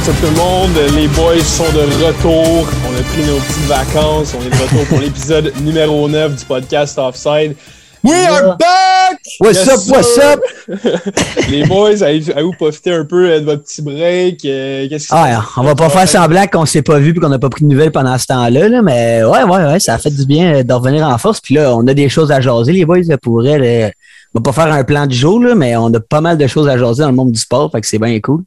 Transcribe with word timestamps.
What's 0.00 0.08
up 0.08 0.16
tout 0.20 0.26
le 0.28 0.36
monde? 0.36 0.70
Les 0.96 1.08
boys 1.08 1.40
sont 1.44 1.70
de 1.74 1.80
retour. 2.06 2.66
On 2.88 2.98
a 2.98 3.02
pris 3.02 3.22
nos 3.26 3.36
petites 3.38 3.66
vacances. 3.66 4.34
On 4.34 4.42
est 4.42 4.48
de 4.48 4.62
retour 4.62 4.86
pour 4.88 4.98
l'épisode 4.98 5.52
numéro 5.62 6.08
9 6.08 6.36
du 6.36 6.44
podcast 6.46 6.98
Offside. 6.98 7.54
We 8.02 8.14
are 8.26 8.56
back! 8.56 9.18
What's 9.40 9.68
up, 9.68 9.80
what's 9.88 10.18
up? 10.18 10.40
Les 11.50 11.64
boys, 11.64 12.02
allez-vous 12.02 12.52
profiter 12.52 12.92
un 12.94 13.04
peu 13.04 13.28
de 13.40 13.44
votre 13.44 13.62
petit 13.64 13.82
break? 13.82 14.42
Euh, 14.46 14.88
qu'est-ce 14.88 15.08
que 15.08 15.14
Ah, 15.14 15.44
on 15.58 15.62
va 15.64 15.74
pas 15.74 15.90
faire 15.90 16.08
semblant 16.08 16.46
qu'on 16.46 16.64
s'est 16.64 16.80
pas 16.80 16.98
vu 16.98 17.10
et 17.10 17.14
qu'on 17.14 17.28
n'a 17.28 17.38
pas 17.38 17.50
pris 17.50 17.64
de 17.64 17.68
nouvelles 17.68 17.92
pendant 17.92 18.16
ce 18.16 18.24
temps-là, 18.24 18.70
là, 18.70 18.80
mais 18.80 19.22
ouais, 19.22 19.42
ouais, 19.42 19.64
ouais, 19.66 19.80
ça 19.80 19.94
a 19.94 19.98
fait 19.98 20.10
du 20.10 20.24
bien 20.24 20.54
euh, 20.54 20.62
de 20.62 20.72
revenir 20.72 21.06
en 21.06 21.18
force. 21.18 21.42
Puis 21.42 21.56
là, 21.56 21.76
on 21.76 21.86
a 21.88 21.92
des 21.92 22.08
choses 22.08 22.32
à 22.32 22.40
jaser, 22.40 22.72
les 22.72 22.86
boys, 22.86 23.00
pour 23.20 23.46
elle. 23.46 23.62
euh, 23.62 23.90
On 24.34 24.38
va 24.40 24.44
pas 24.50 24.52
faire 24.64 24.72
un 24.72 24.82
plan 24.82 25.06
du 25.06 25.14
jour, 25.16 25.38
là, 25.38 25.54
mais 25.54 25.76
on 25.76 25.92
a 25.92 26.00
pas 26.00 26.22
mal 26.22 26.38
de 26.38 26.46
choses 26.46 26.68
à 26.68 26.78
jaser 26.78 27.02
dans 27.02 27.10
le 27.10 27.14
monde 27.16 27.32
du 27.32 27.40
sport, 27.40 27.70
fait 27.70 27.82
que 27.82 27.86
c'est 27.86 27.98
bien 27.98 28.18
cool. 28.20 28.44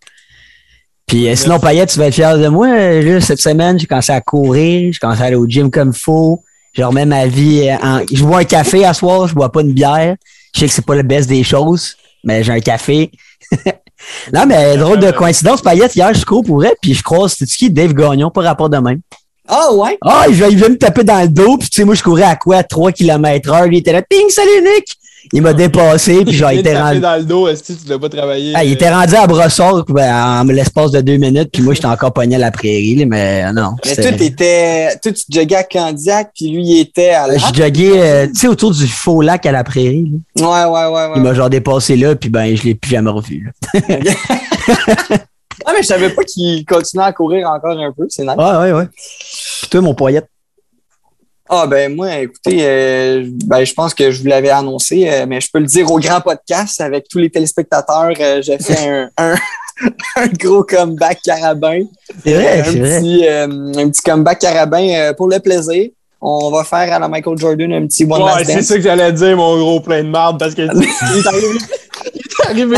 Puis 1.08 1.28
euh, 1.28 1.36
sinon, 1.36 1.60
Payette, 1.60 1.90
tu 1.90 2.00
vas 2.00 2.08
être 2.08 2.14
fier 2.16 2.38
de 2.38 2.48
moi. 2.48 2.68
euh, 2.68 3.02
Là, 3.02 3.22
cette 3.22 3.40
semaine, 3.42 3.78
j'ai 3.80 3.86
commencé 3.86 4.12
à 4.12 4.22
courir, 4.22 4.92
j'ai 4.94 5.00
commencé 5.00 5.22
à 5.22 5.26
aller 5.26 5.36
au 5.36 5.46
gym 5.48 5.70
comme 5.70 5.92
il 5.96 6.00
faut. 6.00 6.42
Je 6.74 6.82
remets 6.84 7.06
ma 7.06 7.28
vie 7.28 7.70
euh, 7.70 7.76
en. 7.86 8.02
Je 8.12 8.24
bois 8.24 8.40
un 8.40 8.44
café 8.46 8.84
à 8.86 8.94
soir, 8.94 9.28
je 9.28 9.36
bois 9.36 9.52
pas 9.52 9.62
une 9.62 9.74
bière. 9.74 10.16
Je 10.56 10.60
sais 10.62 10.68
que 10.68 10.72
c'est 10.74 10.86
pas 10.86 10.96
le 10.96 11.04
best 11.04 11.28
des 11.30 11.44
choses, 11.44 11.96
mais 12.24 12.44
j'ai 12.44 12.52
un 12.54 12.60
café. 12.60 13.12
non, 14.34 14.46
mais 14.48 14.78
drôle 14.78 15.00
de 15.00 15.12
coïncidence, 15.12 15.62
Payette, 15.62 15.96
hier, 15.96 16.14
je 16.14 16.26
cours 16.26 16.44
pour 16.44 16.64
elle, 16.64 16.76
puis 16.82 16.94
je 16.94 17.04
croise, 17.04 17.34
c'était 17.34 17.52
qui? 17.52 17.70
Dave 17.70 17.94
Gagnon, 17.94 18.30
pas 18.32 18.42
rapport 18.42 18.70
de 18.70 18.78
même. 18.78 19.02
Ah 19.48 19.74
ouais? 19.74 19.98
Ah, 20.02 20.26
il 20.30 20.36
vient, 20.36 20.48
il 20.48 20.58
vient 20.58 20.70
me 20.70 20.78
taper 20.78 21.04
dans 21.04 21.22
le 21.22 21.28
dos, 21.28 21.58
puis 21.58 21.70
tu 21.70 21.76
sais, 21.76 21.84
moi, 21.84 21.96
je 21.96 22.02
courais 22.04 22.24
à 22.24 22.36
quoi? 22.36 22.64
3 22.64 22.92
km 22.92 23.52
heure. 23.52 23.66
Il 23.68 23.76
était 23.78 23.92
là, 23.92 24.02
ping, 24.02 24.30
salut 24.30 24.62
Nick! 24.64 24.96
Il 25.32 25.42
m'a 25.42 25.54
dépassé, 25.54 26.26
puis 26.26 26.34
genre, 26.36 26.52
il 26.52 26.60
était 26.60 26.78
rendu. 26.78 27.00
dans 27.00 27.16
le 27.16 27.24
dos, 27.24 27.48
est-ce 27.48 27.64
que 27.64 27.74
tu 27.74 27.88
l'as 27.88 27.98
pas 28.00 28.10
travaillé? 28.10 28.54
Ah, 28.56 28.64
il 28.64 28.74
était 28.74 28.90
rendu 28.90 29.16
à 29.16 29.26
Brossard 29.26 29.86
ben, 29.86 30.42
en 30.42 30.44
l'espace 30.44 30.92
de 30.92 31.02
deux 31.02 31.18
minutes, 31.18 31.50
puis 31.52 31.62
moi, 31.62 31.74
j'étais 31.74 31.88
encore 31.88 32.12
pogné 32.12 32.36
à 32.36 32.40
la 32.40 32.52
prairie, 32.52 32.96
là, 32.96 33.06
mais 33.08 33.54
non. 33.54 33.76
Mais 33.86 33.96
toi, 33.96 34.12
t'étais. 34.12 34.98
Toi, 35.02 35.12
tu 35.14 35.24
joguais 35.32 35.56
à 35.56 35.64
Candiac, 35.64 36.32
puis 36.36 36.50
lui, 36.50 36.64
il 36.64 36.80
était 36.82 37.12
à 37.12 37.28
la. 37.28 37.38
Je 37.38 37.54
joguais, 37.54 37.92
euh, 37.96 38.28
tu 38.28 38.36
sais, 38.36 38.48
autour 38.48 38.72
du 38.72 38.88
faux 38.88 39.22
lac 39.22 39.46
à 39.46 39.52
la 39.52 39.64
prairie. 39.64 40.12
là. 40.36 40.68
Ouais, 40.68 40.72
ouais, 40.74 40.86
ouais, 40.94 41.06
ouais. 41.08 41.14
Il 41.16 41.22
m'a 41.22 41.34
genre 41.34 41.50
dépassé 41.50 41.96
là, 41.96 42.16
puis 42.16 42.30
ben, 42.30 42.56
je 42.56 42.64
l'ai 42.64 42.76
plus 42.76 42.92
jamais 42.92 43.12
revu. 43.12 43.52
là. 43.74 43.80
Ah, 45.66 45.72
mais 45.74 45.82
je 45.84 45.88
savais 45.88 46.10
pas 46.10 46.24
qu'il 46.24 46.66
continuait 46.66 47.06
à 47.06 47.14
courir 47.14 47.50
encore 47.50 47.78
un 47.80 47.92
peu. 47.92 48.06
C'est 48.10 48.24
nice. 48.24 48.36
Ouais, 48.38 48.58
ouais, 48.58 48.72
ouais. 48.74 48.88
Puis 49.62 49.70
toi, 49.70 49.82
mon 49.82 49.94
poillette. 49.94 50.28
Ah, 51.50 51.68
ben, 51.68 51.94
moi, 51.94 52.20
écoutez, 52.20 52.60
euh, 52.62 53.26
ben, 53.46 53.64
je 53.66 53.74
pense 53.74 53.94
que 53.94 54.12
je 54.12 54.22
vous 54.22 54.28
l'avais 54.28 54.50
annoncé, 54.50 55.10
euh, 55.10 55.26
mais 55.28 55.42
je 55.42 55.50
peux 55.52 55.60
le 55.60 55.66
dire 55.66 55.92
au 55.92 56.00
grand 56.00 56.22
podcast 56.22 56.80
avec 56.80 57.08
tous 57.10 57.20
les 57.20 57.30
téléspectateurs. 57.30 58.14
euh, 58.20 58.42
J'ai 58.42 58.58
fait 58.60 58.88
un, 58.88 59.10
un, 59.18 59.36
un 60.16 60.28
gros 60.40 60.64
comeback 60.64 61.20
carabin. 61.24 61.84
C'est 62.24 62.34
vrai, 62.34 62.62
un 62.62 62.64
c'est 62.64 62.80
vrai. 62.80 63.00
petit, 63.02 63.28
euh, 63.28 63.48
un 63.78 63.90
petit 63.90 64.02
comeback 64.02 64.40
carabin 64.40 64.88
euh, 64.90 65.14
pour 65.14 65.28
le 65.28 65.40
plaisir. 65.40 65.90
On 66.22 66.50
va 66.50 66.64
faire 66.64 66.94
à 66.94 67.00
la 67.00 67.10
Michael 67.10 67.38
Jordan 67.38 67.74
un 67.74 67.86
petit 67.88 68.06
one 68.06 68.22
Ouais, 68.24 68.30
last 68.30 68.46
c'est 68.46 68.62
ça 68.62 68.76
que 68.78 68.82
j'allais 68.82 69.12
dire, 69.12 69.36
mon 69.36 69.58
gros 69.60 69.82
plein 69.82 70.02
de 70.02 70.08
marde, 70.08 70.40
parce 70.40 70.56
que 70.56 70.62
il 70.62 70.68
est 70.70 71.28
arrivé, 71.28 71.48
il 72.14 72.22
est 72.22 72.46
arrivé, 72.48 72.78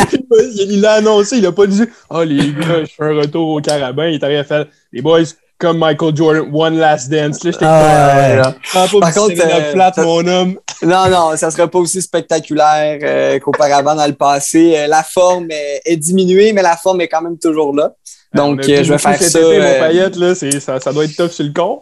il 0.56 0.72
il 0.72 0.82
l'a 0.82 0.94
annoncé, 0.94 1.38
il 1.38 1.46
a 1.46 1.52
pas 1.52 1.68
dit 1.68 1.84
Oh 2.10 2.24
les 2.24 2.52
gars, 2.54 2.82
je 2.84 2.86
fais 2.98 3.04
un 3.04 3.14
retour 3.20 3.50
au 3.50 3.62
carabin. 3.62 4.08
Il 4.08 4.16
est 4.16 4.24
arrivé 4.24 4.40
à 4.40 4.44
faire 4.44 4.66
Les 4.92 5.04
boys, 5.04 5.22
comme 5.58 5.78
Michael 5.78 6.16
Jordan, 6.16 6.50
one 6.54 6.78
last 6.78 7.10
dance. 7.10 7.44
Là, 7.44 7.52
j'étais 7.52 7.66
Ah, 7.66 8.16
ouais. 8.48 8.54
pas 8.74 8.88
Par 9.00 9.14
contre, 9.14 9.34
euh, 9.40 9.72
flat, 9.72 9.94
ça- 9.96 10.04
mon 10.04 10.26
homme. 10.28 10.58
Non, 10.84 11.08
non, 11.10 11.38
ça 11.38 11.50
sera 11.52 11.68
pas 11.68 11.80
aussi 11.80 12.02
spectaculaire 12.02 13.00
euh, 13.02 13.40
qu'auparavant 13.40 13.96
dans 13.96 14.06
le 14.06 14.14
passé. 14.14 14.74
Euh, 14.78 14.88
la 14.88 15.04
forme 15.04 15.48
est, 15.86 15.96
diminuée, 15.98 16.52
mais 16.54 16.62
la 16.62 16.76
forme 16.76 17.02
est 17.02 17.08
quand 17.08 17.22
même 17.22 17.38
toujours 17.38 17.74
là. 17.76 17.94
Donc, 18.34 18.60
On 18.60 18.68
a 18.68 18.72
euh, 18.72 18.84
je 18.84 18.92
vais 18.92 18.98
faire 18.98 19.18
ça. 19.18 19.40
été, 19.40 19.40
euh, 19.40 19.62
mon 19.74 19.80
paillette, 19.80 20.16
là, 20.18 20.36
ça, 20.36 20.80
ça 20.80 20.92
doit 20.92 21.06
être 21.06 21.16
tough 21.16 21.32
sur 21.32 21.46
le 21.46 21.54
con. 21.54 21.82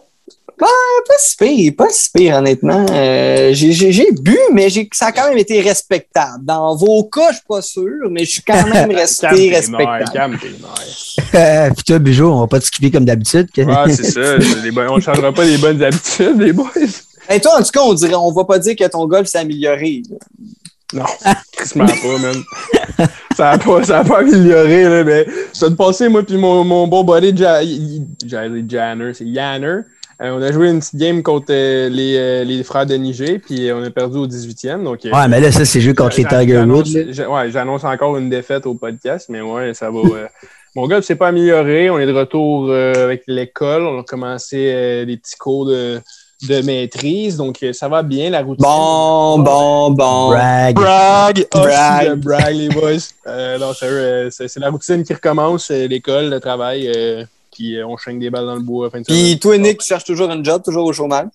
Pas 0.58 1.14
si 1.18 1.36
pire, 1.36 1.72
pas 1.76 1.88
si 1.90 2.10
pire, 2.10 2.36
honnêtement. 2.36 2.86
Euh, 2.90 3.50
j'ai- 3.52 4.12
bu, 4.12 4.38
mais 4.52 4.68
j'ai- 4.70 4.88
ça 4.92 5.06
a 5.06 5.12
quand 5.12 5.28
même 5.28 5.38
été 5.38 5.60
respectable. 5.60 6.44
Dans 6.44 6.76
vos 6.76 7.04
cas, 7.04 7.30
je 7.30 7.36
suis 7.36 7.44
pas 7.48 7.62
sûr, 7.62 8.08
mais 8.10 8.24
je 8.24 8.30
suis 8.32 8.42
quand 8.42 8.66
même 8.68 8.90
resté 8.94 9.50
respectable. 9.50 10.04
calme. 10.12 10.38
Puis 10.38 11.84
toi, 11.86 11.98
Bijou, 11.98 12.26
on 12.26 12.40
va 12.40 12.46
pas 12.46 12.60
te 12.60 12.66
skipper 12.66 12.90
comme 12.90 13.04
d'habitude. 13.04 13.48
Ouais, 13.56 13.92
c'est 13.94 14.10
ça. 14.10 14.36
les 14.62 14.70
on 14.88 14.96
ne 14.96 15.00
changera 15.00 15.32
pas 15.32 15.44
les 15.44 15.58
bonnes 15.58 15.82
habitudes, 15.82 16.40
les 16.40 16.52
boys. 16.52 16.70
Et 17.30 17.40
toi, 17.40 17.58
en 17.58 17.62
tout 17.62 17.70
cas, 17.72 17.80
on 17.80 17.94
dirait, 17.94 18.14
on 18.14 18.32
va 18.32 18.44
pas 18.44 18.58
dire 18.58 18.76
que 18.76 18.86
ton 18.86 19.06
golf 19.06 19.26
s'est 19.28 19.38
amélioré. 19.38 20.02
là. 20.10 20.16
Non, 20.92 21.04
tristement 21.56 21.86
pas, 21.86 22.18
man. 22.20 23.08
Ça 23.36 23.50
n'a 23.52 23.58
pas, 23.58 23.82
ça 23.82 23.98
a 24.00 24.04
pas 24.04 24.18
amélioré, 24.20 24.84
là, 24.84 25.02
mais 25.02 25.26
ça 25.52 25.68
de 25.68 25.74
passé, 25.74 26.08
moi, 26.08 26.22
puis 26.22 26.36
mon, 26.36 26.62
mon 26.62 26.86
bon 26.86 27.02
buddy, 27.02 27.34
Janner, 28.24 29.12
c'est 29.14 29.24
Yanner. 29.24 29.80
Euh, 30.22 30.30
on 30.38 30.42
a 30.42 30.52
joué 30.52 30.70
une 30.70 30.78
petite 30.80 30.96
game 30.96 31.22
contre 31.22 31.46
euh, 31.50 31.88
les, 31.88 32.16
euh, 32.16 32.44
les 32.44 32.62
frères 32.62 32.86
de 32.86 32.94
Niger, 32.94 33.38
puis 33.44 33.70
on 33.72 33.82
a 33.82 33.90
perdu 33.90 34.18
au 34.18 34.26
18e. 34.26 34.84
Donc, 34.84 35.04
euh, 35.04 35.10
Ouais, 35.10 35.26
mais 35.28 35.40
là, 35.40 35.50
ça, 35.50 35.64
c'est 35.64 35.80
joué 35.80 35.94
contre 35.94 36.16
les 36.18 36.24
Tiger 36.24 36.54
j'annonce- 36.54 36.88
Woods. 36.94 37.26
Ouais, 37.28 37.50
j'annonce 37.50 37.84
encore 37.84 38.16
une 38.16 38.30
défaite 38.30 38.66
au 38.66 38.74
podcast, 38.74 39.26
mais 39.28 39.40
ouais, 39.40 39.74
ça 39.74 39.90
va. 39.90 39.98
euh, 39.98 40.26
mon 40.76 40.86
gars 40.86 41.02
s'est 41.02 41.16
pas 41.16 41.28
amélioré. 41.28 41.90
On 41.90 41.98
est 41.98 42.06
de 42.06 42.12
retour 42.12 42.66
euh, 42.68 43.04
avec 43.04 43.24
l'école. 43.26 43.82
On 43.82 44.00
a 44.00 44.02
commencé 44.04 44.70
euh, 44.72 45.04
des 45.04 45.16
petits 45.16 45.36
cours 45.36 45.66
de, 45.66 46.00
de 46.48 46.60
maîtrise, 46.62 47.36
donc 47.36 47.62
euh, 47.62 47.72
ça 47.72 47.88
va 47.88 48.02
bien, 48.04 48.30
la 48.30 48.42
routine. 48.42 48.64
Bon, 48.64 49.38
bon, 49.40 49.90
bon. 49.90 50.28
Brag. 50.30 50.74
Brag! 50.76 51.46
Oh, 51.56 51.60
Brag. 52.16 52.54
les 52.54 52.68
boys. 52.68 52.92
Euh, 53.26 53.58
non, 53.58 53.72
euh, 53.82 54.28
c'est 54.30 54.46
c'est 54.46 54.60
la 54.60 54.70
routine 54.70 55.02
qui 55.02 55.12
recommence, 55.14 55.70
euh, 55.72 55.88
l'école, 55.88 56.30
le 56.30 56.38
travail, 56.40 56.88
puis 57.54 57.76
euh, 57.76 57.86
on 57.86 57.96
chingue 57.96 58.18
des 58.20 58.28
balles 58.30 58.46
dans 58.46 58.56
le 58.56 58.60
bois. 58.62 58.90
Fin 58.90 59.00
de 59.00 59.04
Puis 59.04 59.38
toi, 59.40 59.56
Nick, 59.56 59.78
tu 59.78 59.86
cherches 59.86 60.04
toujours 60.04 60.30
un 60.30 60.42
job, 60.42 60.62
toujours 60.62 60.84
au 60.86 60.92
chômage. 60.92 61.28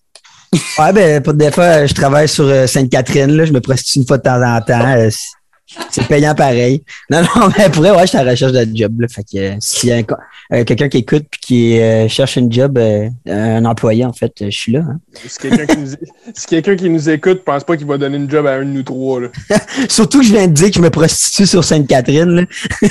Ouais, 0.79 0.91
ben, 0.93 1.21
pour 1.23 1.33
des 1.33 1.51
fois, 1.51 1.85
je 1.85 1.93
travaille 1.93 2.27
sur 2.27 2.45
euh, 2.45 2.65
Sainte-Catherine, 2.67 3.31
là. 3.31 3.45
Je 3.45 3.53
me 3.53 3.61
prostitue 3.61 3.99
une 3.99 4.07
fois 4.07 4.17
de 4.17 4.23
temps 4.23 4.41
en 4.41 4.59
temps. 4.61 4.87
euh, 4.97 5.09
c'est- 5.11 6.07
payant 6.07 6.33
pareil. 6.33 6.81
Non, 7.11 7.21
non, 7.21 7.49
mais 7.55 7.69
pour 7.69 7.83
vrai, 7.83 7.91
ouais, 7.91 8.01
je 8.01 8.07
suis 8.07 8.17
à 8.17 8.23
la 8.23 8.31
recherche 8.31 8.53
de 8.53 8.67
job, 8.75 8.99
là. 9.01 9.07
Fait 9.07 9.21
que 9.23 9.37
euh, 9.37 9.55
s'il 9.59 9.89
y 9.89 9.91
a 9.91 9.97
un 9.97 10.03
euh, 10.51 10.63
quelqu'un 10.63 10.89
qui 10.89 10.97
écoute 10.97 11.25
puis 11.29 11.39
qui 11.39 11.79
euh, 11.79 12.07
cherche 12.07 12.35
une 12.37 12.51
job, 12.51 12.79
euh, 12.79 13.07
un 13.27 13.63
employé, 13.65 14.03
en 14.05 14.11
fait, 14.13 14.31
euh, 14.41 14.47
je 14.49 14.57
suis 14.57 14.71
là. 14.71 14.79
hein. 14.79 14.97
Si 15.27 15.37
quelqu'un 15.37 15.67
qui, 15.67 15.77
nous- 15.77 15.95
si 16.33 16.47
quelqu'un 16.47 16.75
qui 16.75 16.89
nous 16.89 17.07
écoute, 17.11 17.43
pense 17.45 17.63
pas 17.63 17.77
qu'il 17.77 17.85
va 17.85 17.99
donner 17.99 18.17
une 18.17 18.27
job 18.29 18.47
à 18.47 18.53
un 18.53 18.59
de 18.61 18.63
nous 18.71 18.81
trois. 18.81 19.21
Là. 19.21 19.27
Surtout 19.89 20.21
que 20.21 20.25
je 20.25 20.31
viens 20.33 20.47
de 20.47 20.53
dire 20.53 20.69
que 20.69 20.75
je 20.77 20.81
me 20.81 20.89
prostitue 20.89 21.45
sur 21.45 21.63
Sainte-Catherine, 21.63 22.29
là. 22.31 22.43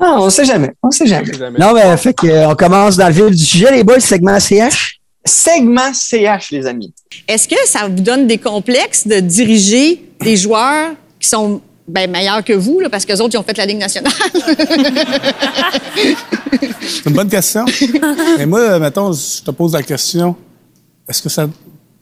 Ah, 0.00 0.16
on 0.18 0.30
sait 0.30 0.46
jamais. 0.46 0.72
On 0.82 0.90
sait 0.90 1.06
jamais. 1.06 1.30
Non, 1.58 1.74
mais 1.74 1.96
fait 1.98 2.14
que, 2.14 2.26
euh, 2.26 2.48
on 2.48 2.54
commence 2.54 2.96
dans 2.96 3.06
le 3.08 3.12
vif 3.12 3.26
du 3.26 3.44
sujet, 3.44 3.70
les 3.70 3.84
boys, 3.84 4.00
segment 4.00 4.40
CH. 4.40 4.98
Segment 5.24 5.92
CH, 5.92 6.50
les 6.50 6.66
amis. 6.66 6.94
Est-ce 7.28 7.46
que 7.46 7.56
ça 7.66 7.86
vous 7.86 8.02
donne 8.02 8.26
des 8.26 8.38
complexes 8.38 9.06
de 9.06 9.20
diriger 9.20 10.02
des 10.20 10.36
joueurs 10.36 10.92
qui 11.18 11.28
sont 11.28 11.60
ben, 11.86 12.10
meilleurs 12.10 12.42
que 12.42 12.54
vous, 12.54 12.80
là, 12.80 12.88
parce 12.88 13.04
que 13.04 13.12
autres, 13.12 13.34
ils 13.34 13.38
ont 13.38 13.42
fait 13.42 13.58
la 13.58 13.66
Ligue 13.66 13.78
nationale? 13.78 14.12
C'est 16.80 17.06
une 17.06 17.14
bonne 17.14 17.28
question. 17.28 17.66
Mais 18.38 18.46
moi, 18.46 18.78
mettons, 18.78 19.12
je 19.12 19.42
te 19.42 19.50
pose 19.50 19.74
la 19.74 19.82
question. 19.82 20.34
Est-ce 21.06 21.20
que 21.20 21.28
ça. 21.28 21.46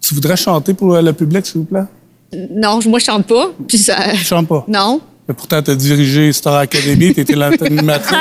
Tu 0.00 0.14
voudrais 0.14 0.36
chanter 0.36 0.72
pour 0.72 0.94
le 0.96 1.12
public, 1.12 1.44
s'il 1.44 1.62
vous 1.62 1.66
plaît? 1.66 1.84
non, 2.32 2.78
moi, 2.86 2.98
je 2.98 3.04
chante 3.04 3.26
pas. 3.26 3.50
Puis 3.66 3.78
ça... 3.78 4.14
Je 4.14 4.24
chante 4.24 4.46
pas? 4.46 4.64
Non. 4.68 5.00
Mais 5.28 5.34
pourtant, 5.34 5.62
tu 5.62 5.70
as 5.70 5.74
dirigé 5.74 6.32
Star 6.32 6.54
Academy, 6.56 7.12
tu 7.12 7.20
étais 7.20 7.34
l'animatrice. 7.34 8.16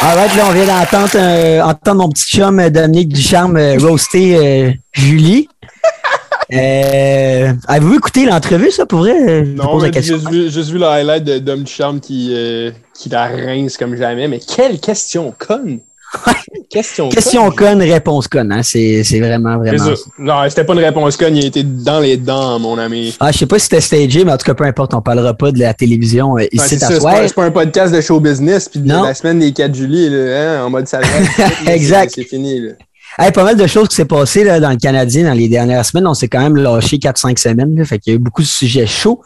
Alright, 0.00 0.34
là, 0.36 0.44
on 0.48 0.52
vient 0.52 0.66
d'entendre 0.66 1.10
euh, 1.14 1.60
entendre 1.62 2.02
mon 2.02 2.08
petit 2.08 2.24
chum 2.36 2.58
euh, 2.58 2.70
Dominique 2.70 3.10
Ducharme 3.10 3.56
euh, 3.56 3.76
roaster 3.78 4.36
euh, 4.36 4.72
Julie. 4.92 5.48
Euh, 6.52 7.52
Avez-vous 7.68 7.94
écouté 7.94 8.26
l'entrevue, 8.26 8.70
ça, 8.70 8.84
pour 8.84 9.00
vrai? 9.00 9.42
Non, 9.42 9.80
j'ai 9.80 9.90
question. 9.90 10.16
juste 10.16 10.30
vu, 10.30 10.50
juste 10.50 10.70
vu 10.70 10.78
le 10.78 10.86
highlight 10.86 11.24
de 11.24 11.38
Dom 11.38 11.62
Ducharme 11.62 12.00
qui, 12.00 12.30
euh, 12.32 12.72
qui 12.94 13.08
la 13.10 13.26
rince 13.26 13.76
comme 13.76 13.96
jamais. 13.96 14.26
Mais 14.28 14.40
quelle 14.40 14.80
question 14.80 15.32
conne! 15.38 15.78
Question 16.70 17.08
Question 17.10 17.50
conne! 17.50 17.78
conne, 17.78 17.82
réponse 17.82 18.28
conne. 18.28 18.52
Hein? 18.52 18.62
C'est 18.62 19.04
c'est 19.04 19.20
vraiment, 19.20 19.58
vraiment. 19.58 19.84
Non, 20.18 20.34
c'était 20.48 20.64
pas 20.64 20.72
une 20.74 20.80
réponse 20.80 21.16
conne, 21.16 21.36
il 21.36 21.46
été 21.46 21.62
dans 21.62 22.00
les 22.00 22.16
dents, 22.16 22.58
mon 22.58 22.78
ami. 22.78 23.14
Ah, 23.20 23.32
je 23.32 23.38
sais 23.38 23.46
pas 23.46 23.58
si 23.58 23.64
c'était 23.64 23.80
stagé, 23.80 24.24
mais 24.24 24.32
en 24.32 24.36
tout 24.36 24.46
cas, 24.46 24.54
peu 24.54 24.64
importe, 24.64 24.94
on 24.94 25.00
parlera 25.02 25.34
pas 25.34 25.52
de 25.52 25.58
la 25.58 25.74
télévision 25.74 26.36
euh, 26.38 26.44
ici 26.52 26.78
ça, 26.78 26.88
c'est 26.88 27.00
soir. 27.00 27.14
pas, 27.14 27.28
c'est 27.28 27.34
pas 27.34 27.44
un 27.44 27.50
podcast 27.50 27.94
de 27.94 28.00
show 28.00 28.20
business, 28.20 28.68
puis 28.68 28.80
de 28.80 28.88
Non. 28.88 29.04
la 29.04 29.14
semaine 29.14 29.38
des 29.38 29.52
4 29.52 29.74
juillet, 29.74 30.08
là, 30.10 30.60
hein, 30.60 30.64
en 30.64 30.70
mode 30.70 30.86
salade. 30.86 31.08
Exact. 31.66 32.12
C'est 32.14 32.24
fini. 32.24 32.60
Là. 32.60 32.72
Hey, 33.18 33.30
pas 33.30 33.44
mal 33.44 33.56
de 33.56 33.66
choses 33.66 33.88
qui 33.88 33.96
s'est 33.96 34.06
passé 34.06 34.42
là, 34.42 34.58
dans 34.58 34.70
le 34.70 34.76
Canadien 34.76 35.24
dans 35.24 35.34
les 35.34 35.48
dernières 35.48 35.84
semaines. 35.84 36.06
On 36.06 36.14
s'est 36.14 36.28
quand 36.28 36.40
même 36.40 36.56
lâché 36.56 36.96
4-5 36.96 37.38
semaines. 37.38 37.76
Là, 37.76 37.84
fait 37.84 37.98
qu'il 37.98 38.12
y 38.12 38.14
a 38.14 38.16
eu 38.16 38.18
beaucoup 38.18 38.42
de 38.42 38.46
sujets 38.46 38.86
chauds. 38.86 39.20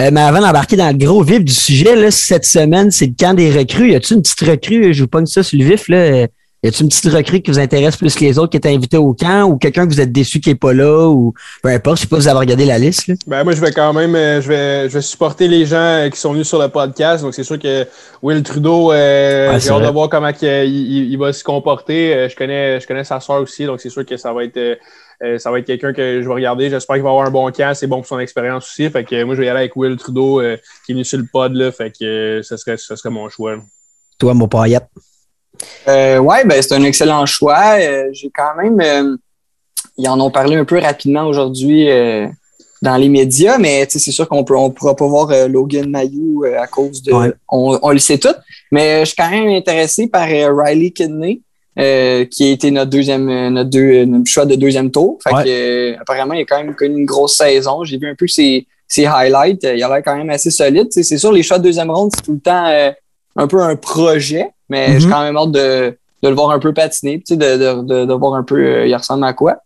Euh, 0.00 0.10
mais 0.12 0.20
avant 0.22 0.40
d'embarquer 0.40 0.76
dans 0.76 0.88
le 0.88 0.96
gros 1.04 1.22
vif 1.22 1.44
du 1.44 1.52
sujet, 1.52 1.94
là, 1.96 2.10
cette 2.10 2.46
semaine, 2.46 2.90
c'est 2.90 3.06
le 3.06 3.14
camp 3.18 3.34
des 3.34 3.50
recrues. 3.50 3.90
Y 3.92 3.94
a-tu 3.96 4.14
une 4.14 4.22
petite 4.22 4.40
recrue? 4.40 4.94
Je 4.94 5.02
vous 5.02 5.08
pogne 5.08 5.26
ça 5.26 5.42
sur 5.42 5.58
le 5.58 5.64
vif. 5.64 5.88
Là. 5.88 6.26
Y 6.64 6.68
a-t-il 6.68 6.84
une 6.84 6.88
petite 6.90 7.12
recrue 7.12 7.40
qui 7.40 7.50
vous 7.50 7.58
intéresse 7.58 7.96
plus 7.96 8.14
que 8.14 8.20
les 8.20 8.38
autres 8.38 8.50
qui 8.50 8.56
est 8.56 8.72
invité 8.72 8.96
au 8.96 9.14
camp 9.14 9.42
ou 9.50 9.56
quelqu'un 9.56 9.84
que 9.84 9.92
vous 9.92 10.00
êtes 10.00 10.12
déçu 10.12 10.38
qui 10.38 10.50
est 10.50 10.54
pas 10.54 10.72
là 10.72 11.08
ou 11.08 11.34
peu 11.60 11.68
importe, 11.70 11.96
je 11.96 12.02
sais 12.02 12.06
pas 12.06 12.16
si 12.18 12.22
vous 12.22 12.28
avez 12.28 12.38
regardé 12.38 12.64
la 12.64 12.78
liste. 12.78 13.08
Là. 13.08 13.14
Ben, 13.26 13.42
moi, 13.42 13.52
je 13.52 13.60
vais 13.60 13.72
quand 13.72 13.92
même, 13.92 14.14
euh, 14.14 14.40
je 14.40 14.46
vais, 14.48 14.88
je 14.88 14.94
vais 14.94 15.00
supporter 15.02 15.48
les 15.48 15.66
gens 15.66 15.76
euh, 15.76 16.08
qui 16.08 16.20
sont 16.20 16.32
venus 16.32 16.46
sur 16.46 16.62
le 16.62 16.68
podcast. 16.68 17.24
Donc, 17.24 17.34
c'est 17.34 17.42
sûr 17.42 17.58
que 17.58 17.84
Will 18.22 18.44
Trudeau, 18.44 18.92
euh, 18.92 19.52
Ouais, 19.52 19.58
j'ai 19.60 19.70
hâte 19.70 19.82
de 19.82 19.88
voir 19.88 20.08
comment 20.08 20.30
il, 20.40 20.48
il- 20.48 21.10
il 21.10 21.18
va 21.18 21.32
se 21.32 21.42
comporter. 21.42 22.28
Je 22.30 22.36
connais, 22.36 22.78
je 22.78 22.86
connais 22.86 23.02
sa 23.02 23.18
soeur 23.18 23.42
aussi, 23.42 23.64
donc 23.66 23.80
c'est 23.80 23.90
sûr 23.90 24.06
que 24.06 24.16
ça 24.16 24.32
va 24.32 24.44
être, 24.44 24.78
euh, 25.22 25.38
ça 25.38 25.50
va 25.50 25.58
être 25.58 25.66
quelqu'un 25.66 25.92
que 25.92 26.20
je 26.22 26.26
vais 26.26 26.34
regarder. 26.34 26.68
J'espère 26.70 26.96
qu'il 26.96 27.02
va 27.02 27.10
avoir 27.10 27.26
un 27.26 27.30
bon 27.30 27.50
camp. 27.52 27.74
C'est 27.74 27.86
bon 27.86 27.96
pour 27.98 28.06
son 28.06 28.18
expérience 28.18 28.64
aussi. 28.68 28.88
Fait 28.90 29.04
que 29.04 29.14
euh, 29.14 29.24
moi, 29.26 29.34
je 29.34 29.40
vais 29.40 29.46
y 29.46 29.50
aller 29.50 29.60
avec 29.60 29.76
Will 29.76 29.96
Trudeau, 29.96 30.40
euh, 30.40 30.56
qui 30.84 30.92
est 30.92 30.94
venu 30.94 31.04
sur 31.04 31.18
le 31.18 31.26
pod, 31.32 31.52
là. 31.54 31.70
Fait 31.72 31.90
que 31.90 32.04
euh, 32.04 32.42
ce 32.42 32.56
serait, 32.56 32.76
ce 32.76 32.96
serait 32.96 33.10
mon 33.10 33.28
choix. 33.28 33.56
là. 33.56 33.62
Toi, 34.18 34.34
mon 34.34 34.48
paillette. 34.48 34.86
Euh, 35.86 36.18
ouais, 36.18 36.44
ben, 36.44 36.60
c'est 36.62 36.74
un 36.74 36.82
excellent 36.82 37.24
choix. 37.26 37.76
Euh, 37.78 38.08
J'ai 38.12 38.30
quand 38.34 38.54
même. 38.56 38.80
euh, 38.80 39.16
ils 39.98 40.08
en 40.08 40.18
ont 40.20 40.30
parlé 40.30 40.56
un 40.56 40.64
peu 40.64 40.78
rapidement 40.78 41.26
aujourd'hui 41.26 41.90
euh, 41.90 42.26
dans 42.80 42.96
les 42.96 43.08
médias, 43.10 43.58
mais 43.58 43.86
c'est 43.88 43.98
sûr 44.10 44.26
qu'on 44.28 44.44
on 44.48 44.70
pourra 44.70 44.96
pas 44.96 45.06
voir 45.06 45.30
euh, 45.30 45.46
Logan 45.48 45.88
Mayou 45.90 46.44
euh, 46.44 46.58
à 46.58 46.66
cause 46.66 47.02
de. 47.02 47.12
Ouais. 47.12 47.32
On, 47.48 47.78
on 47.82 47.90
le 47.90 47.98
sait 47.98 48.18
tout. 48.18 48.34
Mais 48.72 49.00
je 49.00 49.06
suis 49.06 49.16
quand 49.16 49.30
même 49.30 49.48
intéressé 49.48 50.08
par 50.08 50.26
euh, 50.28 50.52
Riley 50.52 50.90
Kidney. 50.90 51.42
Euh, 51.78 52.24
qui 52.26 52.44
a 52.44 52.50
été 52.50 52.70
notre 52.70 52.90
deuxième 52.90 53.28
euh, 53.30 53.50
notre, 53.50 53.70
deux, 53.70 54.04
notre 54.04 54.26
choix 54.30 54.44
de 54.46 54.54
deuxième 54.56 54.90
tour. 54.90 55.18
Fait 55.26 55.34
Ouais. 55.34 55.44
que, 55.44 55.48
euh, 55.48 55.96
apparemment, 56.00 56.34
il 56.34 56.42
a 56.42 56.44
quand 56.44 56.62
même 56.62 56.74
connu 56.74 56.98
une 57.00 57.06
grosse 57.06 57.36
saison. 57.36 57.84
J'ai 57.84 57.98
vu 57.98 58.08
un 58.10 58.14
peu 58.14 58.26
ses, 58.28 58.66
ses 58.88 59.06
highlights. 59.06 59.64
Euh, 59.64 59.74
Il 59.76 59.82
a 59.82 59.88
l'air 59.88 60.02
quand 60.04 60.16
même 60.16 60.30
assez 60.30 60.50
solide. 60.50 60.88
C'est 60.90 61.02
sûr, 61.18 61.32
les 61.32 61.42
choix 61.42 61.58
de 61.58 61.64
deuxième 61.64 61.90
ronde, 61.90 62.10
c'est 62.14 62.22
tout 62.22 62.32
le 62.34 62.40
temps 62.40 62.66
euh, 62.66 62.90
un 63.36 63.46
peu 63.46 63.60
un 63.60 63.76
projet, 63.76 64.48
mais 64.68 64.88
Mhm. 64.90 64.98
j'ai 65.00 65.08
quand 65.08 65.22
même 65.22 65.36
hâte 65.36 65.52
de, 65.52 65.96
de 66.22 66.28
le 66.28 66.34
voir 66.34 66.50
un 66.50 66.58
peu 66.58 66.74
patiner, 66.74 67.18
tu 67.18 67.34
sais, 67.34 67.36
de, 67.36 67.56
de, 67.56 67.82
de, 67.82 68.04
de 68.04 68.12
voir 68.14 68.34
un 68.34 68.42
peu 68.42 68.56
euh, 68.62 68.86
il 68.86 68.94
ressemble 68.94 69.24
à 69.24 69.32
quoi. 69.32 69.56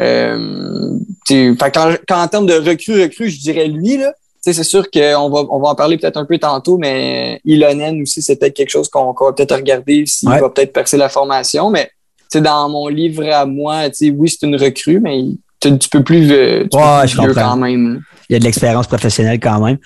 Euh, 0.00 0.98
fait 1.26 1.70
qu'en 1.74 1.94
qu'en 2.06 2.28
termes 2.28 2.46
de 2.46 2.54
recrue, 2.54 3.02
recrue, 3.02 3.28
je 3.30 3.40
dirais 3.40 3.66
lui, 3.66 3.96
là. 3.96 4.12
Tu 4.46 4.52
sais, 4.52 4.62
c'est 4.62 4.68
sûr 4.68 4.88
qu'on 4.92 5.28
va, 5.28 5.42
on 5.50 5.58
va 5.58 5.70
en 5.70 5.74
parler 5.74 5.98
peut-être 5.98 6.18
un 6.18 6.24
peu 6.24 6.38
tantôt, 6.38 6.78
mais 6.78 7.40
Ilonen 7.44 8.00
aussi, 8.02 8.22
c'est 8.22 8.36
peut-être 8.36 8.54
quelque 8.54 8.70
chose 8.70 8.88
qu'on 8.88 9.12
qu'on 9.12 9.24
va 9.24 9.32
peut-être 9.32 9.56
regarder 9.56 10.04
s'il 10.06 10.28
Ouais. 10.28 10.38
va 10.38 10.48
peut-être 10.50 10.72
percer 10.72 10.96
la 10.96 11.08
formation. 11.08 11.68
Mais 11.68 11.90
tu 12.30 12.40
dans 12.40 12.68
mon 12.68 12.86
livre 12.86 13.24
à 13.32 13.44
moi, 13.44 13.90
tu 13.90 14.06
sais, 14.06 14.10
oui, 14.16 14.28
c'est 14.28 14.46
une 14.46 14.54
recrue, 14.54 15.00
mais 15.00 15.24
tu 15.58 15.66
un 15.66 15.76
petit 15.76 15.88
peu 15.88 16.04
plus, 16.04 16.30
euh, 16.30 16.62
tu 16.62 16.68
peux 16.68 16.76
Ouais, 16.78 17.00
plus 17.00 17.08
je 17.08 17.20
vieux 17.20 17.26
comprends. 17.32 17.50
quand 17.50 17.56
même. 17.56 18.00
Il 18.28 18.34
y 18.34 18.36
a 18.36 18.38
de 18.38 18.44
l'expérience 18.44 18.86
professionnelle 18.86 19.40
quand 19.40 19.58
même. 19.64 19.78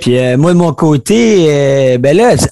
Puis 0.00 0.16
euh, 0.18 0.38
moi, 0.38 0.54
de 0.54 0.58
mon 0.58 0.72
côté, 0.72 1.46
euh, 1.50 1.98
ben 1.98 2.16
là, 2.16 2.38
ça, 2.38 2.46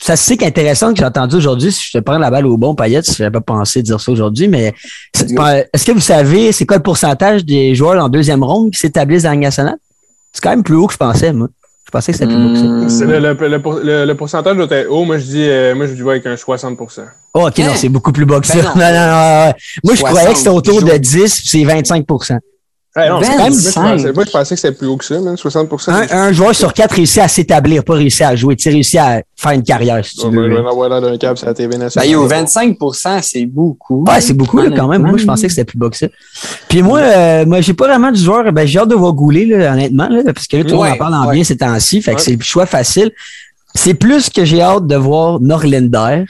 ça 0.00 0.14
c'est 0.16 0.36
qu'intéressant 0.36 0.92
que 0.92 0.98
j'ai 1.00 1.04
entendu 1.04 1.34
aujourd'hui. 1.34 1.72
Si 1.72 1.88
je 1.90 1.98
te 1.98 2.04
prends 2.04 2.18
la 2.18 2.30
balle 2.30 2.46
au 2.46 2.56
bon, 2.56 2.76
Payette, 2.76 3.12
je 3.12 3.20
n'avais 3.20 3.32
pas 3.32 3.40
pensé 3.40 3.82
dire 3.82 4.00
ça 4.00 4.12
aujourd'hui, 4.12 4.46
mais 4.46 4.74
est-ce 5.14 5.84
que 5.84 5.90
vous 5.92 5.98
savez 6.00 6.52
c'est 6.52 6.66
quoi 6.66 6.76
le 6.76 6.82
pourcentage 6.84 7.44
des 7.44 7.74
joueurs 7.74 8.00
en 8.04 8.08
deuxième 8.08 8.44
ronde 8.44 8.70
qui 8.70 8.78
s'établissent 8.78 9.24
dans 9.24 9.30
la 9.30 9.34
Ligue 9.34 9.42
nationale? 9.44 9.76
C'est 10.32 10.42
quand 10.42 10.50
même 10.50 10.62
plus 10.62 10.76
haut 10.76 10.86
que 10.86 10.92
je 10.92 10.98
pensais, 10.98 11.32
moi. 11.32 11.48
Je 11.84 11.90
pensais 11.90 12.12
que 12.12 12.18
c'était 12.18 12.32
plus 12.32 12.44
haut 12.44 12.52
que 12.52 12.88
ça. 12.88 13.04
Hmm. 13.04 13.10
Le, 13.10 13.18
le, 13.34 13.48
le, 13.48 13.62
pour- 13.62 13.80
le- 13.82 14.04
le 14.04 14.14
pourcentage 14.14 14.56
doit 14.56 14.66
être 14.70 14.88
haut. 14.88 15.04
Moi, 15.04 15.18
je 15.18 15.24
dis, 15.24 15.42
euh, 15.48 15.74
moi, 15.74 15.86
je 15.86 15.94
dis 15.94 16.02
ouais, 16.02 16.14
avec 16.14 16.26
un 16.26 16.34
60% 16.34 17.02
Oh, 17.34 17.46
OK, 17.48 17.58
non, 17.58 17.64
Hein? 17.66 17.72
c'est 17.74 17.88
beaucoup 17.88 18.12
plus 18.12 18.26
bas 18.26 18.38
que 18.40 18.46
ça. 18.46 18.54
Ben 18.54 18.62
non, 18.62 18.74
non. 18.76 18.80
non, 18.92 18.92
non, 18.92 19.46
ouais. 19.46 19.54
Moi, 19.84 19.94
je 19.94 19.98
60 20.00 20.08
croyais 20.14 20.32
que 20.32 20.38
c'était 20.38 20.50
autour 20.50 20.82
de 20.82 20.88
jours. 20.90 20.98
10, 21.00 21.40
puis 21.40 21.48
c'est 21.48 21.64
25 21.64 22.06
Ouais, 22.96 23.08
non, 23.08 23.20
c'est 23.22 23.28
quand 23.28 23.36
même- 23.36 23.38
moi, 23.38 23.48
je 23.50 23.54
25. 23.54 23.82
pensais- 23.96 24.12
Moi, 24.12 24.24
je 24.26 24.30
pensais 24.32 24.54
que 24.56 24.60
c'était 24.60 24.76
plus 24.76 24.86
haut 24.88 24.96
que 24.96 25.04
ça, 25.04 25.20
man, 25.20 25.36
60 25.36 25.88
un, 25.88 26.06
un 26.10 26.32
joueur 26.32 26.52
sur 26.56 26.72
quatre 26.74 26.96
réussit 26.96 27.18
à 27.22 27.28
s'établir, 27.28 27.84
pas 27.84 27.94
réussi 27.94 28.24
à 28.24 28.34
jouer. 28.34 28.56
Tu 28.56 28.64
sais, 28.64 28.70
réussi 28.70 28.98
à 28.98 29.22
faire 29.36 29.52
une 29.52 29.62
carrière, 29.62 30.04
si 30.04 30.16
tu 30.16 30.26
Ouais, 30.26 30.32
veux. 30.32 30.42
ben, 30.48 30.50
je 30.50 30.54
vais 30.60 30.66
en 30.66 30.70
avoir 30.70 30.88
l'air 30.88 31.00
d'un 31.00 31.16
câble 31.16 31.38
sur 31.38 31.46
la 31.46 31.54
TV 31.54 31.68
Ben, 31.68 31.78
nationale. 31.78 32.08
yo, 32.10 32.26
25% 32.26 33.22
c'est 33.22 33.46
beaucoup. 33.46 34.04
Ouais, 34.08 34.20
c'est 34.20 34.32
beaucoup 34.34 34.58
là, 34.58 34.70
quand 34.76 34.88
même. 34.88 35.02
Moi, 35.02 35.18
je 35.18 35.24
pensais 35.24 35.46
que 35.46 35.52
c'était 35.52 35.64
plus 35.64 35.78
bas 35.78 35.88
que 35.88 35.96
ça. 35.96 36.08
Puis 36.68 36.82
moi, 36.82 36.98
euh, 36.98 37.46
moi, 37.46 37.60
j'ai 37.60 37.74
pas 37.74 37.86
vraiment 37.86 38.10
du 38.10 38.20
joueur. 38.20 38.50
Ben, 38.52 38.66
j'ai 38.66 38.80
hâte 38.80 38.88
de 38.88 38.96
voir 38.96 39.12
Goulet, 39.12 39.44
là, 39.44 39.72
honnêtement, 39.72 40.08
là, 40.08 40.22
parce 40.34 40.48
que 40.48 40.56
là, 40.56 40.64
tout 40.64 40.70
le 40.70 40.76
monde 40.76 40.88
en 40.88 40.96
parle 40.96 41.14
en 41.14 41.26
ouais. 41.28 41.34
bien 41.36 41.44
ces 41.44 41.56
temps-ci. 41.56 42.02
Fait 42.02 42.14
que 42.16 42.20
c'est 42.20 42.34
le 42.34 42.42
choix 42.42 42.66
facile. 42.66 43.12
C'est 43.72 43.94
plus 43.94 44.28
que 44.30 44.44
j'ai 44.44 44.62
hâte 44.62 44.88
de 44.88 44.96
voir 44.96 45.40
Norlinder. 45.40 46.24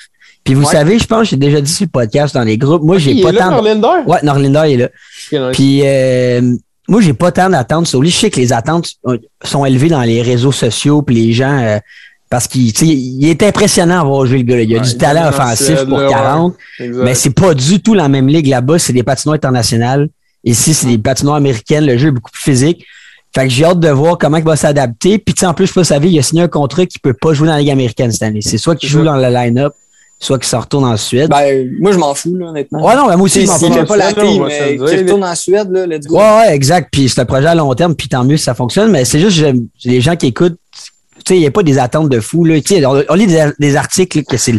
Puis 0.50 0.54
vous 0.56 0.64
Ouais. 0.66 0.72
savez, 0.72 0.98
je 0.98 1.06
pense, 1.06 1.28
j'ai 1.28 1.36
déjà 1.36 1.60
dit 1.60 1.70
sur 1.72 1.84
le 1.84 1.90
podcast 1.90 2.34
dans 2.34 2.42
les 2.42 2.58
groupes. 2.58 2.82
Moi, 2.82 2.98
j'ai 2.98 3.12
Il 3.12 3.22
pas 3.22 3.28
est 3.28 3.32
là, 3.34 3.38
tant. 3.42 3.50
Norlinder? 3.50 4.02
Ouais, 4.04 4.18
Norlinder 4.24 4.62
est 4.66 4.76
là. 4.78 4.88
Nice. 5.30 5.40
Puis 5.56 5.82
euh, 5.84 6.40
moi, 6.88 7.00
j'ai 7.00 7.12
pas 7.12 7.30
tant 7.30 7.48
d'attentes 7.48 7.86
sur 7.86 8.00
lui. 8.02 8.10
Je 8.10 8.16
sais 8.16 8.30
que 8.30 8.40
les 8.40 8.52
attentes 8.52 8.88
sont 9.44 9.64
élevées 9.64 9.90
dans 9.90 10.00
les 10.02 10.22
réseaux 10.22 10.50
sociaux, 10.50 11.02
puis 11.02 11.14
les 11.14 11.32
gens. 11.32 11.56
euh, 11.56 11.78
parce 12.28 12.46
qu'il 12.48 12.66
il 12.82 13.28
est 13.28 13.42
impressionnant 13.44 14.00
à 14.00 14.04
voir 14.04 14.26
jouer 14.26 14.38
le 14.38 14.44
gars. 14.44 14.56
là. 14.56 14.62
Il 14.62 14.74
a 14.74 14.80
Ouais, 14.80 14.84
du 14.84 14.96
talent 14.98 15.28
offensif 15.28 15.84
pour 15.84 15.98
là, 15.98 16.06
ouais. 16.06 16.12
40. 16.12 16.54
Exact. 16.80 17.04
Mais 17.04 17.14
c'est 17.14 17.30
pas 17.34 17.54
du 17.54 17.80
tout 17.80 17.94
la 17.94 18.08
même 18.08 18.26
ligue 18.28 18.46
là-bas. 18.48 18.78
C'est 18.80 18.92
des 18.92 19.02
patinoires 19.04 19.36
internationales. 19.36 20.08
Ici, 20.44 20.74
c'est 20.74 20.86
des 20.88 20.98
patinoires 20.98 21.36
américaines. 21.36 21.86
Le 21.86 21.96
jeu 21.96 22.08
est 22.08 22.12
beaucoup 22.12 22.30
plus 22.32 22.42
physique. 22.42 22.84
Fait 23.34 23.44
que 23.44 23.50
j'ai 23.50 23.64
hâte 23.64 23.78
de 23.78 23.88
voir 23.90 24.18
comment 24.18 24.36
il 24.38 24.44
va 24.44 24.56
s'adapter. 24.56 25.18
Puis, 25.18 25.34
tu 25.34 25.40
sais, 25.40 25.46
en 25.46 25.54
plus, 25.54 25.66
je 25.68 25.72
vous 25.74 25.84
savez, 25.84 26.08
il 26.10 26.18
a 26.18 26.22
signé 26.22 26.42
un 26.42 26.48
contrat 26.48 26.86
qui 26.86 26.98
peut 26.98 27.14
pas 27.14 27.32
jouer 27.34 27.46
dans 27.46 27.54
la 27.54 27.60
Ligue 27.60 27.70
américaine 27.70 28.10
cette 28.10 28.22
année. 28.22 28.40
C'est 28.42 28.58
soit 28.58 28.74
qu'il 28.76 28.88
joue 28.88 29.02
dans 29.04 29.16
le 29.16 29.28
line-up, 29.28 29.72
soit 30.22 30.38
qu'il 30.38 30.46
se 30.48 30.54
retourne 30.56 30.84
en 30.84 30.96
Suède. 30.98 31.30
Ben, 31.30 31.68
moi, 31.80 31.92
je 31.92 31.98
m'en 31.98 32.14
fous, 32.14 32.36
là, 32.36 32.48
honnêtement. 32.50 32.86
ouais, 32.86 32.94
non, 32.94 33.08
mais 33.08 33.16
moi 33.16 33.24
aussi, 33.24 33.40
Si, 33.40 33.46
je 33.46 33.50
m'en 33.50 33.56
s'il 33.58 33.68
fous. 33.68 33.74
fait 33.74 33.84
pas 33.86 33.96
la 33.96 34.12
team, 34.12 34.44
mais 34.46 34.76
le 34.76 34.86
qu'il 34.86 34.98
retourne 35.00 35.24
en 35.24 35.34
Suède, 35.34 35.68
là, 35.72 35.86
let's 35.86 36.06
go. 36.06 36.16
Ouais, 36.18 36.22
ouais, 36.40 36.54
exact. 36.54 36.88
Puis 36.92 37.08
c'est 37.08 37.20
un 37.20 37.24
projet 37.24 37.46
à 37.46 37.54
long 37.54 37.74
terme, 37.74 37.94
puis 37.94 38.06
tant 38.08 38.22
mieux 38.22 38.36
si 38.36 38.44
ça 38.44 38.54
fonctionne. 38.54 38.90
Mais 38.90 39.04
c'est 39.06 39.18
juste, 39.18 39.36
j'aime- 39.38 39.66
les 39.84 40.00
gens 40.02 40.16
qui 40.16 40.26
écoutent, 40.26 40.58
tu 41.24 41.34
sais, 41.34 41.36
il 41.36 41.40
n'y 41.40 41.46
a 41.46 41.50
pas 41.50 41.62
des 41.62 41.78
attentes 41.78 42.08
de 42.10 42.20
fou. 42.20 42.44
Là. 42.44 42.60
Tu 42.60 42.74
sais, 42.76 42.84
on, 42.86 43.02
on 43.08 43.14
lit 43.14 43.26
des, 43.26 43.46
des 43.58 43.76
articles 43.76 44.18
là, 44.18 44.24
que 44.28 44.36
c'est 44.36 44.54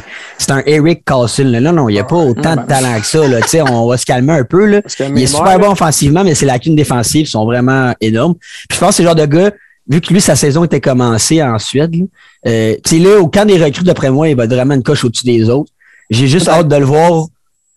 un 0.50 0.62
Eric 0.66 1.04
Castle. 1.06 1.52
Là. 1.52 1.60
Non, 1.60 1.74
non, 1.74 1.90
il 1.90 1.94
n'y 1.94 2.00
a 2.00 2.04
pas 2.04 2.16
autant 2.18 2.56
de 2.56 2.62
talent 2.68 3.00
que 3.00 3.06
ça. 3.06 3.28
Là. 3.28 3.42
Tu 3.42 3.48
sais, 3.50 3.62
on 3.62 3.88
va 3.88 3.98
se 3.98 4.06
calmer 4.06 4.34
un 4.34 4.44
peu. 4.44 4.66
Là. 4.66 4.82
Il 5.16 5.22
est 5.24 5.28
super 5.28 5.58
bon 5.60 5.72
offensivement, 5.72 6.24
mais 6.24 6.36
ses 6.36 6.46
lacunes 6.46 6.76
défensives 6.76 7.28
sont 7.28 7.46
vraiment 7.46 7.94
énormes. 8.02 8.36
Puis 8.70 8.76
je 8.76 8.80
pense 8.80 8.90
que 8.90 8.96
c'est 8.96 9.04
le 9.04 9.08
genre 9.10 9.16
de 9.16 9.26
gars, 9.26 9.52
vu 9.92 10.02
que 10.02 10.14
lui, 10.14 10.22
sa 10.22 10.36
saison 10.36 10.64
était 10.64 10.82
commencée 10.82 11.44
en 11.44 11.60
Suède, 11.60 11.94
là, 11.96 12.06
euh, 12.48 12.76
tu 12.84 12.98
sais, 12.98 13.04
là, 13.04 13.20
au 13.20 13.28
camp 13.28 13.46
des 13.46 13.64
recrues, 13.64 13.84
d'après 13.84 14.10
moi, 14.10 14.30
il 14.30 14.36
va 14.36 14.48
vraiment 14.48 14.74
une 14.74 14.84
coche 14.84 15.04
au-dessus 15.04 15.26
des 15.26 15.50
autres. 15.50 15.72
J'ai 16.10 16.28
juste 16.28 16.48
hâte 16.48 16.68
de 16.68 16.76
le 16.76 16.86
voir 16.86 17.28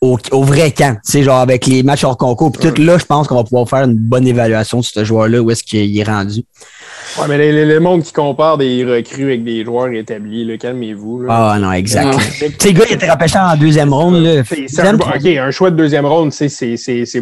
au, 0.01 0.19
au 0.33 0.43
vrai 0.43 0.71
camp. 0.71 0.97
Tu 1.05 1.13
sais, 1.13 1.23
genre 1.23 1.41
avec 1.41 1.67
les 1.67 1.83
matchs 1.83 2.05
hors 2.05 2.17
concours. 2.17 2.53
Puis 2.53 2.71
tout 2.71 2.83
là, 2.83 2.99
je 2.99 3.05
pense 3.05 3.27
qu'on 3.27 3.37
va 3.37 3.45
pouvoir 3.45 3.69
faire 3.69 3.85
une 3.85 3.95
bonne 3.97 4.27
évaluation 4.27 4.81
de 4.81 4.85
ce 4.85 5.05
joueur-là, 5.05 5.41
où 5.41 5.51
est-ce 5.51 5.63
qu'il 5.63 5.99
est 5.99 6.03
rendu. 6.05 6.43
Ouais, 7.19 7.27
mais 7.29 7.39
les- 7.39 7.53
les- 7.53 7.65
le 7.67 7.81
monde 7.81 8.03
qui 8.03 8.13
compare 8.13 8.59
des 8.59 8.85
recrues 8.85 9.25
avec 9.25 9.45
des 9.45 9.65
joueurs 9.65 9.89
établis, 9.93 10.59
calmez-vous. 10.59 11.27
Ah 11.29 11.57
non, 11.61 11.73
exact. 11.73 12.17
Ouais. 12.17 12.51
Tu 12.59 12.69
sais, 12.69 12.73
gars, 12.75 12.85
il 12.91 12.95
était 12.95 13.11
repêché 13.11 13.39
en 13.39 13.57
deuxième 13.57 13.93
ronde. 13.95 14.17
Là. 14.17 14.43
Un, 14.79 14.95
OK, 14.97 15.27
un 15.27 15.51
choix 15.51 15.71
de 15.71 15.77
deuxième 15.77 16.07
ronde, 16.07 16.33
c'est 16.33 16.49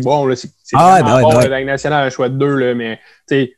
bon. 0.00 0.34
C'est 0.34 0.48
Ah 0.74 0.94
ouais, 0.94 1.02
ben 1.02 1.16
ouais, 1.16 1.22
bon, 1.22 1.28
ben 1.28 1.40
la 1.40 1.48
ouais. 1.50 1.58
Ligue 1.58 1.66
nationale, 1.66 2.06
un 2.06 2.10
choix 2.10 2.28
de 2.28 2.36
deux, 2.38 2.56
là, 2.56 2.74
mais 2.74 2.96
tu 3.28 3.34
sais, 3.36 3.52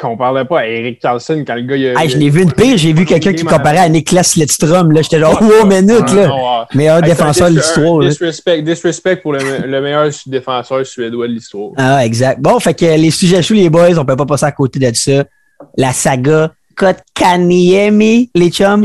qu'on 0.00 0.16
parlait 0.16 0.44
pas 0.44 0.60
à 0.60 0.66
Eric 0.66 1.00
Carlson 1.00 1.44
quand 1.46 1.54
le 1.54 1.62
gars. 1.62 1.76
il 1.76 1.88
a- 1.88 2.02
Hey, 2.02 2.08
je 2.08 2.16
l'ai 2.16 2.30
vu 2.30 2.42
une 2.42 2.52
pire, 2.52 2.76
j'ai 2.78 2.92
vu 2.92 3.04
quelqu'un 3.04 3.32
qui 3.32 3.44
comparait 3.44 3.78
à 3.78 3.88
Niklas 3.88 4.34
Lidstrom. 4.36 4.92
Là, 4.92 5.02
j'étais 5.02 5.18
genre, 5.20 5.40
wow, 5.42 5.66
minute, 5.66 6.12
là. 6.14 6.26
non, 6.26 6.46
ah. 6.46 6.68
Meilleur 6.74 6.96
Hey, 6.96 7.02
c'est 7.02 7.10
un 7.10 7.14
défenseur 7.14 7.50
de 7.50 7.56
l'histoire. 7.56 8.00
Disrespect, 8.00 8.62
disrespect 8.62 9.16
pour 9.16 9.32
le, 9.32 9.38
le 9.66 9.80
meilleur 9.80 10.10
défenseur 10.26 10.86
suédois 10.86 11.28
de 11.28 11.32
l'histoire. 11.34 11.72
Ah, 11.76 12.04
exact. 12.04 12.40
Bon, 12.40 12.58
fait 12.58 12.74
que 12.74 12.84
les 12.84 13.10
sujets 13.10 13.42
chauds, 13.42 13.54
les 13.54 13.68
boys, 13.70 13.98
on 13.98 14.04
peut 14.04 14.16
pas 14.16 14.26
passer 14.26 14.46
à 14.46 14.52
côté 14.52 14.78
de 14.78 14.90
ça. 14.94 15.24
La 15.76 15.92
saga 15.92 16.52
Kotkaniemi, 16.76 18.30
les 18.34 18.50
chums. 18.50 18.84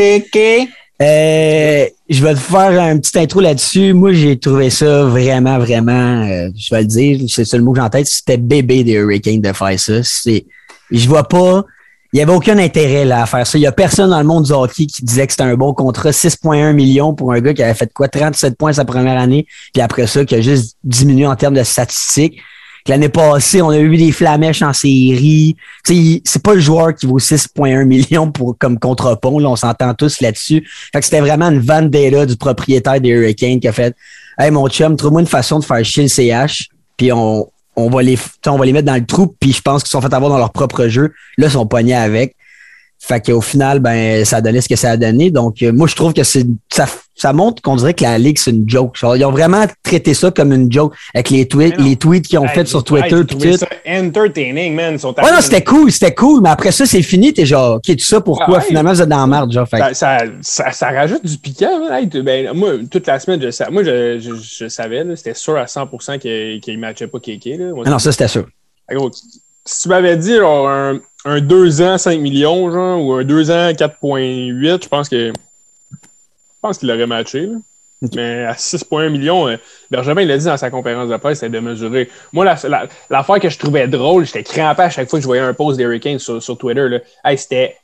Euh, 1.02 1.86
je 2.10 2.24
vais 2.24 2.34
te 2.34 2.40
faire 2.40 2.82
un 2.82 2.98
petit 2.98 3.20
intro 3.20 3.42
là-dessus. 3.42 3.94
Moi, 3.94 4.14
j'ai 4.14 4.38
trouvé 4.40 4.70
ça 4.70 5.04
vraiment, 5.04 5.58
vraiment, 5.60 6.24
euh, 6.24 6.50
je 6.58 6.74
vais 6.74 6.82
le 6.82 6.88
dire, 6.88 7.20
c'est 7.28 7.42
le 7.42 7.46
seul 7.46 7.62
mot 7.62 7.74
que 7.74 7.80
j'ai 7.80 7.86
en 7.86 7.90
tête, 7.90 8.08
c'était 8.08 8.38
bébé 8.38 8.84
des 8.86 8.94
Hurricanes 8.94 9.42
de 9.42 9.52
faire 9.52 9.78
ça. 9.78 10.04
C'est, 10.04 10.46
je 10.92 11.08
vois 11.08 11.28
pas, 11.28 11.66
il 12.16 12.20
y 12.20 12.22
avait 12.22 12.32
aucun 12.32 12.58
intérêt 12.58 13.04
là, 13.04 13.24
à 13.24 13.26
faire 13.26 13.46
ça. 13.46 13.58
Il 13.58 13.62
y 13.62 13.68
a 13.68 13.74
personne 13.74 14.10
dans 14.10 14.20
le 14.20 14.26
monde 14.26 14.46
du 14.46 14.52
hockey 14.54 14.86
qui 14.86 15.04
disait 15.04 15.28
que 15.28 15.34
c'était 15.34 15.44
un 15.44 15.56
bon 15.56 15.74
contrat, 15.74 16.12
6,1 16.12 16.72
millions 16.72 17.14
pour 17.14 17.34
un 17.34 17.42
gars 17.42 17.54
qui 17.54 17.62
avait 17.62 17.74
fait 17.74 17.92
quoi, 17.94 18.08
37 18.08 18.58
points 18.58 18.72
sa 18.72 18.86
première 18.86 19.20
année, 19.20 19.46
puis 19.74 19.82
après 19.82 20.08
ça, 20.08 20.24
qui 20.24 20.36
a 20.36 20.42
juste 20.42 20.78
diminué 20.84 21.28
en 21.28 21.36
termes 21.36 21.56
de 21.56 21.64
statistiques. 21.64 22.42
Que 22.86 22.92
L'année 22.92 23.10
passée, 23.10 23.62
on 23.62 23.70
a 23.70 23.80
eu 23.80 23.98
des 23.98 24.12
flamèches 24.12 24.62
en 24.62 24.72
série. 24.72 25.58
C'est 25.84 26.44
pas 26.44 26.54
le 26.54 26.62
joueur 26.62 26.94
qui 26.94 27.08
vaut 27.08 27.20
6,1 27.20 27.84
millions 27.84 28.32
pour, 28.32 28.56
comme 28.58 28.78
contrepont. 28.80 29.40
Là, 29.40 29.50
on 29.50 29.56
s'entend 29.56 29.94
tous 29.96 30.22
là-dessus. 30.22 30.66
Fait 30.94 31.00
que 31.00 31.06
c'était 31.06 31.20
vraiment 31.20 31.50
une 31.50 31.60
vendetta 31.60 32.28
du 32.28 32.38
propriétaire 32.38 33.02
des 33.02 33.10
Hurricanes 33.10 33.60
qui 33.60 33.68
a 33.68 33.74
fait 33.74 33.96
Hey, 34.38 34.52
mon 34.52 34.70
chum, 34.70 34.96
trouve-moi 34.96 35.22
une 35.22 35.28
façon 35.28 35.60
de 35.60 35.66
faire 35.66 35.84
chier 35.84 36.04
le 36.04 36.10
CH, 36.10 36.70
puis 36.98 37.12
on, 37.12 37.50
on, 37.76 37.90
va 37.90 38.02
les, 38.02 38.18
on 38.48 38.58
va 38.58 38.66
les 38.66 38.74
mettre 38.74 38.88
dans 38.88 38.96
le 38.96 39.06
trou, 39.06 39.36
puis 39.40 39.52
je 39.54 39.62
pense 39.62 39.84
qu'ils 39.84 39.92
sont 39.92 40.02
fait 40.02 40.14
avoir 40.14 40.32
dans 40.32 40.38
leur 40.38 40.52
propre 40.52 40.88
jeu. 40.88 41.14
Là, 41.38 41.48
ils 41.48 41.52
sont 41.52 41.68
pognés 41.68 41.96
avec. 41.96 42.36
Fait 43.00 43.24
qu'au 43.24 43.42
final, 43.42 43.80
ben, 43.80 44.26
ça 44.26 44.38
a 44.38 44.42
donné 44.42 44.62
ce 44.62 44.70
que 44.70 44.76
ça 44.76 44.92
a 44.92 44.98
donné. 44.98 45.30
Donc, 45.30 45.62
euh, 45.62 45.72
moi, 45.72 45.88
je 45.88 45.96
trouve 45.96 46.14
que 46.14 46.24
c'est, 46.24 46.46
ça, 46.72 46.88
ça 47.16 47.32
montre 47.34 47.62
qu'on 47.62 47.76
dirait 47.78 47.94
que 47.94 48.04
la 48.04 48.18
Ligue, 48.18 48.38
c'est 48.38 48.52
une 48.52 48.70
joke. 48.70 48.96
Genre, 48.98 49.16
ils 49.16 49.24
ont 49.26 49.32
vraiment 49.32 49.66
traité 49.84 50.14
ça 50.14 50.32
comme 50.32 50.52
une 50.52 50.72
joke 50.72 50.94
avec 51.14 51.30
les 51.30 51.48
tweets, 51.48 51.78
les 51.80 51.96
tweets 51.96 52.28
qu'ils 52.28 52.40
ont 52.40 52.46
Hey, 52.46 52.54
fait 52.54 52.68
sur 52.68 52.80
hey, 52.80 52.84
Twitter. 52.86 53.26
trouvé 53.26 53.52
tout. 53.52 53.58
ça 53.58 53.68
entertaining, 53.88 54.76
man. 54.76 54.98
Sont 54.98 55.14
Ouais, 55.18 55.32
non, 55.32 55.40
c'était 55.42 55.64
cool, 55.64 55.92
c'était 55.92 56.14
cool, 56.14 56.42
mais 56.42 56.50
après 56.50 56.72
ça, 56.72 56.86
c'est 56.86 57.02
fini, 57.02 57.34
t'es 57.34 57.46
genre, 57.46 57.76
ok, 57.78 57.84
tout 57.96 58.04
ça, 58.04 58.22
pourquoi? 58.22 58.58
Ah. 58.58 58.62
Finalement, 58.62 58.92
vous 58.94 59.02
êtes 59.02 59.10
dans 59.10 59.18
la 59.22 59.28
merde, 59.28 59.52
genre. 59.52 59.68
Fait 59.68 59.78
Ça, 59.78 59.94
ça, 59.94 60.18
ça, 60.42 60.72
ça 60.72 60.90
rajoute 60.92 61.26
du 61.26 61.38
piquant. 61.38 61.88
là. 61.88 62.00
Hey, 62.00 62.10
tu- 62.10 62.22
ben, 62.22 62.52
moi, 62.54 62.72
toute 62.92 63.08
la 63.08 63.20
semaine, 63.20 63.42
je, 63.42 63.72
moi, 63.72 63.84
je, 63.84 64.20
je, 64.20 64.34
je 64.66 64.68
savais, 64.68 65.04
c'était 65.16 65.34
sûr 65.34 65.58
à 65.58 65.66
100% 65.66 66.20
qu'il 66.20 66.76
ne 66.76 66.80
matchait 66.80 67.08
pas 67.08 67.20
Kéké. 67.20 67.58
Là. 67.58 67.72
Moi, 67.74 67.84
Ah 67.88 67.90
non, 67.92 68.00
ça, 68.00 68.12
c'était 68.12 68.28
sûr. 68.28 68.46
Gros, 68.92 69.10
si 69.66 69.82
tu 69.82 69.90
m'avais 69.90 70.16
dit 70.18 70.36
genre, 70.36 70.68
un, 70.68 71.00
un 71.26 71.40
2 71.42 71.82
ans 71.82 71.98
5 71.98 72.20
millions, 72.20 72.72
genre, 72.72 73.02
ou 73.04 73.14
un 73.14 73.24
2 73.24 73.50
ans 73.52 73.72
4.8, 73.72 74.84
je 74.84 74.88
pense 74.88 75.10
que 75.10 75.32
pense 76.66 76.78
qu'il 76.80 76.92
aurait 76.92 77.08
matché. 77.08 77.48
là. 77.48 77.58
Mais 78.14 78.44
à 78.44 78.54
6.1 78.54 79.10
millions, 79.10 79.48
euh, 79.48 79.56
Benjamin 79.90 80.26
l'a 80.26 80.38
dit 80.38 80.46
dans 80.46 80.58
sa 80.58 80.70
conférence 80.70 81.10
de 81.10 81.16
presse, 81.18 81.40
c'était 81.40 81.50
de 81.56 81.60
mesurer. 81.60 82.10
Moi, 82.34 82.44
la- 82.46 82.58
la- 82.68 82.88
l'affaire 83.10 83.40
que 83.40 83.50
je 83.50 83.58
trouvais 83.58 83.88
drôle, 83.88 84.26
j'étais 84.26 84.44
crampé 84.44 84.84
à 84.84 84.90
chaque 84.90 85.10
fois 85.10 85.18
que 85.20 85.22
je 85.24 85.28
voyais 85.28 85.42
un 85.42 85.54
post 85.54 85.78
d'Eric 85.78 86.04
Kane 86.04 86.20
sur, 86.20 86.42
sur 86.44 86.58
Twitter. 86.58 86.88
Là. 86.90 87.00
Hey, 87.24 87.38
c'était. 87.38 87.76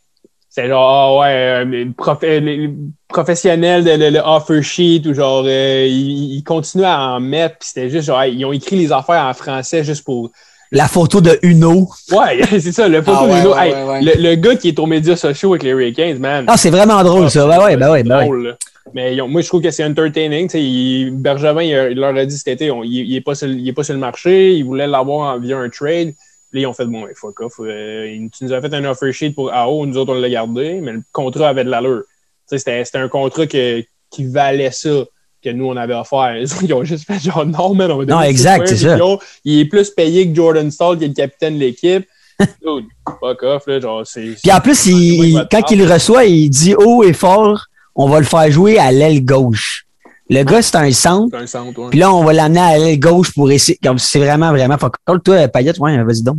Genre, 0.58 0.84
ah 0.84 1.18
ouais, 1.22 1.28
euh, 1.62 1.64
les 1.64 1.86
prof- 1.86 2.20
euh, 2.24 2.40
les 2.42 2.70
professionnels 3.08 3.86
de 3.86 3.92
le, 3.92 4.10
le 4.10 4.20
offer 4.20 4.62
sheet 4.62 5.02
ou 5.08 5.14
genre, 5.14 5.46
euh, 5.48 5.86
ils, 5.88 6.36
ils 6.36 6.44
continuent 6.44 6.84
à 6.84 7.00
en 7.14 7.20
mettre, 7.22 7.60
puis 7.60 7.70
c'était 7.70 7.90
juste 7.90 8.08
genre, 8.08 8.26
ils 8.26 8.44
ont 8.44 8.52
écrit 8.52 8.76
les 8.76 8.92
affaires 8.92 9.24
en 9.24 9.34
français 9.34 9.84
juste 9.86 10.04
pour, 10.04 10.30
La 10.74 10.90
photo 10.90 11.22
de 11.22 11.40
Uno. 11.44 11.90
Ouais, 12.12 12.42
c'est 12.60 12.74
ça, 12.74 12.90
le 12.90 13.02
photo 13.02 13.20
Ah 13.22 13.48
ouais, 13.48 13.70
Hey. 13.70 14.04
Le, 14.06 14.30
le 14.30 14.36
gars 14.36 14.56
qui 14.58 14.68
est 14.68 14.78
aux 14.80 14.86
médias 14.88 15.16
sociaux 15.16 15.52
avec 15.52 15.64
les 15.64 15.70
Hurricanes, 15.70 16.20
man. 16.20 16.44
Ah, 16.50 16.58
c'est 16.58 16.70
vraiment 16.70 17.02
drôle, 17.02 17.30
ça. 17.30 17.48
Ben 17.48 17.64
ouais, 17.64 17.78
ben 17.78 17.90
ouais, 17.92 18.00
c'est 18.04 18.10
ben 18.10 18.18
ouais. 18.18 18.24
drôle. 18.26 18.58
Mais 18.94 19.20
ont- 19.22 19.28
moi, 19.28 19.42
je 19.42 19.48
trouve 19.48 19.62
que 19.62 19.72
c'est 19.72 19.84
entertaining. 19.86 20.50
il- 20.56 21.12
Bergevin, 21.12 21.62
il, 21.62 21.96
leur 22.00 22.16
a 22.16 22.26
dit 22.26 22.38
cet 22.38 22.48
été, 22.50 22.72
on- 22.72 22.84
il 22.84 23.12
n'est 23.12 23.22
pas, 23.22 23.36
sur 23.36 23.48
le- 23.48 23.54
il 23.56 23.68
est 23.68 23.74
pas 23.74 23.84
sur 23.84 23.94
le 23.94 24.00
marché, 24.00 24.54
il 24.56 24.64
voulait 24.66 24.88
l'avoir 24.88 25.40
via 25.40 25.58
un 25.58 25.70
trade. 25.70 26.14
Là, 26.54 26.60
ils 26.62 26.66
ont 26.68 26.74
fait, 26.74 26.86
bon, 26.86 27.04
ouais, 27.04 27.14
fuck 27.16 27.40
off. 27.42 27.54
euh, 27.60 28.08
il- 28.12 28.30
tu 28.32 28.44
nous 28.44 28.54
as 28.54 28.60
fait 28.62 28.74
un 28.74 28.84
offer 28.86 29.12
sheet 29.14 29.32
pour 29.32 29.54
AO, 29.54 29.86
nous 29.86 29.98
autres, 29.98 30.14
on 30.14 30.20
l'a 30.20 30.30
gardé, 30.30 30.80
mais 30.82 30.94
le 30.94 31.04
contrat 31.12 31.50
avait 31.50 31.64
de 31.64 31.70
l'allure. 31.70 32.04
C'était 32.46 32.84
c'était 32.84 32.98
un 32.98 33.08
contrat 33.08 33.48
que- 33.48 33.84
qui 34.10 34.26
valait 34.26 34.72
ça 34.72 35.06
que 35.44 35.50
nous, 35.52 35.66
on 35.68 35.78
avait 35.78 35.94
offert. 35.94 36.36
Ils 36.38 36.52
ont, 36.54 36.58
ils 36.64 36.74
ont 36.74 36.84
juste 36.84 37.06
fait 37.08 37.20
genre, 37.20 37.46
non, 37.46 37.74
man, 37.74 37.92
on 37.92 37.98
va 38.00 38.06
Non, 38.06 38.22
exact, 38.22 38.68
6,1 38.68 38.76
c'est 38.76 38.98
ça. 38.98 38.98
Il 39.46 39.60
est 39.60 39.66
plus 39.66 39.90
payé 39.92 40.28
que 40.30 40.36
Jordan 40.36 40.70
Stall, 40.70 40.98
qui 40.98 41.06
est 41.06 41.08
le 41.08 41.14
capitaine 41.14 41.54
de 41.56 41.60
l'équipe. 41.60 42.06
Dude, 42.66 42.86
fuck 43.20 43.44
off, 43.44 43.68
là, 43.68 43.80
genre, 43.80 44.06
c'est... 44.06 44.36
Puis 44.42 44.52
en 44.52 44.60
plus, 44.60 44.88
il- 44.88 45.24
il- 45.36 45.48
quand 45.50 45.70
il 45.72 45.78
le 45.80 45.86
reçoit, 45.92 46.26
il 46.26 46.50
dit 46.50 46.76
haut 46.76 47.04
et 47.04 47.14
fort, 47.14 47.68
on 47.96 48.08
va 48.10 48.20
le 48.20 48.26
faire 48.26 48.50
jouer 48.52 48.78
à 48.80 48.92
l'aile 48.92 49.24
gauche. 49.26 49.86
Le 50.30 50.44
gars, 50.44 50.62
c'est 50.62 50.78
un 50.78 50.92
centre. 50.92 51.36
C'est 51.38 51.44
un 51.44 51.48
centre, 51.48 51.80
ouais. 51.82 51.90
Puis 51.90 52.00
là, 52.00 52.14
on 52.14 52.24
va 52.24 52.32
l'amener 52.34 52.60
à 52.62 52.78
l'aile 52.78 53.00
gauche 53.00 53.34
pour 53.34 53.52
essayer. 53.52 53.78
Comme 53.84 54.00
c'est 54.00 54.20
vraiment, 54.20 54.52
vraiment. 54.52 54.78
Fuck 54.78 54.96
all. 55.06 55.20
Toi, 55.22 55.48
Payette, 55.50 55.78
ouais, 55.80 56.02
vas-y 56.04 56.22
donc. 56.22 56.38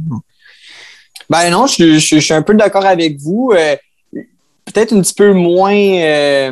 Ben 1.29 1.51
non, 1.51 1.67
je, 1.67 1.73
suis- 1.75 1.95
je, 1.95 1.99
suis- 2.07 2.21
je 2.21 2.25
suis 2.25 2.35
un 2.35 2.43
peu 2.43 2.55
d'accord 2.55 2.85
avec 2.87 3.19
vous. 3.21 3.53
Euh, 3.55 3.77
Peut-être 4.65 4.93
un 4.95 5.03
petit 5.03 5.13
peu 5.15 5.33
moins, 5.33 5.75
euh, 5.75 6.51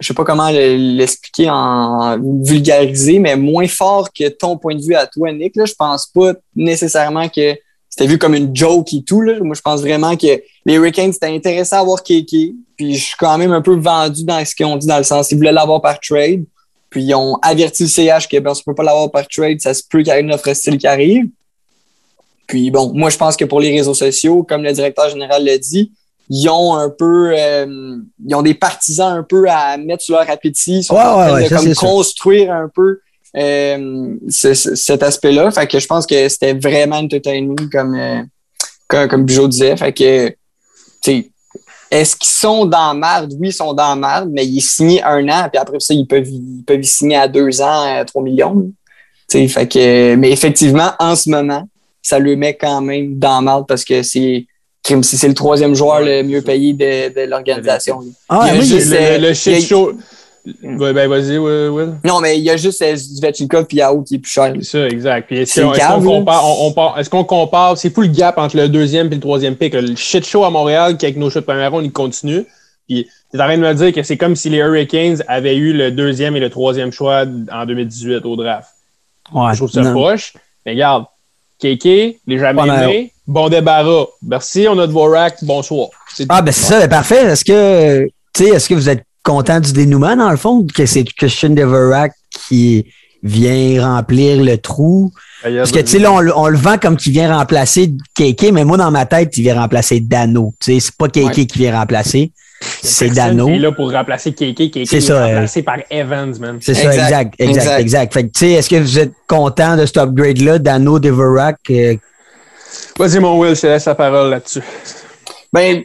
je 0.00 0.06
sais 0.08 0.12
pas 0.12 0.24
comment 0.24 0.50
le- 0.50 0.96
l'expliquer 0.96 1.48
en 1.48 2.18
vulgariser, 2.42 3.20
mais 3.20 3.36
moins 3.36 3.68
fort 3.68 4.12
que 4.12 4.28
ton 4.28 4.58
point 4.58 4.74
de 4.74 4.82
vue 4.82 4.96
à 4.96 5.06
toi, 5.06 5.32
Nick. 5.32 5.54
Là, 5.54 5.64
je 5.64 5.72
pense 5.74 6.06
pas 6.08 6.32
nécessairement 6.56 7.28
que 7.28 7.54
c'était 7.88 8.06
vu 8.08 8.18
comme 8.18 8.34
une 8.34 8.54
joke 8.54 8.92
et 8.92 9.04
tout. 9.04 9.20
Là. 9.20 9.34
Moi, 9.40 9.54
je 9.54 9.60
pense 9.62 9.80
vraiment 9.82 10.16
que 10.16 10.42
les 10.64 10.74
Hurricanes, 10.74 11.12
c'était 11.12 11.26
intéressant 11.34 11.80
à 11.80 11.84
voir 11.84 12.02
Keke. 12.02 12.54
Puis 12.76 12.94
je 12.94 13.04
suis 13.06 13.16
quand 13.18 13.36
même 13.38 13.52
un 13.52 13.60
peu 13.62 13.74
vendu 13.76 14.24
dans 14.24 14.44
ce 14.44 14.54
qu'ils 14.54 14.66
ont 14.66 14.76
dit 14.76 14.86
dans 14.86 14.98
le 14.98 15.04
sens 15.04 15.30
ils 15.30 15.36
voulaient 15.36 15.52
l'avoir 15.52 15.80
par 15.80 15.98
trade. 16.00 16.44
Puis 16.90 17.02
ils 17.04 17.14
ont 17.14 17.36
averti 17.42 17.84
le 17.84 17.88
CH 17.88 18.28
que 18.28 18.38
ben, 18.38 18.50
on 18.50 18.54
ne 18.54 18.62
peut 18.64 18.74
pas 18.74 18.82
l'avoir 18.82 19.10
par 19.10 19.26
trade, 19.28 19.60
ça 19.60 19.72
se 19.74 19.82
peut 19.88 19.98
qu'il 20.02 20.12
y 20.12 20.16
ait 20.16 20.20
une 20.20 20.32
offre 20.32 20.52
style 20.52 20.78
qui 20.78 20.86
arrive. 20.86 21.26
Puis 22.46 22.70
bon, 22.70 22.92
moi 22.94 23.08
je 23.10 23.16
pense 23.16 23.36
que 23.36 23.44
pour 23.44 23.60
les 23.60 23.70
réseaux 23.70 23.94
sociaux, 23.94 24.42
comme 24.42 24.62
le 24.62 24.72
directeur 24.72 25.08
général 25.08 25.44
l'a 25.44 25.58
dit, 25.58 25.92
ils 26.28 26.48
ont 26.48 26.74
un 26.74 26.90
peu 26.90 27.32
euh, 27.36 27.96
ils 28.26 28.34
ont 28.34 28.42
des 28.42 28.54
partisans 28.54 29.12
un 29.16 29.22
peu 29.22 29.46
à 29.48 29.76
mettre 29.76 30.02
sur 30.02 30.16
leur 30.16 30.28
appétit. 30.30 30.78
Ils 30.78 30.84
sont 30.84 30.94
Ouais, 30.94 31.00
en 31.00 31.04
train 31.18 31.34
ouais, 31.34 31.44
de 31.48 31.54
comme 31.54 31.66
sûr. 31.74 31.80
construire 31.80 32.52
un 32.52 32.68
peu 32.74 33.00
euh, 33.36 34.14
ce- 34.28 34.54
ce- 34.54 34.74
cet 34.74 35.02
aspect-là. 35.02 35.50
Fait 35.50 35.66
que 35.66 35.78
je 35.78 35.86
pense 35.86 36.06
que 36.06 36.28
c'était 36.28 36.52
vraiment 36.54 36.96
entertaining 36.96 37.56
comme, 37.70 37.94
euh, 37.94 38.22
comme, 38.88 39.08
comme 39.08 39.24
Bijot 39.24 39.48
disait. 39.48 39.76
Fait 39.76 39.92
que 39.92 40.34
est-ce 41.90 42.16
qu'ils 42.16 42.28
sont 42.28 42.64
dans 42.64 42.94
marde? 42.94 43.32
Oui, 43.38 43.48
ils 43.48 43.52
sont 43.52 43.72
dans 43.74 43.94
marde, 43.96 44.30
mais 44.32 44.46
ils 44.46 44.60
signent 44.62 45.02
un 45.04 45.28
an, 45.28 45.48
puis 45.50 45.58
après 45.58 45.78
ça, 45.80 45.92
ils 45.94 46.06
peuvent, 46.06 46.26
ils 46.28 46.62
peuvent 46.66 46.80
y 46.80 46.86
signer 46.86 47.16
à 47.16 47.28
deux 47.28 47.60
ans, 47.60 47.82
à 48.00 48.04
3 48.04 48.22
millions. 48.22 48.70
Tu 49.28 49.38
sais, 49.38 49.48
fait 49.48 49.68
que, 49.68 50.14
mais 50.16 50.30
effectivement, 50.30 50.92
en 50.98 51.14
ce 51.16 51.28
moment, 51.28 51.68
ça 52.00 52.18
le 52.18 52.34
met 52.36 52.54
quand 52.54 52.80
même 52.80 53.18
dans 53.18 53.40
marde 53.42 53.66
parce 53.66 53.84
que 53.84 54.02
c'est 54.02 54.46
c'est 55.02 55.28
le 55.28 55.34
troisième 55.34 55.74
joueur 55.76 56.00
le 56.00 56.24
mieux 56.24 56.42
payé 56.42 56.72
de, 56.72 57.14
de 57.14 57.20
l'organisation. 57.28 58.00
Ah, 58.28 58.48
il- 58.52 58.58
le, 58.90 59.18
le- 59.18 59.22
le 59.28 59.30
y 59.30 59.34
shit 59.34 59.60
show... 59.68 59.92
Ouais, 60.44 60.92
ben, 60.92 61.08
vas-y, 61.08 61.38
Will. 61.38 61.68
Will. 61.70 61.94
Non, 62.04 62.20
mais 62.20 62.36
il 62.38 62.42
y 62.44 62.50
a 62.50 62.56
juste 62.56 62.82
Svechnikov 62.96 63.66
et 63.70 63.76
Yao 63.76 64.02
qui 64.02 64.16
est 64.16 64.18
plus 64.18 64.30
cher. 64.30 64.52
C'est 64.56 64.64
ça, 64.64 64.86
exact. 64.88 65.26
Puis 65.28 65.38
est-ce 65.38 65.60
qu'on 65.60 66.02
compare, 66.02 66.44
on, 66.44 66.96
est-ce 66.96 67.08
qu'on 67.08 67.24
compare, 67.24 67.78
c'est 67.78 67.90
fou 67.94 68.00
le 68.02 68.08
gap 68.08 68.38
entre 68.38 68.56
le 68.56 68.68
deuxième 68.68 69.06
et 69.06 69.14
le 69.14 69.20
troisième 69.20 69.54
pick. 69.54 69.74
Le 69.74 69.94
shit 69.94 70.26
show 70.26 70.42
à 70.44 70.50
Montréal, 70.50 70.96
qui 70.96 71.06
avec 71.06 71.16
nos 71.16 71.30
shots 71.30 71.40
de 71.40 71.44
première 71.44 71.70
ronde, 71.70 71.84
il 71.84 71.92
continue. 71.92 72.44
Puis 72.88 73.08
tu 73.30 73.36
es 73.38 73.40
en 73.40 73.44
train 73.44 73.56
de 73.56 73.62
me 73.62 73.72
dire 73.74 73.92
que 73.92 74.02
c'est 74.02 74.16
comme 74.16 74.34
si 74.34 74.50
les 74.50 74.58
Hurricanes 74.58 75.22
avaient 75.28 75.56
eu 75.56 75.72
le 75.72 75.92
deuxième 75.92 76.34
et 76.34 76.40
le 76.40 76.50
troisième 76.50 76.90
choix 76.90 77.24
en 77.52 77.64
2018 77.66 78.24
au 78.26 78.34
draft. 78.34 78.68
ouais, 79.32 79.52
Je 79.52 79.58
trouve 79.58 79.70
ça 79.70 79.82
non. 79.82 79.92
poche. 79.94 80.32
Mais 80.66 80.72
regarde, 80.72 81.04
Kéké, 81.60 82.18
les 82.26 82.36
aimés, 82.42 83.12
bon 83.28 83.48
débarras. 83.48 84.06
Merci, 84.26 84.66
on 84.68 84.76
a 84.80 84.88
de 84.88 84.92
Vorak, 84.92 85.36
bonsoir. 85.42 85.90
C'est 86.12 86.26
Ah, 86.28 86.42
ben 86.42 86.50
c'est 86.50 86.64
ça, 86.66 86.80
ben 86.80 86.88
parfait. 86.88 87.24
Est-ce 87.26 87.44
que, 87.44 88.04
tu 88.34 88.44
sais, 88.44 88.48
est-ce 88.50 88.68
que 88.68 88.74
vous 88.74 88.88
êtes 88.88 89.04
content 89.22 89.60
du 89.60 89.72
dénouement, 89.72 90.16
dans 90.16 90.30
le 90.30 90.36
fond, 90.36 90.66
que 90.74 90.86
c'est 90.86 91.04
Christian 91.04 91.50
Deverak 91.50 92.12
qui 92.30 92.86
vient 93.22 93.84
remplir 93.94 94.42
le 94.42 94.58
trou? 94.58 95.12
Parce 95.42 95.72
que, 95.72 95.80
tu 95.80 95.86
sais, 95.88 95.98
là, 95.98 96.12
on, 96.12 96.20
le- 96.20 96.36
on 96.36 96.48
le 96.48 96.56
vend 96.56 96.78
comme 96.78 96.96
qu'il 96.96 97.12
vient 97.12 97.36
remplacer 97.36 97.92
Kéké, 98.14 98.52
mais 98.52 98.64
moi, 98.64 98.76
dans 98.76 98.90
ma 98.90 99.06
tête, 99.06 99.36
il 99.36 99.42
vient 99.42 99.60
remplacer 99.60 100.00
Dano. 100.00 100.54
Tu 100.60 100.74
sais, 100.74 100.80
c'est 100.80 100.96
pas 100.96 101.06
Ouais. 101.06 101.30
qui 101.32 101.58
vient 101.58 101.78
remplacer, 101.78 102.30
c'est 102.60 103.08
Dano. 103.10 103.46
qui 103.46 103.52
est 103.54 103.58
là 103.58 103.72
pour 103.72 103.90
remplacer 103.92 104.32
Kéké. 104.32 104.70
Kéké 104.70 104.86
C'est 104.86 104.98
est 104.98 105.00
ça, 105.00 105.14
euh, 105.14 105.26
remplacé 105.34 105.62
par 105.62 105.78
Evans, 105.90 106.32
man. 106.38 106.58
C'est 106.60 106.74
ça, 106.74 106.92
Exact, 106.94 107.34
exact, 107.38 107.80
exact. 107.80 108.12
Fait 108.14 108.22
que, 108.24 108.28
tu 108.32 108.38
sais, 108.40 108.50
est-ce 108.52 108.68
que 108.70 108.76
vous 108.76 108.98
êtes 109.00 109.12
content 109.26 109.76
de 109.76 109.84
cet 109.86 109.96
upgrade-là, 109.98 110.58
Dano, 110.60 110.98
Deverak? 111.00 111.56
euh, 111.70 111.96
Vas-y, 112.98 113.18
mon 113.20 113.38
Will, 113.38 113.54
je 113.56 113.60
te 113.62 113.66
laisse 113.66 113.84
la 113.84 113.94
parole 113.94 114.30
là-dessus. 114.30 114.62
Ben, 115.52 115.82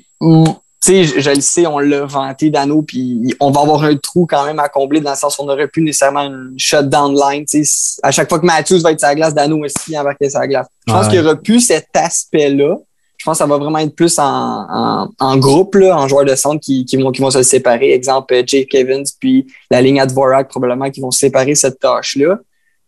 sais, 0.82 1.04
je, 1.04 1.20
je 1.20 1.30
le 1.32 1.42
sais, 1.42 1.66
on 1.68 1.80
l'a 1.80 2.06
vanté 2.06 2.50
d'anneau, 2.50 2.82
puis 2.82 3.36
on 3.40 3.52
va 3.52 3.62
avoir 3.62 3.84
un 3.84 3.96
trou 3.98 4.26
quand 4.30 4.46
même 4.46 4.60
à 4.60 4.70
combler 4.70 5.00
dans 5.02 5.12
le 5.12 5.18
sens 5.18 5.38
où 5.38 5.42
on 5.42 5.46
n'aurait 5.46 5.68
plus 5.68 5.82
nécessairement 5.82 6.22
une 6.22 6.54
shutdown 6.58 7.14
line. 7.16 7.46
Tu 7.46 7.66
sais, 7.66 8.00
à 8.04 8.12
chaque 8.12 8.30
fois 8.30 8.40
que 8.40 8.46
Matthews 8.46 8.80
va 8.82 8.92
être 8.92 9.00
sur 9.00 9.08
la 9.10 9.16
glace, 9.16 9.34
Dano 9.34 9.64
aussi 9.66 9.98
embarquer 9.98 10.30
sur 10.30 10.40
la 10.40 10.48
glace. 10.48 10.68
Je 10.88 10.94
pense 10.94 11.06
Ouais. 11.06 11.12
qu'il 11.12 11.22
n'y 11.22 11.26
aura 11.26 11.36
plus 11.36 11.62
cet 11.62 11.88
aspect-là. 11.94 12.78
Je 13.18 13.26
pense 13.26 13.34
que 13.34 13.38
ça 13.40 13.48
va 13.48 13.58
vraiment 13.58 13.80
être 13.80 13.96
plus 13.96 14.20
en, 14.20 14.24
en, 14.26 15.10
en 15.20 15.38
groupe, 15.38 15.74
là, 15.76 15.98
en 15.98 16.08
joueurs 16.08 16.24
de 16.26 16.36
centre 16.36 16.62
qui, 16.62 16.86
qui, 16.86 16.98
vont, 16.98 17.12
qui 17.12 17.20
vont 17.22 17.32
se 17.32 17.42
séparer. 17.42 17.92
Exemple, 17.92 18.32
euh, 18.36 18.44
Jake 18.46 18.74
Evans, 18.76 19.04
puis 19.20 19.48
la 19.72 19.82
ligne 19.82 20.00
à 20.00 20.06
Dvorak, 20.06 20.48
probablement, 20.48 20.90
qui 20.92 21.02
vont 21.02 21.10
se 21.10 21.20
séparer 21.20 21.56
cette 21.56 21.80
tâche-là. 21.80 22.38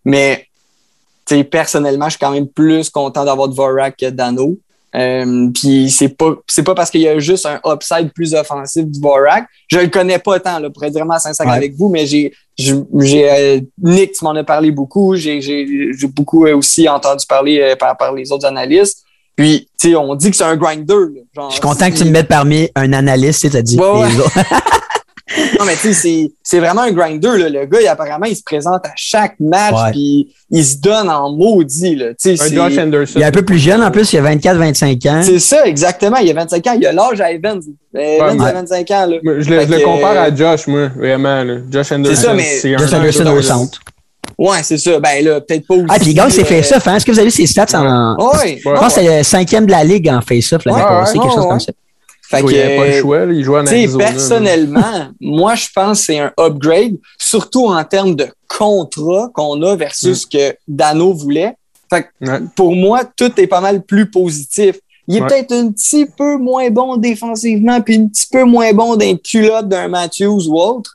Mais 0.06 0.46
tu 1.26 1.36
sais, 1.36 1.44
personnellement, 1.44 2.06
je 2.06 2.12
suis 2.12 2.20
quand 2.20 2.32
même 2.32 2.48
plus 2.48 2.90
content 2.92 3.26
d'avoir 3.26 3.48
Dvorak 3.50 3.98
que 3.98 4.10
Dano. 4.12 4.56
Euh, 4.96 5.50
puis 5.54 5.92
c'est 5.92 6.10
pas 6.10 6.34
c'est 6.48 6.64
pas 6.64 6.74
parce 6.74 6.90
qu'il 6.90 7.02
y 7.02 7.08
a 7.08 7.20
juste 7.20 7.46
un 7.46 7.60
upside 7.66 8.12
plus 8.14 8.34
offensif 8.34 8.86
du 8.86 9.00
Vorak. 9.00 9.46
Je 9.68 9.78
le 9.80 9.88
connais 9.88 10.18
pas 10.20 10.40
tant 10.40 10.58
là, 10.60 10.70
pour 10.70 10.84
être 10.84 10.94
vraiment 10.94 11.20
sincère 11.20 11.46
Ouais. 11.46 11.54
avec 11.54 11.76
vous, 11.76 11.90
mais 11.90 12.08
j'ai 12.08 12.34
j'ai 12.58 13.30
euh, 13.30 13.60
Nick 13.82 14.14
tu 14.14 14.26
m'en 14.26 14.32
as 14.32 14.44
parlé 14.44 14.72
beaucoup. 14.72 15.16
J'ai 15.16 15.40
beaucoup 16.16 16.46
euh, 16.48 16.56
aussi 16.56 16.90
entendu 16.90 17.26
parler 17.28 17.60
euh, 17.62 17.76
par 17.76 17.96
par 17.98 18.14
les 18.14 18.32
autres 18.32 18.46
analystes. 18.48 19.04
Puis 19.36 19.70
tu 19.80 19.90
sais 19.92 19.96
on 19.96 20.16
dit 20.16 20.32
que 20.32 20.36
c'est 20.36 20.44
un 20.44 20.58
grinder. 20.58 20.94
là. 20.94 21.22
Genre, 21.36 21.50
Je 21.50 21.54
suis 21.54 21.62
content 21.62 21.90
que 21.92 21.96
tu 21.96 22.06
me 22.06 22.12
mettes 22.12 22.28
parmi 22.28 22.68
un 22.76 22.92
analyste. 22.94 23.44
Ouais, 23.46 23.62
ouais. 23.80 24.08
Non, 25.60 25.66
mais 25.66 25.74
tu 25.74 25.80
sais, 25.80 25.94
c'est- 25.94 26.32
c'est 26.42 26.60
vraiment 26.60 26.82
un 26.82 26.92
grinder. 26.92 27.38
Là. 27.38 27.50
Le 27.50 27.66
gars, 27.66 27.80
il, 27.82 27.88
apparemment, 27.88 28.26
il 28.26 28.36
se 28.36 28.44
présente 28.44 28.86
à 28.86 28.92
chaque 28.96 29.36
match, 29.40 29.74
Ouais. 29.74 29.92
puis 29.92 30.34
il 30.50 30.66
se 30.66 30.78
donne 30.78 31.10
en 31.10 31.32
maudit. 31.32 31.96
Là. 31.96 32.08
Tu 32.10 32.16
sais, 32.18 32.32
Un 32.34 32.48
c'est- 32.48 32.56
Josh 32.56 32.78
Anderson. 32.78 33.14
Il 33.18 33.22
est 33.22 33.26
un 33.26 33.32
peu 33.32 33.44
plus 33.44 33.60
jeune, 33.60 33.84
en 33.84 33.92
plus, 33.92 34.12
il 34.14 34.18
a 34.18 34.22
24-25 34.22 35.06
ans. 35.06 35.22
C'est 35.24 35.40
ça, 35.40 35.66
exactement. 35.66 36.18
Il 36.18 36.30
a 36.32 36.34
25 36.34 36.66
ans. 36.68 36.78
Il 36.80 36.86
a 36.88 36.92
l'âge 36.92 37.22
à 37.22 37.32
Evans. 37.32 37.62
Euh, 37.96 38.00
Evans, 38.00 38.42
Ouais. 38.42 38.48
a 38.50 38.54
25 38.54 38.92
ans. 38.92 39.06
Là. 39.06 39.18
Je 39.24 39.50
le, 39.50 39.60
Fait 39.66 39.82
compare 39.84 40.18
à 40.18 40.34
Josh, 40.36 40.66
moi, 40.68 40.88
vraiment. 40.96 41.44
Là. 41.44 41.56
Josh 41.72 41.92
Anderson, 41.92 42.22
ça, 42.22 42.34
mais- 42.34 42.60
Josh 42.78 42.94
Anderson 42.94 43.26
an, 43.28 43.34
au 43.36 43.42
centre. 43.42 43.80
Ouais, 44.38 44.58
c'est 44.64 44.78
ça. 44.78 45.00
Ben 45.00 45.24
là, 45.24 45.42
peut-être 45.42 45.68
pas 45.68 45.74
aussi. 45.76 45.86
Ah, 45.90 45.96
puis 46.00 46.12
il 46.12 46.14
gagne 46.14 46.30
ses 46.30 46.42
euh, 46.42 46.46
face-off, 46.46 46.88
hein? 46.88 46.96
Est-ce 46.96 47.06
que 47.06 47.12
vous 47.12 47.20
avez 47.20 47.30
ses 47.30 47.46
stats 47.46 47.66
en. 47.74 48.16
Ouais. 48.38 48.58
Je 48.64 48.70
pense 48.70 48.96
que 48.96 49.02
c'est 49.02 49.18
le 49.18 49.24
cinquième 49.24 49.66
de 49.66 49.72
la 49.72 49.84
ligue 49.84 50.08
en 50.10 50.22
face-off 50.22 50.64
l'année 50.66 50.78
Ouais, 50.78 50.84
passée, 50.88 51.18
ouais, 51.18 51.24
quelque 51.26 51.36
chose 51.36 51.46
comme 51.48 51.60
ça. 51.60 51.72
Fait 52.30 52.42
Il 52.42 52.46
n'y 52.48 52.60
avait 52.60 52.78
pas 52.78 52.86
le 52.88 53.02
choix, 53.02 53.26
là, 53.26 53.34
il 53.34 53.44
jouait 53.44 53.60
en 53.60 53.66
Arizona. 53.66 54.06
personnellement, 54.06 55.08
moi, 55.20 55.56
je 55.56 55.66
pense 55.74 56.00
que 56.02 56.06
c'est 56.06 56.20
un 56.20 56.32
upgrade, 56.40 56.98
surtout 57.18 57.66
en 57.68 57.84
termes 57.84 58.16
de 58.16 58.28
contrat 58.48 59.32
qu'on 59.34 59.60
a 59.64 59.76
versus 59.76 60.22
ce 60.22 60.28
que 60.28 60.56
Dano 60.68 61.12
voulait. 61.14 61.56
Fait 61.90 62.04
que 62.04 62.30
Ouais. 62.30 62.40
pour 62.56 62.76
moi, 62.76 63.02
tout 63.18 63.32
est 63.40 63.48
pas 63.48 63.62
mal 63.62 63.82
plus 63.84 64.12
positif. 64.12 64.76
Il 65.08 65.18
est 65.18 65.22
Ouais. 65.22 65.28
peut-être 65.28 65.54
un 65.54 65.72
petit 65.72 66.06
peu 66.06 66.38
moins 66.38 66.70
bon 66.70 66.98
défensivement, 66.98 67.82
puis 67.82 67.96
un 67.96 68.08
petit 68.08 68.28
peu 68.32 68.44
moins 68.44 68.72
bon 68.74 68.96
d'un 68.96 69.16
culotte 69.16 69.68
d'un 69.68 69.88
Matthews 69.88 70.48
ou 70.50 70.60
autre. 70.60 70.94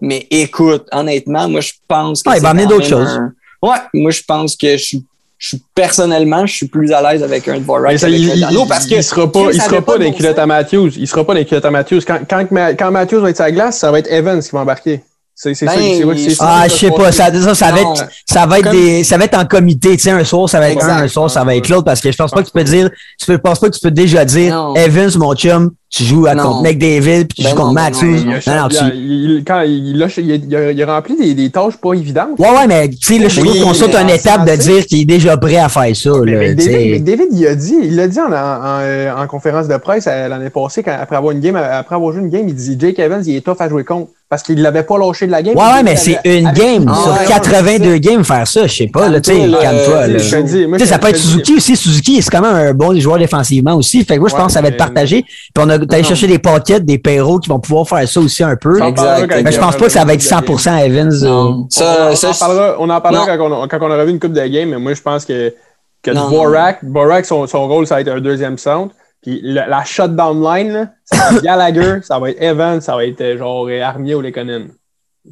Mais 0.00 0.26
écoute, 0.30 0.86
honnêtement, 0.92 1.48
moi, 1.48 1.62
je 1.62 1.72
pense 1.88 2.22
que. 2.22 2.30
Ouais, 2.30 2.36
il 2.36 2.42
va 2.42 2.50
amener 2.50 2.66
d'autres 2.66 2.86
choses. 2.86 3.08
un- 3.08 3.32
Ouais, 3.60 3.78
moi, 3.92 4.12
je 4.12 4.22
pense 4.22 4.54
que 4.54 4.76
je 4.76 4.84
suis, 4.84 5.04
je 5.38 5.48
suis- 5.48 5.62
personnellement, 5.74 6.46
je 6.46 6.54
suis 6.54 6.66
plus 6.68 6.92
à 6.92 7.02
l'aise 7.02 7.22
avec 7.22 7.46
un 7.48 7.58
Dvorak 7.58 7.92
Mais 7.92 7.98
ça, 7.98 8.08
il, 8.08 8.46
parce 8.68 8.86
que. 8.86 8.94
il 8.94 9.04
sera 9.04 9.30
pas, 9.30 9.50
il 9.52 9.60
sera 9.60 9.82
pas 9.82 9.94
de 9.94 9.98
dans 9.98 10.04
les 10.04 10.10
bon 10.10 10.16
culottes 10.16 10.38
à 10.38 10.46
Matthews. 10.46 10.90
Il 10.96 11.06
sera 11.06 11.24
pas 11.24 11.34
dans 11.34 11.38
les 11.40 11.44
culottes 11.46 11.64
à 11.64 11.70
Matthews. 11.70 12.00
Quand, 12.06 12.18
quand, 12.28 12.46
quand 12.78 12.90
Matthews 12.90 13.20
va 13.20 13.30
être 13.30 13.38
la 13.38 13.52
glace, 13.52 13.78
ça 13.78 13.90
va 13.90 13.98
être 13.98 14.10
Evans 14.10 14.40
qui 14.42 14.50
va 14.50 14.60
embarquer. 14.60 15.02
C'est 15.38 15.52
c'est 15.54 15.66
Ben, 15.66 15.72
ça, 15.72 15.78
c'est 15.78 16.02
vrai 16.02 16.14
que 16.14 16.20
c'est 16.22 16.30
ça. 16.34 16.44
Ah, 16.48 16.64
je 16.66 16.72
sais 16.74 16.90
pas. 16.90 17.12
Ça, 17.12 17.30
ça, 17.30 17.54
ça 17.54 17.70
va 17.70 17.80
être, 17.80 18.08
ça 18.24 18.46
va 18.46 18.58
être 18.58 18.70
des, 18.70 19.04
ça 19.04 19.18
va 19.18 19.26
être 19.26 19.36
en 19.36 19.44
comité. 19.44 19.90
Tu 19.94 20.04
sais, 20.04 20.10
un 20.10 20.24
soir, 20.24 20.48
ça 20.48 20.58
va 20.60 20.70
être 20.70 20.82
un, 20.82 21.02
un 21.02 21.08
soir, 21.08 21.30
ça 21.30 21.44
va 21.44 21.54
être 21.54 21.68
l'autre 21.68 21.84
parce 21.84 22.00
que 22.00 22.10
je 22.10 22.16
pense 22.16 22.30
pas 22.30 22.40
que 22.40 22.46
tu 22.46 22.52
peux 22.52 22.64
dire, 22.64 22.88
tu 23.20 23.26
peux, 23.26 23.36
pense 23.36 23.58
pas 23.58 23.68
que 23.68 23.74
tu 23.74 23.80
peux 23.80 23.90
déjà 23.90 24.24
dire, 24.24 24.54
Non. 24.54 24.74
Evans, 24.76 25.10
mon 25.18 25.34
chum, 25.34 25.72
tu 25.88 26.02
joues 26.04 26.26
à 26.26 26.34
Non. 26.34 26.42
contre 26.44 26.62
McDavid 26.64 27.24
puis 27.26 27.36
tu 27.36 27.42
Ben 27.44 27.50
joues 27.50 27.56
contre 27.56 27.72
Matthews. 27.72 28.06
non, 28.06 28.32
Il 28.44 28.50
a, 28.50 28.56
Non, 28.56 28.62
non, 28.62 28.68
tu- 28.68 28.76
il- 28.96 29.30
il- 29.38 29.44
quand 29.44 29.60
il, 29.62 30.02
a, 30.02 30.06
il, 30.18 30.32
a, 30.32 30.34
il 30.36 30.56
a- 30.56 30.72
il 30.72 30.82
a 30.82 30.86
rempli 30.94 31.16
des, 31.16 31.32
des 31.34 31.48
tâches 31.50 31.76
pas 31.76 31.92
évidentes. 31.94 32.38
Ouais, 32.38 32.50
ouais, 32.50 32.66
mais 32.66 32.88
tu 32.88 32.96
sais, 33.00 33.18
là, 33.18 33.28
je 33.28 33.40
trouve 33.40 33.60
qu'on 33.62 33.72
saute 33.74 33.94
une 33.94 34.10
étape 34.10 34.44
de 34.44 34.56
dire 34.56 34.84
qu'il 34.84 35.00
est 35.02 35.04
déjà 35.04 35.36
prêt 35.36 35.56
à 35.56 35.68
faire 35.68 35.94
ça, 35.96 36.10
Mais 36.24 36.32
là, 36.32 36.38
McDavid, 36.54 37.28
il 37.32 37.46
a 37.46 37.54
dit, 37.54 37.74
il 37.82 37.96
l'a 37.96 38.08
dit 38.08 38.18
en, 38.20 38.32
en, 38.32 39.18
en- 39.20 39.22
en 39.22 39.26
conférence 39.28 39.68
de 39.68 39.76
presse 39.76 40.06
euh, 40.08 40.28
l'année 40.28 40.50
passée, 40.50 40.82
quand, 40.82 40.96
après 41.00 41.16
avoir 41.16 41.32
une 41.32 41.40
game, 41.40 41.56
après 41.56 41.94
avoir 41.94 42.12
joué 42.12 42.20
une 42.22 42.30
game, 42.30 42.48
il 42.48 42.54
dit 42.54 42.76
Jake 42.78 42.98
Evans, 42.98 43.22
il 43.24 43.36
est 43.36 43.40
tough 43.40 43.56
à 43.60 43.68
jouer 43.68 43.84
contre. 43.84 44.10
Parce 44.28 44.42
qu'il 44.42 44.60
l'avait 44.60 44.82
pas 44.82 44.98
lâché 44.98 45.26
de 45.28 45.30
la 45.30 45.40
game. 45.40 45.54
Ouais, 45.56 45.62
ouais, 45.62 45.82
mais 45.84 45.94
c'est 45.94 46.18
une 46.24 46.48
avec- 46.48 46.60
game. 46.60 46.84
Ah, 46.88 46.94
Sur 47.00 47.12
ouais, 47.12 47.26
82 47.28 47.98
games, 47.98 48.24
faire 48.24 48.44
ça, 48.48 48.66
je 48.66 48.74
sais 48.74 48.88
pas, 48.92 49.08
là, 49.08 49.20
tu 49.20 49.30
sais, 49.30 49.38
Calme-toi, 49.38 50.06
là, 50.08 50.18
Tu 50.18 50.78
sais, 50.80 50.86
ça 50.86 50.98
peut 50.98 51.10
être 51.10 51.16
Suzuki 51.16 51.54
aussi. 51.54 51.76
Suzuki, 51.76 52.20
c'est 52.20 52.30
quand 52.30 52.40
même 52.40 52.56
un 52.56 52.74
bon 52.74 52.98
joueur 52.98 53.18
défensivement 53.20 53.76
aussi. 53.76 54.02
Fait 54.04 54.16
que 54.16 54.20
moi, 54.20 54.28
je 54.28 54.34
pense 54.34 54.46
que 54.48 54.52
ça 54.54 54.62
va 54.62 54.66
être 54.66 54.76
partagé. 54.76 55.22
Puis 55.22 55.64
on 55.64 55.68
a 55.68 55.75
allé 55.76 56.02
Non. 56.02 56.08
chercher 56.08 56.26
des 56.26 56.38
paquettes, 56.38 56.84
des 56.84 56.98
perros 56.98 57.38
qui 57.38 57.48
vont 57.48 57.60
pouvoir 57.60 57.86
faire 57.88 58.08
ça 58.08 58.20
aussi 58.20 58.42
un 58.44 58.56
peu. 58.56 58.82
Exact, 58.82 58.94
quand 59.04 59.24
exact. 59.24 59.42
Mais 59.44 59.52
je 59.52 59.58
pense 59.60 59.76
pas 59.76 59.84
que 59.86 59.92
ça 59.92 60.04
va 60.04 60.14
être 60.14 60.22
100% 60.22 60.76
Evans. 60.84 61.12
On, 61.24 61.66
Ça, 61.70 62.08
on 62.10 62.14
ça, 62.14 62.30
en 62.30 62.34
parlera, 62.34 62.76
on 62.78 62.90
en 62.90 63.00
parlera 63.00 63.26
Non. 63.36 63.48
quand, 63.48 63.62
on, 63.64 63.68
quand 63.68 63.78
on 63.82 63.90
aura 63.90 64.04
vu 64.04 64.10
une 64.10 64.20
coupe 64.20 64.32
de 64.32 64.46
game, 64.46 64.70
mais 64.70 64.78
moi, 64.78 64.94
je 64.94 65.02
pense 65.02 65.24
que, 65.24 65.54
que 66.02 66.10
Non, 66.10 66.28
Dvorak, 66.28 66.84
Dvorak, 66.84 67.24
son, 67.26 67.46
son 67.46 67.66
rôle, 67.68 67.86
ça 67.86 67.96
va 67.96 68.00
être 68.02 68.08
un 68.08 68.20
deuxième 68.20 68.58
centre. 68.58 68.94
Puis 69.22 69.40
le- 69.42 69.68
la 69.68 69.84
shutdown 69.84 70.40
line, 70.42 70.72
là, 70.72 70.86
ça 71.04 71.16
va 71.16 71.36
être 71.36 71.42
Gallagher, 71.44 71.94
ça 72.02 72.18
va 72.18 72.30
être 72.30 72.40
Evans, 72.42 72.80
ça 72.80 72.94
va 72.96 73.04
être 73.04 73.20
euh, 73.20 73.38
genre 73.38 73.68
Armia 73.82 74.16
ou 74.16 74.20
Lekonen. 74.20 74.68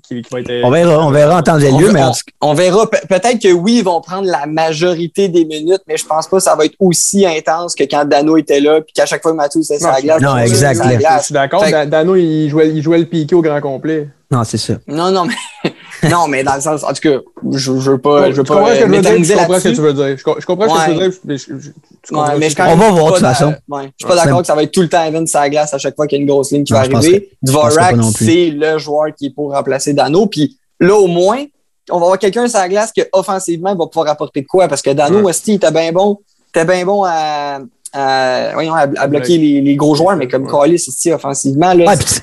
Qui, 0.03 0.23
qui 0.23 0.29
va 0.33 0.41
être, 0.41 0.51
On 0.65 0.71
verra, 0.71 1.07
on 1.07 1.11
verra 1.11 1.39
en 1.39 1.43
temps 1.43 1.59
et 1.59 1.71
on, 1.71 1.79
lieu, 1.79 1.93
mais 1.93 2.03
en 2.03 2.09
on- 2.09 2.13
tout 2.13 2.19
cas, 2.27 2.33
on 2.41 2.55
verra. 2.55 2.91
Pe- 2.91 3.07
Peut-être 3.09 3.41
que 3.41 3.53
oui, 3.53 3.77
ils 3.79 3.85
vont 3.85 4.01
prendre 4.01 4.27
la 4.29 4.47
majorité 4.47 5.29
des 5.29 5.45
minutes, 5.45 5.83
mais 5.87 5.97
je 5.97 6.05
pense 6.05 6.27
pas 6.27 6.39
que 6.39 6.43
ça 6.43 6.55
va 6.57 6.65
être 6.65 6.75
aussi 6.81 7.25
intense 7.27 7.75
que 7.75 7.85
quand 7.85 8.05
Dano 8.05 8.37
était 8.37 8.61
là, 8.61 8.81
puis 8.81 8.93
qu'à 8.93 9.07
chaque 9.07 9.23
fois 9.23 9.33
que 9.33 9.37
Mathieu 9.37 9.61
était 9.61 9.79
sur 9.79 9.87
Non, 9.89 9.93
la 9.95 10.01
glace. 10.03 10.23
non, 10.23 10.37
exact. 10.39 10.83
Je 11.19 11.25
suis 11.25 11.33
d'accord. 11.33 11.65
Dano, 11.87 12.17
il 12.17 12.49
jouait, 12.49 12.71
il 12.71 12.83
jouait 12.83 12.99
le 12.99 13.07
piqué 13.07 13.35
au 13.35 13.43
grand 13.43 13.61
complet. 13.61 14.09
non, 14.31 14.43
c'est 14.45 14.59
ça. 14.59 14.75
Non, 14.89 15.11
non, 15.13 15.25
mais, 15.27 15.74
non, 16.11 16.28
mais 16.28 16.42
dans 16.44 16.54
le 16.54 16.61
sens, 16.61 16.82
en 16.84 16.92
tout 16.92 17.00
cas, 17.02 17.18
je, 17.52 17.58
je 17.58 17.70
veux 17.90 17.99
pas, 17.99 18.30
je 18.30 18.37
veux 18.37 18.42
tu 18.44 18.49
comprends 18.49 18.64
pas 18.64 18.75
Je 18.75 18.80
comprends 18.84 19.58
ce 19.58 19.64
que 19.64 19.75
tu 19.75 19.80
veux 19.80 19.92
dire. 19.92 20.16
Je, 20.18 20.23
co- 20.25 20.37
je 20.38 20.46
comprends 20.46 20.68
ce 20.68 20.75
que 20.75 20.84
tu 20.92 20.99
veux 20.99 21.08
dire. 21.08 21.18
mais 21.25 21.37
je- 21.38 21.44
je- 21.58 21.70
tu 22.02 22.14
Ouais, 22.14 22.38
mais 22.38 22.49
On 22.61 22.76
va 22.76 22.90
voir, 22.90 22.94
pas 22.96 23.11
de 23.11 23.14
toute 23.16 23.18
façon. 23.20 23.54
ouais, 23.68 23.82
je 23.84 24.06
suis 24.06 24.08
pas 24.08 24.16
d'accord 24.25 24.40
que 24.40 24.46
ça 24.46 24.54
va 24.54 24.62
être 24.62 24.73
tout 24.73 24.82
le 24.82 24.88
temps 24.88 25.04
Evan 25.04 25.26
sur 25.26 25.40
la 25.40 25.50
glace 25.50 25.73
à 25.75 25.78
chaque 25.78 25.94
fois 25.96 26.06
qu'il 26.06 26.18
y 26.18 26.20
a 26.20 26.23
une 26.23 26.28
grosse 26.28 26.52
ligne 26.52 26.64
qui 26.64 26.73
Non, 26.73 26.80
va 26.80 26.96
arriver. 26.96 27.30
Dvorak, 27.42 27.96
c'est 28.18 28.50
le 28.50 28.78
joueur 28.78 29.06
qui 29.16 29.26
est 29.26 29.30
pour 29.34 29.52
remplacer 29.52 29.92
Dano. 29.94 30.26
Puis 30.26 30.58
là, 30.80 30.94
au 30.96 31.06
moins, 31.06 31.44
on 31.90 31.99
va 31.99 32.04
avoir 32.04 32.18
quelqu'un 32.18 32.46
sur 32.49 32.58
la 32.58 32.68
glace 32.68 32.92
qui, 32.92 33.02
offensivement, 33.12 33.75
va 33.75 33.87
pouvoir 33.87 34.08
apporter 34.08 34.42
de 34.42 34.46
quoi. 34.46 34.68
Parce 34.68 34.82
que 34.82 34.90
Dano, 34.90 35.18
Ouais. 35.18 35.25
Westy, 35.25 35.52
il 35.52 35.54
était 35.56 35.70
bien 35.70 35.92
bon. 35.92 36.18
Il 36.54 36.61
était 36.61 36.73
bien 36.73 36.84
bon 36.84 37.04
à, 37.04 37.58
à, 37.92 38.50
voyons, 38.54 38.75
à, 38.75 38.87
à 38.96 39.06
bloquer 39.06 39.38
les, 39.38 39.61
les 39.61 39.76
gros 39.76 39.94
joueurs, 39.94 40.16
mais 40.16 40.28
comme 40.28 40.44
Ouais. 40.44 40.50
Carlis, 40.50 40.75
ici, 40.75 41.12
offensivement, 41.12 41.73
là, 41.75 41.84
Ouais, 41.87 41.96
puis 41.96 42.04
tu 42.06 42.20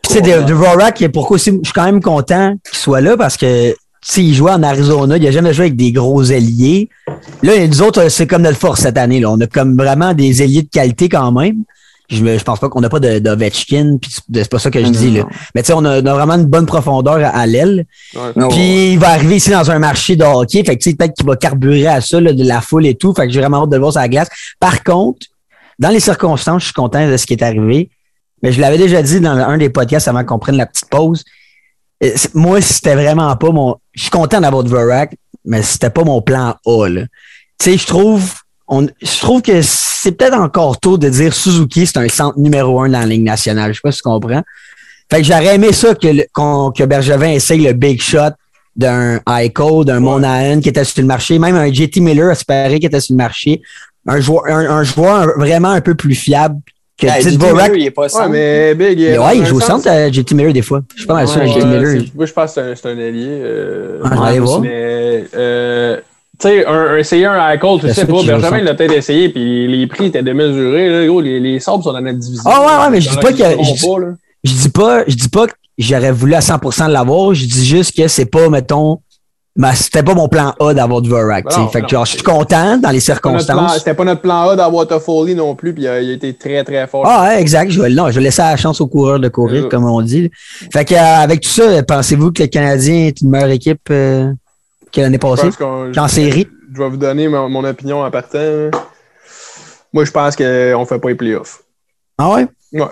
sais, 0.13 0.21
de, 0.21 0.43
de 0.47 0.53
Vorak, 0.53 1.03
pourquoi 1.13 1.35
aussi, 1.35 1.51
je 1.51 1.65
suis 1.65 1.73
quand 1.73 1.85
même 1.85 2.01
content 2.01 2.55
qu'il 2.69 2.77
soit 2.77 3.01
là 3.01 3.17
parce 3.17 3.37
que, 3.37 3.71
tu 3.71 3.77
sais, 4.01 4.23
il 4.23 4.33
jouait 4.33 4.51
en 4.51 4.63
Arizona, 4.63 5.17
il 5.17 5.27
a 5.27 5.31
jamais 5.31 5.53
joué 5.53 5.65
avec 5.65 5.75
des 5.75 5.91
gros 5.91 6.23
ailiers. 6.23 6.89
Là, 7.43 7.67
nous 7.67 7.81
autres, 7.81 8.09
c'est 8.09 8.25
comme 8.27 8.41
notre 8.41 8.57
force 8.57 8.81
cette 8.81 8.97
année, 8.97 9.19
là. 9.19 9.29
On 9.29 9.39
a 9.39 9.47
comme 9.47 9.75
vraiment 9.77 10.13
des 10.13 10.41
ailiers 10.41 10.63
de 10.63 10.69
qualité 10.69 11.07
quand 11.09 11.31
même. 11.31 11.63
Je, 12.09 12.21
me- 12.23 12.37
je 12.37 12.43
pense 12.43 12.59
pas 12.59 12.67
qu'on 12.67 12.81
n'a 12.81 12.89
pas 12.89 12.99
de- 12.99 13.19
d'Ovechkin, 13.19 13.97
puis 14.01 14.11
c'est 14.33 14.49
pas 14.49 14.59
ça 14.59 14.69
que 14.69 14.83
je 14.83 14.89
dis, 14.89 15.11
là. 15.11 15.23
Mais 15.55 15.61
tu 15.63 15.67
sais, 15.67 15.73
on 15.73 15.85
a, 15.85 16.01
on 16.01 16.05
a 16.05 16.13
vraiment 16.13 16.33
une 16.33 16.45
bonne 16.45 16.65
profondeur 16.65 17.15
à, 17.23 17.29
à 17.29 17.45
l'aile. 17.45 17.85
Ouais. 18.15 18.47
Puis 18.49 18.93
il 18.93 18.99
va 18.99 19.11
arriver 19.11 19.37
ici 19.37 19.49
dans 19.49 19.69
un 19.71 19.79
marché 19.79 20.15
de 20.17 20.23
hockey. 20.25 20.63
Fait 20.65 20.75
que 20.77 20.83
tu 20.83 20.89
sais, 20.89 20.95
peut-être 20.95 21.13
qu'il 21.13 21.25
va 21.25 21.35
carburer 21.37 21.87
à 21.87 22.01
ça, 22.01 22.19
là, 22.19 22.33
de 22.33 22.43
la 22.43 22.59
foule 22.59 22.85
et 22.87 22.95
tout. 22.95 23.13
Fait 23.13 23.27
que 23.27 23.33
j'ai 23.33 23.39
vraiment 23.39 23.63
hâte 23.63 23.69
de 23.69 23.75
le 23.75 23.81
voir 23.81 23.93
sur 23.93 24.01
la 24.01 24.09
glace. 24.09 24.27
Par 24.59 24.83
contre, 24.83 25.27
dans 25.79 25.89
les 25.89 26.01
circonstances, 26.01 26.61
je 26.63 26.65
suis 26.65 26.73
content 26.73 27.07
de 27.09 27.15
ce 27.17 27.25
qui 27.25 27.33
est 27.33 27.43
arrivé. 27.43 27.89
Mais 28.43 28.51
je 28.51 28.59
l'avais 28.61 28.77
déjà 28.77 29.01
dit 29.01 29.19
dans 29.19 29.31
un 29.37 29.57
des 29.57 29.69
podcasts 29.69 30.07
avant 30.07 30.23
qu'on 30.23 30.39
prenne 30.39 30.57
la 30.57 30.65
petite 30.65 30.89
pause. 30.89 31.23
Euh, 32.03 32.09
Moi, 32.33 32.61
c'était 32.61 32.95
vraiment 32.95 33.35
pas 33.37 33.51
mon. 33.51 33.75
Je 33.93 34.01
suis 34.03 34.09
content 34.11 34.41
d'avoir 34.41 34.63
Dvorak, 34.63 35.15
mais 35.45 35.61
c'était 35.61 35.89
pas 35.89 36.03
mon 36.03 36.21
plan 36.21 36.55
A. 36.65 36.87
là. 36.89 37.01
Tu 37.59 37.71
sais, 37.71 37.77
je 37.77 37.85
trouve. 37.85 38.33
On, 38.67 38.87
je 39.01 39.19
trouve 39.19 39.41
que 39.41 39.61
c'est 39.61 40.13
peut-être 40.13 40.37
encore 40.37 40.79
tôt 40.79 40.97
de 40.97 41.09
dire 41.09 41.33
Suzuki, 41.33 41.85
c'est 41.85 41.97
un 41.97 42.07
centre 42.07 42.39
numéro 42.39 42.79
un 42.81 42.87
dans 42.89 42.99
la 43.01 43.05
Ligue 43.05 43.23
nationale. 43.23 43.71
Je 43.73 43.77
sais 43.77 43.81
pas 43.83 43.91
si 43.91 43.97
tu 43.97 44.03
comprends. 44.03 44.41
Fait 45.11 45.17
que 45.17 45.23
j'aurais 45.27 45.55
aimé 45.55 45.73
ça 45.73 45.93
que, 45.93 46.07
le- 46.07 46.25
qu'on- 46.33 46.71
que 46.71 46.85
Bergevin 46.85 47.31
essaye 47.31 47.59
le 47.61 47.73
big 47.73 48.01
shot 48.01 48.31
d'un 48.77 49.19
Eichel, 49.27 49.83
d'un 49.85 49.99
Monahan 49.99 50.61
qui 50.61 50.69
était 50.69 50.85
sur 50.85 51.01
le 51.01 51.07
marché, 51.07 51.37
même 51.37 51.57
un 51.57 51.69
JT 51.71 51.99
Miller 51.99 52.31
espéré 52.31 52.79
qui 52.79 52.85
était 52.85 53.01
sur 53.01 53.11
le 53.13 53.17
marché. 53.17 53.61
Un 54.07 54.21
joueur, 54.21 54.45
un, 54.47 54.65
un 54.69 54.83
joueur 54.83 55.37
vraiment 55.37 55.71
un 55.71 55.81
peu 55.81 55.93
plus 55.95 56.15
fiable 56.15 56.55
que 57.01 57.07
Hey, 57.07 57.21
JT 57.21 57.37
il 57.75 57.85
est 57.87 57.91
pas 57.91 58.03
Ouais, 58.03 58.09
simple. 58.09 58.29
mais 58.31 58.75
Big. 58.75 58.99
Mais 58.99 59.15
dans 59.15 59.25
ouais, 59.25 59.37
il 59.37 59.45
joue 59.45 59.57
au 59.57 59.59
sens- 59.59 59.83
centre 59.83 59.89
à 59.89 60.11
JT 60.11 60.35
Miller 60.35 60.53
des 60.53 60.61
fois. 60.61 60.81
Je 60.93 60.99
suis 60.99 61.07
pas 61.07 61.15
mal 61.15 61.27
sûr 61.27 61.41
Ouais, 61.41 61.49
à 61.49 61.53
JT 61.53 61.65
Miller. 61.65 62.03
Moi, 62.15 62.25
je 62.25 62.33
pense 62.33 62.53
que 62.53 62.61
c'est 62.61 62.71
un, 62.71 62.75
c'est 62.75 62.87
un 62.87 62.97
allié. 62.97 63.25
Euh, 63.27 63.99
Ah, 64.03 64.25
aller 64.27 64.39
voir. 64.39 64.61
Mais, 64.61 65.25
euh, 65.35 65.97
tu 66.39 66.47
sais, 66.47 66.65
un, 66.65 66.71
un 66.73 66.97
essayer 66.97 67.25
un 67.25 67.49
Eichel, 67.53 67.79
tu 67.81 67.93
sais 67.93 68.05
pas, 68.05 68.17
qu'il 68.19 68.27
Benjamin 68.31 68.61
l'a 68.61 68.73
peut-être 68.73 68.93
essayé, 68.93 69.29
puis 69.29 69.67
les 69.67 69.87
prix 69.87 70.05
étaient 70.07 70.23
démesurés. 70.23 70.89
Là, 70.89 71.05
gros, 71.07 71.21
les, 71.21 71.39
les 71.39 71.59
sabres 71.59 71.83
sont 71.83 71.93
dans 71.93 72.01
notre 72.01 72.17
division. 72.19 72.43
Ah, 72.45 72.61
ouais, 72.61 72.83
ouais, 72.85 72.89
mais 72.91 73.01
je 73.01 73.09
dis 73.09 73.15
pas 73.17 73.31
que- 73.31 73.37
seront 73.37 73.63
je 73.63 73.73
dis- 73.73 73.87
pas, 73.87 73.99
là. 73.99 74.07
Je 74.43 74.51
dis 74.53 74.69
pas, 74.69 75.03
je 75.07 75.15
dis 75.15 75.29
pas 75.29 75.47
que 75.47 75.53
j'aurais 75.77 76.11
voulu 76.11 76.33
à 76.33 76.41
100% 76.41 76.87
l'avoir. 76.87 77.33
Je 77.33 77.45
dis 77.45 77.65
juste 77.65 77.95
que 77.95 78.07
c'est 78.07 78.25
pas, 78.25 78.49
mettons, 78.49 78.99
ben, 79.57 79.73
c'était 79.73 80.01
pas 80.03 80.13
mon 80.13 80.29
plan 80.29 80.53
A 80.59 80.73
d'avoir. 80.73 81.01
Ben 81.01 81.41
tu 81.43 81.53
sais. 81.53 81.59
non, 81.59 81.67
fait 81.67 81.79
que 81.79 81.83
non. 81.83 81.89
genre, 81.89 82.05
je 82.05 82.11
suis 82.13 82.23
content 82.23 82.77
dans 82.77 82.89
les 82.89 82.99
C'était 83.01 83.19
pas 83.19 83.31
notre 83.31 83.45
plan- 83.45 83.55
circonstances. 83.57 83.77
C'était 83.79 83.93
pas 83.93 84.03
notre 84.05 84.21
plan 84.21 84.49
A 84.49 84.55
d'avoir 84.55 84.87
Toffoli 84.87 85.35
non 85.35 85.55
plus, 85.55 85.73
puis 85.73 85.83
il 85.83 85.87
a, 85.89 85.99
il 86.01 86.09
a 86.09 86.13
été 86.13 86.33
très, 86.33 86.63
très 86.63 86.87
fort. 86.87 87.03
Ah, 87.05 87.23
ouais, 87.23 87.41
exact. 87.41 87.69
Je 87.71 87.81
non, 87.81 88.07
je 88.09 88.13
vais 88.15 88.21
laisser 88.21 88.41
la 88.41 88.55
chance 88.55 88.79
aux 88.79 88.87
coureurs 88.87 89.19
de 89.19 89.27
courir, 89.27 89.65
Euh. 89.65 89.69
comme 89.69 89.83
on 89.83 90.01
dit. 90.01 90.31
Fait 90.71 90.85
que, 90.85 90.93
euh, 90.93 90.97
avec 91.21 91.41
tout 91.41 91.49
ça, 91.49 91.83
pensez-vous 91.83 92.31
que 92.31 92.43
le 92.43 92.47
Canadien 92.47 93.07
est 93.07 93.19
une 93.21 93.29
meilleure 93.29 93.49
équipe 93.49 93.81
euh, 93.91 94.31
que 94.91 95.01
l'année 95.01 95.19
Je 95.21 95.27
passée? 95.27 95.49
En 95.99 96.07
série? 96.07 96.47
Je 96.73 96.81
vais 96.81 96.89
vous 96.89 96.97
donner 96.97 97.27
mon, 97.27 97.49
mon 97.49 97.65
opinion 97.65 98.01
en 98.03 98.09
partant. 98.09 98.69
Moi, 99.93 100.05
je 100.05 100.11
pense 100.11 100.35
qu'on 100.37 100.85
fait 100.85 100.99
pas 100.99 101.09
les 101.09 101.15
playoffs. 101.15 101.61
Ah 102.17 102.31
ouais? 102.31 102.47
Ouais. 102.71 102.85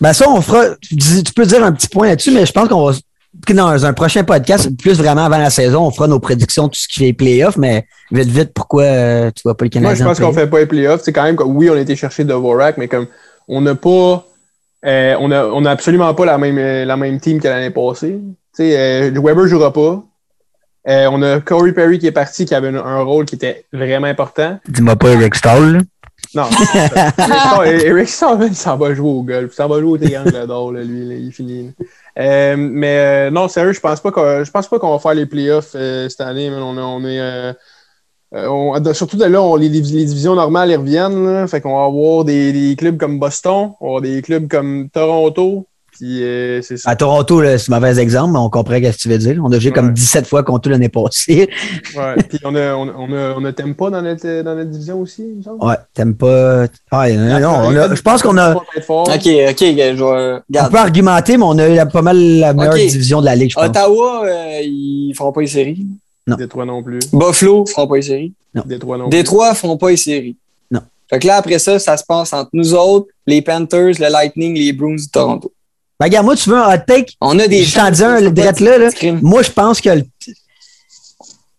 Ben 0.00 0.12
ça, 0.12 0.28
on 0.28 0.40
fera. 0.40 0.64
Tu 0.82 1.32
peux 1.36 1.46
dire 1.46 1.62
un 1.64 1.70
petit 1.72 1.86
point 1.88 2.08
là-dessus, 2.08 2.32
mais 2.32 2.44
je 2.46 2.52
pense 2.52 2.68
qu'on 2.68 2.86
va. 2.86 2.92
Dans 3.54 3.86
un 3.86 3.92
prochain 3.92 4.24
podcast, 4.24 4.68
plus 4.76 4.98
vraiment 4.98 5.24
avant 5.24 5.38
la 5.38 5.50
saison, 5.50 5.86
on 5.86 5.90
fera 5.92 6.08
nos 6.08 6.18
prédictions, 6.18 6.68
tout 6.68 6.78
ce 6.78 6.88
qui 6.88 7.06
est 7.06 7.12
playoff, 7.12 7.56
mais 7.56 7.86
vite, 8.10 8.28
vite, 8.28 8.50
pourquoi 8.52 8.82
euh, 8.82 9.30
tu 9.34 9.42
vois 9.44 9.56
pas 9.56 9.64
le 9.64 9.68
Canadien? 9.70 10.04
Moi, 10.04 10.14
je 10.14 10.18
pense 10.18 10.20
en 10.20 10.30
qu'on 10.30 10.34
fait 10.36 10.48
pas 10.48 10.58
les 10.58 10.66
playoffs. 10.66 11.02
C'est 11.04 11.12
quand 11.12 11.22
même 11.22 11.36
que 11.36 11.44
oui, 11.44 11.70
on 11.70 11.74
a 11.74 11.80
été 11.80 11.94
chercher 11.94 12.24
Dvorak, 12.24 12.76
mais 12.76 12.88
comme 12.88 13.06
on 13.46 13.60
n'a 13.60 13.76
pas. 13.76 14.26
euh, 14.84 15.14
on 15.20 15.30
a, 15.30 15.44
on 15.46 15.64
a 15.64 15.70
absolument 15.70 16.12
pas 16.12 16.24
la 16.24 16.38
même, 16.38 16.58
euh, 16.58 16.84
la 16.84 16.96
même 16.96 17.20
team 17.20 17.40
que 17.40 17.46
l'année 17.46 17.70
passée. 17.70 18.18
Tu 18.20 18.64
sais, 18.64 18.76
euh, 18.76 19.20
Weber 19.22 19.46
jouera 19.46 19.72
pas. 19.72 20.02
Euh, 20.88 21.08
on 21.12 21.22
a 21.22 21.40
Corey 21.40 21.72
Perry 21.72 21.98
qui 21.98 22.08
est 22.08 22.12
parti, 22.12 22.44
qui 22.46 22.54
avait 22.54 22.68
un, 22.68 22.76
un 22.76 23.02
rôle 23.02 23.26
qui 23.26 23.36
était 23.36 23.64
vraiment 23.72 24.06
important. 24.08 24.58
Dis-moi 24.68 24.96
pas 24.96 25.10
Eric 25.10 25.34
Stahl. 25.36 25.82
Non. 26.34 26.44
Eric 27.64 28.08
il 28.08 28.54
s'en 28.54 28.76
va 28.76 28.94
jouer 28.94 29.08
au 29.10 29.22
golf. 29.22 29.52
S'en 29.52 29.68
va 29.68 29.80
jouer 29.80 29.90
au 29.90 29.98
triangle 29.98 30.46
d'or, 30.46 30.72
lui, 30.72 31.04
là, 31.08 31.14
il 31.14 31.32
finit. 31.32 31.72
Euh, 32.18 32.56
mais 32.56 32.98
euh, 32.98 33.30
non, 33.30 33.48
sérieux, 33.48 33.72
je 33.72 33.80
pense 33.80 34.00
pas 34.00 34.10
qu'on 34.12 34.44
je 34.44 34.50
pense 34.50 34.68
pas 34.68 34.78
qu'on 34.78 34.92
va 34.92 34.98
faire 34.98 35.14
les 35.14 35.26
playoffs 35.26 35.72
euh, 35.74 36.08
cette 36.08 36.20
année. 36.20 36.50
man. 36.50 36.62
On, 36.62 36.76
est- 36.76 36.80
on 36.80 37.04
est 37.06 37.54
on- 38.32 38.94
surtout 38.94 39.16
de 39.16 39.24
là, 39.24 39.42
on- 39.42 39.56
les, 39.56 39.68
les 39.68 39.80
divisions 39.80 40.34
normales 40.34 40.70
elles 40.70 40.78
reviennent. 40.78 41.24
Là, 41.24 41.46
fait 41.46 41.60
qu'on 41.60 41.76
va 41.78 41.84
avoir 41.86 42.24
des, 42.24 42.52
des 42.52 42.76
clubs 42.76 42.96
comme 42.96 43.18
Boston, 43.18 43.72
on 43.80 43.84
va 43.84 43.88
avoir 43.88 44.00
des 44.02 44.22
clubs 44.22 44.48
comme 44.48 44.88
Toronto. 44.90 45.66
Puis 46.00 46.22
euh, 46.24 46.62
c'est 46.62 46.78
ça. 46.78 46.88
À 46.90 46.96
Toronto, 46.96 47.42
c'est 47.58 47.70
un 47.70 47.78
mauvais 47.78 47.98
exemple, 48.00 48.32
mais 48.32 48.38
on 48.38 48.48
comprend 48.48 48.76
ce 48.76 48.80
que 48.80 48.96
tu 48.96 49.08
veux 49.10 49.18
dire. 49.18 49.38
On 49.44 49.52
a 49.52 49.58
joué 49.58 49.70
comme 49.70 49.88
Ouais. 49.88 49.92
17 49.92 50.26
fois 50.26 50.42
contre 50.42 50.68
eux 50.68 50.72
l'année 50.72 50.88
passée. 50.88 51.50
Ouais. 51.96 52.14
Puis 52.28 52.38
on 52.44 52.54
a, 52.54 52.74
on, 52.74 52.88
on 52.88 53.12
a, 53.12 53.34
on 53.36 53.44
a 53.44 53.52
Tempa 53.52 53.90
dans 53.90 54.00
notre, 54.00 54.42
dans 54.42 54.54
notre 54.54 54.70
division 54.70 55.00
aussi, 55.00 55.22
il 55.22 55.38
me 55.38 55.42
semble? 55.42 55.62
Ouais, 55.64 55.74
t'aimes 55.92 56.14
pas. 56.14 56.66
Ah, 56.90 57.10
non, 57.10 57.40
non, 57.40 57.54
on 57.66 57.76
a- 57.76 57.94
je 57.94 58.00
pense 58.00 58.22
qu'on 58.22 58.38
a. 58.38 58.54
OK, 58.54 58.62
OK, 58.88 59.24
je. 59.26 60.38
On 60.58 60.68
peut 60.70 60.78
argumenter, 60.78 61.36
mais 61.36 61.44
on 61.44 61.58
a 61.58 61.68
eu 61.68 61.88
pas 61.90 62.02
mal 62.02 62.16
la 62.16 62.54
meilleure 62.54 62.74
division 62.74 63.20
de 63.20 63.26
la 63.26 63.34
ligue, 63.36 63.50
je 63.50 63.56
pense. 63.56 63.66
Ottawa, 63.66 64.22
euh, 64.26 64.60
ils 64.62 65.12
feront 65.16 65.32
pas 65.32 65.40
les 65.42 65.46
séries. 65.48 65.86
Détroit 66.26 66.64
non 66.64 66.82
plus. 66.82 67.00
Buffalo 67.12 67.66
feront 67.66 67.86
pas 67.88 67.96
les 67.96 68.02
séries. 68.02 68.32
Détroit 68.64 68.96
non 68.98 69.08
plus. 69.08 69.16
Détroit 69.18 69.54
feront 69.54 69.76
pas 69.76 69.90
les 69.90 69.96
séries. 69.96 70.36
Non. 70.70 70.80
Fait 71.08 71.18
que 71.18 71.26
là, 71.26 71.36
après 71.36 71.58
ça, 71.58 71.78
ça 71.78 71.96
se 71.96 72.04
passe 72.04 72.32
entre 72.32 72.50
nous 72.52 72.72
autres, 72.74 73.08
les 73.26 73.42
Panthers, 73.42 73.94
le 73.98 74.10
Lightning, 74.10 74.54
les 74.56 74.72
Bruins 74.72 74.94
de 74.94 75.10
Toronto. 75.12 75.52
Ben, 76.00 76.06
regarde, 76.06 76.24
moi, 76.24 76.34
tu 76.34 76.48
veux 76.48 76.56
un 76.56 76.74
hot 76.74 76.78
take? 76.86 77.12
On 77.20 77.38
a 77.38 77.46
des 77.46 77.62
Je 77.62 77.74
t'en 77.74 77.90
dis 77.90 78.02
un, 78.02 78.30
direct 78.30 78.60
là, 78.60 78.78
là. 78.78 78.88
Moi, 79.22 79.42
je 79.42 79.50
pense 79.50 79.80
que. 79.80 79.90
le- 79.90 80.04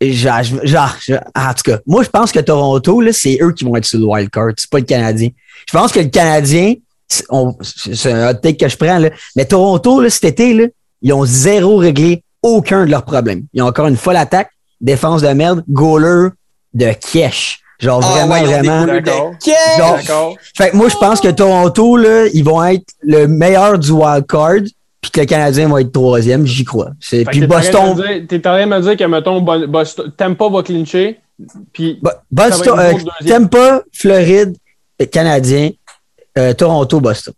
Genre, 0.03 0.41
genre, 0.63 0.95
en 1.35 1.53
tout 1.53 1.61
cas, 1.63 1.77
moi, 1.85 2.01
je 2.01 2.09
pense 2.09 2.31
que 2.31 2.39
Toronto, 2.39 3.01
là, 3.01 3.13
c'est 3.13 3.37
eux 3.39 3.51
qui 3.53 3.63
vont 3.63 3.75
être 3.75 3.85
sur 3.85 3.99
le 3.99 4.05
wild 4.05 4.31
card. 4.31 4.47
C'est 4.57 4.67
pas 4.69 4.79
le 4.79 4.85
Canadien. 4.85 5.29
Je 5.67 5.77
pense 5.77 5.91
que 5.91 5.99
le 5.99 6.07
Canadien, 6.09 6.73
c'est 7.07 7.23
un 7.31 8.29
hot 8.31 8.33
take 8.41 8.57
que 8.57 8.67
je 8.67 8.75
prends, 8.77 8.97
là. 8.97 9.11
Mais 9.35 9.45
Toronto, 9.45 10.01
là, 10.01 10.09
cet 10.09 10.23
été, 10.23 10.55
là, 10.55 10.65
ils 11.03 11.13
ont 11.13 11.23
zéro 11.23 11.77
réglé 11.77 12.23
aucun 12.41 12.85
de 12.87 12.89
leurs 12.89 13.05
problèmes. 13.05 13.43
Ils 13.53 13.61
ont 13.61 13.67
encore 13.67 13.85
une 13.85 13.95
folle 13.97 14.15
attaque, 14.15 14.49
défense 14.79 15.21
de 15.21 15.27
merde, 15.27 15.63
goaler 15.69 16.29
de 16.73 16.91
cash. 17.13 17.59
Genre, 17.81 17.99
Ah, 18.03 18.11
vraiment, 18.11 18.33
ouais, 18.35 18.43
vraiment. 18.45 18.85
D'accord. 18.85 19.31
Genre, 19.77 19.95
D'accord. 19.97 20.35
Fait 20.55 20.69
que 20.69 20.77
moi, 20.77 20.87
je 20.89 20.95
pense 20.97 21.19
que 21.19 21.29
Toronto, 21.29 21.97
là, 21.97 22.27
ils 22.33 22.43
vont 22.43 22.63
être 22.63 22.85
le 23.01 23.25
meilleur 23.27 23.79
du 23.79 23.91
wild 23.91 24.25
card, 24.27 24.61
puis 25.01 25.09
que 25.11 25.19
le 25.21 25.25
Canadien 25.25 25.67
va 25.67 25.81
être 25.81 25.91
troisième, 25.91 26.45
j'y 26.45 26.63
crois. 26.63 26.91
C'est- 26.99 27.25
Puis 27.25 27.39
que 27.39 27.45
t'es 27.45 27.51
en 27.55 27.59
train 27.59 27.71
Boston, 27.71 27.95
de 27.95 28.01
me 28.01 28.07
dire- 28.19 28.27
T'es 28.27 28.37
en 28.47 28.51
train 28.53 28.65
de 28.67 28.69
me 28.71 28.81
dire 28.81 28.97
que, 28.97 29.03
mettons, 29.05 29.41
Bo- 29.41 29.67
Boston, 29.67 30.11
Tampa 30.15 30.49
va 30.49 30.61
clincher, 30.63 31.19
puis 31.73 31.97
Bo- 32.01 32.09
Boston, 32.31 32.79
euh. 32.79 32.93
Tampa, 33.27 33.81
Floride, 33.91 34.55
euh, 35.01 35.05
Canadien, 35.07 35.71
euh, 36.37 36.53
Toronto, 36.53 36.99
Boston. 36.99 37.33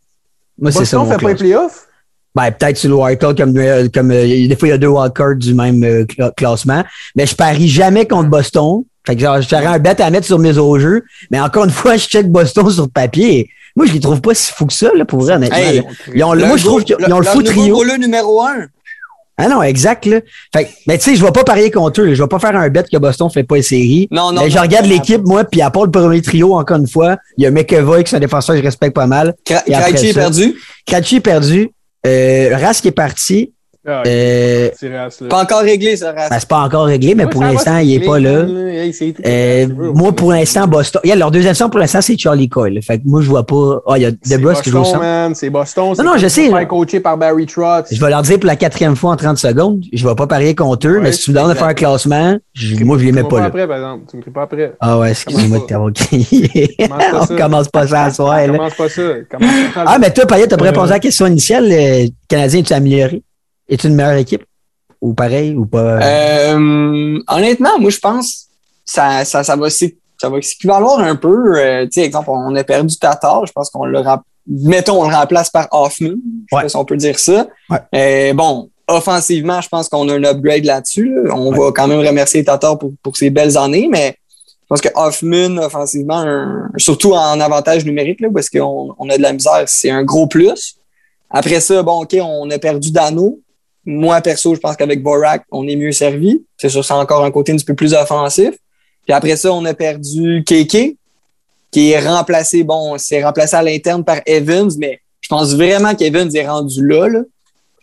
Moi, 0.60 0.72
c'est 0.72 0.80
ça 0.86 0.98
Boston 0.98 1.00
mon 1.00 1.12
fait 1.12 1.24
pas 1.24 1.30
les 1.32 1.36
playoffs? 1.36 1.88
Ben, 2.36 2.52
peut-être 2.52 2.78
sur 2.78 2.90
le 2.90 2.96
wildcard, 2.96 3.36
comme, 3.36 3.56
euh, 3.58 3.88
comme 3.94 4.12
euh, 4.12 4.24
des 4.26 4.56
fois, 4.58 4.68
il 4.68 4.72
y 4.72 4.74
a 4.74 4.78
deux 4.78 4.88
wildcards 4.88 5.36
du 5.36 5.54
même 5.54 5.84
euh, 5.84 6.04
cla- 6.04 6.34
classement. 6.36 6.84
Mais 7.16 7.26
je 7.28 7.36
parie 7.36 7.68
jamais 7.70 8.08
contre 8.08 8.30
Boston. 8.30 8.84
Fait 9.06 9.16
que 9.16 9.22
genre, 9.22 9.42
j'aurais 9.42 9.66
un 9.66 9.80
bet 9.80 10.02
à 10.02 10.10
mettre 10.10 10.26
sur 10.28 10.40
mes 10.40 10.58
au 10.58 10.80
jeu. 10.80 11.04
Mais 11.32 11.40
encore 11.40 11.66
une 11.66 11.72
fois, 11.72 11.98
je 11.98 12.06
check 12.08 12.28
Boston 12.30 12.70
sur 12.70 12.84
le 12.84 12.88
papier. 12.90 13.50
Moi, 13.76 13.86
je 13.88 13.94
les 13.94 14.00
trouve 14.00 14.22
pas 14.22 14.34
si 14.36 14.52
fous 14.54 14.66
que 14.68 14.74
ça, 14.74 14.92
là, 14.96 15.04
pour 15.04 15.22
vrai, 15.22 15.34
honnêtement. 15.34 15.58
Hey. 15.58 15.84
Ils 16.14 16.24
ont, 16.24 16.34
le- 16.34 16.46
moi, 16.46 16.58
je 16.58 16.64
trouve 16.64 16.84
qu'ils 16.84 16.96
ont 17.12 17.20
le 17.20 17.26
fou 17.26 17.42
trio. 17.44 17.84
Le 17.84 17.98
numéro 17.98 18.42
un. 18.42 18.68
Ah 19.36 19.48
non, 19.48 19.64
exact, 19.64 20.06
là. 20.06 20.20
Fait 20.56 20.66
que, 20.66 20.70
mais 20.86 20.98
tu 21.00 21.06
sais, 21.10 21.16
je 21.16 21.26
vais 21.26 21.32
pas 21.32 21.44
parier 21.44 21.72
contre 21.72 22.02
eux. 22.02 22.06
là. 22.06 22.14
Je 22.14 22.22
vais 22.22 22.28
pas 22.28 22.38
faire 22.38 22.56
un 22.56 22.70
bet 22.70 22.84
que 22.84 22.98
Boston 22.98 23.32
fait 23.32 23.44
pas 23.44 23.56
les 23.56 23.64
séries. 23.64 24.08
Non, 24.12 24.32
non. 24.32 24.44
mais 24.44 24.52
je 24.52 24.56
non, 24.58 24.62
regarde 24.62 24.86
l'équipe, 24.86 25.24
moi, 25.26 25.44
puis 25.44 25.60
à 25.64 25.72
part 25.72 25.86
le 25.86 25.92
premier 25.92 26.22
trio, 26.22 26.54
encore 26.54 26.78
une 26.78 26.88
fois, 26.88 27.18
il 27.38 27.44
y 27.44 27.48
a 27.48 27.52
McEvoy, 27.52 28.04
qui 28.04 28.14
est 28.14 28.18
un 28.18 28.22
défenseur 28.22 28.54
que 28.56 28.62
je 28.62 28.66
respecte 28.66 28.94
pas 28.96 29.08
mal. 29.08 29.34
Kra- 29.44 29.64
Et 29.66 29.74
après 29.74 29.90
Krejci 29.94 30.10
est 30.10 30.14
perdu? 30.14 30.56
Krejci 30.86 31.16
est 31.16 31.20
perdu. 31.20 31.72
Euh, 32.06 32.56
Rask 32.62 32.86
est 32.86 32.92
parti. 32.92 33.54
Ah, 33.86 34.02
Euh, 34.08 34.70
race. 34.94 35.24
Pas 35.30 35.42
encore 35.42 35.60
réglé, 35.62 35.98
ça 35.98 36.12
reste. 36.12 36.30
ben, 36.30 36.40
c'est 36.40 36.48
pas 36.48 36.62
encore 36.62 36.86
réglé, 36.86 37.16
mais 37.16 37.28
pour 37.28 37.44
l'instant, 37.44 37.78
il 37.80 37.90
est 37.92 37.98
régler, 37.98 38.08
pas 38.08 38.20
là. 38.20 38.46
hey, 38.84 39.14
tout. 39.14 39.22
Euh, 39.26 39.68
moi, 39.94 40.12
pour 40.14 40.32
l'instant, 40.32 40.68
Boston. 40.68 41.02
Regarde, 41.04 41.20
leur 41.20 41.32
deuxième 41.32 41.54
son, 41.54 41.70
pour 41.70 41.80
l'instant, 41.80 42.00
c'est 42.02 42.18
Charlie 42.18 42.48
Coyle. 42.48 42.80
Fait 42.82 42.98
que 43.00 43.04
moi, 43.06 43.22
je 43.22 43.28
vois 43.30 43.46
pas. 43.46 43.82
Ah, 43.88 43.98
il 43.98 44.04
y 44.04 44.06
a 44.06 44.12
DeBrus 44.12 44.62
qui 44.62 44.70
joue. 44.70 44.84
C'est 45.34 45.50
Boston. 45.50 45.94
Non, 45.98 46.04
non, 46.04 46.18
je 46.18 46.28
sais, 46.28 46.50
Pas 46.50 46.64
coaché 46.66 47.00
par 47.02 47.18
Barry 47.18 47.46
Trotz. 47.46 47.88
Je 47.94 48.00
vais 48.00 48.10
leur 48.10 48.22
dire 48.22 48.40
pour 48.40 48.48
la 48.48 48.56
quatrième 48.56 48.96
fois 48.96 49.12
en 49.12 49.16
30 49.18 49.38
secondes. 49.38 49.82
Je 49.92 50.08
vais 50.08 50.16
pas 50.16 50.28
parier 50.28 50.56
contre 50.56 50.88
eux, 50.88 50.94
Ouais, 50.98 51.00
mais 51.02 51.12
si 51.12 51.24
tu 51.26 51.32
me 51.32 51.36
donnes 51.36 51.50
de 51.50 51.54
faire 51.54 51.68
un 51.68 51.74
classement, 51.74 52.38
je- 52.54 52.84
moi, 52.86 52.98
je 52.98 53.04
les 53.06 53.12
mets 53.12 53.24
pas 53.24 53.40
là. 53.42 53.46
après, 53.48 53.68
par 53.68 53.78
exemple. 53.78 54.04
Tu 54.10 54.16
me 54.18 54.22
cries 54.22 54.32
pas 54.32 54.44
après. 54.44 54.74
Ah 54.80 54.98
ouais, 55.00 55.12
excuse-moi 55.12 55.60
de 55.60 55.64
t'avoir 55.66 55.92
crié. 55.94 56.76
Pas 56.90 56.98
On 57.30 57.36
commence 57.36 57.68
pas 57.68 57.86
ça 57.88 58.04
à 58.06 58.12
soir, 58.12 58.38
là. 58.38 58.48
Commence 58.48 58.76
pas 58.76 58.88
ça. 58.90 59.02
Commence 59.30 59.52
pas 59.74 59.84
ça. 59.84 59.86
Ah, 59.88 59.98
mais 60.00 60.12
toi, 60.14 60.26
Payet, 60.26 60.48
t'as 60.48 60.56
pas 60.58 60.64
Euh. 60.66 60.70
répondu 60.70 60.90
à 60.90 60.94
la 60.94 61.00
question 61.00 61.28
initiale. 61.28 61.66
Le 61.70 62.08
Canadien, 62.30 62.60
es-tu 62.62 62.74
amélioré? 62.74 63.22
Es-tu 63.74 63.88
une 63.88 63.96
meilleure 63.96 64.14
équipe? 64.18 64.44
Ou 65.02 65.14
pareil, 65.14 65.56
ou 65.56 65.66
pas? 65.66 66.00
Euh, 66.02 67.20
honnêtement, 67.28 67.80
moi, 67.80 67.90
je 67.90 68.00
pense 68.00 68.46
ça, 68.86 69.26
ça, 69.26 69.44
ça 69.44 69.56
ça 70.22 70.30
va 70.30 70.42
s'équivaloir 70.42 71.00
un 71.00 71.16
peu. 71.16 71.58
Euh, 71.60 71.84
tu 71.86 71.94
sais, 72.00 72.02
exemple, 72.06 72.30
on 72.30 72.56
a 72.56 72.64
perdu 72.64 72.98
Tatar. 72.98 73.46
Je 73.46 73.52
pense 73.52 73.70
qu'on 73.70 73.86
le 73.86 74.02
mettons, 74.48 75.02
on 75.04 75.10
le 75.10 75.16
remplace 75.16 75.50
par 75.50 75.68
Hoffman. 75.72 76.10
Je 76.10 76.14
sais 76.14 76.56
Ouais. 76.56 76.62
pas 76.64 76.70
si 76.70 76.76
on 76.78 76.86
peut 76.86 76.96
dire 76.98 77.18
ça. 77.20 77.48
Ouais. 77.70 77.80
Euh, 77.96 78.34
bon, 78.34 78.70
offensivement, 78.88 79.60
je 79.62 79.70
pense 79.70 79.90
qu'on 79.90 80.08
a 80.10 80.14
un 80.14 80.24
upgrade 80.24 80.66
là-dessus. 80.66 81.12
là. 81.26 81.34
On 81.36 81.52
va 81.52 81.72
quand 81.74 81.88
même 81.88 82.00
remercier 82.06 82.44
Tatar 82.44 82.78
pour, 82.78 82.92
pour 83.02 83.18
ses 83.18 83.30
belles 83.32 83.58
années, 83.58 83.90
mais 83.92 84.16
je 84.62 84.68
pense 84.70 84.82
que 84.82 84.90
Hoffman, 84.96 85.58
offensivement, 85.62 86.20
un- 86.20 86.70
surtout 86.78 87.14
en 87.14 87.40
avantage 87.40 87.84
numérique, 87.86 88.22
là, 88.22 88.30
parce 88.34 88.50
qu'on 88.50 88.94
on 88.98 89.10
a 89.10 89.18
de 89.18 89.22
la 89.22 89.34
misère, 89.34 89.64
c'est 89.66 89.90
un 89.90 90.04
gros 90.04 90.28
plus. 90.28 90.76
Après 91.30 91.60
ça, 91.60 91.82
bon, 91.84 92.04
OK, 92.04 92.16
on 92.22 92.50
a 92.52 92.60
perdu 92.60 92.92
Dano. 92.92 93.40
Moi, 93.86 94.20
perso, 94.22 94.56
je 94.56 94.60
pense 94.60 94.76
qu'avec 94.78 95.04
Borak, 95.04 95.44
on 95.52 95.68
est 95.68 95.76
mieux 95.76 95.92
servi. 95.92 96.42
C'est 96.58 96.70
sûr, 96.70 96.84
c'est 96.86 96.94
encore 96.94 97.24
un 97.26 97.32
côté 97.32 97.52
un 97.52 97.56
petit 97.58 97.66
peu 97.66 97.76
plus 97.76 97.94
offensif. 97.94 98.52
Puis 99.06 99.14
après 99.14 99.36
ça, 99.36 99.52
on 99.52 99.66
a 99.66 99.74
perdu 99.74 100.44
Keke, 100.48 100.96
qui 101.72 101.92
est 101.92 102.00
remplacé, 102.00 102.64
bon, 102.64 102.98
c'est 102.98 103.24
remplacé 103.24 103.56
à 103.56 103.62
l'interne 103.64 104.04
par 104.04 104.22
Evans, 104.26 104.72
mais 104.78 105.00
je 105.20 105.28
pense 105.28 105.54
vraiment 105.54 105.96
qu'Evans 105.96 106.30
est 106.34 106.48
rendu 106.48 106.86
là, 106.88 107.08
là. 107.10 107.20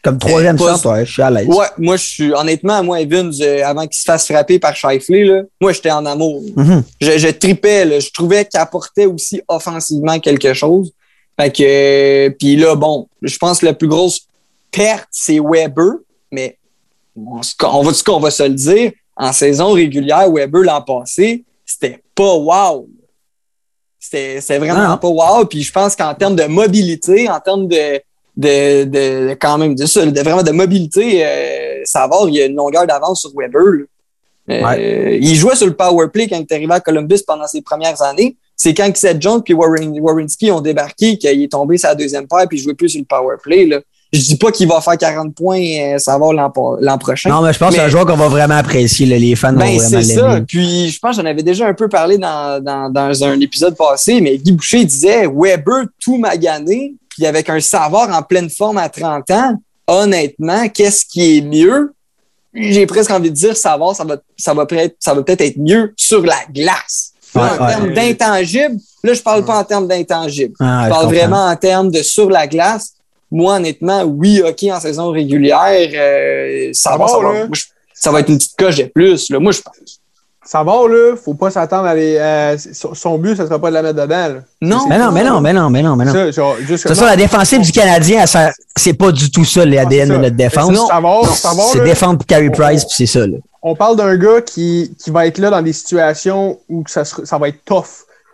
Comme 0.02 0.18
troisième 0.18 0.56
pas- 0.56 0.76
centre, 0.78 0.92
ouais, 0.94 1.04
je 1.04 1.12
suis 1.12 1.20
à 1.20 1.30
l'aise. 1.30 1.46
Ouais, 1.46 1.66
moi, 1.76 1.96
je 1.98 2.06
suis, 2.06 2.32
honnêtement, 2.32 2.82
moi, 2.82 3.02
Evans, 3.02 3.30
euh, 3.42 3.62
avant 3.66 3.82
qu'il 3.86 3.98
se 3.98 4.04
fasse 4.04 4.26
frapper 4.26 4.58
par 4.58 4.74
Shifley, 4.74 5.24
là, 5.24 5.42
moi, 5.60 5.72
j'étais 5.74 5.90
en 5.90 6.06
amour. 6.06 6.42
Mhm. 6.56 6.82
Je, 7.02 7.18
je 7.18 7.28
tripais, 7.28 7.84
là. 7.84 8.00
Je 8.00 8.08
trouvais 8.10 8.46
qu'il 8.46 8.58
apportait 8.58 9.04
aussi 9.04 9.42
offensivement 9.46 10.18
quelque 10.18 10.54
chose. 10.54 10.90
Fait 11.38 11.50
que, 11.54 11.62
euh, 11.62 12.30
puis 12.38 12.56
là, 12.56 12.74
bon, 12.76 13.08
je 13.20 13.36
pense 13.36 13.58
que 13.58 13.66
la 13.66 13.74
plus 13.74 13.88
grosse 13.88 14.22
perte, 14.70 15.08
c'est 15.10 15.38
Weber, 15.40 15.94
mais 16.30 16.58
on, 17.16 17.40
on 17.64 17.82
va, 17.82 17.92
on 18.08 18.20
va 18.20 18.30
se 18.30 18.42
le 18.42 18.54
dire, 18.54 18.92
en 19.16 19.32
saison 19.32 19.72
régulière, 19.72 20.30
Weber 20.30 20.62
l'an 20.62 20.82
passé, 20.82 21.44
c'était 21.64 22.02
pas 22.14 22.34
wow. 22.34 22.88
C'était 23.98 24.58
vraiment 24.58 24.96
pas 24.96 25.08
wow. 25.08 25.44
Puis 25.44 25.62
je 25.62 25.72
pense 25.72 25.94
qu'en 25.94 26.14
termes 26.14 26.36
de 26.36 26.44
mobilité, 26.44 27.28
en 27.28 27.38
termes 27.38 27.68
de, 27.68 28.00
de, 28.36 28.84
de 28.84 29.36
quand 29.40 29.58
même 29.58 29.74
de 29.74 29.84
ça, 29.84 30.06
de 30.06 30.20
vraiment 30.20 30.42
de 30.42 30.52
mobilité, 30.52 31.24
euh, 31.24 31.82
Savard, 31.84 32.28
il 32.28 32.34
y 32.36 32.42
a 32.42 32.46
une 32.46 32.56
longueur 32.56 32.86
d'avance 32.86 33.20
sur 33.20 33.30
Weber. 33.36 33.86
Euh, 34.48 35.18
Il 35.20 35.36
jouait 35.36 35.54
sur 35.54 35.66
le 35.66 35.76
power 35.76 36.08
play 36.08 36.26
quand 36.26 36.36
il 36.36 36.42
est 36.42 36.52
arrivé 36.52 36.72
à 36.72 36.80
Columbus 36.80 37.20
pendant 37.26 37.46
ses 37.46 37.62
premières 37.62 38.00
années. 38.02 38.36
C'est 38.56 38.74
quand 38.74 38.90
Seth 38.96 39.20
Jones 39.22 39.42
puis 39.42 39.54
Warren, 39.54 39.98
Warrenski 40.00 40.50
ont 40.50 40.60
débarqué 40.60 41.16
qu'il 41.16 41.42
est 41.42 41.52
tombé 41.52 41.78
sa 41.78 41.94
deuxième 41.94 42.26
paire 42.26 42.46
puis 42.48 42.58
il 42.58 42.62
jouait 42.62 42.74
plus 42.74 42.88
sur 42.88 43.00
le 43.00 43.06
power 43.06 43.36
play. 43.42 43.66
Là. 43.66 43.80
Je 44.12 44.18
dis 44.20 44.36
pas 44.36 44.50
qu'il 44.50 44.66
va 44.66 44.80
faire 44.80 44.98
40 44.98 45.34
points 45.36 45.60
euh, 45.60 45.98
Savard 45.98 46.32
l'an 46.32 46.52
l'an 46.80 46.98
prochain. 46.98 47.30
Non, 47.30 47.42
mais 47.42 47.52
je 47.52 47.58
pense 47.58 47.68
que 47.70 47.74
c'est 47.76 47.80
un 47.80 47.84
Mais- 47.84 47.90
joueur 47.90 48.06
qu'on 48.06 48.16
va 48.16 48.26
vraiment 48.28 48.56
apprécier. 48.56 49.06
là. 49.06 49.16
Les 49.18 49.36
fans 49.36 49.52
vont 49.52 49.58
Ben, 49.58 49.76
vraiment 49.78 50.02
c'est 50.02 50.14
ça. 50.16 50.40
Puis, 50.46 50.90
je 50.90 50.98
pense 50.98 51.16
que 51.16 51.22
j'en 51.22 51.28
avais 51.28 51.44
déjà 51.44 51.66
un 51.68 51.74
peu 51.74 51.88
parlé 51.88 52.18
dans, 52.18 52.60
dans, 52.62 52.90
dans 52.90 53.24
un 53.24 53.38
épisode 53.40 53.76
passé, 53.76 54.20
mais 54.20 54.36
Guy 54.36 54.50
Boucher 54.52 54.84
disait 54.84 55.26
Weber 55.32 55.84
tout 56.02 56.16
magané, 56.16 56.94
puis 57.08 57.24
avec 57.26 57.48
un 57.48 57.60
savoir 57.60 58.10
en 58.12 58.22
pleine 58.22 58.50
forme 58.50 58.78
à 58.78 58.88
30 58.88 59.30
ans, 59.30 59.54
honnêtement, 59.86 60.68
qu'est-ce 60.68 61.04
qui 61.04 61.38
est 61.38 61.40
mieux? 61.42 61.92
J'ai 62.52 62.86
presque 62.86 63.12
envie 63.12 63.30
de 63.30 63.36
dire 63.36 63.56
savoir, 63.56 63.94
ça 63.94 64.02
va, 64.04 64.16
ça 64.36 64.54
va 64.54 64.66
peut-être, 64.66 64.96
ça 64.98 65.14
va 65.14 65.22
peut-être 65.22 65.40
être 65.42 65.56
mieux 65.58 65.92
sur 65.96 66.22
la 66.22 66.38
glace. 66.52 67.12
Ouais, 67.32 67.42
en 67.42 67.64
ouais. 67.64 67.68
termes 67.72 67.92
d'intangible, 67.94 68.76
là, 69.04 69.12
je 69.14 69.20
parle 69.22 69.44
pas 69.44 69.58
en 69.60 69.62
termes 69.62 69.86
d'intangible. 69.86 70.54
Ah, 70.58 70.82
Je 70.86 70.90
parle 70.90 71.06
vraiment 71.14 71.46
en 71.46 71.54
termes 71.54 71.92
de 71.92 72.02
sur 72.02 72.28
la 72.28 72.48
glace. 72.48 72.94
Moi, 73.30 73.54
honnêtement, 73.56 74.02
oui, 74.02 74.42
OK, 74.46 74.64
en 74.72 74.80
saison 74.80 75.10
régulière, 75.10 75.88
euh, 75.94 76.70
ça, 76.72 76.92
va, 76.92 76.98
va, 76.98 77.06
ça, 77.08 77.16
va, 77.18 77.22
là. 77.32 77.38
moi, 77.46 77.48
je- 77.52 77.62
ça 77.94 78.10
va 78.10 78.20
être 78.20 78.28
une 78.28 78.38
petite 78.38 78.56
coche 78.58 78.76
de 78.76 78.84
plus. 78.84 79.30
Là. 79.30 79.38
Moi, 79.38 79.52
je 79.52 79.60
pense. 79.60 79.74
Ça 80.44 80.64
va, 80.64 80.72
là. 80.88 81.14
Faut 81.22 81.34
pas 81.34 81.50
s'attendre 81.50 81.84
à 81.86 81.94
les. 81.94 82.18
à- 82.18 82.56
son- 82.58 83.18
but, 83.18 83.36
ça 83.36 83.44
sera 83.46 83.58
pas 83.60 83.68
de 83.68 83.74
la 83.74 83.82
mettre 83.82 84.00
dedans, 84.00 84.28
là. 84.28 84.34
Non. 84.60 84.86
Mais 84.88 84.98
non, 84.98 85.12
mais 85.12 85.22
non, 85.22 85.40
mais 85.40 85.52
non, 85.52 85.70
mais 85.70 85.82
non, 85.82 85.94
mais 85.94 86.06
non. 86.06 86.12
Ça, 86.12 86.30
genre, 86.32 86.56
façon, 86.78 87.04
la 87.04 87.14
défensive 87.14 87.60
du 87.60 87.70
Canadien, 87.70 88.24
c'est 88.74 88.94
pas 88.94 89.12
du 89.12 89.30
tout 89.30 89.44
ça, 89.44 89.64
l'ADN 89.64 90.08
de 90.08 90.16
notre 90.16 90.34
défense. 90.36 90.70
Non, 90.72 90.86
Savard, 90.88 91.26
Savard, 91.36 91.68
C'est 91.70 91.78
là, 91.78 91.84
défendre 91.84 92.18
pour 92.18 92.26
Carey 92.26 92.50
Price, 92.50 92.84
puis 92.84 92.94
c'est 92.96 93.06
ça. 93.06 93.26
Là. 93.26 93.36
on 93.62 93.76
parle 93.76 93.94
d'un 93.96 94.16
gars 94.16 94.40
qui, 94.40 94.92
qui 94.98 95.10
va 95.10 95.26
être 95.26 95.36
là 95.38 95.50
dans 95.50 95.60
des 95.62 95.74
situations 95.74 96.58
où 96.68 96.82
ça, 96.88 97.04
sera- 97.04 97.26
ça 97.26 97.36
va 97.38 97.48
être 97.48 97.62
tough. 97.64 97.84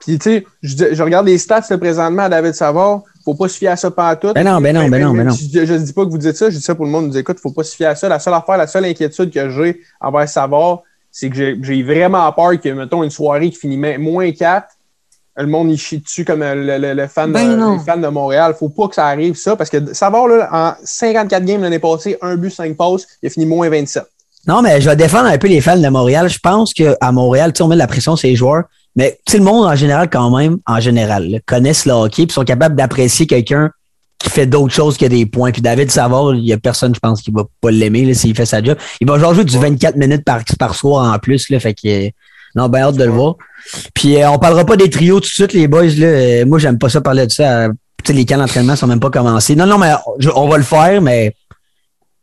Puis, 0.01 0.19
tu 0.21 0.31
sais, 0.31 0.47
je 0.63 1.03
regarde 1.03 1.27
les 1.27 1.37
stats 1.37 1.65
là, 1.69 1.77
présentement 1.79 2.23
à 2.23 2.29
David 2.29 2.55
Savard. 2.55 3.01
Faut 3.27 3.35
pas 3.35 3.49
se 3.49 3.59
fier 3.59 3.69
à 3.73 3.77
ça 3.77 3.91
tout. 3.91 4.33
Ben 4.33 4.45
non, 4.45 4.61
ben 4.61 4.73
non, 4.73 4.89
ben 4.89 5.03
non, 5.03 5.13
ben 5.13 5.25
non. 5.25 5.35
Je, 5.35 5.67
je 5.67 5.75
dis 5.75 5.93
pas 5.93 6.05
que 6.05 6.11
vous 6.11 6.17
dites 6.17 6.37
ça, 6.37 6.49
je 6.49 6.57
dis 6.57 6.63
ça 6.63 6.77
pour 6.77 6.85
le 6.85 6.93
monde 6.93 7.09
nous 7.09 7.19
écoute. 7.19 7.41
Faut 7.41 7.51
pas 7.51 7.65
se 7.65 7.75
fier 7.75 7.87
à 7.89 7.97
ça. 7.97 8.09
La 8.09 8.21
seule 8.21 8.35
affaire, 8.35 8.57
la 8.57 8.69
seule 8.69 8.85
inquiétude 8.85 9.33
que 9.33 9.51
j'ai 9.51 9.81
envers 10.01 10.29
Savard, 10.29 10.83
c'est 11.11 11.29
que 11.29 11.57
j'ai 11.61 11.83
vraiment 11.83 12.31
peur 12.33 12.53
que, 12.61 12.69
mettons, 12.69 13.03
une 13.03 13.11
soirée 13.11 13.51
qui 13.51 13.59
finit 13.59 13.77
moins 13.99 14.31
4, 14.31 14.69
le 15.39 15.47
monde 15.49 15.71
il 15.73 15.77
chie 15.77 15.99
dessus 15.99 16.25
comme 16.25 16.41
euh, 16.43 16.55
le, 16.55 16.79
le- 16.79 16.95
le 16.95 17.07
fan, 17.09 17.33
Ben 17.33 17.49
de, 17.51 17.79
les 17.79 17.85
fans 17.85 17.97
de 17.97 18.07
Montréal. 18.09 18.55
Faut 18.59 18.69
pas 18.69 18.87
que 18.89 18.95
ça 18.95 19.07
arrive, 19.07 19.35
ça, 19.35 19.57
parce 19.57 19.71
que 19.71 19.93
Savard, 19.93 20.29
là, 20.29 20.49
en 20.53 20.75
54 20.85 21.45
games 21.45 21.61
l'année 21.63 21.79
passée, 21.81 22.17
un 22.23 22.37
but, 22.37 22.51
5 22.51 22.77
passes, 22.77 23.07
il 23.23 23.27
a 23.27 23.31
fini 23.31 23.45
moins 23.45 23.69
27. 23.69 24.05
Non, 24.47 24.63
mais 24.63 24.81
je 24.81 24.89
vais 24.89 24.95
défendre 24.97 25.27
un 25.27 25.37
peu 25.39 25.49
les 25.49 25.61
fans 25.61 25.77
de 25.77 25.89
Montréal. 25.89 26.29
Je 26.29 26.39
pense 26.39 26.73
qu'à 26.73 26.97
Montréal, 27.11 27.53
on 27.61 27.67
met 27.67 27.75
de 27.75 27.81
la 27.81 27.89
pression 27.89 28.15
sur 28.15 28.29
les 28.29 28.37
joueurs, 28.37 28.65
mais 28.97 29.19
sais, 29.29 29.39
le 29.39 29.45
monde 29.45 29.67
en 29.67 29.77
général, 29.77 30.09
quand 30.11 30.37
même, 30.37 30.57
en 30.67 30.81
général, 30.81 31.29
là, 31.31 31.39
connaissent 31.47 31.87
le 31.87 31.93
hockey 31.93 32.23
et 32.25 32.33
sont 32.33 32.45
capables 32.45 32.75
d'apprécier 32.75 33.27
quelqu'un 33.27 33.71
qui 34.19 34.31
fait 34.31 34.47
d'autres 34.47 34.73
choses 34.73 34.97
que 34.97 35.05
des 35.07 35.27
points. 35.27 35.53
Puis 35.53 35.61
David 35.63 35.91
Savard, 35.91 36.35
il 36.35 36.45
y 36.47 36.53
a 36.53 36.59
personne, 36.59 36.95
je 36.95 37.01
pense, 37.01 37.21
qui 37.21 37.31
va 37.31 37.45
pas 37.61 37.71
l'aimer 37.71 38.13
s'il 38.15 38.35
fait 38.35 38.47
sa 38.47 38.63
job. 38.63 38.79
Il 39.01 39.07
va 39.07 39.19
genre 39.19 39.35
jouer 39.35 39.45
du 39.45 39.59
24 39.59 39.97
minutes 39.97 40.25
par, 40.25 40.41
par 40.59 40.75
soir 40.75 41.13
en 41.15 41.19
plus. 41.19 41.51
Là, 41.51 41.61
fait 41.61 41.75
que 41.75 42.07
euh, 42.07 42.11
non, 42.55 42.69
ben 42.71 42.81
hâte 42.85 42.97
de 42.97 43.05
le 43.05 43.11
voir. 43.11 43.35
Puis 43.95 44.17
euh, 44.17 44.31
on 44.31 44.39
parlera 44.39 44.65
pas 44.65 44.77
des 44.77 44.89
trios 44.89 45.21
tout 45.21 45.29
de 45.29 45.33
suite, 45.33 45.53
les 45.53 45.69
boys. 45.69 45.85
Là, 45.85 46.07
Euh, 46.07 46.47
moi, 46.47 46.59
j'aime 46.59 46.79
pas 46.79 46.89
ça 46.89 47.03
parler 47.03 47.27
de 47.27 47.33
ça. 47.33 47.65
Euh, 47.65 47.69
les 48.09 48.25
camps 48.25 48.39
d'entraînement 48.39 48.77
sont 48.77 48.87
même 48.87 49.01
pas 49.01 49.11
commencés. 49.11 49.55
Non, 49.57 49.67
non, 49.67 49.77
mais 49.79 49.93
je- 50.19 50.31
on 50.35 50.49
va 50.49 50.57
le 50.57 50.63
faire, 50.63 51.03
mais 51.03 51.35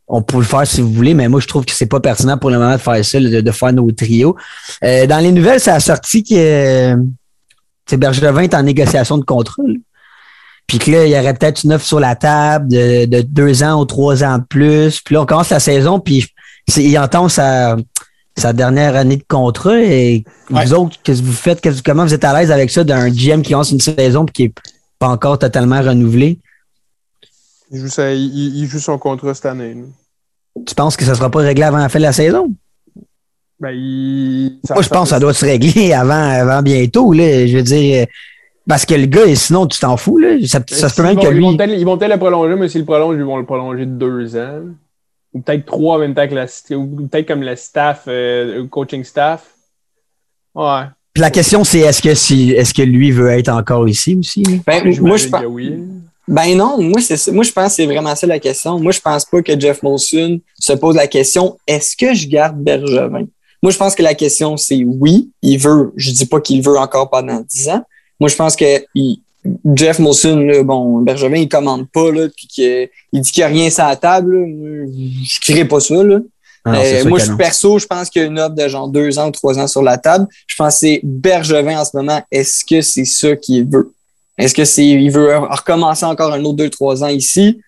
on 0.07 0.21
peut 0.21 0.37
le 0.37 0.43
faire 0.43 0.67
si 0.67 0.81
vous 0.81 0.91
voulez, 0.91 1.13
mais 1.13 1.27
moi, 1.29 1.39
je 1.39 1.47
trouve 1.47 1.65
que 1.65 1.71
c'est 1.73 1.85
pas 1.85 1.99
pertinent 1.99 2.37
pour 2.37 2.49
le 2.49 2.57
moment 2.59 2.73
de 2.73 2.77
faire 2.77 3.03
ça, 3.05 3.19
de, 3.19 3.41
de 3.41 3.51
faire 3.51 3.73
nos 3.73 3.91
trios. 3.91 4.35
Euh, 4.83 5.07
dans 5.07 5.19
les 5.19 5.31
nouvelles, 5.31 5.59
ça 5.59 5.75
a 5.75 5.79
sorti 5.79 6.23
que 6.23 6.33
euh, 6.35 6.95
sais, 7.87 7.97
Bergevin 7.97 8.41
est 8.41 8.53
en 8.53 8.63
négociation 8.63 9.17
de 9.17 9.23
contrat. 9.23 9.63
là. 9.65 9.73
Puis 10.67 10.79
que 10.79 10.91
là, 10.91 11.05
il 11.05 11.11
y 11.11 11.19
aurait 11.19 11.33
peut-être 11.33 11.63
une 11.63 11.73
offre 11.73 11.85
sur 11.85 11.99
la 11.99 12.15
table 12.15 12.69
de, 12.69 13.05
de 13.05 13.21
deux 13.21 13.63
ans 13.63 13.79
ou 13.81 13.85
trois 13.85 14.23
ans 14.23 14.37
de 14.39 14.43
plus. 14.43 15.01
Puis 15.01 15.15
là, 15.15 15.21
on 15.21 15.25
commence 15.25 15.49
la 15.49 15.59
saison, 15.59 15.99
puis 15.99 16.25
c'est- 16.67 16.83
il 16.83 16.97
entend 16.97 17.27
sa, 17.29 17.75
sa 18.37 18.53
dernière 18.53 18.95
année 18.95 19.17
de 19.17 19.25
contrat. 19.27 19.79
Et 19.81 20.23
Ouais. 20.49 20.65
vous 20.65 20.73
autres, 20.73 20.97
qu'est-ce 21.03 21.21
que 21.21 21.25
vous 21.27 21.33
faites? 21.33 21.61
Comment 21.83 22.05
vous 22.05 22.13
êtes 22.13 22.23
à 22.23 22.37
l'aise 22.39 22.51
avec 22.51 22.69
ça 22.71 22.83
d'un 22.83 23.09
GM 23.09 23.41
qui 23.41 23.51
lance 23.53 23.71
une 23.71 23.79
saison 23.81 24.25
puis 24.25 24.33
qui 24.33 24.43
est 24.43 24.53
pas 24.99 25.07
encore 25.09 25.37
totalement 25.39 25.81
renouvelé? 25.81 26.39
Il 27.73 27.79
joue, 27.79 27.89
sa- 27.89 28.13
il- 28.13 28.55
il 28.57 28.65
joue 28.67 28.79
son 28.79 28.97
contrat 28.97 29.33
cette 29.33 29.47
année. 29.47 29.73
là. 29.73 30.62
Tu 30.65 30.75
penses 30.75 30.95
que 30.95 31.03
ça 31.03 31.15
sera 31.15 31.29
pas 31.29 31.39
réglé 31.39 31.63
avant 31.63 31.79
la 31.79 31.89
fin 31.89 31.99
de 31.99 32.03
la 32.03 32.13
saison? 32.13 32.49
Ben, 33.59 33.71
il- 33.71 34.59
ça- 34.63 34.75
Moi, 34.75 34.83
je 34.83 34.89
pense 34.89 35.09
que 35.09 35.15
ça 35.15 35.19
doit 35.19 35.33
se 35.33 35.43
régler 35.45 35.91
avant, 35.93 36.13
avant 36.13 36.62
bientôt. 36.62 37.12
Là. 37.13 37.47
Je 37.47 37.57
veux 37.57 37.63
dire, 37.63 38.03
euh, 38.03 38.05
parce 38.67 38.86
que 38.86 38.93
le 38.93 39.07
gars, 39.07 39.36
sinon, 39.36 39.65
tu 39.67 39.79
t'en 39.79 39.97
fous. 39.97 40.17
Là. 40.19 40.36
Ça, 40.45 40.59
ça 40.67 40.88
se 40.89 40.95
peut 40.95 41.01
Ils 41.01 41.05
même 41.07 41.15
vont- 41.15 41.21
que 41.23 41.63
lui. 41.63 41.79
ils 41.79 41.86
vont 41.86 41.97
peut-être 41.97 42.12
le 42.13 42.19
prolonger, 42.19 42.55
mais 42.55 42.69
s'ils 42.69 42.81
le 42.81 42.86
prolongent, 42.86 43.17
ils 43.17 43.23
vont 43.25 43.38
le 43.38 43.45
prolonger 43.45 43.86
de 43.86 43.91
deux 43.91 44.36
ans. 44.38 44.62
Ou 45.33 45.41
peut-être 45.41 45.65
trois 45.65 45.95
en 45.95 45.99
même 45.99 46.13
temps 46.13 46.27
que 46.27 46.36
la. 46.36 46.45
Ou 46.77 47.07
peut-être 47.07 47.27
comme 47.27 47.41
le 47.41 47.55
staff, 47.55 48.03
euh, 48.07 48.57
le 48.57 48.67
coaching 48.67 49.03
staff. 49.03 49.47
Ouais. 50.53 50.83
Puis 51.12 51.21
la 51.21 51.31
question, 51.31 51.63
c'est 51.63 51.79
est-ce 51.79 52.01
que, 52.01 52.13
si, 52.13 52.51
est-ce 52.51 52.73
que 52.73 52.81
lui 52.83 53.12
veut 53.12 53.29
être 53.29 53.49
encore 53.49 53.88
ici 53.89 54.15
aussi? 54.15 54.43
Ben, 54.65 54.83
moi, 55.01 55.17
je 55.17 55.27
pense. 55.29 55.41
que 55.41 55.47
oui. 55.47 55.79
Ben 56.27 56.55
non, 56.55 56.81
moi 56.81 57.01
c'est. 57.01 57.31
Moi 57.31 57.43
je 57.43 57.51
pense 57.51 57.67
que 57.69 57.73
c'est 57.75 57.86
vraiment 57.86 58.15
ça 58.15 58.25
la 58.27 58.39
question. 58.39 58.79
Moi 58.79 58.91
je 58.93 59.01
pense 59.01 59.25
pas 59.25 59.41
que 59.41 59.59
Jeff 59.59 59.83
Molson 59.83 60.39
se 60.59 60.73
pose 60.73 60.95
la 60.95 61.07
question 61.07 61.57
est-ce 61.67 61.97
que 61.97 62.13
je 62.13 62.27
garde 62.27 62.57
Bergevin? 62.57 63.25
Moi 63.62 63.71
je 63.71 63.77
pense 63.77 63.93
que 63.95 64.03
la 64.03 64.13
question 64.13 64.55
c'est 64.57 64.83
oui, 64.86 65.31
il 65.41 65.57
veut. 65.57 65.91
Je 65.97 66.12
dis 66.12 66.25
pas 66.25 66.39
qu'il 66.39 66.62
veut 66.62 66.77
encore 66.77 67.09
pendant 67.09 67.41
10 67.41 67.69
ans. 67.69 67.83
Moi 68.19 68.29
je 68.29 68.36
pense 68.36 68.55
que 68.55 68.83
il- 68.95 69.19
Jeff 69.75 69.99
Molson 69.99 70.38
là, 70.38 70.63
bon 70.63 70.99
Bergevin 71.01 71.36
il 71.36 71.49
commande 71.49 71.89
pas 71.91 72.09
là 72.12 72.27
puis 72.33 72.47
que 72.47 72.89
il 73.12 73.19
dit 73.21 73.29
qu'il 73.31 73.41
y 73.41 73.43
a 73.43 73.47
rien 73.47 73.69
sur 73.69 73.83
la 73.83 73.97
table. 73.97 74.38
là. 74.38 74.86
Je 74.88 75.39
crierai 75.41 75.65
pas 75.65 75.81
ça 75.81 76.01
là. 76.01 76.19
Ah 76.65 76.79
Euh, 76.81 77.03
moi, 77.09 77.19
je 77.19 77.29
non. 77.31 77.36
perso, 77.36 77.77
je 77.77 77.86
pense 77.86 78.09
qu'il 78.09 78.21
y 78.21 78.25
a 78.25 78.27
une 78.29 78.39
offre 78.39 78.55
de 78.55 78.65
genre 78.69 78.88
deux 78.88 79.19
ans 79.19 79.27
ou 79.27 79.31
trois 79.31 79.59
ans 79.59 79.67
sur 79.67 79.83
la 79.83 79.97
table. 79.97 80.27
Je 80.47 80.55
pense 80.55 80.75
que 80.75 80.79
c'est 80.79 81.01
Bergevin 81.03 81.81
en 81.81 81.83
ce 81.83 81.89
moment. 81.93 82.21
Est-ce 82.31 82.63
que 82.63 82.79
c'est 82.79 83.03
ça 83.03 83.36
qu'il 83.36 83.67
veut? 83.69 83.91
Est-ce 84.37 84.53
que 84.53 84.65
c'est 84.65 84.85
il 84.85 85.09
veut 85.11 85.37
recommencer 85.37 86.05
encore 86.05 86.33
un 86.33 86.43
autre 86.43 86.57
deux, 86.57 86.69
trois 86.69 87.03
ans 87.03 87.07
ici? 87.07 87.61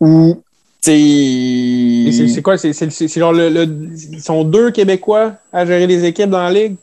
Ou 0.00 0.40
c'est 0.80 2.10
sais. 2.12 2.28
c'est 2.28 2.42
quoi? 2.42 2.58
C'est 2.58 2.72
c'est- 2.72 2.90
c'est 2.90 3.08
genre 3.20 3.32
le, 3.32 3.48
le- 3.48 3.68
Ils 4.12 4.20
sont 4.22 4.44
deux 4.44 4.70
Québécois 4.70 5.34
à 5.52 5.64
gérer 5.66 5.86
les 5.86 6.04
équipes 6.04 6.30
dans 6.30 6.42
la 6.42 6.52
ligue? 6.52 6.76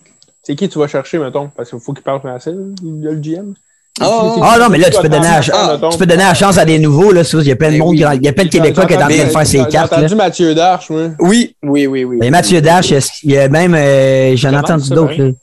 C'est 0.44 0.56
qui 0.56 0.68
tu 0.70 0.80
vas 0.80 0.88
chercher, 0.88 1.20
mettons? 1.20 1.50
Parce 1.56 1.70
qu'il 1.70 1.80
faut 1.80 1.94
qu'il 1.94 2.04
parle 2.04 2.20
français, 2.20 2.52
le 2.54 3.16
GM. 3.16 3.54
Ah, 4.02 4.36
Ah 4.42 4.58
non, 4.60 4.70
mais 4.70 4.78
là, 4.78 4.90
tu 4.90 5.02
peux 5.02 5.10
donner 5.10 5.28
la, 5.28 5.42
Ah, 5.52 5.78
tu 5.92 5.98
peux 5.98 6.06
donner 6.06 6.24
la 6.24 6.34
chance 6.34 6.58
à 6.58 6.64
des 6.64 6.80
nouveaux. 6.80 7.12
Là, 7.12 7.22
il 7.34 7.48
y 7.48 7.52
a 7.52 7.56
plein 7.58 7.68
de 7.68 7.74
Ben 7.74 7.80
monde, 7.80 7.90
oui. 7.96 8.06
il 8.16 8.24
y 8.24 8.28
a 8.30 8.34
plein 8.34 8.46
de 8.46 8.50
Québécois 8.50 8.86
qui 8.86 8.94
est 8.94 8.98
en 8.98 9.00
train 9.10 9.26
de 9.26 9.30
faire 9.30 9.48
ses 9.48 9.58
cartes. 9.66 9.72
J'ai 9.74 9.78
Là. 9.80 9.86
entendu 10.04 10.16
Mathieu 10.16 10.56
Darche, 10.56 10.90
moi. 10.90 11.10
Oui, 11.20 11.56
oui, 11.64 11.86
oui, 11.88 12.06
oui. 12.06 12.26
A 12.26 12.30
Mathieu 12.32 12.62
Dash, 12.62 12.90
il 12.92 12.94
y 12.94 12.98
a- 12.98 13.10
il 13.24 13.32
y 13.32 13.38
a 13.38 13.50
même, 13.50 13.76
euh, 13.76 14.36
j'en 14.38 14.54
ai 14.54 14.58
entendu 14.58 14.90
d'autres. 14.92 15.34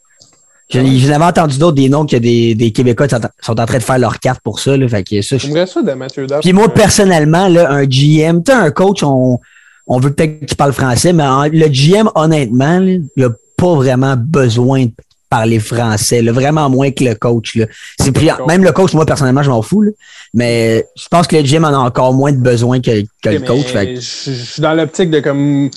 J'en 0.69 0.85
J'en 0.85 1.15
avais 1.15 1.25
entendu 1.25 1.59
d'autres, 1.59 1.77
des 1.77 1.89
noms 1.89 2.07
que 2.07 2.17
des, 2.17 2.55
des 2.55 2.73
Québécois 2.73 3.09
sont 3.09 3.25
en- 3.25 3.29
sont 3.41 3.61
en 3.61 3.67
train 3.67 3.79
de 3.79 3.83
faire 3.85 3.99
leurs 3.99 4.19
cartes 4.19 4.41
pour 4.43 4.59
ça. 4.59 4.77
Là, 4.77 4.89
fait 4.89 5.05
que 5.05 5.23
ça, 5.23 5.37
je- 5.39 5.47
J'aimerais 5.47 5.67
ça 5.67 5.81
de 5.83 5.93
Mathieu. 5.93 6.27
Puis 6.41 6.53
moi, 6.53 6.69
personnellement, 6.69 7.47
là, 7.49 7.71
un 7.71 7.85
GM, 7.85 8.43
tu 8.43 8.51
sais, 8.51 8.59
un 8.59 8.71
coach, 8.73 9.03
on, 9.05 9.39
on 9.87 10.01
veut 10.01 10.13
peut-être 10.13 10.45
qu'il 10.47 10.57
parle 10.57 10.73
français, 10.73 11.13
mais 11.13 11.23
en- 11.23 11.45
le 11.45 11.69
GM, 11.69 12.09
honnêtement, 12.17 12.81
là, 12.81 12.91
il 12.91 13.05
n'a 13.17 13.29
pas 13.57 13.75
vraiment 13.75 14.17
besoin 14.19 14.87
de 14.87 14.91
parler 15.31 15.59
français, 15.61 16.23
là, 16.23 16.33
vraiment 16.33 16.69
moins 16.71 16.91
que 16.91 17.05
le 17.05 17.15
coach. 17.15 17.57
Là. 17.57 17.67
C'est 18.01 18.13
même 18.47 18.63
le 18.65 18.73
coach, 18.73 18.93
moi, 18.93 19.05
personnellement, 19.07 19.43
je 19.43 19.51
m'en 19.51 19.63
fous. 19.63 19.83
là. 19.83 19.91
mais 20.35 20.85
je 20.97 21.07
pense 21.09 21.27
que 21.27 21.37
le 21.37 21.43
GM 21.43 21.65
en 21.65 21.69
a 21.69 21.79
encore 21.79 22.13
moins 22.13 22.33
de 22.33 22.39
besoin 22.39 22.81
que, 22.81 23.03
que 23.23 23.29
le 23.29 23.39
coach. 23.47 23.67
fait 23.73 23.87
que- 23.95 24.01
Je 24.01 24.01
je 24.33 24.43
suis 24.53 24.63
dans 24.63 24.75
l'optique 24.75 25.11
de 25.11 25.21
comme. 25.21 25.71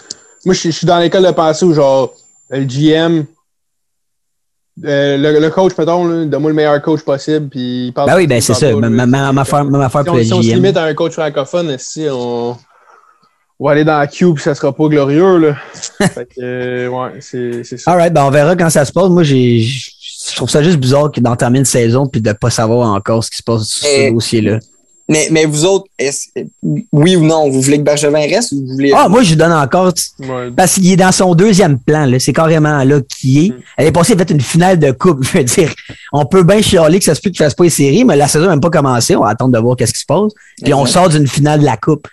Moi, 0.45 0.53
je 0.55 0.61
je 0.63 0.69
suis 0.71 0.87
dans 0.87 0.99
l'école 0.99 1.25
de 1.25 1.31
pensée 1.31 1.65
où, 1.65 1.73
genre, 1.73 2.13
le 2.49 2.63
GM, 2.65 3.25
euh, 4.85 5.17
le, 5.17 5.39
le 5.39 5.49
coach, 5.49 5.73
mettons, 5.77 6.25
donne-moi 6.25 6.51
le 6.51 6.55
meilleur 6.55 6.81
coach 6.81 7.01
possible. 7.01 7.49
Puis 7.49 7.87
il 7.87 7.93
parle 7.93 8.09
Ben 8.09 8.17
oui, 8.17 8.27
ben 8.27 8.41
c'est 8.41 8.53
ça. 8.53 8.73
Même 8.73 8.91
lui. 8.91 9.05
même 9.11 9.37
affaire 9.37 9.65
même 9.65 9.81
affaire 9.81 10.01
Si 10.01 10.05
pour 10.05 10.15
on, 10.15 10.17
le 10.17 10.23
si 10.23 10.33
on 10.33 10.41
se 10.41 10.47
limite 10.47 10.77
à 10.77 10.83
un 10.83 10.93
coach 10.93 11.13
francophone, 11.13 11.75
si 11.77 12.07
on, 12.09 12.51
on 13.59 13.65
va 13.65 13.71
aller 13.71 13.83
dans 13.83 13.97
la 13.99 14.07
queue 14.07 14.33
puis 14.33 14.43
ça 14.43 14.55
sera 14.55 14.73
pas 14.73 14.87
glorieux. 14.87 15.37
Là. 15.37 15.55
fait 15.73 16.25
que, 16.25 16.41
euh, 16.41 16.87
ouais, 16.87 17.19
c'est 17.19 17.63
ça. 17.77 17.91
All 17.91 17.97
right, 17.97 18.13
ben 18.13 18.23
on 18.23 18.29
verra 18.29 18.55
quand 18.55 18.69
ça 18.69 18.85
se 18.85 18.91
passe. 18.91 19.09
Moi, 19.09 19.23
j'ai, 19.23 19.59
je 19.61 20.35
trouve 20.35 20.49
ça 20.49 20.63
juste 20.63 20.77
bizarre 20.77 21.11
que 21.11 21.19
d'entamer 21.19 21.59
une 21.59 21.65
saison 21.65 22.07
puis 22.07 22.21
de 22.21 22.31
pas 22.31 22.49
savoir 22.49 22.93
encore 22.93 23.23
ce 23.23 23.29
qui 23.29 23.37
se 23.37 23.43
passe 23.43 23.63
sur 23.65 23.87
ce 23.87 23.93
Eh, 23.93 24.11
dossier-là. 24.11 24.59
Mais, 25.09 25.27
mais 25.31 25.45
vous 25.45 25.65
autres, 25.65 25.85
est-ce- 25.97 26.29
oui 26.91 27.15
ou 27.15 27.25
non, 27.25 27.49
vous 27.49 27.61
voulez 27.61 27.79
que 27.79 27.83
Bergevin 27.83 28.19
reste 28.19 28.51
ou 28.51 28.61
vous 28.61 28.73
voulez. 28.73 28.93
Ah, 28.95 29.09
moi, 29.09 29.23
je 29.23 29.29
lui 29.31 29.37
donne 29.37 29.51
encore. 29.51 29.91
Ouais. 30.19 30.51
Parce 30.55 30.75
qu'il 30.75 30.91
est 30.91 30.95
dans 30.97 31.11
son 31.11 31.33
deuxième 31.33 31.79
plan, 31.79 32.05
là. 32.05 32.19
C'est 32.19 32.31
carrément 32.31 32.83
là 32.83 32.99
qui 33.01 33.47
est. 33.47 33.49
Mm. 33.49 33.59
Elle 33.77 33.87
est 33.87 33.91
passée, 33.91 34.15
fait 34.15 34.29
une 34.29 34.39
finale 34.39 34.77
de 34.77 34.91
coupe. 34.91 35.23
Je 35.33 35.39
veux 35.39 35.43
dire, 35.43 35.73
on 36.13 36.25
peut 36.27 36.43
bien 36.43 36.61
chialer 36.61 36.99
que 36.99 37.05
ça 37.05 37.15
se 37.15 37.21
peut 37.21 37.31
qu'il 37.31 37.39
fasse 37.39 37.55
pas 37.55 37.63
les 37.63 37.71
séries, 37.71 38.05
mais 38.05 38.15
la 38.15 38.27
saison 38.27 38.45
n'a 38.45 38.51
même 38.51 38.61
pas 38.61 38.69
commencé. 38.69 39.15
On 39.15 39.23
va 39.23 39.29
attendre 39.29 39.51
de 39.51 39.57
voir 39.59 39.75
qu'est-ce 39.75 39.93
qui 39.93 40.01
se 40.01 40.05
passe. 40.05 40.31
Puis 40.63 40.73
on 40.75 40.85
sort 40.85 41.09
d'une 41.09 41.27
finale 41.27 41.61
de 41.61 41.65
la 41.65 41.75
coupe. 41.75 42.07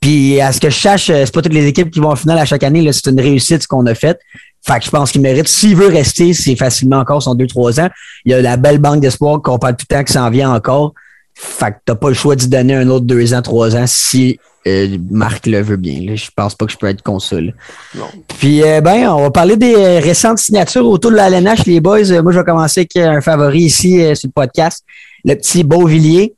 Puis 0.00 0.40
à 0.40 0.50
ce 0.52 0.60
que 0.60 0.70
je 0.70 0.78
sache, 0.78 1.10
euh, 1.10 1.24
c'est 1.26 1.34
pas 1.34 1.42
toutes 1.42 1.52
les 1.52 1.66
équipes 1.66 1.90
qui 1.90 2.00
vont 2.00 2.10
en 2.10 2.16
finale 2.16 2.38
à 2.38 2.44
chaque 2.46 2.62
année. 2.62 2.80
Là, 2.80 2.92
c'est 2.92 3.10
une 3.10 3.20
réussite 3.20 3.62
ce 3.62 3.68
qu'on 3.68 3.84
a 3.84 3.94
fait. 3.94 4.18
Fait 4.66 4.78
que 4.78 4.84
je 4.86 4.90
pense 4.90 5.12
qu'il 5.12 5.20
mérite. 5.20 5.48
S'il 5.48 5.76
veut 5.76 5.88
rester, 5.88 6.32
c'est 6.32 6.56
facilement 6.56 6.98
encore 6.98 7.22
son 7.22 7.34
2-3 7.34 7.80
ans. 7.80 7.88
Il 8.24 8.32
y 8.32 8.34
a 8.34 8.40
la 8.40 8.56
belle 8.56 8.78
banque 8.78 9.00
d'espoir 9.00 9.42
qu'on 9.42 9.58
parle 9.58 9.76
tout 9.76 9.84
le 9.90 9.96
temps 9.96 10.04
qui 10.04 10.12
s'en 10.14 10.30
vient 10.30 10.52
encore. 10.52 10.94
Fait 11.40 11.70
que 11.70 11.76
t'as 11.84 11.94
pas 11.94 12.08
le 12.08 12.14
choix 12.14 12.34
d'y 12.34 12.48
donner 12.48 12.74
un 12.74 12.88
autre 12.88 13.06
2 13.06 13.32
ans, 13.32 13.42
3 13.42 13.76
ans 13.76 13.86
si 13.86 14.40
euh, 14.66 14.98
Marc 15.08 15.46
le 15.46 15.62
veut 15.62 15.76
bien. 15.76 16.00
Là. 16.04 16.16
Je 16.16 16.28
pense 16.34 16.56
pas 16.56 16.66
que 16.66 16.72
je 16.72 16.76
peux 16.76 16.88
être. 16.88 17.02
Non. 17.06 18.06
Puis, 18.38 18.62
euh, 18.64 18.80
ben, 18.80 19.08
on 19.08 19.22
va 19.22 19.30
parler 19.30 19.56
des 19.56 19.74
euh, 19.74 20.00
récentes 20.00 20.38
signatures 20.38 20.84
autour 20.86 21.12
de 21.12 21.16
la 21.16 21.28
LNH, 21.28 21.64
les 21.66 21.80
boys. 21.80 22.10
Euh, 22.10 22.22
moi, 22.22 22.32
je 22.32 22.38
vais 22.40 22.44
commencer 22.44 22.80
avec 22.80 22.96
un 22.96 23.20
favori 23.20 23.60
ici 23.60 24.02
euh, 24.02 24.14
sur 24.16 24.28
le 24.28 24.32
podcast, 24.32 24.84
le 25.24 25.34
petit 25.36 25.62
Beauvillier. 25.62 26.34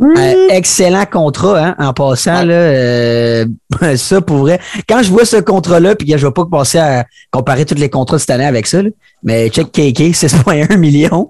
Euh, 0.00 0.48
excellent 0.50 1.06
contrat, 1.06 1.68
hein, 1.70 1.74
en 1.78 1.92
passant, 1.92 2.40
Ouais. 2.40 2.46
là, 2.46 2.54
euh, 2.54 3.46
ça 3.96 4.20
pour 4.20 4.38
vrai. 4.38 4.60
Quand 4.88 5.02
je 5.02 5.10
vois 5.10 5.24
ce 5.24 5.36
contrat-là, 5.38 5.96
puis 5.96 6.06
je 6.08 6.14
ne 6.14 6.20
vais 6.28 6.32
pas 6.32 6.44
passer 6.44 6.78
à 6.78 7.04
comparer 7.32 7.64
tous 7.64 7.74
les 7.74 7.88
contrats 7.88 8.16
de 8.16 8.20
cette 8.20 8.30
année 8.30 8.44
avec 8.44 8.66
ça, 8.68 8.82
là, 8.82 8.90
mais 9.24 9.48
check 9.48 9.72
KK, 9.72 10.14
6,1 10.14 10.76
millions. 10.76 11.28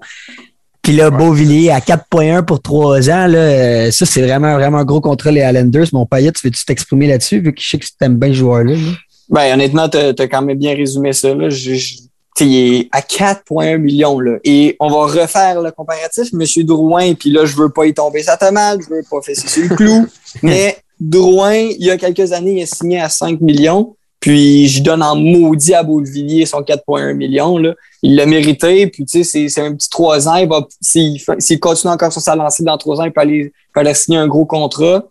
Puis 0.81 0.93
là, 0.95 1.09
Beauvillier 1.09 1.71
à 1.71 1.79
4,1 1.79 2.43
pour 2.43 2.61
3 2.61 3.09
ans, 3.09 3.27
là, 3.27 3.37
euh, 3.37 3.91
ça, 3.91 4.05
c'est 4.05 4.21
vraiment, 4.21 4.53
vraiment 4.55 4.79
un 4.79 4.85
gros 4.85 5.01
contrat, 5.01 5.31
les 5.31 5.41
Islanders. 5.41 5.87
Mon 5.93 6.05
Payet, 6.05 6.31
tu 6.31 6.47
veux-tu 6.47 6.65
t'exprimer 6.65 7.07
là-dessus, 7.07 7.39
vu 7.41 7.53
que 7.53 7.61
je 7.61 7.69
sais 7.69 7.77
que 7.77 7.85
tu 7.85 7.91
aimes 8.01 8.17
bien 8.17 8.29
ce 8.29 8.33
joueur-là? 8.35 8.73
là? 8.73 8.91
Ben, 9.29 9.53
honnêtement, 9.53 9.89
t'as 9.89 10.09
as 10.17 10.27
quand 10.27 10.41
même 10.41 10.57
bien 10.57 10.75
résumé 10.75 11.13
ça. 11.13 11.33
Là. 11.35 11.49
Je, 11.49 11.75
je- 11.75 11.95
tu 12.35 12.45
il 12.45 12.75
est 12.75 12.89
à 12.91 13.01
4,1 13.01 13.77
millions. 13.77 14.19
Là. 14.19 14.37
Et 14.45 14.77
on 14.79 14.89
va 14.89 15.21
refaire 15.21 15.61
le 15.61 15.71
comparatif. 15.71 16.31
Monsieur 16.31 16.63
Drouin, 16.63 17.13
puis 17.13 17.29
là, 17.31 17.45
je 17.45 17.55
veux 17.55 17.69
pas 17.69 17.85
y 17.85 17.93
tomber 17.93 18.23
sa 18.23 18.37
tomate, 18.37 18.79
je 18.87 18.95
veux 18.95 19.01
pas 19.09 19.21
fesser 19.21 19.47
sur 19.47 19.63
le 19.69 19.75
clou. 19.75 20.07
mais 20.43 20.77
Drouin, 20.99 21.53
il 21.55 21.85
y 21.85 21.91
a 21.91 21.97
quelques 21.97 22.31
années, 22.31 22.59
il 22.59 22.63
a 22.63 22.65
signé 22.65 22.99
à 23.01 23.09
5 23.09 23.41
millions. 23.41 23.95
Puis 24.19 24.67
je 24.67 24.83
donne 24.83 25.01
en 25.01 25.15
maudit 25.15 25.73
à 25.73 25.83
Beauvilliers 25.83 26.45
son 26.45 26.61
4,1 26.61 27.13
millions. 27.13 27.57
Là. 27.57 27.73
Il 28.03 28.15
l'a 28.15 28.25
mérité. 28.25 28.87
Puis 28.87 29.05
tu 29.05 29.23
sais, 29.23 29.47
c'est- 29.49 29.61
un 29.61 29.73
petit 29.73 29.89
3 29.89 30.27
ans. 30.27 30.35
Il 30.35 30.47
va, 30.47 30.67
s'il, 30.81 31.59
continue 31.59 31.93
encore 31.93 32.11
sur 32.11 32.21
sa 32.21 32.35
lancée 32.35 32.63
dans 32.63 32.77
3 32.77 32.99
ans, 32.99 33.05
il 33.05 33.11
peut 33.11 33.21
aller, 33.21 33.53
peut 33.73 33.79
aller 33.79 33.93
signer 33.93 34.17
un 34.17 34.27
gros 34.27 34.45
contrat. 34.45 35.05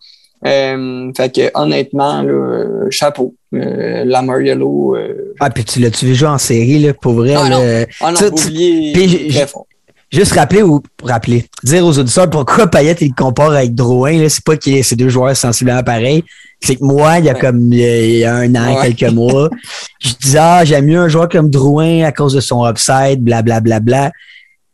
Euh, 0.45 1.11
fait 1.17 1.33
que 1.35 1.51
honnêtement, 1.53 2.21
là, 2.21 2.31
euh, 2.31 2.87
chapeau. 2.89 3.35
Euh, 3.53 4.03
la 4.05 4.21
Mariello. 4.21 4.95
Euh, 4.95 5.33
Ah, 5.39 5.49
puis 5.49 5.65
tu 5.65 5.79
l'as-tu 5.79 6.05
vu 6.05 6.15
jouer 6.15 6.29
en 6.29 6.37
série, 6.37 6.79
là, 6.79 6.93
pour 6.93 7.13
vrai? 7.13 7.33
Ah, 7.35 7.49
là? 7.49 7.85
ah 8.01 8.11
non, 8.11 8.19
Beauvilliers, 8.29 9.27
très 9.29 9.47
fort. 9.47 9.65
Juste 10.11 10.33
rappeler 10.33 10.61
ou 10.63 10.81
rappeler, 11.03 11.45
dire 11.63 11.85
aux 11.85 11.97
auditeurs 11.97 12.29
pourquoi 12.29 12.67
Payet 12.67 12.95
il 13.01 13.13
compare 13.13 13.51
avec 13.51 13.75
Drouin, 13.75 14.17
là, 14.21 14.29
c'est 14.29 14.43
pas 14.43 14.57
que 14.57 14.81
ces 14.81 14.95
deux 14.95 15.09
joueurs 15.09 15.35
sensiblement 15.35 15.83
pareils. 15.83 16.23
C'est 16.61 16.75
que 16.75 16.83
moi, 16.83 17.19
il 17.19 17.25
y 17.25 17.29
a 17.29 17.35
comme 17.35 17.71
il 17.71 17.79
y 18.17 18.25
a 18.25 18.35
un 18.35 18.53
an, 18.55 18.75
Ouais. 18.75 18.93
quelques 18.93 19.13
mois, 19.13 19.49
je 20.01 20.09
disais 20.21 20.39
ah, 20.39 20.65
j'aime 20.65 20.85
mieux 20.85 20.99
un 20.99 21.07
joueur 21.07 21.29
comme 21.29 21.49
Drouin 21.49 22.03
à 22.03 22.11
cause 22.11 22.33
de 22.33 22.41
son 22.41 22.67
upside, 22.67 23.21
blablabla. 23.21 23.59
Bla, 23.61 23.79
bla, 23.79 23.79
bla. 24.09 24.11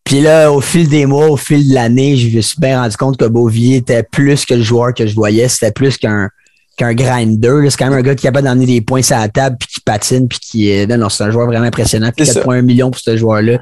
Puis 0.04 0.21
là, 0.21 0.52
au 0.52 0.62
fil 0.62 0.88
des 0.88 1.08
mois, 1.08 1.30
au 1.30 1.36
fil 1.38 1.67
de 1.67 1.74
l'année, 1.74 2.15
je 2.15 2.36
me 2.36 2.41
suis 2.41 2.60
bien 2.60 2.80
rendu 2.80 2.95
compte 2.95 3.17
que 3.17 3.26
Beauvillier 3.26 3.78
était 3.78 4.04
plus 4.04 4.45
que 4.45 4.54
le 4.54 4.62
joueur 4.62 4.93
que 4.93 5.08
je 5.08 5.15
voyais. 5.15 5.48
C'était 5.48 5.71
plus 5.71 5.98
qu'un 5.98 6.30
qu'un 6.78 6.93
grinder. 6.93 7.69
C'est 7.69 7.78
quand 7.78 7.89
même 7.89 8.00
un 8.00 8.02
gars 8.04 8.13
qui 8.13 8.28
est 8.28 8.30
capable 8.30 8.48
d'emmener 8.48 8.65
des 8.67 8.82
points 8.82 9.02
sur 9.02 9.17
la 9.17 9.30
table, 9.30 9.56
puis 9.60 9.67
qui 9.67 9.80
patine, 9.82 10.28
puis 10.28 10.39
qui 10.39 10.69
est. 10.69 10.86
Non, 10.88 10.98
non, 10.98 11.10
c'est 11.10 11.24
un 11.24 11.32
joueur 11.32 11.48
vraiment 11.48 11.65
impressionnant. 11.65 12.12
Puis 12.15 12.26
C'est 12.26 12.34
ça. 12.34 12.41
4,1 12.41 12.62
millions 12.62 12.91
pour 12.91 13.00
ce 13.02 13.17
joueur-là. 13.17 13.60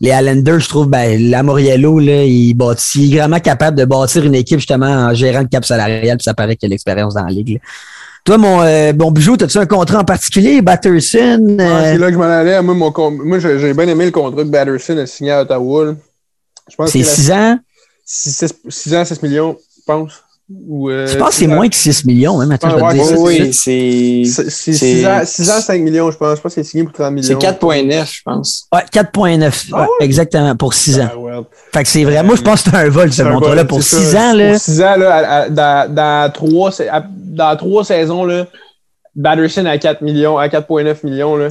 Les 0.00 0.10
Islanders, 0.10 0.60
je 0.60 0.68
trouve, 0.68 0.88
ben, 0.88 1.30
Lamoriello, 1.30 1.98
là, 1.98 2.24
il, 2.24 2.54
bâtit, 2.54 3.08
il 3.08 3.16
est 3.16 3.20
vraiment 3.20 3.40
capable 3.40 3.76
de 3.76 3.84
bâtir 3.84 4.24
une 4.24 4.34
équipe 4.34 4.58
justement 4.58 4.86
en 4.86 5.14
gérant 5.14 5.40
le 5.40 5.48
cap 5.48 5.64
salarial, 5.64 6.16
puis 6.16 6.24
ça 6.24 6.32
paraît 6.32 6.56
qu'il 6.56 6.68
a 6.68 6.70
l'expérience 6.70 7.14
dans 7.14 7.24
la 7.24 7.30
ligue. 7.30 7.54
là. 7.54 7.60
Toi, 8.24 8.38
mon 8.38 8.62
euh, 8.62 8.92
bon 8.92 9.10
bijou, 9.10 9.34
as-tu 9.40 9.58
un 9.58 9.66
contrat 9.66 10.00
en 10.00 10.04
particulier? 10.04 10.60
Batterson? 10.60 11.56
Ah, 11.58 11.62
euh, 11.62 11.92
c'est 11.92 11.98
là 11.98 12.06
que 12.08 12.12
je 12.12 12.18
m'en 12.18 12.24
allais. 12.24 12.60
Moi, 12.62 12.74
mon 12.74 13.10
moi 13.10 13.38
j'ai 13.38 13.72
bien 13.72 13.88
aimé 13.88 14.04
le 14.04 14.10
contrat 14.10 14.42
que 14.42 14.48
Batterson 14.48 14.98
a 14.98 15.06
signé 15.06 15.32
à 15.32 15.42
Ottawa. 15.42 15.94
c'est 16.86 17.00
que 17.00 17.06
6 17.06 17.30
ans? 17.32 17.58
6 18.04 18.94
ans, 18.94 19.04
6 19.04 19.22
millions, 19.22 19.56
je 19.76 19.82
pense. 19.86 20.12
Ou, 20.66 20.90
euh, 20.90 21.06
Je 21.06 21.16
pense 21.16 21.28
que 21.28 21.34
c'est 21.36 21.46
ans. 21.46 21.54
moins 21.54 21.68
que 21.68 21.76
6 21.76 22.04
millions, 22.04 22.38
Ouais, 22.38 22.46
ça 22.46 22.58
tout 22.58 22.76
de 22.76 23.18
Oui, 23.18 23.52
c'est. 23.52 24.22
C'est 24.24 24.50
c'est 24.50 24.50
C'est- 24.50 24.72
6 24.72 25.06
ans, 25.06 25.20
6 25.24 25.50
ans, 25.50 25.60
5 25.60 25.80
millions, 25.80 26.10
je 26.10 26.16
pense. 26.16 26.38
Je 26.38 26.42
pense 26.42 26.54
que 26.54 26.62
c'est 26.62 26.68
signé 26.68 26.82
pour 26.84 26.92
30 26.92 27.12
millions. 27.14 27.28
C'est 27.28 27.38
4,9, 27.38 28.10
je 28.12 28.20
pense. 28.24 28.66
Ouais, 28.72 28.80
4,9. 28.90 29.66
Ah 29.72 29.82
ouais, 29.82 29.86
exactement, 30.00 30.56
pour 30.56 30.74
6 30.74 30.98
ans. 30.98 31.08
Ah, 31.12 31.18
ouais. 31.18 31.32
Fait 31.72 31.82
que 31.84 31.88
c'est 31.88 32.02
vrai. 32.04 32.22
Moi, 32.24 32.34
je 32.34 32.42
pense 32.42 32.62
que 32.62 32.70
c'est 32.70 32.76
un 32.76 32.88
vol, 32.88 33.12
ce 33.12 33.22
bon- 33.22 33.64
Pour 33.68 33.82
c'est 33.82 33.96
6 33.96 34.10
ça. 34.12 34.30
ans, 34.30 34.32
là. 34.34 34.50
Pour 34.52 34.60
6 34.60 34.80
ans, 34.82 34.96
là, 34.96 35.14
à- 35.14 35.40
à- 35.42 35.48
dans, 35.48 35.94
dans, 35.94 36.32
trois, 36.32 36.72
sa- 36.72 36.96
à- 36.96 37.04
dans 37.08 37.56
trois 37.56 37.84
saisons, 37.84 38.24
là, 38.24 38.46
Batterson 39.14 39.66
à 39.66 39.78
4 39.78 40.02
millions, 40.02 40.36
à 40.36 40.48
4,9 40.48 41.04
millions. 41.04 41.36
Là. 41.36 41.48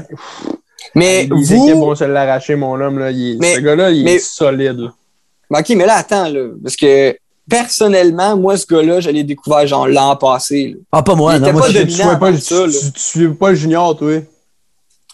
Mais 0.95 1.27
Les 1.33 1.53
équipes 1.53 1.73
vous. 1.75 1.85
vont 1.85 1.95
se 1.95 2.03
l'arracher, 2.03 2.55
mon 2.55 2.79
homme. 2.81 2.99
Là. 2.99 3.11
Il 3.11 3.35
est- 3.35 3.37
Mais- 3.39 3.55
ce 3.55 3.59
gars-là, 3.61 3.91
il 3.91 4.03
mais- 4.03 4.15
est 4.15 4.19
solide. 4.19 4.77
là. 4.79 5.59
OK, 5.59 5.69
mais 5.69 5.85
là, 5.85 5.95
attends, 5.95 6.27
là. 6.29 6.47
Parce 6.63 6.75
que 6.75 7.15
personnellement, 7.49 8.37
moi, 8.37 8.55
ce 8.57 8.65
gars-là, 8.65 8.99
je 8.99 9.09
l'ai 9.09 9.23
découvert 9.23 9.65
genre 9.67 9.87
l'an 9.87 10.15
passé. 10.15 10.75
là. 10.75 10.81
Ah, 10.91 11.03
pas 11.03 11.15
moi, 11.15 11.35
Il 11.35 11.41
non. 11.41 11.47
était 11.47 11.53
Moi, 11.53 11.61
pas 11.61 11.67
je- 11.67 11.77
Tu 11.79 11.97
pas, 12.19 12.31
tu, 12.31 12.41
ça, 12.41 12.55
là. 12.55 12.71
tu- 12.71 12.91
tu 12.91 12.99
suivais 13.01 13.33
pas 13.33 13.49
le 13.49 13.55
junior, 13.55 13.97
toi. 13.97 14.17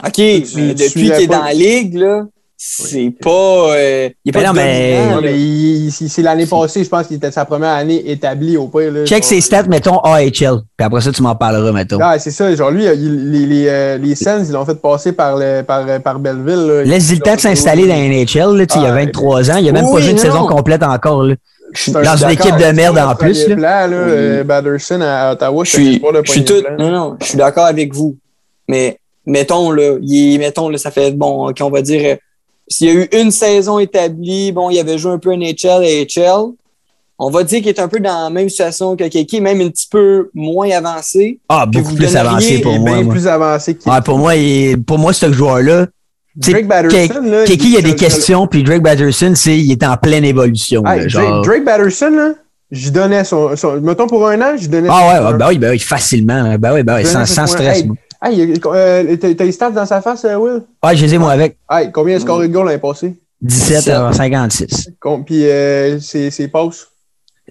OK, 0.05 0.17
mais 0.17 0.41
tu 0.41 0.73
depuis 0.73 0.89
qu'il 1.03 1.11
est 1.11 1.27
dans 1.27 1.43
la 1.43 1.53
ligue, 1.53 1.95
là, 1.95 2.23
c'est 2.57 3.13
pas. 3.21 3.29
euh, 3.75 4.09
il 4.25 4.29
est 4.29 4.31
pas 4.33 4.43
non, 4.43 4.51
mais- 4.53 5.21
mais 5.21 5.89
c'est 5.89 6.21
l'année 6.21 6.45
passée, 6.45 6.83
je 6.83 6.89
pense 6.89 7.07
qu'il 7.07 7.15
était 7.17 7.31
sa 7.31 7.45
première 7.45 7.71
année 7.73 8.09
établie 8.11 8.57
au 8.57 8.67
pire. 8.67 8.91
Là, 8.91 9.05
check 9.05 9.23
Genre- 9.23 9.29
ses 9.29 9.41
stats, 9.41 9.63
mettons 9.63 9.99
AHL. 9.99 10.31
Puis 10.77 10.85
après 10.85 10.99
ça, 11.01 11.11
tu 11.13 11.21
m'en 11.21 11.35
parleras, 11.35 11.71
mettons. 11.71 11.99
Ah, 12.01 12.19
c'est 12.19 12.31
ça. 12.31 12.53
Genre, 12.55 12.71
lui, 12.71 12.83
il- 12.85 13.31
les, 13.31 13.45
les, 13.45 13.67
euh, 13.69 13.97
les 13.97 14.15
Sens, 14.15 14.47
ils 14.49 14.51
l'ont 14.53 14.65
fait 14.65 14.75
passer 14.81 15.13
par, 15.13 15.37
le, 15.37 15.61
par, 15.63 15.85
par 16.01 16.19
Belleville. 16.19 16.67
là. 16.67 16.83
Laisse-y 16.83 17.15
le 17.15 17.21
temps 17.21 17.35
de 17.35 17.39
s'installer 17.41 17.87
dans 17.87 17.95
la 17.95 18.05
NHL. 18.07 18.57
Là, 18.57 18.65
il 18.75 18.81
y 18.81 18.85
a 18.85 18.91
Ah, 18.91 18.95
23 18.95 19.51
ans. 19.51 19.57
Il 19.57 19.69
a 19.69 19.71
même 19.71 19.85
oui, 19.85 19.93
pas 19.93 19.99
joué 20.01 20.09
une 20.11 20.17
non. 20.17 20.21
saison 20.21 20.47
complète 20.47 20.83
encore. 20.83 21.23
Là. 21.23 21.35
Dans 21.91 22.15
une 22.15 22.29
équipe 22.31 22.55
de 22.57 22.71
merde 22.71 22.97
en 22.97 23.15
plus, 23.15 23.47
là. 23.49 23.55
là, 23.55 23.87
Oui. 23.87 23.95
euh, 23.97 24.43
Batterson 24.43 24.99
à 25.01 25.33
Ottawa, 25.33 25.63
Je 25.63 25.69
suis, 25.71 25.93
espoir 25.95 26.13
de 26.13 26.21
je 26.23 26.31
suis 26.31 26.43
premier 26.43 26.61
tout. 26.61 26.67
plan. 26.67 26.77
Non, 26.77 26.91
non, 26.91 27.17
je 27.21 27.25
suis 27.25 27.37
d'accord 27.37 27.65
avec 27.65 27.93
vous. 27.93 28.15
Mais 28.67 28.97
mettons, 29.25 29.71
là, 29.71 29.95
il 30.01 30.37
mettons, 30.39 30.69
là, 30.69 30.77
ça 30.77 30.91
fait 30.91 31.11
bon, 31.11 31.49
OK, 31.49 31.57
on 31.61 31.69
va 31.69 31.81
dire. 31.81 32.01
euh, 32.05 32.15
S'il 32.67 32.87
y 32.87 32.89
a 32.89 32.93
eu 32.93 33.07
une 33.21 33.29
saison 33.31 33.77
établie, 33.79 34.51
bon, 34.51 34.69
il 34.69 34.79
avait 34.79 34.97
joué 34.97 35.11
un 35.11 35.19
peu 35.19 35.33
NHL, 35.35 35.83
AHL. 35.83 36.51
On 37.17 37.29
va 37.29 37.43
dire 37.43 37.59
qu'il 37.59 37.69
est 37.69 37.79
un 37.79 37.87
peu 37.87 37.99
dans 37.99 38.23
la 38.25 38.29
même 38.29 38.49
situation 38.49 38.95
que 38.97 39.05
Kiki, 39.05 39.39
même 39.39 39.61
un 39.61 39.69
petit 39.69 39.87
peu 39.89 40.29
moins 40.33 40.69
avancé. 40.71 41.39
Ah, 41.47 41.65
beaucoup 41.65 41.93
plus 41.95 42.13
avancé 42.15 42.59
pour 42.59 42.73
moi. 42.79 42.91
bien 42.95 43.03
moi. 43.03 43.13
plus 43.13 43.27
avancé 43.27 43.75
que 43.75 43.89
Ouais, 43.89 44.01
pour 44.01 44.17
moi, 44.17 44.35
il- 44.35 44.83
pour 44.83 44.97
moi, 44.97 45.13
ce 45.13 45.31
joueur-là, 45.31 45.87
Drake 46.35 46.67
Batterson. 46.67 47.21
là, 47.23 47.45
Kiki, 47.45 47.67
il 47.67 47.73
y 47.73 47.77
a 47.77 47.79
je- 47.79 47.83
des 47.85 47.91
je- 47.91 47.95
questions, 47.95 48.47
puis 48.47 48.63
Drake 48.63 48.81
Batterson, 48.81 49.33
c'est, 49.35 49.57
il 49.57 49.71
est 49.71 49.83
en 49.83 49.95
pleine 49.97 50.25
évolution. 50.25 50.83
Hey, 50.85 51.01
là, 51.01 51.05
Drake, 51.07 51.09
genre. 51.09 51.41
Drake 51.45 51.63
Batterson, 51.63 52.09
là, 52.11 52.33
j'y 52.71 52.91
donnais 52.91 53.23
son, 53.23 53.55
son- 53.55 53.79
Mettons 53.81 54.07
pour 54.07 54.27
un 54.27 54.41
an, 54.41 54.55
j'y 54.57 54.67
donnais. 54.67 54.89
Ah 54.91 55.07
ouais, 55.21 55.25
ouais, 55.31 55.37
ben 55.37 55.47
oui, 55.49 55.57
ben 55.57 55.69
oui, 55.71 55.79
facilement. 55.79 56.55
Ben 56.59 56.73
oui, 56.73 56.83
ben 56.83 56.95
oui, 56.95 57.01
Je 57.03 57.07
sans, 57.07 57.25
sans 57.25 57.47
stress. 57.47 57.79
Hey. 57.79 57.89
Hey, 58.23 58.41
a- 58.63 58.67
euh, 58.69 59.17
t'as 59.17 59.33
t'as 59.35 59.43
les 59.45 59.51
stats 59.51 59.69
dans 59.71 59.85
sa 59.85 60.01
face, 60.01 60.25
euh, 60.25 60.35
Will? 60.35 60.61
Ouais, 60.83 60.95
je 60.95 61.05
les 61.05 61.13
ai, 61.13 61.17
moi, 61.17 61.31
avec 61.31 61.57
Hey, 61.69 61.91
combien 61.91 62.15
de 62.15 62.21
scoré 62.21 62.47
de 62.47 62.53
goal 62.53 62.65
l'année 62.65 62.79
passée? 62.79 63.13
17 63.41 63.89
en 63.95 64.11
56. 64.11 64.89
Com- 64.99 65.23
Puis 65.23 65.45
euh, 65.45 65.99
ses, 65.99 66.31
ses 66.31 66.47
passes? 66.47 66.87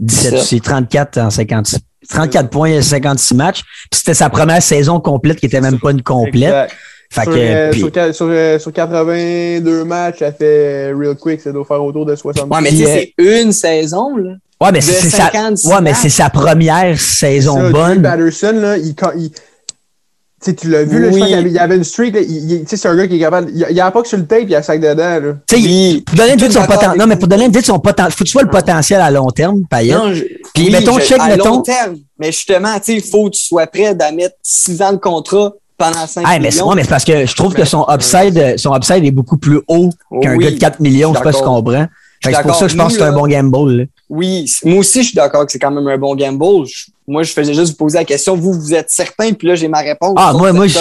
17, 0.01 0.39
Ça. 0.39 0.45
c'est 0.45 0.61
34 0.61 1.19
en 1.19 1.31
56. 1.31 1.79
34 2.09 2.51
points 2.51 2.71
et 2.71 2.83
56 2.83 3.35
matchs. 3.35 3.63
Puis 3.63 4.01
c'était 4.01 4.15
sa 4.15 4.29
première 4.29 4.63
saison 4.63 4.99
complète 5.01 5.39
qui 5.39 5.47
était 5.47 5.61
même 5.61 5.79
pas 5.79 5.91
une 5.93 6.03
complète. 6.03 6.43
Exact. 6.49 6.73
Fait 7.15 7.23
sur, 7.23 7.33
que, 7.33 7.39
euh, 7.39 7.73
sur, 7.73 8.15
sur, 8.15 8.27
euh, 8.29 8.59
sur 8.59 8.73
82 8.73 9.85
matchs, 9.85 10.19
ça 10.19 10.33
fait 10.33 10.91
euh, 10.93 10.97
real 10.99 11.15
quick, 11.17 11.41
ça 11.41 11.53
doit 11.53 11.65
faire 11.65 11.83
autour 11.83 12.05
de 12.07 12.17
60. 12.17 12.51
Ouais, 12.51 12.61
mais 12.61 12.69
Puis, 12.71 12.79
tu 12.79 12.85
sais, 12.85 13.13
c'est 13.19 13.43
une 13.43 13.53
saison, 13.53 14.17
là. 14.17 14.33
ouais, 14.61 14.73
mais 14.73 14.81
c'est 14.81 15.09
sa, 15.11 15.31
56 15.31 15.67
ouais, 15.69 15.75
mais 15.77 15.91
matchs. 15.91 15.99
c'est 16.03 16.09
sa 16.09 16.31
première 16.31 16.99
saison 17.01 17.57
Ça, 17.57 17.71
bonne. 17.71 17.99
Batterson, 17.99 18.53
là, 18.55 18.77
il, 18.79 18.95
quand 18.95 19.11
il- 19.17 19.31
tu 19.31 20.51
sais, 20.51 20.57
tu 20.57 20.69
l'as 20.69 20.83
vu, 20.85 21.01
là, 21.01 21.09
je 21.09 21.15
Oui. 21.15 21.21
pense 21.21 21.29
qu'il 21.29 21.37
y 21.37 21.39
avait, 21.39 21.49
il 21.51 21.55
y 21.55 21.59
avait 21.59 21.77
une 21.77 21.85
streak, 21.85 22.15
là, 22.17 22.21
il, 22.21 22.51
il- 22.53 22.61
tu 22.65 22.67
sais, 22.69 22.77
c'est 22.77 22.89
un 22.89 22.97
gars 22.97 23.07
qui 23.07 23.17
est 23.17 23.21
capable. 23.21 23.51
Il 23.55 23.67
n'y 23.73 23.81
a, 23.81 23.91
pas 23.91 24.03
que 24.03 24.09
sur 24.09 24.19
le 24.19 24.27
tape, 24.27 24.41
il 24.43 24.51
y 24.51 24.55
a 24.55 24.59
un 24.59 24.63
sac 24.63 24.79
dedans. 24.81 25.21
Là. 25.21 25.35
Tu 25.49 25.57
sais, 25.57 25.63
Oui. 25.63 26.03
pour 26.05 26.17
donner 26.17 26.33
une 26.33 26.39
idée 26.39 26.49
de 26.49 26.53
son 26.53 26.67
potentiel. 26.67 26.99
Non, 26.99 27.07
mais 27.07 27.17
pour 27.17 27.29
donner 27.29 27.45
une 27.45 27.51
idée 27.51 27.61
de 27.61 27.65
son 27.65 27.79
potentiel, 27.79 28.13
faut 28.13 28.25
que 28.25 28.29
tu 28.29 28.33
vois 28.35 28.43
le 28.43 28.51
potentiel 28.51 29.01
à 29.01 29.11
long 29.11 29.31
terme, 29.31 29.63
Payet. 29.71 29.95
Non, 29.95 30.13
je- 30.13 30.25
Puis 30.53 30.69
mettons, 30.71 30.99
check, 30.99 31.19
à 31.21 31.29
mettons- 31.29 31.49
long 31.49 31.63
terme. 31.63 31.97
Mais 32.19 32.31
justement, 32.31 32.75
tu 32.75 32.81
sais, 32.85 32.95
il 32.97 33.03
faut 33.03 33.31
que 33.31 33.37
tu 33.37 33.43
sois 33.45 33.67
prêt 33.67 33.97
à 33.99 34.13
mettre 34.13 34.35
6 34.43 34.83
ans 34.83 34.93
de 34.93 34.99
contrat 34.99 35.55
pendant 35.77 36.07
5 36.07 36.23
Ah, 36.27 36.39
mais 36.39 36.51
c'est 36.51 36.57
millions. 36.59 36.69
ouais, 36.69 36.75
mais 36.77 36.83
c'est 36.83 36.89
parce 36.89 37.05
que 37.05 37.27
je 37.27 37.35
trouve 37.35 37.55
que 37.55 37.65
son 37.65 37.85
upside, 37.89 38.39
euh, 38.39 38.55
son 38.57 38.75
upside 38.77 39.05
est 39.05 39.11
beaucoup 39.11 39.37
plus 39.37 39.61
haut 39.69 39.91
qu'un 40.23 40.37
Oui, 40.37 40.45
gars 40.45 40.51
de 40.53 40.59
4 40.59 40.81
millions, 40.81 41.13
je 41.13 41.19
sais 41.19 41.25
pas 41.25 41.33
si 41.33 41.39
tu 41.39 41.45
comprends. 41.45 41.87
C'est 42.23 42.31
pour 42.43 42.55
ça 42.55 42.65
que 42.67 42.73
je 42.73 42.77
pense 42.77 42.93
que 42.95 42.99
c'est 43.01 43.05
un 43.05 43.13
bon 43.13 43.27
gamble. 43.27 43.73
là. 43.77 43.85
Oui, 44.09 44.51
moi 44.65 44.79
aussi, 44.79 45.01
je 45.03 45.09
suis 45.09 45.15
d'accord 45.15 45.45
que 45.45 45.53
c'est 45.53 45.59
quand 45.59 45.71
même 45.71 45.87
un 45.89 45.99
bon 45.99 46.15
gamble. 46.15 46.67
Je- 46.67 46.87
moi, 47.07 47.23
je 47.23 47.33
faisais 47.33 47.53
juste 47.53 47.73
vous 47.73 47.77
poser 47.77 47.99
la 47.99 48.05
question. 48.05 48.35
Vous, 48.37 48.53
vous 48.55 48.73
êtes 48.75 48.89
certain, 48.91 49.33
puis 49.35 49.49
là, 49.49 49.55
j'ai 49.57 49.69
ma 49.69 49.81
réponse. 49.81 50.15
Ah, 50.17 50.33
moi- 50.33 50.53
moi, 50.53 50.67
je- 50.67 50.79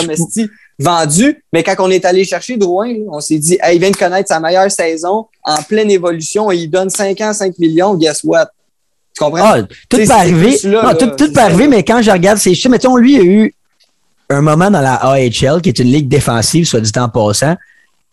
vendu. 0.79 1.43
Mais 1.51 1.63
quand 1.63 1.75
on 1.79 1.89
est 1.89 2.03
allé 2.05 2.23
chercher 2.23 2.57
Drouin, 2.57 2.93
on 3.11 3.19
s'est 3.19 3.37
dit, 3.39 3.57
hey, 3.61 3.75
il 3.75 3.79
vient 3.79 3.91
de 3.91 3.95
connaître 3.97 4.29
sa 4.29 4.39
meilleure 4.39 4.71
saison 4.71 5.25
en 5.43 5.61
pleine 5.63 5.91
évolution 5.91 6.51
et 6.51 6.57
il 6.57 6.67
donne 6.69 6.89
5 6.89 7.19
ans, 7.21 7.33
5 7.33 7.57
millions. 7.59 7.93
Guess 7.95 8.21
what? 8.23 8.47
Tu 9.15 9.23
comprends? 9.23 9.43
Ah, 9.43 9.61
tout 9.89 9.97
peut 9.97 10.09
arriver. 10.11 10.57
là, 10.63 10.81
Non, 10.81 10.87
là, 10.89 10.95
tout, 10.95 11.07
tout 11.17 11.31
peut 11.31 11.39
arriver, 11.41 11.67
mais 11.67 11.83
quand 11.83 12.01
je 12.01 12.09
regarde 12.09 12.37
ces 12.39 12.55
chiffres, 12.55 12.69
mettons, 12.69 12.95
lui, 12.95 13.13
il 13.15 13.19
a 13.19 13.23
eu 13.23 13.55
un 14.29 14.41
moment 14.41 14.71
dans 14.71 14.81
la 14.81 14.95
AHL, 14.95 15.61
qui 15.61 15.69
est 15.69 15.79
une 15.79 15.91
ligue 15.91 16.07
défensive, 16.07 16.65
soit 16.65 16.81
dit 16.81 16.91
en 16.97 17.09
passant, 17.09 17.55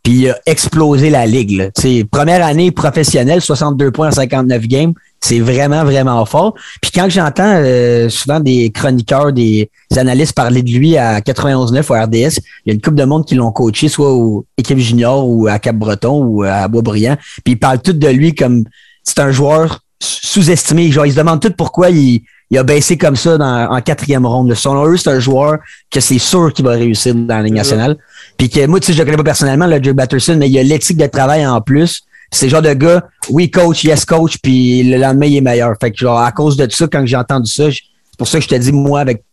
puis 0.02 0.12
il 0.12 0.30
a 0.30 0.38
explosé 0.46 1.10
la 1.10 1.26
ligue. 1.26 1.52
Là. 1.52 1.68
Première 2.10 2.44
année 2.44 2.70
professionnelle, 2.70 3.40
62 3.40 3.90
points 3.90 4.08
en 4.08 4.12
59 4.12 4.66
games, 4.66 4.94
c'est 5.20 5.40
vraiment, 5.40 5.84
vraiment 5.84 6.24
fort. 6.24 6.54
Puis 6.80 6.90
quand 6.90 7.08
j'entends 7.10 7.54
euh, 7.56 8.08
souvent 8.08 8.40
des 8.40 8.70
chroniqueurs, 8.70 9.32
des 9.32 9.70
analystes 9.96 10.34
parler 10.34 10.62
de 10.62 10.70
lui 10.70 10.96
à 10.96 11.20
91.9 11.20 11.90
au 11.90 12.04
RDS, 12.04 12.40
il 12.64 12.68
y 12.68 12.70
a 12.70 12.74
une 12.74 12.80
couple 12.80 12.96
de 12.96 13.04
monde 13.04 13.26
qui 13.26 13.34
l'ont 13.34 13.52
coaché, 13.52 13.88
soit 13.88 14.12
aux 14.12 14.46
équipes 14.56 14.78
juniors 14.78 15.28
ou 15.28 15.46
à 15.46 15.58
Cap-Breton 15.58 16.24
ou 16.24 16.42
à 16.44 16.66
Boisbriand, 16.68 17.16
puis 17.44 17.54
ils 17.54 17.58
parlent 17.58 17.82
tous 17.82 17.92
de 17.92 18.08
lui 18.08 18.34
comme 18.34 18.64
c'est 19.02 19.18
un 19.18 19.30
joueur 19.30 19.80
sous-estimé. 20.00 20.90
Genre, 20.90 21.04
ils 21.04 21.12
se 21.12 21.18
demandent 21.18 21.40
tout 21.40 21.52
pourquoi 21.52 21.90
il, 21.90 22.22
il 22.50 22.58
a 22.58 22.64
baissé 22.64 22.98
comme 22.98 23.16
ça 23.16 23.38
dans, 23.38 23.70
en 23.70 23.80
quatrième 23.80 24.26
ronde. 24.26 24.52
Selon 24.54 24.86
eux, 24.86 24.96
c'est 24.96 25.10
un 25.10 25.20
joueur 25.20 25.58
que 25.90 26.00
c'est 26.00 26.18
sûr 26.18 26.52
qu'il 26.52 26.64
va 26.64 26.72
réussir 26.72 27.14
dans 27.14 27.36
la 27.36 27.42
Ligue 27.42 27.54
nationale. 27.54 27.96
Puis 28.36 28.48
que 28.48 28.66
moi, 28.66 28.80
tu 28.80 28.86
sais, 28.86 28.92
je 28.92 28.98
le 28.98 29.04
connais 29.04 29.16
pas 29.16 29.24
personnellement, 29.24 29.66
le 29.66 29.82
Joe 29.82 29.94
Batterson, 29.94 30.36
mais 30.38 30.48
il 30.48 30.58
a 30.58 30.62
l'éthique 30.62 30.96
de 30.96 31.06
travail 31.06 31.46
en 31.46 31.60
plus. 31.60 32.02
C'est 32.32 32.46
le 32.46 32.50
genre 32.50 32.62
de 32.62 32.72
gars, 32.74 33.04
oui, 33.28 33.50
coach, 33.50 33.84
yes, 33.84 34.04
coach, 34.04 34.38
puis 34.42 34.82
le 34.82 34.98
lendemain, 34.98 35.26
il 35.26 35.36
est 35.36 35.40
meilleur. 35.40 35.74
Fait 35.80 35.90
que, 35.90 35.98
genre, 35.98 36.18
à 36.18 36.32
cause 36.32 36.56
de 36.56 36.68
ça, 36.70 36.86
quand 36.86 37.04
j'ai 37.06 37.16
entendu 37.16 37.50
ça, 37.50 37.70
c'est 37.70 38.18
pour 38.18 38.26
ça 38.26 38.38
que 38.38 38.44
je 38.44 38.48
te 38.48 38.54
dis, 38.56 38.72
moi, 38.72 39.00
avec 39.00 39.24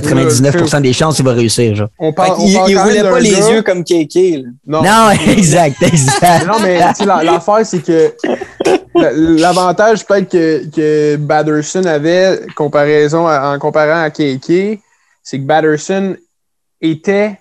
99% 0.00 0.80
des 0.82 0.92
chances, 0.92 1.18
il 1.18 1.24
va 1.24 1.32
réussir, 1.32 1.74
genre. 1.74 1.88
On 1.98 2.10
Fait 2.10 2.14
parle, 2.14 2.36
on 2.38 2.46
il, 2.46 2.52
il 2.68 2.78
roulait 2.78 3.02
pas 3.02 3.20
les 3.20 3.30
gars- 3.30 3.50
yeux 3.50 3.62
comme 3.62 3.84
Kéké. 3.84 4.42
là. 4.42 4.48
Non, 4.66 4.82
Non, 4.82 5.10
exact, 5.32 5.82
exact. 5.82 6.46
non 6.46 6.58
mais 6.62 6.78
l'affaire, 6.78 7.64
c'est 7.64 7.82
que 7.84 8.14
la- 8.94 9.12
l'avantage 9.12 10.04
peut-être 10.06 10.30
que, 10.30 10.64
que 10.74 11.16
Batterson 11.16 11.84
avait 11.84 12.40
comparaison 12.56 13.26
à- 13.26 13.54
en 13.54 13.58
comparant 13.58 14.02
à 14.02 14.10
KK, 14.10 14.80
c'est 15.22 15.38
que 15.38 15.44
Batterson 15.44 16.16
était 16.80 17.38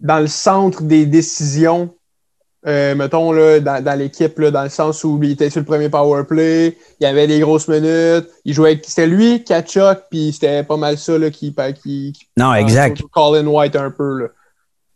dans 0.00 0.18
le 0.20 0.28
centre 0.28 0.82
des 0.82 1.06
décisions, 1.06 1.90
euh, 2.66 2.94
mettons, 2.94 3.32
là, 3.32 3.60
dans, 3.60 3.82
dans 3.82 3.98
l'équipe, 3.98 4.40
dans 4.40 4.64
le 4.64 4.68
sens 4.68 5.04
où 5.04 5.18
il 5.22 5.32
était 5.32 5.48
sur 5.50 5.60
le 5.60 5.66
premier 5.66 5.88
power 5.88 6.24
play, 6.24 6.76
il 7.00 7.04
y 7.04 7.06
avait 7.06 7.26
des 7.26 7.38
grosses 7.40 7.68
minutes, 7.68 8.26
il 8.44 8.52
jouait 8.54 8.70
avec, 8.70 8.84
c'était 8.86 9.06
lui, 9.06 9.44
Kachuk, 9.44 9.98
puis 10.10 10.32
c'était 10.32 10.62
pas 10.64 10.76
mal 10.76 10.98
ça, 10.98 11.16
là, 11.18 11.30
qui, 11.30 11.54
qui, 11.54 12.12
qui 12.12 12.26
Non, 12.36 12.52
exact. 12.54 13.00
Colin 13.12 13.46
White 13.46 13.76
un 13.76 13.90
peu, 13.90 14.22
là. 14.22 14.26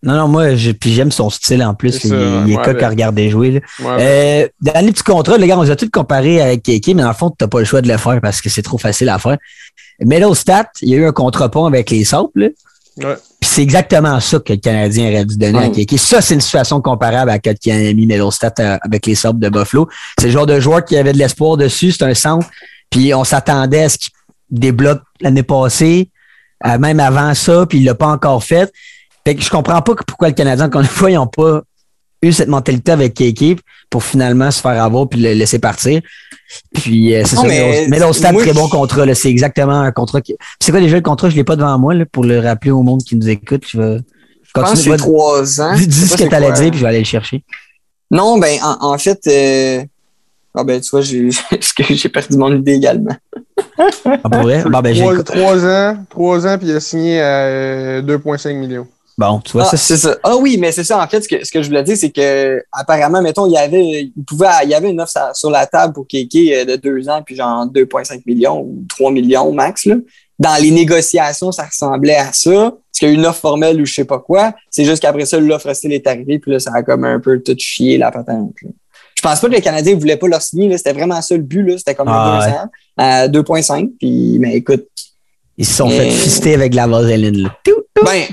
Non, 0.05 0.17
non, 0.17 0.27
moi, 0.27 0.47
puis 0.81 0.93
j'aime 0.93 1.13
son 1.13 1.31
style 1.31 1.63
en 1.63 1.75
plus. 1.75 2.03
Il, 2.03 2.11
ça, 2.11 2.17
il 2.17 2.53
est 2.53 2.57
ouais, 2.57 2.65
coq 2.65 2.75
ben- 2.77 2.85
à 2.85 2.89
regarder 2.89 3.31
jouer. 3.31 3.51
là. 3.53 3.61
Ouais, 3.79 3.97
Euh, 4.01 4.49
dans 4.61 4.85
les 4.85 4.91
petits 4.91 5.05
contrats, 5.05 5.39
les 5.39 5.47
gars, 5.47 5.57
on 5.57 5.63
les 5.63 5.71
a 5.71 5.77
tous 5.77 5.89
comparés 5.91 6.43
avec 6.43 6.65
Keke, 6.65 6.89
mais 6.89 7.03
dans 7.03 7.09
le 7.09 7.15
fond, 7.15 7.31
tu 7.31 7.37
n'as 7.41 7.47
pas 7.47 7.61
le 7.61 7.65
choix 7.65 7.83
de 7.83 7.87
le 7.87 7.97
faire 7.97 8.21
parce 8.21 8.41
que 8.41 8.51
c'est 8.51 8.63
trop 8.63 8.79
facile 8.79 9.09
à 9.11 9.21
faire. 9.21 9.39
Middle 10.01 10.35
Stat, 10.35 10.71
il 10.81 10.89
y 10.89 10.95
a 10.95 10.97
eu 10.97 11.07
un 11.07 11.13
contre 11.13 11.47
pont 11.49 11.67
avec 11.67 11.89
les 11.91 12.03
Sables. 12.05 12.51
ouais. 12.97 13.15
C'est 13.53 13.61
exactement 13.61 14.19
ça 14.19 14.39
que 14.39 14.55
le 14.55 14.59
Canadien 14.59 15.11
aurait 15.11 15.27
dû 15.27 15.37
donner 15.37 15.59
à. 15.59 15.69
Keke. 15.69 15.99
Ça, 15.99 16.23
c'est 16.23 16.33
une 16.33 16.41
situation 16.41 16.81
comparable 16.81 17.31
à 17.31 17.39
quand 17.39 17.53
il 17.67 17.71
a 17.71 17.93
mis 17.93 18.07
Middlestat 18.07 18.55
euh, 18.61 18.79
avec 18.81 19.05
les 19.05 19.15
Sabres 19.15 19.41
de 19.41 19.51
Buffalo. 19.51 19.91
C'est 20.19 20.29
le 20.29 20.33
genre 20.33 20.47
de 20.47 20.59
joueur 20.59 20.83
qui 20.83 20.97
avait 20.97 21.13
de 21.13 21.19
l'espoir 21.19 21.59
dessus. 21.59 21.93
C'est 21.93 22.05
un 22.05 22.15
centre. 22.15 22.49
Puis 22.89 23.13
on 23.13 23.25
s'attendait 23.25 23.83
à 23.83 23.89
ce 23.91 23.99
qu'il 23.99 24.09
débloque 24.49 25.03
l'année 25.21 25.43
passée, 25.43 26.09
euh, 26.65 26.79
même 26.79 26.99
avant 26.99 27.35
ça, 27.35 27.67
puis 27.67 27.81
il 27.81 27.85
l'a 27.85 27.95
pas 27.95 28.07
encore 28.07 28.43
fait. 28.43 28.73
Fait 29.23 29.35
que 29.35 29.43
je 29.43 29.51
comprends 29.51 29.83
pas 29.83 29.97
que 29.97 30.05
pourquoi 30.05 30.29
le 30.29 30.35
Canadien, 30.35 30.65
encore 30.65 30.81
une 30.81 30.87
fois, 30.87 31.11
ils 31.11 31.17
n'ont 31.17 31.27
pas 31.27 31.61
eu 32.23 32.33
cette 32.33 32.49
mentalité 32.49 32.93
avec 32.93 33.13
Keke 33.13 33.61
pour 33.91 34.03
finalement 34.03 34.51
se 34.51 34.63
faire 34.63 34.83
avoir 34.83 35.11
puis 35.11 35.21
le 35.21 35.35
laisser 35.35 35.59
partir. 35.59 36.01
Puis 36.75 37.15
euh, 37.15 37.23
c'est 37.25 37.37
ça. 37.37 37.43
mais 37.45 37.87
Mais 37.89 37.99
là, 37.99 38.13
stade, 38.13 38.33
moi, 38.33 38.43
très 38.43 38.53
bon 38.53 38.69
contrat. 38.69 39.07
là. 39.07 39.15
C'est 39.15 39.31
exactement 39.31 39.81
un 39.81 39.93
contrat. 39.93 40.21
Qui... 40.21 40.37
C'est 40.61 40.73
quoi 40.73 40.81
déjà 40.81 40.97
le 40.97 41.03
contrat? 41.03 41.31
Je 41.31 41.37
l'ai 41.37 41.45
pas 41.45 41.57
devant 41.57 41.79
moi 41.79 41.95
là, 41.95 42.05
pour 42.11 42.25
le 42.25 42.39
rappeler 42.41 42.71
au 42.71 42.83
monde 42.83 43.03
qui 43.03 43.17
nous 43.17 43.29
écoute. 43.29 43.65
Je 43.69 43.81
vais 43.81 43.99
Je 44.43 44.51
pense 44.53 44.85
que 44.85 44.97
trois 44.97 45.61
ans. 45.61 45.75
Dis, 45.77 46.09
ce 46.09 46.17
que 46.17 46.29
tu 46.29 46.35
allais 46.35 46.53
dire, 46.53 46.71
puis 46.71 46.79
je 46.79 46.83
vais 46.85 46.89
aller 46.89 46.99
le 46.99 47.05
chercher. 47.05 47.45
Non, 48.11 48.39
ben, 48.39 48.59
en, 48.63 48.93
en 48.93 48.99
fait, 48.99 49.21
euh... 49.27 49.83
ah 50.55 50.65
ben, 50.65 50.81
tu 50.81 50.91
vois, 50.91 51.01
j'ai 51.01 51.31
parce 51.51 51.73
que 51.73 51.83
j'ai 51.95 52.09
perdu 52.11 52.37
mon 52.37 52.55
idée 52.55 52.75
également. 52.75 53.17
Ah, 53.79 54.19
pour 54.23 54.43
vrai? 54.43 54.63
Bon, 54.71 54.81
ben, 54.81 54.95
j'ai... 54.95 55.03
Trois, 55.03 55.23
trois 55.23 55.67
ans, 55.67 55.97
trois 56.11 56.47
ans, 56.47 56.59
puis 56.59 56.69
il 56.69 56.77
a 56.77 56.81
signé 56.81 57.21
à 57.23 57.45
euh, 57.47 58.03
2,5 58.03 58.53
millions. 58.55 58.87
Bon, 59.23 59.41
tu 59.41 59.53
vois, 59.53 59.63
Ah, 59.65 59.71
ça, 59.71 59.77
c'est 59.77 59.97
ça. 59.97 60.17
Ah 60.23 60.37
oui, 60.37 60.57
mais 60.59 60.73
c'est 60.73 60.85
ça. 60.85 61.03
En 61.03 61.07
fait, 61.09 61.21
ce 61.23 61.29
que, 61.29 61.45
ce 61.45 61.51
que 61.51 61.63
je 61.63 61.69
voulais 61.69 61.83
dire, 61.83 61.97
c'est 61.97 62.11
que 62.11 62.63
apparemment, 62.73 63.23
mettons, 63.23 63.47
il 63.47 63.53
y 63.53 63.57
avait, 63.57 64.11
il 64.17 64.25
pouvait, 64.27 64.47
il 64.65 64.71
y 64.71 64.75
avait 64.75 64.91
une 64.91 65.01
offre 65.01 65.13
sur- 65.35 65.51
la 65.51 65.67
table 65.67 65.93
pour 65.95 66.07
Keke 66.07 66.35
euh, 66.37 66.65
de 66.65 66.77
deux 66.77 67.09
ans, 67.09 67.23
puis 67.25 67.37
genre 67.37 67.67
2,5 67.67 68.23
millions 68.27 68.61
ou 68.61 68.85
3 68.89 69.11
millions 69.11 69.53
max. 69.53 69.85
Là. 69.87 69.97
Dans 70.39 70.61
les 70.61 70.71
négociations, 70.71 71.53
ça 71.53 71.65
ressemblait 71.67 72.17
à 72.17 72.33
ça. 72.33 72.51
Parce 72.73 72.99
qu'il 72.99 73.09
y 73.09 73.11
a 73.11 73.15
eu 73.15 73.17
une 73.17 73.27
offre 73.27 73.41
formelle 73.41 73.81
ou 73.81 73.87
je 73.87 73.95
sais 73.95 74.05
pas 74.05 74.19
quoi. 74.19 74.53
C'est 74.71 74.85
juste 74.85 75.01
qu'après 75.03 75.25
ça, 75.25 75.39
l'offre 75.39 75.69
hostile 75.71 75.93
est 75.93 76.07
arrivée, 76.07 76.39
puis 76.39 76.51
là, 76.53 76.59
ça 76.59 76.73
a 76.75 76.83
comme 76.83 77.05
un 77.05 77.21
peu 77.21 77.41
tout 77.41 77.55
chié 77.59 77.97
la 77.99 78.11
patente. 78.11 78.53
là. 78.63 78.71
Je 79.15 79.23
pense 79.29 79.39
pas 79.39 79.47
que 79.49 79.53
les 79.53 79.61
Canadiens 79.61 79.95
ne 79.95 80.01
voulaient 80.01 80.17
pas 80.17 80.27
leur 80.27 80.43
signer. 80.43 80.77
C'était 80.77 80.93
vraiment 80.95 81.23
ça 81.23 81.37
le 81.37 81.43
but. 81.43 81.79
C'était 81.79 81.95
comme 81.95 82.09
Ah, 82.09 82.13
un 82.13 82.39
deux 82.41 82.53
ouais. 82.53 82.59
ans 82.59 82.71
à 82.97 83.29
2,5. 83.29 83.91
Puis, 84.01 84.39
mais 84.41 84.55
écoute, 84.57 84.87
ils 85.57 85.65
se 85.65 85.75
sont 85.75 85.87
Mais- 85.89 85.99
fait 85.99 86.11
fister 86.11 86.55
avec 86.55 86.75
la 86.75 86.89
vaseline. 86.89 87.43
Là. 87.45 87.57
Tout, 87.65 87.71
tout. 87.95 88.05
Ben, 88.05 88.25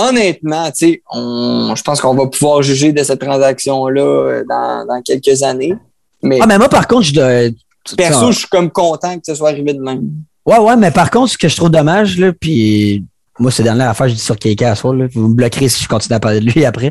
honnêtement, 0.00 0.66
tu 0.70 0.72
sais, 0.92 1.02
on- 1.12 1.74
je 1.76 1.82
pense 1.82 2.00
qu'on 2.00 2.14
va 2.14 2.26
pouvoir 2.26 2.62
juger 2.62 2.92
de 2.92 3.02
cette 3.02 3.20
transaction-là 3.20 4.00
euh, 4.02 4.44
dans, 4.48 4.86
dans 4.86 5.02
quelques 5.02 5.42
années. 5.42 5.74
Mais 6.22 6.38
Ah, 6.40 6.46
mais 6.46 6.58
moi, 6.58 6.68
par 6.68 6.86
contre, 6.86 7.02
je 7.02 7.14
dois- 7.14 7.96
perso, 7.96 8.32
je 8.32 8.38
suis 8.38 8.48
comme 8.48 8.70
content 8.70 9.14
que 9.16 9.22
ce 9.26 9.34
soit 9.34 9.50
arrivé 9.50 9.72
de 9.74 9.80
même. 9.80 10.02
Ouais, 10.44 10.58
ouais, 10.58 10.76
mais 10.76 10.90
par 10.90 11.10
contre, 11.10 11.32
ce 11.32 11.38
que 11.38 11.48
je 11.48 11.56
trouve 11.56 11.70
dommage, 11.70 12.18
là, 12.18 12.32
puis 12.32 13.04
moi, 13.38 13.50
c'est 13.50 13.62
dernière 13.62 13.90
affaire, 13.90 14.08
je 14.08 14.14
dis 14.14 14.20
sur 14.20 14.38
Keke 14.38 14.62
à 14.62 14.74
soir, 14.74 14.94
là. 14.94 15.06
Vous 15.12 15.28
me 15.28 15.34
bloquerez 15.34 15.68
si 15.68 15.82
je 15.84 15.88
continue 15.88 16.14
à 16.16 16.20
parler 16.20 16.40
de 16.40 16.46
lui 16.50 16.64
après. 16.64 16.90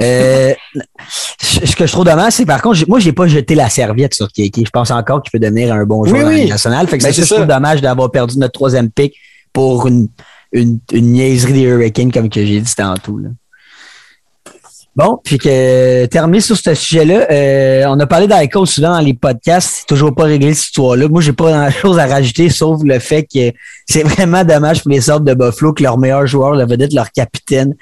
Euh, 0.00 0.54
ce 1.40 1.76
que 1.76 1.86
je 1.86 1.92
trouve 1.92 2.04
dommage, 2.04 2.32
c'est 2.34 2.46
par 2.46 2.62
contre, 2.62 2.78
moi, 2.88 2.98
j'ai 2.98 3.12
pas 3.12 3.26
jeté 3.26 3.54
la 3.54 3.68
serviette 3.68 4.14
sur 4.14 4.28
Keke. 4.32 4.64
Je 4.64 4.70
pense 4.70 4.90
encore 4.90 5.22
qu'il 5.22 5.30
peut 5.32 5.38
devenir 5.44 5.74
un 5.74 5.84
bon 5.84 6.04
joueur 6.04 6.28
Oui, 6.28 6.48
nationale. 6.48 6.86
Fait 6.88 6.98
que 6.98 7.02
Ben, 7.02 7.12
c'est 7.12 7.20
ça, 7.20 7.22
c'est 7.22 7.28
je 7.28 7.34
trouve 7.34 7.48
ça. 7.48 7.54
dommage 7.54 7.80
d'avoir 7.82 8.10
perdu 8.10 8.38
notre 8.38 8.52
troisième 8.52 8.90
pick 8.90 9.14
pour 9.52 9.86
une, 9.86 10.08
une, 10.52 10.78
une 10.92 11.12
niaiserie 11.12 11.52
des 11.52 11.62
Hurricanes, 11.62 12.12
comme 12.12 12.28
que 12.28 12.44
j'ai 12.44 12.60
dit 12.60 12.74
tantôt, 12.74 13.18
là. 13.18 13.28
Bon, 14.94 15.18
puis 15.24 15.38
que 15.38 16.04
terminé 16.04 16.42
sur 16.42 16.54
ce 16.54 16.74
sujet-là, 16.74 17.26
euh, 17.30 17.84
on 17.88 17.98
a 17.98 18.06
parlé 18.06 18.26
d'Aiko 18.26 18.66
souvent 18.66 18.90
dans 18.90 19.00
les 19.00 19.14
podcasts, 19.14 19.76
c'est 19.80 19.86
toujours 19.86 20.14
pas 20.14 20.24
réglé 20.24 20.52
cette 20.52 20.66
histoire-là. 20.66 21.08
Moi, 21.08 21.22
j'ai 21.22 21.32
pas 21.32 21.50
grand-chose 21.50 21.98
à 21.98 22.06
rajouter, 22.06 22.50
sauf 22.50 22.82
le 22.84 22.98
fait 22.98 23.22
que 23.22 23.56
c'est 23.88 24.02
vraiment 24.06 24.44
dommage 24.44 24.82
pour 24.82 24.90
les 24.90 25.00
sortes 25.00 25.24
de 25.24 25.32
Buffalo 25.32 25.72
que 25.72 25.82
leur 25.82 25.96
meilleur 25.96 26.26
joueur, 26.26 26.52
la 26.52 26.66
vedette, 26.66 26.92
leur 26.92 27.10
capitaine, 27.10 27.74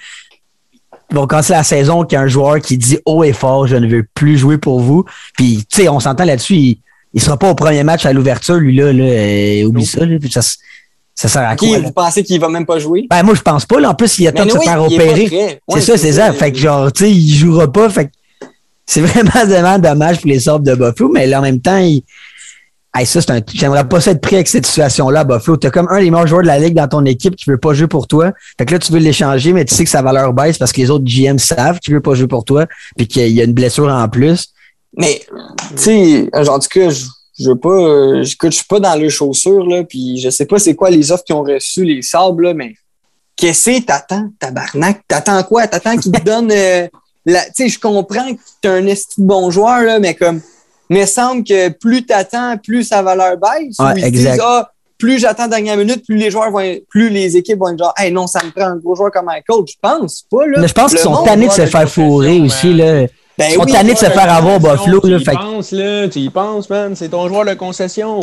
vont 1.10 1.26
commencer 1.26 1.52
la 1.52 1.64
saison 1.64 2.04
qu'un 2.04 2.28
joueur 2.28 2.60
qui 2.60 2.78
dit 2.78 2.98
haut 3.04 3.24
et 3.24 3.32
fort, 3.32 3.66
je 3.66 3.74
ne 3.74 3.88
veux 3.88 4.06
plus 4.14 4.38
jouer 4.38 4.58
pour 4.58 4.78
vous. 4.78 5.04
Puis, 5.36 5.64
tu 5.68 5.82
sais, 5.82 5.88
on 5.88 5.98
s'entend 5.98 6.24
là-dessus, 6.24 6.54
il, 6.54 6.80
il 7.12 7.20
sera 7.20 7.36
pas 7.36 7.50
au 7.50 7.56
premier 7.56 7.82
match 7.82 8.06
à 8.06 8.12
l'ouverture, 8.12 8.54
lui 8.54 8.76
là, 8.76 8.92
là 8.92 9.02
euh, 9.02 9.64
oublie 9.64 9.84
ça, 9.84 10.06
là, 10.06 10.16
puis 10.20 10.30
ça, 10.30 10.42
ça 11.20 11.28
sert 11.28 11.46
à 11.46 11.54
Qui, 11.54 11.68
quoi? 11.68 11.78
là? 11.78 11.84
vous 11.84 11.92
pensez 11.92 12.22
qu'il 12.22 12.40
va 12.40 12.48
même 12.48 12.64
pas 12.64 12.78
jouer? 12.78 13.06
Ben, 13.10 13.22
moi, 13.22 13.34
je 13.34 13.42
pense 13.42 13.66
pas. 13.66 13.78
Là. 13.78 13.90
En 13.90 13.94
plus, 13.94 14.18
il 14.18 14.26
a 14.26 14.32
Mais 14.32 14.38
temps 14.38 14.46
de 14.46 14.50
se 14.52 14.58
faire 14.58 14.82
opérer. 14.82 15.58
C'est 15.68 15.80
ça, 15.82 15.98
c'est 15.98 16.12
ça. 16.12 16.32
Fait 16.32 16.50
que 16.50 16.56
genre, 16.56 16.90
tu 16.90 17.04
sais, 17.04 17.10
il 17.10 17.34
jouera 17.34 17.70
pas. 17.70 17.90
Fait 17.90 18.06
que 18.06 18.10
c'est 18.86 19.00
vraiment, 19.02 19.46
vraiment 19.46 19.78
dommage 19.78 20.22
pour 20.22 20.30
les 20.30 20.40
sortes 20.40 20.62
de 20.62 20.74
Buffalo, 20.74 21.10
mais 21.12 21.26
là, 21.26 21.40
en 21.40 21.42
même 21.42 21.60
temps, 21.60 21.76
il... 21.76 22.02
Hey, 22.96 23.04
ça, 23.04 23.20
c'est 23.20 23.30
un... 23.32 23.40
j'aimerais 23.52 23.86
pas 23.86 24.00
ça 24.00 24.12
être 24.12 24.22
pris 24.22 24.36
avec 24.36 24.48
cette 24.48 24.64
situation-là, 24.64 25.24
Buffalo. 25.24 25.58
T'as 25.58 25.68
comme 25.68 25.88
un 25.90 26.00
des 26.00 26.10
meilleurs 26.10 26.26
joueurs 26.26 26.40
de 26.40 26.46
la 26.46 26.58
ligue 26.58 26.74
dans 26.74 26.88
ton 26.88 27.04
équipe 27.04 27.36
qui 27.36 27.50
veut 27.50 27.58
pas 27.58 27.74
jouer 27.74 27.86
pour 27.86 28.08
toi. 28.08 28.32
Fait 28.56 28.64
que 28.64 28.72
là, 28.72 28.78
tu 28.78 28.90
veux 28.90 28.98
l'échanger, 28.98 29.52
mais 29.52 29.66
tu 29.66 29.74
sais 29.74 29.84
que 29.84 29.90
sa 29.90 30.00
valeur 30.00 30.32
baisse 30.32 30.56
parce 30.56 30.72
que 30.72 30.80
les 30.80 30.90
autres 30.90 31.04
GM 31.04 31.36
savent 31.36 31.80
qu'il 31.80 31.92
veut 31.92 32.00
pas 32.00 32.14
jouer 32.14 32.28
pour 32.28 32.46
toi, 32.46 32.64
puis 32.96 33.06
qu'il 33.06 33.28
y 33.28 33.42
a 33.42 33.44
une 33.44 33.52
blessure 33.52 33.88
en 33.88 34.08
plus. 34.08 34.54
Mais, 34.96 35.20
tu 35.76 35.82
sais, 35.82 36.30
en 36.32 36.58
tout 36.58 36.68
cas, 36.70 36.88
je, 36.88 37.04
je 37.41 37.49
veux 37.49 37.59
pas, 37.59 37.68
euh, 37.70 38.22
j'écoute, 38.22 38.53
je 38.53 38.57
suis 38.57 38.66
pas 38.66 38.80
dans 38.80 38.95
leurs 38.95 39.11
chaussures, 39.11 39.66
là, 39.66 39.82
puis 39.84 40.18
je 40.20 40.28
sais 40.30 40.47
pas 40.47 40.59
c'est 40.59 40.74
quoi 40.74 40.91
les 40.91 41.11
offres 41.11 41.24
qu'ils 41.24 41.34
ont 41.34 41.43
reçues, 41.43 41.84
les 41.84 42.03
sables, 42.03 42.45
là, 42.45 42.55
mais 42.55 42.74
qu'est-ce 43.36 43.70
que 43.70 43.84
t'attends, 43.84 44.28
tabarnak? 44.38 45.01
T'attends 45.09 45.43
quoi? 45.43 45.66
T'attends 45.66 45.97
qu'ils 45.97 46.12
te 46.12 46.20
donnent, 46.24 46.53
euh, 46.53 46.86
la, 47.24 47.45
tu 47.47 47.51
sais, 47.55 47.68
je 47.68 47.78
comprends 47.78 48.34
que 48.34 48.41
t'es 48.61 48.68
un 48.68 48.86
esti 48.86 49.20
de 49.22 49.26
bon 49.26 49.51
joueur, 49.51 49.82
là, 49.82 49.99
mais 49.99 50.14
comme, 50.14 50.41
mais 50.91 51.07
semble 51.07 51.45
que 51.45 51.68
plus 51.70 52.05
t'attends, 52.05 52.59
plus 52.59 52.84
sa 52.84 53.03
valeur 53.03 53.36
baisse. 53.36 53.78
Ouais, 53.78 53.95
ils 53.97 54.05
exact. 54.05 54.32
disent, 54.32 54.43
ah, 54.45 54.70
plus 54.99 55.18
j'attends 55.18 55.49
dernière 55.49 55.78
minute, 55.78 56.05
plus 56.05 56.16
les 56.16 56.30
joueurs 56.30 56.51
vont, 56.51 56.76
plus 56.91 57.09
les 57.09 57.36
équipes 57.36 57.59
vont 57.59 57.68
être 57.68 57.78
genre, 57.78 57.95
hey, 57.97 58.12
non, 58.12 58.26
ça 58.26 58.45
me 58.45 58.51
prend 58.51 58.66
un 58.66 58.76
gros 58.76 58.95
joueur 58.95 59.11
comme 59.11 59.26
Michael. 59.26 59.64
Je 59.66 59.74
pense 59.80 60.26
pas, 60.30 60.47
là. 60.47 60.61
Mais 60.61 60.68
je 60.68 60.74
pense 60.74 60.91
qu'ils 60.91 61.01
sont 61.01 61.22
tannés 61.22 61.49
de 61.49 61.53
se 61.53 61.64
faire 61.66 61.80
la 61.80 61.86
fourrer 61.86 62.38
aussi, 62.41 62.74
là. 62.74 63.07
Ben 63.41 63.51
Ils 63.51 63.55
sont 63.55 63.64
oui, 63.64 63.72
tannés 63.72 63.93
de 63.95 63.99
se 63.99 64.05
faire 64.07 64.32
avoir 64.32 64.61
Buffalo, 64.61 65.01
là. 65.05 65.16
Tu 65.16 65.22
y 65.22 65.24
Fait 65.24 65.32
penses, 65.32 65.72
là. 65.72 66.09
Tu 66.09 66.18
y 66.20 66.30
penses, 66.30 66.68
man. 66.70 66.95
C'est 66.95 67.09
ton 67.09 67.26
joueur 67.28 67.45
de 67.45 67.55
concession. 67.55 68.20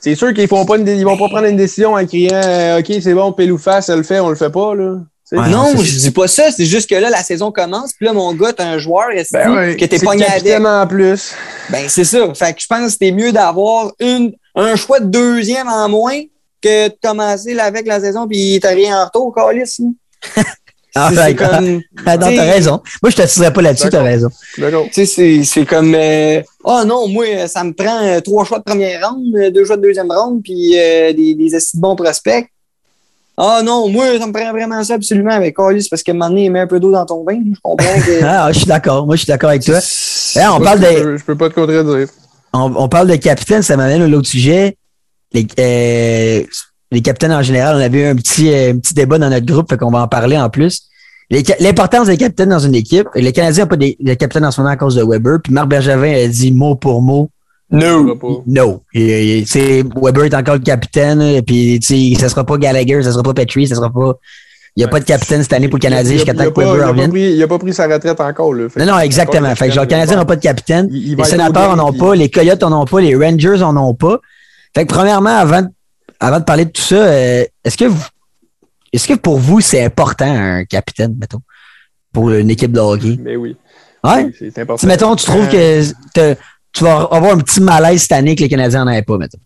C'est 0.00 0.14
sûr 0.14 0.32
qu'ils 0.34 0.48
font 0.48 0.64
pas 0.66 0.76
une 0.76 0.84
dé- 0.84 0.96
ils 0.96 1.04
vont 1.04 1.16
pas 1.16 1.28
prendre 1.28 1.46
une 1.46 1.56
décision 1.56 1.94
en 1.94 2.04
criant 2.06 2.40
euh, 2.44 2.78
OK, 2.80 2.86
c'est 3.02 3.14
bon, 3.14 3.32
pile 3.32 3.50
ou 3.52 3.58
face, 3.58 3.88
elle 3.88 3.96
le 3.98 4.02
fait, 4.02 4.20
on 4.20 4.28
le 4.28 4.36
fait 4.36 4.50
pas, 4.50 4.74
là. 4.74 4.96
Ouais, 5.32 5.48
non, 5.48 5.64
non, 5.64 5.66
c'est- 5.76 5.84
je 5.84 5.98
dis 5.98 6.10
pas 6.12 6.28
ça. 6.28 6.50
C'est 6.52 6.66
juste 6.66 6.88
que 6.88 6.94
là, 6.94 7.10
la 7.10 7.22
saison 7.22 7.50
commence. 7.50 7.92
Puis 7.94 8.06
là, 8.06 8.12
mon 8.12 8.32
gars, 8.34 8.52
t'as 8.52 8.66
un 8.66 8.78
joueur 8.78 9.10
esti, 9.10 9.32
Ben 9.32 9.52
ouais, 9.54 9.76
que 9.76 9.84
t'es 9.84 9.98
c'est 9.98 10.04
pogné 10.04 10.24
avec? 10.26 10.60
en 10.64 10.86
plus. 10.86 11.32
Ben, 11.70 11.88
c'est 11.88 12.04
ça. 12.04 12.32
Fait 12.34 12.52
que 12.54 12.60
je 12.60 12.66
pense 12.68 12.80
que 12.84 12.88
c'était 12.90 13.10
mieux 13.12 13.32
d'avoir 13.32 13.90
une, 13.98 14.32
un 14.54 14.76
choix 14.76 15.00
de 15.00 15.06
deuxième 15.06 15.68
en 15.68 15.88
moins 15.88 16.20
que 16.62 16.88
de 16.88 16.94
commencer 17.02 17.54
là, 17.54 17.64
avec 17.64 17.86
la 17.86 17.98
saison 18.00 18.28
puis 18.28 18.58
t'as 18.62 18.70
rien 18.70 19.00
en 19.00 19.04
retour, 19.06 19.34
Calis. 19.34 19.78
Ah, 20.98 21.32
comme. 21.34 21.80
Ah, 22.06 22.16
non, 22.16 22.34
t'as 22.34 22.42
raison. 22.44 22.82
Moi, 23.02 23.10
je 23.10 23.16
te 23.16 23.22
tirerais 23.26 23.52
pas 23.52 23.62
là-dessus, 23.62 23.88
t'as 23.90 24.02
raison. 24.02 24.28
D'accord. 24.58 24.86
Tu 24.92 25.06
sais, 25.06 25.42
c'est- 25.44 25.66
comme. 25.66 25.94
euh, 25.94 26.40
Ah 26.64 26.84
non, 26.86 27.06
moi, 27.08 27.46
ça 27.48 27.62
me 27.64 27.72
prend 27.72 28.02
euh, 28.02 28.20
trois 28.20 28.44
choix 28.44 28.58
de 28.58 28.64
première 28.64 29.08
ronde, 29.08 29.34
euh, 29.36 29.50
deux 29.50 29.64
choix 29.64 29.76
de 29.76 29.82
deuxième 29.82 30.10
ronde, 30.10 30.40
puis 30.42 30.78
euh, 30.78 31.12
des, 31.12 31.34
des 31.34 31.50
de 31.50 31.58
bons 31.80 31.94
prospects. 31.96 32.46
Ah 33.38 33.60
non, 33.62 33.88
moi, 33.88 34.18
ça 34.18 34.26
me 34.26 34.32
prend 34.32 34.50
vraiment 34.50 34.82
ça 34.82 34.94
absolument 34.94 35.32
avec 35.32 35.54
Calis 35.54 35.88
parce 35.90 36.02
que 36.02 36.10
maintenant, 36.12 36.38
il 36.38 36.50
met 36.50 36.60
un 36.60 36.66
peu 36.66 36.80
d'eau 36.80 36.90
dans 36.90 37.04
ton 37.04 37.22
bain. 37.22 37.38
Je 37.54 37.60
comprends 37.62 38.00
que. 38.00 38.22
Ah, 38.24 38.48
je 38.50 38.58
suis 38.58 38.66
d'accord. 38.66 39.04
Moi, 39.06 39.16
je 39.16 39.22
suis 39.24 39.28
d'accord 39.28 39.50
avec 39.50 39.62
toi. 39.62 39.74
Là, 40.36 40.54
on 40.54 40.58
Je 40.58 40.64
parle 40.64 40.80
des, 40.80 40.96
Je 41.18 41.24
peux 41.24 41.36
pas 41.36 41.50
te 41.50 41.54
contredire. 41.54 42.08
on, 42.54 42.72
on 42.76 42.88
parle 42.88 43.08
de 43.08 43.16
capitaine, 43.16 43.60
ça 43.62 43.76
m'amène 43.76 44.00
à 44.02 44.08
l'autre 44.08 44.28
sujet. 44.28 44.76
Les, 45.32 45.46
euh, 45.58 46.44
les 46.92 47.00
capitaines 47.02 47.32
en 47.32 47.42
général, 47.42 47.76
on 47.76 47.80
avait 47.80 48.02
eu 48.02 48.04
un 48.06 48.16
petit, 48.16 48.52
euh, 48.52 48.72
un 48.72 48.78
petit 48.78 48.94
débat 48.94 49.18
dans 49.18 49.28
notre 49.30 49.46
groupe, 49.46 49.68
fait 49.68 49.76
qu'on 49.76 49.90
va 49.90 50.02
en 50.02 50.08
parler 50.08 50.38
en 50.38 50.48
plus. 50.50 50.82
Les 51.30 51.42
L'importance 51.58 52.06
des 52.06 52.16
capitaines 52.16 52.50
dans 52.50 52.60
une 52.60 52.74
équipe. 52.76 53.08
Les 53.16 53.32
Canadiens 53.32 53.64
n'ont 53.64 53.68
pas 53.68 53.76
des, 53.76 53.96
des 53.98 54.14
capitaines 54.16 54.44
en 54.44 54.52
ce 54.52 54.60
moment 54.60 54.72
à 54.72 54.76
cause 54.76 54.94
de 54.94 55.02
Weber. 55.02 55.38
Puis 55.42 55.52
Marc 55.52 55.66
Bergevin 55.68 56.12
a 56.24 56.28
dit 56.28 56.52
mot 56.52 56.76
pour 56.76 57.02
mot 57.02 57.30
No. 57.68 58.16
no. 58.46 58.82
Et, 58.94 59.44
Weber 60.00 60.24
est 60.26 60.34
encore 60.34 60.54
le 60.54 60.60
capitaine. 60.60 61.20
Et 61.20 61.42
puis, 61.42 61.80
ça 62.18 62.28
sera 62.28 62.44
pas 62.44 62.56
Gallagher, 62.58 63.02
ça 63.02 63.10
sera 63.10 63.24
pas 63.24 63.34
Petrie, 63.34 63.66
ça 63.66 63.74
sera 63.74 63.90
pas. 63.92 64.12
Il 64.76 64.80
n'y 64.80 64.84
a 64.84 64.88
pas 64.88 65.00
de 65.00 65.04
capitaine 65.04 65.42
cette 65.42 65.52
année 65.54 65.66
pour 65.68 65.78
le 65.78 65.82
Canadien 65.82 66.12
jusqu'à 66.12 66.32
temps 66.34 66.44
que 66.50 66.60
Weber 66.60 66.88
revienne. 66.90 67.10
pris- 67.10 67.32
Il 67.34 67.42
a 67.42 67.48
pas 67.48 67.58
pris 67.58 67.72
sa 67.74 67.88
retraite 67.88 68.20
encore, 68.20 68.54
là. 68.54 68.68
Fait 68.68 68.84
Non, 68.84 68.92
non, 68.92 68.98
exactement. 69.00 69.52
Fait 69.56 69.66
que 69.68 69.74
genre, 69.74 69.82
le 69.84 69.88
Canadien 69.90 70.16
n'a 70.16 70.24
pas 70.26 70.36
de 70.36 70.42
capitaine. 70.42 70.86
Il- 70.92 71.08
il 71.08 71.16
Les 71.16 71.24
sénateurs 71.24 71.70
au 71.70 71.72
en 71.72 71.76
game, 71.76 71.84
ont 71.86 71.92
pas, 71.92 72.14
les 72.14 72.28
Coyotes 72.30 72.62
en 72.62 72.82
ont 72.82 72.84
pas, 72.84 73.00
les 73.00 73.16
Rangers 73.16 73.62
en 73.62 73.76
ont 73.76 73.94
pas. 73.94 74.20
Fait 74.76 74.84
que 74.86 74.92
premièrement, 74.92 75.30
avant, 75.36 75.62
de- 75.62 75.68
avant 76.20 76.38
de 76.40 76.44
parler 76.44 76.64
de 76.64 76.70
tout 76.70 76.82
ça, 76.82 76.94
euh, 76.96 77.44
est-ce 77.64 77.76
que 77.76 77.84
vous, 77.86 78.04
est-ce 78.92 79.06
que 79.08 79.14
pour 79.14 79.38
vous, 79.38 79.60
c'est 79.60 79.82
important 79.84 80.26
un 80.30 80.64
capitaine, 80.64 81.14
mettons, 81.20 81.40
pour 82.12 82.30
une 82.30 82.50
équipe 82.50 82.72
de 82.72 82.80
hockey? 82.80 83.16
Mais 83.20 83.36
oui. 83.36 83.56
Ouais? 84.04 84.30
C'est 84.38 84.50
c'est 84.54 84.62
important. 84.62 84.80
Si, 84.80 84.86
mettons, 84.86 85.16
tu 85.16 85.26
trouves 85.26 85.48
Euh, 85.52 85.82
que 85.82 85.92
t'as- 86.14 86.34
tu 86.72 86.84
vas 86.84 87.08
avoir 87.10 87.32
un 87.32 87.38
petit 87.38 87.60
malaise 87.60 88.02
cette 88.02 88.12
année 88.12 88.34
que 88.36 88.42
les 88.42 88.48
Canadiens 88.48 88.84
n'en 88.84 88.90
avaient 88.92 89.02
pas, 89.02 89.16
mettons. 89.18 89.38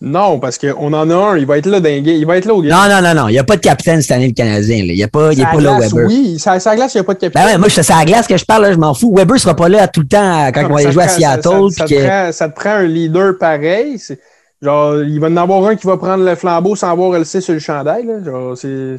Non, 0.00 0.38
parce 0.38 0.58
qu'on 0.58 0.92
en 0.92 1.08
a 1.08 1.14
un, 1.14 1.38
il 1.38 1.46
va 1.46 1.56
être 1.56 1.66
là 1.66 1.80
ga- 1.80 1.88
il 1.88 2.26
va 2.26 2.36
être 2.36 2.44
là 2.44 2.52
au 2.54 2.60
game. 2.60 2.70
Non, 2.72 2.88
non, 2.94 3.00
non, 3.00 3.14
non. 3.22 3.28
Il 3.28 3.32
n'y 3.32 3.38
a 3.38 3.44
pas 3.44 3.56
de 3.56 3.60
capitaine 3.62 4.02
cette 4.02 4.10
année, 4.10 4.26
le 4.26 4.34
Canadien. 4.34 4.78
là. 4.78 4.92
Il 4.92 4.96
n'y 4.96 5.02
a 5.02 5.08
pas, 5.08 5.32
il 5.32 5.40
est 5.40 5.44
pas 5.44 5.60
là, 5.60 5.78
Weber. 5.78 6.06
Oui, 6.06 6.36
ça, 6.38 6.60
ça 6.60 6.74
glace, 6.76 6.92
il 6.94 6.98
n'y 6.98 7.00
a 7.00 7.04
pas 7.04 7.14
de 7.14 7.20
capitaine. 7.20 7.44
Ben 7.46 7.52
ouais, 7.52 7.58
moi, 7.58 7.68
c'est 7.70 7.90
à 7.90 7.98
la 8.00 8.04
glace 8.04 8.26
que 8.26 8.36
je 8.36 8.44
parle, 8.44 8.64
là, 8.64 8.72
je 8.72 8.76
m'en 8.76 8.92
fous. 8.92 9.14
Weber 9.16 9.38
sera 9.40 9.54
pas 9.54 9.68
là 9.68 9.88
tout 9.88 10.00
le 10.00 10.08
temps 10.08 10.50
quand 10.52 10.62
Non, 10.62 10.68
on 10.70 10.74
va 10.74 10.80
aller 10.80 10.92
jouer 10.92 11.04
à 11.04 11.08
Seattle. 11.08 11.70
Ça, 11.70 11.84
que- 11.86 11.94
te 11.94 12.06
prend, 12.06 12.32
ça 12.32 12.48
te 12.50 12.54
prend 12.60 12.70
un 12.70 12.82
leader 12.86 13.38
pareil. 13.38 13.98
c'est- 13.98 14.18
Genre, 14.64 15.02
il 15.02 15.20
va 15.20 15.28
en 15.28 15.36
avoir 15.36 15.64
un 15.66 15.76
qui 15.76 15.86
va 15.86 15.96
prendre 15.98 16.24
le 16.24 16.34
flambeau 16.34 16.74
sans 16.74 16.90
avoir 16.90 17.10
le 17.18 17.24
C 17.24 17.40
sur 17.40 17.52
le 17.52 17.60
chandail. 17.60 18.06
là. 18.06 18.24
Genre, 18.24 18.56
c'est. 18.56 18.96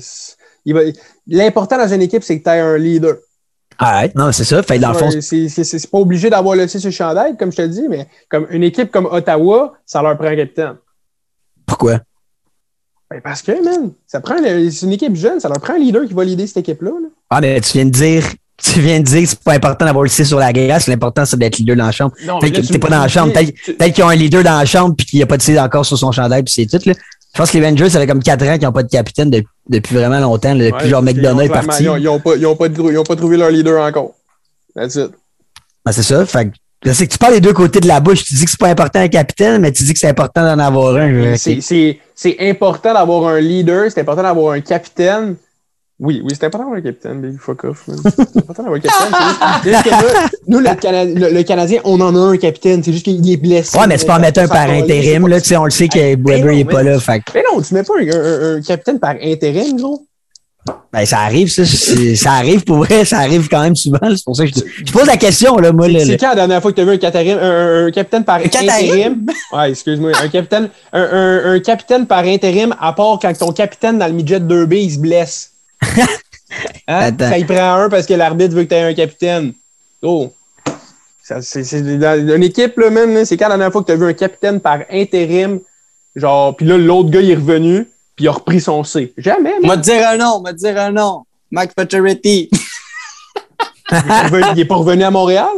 L'important 1.27 1.77
dans 1.77 1.87
une 1.93 2.01
équipe, 2.03 2.23
c'est 2.23 2.39
que 2.39 2.43
tu 2.43 2.49
aies 2.49 2.59
un 2.59 2.77
leader. 2.77 3.15
Ah 3.77 4.01
ouais, 4.03 4.11
non, 4.15 4.31
c'est 4.31 4.45
ça. 4.45 4.63
Fait 4.63 4.79
dans 4.79 4.93
le 4.93 4.97
fond, 4.97 5.09
c'est 5.19 5.91
pas 5.91 5.97
obligé 5.97 6.29
d'avoir 6.29 6.55
le 6.55 6.67
C 6.67 6.79
sur 6.79 6.87
le 6.89 6.93
chandail, 6.93 7.35
comme 7.35 7.51
je 7.51 7.57
te 7.57 7.61
dis, 7.63 7.87
mais 7.89 8.07
comme 8.29 8.47
une 8.49 8.63
équipe 8.63 8.89
comme 8.91 9.05
Ottawa, 9.05 9.73
ça 9.85 10.01
leur 10.01 10.15
prend 10.17 10.27
un 10.27 10.35
capitaine. 10.35 10.75
pourquoi? 11.65 11.99
Ben, 13.11 13.21
parce 13.21 13.41
que, 13.41 13.51
man, 13.63 13.91
ça 14.07 14.19
prend 14.21 14.35
le- 14.41 14.69
c'est 14.71 14.85
une 14.85 14.93
équipe 14.93 15.15
jeune, 15.15 15.39
ça 15.39 15.47
leur 15.49 15.59
prend 15.59 15.73
un 15.73 15.77
leader 15.77 16.05
qui 16.07 16.13
va 16.13 16.23
leader 16.23 16.47
cette 16.47 16.57
équipe-là. 16.57 16.91
là. 16.91 17.07
Ah, 17.29 17.41
mais 17.41 17.59
tu 17.61 17.73
viens 17.73 17.85
de 17.85 17.89
dire, 17.91 18.23
tu 18.63 18.79
viens 18.79 18.99
de 18.99 19.05
dire 19.05 19.21
que 19.23 19.27
c'est 19.29 19.39
pas 19.43 19.53
important 19.53 19.85
d'avoir 19.85 20.03
le 20.03 20.09
C 20.09 20.23
sur 20.23 20.39
la 20.39 20.53
glace. 20.53 20.87
L'important, 20.87 21.25
c'est 21.25 21.37
d'être 21.37 21.57
leader 21.57 21.75
dans 21.75 21.85
la 21.87 21.91
chambre. 21.91 22.13
Non, 22.25 22.39
Peut-être 22.39 22.61
que 22.61 22.67
t'es 22.67 22.79
pas 22.79 22.89
dans 22.89 23.01
la 23.01 23.07
chambre. 23.07 23.33
Peut-être 23.33 23.53
tu- 23.63 23.91
qu'ils 23.91 24.03
ont 24.03 24.09
un 24.09 24.15
leader 24.15 24.43
dans 24.43 24.57
la 24.57 24.65
chambre 24.65 24.95
puis 24.95 25.05
qu'il 25.05 25.19
n'y 25.19 25.23
a 25.23 25.27
pas 25.27 25.37
de 25.37 25.41
C 25.41 25.59
encore 25.59 25.85
sur 25.85 25.97
son 25.97 26.11
chandail 26.11 26.43
puis 26.43 26.53
c'est 26.53 26.65
tout, 26.65 26.87
là. 26.87 26.93
Je 27.33 27.39
pense 27.41 27.51
que 27.51 27.57
les 27.57 27.65
Rangers, 27.67 27.89
ça 27.89 27.99
fait 27.99 28.07
comme 28.07 28.23
4 28.23 28.43
ans 28.47 28.53
qu'ils 28.57 28.63
n'ont 28.65 28.71
pas 28.71 28.83
de 28.83 28.89
capitaine 28.89 29.29
de- 29.29 29.43
depuis 29.69 29.93
vraiment 29.95 30.19
longtemps, 30.19 30.53
là, 30.53 30.65
depuis 30.71 30.83
Ouais, 30.85 30.89
genre 30.89 31.01
McDonough 31.01 31.41
est 31.43 31.49
parti. 31.49 31.83
Ils 31.83 31.89
ont, 31.89 31.97
ils 31.97 32.07
ont 32.07 32.19
pas, 32.19 32.35
ils 32.37 32.45
ont 32.47 32.55
pas 32.55 32.69
de- 32.69 32.81
ils 32.91 32.97
ont 32.97 33.03
pas 33.03 33.15
trouvé 33.17 33.35
leur 33.35 33.49
leader 33.51 33.83
encore. 33.85 34.13
That's 34.73 34.95
it. 34.95 35.11
Ben, 35.85 35.91
c'est 35.91 36.03
ça. 36.03 36.25
Fait 36.25 36.49
sais 36.93 37.07
que 37.07 37.11
tu 37.11 37.17
parles 37.17 37.33
des 37.33 37.41
deux 37.41 37.51
côtés 37.53 37.79
de 37.81 37.87
la 37.87 37.99
bouche. 37.99 38.23
Tu 38.23 38.35
dis 38.35 38.45
que 38.45 38.51
c'est 38.51 38.59
pas 38.59 38.69
important 38.69 38.99
un 38.99 39.07
capitaine, 39.09 39.59
mais 39.59 39.71
tu 39.73 39.83
dis 39.83 39.91
que 39.91 39.99
c'est 39.99 40.07
important 40.07 40.43
d'en 40.43 40.59
avoir 40.63 40.95
un. 40.95 41.35
C'est- 41.35 41.59
C'est 41.59 41.99
c'est 42.15 42.37
important 42.39 42.93
d'avoir 42.93 43.27
un 43.27 43.39
leader, 43.41 43.91
c'est 43.91 43.99
important 43.99 44.23
d'avoir 44.23 44.53
un 44.53 44.61
capitaine. 44.61 45.35
Oui, 45.97 46.21
oui, 46.25 46.31
c'est 46.37 46.45
important 46.45 46.65
d'avoir 46.65 46.79
un 46.79 46.81
capitaine, 46.81 47.21
big 47.21 47.39
fuck 47.39 47.63
off. 47.63 47.83
C'est 47.87 48.37
important 48.37 48.63
d'avoir 48.63 48.73
un 48.73 48.79
capitaine. 48.81 49.63
juste- 49.63 49.83
que 49.83 49.89
là, 49.89 50.27
nous, 50.47 50.59
le, 50.59 50.75
Cana- 50.75 51.05
le- 51.05 51.33
le 51.33 51.43
Canadien, 51.43 51.79
on 51.85 52.01
en 52.01 52.13
a 52.15 52.19
un 52.33 52.37
capitaine. 52.37 52.83
C'est 52.83 52.91
juste 52.91 53.05
qu'il 53.05 53.31
est 53.31 53.37
blessé. 53.37 53.77
Ouais, 53.77 53.87
mais 53.87 53.97
tu 53.97 54.05
peux 54.05 54.11
en 54.11 54.19
mettre 54.19 54.41
un 54.41 54.47
par 54.49 54.69
intérim, 54.69 55.27
là. 55.27 55.35
pas- 55.37 55.41
Tu 55.41 55.47
sais, 55.49 55.57
on 55.57 55.63
le 55.65 55.71
sait 55.71 55.87
que 55.87 55.97
Weber, 55.97 56.23
ben 56.41 56.45
non, 56.45 56.51
il 56.51 56.59
est 56.59 56.65
pas 56.65 56.83
là. 56.83 56.99
Fait 56.99 57.21
Mais 57.33 57.43
non, 57.49 57.61
tu 57.61 57.73
mets 57.73 57.83
pas 57.83 57.93
un, 57.97 58.07
un- 58.09 58.57
un 58.57 58.61
capitaine 58.61 58.99
par 58.99 59.15
intérim, 59.23 59.77
gros. 59.77 60.05
ben, 60.91 61.05
ça 61.05 61.19
arrive, 61.19 61.49
ça. 61.49 61.63
Ça 61.63 62.31
arrive 62.33 62.65
pour 62.65 62.77
vrai. 62.79 63.05
Ça 63.05 63.19
arrive 63.19 63.47
quand 63.47 63.61
même 63.61 63.77
souvent. 63.77 63.99
C'est 64.03 64.23
pour 64.25 64.35
ça 64.35 64.43
que 64.43 64.49
je, 64.49 64.55
te- 64.59 64.65
je 64.85 64.91
pose 64.91 65.05
la 65.07 65.15
question, 65.15 65.55
là, 65.59 65.71
moi. 65.71 65.87
C'est 65.87 66.17
quand 66.17 66.29
la 66.29 66.35
dernière 66.35 66.61
fois 66.61 66.71
que 66.71 66.75
tu 66.75 66.81
as 66.81 66.85
vu 66.85 66.91
un, 66.91 66.97
catérim- 66.97 67.39
un, 67.39 67.83
un- 67.83 67.87
un 67.87 67.91
capitaine 67.91 68.25
par 68.25 68.41
intérim? 68.41 69.25
Ouais, 69.53 69.69
excuse-moi. 69.69 70.11
Un 70.21 70.27
capitaine, 70.27 70.67
un 70.91 71.59
capitaine 71.61 72.05
par 72.05 72.25
intérim, 72.25 72.75
à 72.81 72.91
part 72.91 73.17
quand 73.21 73.31
ton 73.37 73.53
capitaine 73.53 73.97
dans 73.97 74.07
le 74.07 74.13
midget 74.13 74.41
2B, 74.41 74.73
il 74.83 74.91
se 74.91 74.99
blesse. 74.99 75.51
Hein? 76.87 77.11
Ça, 77.17 77.37
il 77.37 77.45
prend 77.45 77.73
un 77.73 77.89
parce 77.89 78.05
que 78.05 78.13
l'arbitre 78.13 78.55
veut 78.55 78.63
que 78.63 78.69
tu 78.69 78.75
aies 78.75 78.83
un 78.83 78.93
capitaine. 78.93 79.53
Oh. 80.01 80.31
C'est, 81.23 81.97
dans 81.97 82.35
une 82.35 82.43
équipe, 82.43 82.77
là, 82.77 82.89
là, 82.89 83.25
c'est 83.25 83.35
quand 83.35 83.47
la 83.47 83.57
dernière 83.57 83.71
fois 83.71 83.81
que 83.81 83.87
tu 83.87 83.93
as 83.93 83.95
vu 83.95 84.05
un 84.05 84.13
capitaine 84.13 84.59
par 84.59 84.81
intérim, 84.91 85.59
genre, 86.15 86.55
puis 86.55 86.67
là, 86.67 86.77
l'autre 86.77 87.09
gars, 87.09 87.21
il 87.21 87.31
est 87.31 87.35
revenu, 87.35 87.85
puis 88.15 88.25
il 88.25 88.27
a 88.27 88.31
repris 88.31 88.61
son 88.61 88.83
C. 88.83 89.11
Jamais, 89.17 89.59
man. 89.59 89.67
M'a 89.67 89.77
te 89.77 89.81
dire 89.81 90.07
un 90.07 90.17
nom, 90.17 90.43
te 90.43 90.51
dire 90.51 90.79
un 90.79 90.91
nom. 90.91 91.23
Mike 91.51 91.73
Pacioretty. 91.73 92.49
Il 93.91 93.97
est 94.59 94.65
pas 94.65 94.75
revenu- 94.75 95.03
à 95.03 95.11
Montréal? 95.11 95.49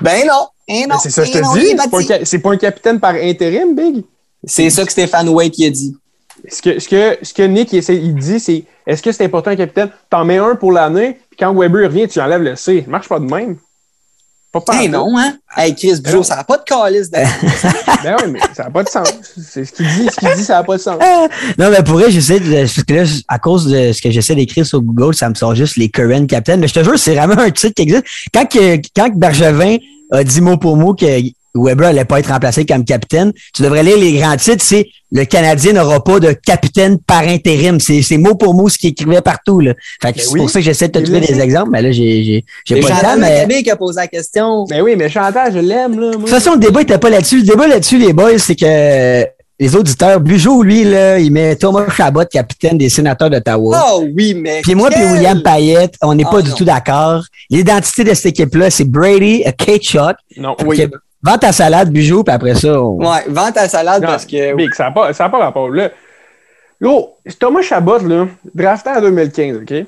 Ben 0.00 0.26
non. 0.26 0.48
Eh 0.66 0.86
non. 0.86 0.96
Mais 0.96 1.00
c'est 1.02 1.10
ça, 1.10 1.22
que 1.22 1.28
je 1.28 1.38
eh 1.38 1.40
non, 1.40 1.54
te 1.54 1.58
dis. 1.60 2.24
C'est 2.24 2.38
pas, 2.38 2.50
un, 2.50 2.52
pas 2.52 2.56
capitaine 2.58 2.98
par 3.00 3.14
intérim, 3.14 3.74
Big. 3.74 4.04
C'est 4.44 4.70
ça 4.70 4.84
que 4.84 4.90
Stéphane 4.90 5.28
il 5.28 5.66
a 5.66 5.70
dit. 5.70 5.96
Ce 6.48 6.60
que, 6.62 6.78
ce 6.78 6.88
que, 6.88 7.18
ce 7.22 7.32
que 7.32 7.42
Nick 7.42 7.72
il 7.72 7.78
essaie- 7.78 7.96
il 7.96 8.14
dit, 8.14 8.38
c'est 8.40 8.64
est-ce 8.86 9.02
que 9.02 9.12
c'est 9.12 9.24
important 9.24 9.54
capitaine? 9.56 9.88
T'en 10.10 10.24
mets 10.24 10.36
un 10.38 10.56
pour 10.56 10.72
l'année, 10.72 11.18
puis 11.30 11.38
quand 11.38 11.54
Weber 11.54 11.84
revient, 11.88 12.06
tu 12.08 12.20
enlèves 12.20 12.42
le 12.42 12.54
C. 12.56 12.82
Ça 12.84 12.90
marche 12.90 13.08
pas 13.08 13.18
de 13.18 13.24
même. 13.24 13.56
Pas 14.52 14.60
par 14.60 14.76
Eh 14.80 14.88
non, 14.88 15.08
hein? 15.18 15.36
Hey, 15.56 15.74
Chris 15.74 16.00
non. 16.12 16.22
ça 16.22 16.36
n'a 16.36 16.44
pas 16.44 16.58
de 16.58 16.62
calice. 16.62 17.10
Ben 18.04 18.16
oui, 18.22 18.30
mais 18.32 18.40
ça 18.54 18.64
n'a 18.64 18.70
pas 18.70 18.84
de 18.84 18.88
sens. 18.88 19.08
C'est 19.36 19.64
ce 19.64 19.72
qu'il 19.72 19.86
dit, 19.86 20.08
ce 20.12 20.20
qu'il 20.20 20.34
dit, 20.36 20.44
ça 20.44 20.54
n'a 20.56 20.62
pas 20.64 20.76
de 20.76 20.82
sens. 20.82 20.98
Non, 21.58 21.70
mais 21.70 21.82
pour 21.82 21.94
vrai, 21.94 22.10
j'essaie 22.10 22.38
de. 22.38 22.60
Parce 22.60 22.82
que 22.84 22.92
là, 22.94 23.02
à 23.28 23.38
cause 23.38 23.66
de 23.66 23.92
ce 23.92 24.00
que 24.02 24.10
j'essaie 24.10 24.34
d'écrire 24.34 24.66
sur 24.66 24.80
Google, 24.82 25.14
ça 25.14 25.28
me 25.30 25.34
sort 25.34 25.54
juste 25.54 25.76
les 25.76 25.88
current 25.88 26.26
captains. 26.28 26.56
Mais 26.58 26.68
je 26.68 26.74
te 26.74 26.84
jure, 26.84 26.98
c'est 26.98 27.14
vraiment 27.14 27.38
un 27.40 27.50
titre 27.50 27.72
qui 27.74 27.82
existe. 27.82 28.04
Quand, 28.32 28.44
que, 28.46 28.76
quand 28.94 29.10
Bergevin 29.16 29.78
a 30.12 30.22
dit 30.22 30.40
mot 30.42 30.56
pour 30.58 30.76
mot 30.76 30.94
que 30.94 31.06
Weber 31.56 31.88
allait 31.88 32.04
pas 32.04 32.18
être 32.18 32.28
remplacé 32.32 32.66
comme 32.66 32.84
capitaine, 32.84 33.32
tu 33.54 33.62
devrais 33.62 33.82
lire 33.84 33.96
les 33.96 34.12
grands 34.18 34.36
titres, 34.36 34.64
c'est 34.64 34.88
le 35.12 35.24
Canadien 35.24 35.74
n'aura 35.74 36.02
pas 36.02 36.18
de 36.18 36.32
capitaine 36.32 36.98
par 36.98 37.20
intérim. 37.22 37.78
C'est 37.78 38.02
c'est 38.02 38.18
mot 38.18 38.34
pour 38.34 38.54
mot 38.54 38.68
ce 38.68 38.76
qu'il 38.76 38.90
écrivait 38.90 39.20
partout. 39.20 39.60
Là. 39.60 39.74
Fait 40.02 40.12
que 40.12 40.18
Ben 40.18 40.24
c'est 40.24 40.32
oui. 40.32 40.40
pour 40.40 40.50
ça 40.50 40.58
que 40.58 40.64
j'essaie 40.64 40.88
de 40.88 40.92
te 40.92 40.98
Il 40.98 41.04
trouver 41.04 41.20
des 41.20 41.40
exemples, 41.40 41.70
mais 41.70 41.82
là, 41.82 41.92
j'ai 41.92 42.24
j'ai- 42.24 42.44
j'ai 42.64 42.74
C'est 42.74 42.80
pas 42.80 42.88
le 42.88 42.94
temps. 42.94 43.00
Chantal 43.12 43.46
Mais... 43.48 43.62
Qui 43.62 43.70
a 43.70 43.76
posé 43.76 44.00
la 44.00 44.08
question. 44.08 44.64
Ben 44.64 44.82
oui, 44.82 44.94
mais 44.96 45.08
Chantal, 45.08 45.52
je 45.54 45.60
l'aime. 45.60 45.94
De 45.94 46.12
toute 46.16 46.28
façon, 46.28 46.54
le 46.54 46.58
débat 46.58 46.82
était 46.82 46.98
pas 46.98 47.10
là-dessus. 47.10 47.36
Le 47.38 47.44
débat 47.44 47.68
là-dessus, 47.68 47.98
les 47.98 48.12
boys, 48.12 48.36
c'est 48.38 48.56
que 48.56 49.24
les 49.60 49.76
auditeurs, 49.76 50.20
Bugeaud, 50.20 50.62
lui, 50.62 50.84
là, 50.84 51.18
il 51.18 51.30
met 51.32 51.54
Thomas 51.56 51.88
Chabot, 51.88 52.24
capitaine 52.30 52.76
des 52.76 52.88
sénateurs 52.88 53.30
d'Ottawa. 53.30 53.84
Oh 53.92 54.04
oui, 54.14 54.34
mais. 54.34 54.60
Puis 54.62 54.74
moi, 54.74 54.90
puis 54.90 55.02
William 55.04 55.42
Payette, 55.42 55.94
on 56.02 56.14
n'est 56.14 56.24
Ah, 56.26 56.30
pas 56.30 56.42
du 56.42 56.50
non. 56.50 56.56
tout 56.56 56.64
d'accord. 56.64 57.24
L'identité 57.50 58.02
de 58.04 58.14
cette 58.14 58.26
équipe-là, 58.26 58.70
c'est 58.70 58.84
Brady, 58.84 59.44
Kachuk. 59.56 60.16
Non, 60.36 60.56
Oui. 60.66 60.86
Vends 61.22 61.38
ta 61.38 61.52
salade, 61.52 61.90
Bugeaud, 61.90 62.22
puis 62.22 62.34
après 62.34 62.54
ça, 62.54 62.78
on... 62.82 62.96
Ouais, 62.98 63.24
vends 63.28 63.50
ta 63.50 63.66
salade 63.66 64.02
Non, 64.02 64.08
parce 64.08 64.26
que. 64.26 64.54
Big, 64.56 64.74
ça 64.74 64.84
n'a 64.84 64.90
pas, 64.90 65.10
ça 65.14 65.24
a 65.24 65.28
pas 65.30 65.38
rapport. 65.38 65.70
Là, 65.70 65.90
Yo, 66.82 67.14
Thomas 67.38 67.62
Chabot, 67.62 67.98
là, 68.00 68.26
drafté 68.54 68.90
en 68.90 69.00
2015, 69.00 69.56
OK? 69.56 69.86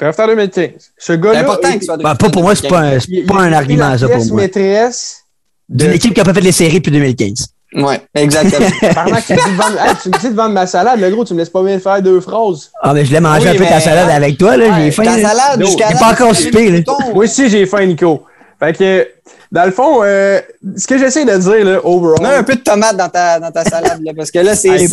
Drafté 0.00 0.22
en 0.22 0.26
2015. 0.26 0.70
Ce 0.78 0.90
C'est 0.98 1.20
gars-là. 1.20 1.40
important 1.40 1.68
il- 1.72 1.82
sois 1.84 1.96
Ben, 1.98 2.14
pas 2.16 2.28
pour 2.30 2.42
moi, 2.42 2.56
c'est 2.56 2.66
pas 2.66 2.80
un, 2.80 2.98
pas 2.98 3.04
il- 3.08 3.24
un 3.30 3.48
il 3.48 3.54
argument, 3.54 3.96
ça, 3.96 4.08
pour 4.08 4.24
moi. 4.26 4.40
maîtresse 4.42 5.22
D'une 5.68 5.92
équipe 5.92 6.12
qui 6.12 6.18
n'a 6.20 6.24
pas 6.24 6.34
fait 6.34 6.40
les 6.40 6.50
séries 6.52 6.78
depuis 6.80 6.90
2015. 6.92 7.46
Ouais, 7.76 8.00
exactement. 8.14 8.66
Pendant 8.94 9.16
que 9.16 9.26
tu 9.26 9.32
me 9.34 9.44
dis 9.44 9.50
de 9.52 9.56
vendre, 9.56 9.76
Hey, 9.84 9.94
tu 10.02 10.08
me 10.08 10.18
dis 10.18 10.28
de 10.30 10.34
vendre 10.34 10.54
ma 10.54 10.66
salade, 10.66 10.98
le 11.00 11.10
gros, 11.10 11.24
tu 11.24 11.34
me 11.34 11.38
laisses 11.40 11.50
pas 11.50 11.62
bien 11.62 11.78
faire 11.78 12.00
deux 12.02 12.20
phrases. 12.20 12.70
Ah, 12.80 12.94
mais 12.94 13.04
je 13.04 13.12
l'ai 13.12 13.20
mangé 13.20 13.50
Oui, 13.50 13.56
un 13.56 13.58
peu 13.58 13.66
ta 13.66 13.80
salade 13.80 14.08
avec 14.10 14.38
toi, 14.38 14.56
là. 14.56 14.66
Ouais, 14.68 14.84
J'ai 14.84 14.90
faim. 14.92 15.04
ta 15.04 15.16
là. 15.18 15.28
salade, 15.28 15.60
Non, 15.60 15.66
jusqu'à 15.66 15.86
il 15.86 15.90
est 15.90 15.94
là, 15.94 16.00
pas 16.00 16.12
encore 16.12 16.34
soupé, 16.34 16.70
là. 16.70 16.78
Moi 17.14 17.24
aussi, 17.24 17.48
j'ai 17.48 17.66
faim, 17.66 17.84
Nico. 17.86 18.24
Fait 18.58 18.72
que, 18.72 19.06
dans 19.52 19.64
le 19.66 19.70
fond, 19.70 20.00
euh, 20.02 20.40
ce 20.76 20.86
que 20.86 20.96
j'essaie 20.96 21.26
de 21.26 21.36
dire, 21.36 21.64
là, 21.64 21.80
overall. 21.84 22.22
Mets 22.22 22.36
un 22.36 22.42
peu 22.42 22.54
de 22.54 22.60
tomate 22.60 22.96
dans 22.96 23.08
ta, 23.10 23.38
dans 23.38 23.50
ta 23.50 23.64
salade, 23.64 24.00
là, 24.02 24.12
parce 24.16 24.30
que 24.30 24.38
là, 24.38 24.54
c'est 24.54 24.68
Hey, 24.70 24.88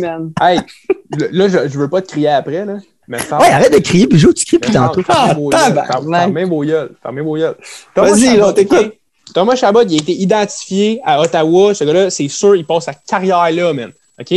man. 0.00 0.30
Hey, 0.40 0.60
là, 1.32 1.48
je, 1.48 1.68
je 1.68 1.78
veux 1.78 1.88
pas 1.88 2.00
te 2.02 2.08
crier 2.08 2.28
après, 2.28 2.64
là. 2.64 2.74
Mais 3.08 3.18
ferme- 3.18 3.42
Ouais, 3.42 3.50
arrête 3.50 3.72
de 3.72 3.78
crier, 3.80 4.06
Bugeaud, 4.06 4.32
tu 4.32 4.44
cries 4.44 4.58
plus 4.60 4.72
tantôt. 4.72 5.02
ferme- 5.02 5.26
fermez 5.26 5.34
vos. 5.34 5.50
Ferme- 5.50 6.12
Fermez 6.20 6.44
vos 6.44 6.62
gueules. 6.64 6.90
Fermez 7.02 7.20
vos 7.20 7.34
gueules. 7.36 7.56
Thomas 7.94 8.10
Vas-y, 8.10 8.36
là, 8.36 8.52
t'écoute. 8.52 8.94
Thomas 9.34 9.56
Chabot, 9.56 9.82
il 9.82 9.94
a 9.94 9.96
été 9.96 10.12
identifié 10.12 11.00
à 11.04 11.20
Ottawa. 11.20 11.74
Ce 11.74 11.84
gars-là, 11.84 12.10
c'est 12.10 12.28
sûr, 12.28 12.56
il 12.56 12.66
passe 12.66 12.84
sa 12.84 12.94
carrière 12.94 13.50
là, 13.50 13.72
man. 13.72 13.92
OK? 14.20 14.34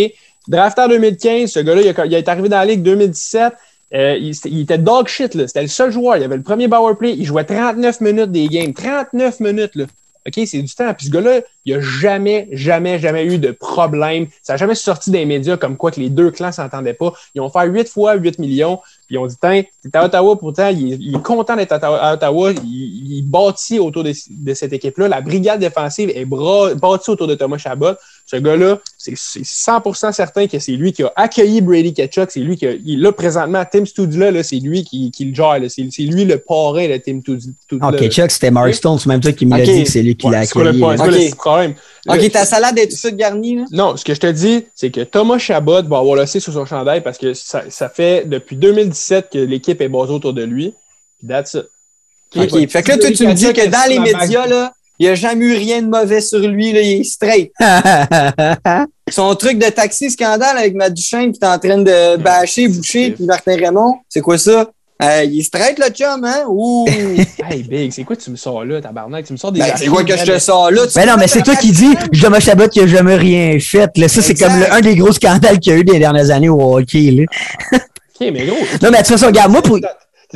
Drafté 0.47 0.81
en 0.81 0.87
2015, 0.87 1.51
ce 1.51 1.59
gars-là, 1.59 1.81
il, 2.05 2.13
est 2.13 2.27
arrivé 2.29 2.49
dans 2.49 2.57
la 2.57 2.65
Ligue 2.65 2.83
2017. 2.83 3.53
Euh, 3.93 4.17
il, 4.17 4.61
était 4.61 4.77
dog 4.77 5.07
shit. 5.07 5.31
C'était 5.47 5.61
le 5.61 5.67
seul 5.67 5.91
joueur. 5.91 6.17
Il 6.17 6.23
avait 6.23 6.37
le 6.37 6.43
premier 6.43 6.67
power 6.67 6.95
play. 6.95 7.13
Il 7.17 7.25
jouait 7.25 7.43
39 7.43 8.01
minutes 8.01 8.31
des 8.31 8.47
games. 8.47 8.73
39 8.73 9.39
minutes, 9.39 9.75
là. 9.75 9.85
OK, 10.27 10.41
c'est 10.47 10.61
du 10.61 10.73
temps. 10.73 10.91
Puis 10.93 11.07
ce 11.07 11.11
gars-là, 11.11 11.41
il 11.65 11.75
a 11.75 11.81
jamais, 11.81 12.47
jamais, 12.51 12.97
jamais 12.99 13.25
eu 13.25 13.37
de 13.37 13.51
problème. 13.51 14.27
Ça 14.41 14.53
n'a 14.53 14.57
jamais 14.57 14.73
sorti 14.73 15.11
des 15.11 15.23
médias 15.25 15.55
comme 15.55 15.77
quoi 15.77 15.91
que 15.91 15.99
les 15.99 16.09
deux 16.09 16.31
clans 16.31 16.51
s'entendaient 16.51 16.95
pas. 16.95 17.13
Ils 17.35 17.41
ont 17.41 17.49
fait 17.49 17.67
8 17.67 17.87
fois 17.87 18.15
8 18.15 18.39
millions. 18.39 18.79
Puis 19.07 19.17
ont 19.17 19.27
dit, 19.27 19.35
tiens, 19.39 19.63
t'es 19.83 19.97
à 19.97 20.05
Ottawa, 20.05 20.35
pourtant, 20.37 20.67
il 20.69 20.93
est, 20.93 20.97
il 20.99 21.15
est 21.15 21.21
content 21.21 21.55
d'être 21.55 21.73
à 21.73 22.13
Ottawa-. 22.13 22.53
Il, 22.63 23.17
il 23.17 23.21
bâtit 23.21 23.79
autour 23.79 24.03
de, 24.03 24.13
de 24.29 24.53
cette 24.53 24.73
équipe-là. 24.73 25.07
La 25.07 25.21
brigade 25.21 25.59
défensive 25.59 26.09
est 26.09 26.25
bâtie 26.25 27.09
autour 27.09 27.27
de 27.27 27.35
Thomas 27.35 27.57
Chabot. 27.57 27.93
Ce 28.27 28.37
gars-là, 28.37 28.79
c'est 28.97 29.13
c'est 29.15 29.43
100% 29.45 30.11
certain 30.11 30.47
que 30.47 30.57
c'est 30.57 30.71
lui 30.71 30.91
qui 30.93 31.03
a 31.03 31.13
accueilli 31.15 31.61
Brady 31.61 31.93
Ketchuk. 31.93 32.31
C'est 32.31 32.39
lui 32.39 32.57
qui 32.57 32.65
a, 32.65 32.71
il, 32.71 32.99
là, 32.99 33.11
présentement, 33.11 33.63
Tim 33.71 33.85
Studula, 33.85 34.31
là, 34.31 34.41
c'est 34.41 34.55
lui 34.57 34.83
qui, 34.83 35.11
qui 35.11 35.25
le 35.25 35.35
gère. 35.35 35.59
là. 35.59 35.69
C'est 35.69 35.87
c'est 35.91 36.01
lui 36.03 36.25
le 36.25 36.39
parrain 36.39 36.87
de 36.87 36.97
Tim 36.97 37.19
Studula. 37.21 37.91
Non, 37.91 37.95
Kachuk, 37.95 38.31
c'était 38.31 38.49
Mark 38.49 38.73
Stone, 38.73 38.97
c'est 38.97 39.05
même 39.09 39.19
toi 39.21 39.31
qui 39.31 39.45
me 39.45 39.55
l'a 39.55 39.63
Ok. 39.63 39.69
dit 39.69 39.83
que 39.83 39.89
c'est 39.91 40.01
lui 40.01 40.15
qui 40.15 40.25
l'a 40.27 40.39
Ouais, 40.39 40.43
accueilli. 40.45 40.79
point? 40.79 40.95
là. 40.95 40.97
C'est 40.97 41.03
quoi 41.03 41.17
le 41.19 41.25
Ok. 41.27 41.35
problème? 41.37 41.75
Ok, 42.07 42.21
Le- 42.23 42.29
ta 42.31 42.45
salade 42.45 42.79
est 42.79 42.87
tout 42.87 42.97
ça 42.97 43.11
garnie, 43.11 43.57
là? 43.57 43.65
non, 43.71 43.95
ce 43.95 44.03
que 44.03 44.15
je 44.15 44.19
te 44.19 44.27
dis, 44.31 44.65
c'est 44.73 44.89
que 44.89 45.01
Thomas 45.01 45.37
Chabot 45.37 45.83
va 45.83 45.97
avoir 45.99 46.15
le 46.15 46.25
C 46.25 46.39
sur 46.39 46.51
son 46.53 46.65
chandail 46.65 47.01
parce 47.01 47.19
que 47.19 47.35
ça, 47.35 47.63
ça 47.69 47.89
fait 47.89 48.27
depuis 48.27 48.55
2017 48.55 49.29
que 49.31 49.37
l'équipe 49.37 49.79
est 49.81 49.89
basée 49.89 50.13
autour 50.13 50.33
de 50.33 50.43
lui. 50.43 50.73
That's 51.27 51.53
it. 51.53 51.65
Ok, 52.35 52.69
fait 52.69 52.83
que 52.83 52.89
là, 52.91 52.97
toi, 52.97 53.11
tu 53.11 53.27
me 53.27 53.33
dis 53.33 53.53
que 53.53 53.67
dans 53.69 53.87
les 53.89 53.99
médias, 53.99 54.45
là, 54.47 54.73
il 54.99 55.05
n'y 55.05 55.11
a 55.11 55.15
jamais 55.15 55.45
eu 55.45 55.53
rien 55.55 55.81
de 55.81 55.87
mauvais 55.87 56.21
sur 56.21 56.39
lui, 56.39 56.71
là, 56.71 56.81
il 56.81 57.01
est 57.01 57.03
straight. 57.03 57.51
Son 59.11 59.35
truc 59.35 59.59
de 59.59 59.69
taxi 59.69 60.09
scandale 60.09 60.57
avec 60.57 60.73
Matt 60.75 60.93
Duchesne 60.93 61.31
qui 61.31 61.39
est 61.41 61.45
en 61.47 61.59
train 61.59 61.77
de 61.77 62.17
bâcher, 62.17 62.67
boucher, 62.67 63.11
puis 63.11 63.25
Martin 63.25 63.55
Raymond, 63.55 63.95
c'est 64.09 64.21
quoi 64.21 64.37
ça? 64.37 64.69
Euh, 65.03 65.23
il 65.25 65.39
est 65.39 65.43
straight, 65.43 65.77
le 65.77 65.89
chum, 65.89 66.23
hein? 66.23 66.45
Ouh! 66.47 66.85
Hey, 67.49 67.63
Big, 67.63 67.91
c'est 67.91 68.03
quoi 68.03 68.15
tu 68.15 68.31
me 68.31 68.37
sors 68.37 68.63
là, 68.63 68.81
tabarnak? 68.81 69.25
Tu 69.25 69.33
me 69.33 69.37
sors 69.37 69.51
des. 69.51 69.59
Ben, 69.59 69.73
c'est 69.75 69.87
quoi 69.87 70.03
que 70.05 70.15
je 70.15 70.23
te 70.23 70.39
sors 70.39 70.71
là? 70.71 70.87
Tu 70.87 70.93
Mais 70.97 71.05
Ben 71.05 71.11
non, 71.11 71.17
mais 71.19 71.27
c'est 71.27 71.43
toi 71.43 71.55
qui 71.55 71.71
dis, 71.71 71.93
je 72.13 72.27
me 72.27 72.39
Chabot 72.39 72.67
qui 72.69 72.79
a 72.79 72.87
jamais 72.87 73.15
rien 73.15 73.59
fait. 73.59 73.89
Là. 73.97 74.07
Ça, 74.07 74.21
c'est 74.21 74.33
comme 74.35 74.57
le- 74.57 74.71
un 74.71 74.79
des 74.79 74.95
gros 74.95 75.11
scandales 75.11 75.59
qu'il 75.59 75.73
y 75.73 75.75
a 75.75 75.79
eu 75.79 75.83
des 75.83 75.99
dernières 75.99 76.31
années 76.31 76.47
au 76.49 76.77
hockey. 76.77 77.11
Là. 77.11 77.23
Ok, 77.73 78.31
mais 78.33 78.45
gros. 78.45 78.55
Non, 78.81 78.89
mais 78.89 78.91
de 78.91 78.97
toute 78.99 79.07
façon, 79.07 79.27
regarde, 79.27 79.51
moi, 79.51 79.61
pour... 79.61 79.79
T'es 79.81 79.85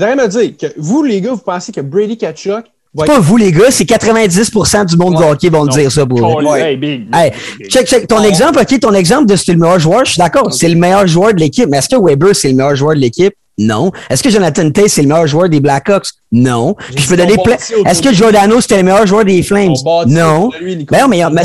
en 0.03 0.07
train 0.07 0.15
de 0.17 0.21
me 0.21 0.27
dire 0.27 0.57
que 0.57 0.67
vous, 0.77 1.03
les 1.03 1.21
gars, 1.21 1.31
vous 1.31 1.37
pensez 1.37 1.71
que 1.71 1.79
Brady 1.81 2.17
Kachuk 2.17 2.65
va 2.95 3.05
pas 3.05 3.19
vous, 3.19 3.37
les 3.37 3.51
gars, 3.51 3.69
c'est 3.71 3.85
90% 3.85 4.85
du 4.85 4.97
monde 4.97 5.15
du 5.15 5.21
Ouais. 5.21 5.29
hockey 5.29 5.49
vont 5.49 5.65
te 5.67 5.73
dire 5.77 5.91
ça 5.91 6.05
pour. 6.05 6.21
Ouais. 6.43 6.71
Hey, 6.71 6.77
Big. 6.77 7.07
Hey, 7.13 7.31
Big. 7.59 7.69
check, 7.69 7.87
check. 7.87 8.07
Ton 8.07 8.17
Non. 8.17 8.23
exemple, 8.23 8.59
OK, 8.59 8.79
ton 8.79 8.93
exemple 8.93 9.25
de 9.27 9.35
c'est 9.35 9.51
le 9.53 9.59
meilleur 9.59 9.79
joueur, 9.79 10.05
je 10.05 10.11
suis 10.13 10.19
d'accord, 10.19 10.51
c'est 10.53 10.69
le 10.69 10.75
meilleur 10.75 11.05
joueur 11.07 11.33
de 11.33 11.39
l'équipe. 11.39 11.67
Mais 11.69 11.77
est-ce 11.77 11.89
que 11.89 12.01
Weber, 12.01 12.35
c'est 12.35 12.49
le 12.49 12.55
meilleur 12.55 12.75
joueur 12.75 12.95
de 12.95 12.99
l'équipe? 13.01 13.33
Non. 13.59 13.91
Est-ce 14.09 14.23
que 14.23 14.29
Jonathan 14.29 14.71
Tate, 14.71 14.87
c'est 14.87 15.01
le 15.01 15.09
meilleur 15.09 15.27
joueur 15.27 15.49
des 15.49 15.59
Blackhawks? 15.59 16.07
Non. 16.31 16.75
Puis 16.95 17.03
je 17.03 17.07
peux 17.09 17.17
donner 17.17 17.35
plein. 17.43 17.57
Est-ce 17.85 18.01
que 18.01 18.13
Giordano, 18.13 18.61
c'était 18.61 18.77
le 18.77 18.83
meilleur 18.83 19.05
joueur 19.05 19.25
des 19.25 19.43
Flames? 19.43 19.73
Non. 20.07 20.49
lui. 20.61 20.85
Ben 20.89 21.01
non, 21.01 21.07
mais, 21.09 21.21
mais 21.31 21.41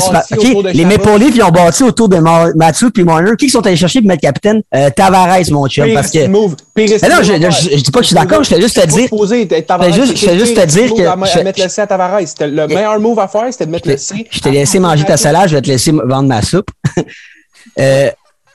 les. 0.73 0.85
Maple 0.85 1.17
Leafs, 1.19 1.35
ils 1.35 1.43
ont 1.43 1.49
bâti 1.49 1.83
autour 1.83 2.07
de 2.07 2.17
Ma- 2.17 2.53
Mathieu 2.55 2.89
puis 2.89 3.03
Marner. 3.03 3.31
Qui 3.37 3.49
sont 3.49 3.65
allés 3.65 3.75
chercher 3.75 3.99
pour 3.99 4.07
mettre 4.07 4.21
capitaine? 4.21 4.61
Euh, 4.73 4.89
Tavares, 4.95 5.39
mon 5.51 5.67
chum. 5.67 5.91
Parce 5.93 6.09
que. 6.11 6.25
move. 6.27 6.55
Non, 6.77 6.85
je, 7.21 7.33
à 7.45 7.49
je, 7.49 7.69
je 7.77 7.83
dis 7.83 7.91
pas 7.91 7.99
que 7.99 8.03
je 8.03 8.07
suis 8.07 8.15
d'accord, 8.15 8.43
je 8.43 8.49
fais 8.49 8.61
juste 8.61 8.79
te 8.81 8.87
dire. 8.87 9.07
Je 9.11 10.25
fais 10.25 10.39
juste- 10.39 10.55
te 10.55 10.65
dire 10.67 10.93
que- 10.93 11.01
à, 11.01 11.11
à 11.13 11.43
mettre 11.43 11.61
le 11.61 11.67
C 11.69 11.81
à 11.81 11.87
Tavares. 11.87 12.19
Le 12.39 12.67
meilleur 12.67 12.99
move 12.99 13.19
à 13.19 13.27
faire, 13.27 13.47
c'était 13.51 13.65
de 13.65 13.71
mettre 13.71 13.89
le 13.89 13.97
C. 13.97 14.25
Je 14.31 14.39
t'ai 14.39 14.51
laissé 14.51 14.79
manger 14.79 15.03
ta 15.03 15.17
salade, 15.17 15.49
je 15.49 15.55
vais 15.55 15.61
te 15.61 15.67
laisser 15.67 15.91
vendre 15.91 16.29
ma 16.29 16.41
soupe. 16.41 16.69
euh, 17.79 18.09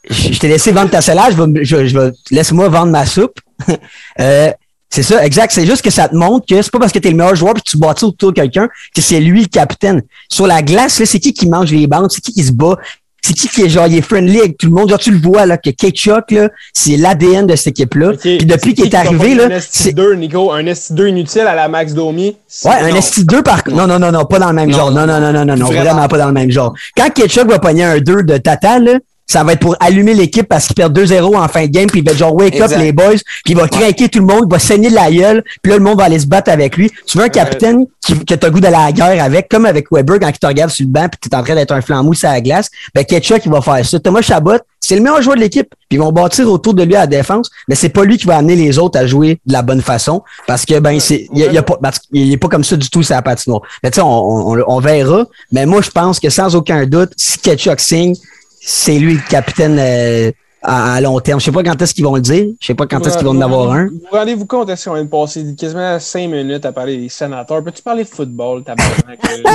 je 0.08 0.32
je 0.32 0.38
t'ai 0.38 0.48
laissé 0.48 0.72
vendre 0.72 0.90
ta 0.90 1.00
salade, 1.00 1.34
je 1.36 1.42
vais, 1.42 1.64
je, 1.64 1.86
je 1.86 1.98
vais- 1.98 2.12
laisse-moi 2.30 2.68
vendre 2.68 2.92
ma 2.92 3.04
soupe. 3.06 3.38
euh, 4.20 4.50
c'est 4.88 5.02
ça, 5.04 5.24
exact. 5.24 5.52
C'est 5.52 5.66
juste 5.66 5.82
que 5.82 5.90
ça 5.90 6.08
te 6.08 6.16
montre 6.16 6.46
que 6.46 6.60
c'est 6.62 6.70
pas 6.72 6.78
parce 6.80 6.92
que 6.92 6.98
t'es 6.98 7.10
le 7.10 7.16
meilleur 7.16 7.36
joueur 7.36 7.54
puis 7.54 7.62
tu 7.64 7.76
bâtis 7.76 8.04
autour 8.04 8.32
de 8.32 8.40
quelqu'un 8.40 8.68
que 8.94 9.00
c'est 9.00 9.20
lui 9.20 9.42
le 9.42 9.48
capitaine. 9.48 10.02
Sur 10.28 10.46
la 10.46 10.62
glace, 10.62 10.98
là, 10.98 11.06
c'est 11.06 11.20
qui 11.20 11.32
qui 11.32 11.48
mange 11.48 11.70
les 11.70 11.86
bandes, 11.86 12.10
c'est 12.10 12.20
qui 12.20 12.32
qui 12.32 12.42
se 12.42 12.50
bat, 12.50 12.76
c'est 13.22 13.34
qui 13.34 13.46
qui 13.48 13.62
est 13.62 13.68
genre, 13.68 13.86
il 13.86 13.98
est 13.98 14.00
friendly 14.02 14.38
avec 14.40 14.58
tout 14.58 14.66
le 14.66 14.72
monde? 14.72 14.88
Genre, 14.88 14.98
tu 14.98 15.12
le 15.12 15.18
vois, 15.20 15.46
là, 15.46 15.58
que 15.58 15.70
Ketchuk, 15.70 16.32
là, 16.32 16.48
c'est 16.72 16.96
l'ADN 16.96 17.46
de 17.46 17.54
cette 17.54 17.68
équipe-là. 17.78 18.08
Ok. 18.14 18.20
Puis 18.20 18.38
depuis 18.38 18.74
qu'il 18.74 18.86
est 18.86 18.94
arrivé, 18.94 19.34
là, 19.36 19.44
Un 19.44 19.60
c'est, 19.60 19.92
ST2, 19.92 20.14
Nico, 20.16 20.50
un 20.50 20.62
ST2 20.64 21.06
inutile 21.10 21.42
à 21.42 21.54
la 21.54 21.68
Max 21.68 21.92
Domi? 21.94 22.36
Ouais, 22.64 22.70
un 22.80 22.88
non. 22.88 22.96
ST2 22.96 23.42
par 23.42 23.62
Non, 23.70 23.86
non, 23.86 23.98
non, 24.00 24.10
non, 24.10 24.24
pas 24.24 24.40
dans 24.40 24.48
le 24.48 24.54
même 24.54 24.70
Non, 24.70 24.76
genre. 24.78 24.90
Non, 24.90 25.06
non, 25.06 25.20
non, 25.20 25.32
non, 25.32 25.44
non, 25.44 25.54
non, 25.56 25.66
Vraiment. 25.66 25.84
vraiment 25.92 26.08
pas 26.08 26.18
dans 26.18 26.26
le 26.26 26.32
même 26.32 26.50
genre. 26.50 26.72
Quand 26.96 27.10
Ketchup 27.10 27.48
va 27.48 27.60
pogner 27.60 27.84
un 27.84 27.98
2 28.00 28.22
de 28.24 28.38
Tata, 28.38 28.78
là, 28.80 28.94
ça 29.30 29.44
va 29.44 29.52
être 29.52 29.60
pour 29.60 29.76
allumer 29.80 30.14
l'équipe 30.14 30.46
parce 30.48 30.66
qu'il 30.66 30.74
perd 30.74 30.96
2-0 30.98 31.36
en 31.36 31.46
fin 31.48 31.62
de 31.62 31.70
game, 31.70 31.86
puis 31.86 32.00
il 32.00 32.04
va 32.04 32.12
être 32.12 32.18
genre 32.18 32.34
wake 32.34 32.54
Exact. 32.54 32.72
up 32.72 32.78
les 32.82 32.92
boys, 32.92 33.14
puis 33.44 33.54
il 33.54 33.56
va 33.56 33.68
craquer 33.68 34.08
tout 34.08 34.18
le 34.18 34.26
monde, 34.26 34.46
il 34.48 34.52
va 34.52 34.58
saigner 34.58 34.90
de 34.90 34.94
la 34.94 35.10
gueule, 35.10 35.44
puis 35.62 35.70
là 35.70 35.78
le 35.78 35.84
monde 35.84 35.98
va 35.98 36.04
aller 36.04 36.18
se 36.18 36.26
battre 36.26 36.50
avec 36.50 36.76
lui. 36.76 36.90
Tu 37.06 37.16
veux 37.18 37.24
un 37.24 37.28
capitaine 37.28 37.86
qui, 38.04 38.18
que 38.24 38.34
t'as 38.34 38.50
goût 38.50 38.60
d'aller 38.60 38.76
à 38.76 38.86
la 38.86 38.92
guerre 38.92 39.22
avec, 39.24 39.48
comme 39.48 39.66
avec 39.66 39.86
Weber 39.92 40.18
quand 40.20 40.28
il 40.28 40.38
te 40.38 40.46
regarde 40.46 40.70
sur 40.70 40.84
le 40.84 40.90
banc, 40.90 41.08
puis 41.08 41.30
t'es 41.30 41.36
en 41.36 41.42
train 41.44 41.54
d'être 41.54 41.70
un 41.72 41.80
flambeau 41.80 42.12
sur 42.14 42.28
la 42.28 42.40
glace, 42.40 42.70
ben 42.94 43.04
Ketchup 43.04 43.40
il 43.44 43.52
va 43.52 43.60
faire 43.60 43.86
ça. 43.86 44.00
Thomas 44.00 44.22
Chabot, 44.22 44.56
c'est 44.80 44.96
le 44.96 45.02
meilleur 45.02 45.22
joueur 45.22 45.36
de 45.36 45.40
l'équipe, 45.42 45.68
puis 45.88 45.96
ils 45.96 46.00
vont 46.00 46.10
bâtir 46.10 46.50
autour 46.50 46.74
de 46.74 46.82
lui 46.82 46.96
à 46.96 47.00
la 47.00 47.06
défense, 47.06 47.50
mais 47.68 47.74
c'est 47.76 47.90
pas 47.90 48.02
lui 48.04 48.18
qui 48.18 48.26
va 48.26 48.36
amener 48.38 48.56
les 48.56 48.78
autres 48.78 48.98
à 48.98 49.06
jouer 49.06 49.38
de 49.46 49.52
la 49.52 49.62
bonne 49.62 49.82
façon, 49.82 50.22
parce 50.48 50.64
que 50.66 50.78
ben 50.80 50.98
c'est, 50.98 51.28
il 51.32 51.38
y 51.38 51.44
a- 51.44 51.52
il 51.52 51.56
a 51.58 51.62
pas, 51.62 51.78
est 52.14 52.36
pas 52.36 52.48
comme 52.48 52.64
ça 52.64 52.76
du 52.76 52.90
tout 52.90 53.02
sur 53.04 53.14
la 53.14 53.22
patinoire. 53.22 53.62
Mais 53.84 53.90
tu 53.92 53.96
sais, 53.96 54.00
on, 54.02 54.48
on, 54.50 54.58
on 54.66 54.80
verra, 54.80 55.26
mais 55.52 55.66
moi 55.66 55.82
je 55.82 55.90
pense 55.90 56.18
que 56.18 56.30
sans 56.30 56.56
aucun 56.56 56.86
doute, 56.86 57.12
si 57.16 57.38
Ketchup 57.38 57.78
signe, 57.78 58.14
c'est 58.60 58.98
lui 58.98 59.14
le 59.14 59.20
capitaine 59.28 59.76
euh, 59.78 60.30
à, 60.62 60.94
à 60.94 61.00
long 61.00 61.18
terme. 61.20 61.40
Je 61.40 61.46
sais 61.46 61.52
pas 61.52 61.62
quand 61.62 61.80
est-ce 61.80 61.94
qu'ils 61.94 62.04
vont 62.04 62.14
le 62.16 62.20
dire. 62.20 62.46
Je 62.60 62.66
sais 62.66 62.74
pas 62.74 62.86
quand 62.86 63.04
est-ce 63.06 63.16
qu'ils 63.16 63.26
vont 63.26 63.36
en 63.36 63.40
avoir 63.40 63.72
un. 63.72 63.86
Vous 63.86 64.00
rendez-vous 64.12 64.44
compte, 64.44 64.68
est-ce 64.68 64.86
qu'on 64.88 64.94
vient 64.94 65.04
de 65.04 65.08
passer 65.08 65.42
quasiment 65.58 65.98
5 65.98 66.28
minutes 66.28 66.66
à 66.66 66.72
parler 66.72 66.98
des 66.98 67.08
sénateurs? 67.08 67.64
Peux-tu 67.64 67.80
parler 67.82 68.04
de 68.04 68.08
football, 68.08 68.62
euh, 68.68 68.74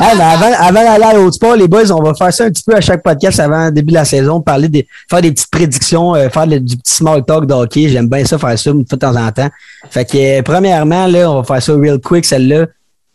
Ah, 0.00 0.12
ben 0.16 0.20
avant, 0.26 0.52
avant 0.58 0.82
d'aller 0.82 1.04
à 1.04 1.14
l'autre 1.14 1.36
sport, 1.36 1.54
les 1.54 1.68
boys, 1.68 1.90
on 1.92 2.02
va 2.02 2.14
faire 2.14 2.32
ça 2.32 2.44
un 2.44 2.50
petit 2.50 2.64
peu 2.64 2.74
à 2.74 2.80
chaque 2.80 3.02
podcast 3.04 3.38
avant 3.38 3.66
le 3.66 3.70
début 3.72 3.90
de 3.92 3.94
la 3.98 4.04
saison, 4.04 4.40
parler 4.40 4.68
des, 4.68 4.86
faire 5.08 5.22
des 5.22 5.30
petites 5.30 5.50
prédictions, 5.50 6.16
euh, 6.16 6.28
faire 6.28 6.46
le- 6.46 6.58
du 6.58 6.76
petit 6.76 6.92
small 6.94 7.24
talk 7.24 7.46
de 7.46 7.54
hockey. 7.54 7.88
J'aime 7.88 8.08
bien 8.08 8.24
ça, 8.24 8.36
faire 8.38 8.58
ça 8.58 8.70
une 8.70 8.84
fois 8.86 8.96
de 8.96 9.00
temps 9.00 9.16
en 9.16 9.30
temps. 9.30 9.48
Fait 9.90 10.04
que, 10.04 10.38
euh, 10.38 10.42
premièrement, 10.42 11.06
là, 11.06 11.30
on 11.30 11.36
va 11.40 11.44
faire 11.44 11.62
ça 11.62 11.72
real 11.74 12.00
quick, 12.00 12.24
celle-là. 12.24 12.66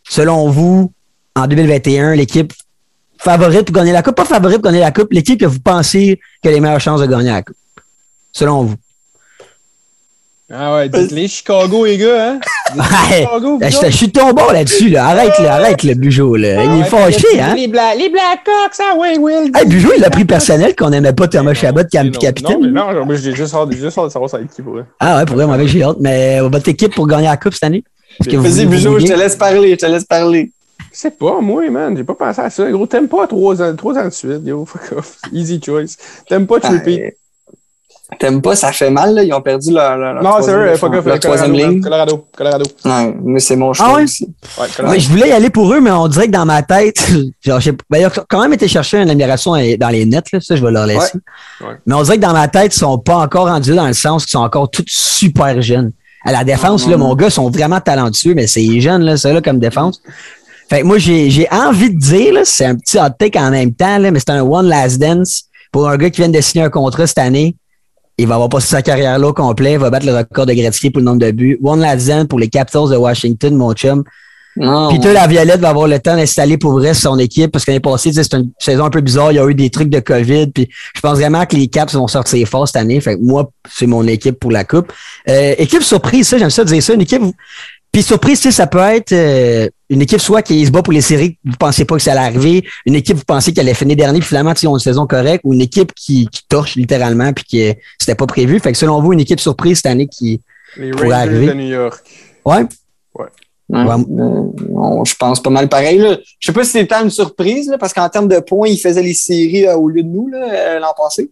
Selon 0.08 0.48
vous, 0.48 0.90
en 1.36 1.46
2021, 1.46 2.14
l'équipe 2.14 2.52
favorite 3.22 3.66
pour 3.66 3.74
gagner 3.76 3.92
la 3.92 4.02
coupe, 4.02 4.16
pas 4.16 4.24
favorite 4.24 4.56
pour 4.60 4.70
gagner 4.70 4.80
la 4.80 4.90
coupe, 4.92 5.12
l'équipe 5.12 5.38
que 5.40 5.46
vous 5.46 5.60
pensez 5.60 6.20
qui 6.42 6.48
a 6.48 6.52
les 6.52 6.60
meilleures 6.60 6.80
chances 6.80 7.00
de 7.00 7.06
gagner 7.06 7.30
la 7.30 7.42
coupe. 7.42 7.56
Selon 8.32 8.62
vous. 8.64 8.74
Ah 10.52 10.74
ouais, 10.74 10.88
dites 10.88 11.12
les 11.12 11.28
Chicago, 11.28 11.84
les 11.86 11.96
gars, 11.96 12.32
hein? 12.32 12.40
Ouais. 12.76 13.18
Chicago, 13.20 13.58
Ben, 13.58 13.70
Je 13.70 13.86
je 13.90 13.96
suis 13.96 14.10
tombé 14.10 14.42
là-dessus, 14.52 14.88
là. 14.88 15.06
Arrête, 15.06 15.38
là, 15.38 15.54
arrête 15.54 15.82
le 15.84 15.94
Bugeaud, 15.94 16.34
là. 16.36 16.64
Il 16.64 16.80
est 16.80 16.84
fâché, 16.84 17.40
hein? 17.40 17.54
Les, 17.54 17.68
Bla- 17.68 17.94
les 17.94 18.08
Blackhawks, 18.08 18.80
ah 18.80 18.96
ouais, 18.96 19.16
Will. 19.18 19.52
Hey, 19.54 19.66
Bugeaud, 19.66 19.92
il 19.96 20.04
a 20.04 20.10
pris 20.10 20.24
personnel 20.24 20.74
qu'on 20.74 20.90
n'aimait 20.90 21.12
pas 21.12 21.28
Thomas 21.28 21.54
Chabot 21.54 21.80
est 21.80 21.88
capitaine. 22.18 22.60
Non, 22.72 22.90
mais 22.92 22.94
non, 22.94 23.06
moi, 23.06 23.14
j'ai 23.14 23.34
juste 23.34 23.54
hâte, 23.54 23.70
juste 23.72 23.96
hâte 23.96 24.06
de 24.06 24.10
savoir 24.10 24.28
ça 24.28 24.38
va 24.38 24.42
être 24.44 24.52
qui 24.54 24.62
pour. 24.62 24.76
Ah 24.98 25.18
ouais, 25.18 25.24
pour 25.24 25.36
vrai, 25.36 25.46
moi, 25.46 25.56
j'ai 25.66 25.84
hâte. 25.84 25.98
Mais 26.00 26.40
votre 26.40 26.68
équipe 26.68 26.94
pour 26.96 27.06
gagner 27.06 27.26
la 27.28 27.36
coupe 27.36 27.52
cette 27.54 27.64
année? 27.64 27.84
Vas-y, 28.18 28.66
Bujo, 28.66 28.98
je 28.98 29.06
te 29.06 29.12
laisse 29.12 29.36
parler, 29.36 29.70
je 29.70 29.76
te 29.76 29.86
laisse 29.86 30.04
parler. 30.04 30.50
Je 30.92 30.98
sais 30.98 31.10
pas, 31.12 31.40
moi, 31.40 31.68
man, 31.70 31.96
j'ai 31.96 32.04
pas 32.04 32.14
pensé 32.14 32.40
à 32.40 32.50
ça. 32.50 32.68
Gros, 32.70 32.86
t'aimes 32.86 33.08
pas 33.08 33.26
trois 33.26 33.62
ans, 33.62 33.74
trois 33.76 33.96
ans 33.98 34.04
de 34.04 34.10
suite, 34.10 34.40
yo, 34.44 34.64
fuck 34.64 34.98
off. 34.98 35.18
Easy 35.32 35.60
choice. 35.64 35.96
T'aimes 36.28 36.46
pas 36.46 36.58
Trippy. 36.60 37.00
Euh, 37.00 37.10
T'aimes 38.18 38.42
pas, 38.42 38.56
ça 38.56 38.72
fait 38.72 38.90
mal, 38.90 39.14
là. 39.14 39.22
Ils 39.22 39.32
ont 39.32 39.40
perdu 39.40 39.72
leur, 39.72 39.96
leur, 39.96 40.14
leur 40.14 40.22
non, 40.24 40.32
c'est 40.42 40.52
défense- 40.52 40.78
fuck 40.80 40.94
off. 40.94 41.20
troisième 41.20 41.52
Colorado, 41.52 41.70
ligne. 41.72 41.80
Colorado, 41.80 42.26
Colorado. 42.36 42.64
Ouais, 42.84 43.14
mais 43.22 43.38
c'est 43.38 43.54
mon 43.54 43.72
choix 43.72 43.86
Ah 43.88 43.94
ouais? 43.94 44.02
aussi. 44.02 44.24
Ouais, 44.58 44.66
Colorado. 44.76 44.96
Ouais, 44.96 45.00
je 45.00 45.08
voulais 45.08 45.28
y 45.28 45.32
aller 45.32 45.48
pour 45.48 45.72
eux, 45.72 45.80
mais 45.80 45.92
on 45.92 46.08
dirait 46.08 46.26
que 46.26 46.32
dans 46.32 46.44
ma 46.44 46.60
tête, 46.64 46.96
genre, 47.40 47.60
pas- 47.60 47.70
ben, 47.88 47.98
il 47.98 48.04
a 48.06 48.10
quand 48.28 48.42
même 48.42 48.52
été 48.52 48.66
chercher 48.66 48.98
une 48.98 49.10
admiration 49.10 49.52
dans 49.52 49.88
les 49.90 50.04
nets, 50.06 50.32
là, 50.32 50.40
ça, 50.40 50.56
je 50.56 50.64
vais 50.64 50.72
leur 50.72 50.86
laisser. 50.86 51.18
Ouais. 51.60 51.68
Ouais. 51.68 51.74
Mais 51.86 51.94
on 51.94 52.02
dirait 52.02 52.16
que 52.16 52.22
dans 52.22 52.32
ma 52.32 52.48
tête, 52.48 52.74
ils 52.74 52.78
sont 52.80 52.98
pas 52.98 53.14
encore 53.18 53.46
rendus 53.46 53.76
dans 53.76 53.86
le 53.86 53.92
sens 53.92 54.24
qu'ils 54.26 54.32
sont 54.32 54.40
encore 54.44 54.68
tous 54.68 54.82
super 54.88 55.62
jeunes. 55.62 55.92
À 56.24 56.32
la 56.32 56.42
défense, 56.44 56.84
Non, 56.86 56.90
là, 56.90 56.96
non. 56.98 57.04
mon 57.08 57.14
gars, 57.14 57.28
ils 57.28 57.30
sont 57.32 57.48
vraiment 57.48 57.80
talentueux, 57.80 58.34
mais 58.34 58.46
c'est 58.48 58.80
jeune, 58.80 59.04
là, 59.04 59.16
ça, 59.16 59.32
là, 59.32 59.40
comme 59.40 59.60
défense. 59.60 60.02
Fait 60.70 60.82
que 60.82 60.86
moi, 60.86 60.98
j'ai, 60.98 61.30
j'ai 61.30 61.48
envie 61.50 61.92
de 61.92 61.98
dire, 61.98 62.40
c'est 62.44 62.64
un 62.64 62.76
petit 62.76 62.96
hot 62.96 63.10
take 63.18 63.36
en 63.38 63.50
même 63.50 63.74
temps, 63.74 63.98
là, 63.98 64.12
mais 64.12 64.20
c'est 64.20 64.30
un 64.30 64.42
one 64.42 64.68
last 64.68 65.00
dance 65.00 65.42
pour 65.72 65.88
un 65.88 65.96
gars 65.96 66.10
qui 66.10 66.20
vient 66.20 66.30
de 66.30 66.40
signer 66.40 66.64
un 66.64 66.70
contrat 66.70 67.08
cette 67.08 67.18
année. 67.18 67.56
Il 68.16 68.28
va 68.28 68.34
avoir 68.34 68.48
passé 68.48 68.68
sa 68.68 68.82
carrière 68.82 69.18
là 69.18 69.28
au 69.28 69.32
complet, 69.32 69.72
il 69.72 69.78
va 69.78 69.90
battre 69.90 70.06
le 70.06 70.16
record 70.16 70.46
de 70.46 70.52
Gretzky 70.52 70.90
pour 70.90 71.00
le 71.00 71.06
nombre 71.06 71.18
de 71.18 71.30
buts. 71.32 71.58
One 71.62 71.80
last 71.80 72.06
dance 72.06 72.26
pour 72.28 72.38
les 72.38 72.48
Capitals 72.48 72.88
de 72.88 72.96
Washington, 72.96 73.56
mon 73.56 73.72
chum. 73.72 74.04
Non. 74.56 74.90
Peter 74.90 75.12
Laviolette 75.12 75.60
va 75.60 75.70
avoir 75.70 75.88
le 75.88 75.98
temps 75.98 76.16
d'installer 76.16 76.58
pour 76.58 76.72
vrai 76.72 76.92
son 76.92 77.18
équipe 77.18 77.50
parce 77.50 77.64
qu'année 77.64 77.80
passée, 77.80 78.12
c'est 78.12 78.34
une 78.34 78.50
saison 78.58 78.84
un 78.84 78.90
peu 78.90 79.00
bizarre. 79.00 79.32
Il 79.32 79.36
y 79.36 79.38
a 79.38 79.48
eu 79.48 79.54
des 79.54 79.70
trucs 79.70 79.88
de 79.88 80.00
COVID. 80.00 80.48
Puis 80.48 80.68
je 80.94 81.00
pense 81.00 81.18
vraiment 81.18 81.46
que 81.46 81.56
les 81.56 81.68
Caps 81.68 81.94
vont 81.94 82.08
sortir 82.08 82.46
fort 82.48 82.66
cette 82.66 82.76
année. 82.76 83.00
Fait 83.00 83.16
que 83.16 83.22
moi, 83.22 83.50
c'est 83.70 83.86
mon 83.86 84.06
équipe 84.06 84.38
pour 84.38 84.50
la 84.50 84.64
Coupe. 84.64 84.92
Euh, 85.28 85.54
équipe 85.56 85.82
surprise, 85.82 86.28
ça, 86.28 86.36
j'aime 86.36 86.50
ça 86.50 86.64
dire 86.64 86.82
ça. 86.82 86.94
Une 86.94 87.00
équipe. 87.00 87.22
Puis 87.92 88.02
surprise, 88.02 88.40
tu 88.40 88.48
sais, 88.48 88.52
ça 88.52 88.66
peut 88.66 88.78
être 88.78 89.12
euh, 89.12 89.68
une 89.88 90.00
équipe 90.02 90.20
soit 90.20 90.42
qui 90.42 90.64
se 90.64 90.70
bat 90.70 90.82
pour 90.82 90.92
les 90.92 91.00
séries, 91.00 91.38
vous 91.44 91.56
pensez 91.58 91.84
pas 91.84 91.96
que 91.96 92.02
ça 92.02 92.12
allait 92.12 92.20
arriver, 92.20 92.64
une 92.86 92.94
équipe 92.94 93.16
vous 93.16 93.24
pensez 93.24 93.52
qu'elle 93.52 93.66
allait 93.66 93.74
finir 93.74 93.96
dernier, 93.96 94.20
puis 94.20 94.28
finalement, 94.28 94.54
ils 94.60 94.68
ont 94.68 94.74
une 94.74 94.80
saison 94.80 95.06
correcte, 95.06 95.42
ou 95.44 95.54
une 95.54 95.60
équipe 95.60 95.92
qui, 95.94 96.28
qui 96.28 96.42
torche 96.48 96.76
littéralement, 96.76 97.32
puis 97.32 97.44
qui 97.44 97.72
c'était 97.98 98.14
pas 98.14 98.26
prévu. 98.26 98.60
Fait 98.60 98.70
que 98.70 98.78
selon 98.78 99.02
vous, 99.02 99.12
une 99.12 99.20
équipe 99.20 99.40
surprise 99.40 99.78
cette 99.78 99.86
année 99.86 100.06
qui. 100.06 100.40
Les 100.76 100.90
pourrait 100.92 101.06
Rangers 101.06 101.14
arriver? 101.14 101.46
de 101.46 101.52
New 101.54 101.68
York. 101.68 102.00
Ouais. 102.44 102.64
Ouais, 103.72 103.78
euh, 103.78 105.04
je 105.04 105.14
pense 105.14 105.40
pas 105.40 105.50
mal 105.50 105.68
pareil. 105.68 105.98
Là. 105.98 106.18
Je 106.38 106.46
sais 106.46 106.52
pas 106.52 106.64
si 106.64 106.70
c'est 106.70 106.86
tant 106.86 107.04
une 107.04 107.10
surprise, 107.10 107.68
là, 107.68 107.78
parce 107.78 107.92
qu'en 107.92 108.08
termes 108.08 108.28
de 108.28 108.40
points, 108.40 108.68
ils 108.68 108.78
faisaient 108.78 109.02
les 109.02 109.14
séries 109.14 109.66
euh, 109.66 109.76
au 109.76 109.88
lieu 109.88 110.02
de 110.02 110.08
nous 110.08 110.28
là, 110.28 110.38
euh, 110.52 110.78
l'an 110.80 110.92
passé. 110.96 111.30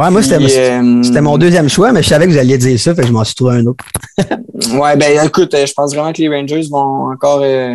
Ouais, 0.00 0.10
moi, 0.10 0.22
c'était. 0.22 0.36
Euh, 0.36 1.02
C'était 1.02 1.20
mon 1.20 1.36
deuxième 1.36 1.68
choix, 1.68 1.92
mais 1.92 2.02
je 2.02 2.08
savais 2.08 2.26
que 2.26 2.30
vous 2.32 2.38
alliez 2.38 2.56
dire 2.58 2.78
ça, 2.78 2.94
fait 2.94 3.02
que 3.02 3.06
je 3.08 3.12
m'en 3.12 3.24
suis 3.24 3.34
trouvé 3.34 3.56
un 3.56 3.66
autre. 3.66 3.84
Ouais, 4.74 4.94
ben 4.96 5.24
écoute, 5.24 5.54
euh, 5.54 5.64
je 5.64 5.72
pense 5.72 5.94
vraiment 5.94 6.12
que 6.12 6.20
les 6.20 6.28
Rangers 6.28 6.66
vont 6.70 7.10
encore 7.12 7.40
euh, 7.42 7.74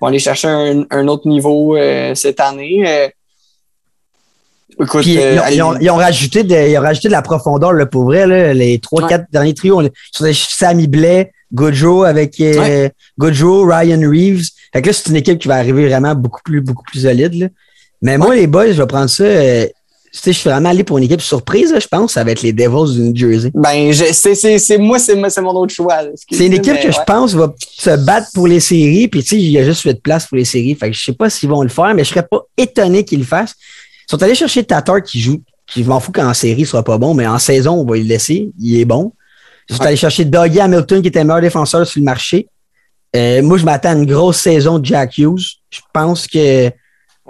vont 0.00 0.06
aller 0.06 0.20
chercher 0.20 0.46
un, 0.48 0.84
un 0.90 1.08
autre 1.08 1.26
niveau 1.26 1.76
euh, 1.76 2.14
cette 2.14 2.38
année. 2.38 2.84
Euh, 2.86 3.08
écoute, 4.80 5.02
Puis, 5.02 5.14
ils, 5.14 5.18
ont, 5.38 5.42
allez- 5.42 5.56
ils 5.56 5.62
ont- 5.62 5.78
ils 5.80 5.90
ont 5.90 5.96
rajouté 5.96 6.44
de, 6.44 6.54
ils 6.54 6.78
ont 6.78 6.82
rajouté 6.82 7.08
de 7.08 7.12
la 7.12 7.22
profondeur, 7.22 7.72
là, 7.72 7.84
pour 7.86 8.04
vrai, 8.04 8.26
là, 8.28 8.54
les 8.54 8.78
trois, 8.78 9.02
Ouais. 9.02 9.08
quatre 9.08 9.24
derniers 9.32 9.54
trios. 9.54 9.82
Sammy 10.32 10.86
Blais, 10.86 11.32
Goodrow 11.52 12.04
avec 12.04 12.36
Ouais. 12.38 12.92
Goodrow, 13.18 13.64
Ryan 13.66 14.00
Reeves. 14.08 14.46
Fait 14.72 14.82
que 14.82 14.86
là, 14.86 14.92
c'est 14.92 15.08
une 15.10 15.16
équipe 15.16 15.38
qui 15.40 15.48
va 15.48 15.56
arriver 15.56 15.88
vraiment 15.88 16.14
beaucoup 16.14 16.40
plus, 16.44 16.60
beaucoup 16.60 16.84
plus 16.84 17.00
solide. 17.02 17.34
là. 17.34 17.46
Mais 18.02 18.16
moi, 18.18 18.34
les 18.36 18.46
boys, 18.46 18.68
je 18.72 18.80
vais 18.80 18.86
prendre 18.86 19.10
ça. 19.10 19.24
Je 20.12 20.32
suis 20.32 20.50
vraiment 20.50 20.70
allé 20.70 20.82
pour 20.82 20.98
une 20.98 21.04
équipe 21.04 21.20
surprise, 21.20 21.72
là, 21.72 21.78
je 21.78 21.86
pense. 21.86 22.14
Ça 22.14 22.24
va 22.24 22.32
être 22.32 22.42
les 22.42 22.52
Devils 22.52 22.94
du 22.94 23.00
New 23.00 23.16
Jersey. 23.16 23.50
Ben, 23.54 23.92
c'est, 23.92 24.78
moi, 24.78 24.98
c'est, 24.98 25.14
mon 25.14 25.52
autre 25.52 25.72
choix. 25.72 25.98
C'est 26.30 26.46
une 26.46 26.54
équipe 26.54 26.80
que 26.80 26.90
je 26.90 26.98
pense 27.06 27.34
va 27.34 27.54
se 27.60 27.96
battre 28.04 28.28
pour 28.34 28.48
les 28.48 28.60
séries. 28.60 29.06
Puis, 29.06 29.22
tu 29.22 29.28
sais, 29.28 29.36
il 29.36 29.50
y 29.50 29.58
a 29.58 29.64
juste 29.64 29.82
fait 29.82 29.94
de 29.94 30.00
place 30.00 30.26
pour 30.26 30.36
les 30.36 30.44
séries. 30.44 30.74
Fait 30.74 30.90
que 30.90 30.96
je 30.96 31.04
sais 31.04 31.12
pas 31.12 31.30
s'ils 31.30 31.48
vont 31.48 31.62
le 31.62 31.68
faire, 31.68 31.94
mais 31.94 32.02
je 32.02 32.10
serais 32.10 32.26
pas 32.26 32.40
étonné 32.56 33.04
qu'ils 33.04 33.20
le 33.20 33.24
fassent. 33.24 33.54
Ils 34.08 34.10
sont 34.10 34.22
allés 34.22 34.34
chercher 34.34 34.64
Tatar 34.64 35.00
qui 35.02 35.20
joue, 35.20 35.40
qui 35.68 35.84
je 35.84 35.88
m'en 35.88 36.00
fous 36.00 36.10
qu'en 36.10 36.34
série 36.34 36.62
il 36.62 36.66
soit 36.66 36.82
pas 36.82 36.98
bon, 36.98 37.14
mais 37.14 37.28
en 37.28 37.38
saison, 37.38 37.74
on 37.74 37.84
va 37.84 37.96
le 37.96 38.02
laisser. 38.02 38.50
Il 38.58 38.80
est 38.80 38.84
bon. 38.84 39.12
Ils 39.68 39.76
sont 39.76 39.82
allés 39.82 39.94
chercher 39.94 40.24
Dougie 40.24 40.58
Hamilton, 40.58 41.00
qui 41.00 41.08
était 41.08 41.20
le 41.20 41.26
meilleur 41.26 41.40
défenseur 41.40 41.86
sur 41.86 42.00
le 42.00 42.04
marché. 42.04 42.48
Euh, 43.14 43.42
moi, 43.42 43.58
je 43.58 43.64
m'attends 43.64 43.90
à 43.90 43.94
une 43.94 44.06
grosse 44.06 44.38
saison 44.38 44.80
de 44.80 44.86
Jack 44.86 45.16
Hughes. 45.18 45.58
Je 45.70 45.80
pense 45.92 46.26
que. 46.26 46.70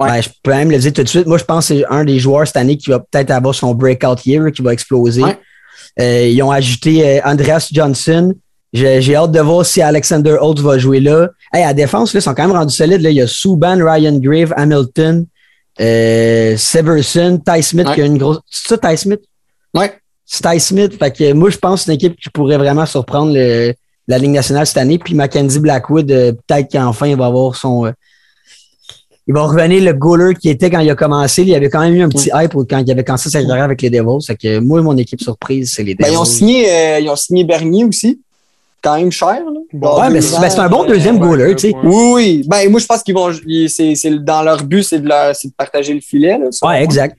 Ben, 0.08 0.20
je 0.20 0.28
peux 0.42 0.50
même 0.50 0.70
le 0.70 0.78
dire 0.78 0.92
tout 0.92 1.02
de 1.02 1.08
suite. 1.08 1.26
Moi, 1.26 1.38
je 1.38 1.44
pense 1.44 1.68
que 1.68 1.74
c'est 1.76 1.84
un 1.90 2.04
des 2.04 2.18
joueurs 2.18 2.46
cette 2.46 2.56
année 2.56 2.76
qui 2.76 2.90
va 2.90 2.98
peut-être 3.00 3.30
avoir 3.30 3.54
son 3.54 3.74
breakout 3.74 4.24
year, 4.26 4.50
qui 4.52 4.62
va 4.62 4.72
exploser. 4.72 5.22
Ouais. 5.22 5.38
Euh, 6.00 6.26
ils 6.28 6.42
ont 6.42 6.50
ajouté 6.50 7.06
euh, 7.06 7.20
Andreas 7.24 7.68
Johnson. 7.72 8.32
J'ai 8.72 9.02
j'ai 9.02 9.16
hâte 9.16 9.32
de 9.32 9.40
voir 9.40 9.66
si 9.66 9.82
Alexander 9.82 10.36
Holtz 10.40 10.60
va 10.62 10.78
jouer 10.78 11.00
là. 11.00 11.28
Hey, 11.52 11.64
à 11.64 11.74
défense, 11.74 12.14
là, 12.14 12.20
ils 12.20 12.22
sont 12.22 12.34
quand 12.34 12.46
même 12.46 12.56
rendus 12.56 12.74
solides. 12.74 13.00
Là. 13.02 13.10
Il 13.10 13.16
y 13.16 13.20
a 13.20 13.26
Subban, 13.26 13.76
Ryan 13.84 14.16
Grave, 14.18 14.52
Hamilton, 14.56 15.26
euh, 15.80 16.56
Severson, 16.56 17.40
Ty 17.44 17.62
Smith 17.62 17.88
Ouais. 17.88 17.94
qui 17.94 18.02
a 18.02 18.06
une 18.06 18.18
grosse. 18.18 18.38
C'est 18.50 18.68
ça, 18.68 18.78
Ty 18.78 18.96
Smith? 18.96 19.20
Ouais. 19.74 19.92
C'est 20.24 20.42
Ty 20.48 20.60
Smith. 20.60 20.96
Fait 20.98 21.10
que 21.10 21.32
moi, 21.32 21.50
je 21.50 21.58
pense 21.58 21.80
que 21.80 21.84
c'est 21.86 21.92
une 21.92 21.96
équipe 21.96 22.16
qui 22.20 22.30
pourrait 22.30 22.58
vraiment 22.58 22.86
surprendre 22.86 23.32
le- 23.34 23.74
la 24.06 24.18
Ligue 24.18 24.30
nationale 24.30 24.66
cette 24.66 24.76
année. 24.78 24.98
Puis 24.98 25.14
Mackenzie 25.14 25.58
Blackwood, 25.58 26.10
euh, 26.10 26.32
peut-être 26.46 26.70
qu'enfin, 26.70 27.08
il 27.08 27.16
va 27.16 27.26
avoir 27.26 27.54
son. 27.56 27.86
euh, 27.86 27.92
il 29.26 29.34
va 29.34 29.42
revenir 29.42 29.82
le 29.84 29.92
goaler 29.92 30.34
qui 30.34 30.48
était 30.48 30.70
quand 30.70 30.80
il 30.80 30.90
a 30.90 30.94
commencé. 30.94 31.42
Il 31.42 31.48
y 31.48 31.54
avait 31.54 31.68
quand 31.70 31.80
même 31.80 31.94
eu 31.94 32.02
un 32.02 32.08
petit 32.08 32.30
hype 32.34 32.52
quand 32.68 32.78
il 32.78 32.90
avait 32.90 33.04
commencé 33.04 33.30
sa 33.30 33.42
carrière 33.44 33.64
avec 33.64 33.80
les 33.82 33.90
Devils. 33.90 34.24
Fait 34.26 34.36
que 34.36 34.58
moi, 34.58 34.82
mon 34.82 34.96
équipe 34.96 35.20
surprise, 35.20 35.72
c'est 35.74 35.82
les 35.84 35.94
Ben, 35.94 36.06
Devils. 36.06 36.14
ils, 36.14 36.18
ont 36.18 36.24
signé, 36.24 36.70
euh, 36.70 36.98
ils 37.00 37.08
ont 37.08 37.16
signé 37.16 37.44
Bernier 37.44 37.84
aussi. 37.84 38.20
Quand 38.82 38.96
même 38.96 39.12
cher. 39.12 39.34
Là. 39.44 39.60
Bon, 39.74 40.00
Ouais, 40.00 40.08
mais 40.10 40.22
c'est 40.22 40.40
ben, 40.40 40.60
un 40.64 40.68
bon 40.70 40.84
euh, 40.84 40.88
deuxième 40.88 41.16
ouais, 41.20 41.28
goaler, 41.28 41.54
tu 41.54 41.68
sais. 41.70 41.76
Oui, 41.84 42.12
oui. 42.14 42.44
Ben, 42.48 42.68
moi, 42.70 42.80
je 42.80 42.86
pense 42.86 43.02
qu'ils 43.02 43.14
vont. 43.14 43.30
c'est, 43.68 43.94
c'est, 43.94 44.24
dans 44.24 44.42
leur 44.42 44.64
but, 44.64 44.82
c'est 44.82 45.00
de, 45.00 45.06
leur, 45.08 45.36
c'est 45.36 45.48
de 45.48 45.52
partager 45.52 45.92
le 45.92 46.00
filet. 46.00 46.38
Là, 46.38 46.46
selon 46.50 46.70
Ouais, 46.70 46.76
moi. 46.78 46.84
exact. 46.84 47.16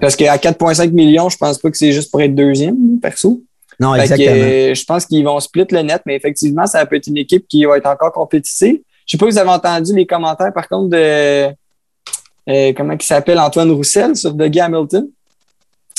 Parce 0.00 0.14
qu'à 0.14 0.36
4,5 0.36 0.90
millions, 0.92 1.28
je 1.30 1.38
pense 1.38 1.56
pas 1.58 1.70
que 1.70 1.78
c'est 1.78 1.92
juste 1.92 2.10
pour 2.10 2.20
être 2.20 2.34
deuxième, 2.34 2.76
perso. 3.00 3.40
Non, 3.80 3.94
Fait 3.94 4.00
que, 4.00 4.02
exactement. 4.12 4.36
euh, 4.36 4.74
je 4.74 4.84
pense 4.84 5.06
qu'ils 5.06 5.24
vont 5.24 5.40
split 5.40 5.66
le 5.70 5.80
net, 5.82 6.02
mais 6.04 6.14
effectivement, 6.14 6.66
ça 6.66 6.84
peut 6.84 6.96
être 6.96 7.06
une 7.06 7.16
équipe 7.16 7.46
qui 7.48 7.64
va 7.64 7.78
être 7.78 7.86
encore 7.88 8.12
compétitive. 8.12 8.78
Je 9.08 9.12
sais 9.16 9.18
pas 9.18 9.26
si 9.26 9.32
vous 9.32 9.38
avez 9.38 9.48
entendu 9.50 9.94
les 9.94 10.06
commentaires, 10.06 10.52
par 10.52 10.68
contre, 10.68 10.90
de 10.90 11.46
euh, 12.50 12.72
comment 12.76 12.92
il 12.92 13.02
s'appelle 13.02 13.38
Antoine 13.38 13.70
Roussel 13.70 14.14
sur 14.14 14.34
Dougie 14.34 14.60
Hamilton. 14.60 15.06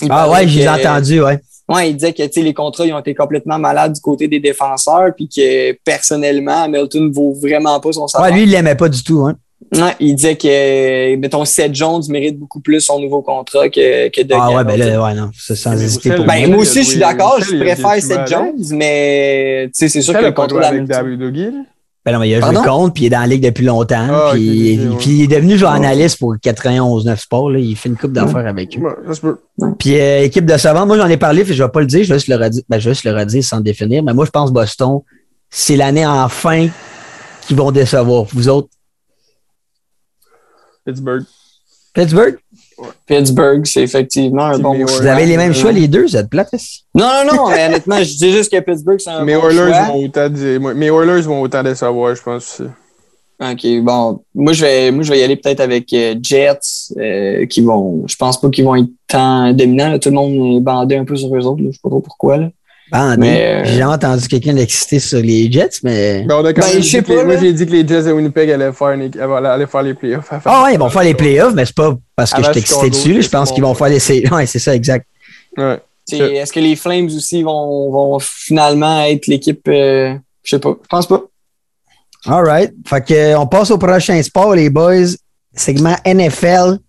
Il 0.03 0.07
Ah 0.11 0.29
ouais, 0.29 0.47
je 0.47 0.57
les 0.59 0.63
ai 0.63 0.65
que- 0.65 0.69
entendus, 0.87 1.21
ouais. 1.21 1.39
Ouais, 1.67 1.89
il 1.89 1.95
disait 1.95 2.13
que 2.13 2.23
tu 2.23 2.31
sais, 2.33 2.41
les 2.41 2.53
contrats 2.53 2.85
ils 2.85 2.93
ont 2.93 2.99
été 2.99 3.13
complètement 3.13 3.59
malades 3.59 3.93
du 3.93 4.01
côté 4.01 4.27
des 4.27 4.39
défenseurs, 4.39 5.11
puis 5.15 5.27
que 5.27 5.71
personnellement, 5.83 6.63
Hamilton 6.63 7.11
vaut 7.11 7.33
vraiment 7.33 7.79
pas 7.79 7.91
son 7.91 8.07
salaire. 8.07 8.27
Ouais, 8.31 8.33
lui, 8.37 8.43
il 8.43 8.51
l'aimait 8.51 8.75
pas 8.75 8.89
du 8.89 9.03
tout, 9.03 9.21
hein. 9.27 9.35
Ouais, 9.75 9.95
il 9.99 10.15
disait 10.15 10.35
que, 10.35 11.15
mettons, 11.17 11.45
Seth 11.45 11.75
Jones 11.75 12.01
mérite 12.09 12.39
beaucoup 12.39 12.59
plus 12.59 12.79
son 12.81 12.99
nouveau 12.99 13.21
contrat 13.21 13.69
que, 13.69 14.07
que 14.09 14.21
Dougie 14.21 14.39
Ah 14.41 14.51
ouais, 14.51 14.63
ben 14.63 14.79
là, 14.79 15.03
ouais, 15.03 15.13
non. 15.13 15.29
C'est 15.37 15.55
sans 15.55 15.73
hésiter 15.73 16.15
pour 16.15 16.25
Ben, 16.25 16.47
moi. 16.49 16.59
aussi, 16.59 16.83
je 16.83 16.89
suis 16.89 16.99
d'accord, 16.99 17.39
je 17.39 17.55
préfère 17.57 18.01
Seth. 18.01 18.27
Jones, 18.27 18.55
mais 18.71 19.65
tu 19.67 19.71
sais, 19.73 19.89
c'est 19.89 20.01
sûr 20.01 20.13
que 20.13 20.25
le 20.25 20.31
contrat 20.31 20.67
avec 20.67 20.85
Dougie? 20.85 21.51
Ben 22.09 22.15
non, 22.15 22.21
mais 22.21 22.29
il 22.29 22.35
a 22.35 22.41
joué 22.41 22.55
Pardon? 22.55 22.69
contre, 22.71 22.93
puis 22.95 23.03
il 23.03 23.05
est 23.07 23.09
dans 23.11 23.19
la 23.19 23.27
ligue 23.27 23.43
depuis 23.43 23.63
longtemps. 23.63 24.07
Ah, 24.09 24.29
puis, 24.33 24.79
ouais. 24.79 25.03
il 25.05 25.21
est 25.21 25.27
devenu 25.27 25.59
journaliste 25.59 26.17
pour 26.17 26.35
91-9 26.35 27.15
Sports. 27.17 27.51
Là. 27.51 27.59
Il 27.59 27.75
fait 27.75 27.87
une 27.87 27.97
coupe 27.97 28.13
d'affaires 28.13 28.47
avec 28.47 28.75
eux. 28.79 28.81
Ouais. 28.81 29.73
Puis 29.77 29.99
euh, 29.99 30.23
équipe 30.23 30.45
de 30.45 30.57
savants, 30.57 30.87
moi 30.87 30.97
j'en 30.97 31.07
ai 31.07 31.17
parlé, 31.17 31.43
puis 31.43 31.53
je 31.53 31.61
vais 31.61 31.69
pas 31.69 31.81
le 31.81 31.85
dire, 31.85 32.03
je 32.03 32.09
vais 32.09 32.15
juste 32.15 32.27
le 32.27 32.37
redire, 32.37 32.63
ben, 32.67 32.79
je 32.79 32.89
vais 32.89 32.95
juste 32.95 33.03
le 33.03 33.15
redire 33.15 33.43
sans 33.43 33.61
définir. 33.61 34.01
Mais 34.01 34.13
moi, 34.15 34.25
je 34.25 34.31
pense 34.31 34.51
Boston, 34.51 35.01
c'est 35.51 35.75
l'année 35.75 36.07
enfin 36.07 36.69
qu'ils 37.41 37.57
vont 37.57 37.71
décevoir. 37.71 38.25
Vous 38.33 38.49
autres, 38.49 38.69
Pittsburgh. 40.83 41.25
Pittsburgh, 41.93 42.39
Pittsburgh, 43.05 43.65
c'est 43.65 43.81
effectivement 43.83 44.45
un 44.45 44.59
bon 44.59 44.73
choix. 44.87 44.99
vous 45.01 45.05
avez 45.07 45.25
les 45.25 45.37
mêmes 45.37 45.53
choix, 45.53 45.71
les 45.71 45.87
deux, 45.87 46.03
vous 46.03 46.15
êtes 46.17 46.29
plates. 46.29 46.53
Non, 46.95 47.05
non, 47.25 47.35
non, 47.35 47.49
mais 47.49 47.67
honnêtement, 47.67 47.97
je 47.97 48.15
dis 48.17 48.31
juste 48.31 48.51
que 48.51 48.59
Pittsburgh, 48.59 48.99
c'est 48.99 49.09
un 49.09 49.23
Mes 49.23 49.35
bon 49.35 49.47
Oilers 49.49 49.73
choix. 49.73 49.83
vont 49.87 50.03
autant 50.05 50.29
dire- 50.29 50.59
moi- 50.61 50.73
mes 50.73 50.87
Oilers 50.87 51.21
vont 51.23 51.41
autant 51.41 51.63
décevoir, 51.63 52.15
je 52.15 52.21
pense. 52.21 52.59
aussi. 52.61 52.69
OK, 53.41 53.83
bon. 53.83 54.19
Moi, 54.35 54.51
je 54.51 54.61
vais, 54.65 54.91
moi, 54.91 55.01
je 55.03 55.11
vais 55.11 55.19
y 55.19 55.23
aller 55.23 55.37
peut-être 55.37 55.61
avec 55.61 55.91
euh, 55.93 56.13
Jets, 56.21 56.93
euh, 56.97 57.45
qui 57.45 57.61
vont, 57.61 58.03
je 58.05 58.15
pense 58.17 58.39
pas 58.39 58.49
qu'ils 58.49 58.65
vont 58.65 58.75
être 58.75 58.89
tant 59.07 59.53
dominants. 59.53 59.91
là. 59.91 59.99
Tout 59.99 60.09
le 60.09 60.15
monde 60.15 60.57
est 60.57 60.59
bandé 60.59 60.97
un 60.97 61.05
peu 61.05 61.15
sur 61.15 61.33
eux 61.33 61.45
autres. 61.45 61.61
là. 61.61 61.69
Je 61.69 61.75
sais 61.75 61.79
pas 61.81 61.89
trop 61.89 62.01
pourquoi. 62.01 62.35
Là. 62.37 62.49
Mais, 62.91 63.45
euh, 63.45 63.65
J'ai 63.65 63.83
entendu 63.83 64.27
quelqu'un 64.27 64.53
d'exciter 64.53 64.99
sur 64.99 65.19
les 65.21 65.51
Jets, 65.51 65.79
mais. 65.83 66.23
Ben, 66.27 66.35
on 66.39 66.45
a 66.45 66.53
quand 66.53 66.61
Ben, 66.61 66.73
même 66.73 66.81
je 66.83 66.87
sais 66.89 67.01
dit 67.01 67.05
que 67.07 67.11
les- 67.11 67.17
pas, 67.17 67.23
Moi, 67.25 67.37
j'ai 67.37 67.53
dit 67.53 67.65
que 67.65 67.71
les 67.71 67.87
Jets 67.87 68.03
de 68.03 68.11
Winnipeg 68.11 68.49
allaient 68.51 68.71
faire, 68.71 68.89
une 68.91 69.01
équipe- 69.03 69.21
allaient 69.21 69.67
faire 69.67 69.83
les 69.83 69.93
playoffs. 69.93 70.29
Ah 70.45 70.63
ouais, 70.63 70.73
ils 70.73 70.79
vont 70.79 70.89
faire 70.89 71.03
les 71.03 71.13
playoffs, 71.13 71.53
mais 71.53 71.65
c'est 71.65 71.75
pas 71.75 71.95
parce 72.15 72.33
que 72.33 72.43
je 72.43 72.51
suis 72.51 72.59
excité 72.59 72.89
dessus. 72.89 73.21
Je 73.21 73.29
pense 73.29 73.51
qu'ils 73.51 73.63
vont 73.63 73.73
faire 73.75 73.89
les. 73.89 74.29
Ouais, 74.31 74.45
c'est 74.45 74.59
ça, 74.59 74.75
exact. 74.75 75.05
Ouais. 75.57 75.79
Est-ce 76.11 76.51
que 76.51 76.59
les 76.59 76.75
Flames 76.75 77.05
aussi 77.05 77.43
vont, 77.43 77.91
vont 77.91 78.17
finalement 78.19 79.03
être 79.03 79.27
l'équipe, 79.27 79.61
euh, 79.67 80.15
je 80.43 80.49
sais 80.55 80.59
pas. 80.59 80.75
Je 80.81 80.87
pense 80.87 81.07
pas. 81.07 81.21
All 82.25 82.43
right. 82.43 82.73
Fait 82.87 83.05
que, 83.05 83.35
on 83.35 83.45
passe 83.45 83.69
au 83.71 83.77
prochain 83.77 84.21
sport, 84.23 84.55
les 84.55 84.69
boys. 84.71 85.05
Segment 85.55 85.95
NFL. 86.05 86.79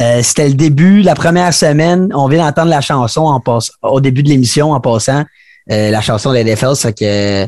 Euh, 0.00 0.20
C'était 0.22 0.48
le 0.48 0.54
début, 0.54 1.02
la 1.02 1.14
première 1.14 1.52
semaine. 1.52 2.10
On 2.14 2.28
vient 2.28 2.44
d'entendre 2.44 2.70
la 2.70 2.80
chanson 2.80 3.22
en 3.22 3.40
passe, 3.40 3.70
au 3.82 4.00
début 4.00 4.22
de 4.22 4.28
l'émission 4.28 4.72
en 4.72 4.80
passant. 4.80 5.24
euh, 5.70 5.90
la 5.90 6.00
chanson 6.00 6.30
de 6.30 6.36
la 6.36 6.44
NFL. 6.44 6.74
Ça 6.76 6.92
que. 6.92 7.44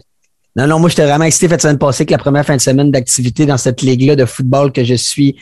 Non, 0.57 0.67
non, 0.67 0.79
moi, 0.81 0.89
j'étais 0.91 1.07
vraiment 1.07 1.25
excité 1.25 1.49
cette 1.49 1.63
semaine 1.63 1.79
passée 1.79 2.05
que 2.05 2.11
la 2.11 2.19
première 2.19 2.45
fin 2.45 2.57
de 2.57 2.61
semaine 2.61 2.91
d'activité 2.91 3.47
dans 3.47 3.57
cette 3.57 3.83
ligue-là 3.83 4.17
de 4.17 4.25
football 4.25 4.73
que 4.73 4.83
je 4.85 4.95
suis 4.95 5.37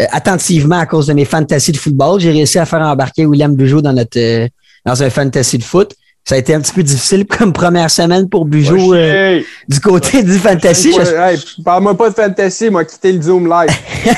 euh, 0.00 0.04
attentivement 0.12 0.78
à 0.78 0.86
cause 0.86 1.06
de 1.06 1.14
mes 1.14 1.24
fantasies 1.24 1.72
de 1.72 1.78
football. 1.78 2.20
J'ai 2.20 2.30
réussi 2.32 2.58
à 2.58 2.66
faire 2.66 2.82
embarquer 2.82 3.24
William 3.24 3.54
Bugeaud 3.56 3.80
dans 3.80 3.94
notre 3.94 4.18
euh, 4.18 4.46
dans 4.84 5.02
un 5.02 5.10
fantasy 5.10 5.58
de 5.58 5.64
foot. 5.64 5.94
Ça 6.24 6.36
a 6.36 6.38
été 6.38 6.54
un 6.54 6.60
petit 6.60 6.72
peu 6.72 6.84
difficile 6.84 7.26
comme 7.26 7.52
première 7.52 7.90
semaine 7.90 8.28
pour 8.28 8.44
Bugeaud 8.44 8.94
euh, 8.94 9.40
du 9.68 9.80
côté 9.80 10.22
du 10.22 10.38
fantasy. 10.38 10.92
Je- 10.92 11.00
Hey, 11.16 11.38
Parle-moi 11.64 11.96
pas 11.96 12.10
de 12.10 12.14
fantasy, 12.14 12.70
m'a 12.70 12.84
quitté 12.84 13.10
le 13.12 13.20
Zoom 13.20 13.48
live. 13.48 13.70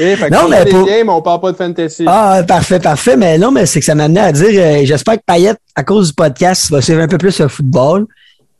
Eh, 0.00 0.16
fait 0.16 0.30
Non, 0.30 0.40
on 0.44 0.48
mais 0.48 0.64
pour- 0.64 0.86
games, 0.86 1.08
on 1.08 1.20
parle 1.22 1.40
pas 1.40 1.52
de 1.52 1.56
fantasy. 1.56 2.04
Ah, 2.06 2.42
parfait, 2.46 2.78
parfait. 2.78 3.16
Mais 3.16 3.36
non, 3.38 3.50
mais 3.50 3.66
c'est 3.66 3.80
que 3.80 3.86
ça 3.86 3.94
m'amenait 3.94 4.20
à 4.20 4.32
dire, 4.32 4.48
euh, 4.54 4.80
j'espère 4.84 5.14
que 5.16 5.22
Payette, 5.26 5.58
à 5.74 5.82
cause 5.82 6.08
du 6.08 6.14
podcast, 6.14 6.70
vas 6.70 6.80
suivre 6.80 7.00
un 7.00 7.08
peu 7.08 7.18
plus 7.18 7.38
le 7.40 7.48
football. 7.48 8.06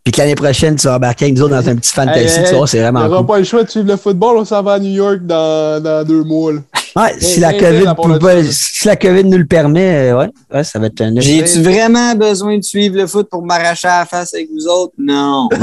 Puis 0.08 0.12
que 0.14 0.22
l'année 0.22 0.34
prochaine, 0.36 0.74
tu 0.76 0.86
vas 0.86 0.96
embarquer 0.96 1.26
avec 1.26 1.36
nous 1.36 1.42
autres 1.42 1.54
dans 1.54 1.68
un 1.68 1.76
petit 1.76 1.92
fantasy. 1.92 2.18
Hey, 2.38 2.44
hey, 2.44 2.48
tu 2.48 2.54
vois, 2.54 2.66
c'est 2.66 2.78
On 2.88 2.92
vraiment 2.92 3.24
pas 3.24 3.36
le 3.40 3.44
choix 3.44 3.62
de 3.62 3.68
suivre 3.68 3.88
le 3.88 3.98
football, 3.98 4.38
on 4.38 4.44
s'en 4.46 4.62
va 4.62 4.72
à 4.72 4.78
New 4.78 4.88
York 4.90 5.18
dans, 5.26 5.82
dans 5.82 6.02
deux 6.02 6.24
mois. 6.24 6.54
là. 6.54 6.60
Ouais, 6.96 7.14
la 7.40 7.52
COVID, 7.52 7.84
pas- 8.18 8.42
si 8.50 8.88
la 8.88 8.96
COVID 8.96 9.24
nous 9.24 9.36
le 9.36 9.44
permet, 9.44 10.10
euh, 10.10 10.18
ouais, 10.20 10.30
ouais, 10.54 10.64
ça 10.64 10.78
va 10.78 10.86
être 10.86 10.98
un 11.02 11.12
J'ai-tu 11.20 11.60
vraiment 11.60 12.14
besoin 12.14 12.56
de 12.56 12.62
suivre 12.62 12.96
le 12.96 13.06
foot 13.06 13.28
pour 13.28 13.42
m'arracher 13.44 13.88
à 13.88 13.98
la 13.98 14.06
face 14.06 14.32
avec 14.32 14.48
vous 14.50 14.66
autres? 14.66 14.94
Non. 14.98 15.50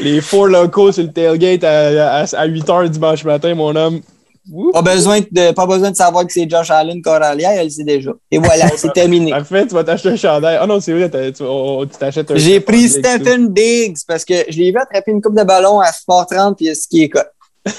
Les 0.00 0.22
four 0.22 0.46
locaux 0.46 0.92
sur 0.92 1.02
le 1.02 1.10
tailgate 1.12 1.62
à, 1.62 2.20
à, 2.20 2.24
à 2.36 2.46
8 2.46 2.66
h 2.66 2.88
dimanche 2.88 3.22
matin, 3.24 3.54
mon 3.54 3.76
homme. 3.76 4.00
Pas, 4.72 4.82
besoin 4.82 5.20
de, 5.20 5.52
pas 5.52 5.66
besoin 5.66 5.90
de 5.90 5.96
savoir 5.96 6.26
que 6.26 6.32
c'est 6.32 6.48
Josh 6.48 6.70
Allen 6.70 7.00
Coralia, 7.00 7.54
elle 7.54 7.64
le 7.64 7.70
sait 7.70 7.84
déjà. 7.84 8.10
Et 8.30 8.38
voilà, 8.38 8.68
c'est 8.76 8.92
terminé. 8.92 9.30
Parfait, 9.30 9.66
tu 9.66 9.74
vas 9.74 9.84
t'acheter 9.84 10.10
un 10.10 10.16
chandail. 10.16 10.58
Ah 10.60 10.66
non, 10.66 10.80
c'est 10.80 10.92
vrai, 10.92 11.08
t'as- 11.08 11.32
tu 11.32 11.98
t'achètes 11.98 12.30
un 12.30 12.36
J'ai 12.36 12.60
pris 12.60 12.88
Stephen 12.88 13.52
Diggs 13.52 13.96
parce 14.06 14.24
que 14.24 14.34
je 14.48 14.58
l'ai 14.58 14.70
vu 14.70 14.78
attraper 14.78 15.12
une 15.12 15.22
coupe 15.22 15.36
de 15.36 15.44
ballon 15.44 15.80
à 15.80 15.90
Sport 15.92 16.26
30 16.26 16.56
puis 16.56 16.74
ce 16.74 16.86
qui 16.86 17.04
est 17.04 17.08
quoi. 17.08 17.24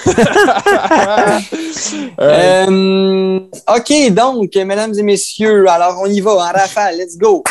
Euh, 2.18 3.38
OK, 3.76 4.10
donc, 4.12 4.54
mesdames 4.56 4.94
et 4.98 5.02
messieurs, 5.02 5.68
alors 5.68 6.00
on 6.02 6.06
y 6.06 6.20
va, 6.20 6.32
en 6.32 6.38
rafale, 6.38 6.96
let's 6.96 7.16
go. 7.16 7.44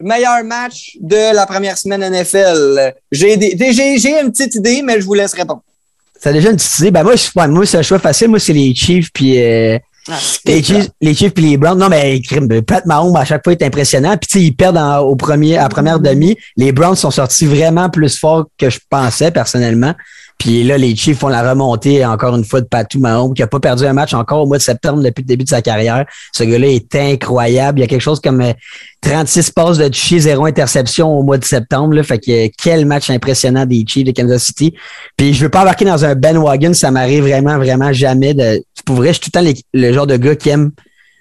Meilleur 0.00 0.44
match 0.44 0.96
de 1.00 1.34
la 1.34 1.44
première 1.44 1.76
semaine 1.76 2.08
NFL. 2.08 2.94
J'ai 3.10 3.34
une 3.34 4.30
petite 4.30 4.54
idée, 4.54 4.82
mais 4.82 5.00
je 5.00 5.04
vous 5.04 5.14
laisse 5.14 5.34
répondre. 5.34 5.62
Ça 6.20 6.30
a 6.30 6.32
déjà 6.32 6.50
une 6.50 6.56
petite 6.56 6.78
idée. 6.80 6.90
Ben, 6.90 7.02
moi, 7.04 7.14
ouais, 7.36 7.48
moi, 7.48 7.66
c'est 7.66 7.78
un 7.78 7.82
choix 7.82 7.98
facile. 7.98 8.28
Moi, 8.28 8.38
c'est 8.40 8.52
les 8.52 8.74
Chiefs, 8.74 9.10
puis 9.12 9.40
euh, 9.40 9.78
les 10.46 10.62
Chiefs, 10.62 10.88
les 11.00 11.14
Chiefs 11.14 11.34
puis 11.34 11.44
les 11.50 11.56
Browns. 11.56 11.78
Non, 11.78 11.88
mais 11.88 12.20
crime, 12.20 12.48
Pat 12.62 12.84
Mahomes, 12.86 13.14
à 13.16 13.24
chaque 13.24 13.44
fois, 13.44 13.52
est 13.52 13.62
impressionnant. 13.62 14.16
Puis, 14.16 14.26
tu 14.26 14.38
sais, 14.38 14.44
ils 14.46 14.52
perdent 14.52 14.78
en- 14.78 14.98
au 15.00 15.16
premier, 15.16 15.56
à 15.58 15.68
première 15.68 16.00
demi. 16.00 16.36
Les 16.56 16.72
Browns 16.72 16.96
sont 16.96 17.10
sortis 17.10 17.46
vraiment 17.46 17.88
plus 17.90 18.18
forts 18.18 18.46
que 18.58 18.68
je 18.70 18.78
pensais, 18.90 19.30
personnellement. 19.30 19.94
Puis 20.38 20.62
là, 20.62 20.78
les 20.78 20.94
Chiefs 20.94 21.18
font 21.18 21.28
la 21.28 21.48
remontée, 21.48 22.06
encore 22.06 22.36
une 22.36 22.44
fois, 22.44 22.60
de 22.60 22.66
Patou 22.66 23.00
Mahomes, 23.00 23.34
qui 23.34 23.42
a 23.42 23.48
pas 23.48 23.58
perdu 23.58 23.84
un 23.84 23.92
match 23.92 24.14
encore 24.14 24.44
au 24.44 24.46
mois 24.46 24.58
de 24.58 24.62
septembre 24.62 25.02
depuis 25.02 25.22
le 25.22 25.26
début 25.26 25.42
de 25.42 25.48
sa 25.48 25.62
carrière. 25.62 26.06
Ce 26.32 26.44
gars-là 26.44 26.68
est 26.68 26.94
incroyable. 26.94 27.80
Il 27.80 27.82
y 27.82 27.84
a 27.84 27.88
quelque 27.88 28.00
chose 28.00 28.20
comme 28.20 28.40
euh, 28.40 28.52
36 29.00 29.50
passes 29.50 29.78
de 29.78 29.88
toucher, 29.88 30.20
zéro 30.20 30.46
interception 30.46 31.08
au 31.18 31.24
mois 31.24 31.38
de 31.38 31.44
septembre. 31.44 31.94
Là. 31.94 32.04
Fait 32.04 32.20
que 32.20 32.30
euh, 32.30 32.48
quel 32.56 32.86
match 32.86 33.10
impressionnant 33.10 33.66
des 33.66 33.84
Chiefs 33.84 34.04
de 34.04 34.12
Kansas 34.12 34.44
City. 34.44 34.74
Puis 35.16 35.34
je 35.34 35.42
veux 35.42 35.48
pas 35.48 35.62
embarquer 35.62 35.84
dans 35.84 36.04
un 36.04 36.14
bandwagon, 36.14 36.72
ça 36.72 36.92
m'arrive 36.92 37.24
vraiment, 37.24 37.58
vraiment 37.58 37.92
jamais 37.92 38.32
de. 38.32 38.62
Pour 38.86 38.96
vrai, 38.96 39.08
je 39.08 39.14
suis 39.14 39.30
tout 39.30 39.30
le 39.34 39.52
temps 39.52 39.60
le 39.74 39.92
genre 39.92 40.06
de 40.06 40.16
gars 40.16 40.36
qui 40.36 40.50
aime 40.50 40.70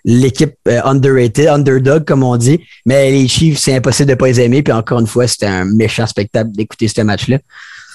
l'équipe 0.05 0.53
euh, 0.67 0.79
underrated, 0.85 1.47
underdog, 1.47 2.05
comme 2.05 2.23
on 2.23 2.37
dit. 2.37 2.61
Mais 2.85 3.09
les 3.09 3.27
Chiefs, 3.27 3.57
c'est 3.57 3.75
impossible 3.75 4.09
de 4.09 4.15
pas 4.15 4.27
les 4.27 4.41
aimer. 4.41 4.61
Puis 4.61 4.73
encore 4.73 4.99
une 4.99 5.07
fois, 5.07 5.27
c'était 5.27 5.47
un 5.47 5.65
méchant 5.65 6.05
spectacle 6.05 6.51
d'écouter 6.51 6.87
ce 6.87 7.01
match-là. 7.01 7.39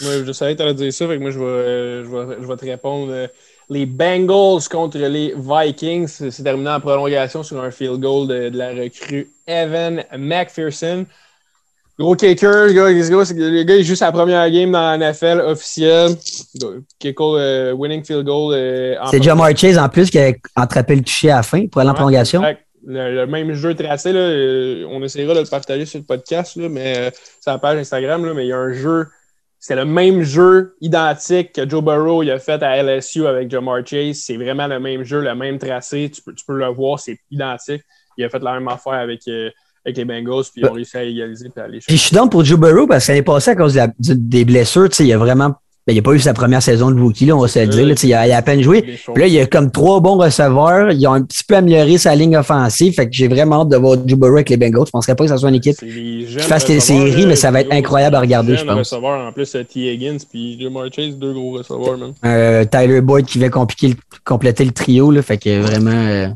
Moi, 0.01 0.24
je 0.26 0.32
savais 0.32 0.53
que 0.53 0.59
tu 0.59 0.62
allais 0.64 0.74
dire 0.74 0.93
ça, 0.93 1.07
fait 1.07 1.16
que 1.16 1.20
moi, 1.22 1.30
je 1.30 1.38
vais, 1.38 1.45
euh, 1.45 2.05
je 2.05 2.11
vais, 2.11 2.36
je 2.43 2.47
vais 2.47 2.57
te 2.57 2.64
répondre. 2.64 3.12
euh, 3.12 3.26
les 3.70 3.86
Bengals 3.86 4.68
contre 4.70 4.99
les 4.99 5.34
Vikings. 5.36 6.09
C'est 6.09 6.43
terminé 6.43 6.70
en 6.70 6.80
prolongation 6.80 7.43
sur 7.43 7.61
un 7.62 7.70
field 7.70 8.01
goal 8.01 8.26
de, 8.28 8.49
de 8.51 8.59
la 8.59 8.70
recrue 8.70 9.30
Evan 9.47 10.03
McPherson. 10.18 11.07
Gros 11.99 12.16
kicker, 12.16 12.66
le 12.66 12.72
gars, 12.72 12.88
le 12.90 13.62
gars, 13.62 13.76
il 13.76 13.84
joue 13.84 13.95
sa 13.95 14.11
première 14.11 14.51
game 14.51 14.72
dans 14.72 14.99
la 14.99 15.12
NFL 15.12 15.40
officielle. 15.47 16.16
Kick 16.99 17.16
euh, 17.20 17.72
winning 17.72 18.05
field 18.05 18.24
goal. 18.24 18.55
C'est 19.11 19.22
Jamar 19.22 19.57
Chase 19.57 19.78
en 19.78 19.88
plus 19.88 20.11
qui 20.11 20.18
a 20.18 20.32
attrapé 20.57 20.97
le 20.97 21.03
toucher 21.03 21.30
à 21.30 21.36
la 21.36 21.43
fin 21.43 21.66
pour 21.66 21.80
aller 21.80 21.90
en 21.90 21.93
Ouais, 21.93 21.97
prolongation. 21.99 22.43
Le, 22.84 23.14
le 23.14 23.26
même 23.26 23.53
jeu 23.53 23.74
tracé, 23.74 24.12
là, 24.12 24.86
on 24.90 25.03
essaiera 25.03 25.34
de 25.34 25.40
le 25.40 25.47
partager 25.47 25.86
sur 25.86 26.01
le 26.01 26.05
podcast, 26.05 26.57
là, 26.57 26.68
mais 26.68 26.99
euh, 26.99 27.11
sur 27.40 27.53
la 27.53 27.59
page 27.59 27.78
Instagram, 27.78 28.24
là, 28.24 28.34
mais 28.34 28.47
il 28.47 28.49
y 28.49 28.53
a 28.53 28.59
un 28.59 28.72
jeu. 28.72 29.07
C'est 29.64 29.76
le 29.76 29.84
même 29.84 30.22
jeu 30.22 30.74
identique 30.80 31.52
que 31.52 31.68
Joe 31.70 31.84
Burrow 31.84 32.24
il 32.24 32.32
a 32.32 32.40
fait 32.40 32.60
à 32.64 32.82
LSU 32.82 33.28
avec 33.28 33.48
Jamar 33.48 33.86
Chase. 33.86 34.16
C'est 34.16 34.36
vraiment 34.36 34.66
le 34.66 34.80
même 34.80 35.04
jeu, 35.04 35.20
le 35.20 35.36
même 35.36 35.56
tracé. 35.56 36.10
Tu 36.12 36.20
peux, 36.20 36.34
tu 36.34 36.44
peux 36.44 36.58
le 36.58 36.66
voir, 36.66 36.98
c'est 36.98 37.20
identique. 37.30 37.82
Il 38.18 38.24
a 38.24 38.28
fait 38.28 38.40
la 38.40 38.54
même 38.54 38.66
affaire 38.66 38.94
avec, 38.94 39.20
euh, 39.28 39.50
avec 39.86 39.96
les 39.98 40.04
Bengals, 40.04 40.42
puis 40.52 40.62
ils 40.62 40.66
ont 40.66 40.72
réussi 40.72 40.96
à 40.96 41.04
égaliser 41.04 41.48
puis 41.48 41.60
à 41.60 41.66
aller 41.66 41.78
Puis 41.78 41.96
je 41.96 42.02
suis 42.02 42.16
donc 42.16 42.32
pour 42.32 42.44
Joe 42.44 42.58
Burrow 42.58 42.88
parce 42.88 43.06
que 43.06 43.12
l'année 43.12 43.22
passée, 43.22 43.52
à 43.52 43.54
cause 43.54 43.74
de 43.74 43.78
la- 43.78 43.86
du- 43.86 44.16
des 44.16 44.44
blessures, 44.44 44.88
tu 44.88 44.96
sais, 44.96 45.06
il 45.06 45.12
a 45.12 45.18
vraiment. 45.18 45.54
Ben, 45.87 45.95
il 45.95 45.97
n'a 45.97 46.03
pas 46.03 46.12
eu 46.12 46.20
sa 46.20 46.33
première 46.33 46.62
saison 46.62 46.93
de 46.93 47.01
rookie, 47.01 47.26
là, 47.26 47.35
on 47.37 47.41
va 47.41 47.49
se 47.49 47.59
le 47.59 47.66
dire. 47.66 47.85
là, 47.87 47.95
il, 48.01 48.14
a, 48.14 48.26
il 48.28 48.33
a 48.33 48.37
à 48.37 48.43
peine 48.43 48.62
joué. 48.62 48.83
les. 48.83 48.93
Puis 49.12 49.20
là, 49.22 49.26
il 49.26 49.33
y 49.33 49.41
a 49.41 49.47
comme 49.47 49.70
trois 49.72 49.99
bons 50.01 50.16
receveurs. 50.16 50.93
Ils 50.93 51.05
ont 51.09 51.12
un 51.14 51.22
petit 51.22 51.43
peu 51.43 51.57
amélioré 51.57 51.99
sa 51.99 52.14
ligne 52.14 52.37
offensive. 52.37 52.95
Fait 52.95 53.07
que 53.07 53.12
j'ai 53.12 53.26
vraiment 53.26 53.62
hâte 53.62 53.68
de 53.70 53.76
voir 53.76 53.97
Joe 54.07 54.16
Burrow 54.18 54.35
avec 54.37 54.49
les 54.51 54.57
Bengals. 54.57 54.83
Je 54.85 54.89
ne 54.89 54.91
penserais 54.93 55.16
pas 55.16 55.24
que 55.24 55.30
ça 55.30 55.39
soit 55.39 55.49
une 55.49 55.57
équipe. 55.57 55.76
Les 55.83 56.24
qui 56.26 56.39
fasse 56.39 56.66
des 56.66 56.76
receveurs, 56.76 57.09
séries, 57.09 57.22
là, 57.22 57.26
mais 57.28 57.37
ça 57.37 57.51
va 57.51 57.62
être 57.62 57.72
incroyable 57.72 58.14
à 58.14 58.20
regarder, 58.20 58.57
je 58.57 58.64
pense. 58.64 58.78
receveurs, 58.78 59.26
en 59.26 59.33
plus, 59.33 59.53
euh, 59.57 59.64
T. 59.64 59.93
Higgins 59.93 60.18
puis 60.30 60.57
Jamar 60.61 60.85
Chase, 60.95 61.16
deux 61.16 61.33
gros 61.33 61.51
receveurs, 61.59 61.99
man. 61.99 62.12
Euh, 62.24 62.64
Tyler 62.64 63.01
Boyd 63.01 63.26
qui 63.26 63.39
va 63.41 63.49
compliquer 63.49 63.89
le- 63.89 63.97
compléter 64.24 64.64
le 64.64 64.70
trio. 64.72 65.11
Là, 65.11 65.20
fait 65.22 65.37
que 65.39 65.61
vraiment, 65.62 65.91
euh, 65.91 66.28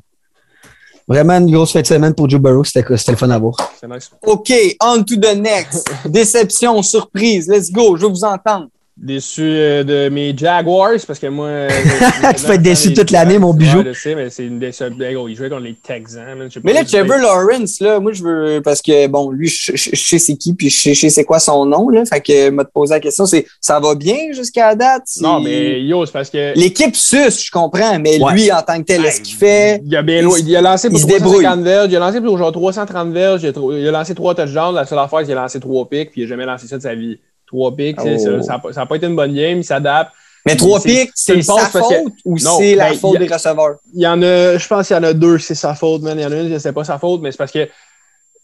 vraiment 1.06 1.34
une 1.34 1.52
grosse 1.52 1.72
fin 1.72 1.82
de 1.82 1.86
semaine 1.86 2.14
pour 2.14 2.28
Joe 2.28 2.40
Burrow. 2.40 2.64
C'était 2.64 2.84
c'était 2.96 3.12
le 3.12 3.16
fun 3.18 3.30
à 3.30 3.38
voir. 3.38 3.54
C'est 3.80 3.88
nice. 3.88 4.10
OK, 4.26 4.52
on 4.82 5.04
to 5.04 5.14
the 5.16 5.36
next. 5.36 5.88
Déception, 6.08 6.82
surprise. 6.82 7.48
Let's 7.48 7.70
go, 7.70 7.96
je 7.96 8.02
veux 8.02 8.08
vous 8.10 8.24
entendre. 8.24 8.66
Déçu 8.98 9.42
euh, 9.42 9.84
de 9.84 10.08
mes 10.08 10.34
Jaguars 10.34 10.92
parce 11.06 11.18
que 11.18 11.26
moi. 11.26 11.50
Tu 12.36 12.44
peux 12.46 12.52
être 12.54 12.62
déçu 12.62 12.94
toute 12.94 13.10
l'année, 13.10 13.38
mon 13.38 13.52
bijou. 13.52 13.80
Ouais, 13.80 13.92
je 13.92 13.98
sais, 14.00 14.14
mais 14.14 14.30
c'est 14.30 14.46
une 14.46 14.58
déception. 14.58 15.28
Il 15.28 15.36
jouait 15.36 15.50
contre 15.50 15.64
les 15.64 15.74
Texans. 15.74 16.24
Mais 16.64 16.72
là, 16.72 16.82
Trevor 16.82 17.18
Lawrence, 17.18 17.78
là, 17.80 18.00
moi, 18.00 18.12
je 18.12 18.22
veux. 18.22 18.62
Parce 18.64 18.80
que, 18.80 19.06
bon, 19.06 19.30
lui, 19.30 19.48
je, 19.48 19.72
je- 19.76 19.90
je 19.92 20.00
sais 20.02 20.18
c'est 20.18 20.36
qui, 20.36 20.54
puis 20.54 20.70
je 20.70 20.76
sais, 20.80 20.94
je 20.94 21.00
sais 21.02 21.10
c'est 21.10 21.24
quoi 21.24 21.38
son 21.40 21.66
nom, 21.66 21.90
là. 21.90 22.06
Fait 22.06 22.22
que, 22.22 22.48
m'a 22.48 22.64
te 22.64 22.70
posé 22.72 22.94
la 22.94 23.00
question, 23.00 23.26
c'est 23.26 23.46
ça 23.60 23.78
va 23.80 23.94
bien 23.94 24.16
jusqu'à 24.32 24.68
la 24.68 24.74
date? 24.76 25.02
Non, 25.20 25.40
mais 25.40 25.82
yo, 25.82 26.06
c'est 26.06 26.12
parce 26.12 26.30
que. 26.30 26.58
L'équipe 26.58 26.96
sus, 26.96 27.44
je 27.44 27.50
comprends, 27.50 27.98
mais 27.98 28.18
Ouais. 28.18 28.32
lui, 28.32 28.50
en 28.50 28.62
tant 28.62 28.78
que 28.78 28.84
tel, 28.84 29.04
est-ce 29.04 29.20
qu'il 29.20 29.36
fait? 29.36 29.82
Il 29.84 29.94
a, 29.94 30.02
bien, 30.02 30.18
Il 30.20 30.24
loin- 30.24 30.38
se- 30.38 30.42
il 30.42 30.56
a 30.56 30.62
lancé 30.62 30.88
pour 30.88 30.98
il 30.98 31.02
se 31.02 31.06
débrouille. 31.06 31.44
350 31.44 31.60
verges, 31.64 31.88
il 31.90 31.96
a 31.96 32.00
lancé 32.00 32.20
pour 32.22 32.38
genre 32.38 32.50
330 32.52 33.12
verges, 33.12 33.42
il 33.42 33.48
a, 33.48 33.52
tro- 33.52 33.76
il 33.76 33.86
a 33.86 33.90
lancé 33.90 34.14
3 34.14 34.34
touchdowns. 34.34 34.74
La 34.74 34.86
seule 34.86 34.98
affaire, 35.00 35.18
c'est 35.18 35.26
qu'il 35.26 35.36
a 35.36 35.42
lancé 35.42 35.60
3 35.60 35.86
picks, 35.86 36.12
puis 36.12 36.22
il 36.22 36.24
n'a 36.24 36.28
jamais 36.30 36.46
lancé 36.46 36.66
ça 36.66 36.78
de 36.78 36.82
sa 36.82 36.94
vie. 36.94 37.18
3 37.46 37.74
picks, 37.76 38.00
c'est- 38.00 38.28
Oh. 38.28 38.42
ça 38.42 38.60
n'a 38.76 38.86
pas 38.86 38.96
été 38.96 39.06
une 39.06 39.16
bonne 39.16 39.34
game, 39.34 39.58
il 39.58 39.64
s'adapte. 39.64 40.12
Mais 40.44 40.54
trois 40.54 40.80
pics, 40.80 41.10
c'est 41.14 41.42
sa 41.42 41.54
que- 41.54 41.78
faute 41.80 42.12
ou 42.24 42.38
c'est 42.38 42.76
la 42.76 42.90
ben, 42.90 42.98
faute 42.98 43.16
a- 43.16 43.18
des 43.18 43.26
receveurs? 43.34 43.76
Il 43.92 44.00
y 44.02 44.06
en 44.06 44.22
a, 44.22 44.56
je 44.58 44.66
pense 44.68 44.86
qu'il 44.86 44.94
y 44.96 44.98
en 44.98 45.02
a 45.02 45.12
deux, 45.12 45.38
c'est 45.38 45.56
sa 45.56 45.74
faute, 45.74 46.02
man. 46.02 46.16
Il 46.16 46.22
y 46.22 46.24
en 46.26 46.30
a 46.30 46.36
une, 46.40 46.58
c'est 46.60 46.72
pas 46.72 46.84
sa 46.84 46.98
faute, 47.00 47.20
mais 47.20 47.32
c'est 47.32 47.36
parce 47.38 47.50
que 47.50 47.68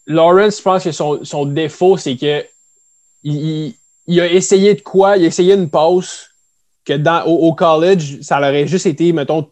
Lawrence, 0.05 0.57
je 0.57 0.61
pense 0.63 0.83
que 0.83 0.91
son, 0.91 1.23
son 1.23 1.45
défaut, 1.45 1.95
c'est 1.95 2.17
que 2.17 2.43
il, 3.23 3.73
il- 4.07 4.19
a 4.19 4.27
essayé 4.27 4.73
de 4.73 4.81
quoi? 4.81 5.15
Il 5.17 5.23
a 5.23 5.27
essayé 5.27 5.53
une 5.53 5.69
passe 5.69 6.27
que 6.85 6.93
dans, 6.93 7.23
au, 7.25 7.47
au 7.47 7.53
college, 7.53 8.19
ça 8.21 8.37
aurait 8.37 8.67
juste 8.67 8.85
été, 8.85 9.13
mettons, 9.13 9.47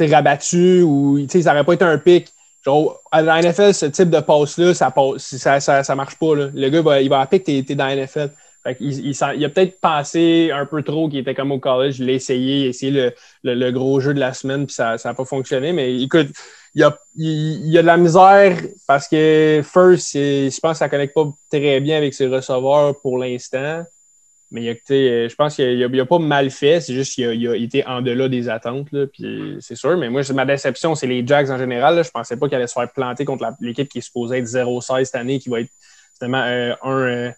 rabattu 0.00 0.82
ou 0.82 1.20
ça 1.28 1.38
n'aurait 1.52 1.64
pas 1.64 1.74
été 1.74 1.84
un 1.84 1.98
pic. 1.98 2.28
Genre, 2.64 3.00
à 3.10 3.22
la 3.22 3.40
NFL, 3.42 3.74
ce 3.74 3.86
type 3.86 4.10
de 4.10 4.20
passe-là, 4.20 4.74
ça, 4.74 4.90
passe, 4.90 5.36
ça, 5.36 5.60
ça, 5.60 5.84
ça 5.84 5.94
marche 5.94 6.16
pas. 6.16 6.34
Là. 6.34 6.48
Le 6.52 6.68
gars, 6.68 6.82
va, 6.82 7.00
il 7.00 7.08
va 7.08 7.26
que 7.26 7.36
t'es, 7.36 7.62
t'es 7.66 7.74
dans 7.74 7.86
la 7.86 7.94
NFL. 7.96 8.30
Il, 8.80 9.14
s'en- 9.14 9.32
il 9.32 9.44
a 9.44 9.48
peut-être 9.48 9.80
pensé 9.80 10.50
un 10.52 10.66
peu 10.66 10.82
trop 10.82 11.08
qu'il 11.08 11.18
était 11.18 11.34
comme 11.34 11.50
au 11.52 11.58
college. 11.58 11.98
Il 11.98 12.06
l'a 12.06 12.12
essayé, 12.12 12.60
il 12.60 12.66
a 12.66 12.68
essayé 12.68 12.92
le, 12.92 13.12
le, 13.42 13.54
le 13.54 13.72
gros 13.72 13.98
jeu 14.00 14.14
de 14.14 14.20
la 14.20 14.32
semaine, 14.34 14.66
puis 14.66 14.74
ça 14.74 14.96
n'a 15.04 15.14
pas 15.14 15.24
fonctionné. 15.24 15.72
Mais 15.72 16.00
écoute, 16.00 16.28
il 16.74 16.80
y 16.80 16.84
a, 16.84 16.96
il, 17.16 17.66
il 17.66 17.78
a 17.78 17.82
de 17.82 17.86
la 17.86 17.96
misère 17.96 18.56
parce 18.86 19.08
que 19.08 19.62
First, 19.64 20.14
je 20.14 20.60
pense 20.60 20.72
que 20.72 20.78
ça 20.78 20.86
ne 20.86 20.90
connecte 20.90 21.14
pas 21.14 21.28
très 21.50 21.80
bien 21.80 21.96
avec 21.98 22.14
ses 22.14 22.28
receveurs 22.28 23.00
pour 23.00 23.18
l'instant. 23.18 23.84
Mais 24.52 24.62
il 24.64 24.68
a, 24.70 24.74
je 25.28 25.34
pense 25.34 25.56
qu'il 25.56 25.78
n'a 25.90 26.06
pas 26.06 26.18
mal 26.18 26.50
fait, 26.50 26.80
c'est 26.82 26.92
juste 26.92 27.14
qu'il 27.14 27.26
a, 27.26 27.32
il 27.32 27.48
a 27.48 27.56
été 27.56 27.86
en 27.86 28.02
delà 28.02 28.28
des 28.28 28.48
attentes. 28.50 28.86
C'est 29.60 29.74
sûr. 29.76 29.96
Mais 29.96 30.10
moi, 30.10 30.20
ma 30.34 30.44
déception, 30.44 30.94
c'est 30.94 31.06
les 31.06 31.26
Jags 31.26 31.50
en 31.50 31.56
général. 31.58 31.96
là. 31.96 32.02
Je 32.02 32.10
pensais 32.10 32.36
pas 32.36 32.46
qu'il 32.48 32.56
allait 32.56 32.66
se 32.66 32.74
faire 32.74 32.92
planter 32.92 33.24
contre 33.24 33.46
l'équipe 33.60 33.88
qui 33.88 33.98
est 33.98 34.02
supposée 34.02 34.38
être 34.38 34.44
0-16 34.46 35.04
cette 35.06 35.14
année, 35.14 35.38
qui 35.38 35.48
va 35.48 35.60
être 35.60 35.70
finalement 36.18 36.44
euh, 36.46 36.74
un. 36.82 37.00
euh, 37.00 37.30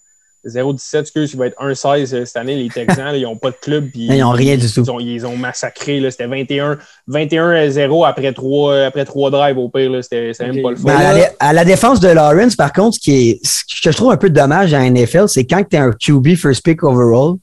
0-17, 0.47 1.01
excuse, 1.01 1.33
il 1.33 1.39
va 1.39 1.47
être 1.47 1.61
1-16 1.61 2.15
euh, 2.15 2.25
cette 2.25 2.37
année. 2.37 2.57
Les 2.57 2.69
Texans, 2.69 3.07
là, 3.07 3.17
ils 3.17 3.23
n'ont 3.23 3.37
pas 3.37 3.51
de 3.51 3.57
club. 3.61 3.91
puis 3.91 4.07
Ils 4.11 4.23
ont 4.23 4.31
rien 4.31 4.57
du 4.57 4.71
tout. 4.71 4.83
Ils 4.85 4.91
ont, 4.91 5.01
ils 5.01 5.27
ont 5.27 5.37
massacré. 5.37 6.03
C'était 6.11 6.27
21 6.27 6.79
21-0 7.09 8.07
après 8.07 8.33
trois, 8.33 8.81
après 8.85 9.05
trois 9.05 9.31
drives 9.31 9.59
au 9.59 9.69
pire. 9.69 9.91
C'était 10.03 10.33
même 10.41 10.63
pas 10.63 10.71
le 10.71 10.77
fun. 10.77 10.83
Mais 10.85 10.93
à, 10.93 11.13
la, 11.13 11.15
dé- 11.15 11.33
à 11.39 11.53
la 11.53 11.65
défense 11.65 12.01
de 12.01 12.09
Lawrence, 12.09 12.57
par 12.57 12.73
contre, 12.73 12.97
ce, 12.97 13.01
qui 13.01 13.31
est, 13.31 13.41
ce 13.43 13.65
que 13.83 13.91
je 13.91 13.97
trouve 13.97 14.11
un 14.13 14.17
peu 14.17 14.31
dommage 14.31 14.75
à 14.75 14.89
NFL, 14.89 15.29
c'est 15.29 15.45
quand 15.45 15.63
tu 15.69 15.77
es 15.77 15.79
un 15.79 15.93
QB 15.93 16.35
first 16.37 16.63
pick 16.63 16.83
overall, 16.83 17.37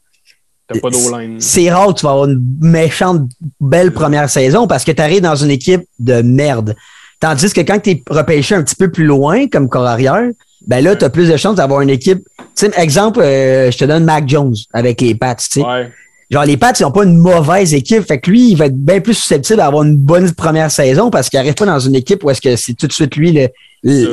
c'est 1.39 1.69
rare 1.69 1.87
que 1.93 1.99
tu 1.99 2.05
vas 2.05 2.11
avoir 2.11 2.29
une 2.29 2.41
méchante 2.61 3.23
belle 3.59 3.91
première 3.91 4.29
saison 4.29 4.67
parce 4.67 4.83
que 4.83 4.91
tu 4.91 5.01
arrives 5.01 5.21
dans 5.21 5.35
une 5.35 5.51
équipe 5.51 5.83
de 5.99 6.21
merde. 6.21 6.75
Tandis 7.19 7.53
que 7.53 7.61
quand 7.61 7.79
tu 7.79 7.91
es 7.91 8.03
repêché 8.09 8.55
un 8.55 8.63
petit 8.63 8.75
peu 8.75 8.89
plus 8.89 9.05
loin 9.05 9.47
comme 9.47 9.69
corps 9.69 9.85
arrière, 9.85 10.29
ben 10.67 10.83
là, 10.83 10.95
tu 10.95 11.03
as 11.05 11.09
plus 11.09 11.29
de 11.29 11.37
chances 11.37 11.55
d'avoir 11.55 11.81
une 11.81 11.89
équipe. 11.89 12.19
Tu 12.37 12.45
sais, 12.55 12.71
exemple, 12.77 13.19
euh, 13.21 13.71
je 13.71 13.77
te 13.77 13.85
donne 13.85 14.03
Mac 14.03 14.27
Jones 14.27 14.55
avec 14.73 15.01
les 15.01 15.15
Pats. 15.15 15.35
Ouais. 15.57 15.89
Genre, 16.29 16.45
les 16.45 16.55
Pats, 16.55 16.71
ils 16.79 16.83
n'ont 16.83 16.91
pas 16.91 17.03
une 17.03 17.17
mauvaise 17.17 17.73
équipe. 17.73 18.03
Fait 18.07 18.19
que 18.19 18.29
lui, 18.29 18.51
il 18.51 18.55
va 18.55 18.67
être 18.67 18.75
bien 18.77 19.01
plus 19.01 19.15
susceptible 19.15 19.57
d'avoir 19.57 19.83
une 19.83 19.97
bonne 19.97 20.31
première 20.31 20.71
saison 20.71 21.09
parce 21.09 21.29
qu'il 21.29 21.37
n'arrive 21.39 21.55
pas 21.55 21.65
dans 21.65 21.79
une 21.79 21.95
équipe 21.95 22.23
où 22.23 22.29
est-ce 22.29 22.39
que 22.41 22.55
c'est 22.55 22.73
tout 22.73 22.87
de 22.87 22.93
suite 22.93 23.15
lui 23.17 23.31
le- 23.33 23.49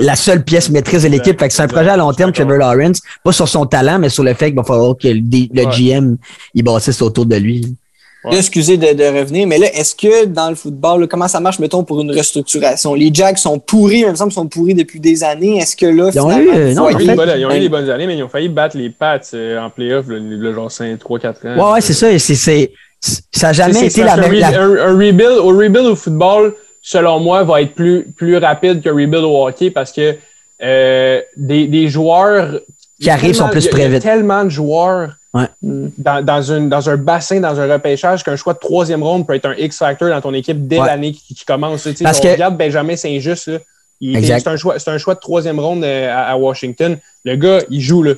la 0.01 0.17
seule 0.17 0.43
pièce 0.45 0.71
maîtrise 0.71 1.03
de 1.03 1.09
l'équipe. 1.09 1.39
Fait 1.39 1.47
que 1.49 1.55
c'est 1.55 1.63
un 1.63 1.69
projet 1.69 1.91
à 1.91 1.97
long 1.97 2.13
terme, 2.15 2.33
Trevor 2.33 2.57
Lawrence. 2.57 3.01
Pas 3.23 3.33
sur 3.33 3.47
son 3.47 3.67
talent, 3.67 3.99
mais 3.99 4.09
sur 4.09 4.25
le 4.25 4.33
fait 4.35 4.47
qu'il 4.47 4.57
va 4.57 4.65
falloir 4.65 4.97
que 4.97 5.07
le, 5.09 5.21
D- 5.21 5.51
le 5.53 5.67
Ouais. 5.67 5.71
GM, 5.77 6.17
il 6.55 6.63
bâtisse 6.65 7.01
autour 7.03 7.27
de 7.27 7.37
lui. 7.37 7.77
Ouais. 8.25 8.33
Là, 8.33 8.39
excusez 8.39 8.77
de, 8.77 8.95
de 8.95 9.05
revenir, 9.05 9.47
mais 9.47 9.59
là, 9.59 9.69
est-ce 9.75 9.95
que 9.95 10.25
dans 10.25 10.49
le 10.49 10.57
football, 10.57 11.03
là, 11.03 11.07
comment 11.07 11.29
ça 11.29 11.39
marche, 11.39 11.61
mettons, 11.61 11.85
pour 11.85 12.01
une 12.01 12.11
restructuration? 12.11 12.95
Les 12.95 13.11
Jags 13.15 13.37
sont 13.37 13.61
pourris, 13.61 14.01
il 14.01 14.09
me 14.11 14.15
semble, 14.17 14.33
sont 14.33 14.49
pourris 14.49 14.75
depuis 14.75 14.99
des 14.99 15.23
années. 15.23 15.59
Est-ce 15.59 15.77
que 15.77 15.87
là, 15.87 16.11
Ils 16.13 16.21
ont 16.21 16.29
finalement, 16.29 16.53
eu, 16.53 16.57
euh, 16.57 16.75
non, 16.75 16.89
Ils 16.91 16.97
ont 16.97 16.99
eu 16.99 17.07
fait- 17.07 17.15
bonnes- 17.15 17.35
ils 17.39 17.47
ont 17.47 17.51
eu 17.55 17.61
des 17.61 17.69
bonnes 17.69 17.89
années, 17.91 18.07
mais 18.09 18.17
ils 18.17 18.23
ont 18.25 18.29
failli 18.29 18.49
battre 18.49 18.77
les 18.77 18.91
Pats 18.91 19.21
euh, 19.35 19.61
en 19.61 19.71
playoff, 19.71 20.07
le, 20.09 20.19
le 20.19 20.53
genre 20.55 20.71
5, 20.71 20.99
3-4 20.99 21.47
ans. 21.47 21.57
Ouais, 21.69 21.73
ouais, 21.75 21.81
c'est 21.81 21.93
ça. 21.93 22.19
C'est, 22.19 22.35
c'est, 22.35 22.73
ça 23.01 23.47
n'a 23.49 23.53
jamais 23.53 23.87
été 23.87 24.03
la 24.03 24.17
même. 24.17 24.33
un, 24.43 24.77
un 24.89 24.93
rebuild, 24.99 25.39
au 25.41 25.49
rebuild 25.57 25.87
au 25.87 25.95
football, 25.95 26.55
selon 26.83 27.21
moi, 27.21 27.45
va 27.45 27.63
être 27.63 27.75
plus, 27.75 28.05
plus 28.17 28.37
rapide 28.39 28.83
qu'un 28.83 28.91
rebuild 28.91 29.23
au 29.25 29.47
hockey 29.47 29.71
parce 29.71 29.93
que 29.93 30.17
euh, 30.61 31.21
des, 31.37 31.69
des 31.69 31.89
joueurs 31.89 32.59
Qui 33.01 33.11
arrivent 33.11 33.35
sont 33.37 33.49
plus 33.49 33.69
prêts 33.69 33.83
il 33.83 33.85
y 33.85 33.87
a 33.87 33.91
vite. 33.91 34.03
tellement 34.03 34.43
de 34.45 34.49
joueurs 34.49 35.11
Ouais. 35.35 35.45
dans, 35.63 36.25
dans, 36.25 36.43
une, 36.43 36.69
dans 36.71 36.89
un 36.89 36.97
bassin, 36.97 37.39
dans 37.41 37.61
un 37.61 37.71
repêchage, 37.71 38.25
qu'un 38.25 38.37
choix 38.37 38.55
de 38.55 38.59
troisième 38.59 39.03
ronde 39.03 39.27
peut 39.27 39.35
être 39.35 39.45
un 39.47 39.55
X-factor 39.55 40.09
dans 40.09 40.21
ton 40.23 40.33
équipe 40.33 40.67
dès 40.67 40.79
Ouais. 40.81 40.87
l'année 40.87 41.13
qui, 41.13 41.35
qui 41.35 41.45
commence. 41.45 41.83
Tu 41.83 41.95
sais, 41.95 42.05
Parce 42.05 42.19
que- 42.21 42.29
regarde 42.29 42.57
Benjamin 42.57 42.97
Saint-Just, 42.97 43.51
c'est 44.01 44.47
un, 44.49 44.57
choix- 44.57 44.79
c'est 44.79 44.91
un 44.91 44.99
choix 44.99 45.15
de 45.15 45.21
troisième 45.21 45.61
ronde 45.61 45.85
euh, 45.85 46.09
à, 46.11 46.31
à 46.31 46.37
Washington. 46.37 46.97
Le 47.25 47.37
gars, 47.37 47.61
il 47.69 47.81
joue 47.81 48.03
là. 48.03 48.15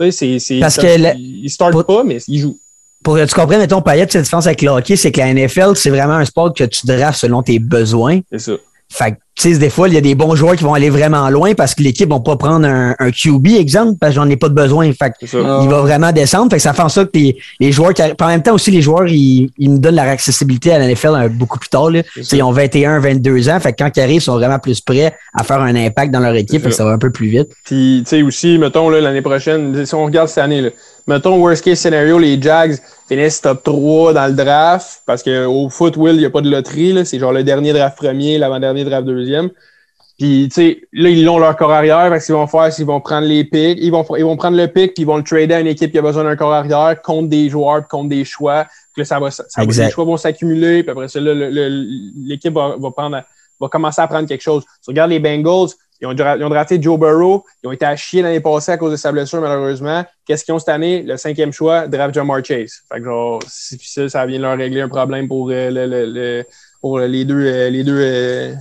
Tu 0.00 0.10
sais, 0.12 0.58
Parce 0.60 0.76
que 0.76 0.86
le- 0.86 1.14
il 1.18 1.44
il 1.44 1.50
start 1.50 1.72
pour- 1.72 1.84
pas, 1.84 2.04
mais 2.04 2.18
il 2.28 2.38
joue. 2.38 2.58
Pour 3.04 3.14
que 3.16 3.24
tu 3.26 3.34
comprennes, 3.34 3.60
mettons, 3.60 3.82
Payette, 3.82 4.14
la 4.14 4.22
différence 4.22 4.46
avec 4.46 4.62
le 4.62 4.70
hockey, 4.70 4.96
c'est 4.96 5.12
que 5.12 5.20
la 5.20 5.28
NFL, 5.32 5.76
c'est 5.76 5.90
vraiment 5.90 6.14
un 6.14 6.24
sport 6.24 6.52
que 6.54 6.64
tu 6.64 6.86
drafts 6.86 7.20
selon 7.20 7.42
tes 7.42 7.58
besoins. 7.58 8.20
C'est 8.32 8.38
ça. 8.38 8.52
Fait 8.88 9.12
que, 9.12 9.16
tu 9.36 9.52
sais, 9.52 9.58
des 9.58 9.68
fois, 9.68 9.88
il 9.88 9.94
y 9.94 9.96
a 9.98 10.00
des 10.00 10.14
bons 10.14 10.34
joueurs 10.36 10.54
qui 10.56 10.62
vont 10.64 10.72
aller 10.72 10.88
vraiment 10.90 11.28
loin 11.28 11.54
parce 11.54 11.74
que 11.74 11.82
l'équipe 11.82 12.08
va 12.08 12.20
pas 12.20 12.36
prendre 12.36 12.66
un, 12.66 12.94
un 12.98 13.10
QB, 13.10 13.48
exemple, 13.58 13.98
parce 14.00 14.12
que 14.12 14.20
j'en 14.20 14.30
ai 14.30 14.36
pas 14.36 14.48
de 14.48 14.54
besoin. 14.54 14.90
Fait 14.92 15.10
que, 15.10 15.26
il 15.62 15.68
va 15.68 15.80
vraiment 15.82 16.12
descendre. 16.12 16.50
Fait 16.50 16.56
que 16.56 16.62
ça 16.62 16.72
fait 16.72 16.82
en 16.82 16.88
sorte 16.88 17.10
que 17.12 17.18
les, 17.18 17.36
les 17.60 17.72
joueurs 17.72 17.92
qui 17.92 18.02
en 18.02 18.26
même 18.28 18.42
temps 18.42 18.54
aussi, 18.54 18.70
les 18.70 18.80
joueurs, 18.80 19.06
ils, 19.08 19.50
ils 19.58 19.70
nous 19.72 19.78
donnent 19.78 19.96
leur 19.96 20.06
accessibilité 20.08 20.72
à 20.72 20.78
la 20.78 20.86
NFL 20.88 21.08
un- 21.14 21.28
beaucoup 21.28 21.58
plus 21.58 21.68
tard, 21.68 21.90
là. 21.90 22.02
Ils 22.32 22.42
ont 22.42 22.52
21, 22.52 23.00
22 23.00 23.48
ans. 23.50 23.60
Fait 23.60 23.72
que 23.72 23.82
quand 23.82 23.90
ils 23.96 24.00
arrivent, 24.00 24.16
ils 24.16 24.20
sont 24.22 24.36
vraiment 24.36 24.58
plus 24.60 24.80
prêts 24.80 25.14
à 25.34 25.42
faire 25.44 25.60
un 25.60 25.74
impact 25.74 26.12
dans 26.12 26.20
leur 26.20 26.34
équipe. 26.34 26.62
Fait 26.62 26.68
que 26.70 26.74
ça. 26.74 26.84
va 26.84 26.92
un 26.92 26.98
peu 26.98 27.10
plus 27.10 27.28
vite. 27.28 27.48
Puis, 27.64 28.02
tu 28.04 28.10
sais, 28.10 28.22
aussi, 28.22 28.56
mettons, 28.56 28.88
l'année 28.88 29.20
prochaine, 29.22 29.84
si 29.84 29.94
on 29.94 30.04
regarde 30.06 30.28
cette 30.28 30.38
année, 30.44 30.60
là, 30.62 30.70
mettons, 31.06 31.38
worst 31.38 31.64
case 31.64 31.78
scenario, 31.78 32.18
les 32.18 32.40
Jags 32.40 32.76
finissent 33.08 33.40
top 33.40 33.62
3 33.62 34.12
dans 34.12 34.26
le 34.26 34.32
draft, 34.34 35.02
parce 35.06 35.22
qu'au 35.22 35.68
foot, 35.68 35.96
Will, 35.96 36.14
il 36.14 36.20
n'y 36.20 36.24
a 36.24 36.30
pas 36.30 36.40
de 36.40 36.50
loterie, 36.50 36.92
là, 36.92 37.04
c'est 37.04 37.18
genre 37.18 37.32
le 37.32 37.44
dernier 37.44 37.72
draft 37.72 37.96
premier, 37.96 38.38
l'avant-dernier 38.38 38.84
draft 38.84 39.06
deuxième. 39.06 39.50
Puis, 40.18 40.48
tu 40.48 40.54
sais, 40.54 40.88
là, 40.94 41.10
ils 41.10 41.28
ont 41.28 41.38
leur 41.38 41.54
corps 41.56 41.72
arrière. 41.72 42.10
Fait 42.10 42.24
qu'ils 42.24 42.34
vont 42.34 42.46
faire, 42.46 42.72
c'est 42.72 42.76
qu'ils 42.76 42.86
vont 42.86 43.02
prendre 43.02 43.26
les 43.26 43.44
picks. 43.44 43.78
Ils 43.78 43.90
vont, 43.90 44.02
ils 44.16 44.24
vont 44.24 44.38
prendre 44.38 44.56
le 44.56 44.66
pick, 44.66 44.94
puis 44.94 45.02
ils 45.02 45.06
vont 45.06 45.18
le 45.18 45.22
trader 45.22 45.52
à 45.52 45.60
une 45.60 45.66
équipe 45.66 45.92
qui 45.92 45.98
a 45.98 46.02
besoin 46.02 46.24
d'un 46.24 46.36
corps 46.36 46.54
arrière 46.54 47.02
contre 47.02 47.28
des 47.28 47.50
joueurs, 47.50 47.86
contre 47.86 48.08
des 48.08 48.24
choix. 48.24 48.64
Puis 48.94 49.02
là, 49.02 49.04
ça 49.04 49.20
va, 49.20 49.30
ça 49.30 49.44
va- 49.58 49.64
les 49.84 49.90
choix 49.90 50.06
vont 50.06 50.16
s'accumuler. 50.16 50.82
Puis 50.82 50.90
après 50.90 51.08
ça, 51.08 51.20
l'équipe 51.20 52.54
va, 52.54 52.76
va 52.78 52.90
prendre, 52.90 53.22
va 53.60 53.68
commencer 53.68 54.00
à 54.00 54.06
prendre 54.06 54.26
quelque 54.26 54.40
chose. 54.40 54.64
Tu 54.82 54.88
regardes 54.90 55.10
les 55.10 55.18
Bengals, 55.18 55.68
ils 56.12 56.22
ont, 56.22 56.36
ils 56.38 56.44
ont 56.44 56.48
drafté 56.48 56.80
Joe 56.80 56.98
Burrow. 56.98 57.44
Ils 57.62 57.68
ont 57.68 57.72
été 57.72 57.84
à 57.84 57.96
chier 57.96 58.22
l'année 58.22 58.40
passée 58.40 58.72
à 58.72 58.76
cause 58.76 58.92
de 58.92 58.96
sa 58.96 59.12
blessure, 59.12 59.40
malheureusement. 59.40 60.04
Qu'est-ce 60.26 60.44
qu'ils 60.44 60.54
ont 60.54 60.58
cette 60.58 60.68
année? 60.70 61.02
Le 61.02 61.16
cinquième 61.16 61.52
choix, 61.52 61.86
draft 61.86 62.14
Jamar 62.14 62.44
Chase. 62.44 62.82
Fait 62.92 62.98
que 63.00 63.04
genre, 63.04 63.38
difficile, 63.70 64.10
ça 64.10 64.24
vient 64.26 64.38
leur 64.38 64.56
régler 64.56 64.80
un 64.80 64.88
problème 64.88 65.28
pour, 65.28 65.48
euh, 65.50 65.70
le, 65.70 65.86
le- 65.86 66.06
le- 66.12 66.44
pour 66.80 66.98
les 67.00 67.24
deux, 67.24 67.44
euh, 67.46 67.70
les 67.70 67.82
deux, 67.84 67.98
euh, 68.00 68.54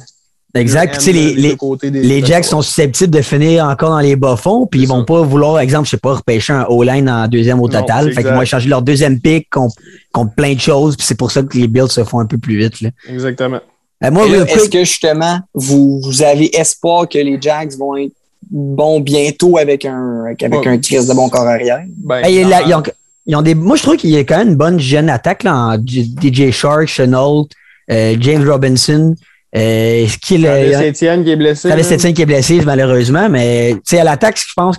Exact. 0.53 0.97
Puis, 1.01 1.11
les, 1.11 1.91
des- 1.91 2.25
Jacks 2.25 2.45
sont 2.45 2.61
susceptibles 2.61 3.13
de 3.13 3.21
finir 3.21 3.65
encore 3.65 3.89
dans 3.89 3.99
les 3.99 4.15
bas-fonds, 4.15 4.65
puis 4.65 4.79
C'est 4.79 4.83
ils 4.85 4.87
vont 4.87 4.99
ça. 4.99 5.05
pas 5.05 5.21
vouloir, 5.21 5.59
exemple, 5.59 5.83
je 5.85 5.91
sais 5.91 5.97
pas, 5.97 6.13
repêcher 6.13 6.53
un 6.53 6.63
O-line 6.69 7.09
en 7.09 7.27
deuxième 7.27 7.59
au 7.59 7.67
Non, 7.67 7.81
total. 7.81 8.05
c'est 8.05 8.13
Fait 8.13 8.23
qu'ils 8.23 8.31
vont 8.31 8.41
échanger 8.41 8.69
leur 8.69 8.81
deuxième 8.81 9.19
pick 9.19 9.49
contre, 9.49 9.75
contre 10.13 10.33
plein 10.33 10.53
de 10.53 10.59
choses, 10.61 10.95
puis 10.95 11.05
c'est 11.05 11.17
pour 11.17 11.29
ça 11.31 11.43
que 11.43 11.57
les 11.57 11.67
Bills 11.67 11.89
se 11.89 12.05
font 12.05 12.19
un 12.21 12.25
peu 12.25 12.37
plus 12.37 12.57
vite. 12.57 12.79
Là. 12.79 12.89
Exactement. 13.09 13.59
Euh, 14.03 14.45
Est-ce 14.45 14.69
que 14.69 14.79
justement, 14.79 15.39
vous, 15.53 16.01
vous 16.03 16.21
avez 16.21 16.55
espoir 16.59 17.07
que 17.07 17.17
les 17.17 17.37
Jags 17.41 17.71
vont 17.77 17.95
être 17.95 18.11
bons 18.51 18.99
bientôt 18.99 19.57
avec 19.57 19.85
un, 19.85 20.25
avec 20.25 20.41
Ouais. 20.43 20.67
un 20.67 20.77
Chris 20.77 21.07
de 21.07 21.13
bon 21.13 21.29
corps 21.29 21.47
arrière? 21.47 21.81
Ben, 21.97 22.21
Hey, 22.23 22.41
ils, 22.41 22.73
ont, 22.75 22.83
ils 23.25 23.35
ont 23.35 23.41
des, 23.41 23.55
moi, 23.55 23.75
je 23.77 23.83
trouve 23.83 23.95
qu'il 23.97 24.09
y 24.11 24.17
a 24.17 24.23
quand 24.23 24.37
même 24.37 24.49
une 24.49 24.55
bonne 24.55 24.79
jeune 24.79 25.09
attaque 25.09 25.43
là, 25.43 25.55
en 25.55 25.77
DJ 25.77 26.51
Shark, 26.51 26.87
Chenault, 26.87 27.47
euh, 27.91 28.15
James 28.19 28.47
Robinson. 28.47 29.15
Euh, 29.55 30.05
qui 30.21 30.35
est 30.35 30.37
le- 30.39 30.89
Etienne 30.89 31.23
qui 31.23 31.31
est 31.31 31.35
blessé. 31.37 31.69
Etienne 31.71 32.13
qui 32.13 32.21
est 32.21 32.25
blessé, 32.25 32.59
malheureusement, 32.65 33.29
mais 33.29 33.71
tu 33.75 33.79
sais, 33.85 33.99
à 33.99 34.03
l'attaque, 34.03 34.37
je 34.37 34.51
pense 34.53 34.75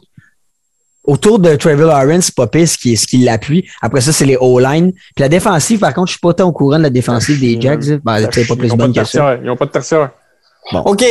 autour 1.07 1.39
de 1.39 1.55
Trevor 1.57 1.87
Lawrence, 1.89 2.31
c'est 2.53 2.67
ce 2.67 2.79
qui, 2.79 2.97
ce 2.97 3.07
qui 3.07 3.19
l'appuie. 3.19 3.67
Après 3.83 4.01
ça, 4.01 4.13
c'est 4.13 4.25
les 4.27 4.37
O-line. 4.37 4.93
Puis 4.93 5.21
la 5.23 5.29
défensive, 5.29 5.79
par 5.79 5.95
contre, 5.95 6.09
je 6.09 6.13
suis 6.13 6.21
pas 6.21 6.35
tant 6.35 6.49
au 6.49 6.53
courant 6.53 6.79
de 6.79 6.83
la 6.85 6.91
défensive 6.91 7.41
des 7.41 7.61
Jags. 7.61 7.83
là. 7.85 7.97
Ben, 8.05 8.31
sais, 8.33 8.45
pas 8.45 8.57
plus 8.57 8.67
ils 8.69 8.73
ont 8.73 8.77
bonne 8.77 8.93
de 8.93 9.01
que 9.01 9.05
ça. 9.07 9.19
tertiaire. 9.19 9.39
Ils 9.43 9.47
n'ont 9.47 9.57
pas 9.57 9.67
de 9.67 9.71
tertiaire. 9.71 10.11
OK, 10.85 11.05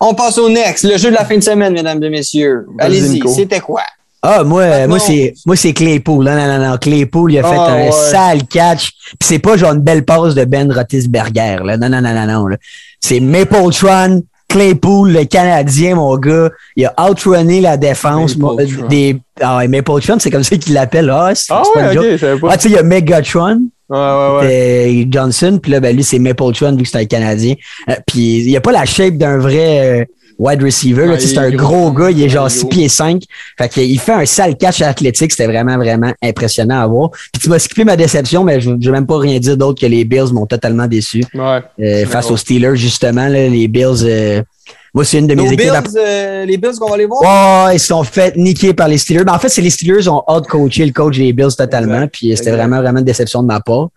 on 0.00 0.14
passe 0.14 0.38
au 0.38 0.48
next. 0.48 0.84
Le 0.84 0.96
jeu 0.96 1.10
de 1.10 1.14
la 1.14 1.24
fin 1.24 1.36
de 1.36 1.42
semaine, 1.42 1.72
mesdames 1.74 2.02
et 2.02 2.10
messieurs. 2.10 2.66
Allez-y, 2.78 3.20
c'était 3.28 3.60
quoi? 3.60 3.82
Ah, 4.26 4.42
moi, 4.42 4.86
moi, 4.86 4.98
c'est, 4.98 5.34
moi, 5.44 5.54
c'est 5.54 5.74
Claypool. 5.74 6.24
Non, 6.24 6.34
non, 6.34 6.46
non, 6.58 6.70
non. 6.70 6.78
Claypool, 6.78 7.32
il 7.34 7.38
a 7.40 7.42
fait 7.42 7.56
Ah, 7.58 7.72
un 7.72 7.84
ouais. 7.84 7.92
sale 7.92 8.46
catch. 8.46 8.92
Puis 9.18 9.28
c'est 9.28 9.38
pas 9.38 9.58
genre 9.58 9.72
une 9.74 9.80
belle 9.80 10.06
passe 10.06 10.34
de 10.34 10.46
Ben 10.46 10.72
Roethlisberger, 10.72 11.58
là. 11.62 11.76
Non, 11.76 11.90
non, 11.90 12.00
non, 12.00 12.14
non, 12.14 12.26
non, 12.26 12.46
là. 12.46 12.56
C'est 13.00 13.20
Mapletron, 13.20 14.22
Claypool, 14.54 15.10
le 15.10 15.24
Canadien, 15.24 15.96
mon 15.96 16.16
gars. 16.16 16.48
Il 16.76 16.86
a 16.86 17.10
outrunné 17.10 17.60
la 17.60 17.76
défense. 17.76 18.36
Mapletron. 18.36 18.86
des, 18.86 19.16
ah 19.40 19.56
ouais, 19.56 19.66
Mapletron, 19.66 20.20
c'est 20.20 20.30
comme 20.30 20.44
ça 20.44 20.56
qu'il 20.56 20.74
l'appelle. 20.74 21.10
Ah, 21.10 21.32
c'est, 21.34 21.52
Ah 21.52 21.62
pas 21.74 21.92
ouais, 21.92 22.16
je 22.16 22.36
pas. 22.36 22.48
Ah, 22.52 22.56
tu 22.56 22.62
sais, 22.62 22.68
il 22.68 22.76
y 22.76 22.78
a 22.78 22.84
Megatron. 22.84 23.62
Ouais, 23.88 23.98
ouais, 23.98 24.38
ouais. 24.38 25.02
euh, 25.02 25.04
Johnson, 25.10 25.58
puis 25.60 25.72
là, 25.72 25.80
ben, 25.80 25.94
lui, 25.94 26.04
c'est 26.04 26.20
Mapletron, 26.20 26.76
vu 26.76 26.84
que 26.84 26.88
c'est 26.88 26.98
un 26.98 27.04
Canadien. 27.04 27.54
Euh, 27.90 27.94
puis 28.06 28.44
il 28.44 28.56
a 28.56 28.60
pas 28.60 28.70
la 28.70 28.84
shape 28.84 29.14
d'un 29.14 29.38
vrai 29.38 30.02
euh, 30.02 30.04
wide 30.38 30.62
receiver. 30.62 31.06
là. 31.06 31.12
Ouais, 31.12 31.16
Tu 31.18 31.24
sais, 31.24 31.30
il 31.30 31.34
c'est 31.34 31.38
un 31.40 31.50
gros 31.50 31.90
gros. 31.90 32.04
gars, 32.04 32.10
il 32.10 32.22
est 32.22 32.28
genre 32.28 32.48
il 32.48 32.52
est 32.52 32.58
6 32.58 32.60
gros. 32.60 32.68
pieds 32.70 32.88
5. 32.88 33.22
Fait 33.58 33.68
qu'il 33.68 33.98
fait 34.00 34.12
un 34.12 34.26
sale 34.26 34.56
catch 34.56 34.82
athlétique, 34.82 35.30
c'était 35.32 35.46
vraiment, 35.46 35.76
vraiment 35.76 36.12
impressionnant 36.22 36.80
à 36.80 36.86
voir. 36.86 37.10
Puis 37.10 37.42
tu 37.42 37.48
m'as 37.48 37.58
skippé 37.58 37.84
ma 37.84 37.96
déception, 37.96 38.44
mais 38.44 38.60
je 38.60 38.70
je 38.80 38.86
vais 38.90 38.92
même 38.96 39.06
pas 39.06 39.18
rien 39.18 39.38
dire 39.38 39.56
d'autre 39.56 39.80
que 39.80 39.86
les 39.86 40.04
Bills 40.04 40.32
m'ont 40.32 40.46
totalement 40.46 40.86
déçu. 40.86 41.24
Ouais. 41.34 41.60
Euh, 41.80 42.06
face 42.06 42.30
aux 42.30 42.36
Steelers, 42.36 42.76
justement, 42.76 43.28
là, 43.28 43.48
les 43.48 43.68
Bills, 43.68 44.02
euh, 44.04 44.42
moi, 44.92 45.04
c'est 45.04 45.18
une 45.18 45.26
de 45.26 45.34
mes 45.34 45.42
Nos 45.42 45.46
équipes. 45.52 45.58
Bills, 45.60 45.70
à- 45.70 45.82
euh, 45.98 46.44
les 46.44 46.56
Bills 46.56 46.74
qu'on 46.78 46.88
va 46.88 46.94
aller 46.94 47.06
voir? 47.06 47.20
Oh, 47.68 47.70
ils 47.72 47.80
se 47.80 47.86
sont 47.88 48.04
fait 48.04 48.36
niquer 48.36 48.74
par 48.74 48.86
les 48.88 48.98
Steelers. 48.98 49.24
Ben, 49.24 49.34
en 49.34 49.38
fait, 49.38 49.48
c'est 49.48 49.60
les 49.62 49.70
Steelers 49.70 50.06
ont 50.08 50.22
out-coaché 50.28 50.86
le 50.86 50.92
coach 50.92 51.16
des 51.18 51.32
Bills 51.32 51.54
totalement. 51.56 51.94
Exact. 51.94 52.12
Puis 52.12 52.36
c'était 52.36 52.52
vraiment, 52.52 52.80
vraiment 52.80 53.00
une 53.00 53.04
déception 53.04 53.42
de 53.42 53.48
ma 53.48 53.60
part. 53.60 53.88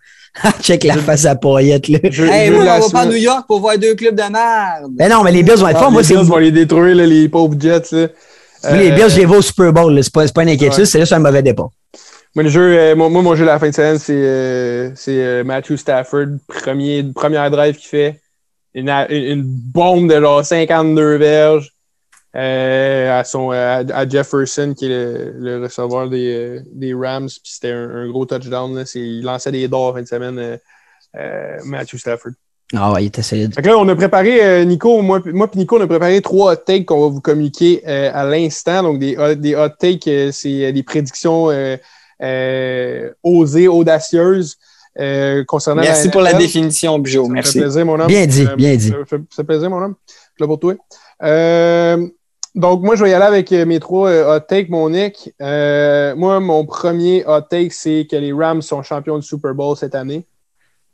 Check 0.62 0.84
la 0.84 0.96
face 0.98 1.24
à 1.24 1.34
Poyette, 1.36 1.88
là. 1.88 1.98
Je- 2.10 2.24
Hey, 2.24 2.48
je 2.48 2.52
moi, 2.54 2.62
on 2.62 2.80
va 2.80 2.90
pas 2.90 3.00
à 3.00 3.06
New 3.06 3.16
York 3.16 3.44
pour 3.46 3.60
voir 3.60 3.76
deux 3.78 3.94
clubs 3.94 4.14
de 4.14 4.22
merde. 4.22 4.92
Mais 4.98 5.08
non, 5.08 5.22
mais 5.22 5.32
les 5.32 5.42
Bills 5.42 5.56
vont 5.56 5.68
être 5.68 5.76
Ah, 5.78 5.82
forts. 5.84 5.90
Moi, 5.92 6.02
les 6.02 6.08
Bills 6.08 6.24
vont 6.24 6.36
les 6.38 6.52
détruire, 6.52 6.94
là, 6.96 7.06
les 7.06 7.28
pauvres 7.28 7.56
Jets. 7.58 7.82
Là. 7.92 8.76
les 8.76 8.90
Bills, 8.92 9.08
je 9.10 9.16
les 9.18 9.24
vois 9.24 9.38
au 9.38 9.42
Super 9.42 9.72
Bowl. 9.72 9.94
là. 9.94 10.02
C'est 10.02 10.12
pas, 10.12 10.26
c'est 10.26 10.34
pas 10.34 10.42
une 10.42 10.50
inquiétude, 10.50 10.80
Ouais. 10.80 10.84
c'est 10.86 11.00
juste 11.00 11.12
un 11.12 11.18
mauvais 11.18 11.42
départ. 11.42 11.70
Moi, 12.34 12.42
le 12.44 12.50
jeu, 12.50 12.60
euh, 12.78 12.94
moi, 12.94 13.08
mon 13.08 13.34
jeu 13.34 13.42
de 13.44 13.50
la 13.50 13.58
fin 13.58 13.68
de 13.70 13.74
semaine, 13.74 13.98
c'est 13.98 14.12
euh, 14.14 14.90
c'est, 14.94 15.16
euh, 15.16 15.44
Matthew 15.44 15.76
Stafford, 15.76 16.26
premier, 16.46 17.02
première 17.14 17.50
drive 17.50 17.76
qu'il 17.76 17.88
fait. 17.88 18.20
Une, 18.74 18.90
une, 18.90 19.06
une 19.10 19.42
bombe 19.44 20.12
de 20.12 20.20
genre 20.20 20.44
52 20.44 21.16
verges 21.16 21.70
euh, 22.36 23.20
à, 23.20 23.24
son, 23.24 23.50
à, 23.50 23.82
à 23.92 24.08
Jefferson, 24.08 24.74
qui 24.76 24.86
est 24.86 24.88
le, 24.88 25.34
le 25.38 25.62
receveur 25.64 26.08
des, 26.08 26.34
euh, 26.34 26.60
des 26.72 26.94
Rams. 26.94 27.28
Puis 27.28 27.52
c'était 27.54 27.72
un, 27.72 27.88
un 27.90 28.08
gros 28.08 28.26
touchdown. 28.26 28.74
Là. 28.76 28.84
C'est- 28.84 29.00
Il 29.00 29.22
lançait 29.22 29.50
des 29.52 29.68
en 29.72 29.92
fin 29.94 30.02
de 30.02 30.06
semaine, 30.06 30.38
euh, 30.38 30.56
euh, 31.16 31.56
Matthew 31.64 31.96
Stafford. 31.96 32.32
Ah 32.76 32.92
ouais, 32.92 33.04
il 33.04 33.06
était 33.06 33.22
solide. 33.22 33.54
Fait 33.54 33.62
que 33.62 33.68
là, 33.68 33.78
on 33.78 33.88
a 33.88 33.96
préparé, 33.96 34.44
euh, 34.44 34.64
Nico, 34.64 35.00
moi, 35.00 35.22
moi 35.32 35.50
puis 35.50 35.58
Nico, 35.58 35.78
on 35.78 35.80
a 35.80 35.86
préparé 35.86 36.20
trois 36.20 36.52
hot 36.52 36.56
takes 36.56 36.84
qu'on 36.84 37.00
va 37.00 37.06
vous 37.08 37.22
communiquer 37.22 37.82
euh, 37.88 38.10
à 38.12 38.24
l'instant. 38.26 38.82
Donc, 38.82 38.98
des, 38.98 39.16
hot- 39.16 39.34
des 39.36 39.54
hot 39.56 39.70
takes, 39.78 40.06
euh, 40.06 40.30
c'est 40.32 40.66
euh, 40.66 40.72
des 40.72 40.82
prédictions 40.82 41.50
euh, 41.50 41.78
euh, 42.22 43.10
osées, 43.22 43.68
audacieuses 43.68 44.58
euh, 45.00 45.44
concernant 45.46 45.80
Merci 45.80 46.08
la 46.08 46.12
pour 46.12 46.20
la 46.20 46.34
définition, 46.34 46.98
Bijo. 46.98 47.22
Ça 47.22 47.28
me 47.30 47.34
fait 47.36 47.40
Merci. 47.40 47.60
plaisir, 47.60 47.86
mon 47.86 48.00
homme. 48.00 48.06
Bien 48.06 48.26
dit, 48.26 48.46
bien 48.58 48.76
dit. 48.76 48.88
Ça 48.90 48.96
fait, 49.06 49.20
ça 49.34 49.44
plaisir, 49.44 49.70
mon 49.70 49.82
homme. 49.82 49.94
Je 50.06 50.12
suis 50.12 50.40
là 50.40 50.46
pour 50.46 50.60
toi. 50.60 50.74
Euh, 51.22 52.06
donc, 52.58 52.82
moi, 52.82 52.96
je 52.96 53.04
vais 53.04 53.10
y 53.10 53.14
aller 53.14 53.24
avec 53.24 53.52
euh, 53.52 53.64
mes 53.64 53.78
trois 53.78 54.10
euh, 54.10 54.36
hot 54.36 54.40
takes, 54.40 54.68
mon. 54.68 54.92
Euh, 55.40 56.16
moi, 56.16 56.40
mon 56.40 56.66
premier 56.66 57.24
hot 57.24 57.42
take, 57.42 57.70
c'est 57.70 58.08
que 58.10 58.16
les 58.16 58.32
Rams 58.32 58.62
sont 58.62 58.82
champions 58.82 59.16
du 59.16 59.22
Super 59.22 59.54
Bowl 59.54 59.76
cette 59.76 59.94
année. 59.94 60.26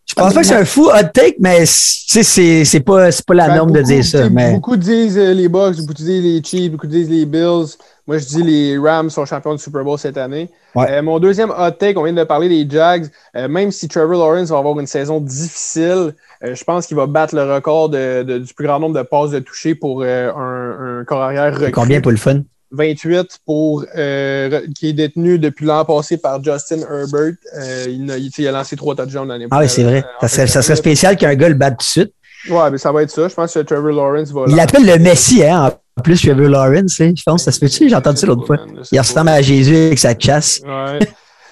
Je 0.07 0.15
pense 0.15 0.35
pas 0.35 0.41
que 0.43 0.47
c'est 0.47 0.55
un 0.55 0.65
fou 0.65 0.91
hot 0.91 1.09
take, 1.13 1.37
mais 1.41 1.65
c'est 1.67 2.65
c'est 2.65 2.81
pas, 2.81 3.11
c'est 3.11 3.25
pas 3.27 3.35
la 3.35 3.49
Ben, 3.49 3.57
norme 3.57 3.73
de 3.73 3.83
dire 3.83 4.05
ça. 4.05 4.29
Mais 4.29 4.53
Beaucoup 4.53 4.77
disent 4.77 5.19
euh, 5.19 5.33
les 5.33 5.49
Bucks, 5.49 5.77
beaucoup 5.79 5.95
disent 5.95 6.23
les 6.23 6.43
Chiefs, 6.43 6.71
beaucoup 6.71 6.87
disent 6.87 7.09
les 7.11 7.25
Bills. 7.27 7.77
Moi, 8.07 8.19
je 8.19 8.27
dis 8.27 8.43
les 8.43 8.79
Rams 8.79 9.09
sont 9.09 9.25
champions 9.25 9.55
du 9.55 9.63
Super 9.63 9.83
Bowl 9.83 9.99
cette 9.99 10.19
année. 10.19 10.51
Ouais. 10.75 10.87
Euh, 10.91 11.03
mon 11.03 11.19
deuxième 11.19 11.51
hot 11.51 11.71
take, 11.79 11.97
on 11.99 12.05
vient 12.05 12.13
de 12.13 12.23
parler 12.25 12.51
des 12.51 12.69
Jags. 12.71 13.07
Euh, 13.35 13.49
même 13.49 13.71
si 13.73 13.89
Trevor 13.89 14.19
Lawrence 14.19 14.51
va 14.51 14.59
avoir 14.59 14.79
une 14.79 14.87
saison 14.87 15.21
difficile, 15.21 16.15
euh, 16.45 16.55
je 16.55 16.65
pense 16.65 16.87
qu'il 16.87 16.99
va 16.99 17.07
battre 17.07 17.35
le 17.35 17.51
record 17.55 17.89
de- 17.89 18.23
de- 18.23 18.39
du 18.39 18.53
plus 18.53 18.67
grand 18.67 18.79
nombre 18.79 18.95
de 18.97 19.03
passes 19.03 19.31
de 19.31 19.39
toucher 19.39 19.75
pour 19.75 20.03
un, 20.03 20.99
un 21.01 21.05
corps 21.05 21.23
arrière 21.23 21.59
combien 21.73 22.03
pour 22.03 22.11
le 22.11 22.19
fun? 22.19 22.43
28 22.75 23.39
pour, 23.47 23.85
euh, 23.97 24.61
qui 24.77 24.89
est 24.89 24.93
détenu 24.93 25.39
depuis 25.39 25.65
l'an 25.67 25.85
passé 25.85 26.17
par 26.19 26.43
Justin 26.43 26.81
Herbert. 26.81 27.35
Euh, 27.57 27.87
il, 27.89 28.11
a, 28.11 28.17
il- 28.19 28.27
tu 28.31 28.37
sais, 28.37 28.43
il 28.43 28.49
a 28.49 28.53
lancé 28.53 28.77
trois 28.77 28.95
touchdowns 28.95 29.29
l'année 29.29 29.47
Ah 29.51 29.61
oui, 29.61 29.69
c'est 29.69 29.85
vrai. 29.85 30.05
Ça 30.21 30.29
serait, 30.29 30.47
ça 30.47 30.63
serait 30.63 30.77
spécial 30.77 31.17
qu'un 31.17 31.35
gars 31.35 31.49
le 31.49 31.55
batte 31.55 31.75
tout 31.79 31.85
de 31.85 31.89
suite. 31.89 32.13
Ouais, 32.51 32.71
mais 32.71 32.79
ça 32.79 32.93
va 32.93 33.03
être 33.03 33.11
ça. 33.11 33.27
Je 33.29 33.35
pense 33.35 33.55
que 33.55 33.61
Trevor 33.61 33.93
Lawrence 33.93 34.31
va. 34.31 34.45
Il 34.49 34.57
l'appelle 34.57 34.85
le 34.85 34.99
Messi, 34.99 35.43
hein. 35.45 35.73
En 35.97 36.03
plus, 36.03 36.21
Trevor 36.21 36.49
Lawrence, 36.49 37.01
hein. 37.01 37.13
je 37.17 37.23
pense. 37.25 37.45
Ça 37.45 37.53
se 37.53 37.61
peut-tu? 37.61 37.89
J'ai 37.89 37.95
entendu 37.95 38.19
ça 38.19 38.27
l'autre 38.27 38.47
fois. 38.47 38.59
Il 38.93 38.99
ressemble 38.99 39.31
à 39.31 39.41
Jésus 39.41 39.77
avec 39.77 39.99
sa 39.99 40.19
chasse. 40.19 40.61
Ouais. 40.67 40.99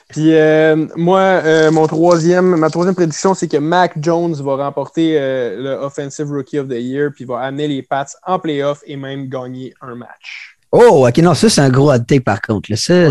Puis 0.09 0.35
euh, 0.35 0.77
moi, 0.95 1.21
euh, 1.21 1.71
mon 1.71 1.87
troisième, 1.87 2.57
ma 2.57 2.69
troisième 2.69 2.95
prédiction, 2.95 3.33
c'est 3.33 3.49
que 3.49 3.57
Mac 3.57 3.93
Jones 3.99 4.35
va 4.35 4.57
remporter 4.57 5.15
euh, 5.19 5.63
le 5.63 5.71
Offensive 5.87 6.31
Rookie 6.31 6.59
of 6.59 6.69
the 6.69 6.73
Year, 6.75 7.11
puis 7.15 7.25
va 7.25 7.39
amener 7.39 7.67
les 7.67 7.83
Pats 7.83 8.05
en 8.27 8.39
playoff 8.39 8.81
et 8.87 8.97
même 8.97 9.29
gagner 9.29 9.73
un 9.81 9.95
match. 9.95 10.52
Oh, 10.73 11.07
ok, 11.07 11.19
non, 11.19 11.35
ça, 11.35 11.51
c'est 11.51 11.61
un 11.61 11.69
gros 11.69 11.93
hot 11.93 11.99
take, 12.01 12.21
par 12.21 12.41
contre. 12.41 12.71
Là. 12.71 12.77
Ça, 12.77 13.09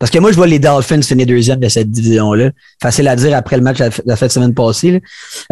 parce 0.00 0.10
que 0.10 0.18
moi, 0.18 0.32
je 0.32 0.36
vois 0.36 0.48
les 0.48 0.58
Dolphins 0.58 1.00
finir 1.00 1.26
deuxième 1.26 1.60
de 1.60 1.68
cette 1.68 1.90
division-là. 1.90 2.50
Facile 2.82 3.06
à 3.06 3.14
dire 3.14 3.36
après 3.36 3.56
le 3.56 3.62
match 3.62 3.78
de 3.78 3.84
la 3.84 3.90
la 4.04 4.16
fin 4.16 4.26
de 4.26 4.32
semaine 4.32 4.52
passée. 4.52 4.90
là. 4.90 4.98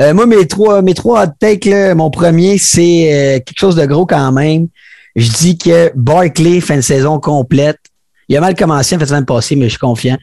Euh, 0.00 0.14
moi, 0.14 0.26
mes 0.26 0.46
trois, 0.46 0.82
mes 0.82 0.94
trois 0.94 1.24
hot 1.24 1.30
takes, 1.38 1.66
là, 1.66 1.94
mon 1.94 2.10
premier, 2.10 2.58
c'est 2.58 3.12
euh, 3.12 3.40
quelque 3.40 3.58
chose 3.58 3.76
de 3.76 3.86
gros 3.86 4.06
quand 4.06 4.32
même. 4.32 4.66
Je 5.14 5.30
dis 5.30 5.56
que 5.56 5.92
Barkley 5.94 6.60
fait 6.60 6.74
une 6.74 6.82
saison 6.82 7.20
complète. 7.20 7.78
Il 8.28 8.36
a 8.36 8.40
mal 8.40 8.54
commencé 8.54 8.96
la 8.96 9.06
semaine 9.06 9.24
passée, 9.26 9.56
mais 9.56 9.66
je 9.66 9.70
suis 9.70 9.78
confiant. 9.78 10.16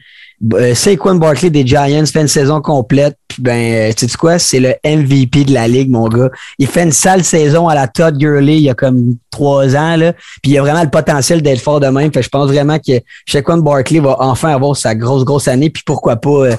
Euh, 0.54 0.74
Saquon 0.74 1.16
Barkley 1.16 1.50
des 1.50 1.66
Giants 1.66 2.06
fait 2.06 2.22
une 2.22 2.28
saison 2.28 2.60
complète. 2.62 3.16
Puis 3.28 3.42
ben, 3.42 3.90
euh, 3.90 3.92
tu 3.94 4.08
sais 4.08 4.16
quoi? 4.16 4.38
C'est 4.38 4.60
le 4.60 4.74
MVP 4.84 5.44
de 5.44 5.52
la 5.52 5.68
ligue, 5.68 5.90
mon 5.90 6.08
gars. 6.08 6.30
Il 6.58 6.66
fait 6.66 6.84
une 6.84 6.92
sale 6.92 7.24
saison 7.24 7.68
à 7.68 7.74
la 7.74 7.88
Todd 7.88 8.16
Gurley 8.16 8.56
il 8.56 8.62
y 8.62 8.70
a 8.70 8.74
comme 8.74 9.16
trois 9.30 9.76
ans, 9.76 9.96
là. 9.96 10.14
Puis 10.42 10.52
il 10.52 10.58
a 10.58 10.62
vraiment 10.62 10.82
le 10.82 10.90
potentiel 10.90 11.42
d'être 11.42 11.60
fort 11.60 11.78
de 11.78 11.88
même. 11.88 12.12
Fait 12.12 12.22
je 12.22 12.28
pense 12.28 12.48
vraiment 12.48 12.78
que 12.78 12.92
Saquon 13.28 13.58
Barkley 13.58 14.00
va 14.00 14.16
enfin 14.20 14.50
avoir 14.54 14.76
sa 14.76 14.94
grosse, 14.94 15.24
grosse 15.24 15.46
année. 15.46 15.68
Puis 15.68 15.82
pourquoi 15.84 16.16
pas 16.16 16.30
euh, 16.30 16.56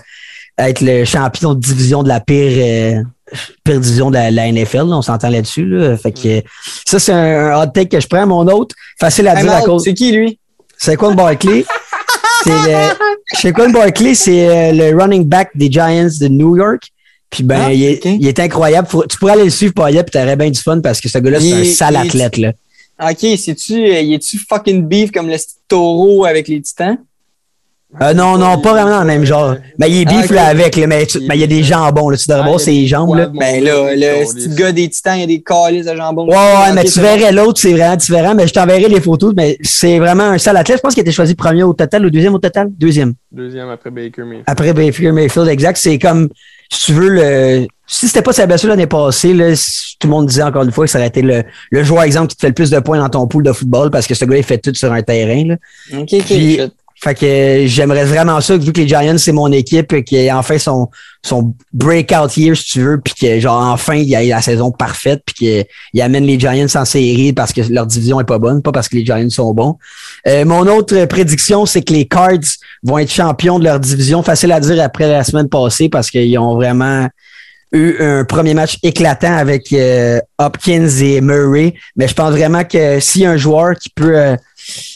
être 0.59 0.82
le 0.82 1.03
champion 1.03 1.55
de 1.55 1.59
division 1.59 2.03
de 2.03 2.07
la 2.07 2.19
pire, 2.19 2.51
euh, 2.57 3.01
pire 3.63 3.79
division 3.79 4.11
de 4.11 4.15
la, 4.15 4.29
la 4.29 4.51
NFL. 4.51 4.89
là. 4.89 4.97
on 4.97 5.01
s'entend 5.01 5.29
là-dessus. 5.29 5.65
Là. 5.65 5.97
Fait 5.97 6.11
que 6.11 6.43
ça, 6.86 6.99
c'est 6.99 7.13
un, 7.13 7.51
un 7.51 7.63
hot 7.63 7.67
take 7.73 7.89
que 7.89 7.99
je 7.99 8.07
prends. 8.07 8.27
Mon 8.27 8.45
autre, 8.47 8.75
facile 8.99 9.27
à 9.27 9.41
dire 9.41 9.51
à 9.51 9.61
cause. 9.61 9.86
C'est 9.86 9.95
qui, 9.95 10.11
lui? 10.11 10.39
Saquon 10.77 11.15
Barkley. 11.15 11.63
c'est 11.63 11.63
le, 11.63 11.91
Saquon 13.34 13.70
Barkley, 13.72 14.16
c'est 14.16 14.48
euh, 14.48 14.72
le 14.92 14.98
running 14.98 15.26
back 15.26 15.50
des 15.56 15.72
Giants 15.72 16.10
de 16.20 16.28
New 16.28 16.58
York. 16.58 16.84
Puis 17.30 17.44
ben, 17.44 17.62
Ah, 17.68 17.74
il, 17.74 17.84
est, 17.84 18.06
il 18.06 18.42
incroyable. 18.42 18.88
Faut- 18.89 19.06
tu 19.08 19.18
pourrais 19.18 19.34
aller 19.34 19.46
le 19.46 19.50
suivre, 19.50 19.74
Payet, 19.74 20.04
puis 20.04 20.12
t'aurais 20.12 20.36
bien 20.36 20.50
du 20.50 20.60
fun 20.60 20.82
parce 20.82 21.00
que 21.00 21.08
ce 21.08 21.18
gars-là, 21.18 21.39
c'est 21.39 21.48
Il 21.48 21.54
un 21.54 21.74
sale 21.74 21.94
il 22.04 22.08
athlète. 22.10 22.38
Là. 22.38 22.52
OK, 23.10 23.18
c'est-tu, 23.38 23.74
euh, 23.74 24.02
y 24.02 24.14
est-tu 24.14 24.38
fucking 24.38 24.84
beef 24.86 25.12
comme 25.12 25.28
le 25.28 25.38
taureau 25.68 26.26
avec 26.26 26.48
les 26.48 26.62
titans? 26.62 26.98
Euh, 28.00 28.14
non, 28.14 28.38
non, 28.38 28.58
pas 28.60 28.72
vraiment 28.72 28.92
dans 28.92 29.02
le 29.02 29.08
même 29.08 29.26
genre. 29.26 29.56
Mais 29.78 29.89
il 29.92 30.02
est 30.04 30.06
Ah, 30.10 30.22
ok. 30.24 30.30
là 30.30 30.46
avec, 30.46 30.78
là, 30.78 30.88
mais 30.88 31.06
tu- 31.06 31.20
mais 31.28 31.36
il 31.36 31.42
y 31.42 31.44
a 31.44 31.48
des 31.48 31.62
jambons, 31.62 32.10
là. 32.10 32.16
Tu 32.16 32.26
devrais 32.28 32.44
Ah, 32.44 32.48
voir 32.48 32.60
ses 32.60 32.72
des 32.72 32.88
jambes, 32.88 33.14
là. 33.16 33.26
quads, 33.26 33.34
Ben 33.38 33.62
là, 33.64 33.94
le 33.96 34.26
petit 34.34 34.50
gars 34.56 34.72
des 34.72 34.88
titans, 34.89 35.16
il 35.18 35.22
y 35.22 35.24
a 35.24 35.28
des 35.28 35.42
calices 35.42 35.86
de 35.88 35.96
jambon. 35.96 36.26
Ouais, 36.26 36.36
ouais, 36.36 36.74
mais 36.74 36.86
tu 36.86 37.02
verrais 37.02 37.34
l'autre, 37.34 37.60
c'est 37.60 37.74
vraiment 37.74 37.98
différent. 37.98 38.34
Mais 38.34 38.48
je 38.48 38.54
t'enverrai 38.54 38.88
les 38.88 39.02
photos, 39.02 39.34
mais 39.36 39.58
c'est 39.62 40.00
vraiment 40.00 40.24
un 40.24 40.38
sale 40.38 40.56
athlète. 40.56 40.78
Je 40.78 40.82
pense 40.84 40.94
qu'il 40.94 41.02
a 41.02 41.04
été 41.04 41.12
choisi 41.12 41.36
premier 41.36 41.64
au 41.64 41.74
total, 41.74 42.06
ou 42.06 42.10
deuxième 42.10 42.34
au 42.34 42.39
total? 42.39 42.70
Deuxième. 42.80 43.14
Deuxième 43.30 43.70
après 43.70 43.92
Baker 43.92 44.22
Mayfield. 44.24 44.44
Après 44.48 44.74
Baker 44.74 45.12
Mayfield, 45.12 45.48
exact. 45.50 45.78
C'est 45.78 46.00
comme, 46.00 46.30
si 46.72 46.86
tu 46.86 46.94
veux, 46.94 47.10
le, 47.10 47.68
si 47.88 48.08
c'était 48.08 48.22
pas 48.22 48.32
sa 48.32 48.46
blessure 48.46 48.70
l'année 48.70 48.88
passée, 48.88 49.34
là, 49.34 49.48
tout 50.00 50.08
le 50.08 50.12
monde 50.12 50.28
disait 50.28 50.44
encore 50.44 50.64
une 50.64 50.72
fois 50.72 50.86
que 50.86 50.92
ça 50.92 50.98
aurait 50.98 51.10
été 51.10 51.22
le, 51.22 51.44
le 51.72 51.84
joueur 51.84 52.04
exemple 52.04 52.28
qui 52.28 52.38
te 52.38 52.42
fait 52.42 52.48
le 52.48 52.54
plus 52.54 52.70
de 52.70 52.80
points 52.80 53.00
dans 53.00 53.10
ton 53.10 53.28
pool 53.28 53.44
de 53.44 53.52
football 53.52 53.92
parce 53.92 54.08
que 54.08 54.14
ce 54.16 54.24
gars, 54.24 54.38
il 54.38 54.44
fait 54.44 54.60
tout 54.60 54.74
sur 54.74 54.94
un 54.94 55.02
terrain, 55.02 55.44
là. 55.46 55.56
OK, 56.00 56.08
OK. 56.14 56.24
Puis-. 56.26 56.60
Fait 57.04 57.16
que 57.16 57.64
j'aimerais 57.66 58.06
vraiment 58.06 58.39
ça, 58.41 58.58
vu 58.58 58.72
que 58.72 58.80
les 58.80 58.88
Giants, 58.88 59.18
c'est 59.18 59.32
mon 59.32 59.52
équipe, 59.52 59.91
et 59.91 60.04
qu'il 60.04 60.20
ait 60.20 60.32
enfin 60.32 60.60
son, 60.60 60.88
son 61.24 61.56
breakout 61.74 62.38
year, 62.38 62.56
si 62.56 62.66
tu 62.66 62.82
veux, 62.82 62.99
puis 62.99 63.16
que 63.20 63.39
genre 63.39 63.60
enfin 63.60 63.95
il 63.95 64.16
a 64.16 64.24
eu 64.24 64.30
la 64.30 64.41
saison 64.41 64.72
parfaite, 64.72 65.24
puis 65.26 65.66
qu'il 65.91 66.02
amène 66.02 66.26
les 66.26 66.39
Giants 66.39 66.68
en 66.76 66.86
série 66.86 67.34
parce 67.34 67.54
que 67.54 67.62
leur 67.72 67.88
division 67.88 68.22
est 68.22 68.26
pas 68.26 68.38
bonne, 68.38 68.62
pas 68.62 68.72
parce 68.72 68.88
que 68.88 68.97
les 68.97 69.06
Giants 69.06 69.30
sont 69.32 69.52
bons. 69.54 69.78
Euh, 70.28 70.45
mon 70.45 70.68
autre 70.68 71.06
prédiction, 71.06 71.66
c'est 71.66 71.82
que 71.82 71.93
les 71.93 72.06
Cards 72.06 72.38
vont 72.84 72.99
être 72.99 73.12
champions 73.12 73.58
de 73.58 73.64
leur 73.64 73.80
division. 73.80 74.22
Facile 74.22 74.52
à 74.52 74.60
dire 74.60 74.84
après 74.84 75.08
la 75.08 75.24
semaine 75.24 75.49
passée 75.49 75.89
parce 75.89 76.12
qu'ils 76.12 76.38
ont 76.38 76.54
vraiment 76.54 77.08
eu 77.72 77.95
un 77.99 78.26
premier 78.26 78.54
match 78.54 78.78
éclatant 78.84 79.36
avec 79.36 79.72
euh, 79.74 80.20
Hopkins 80.38 80.89
et 81.02 81.22
Murray. 81.22 81.74
Mais 81.95 82.08
je 82.08 82.14
pense 82.14 82.32
vraiment 82.32 82.64
que 82.64 82.99
y 83.18 83.26
a 83.26 83.32
un 83.32 83.38
joueur 83.38 83.76
qui 83.76 83.89
peut 83.89 84.18
euh, 84.18 84.36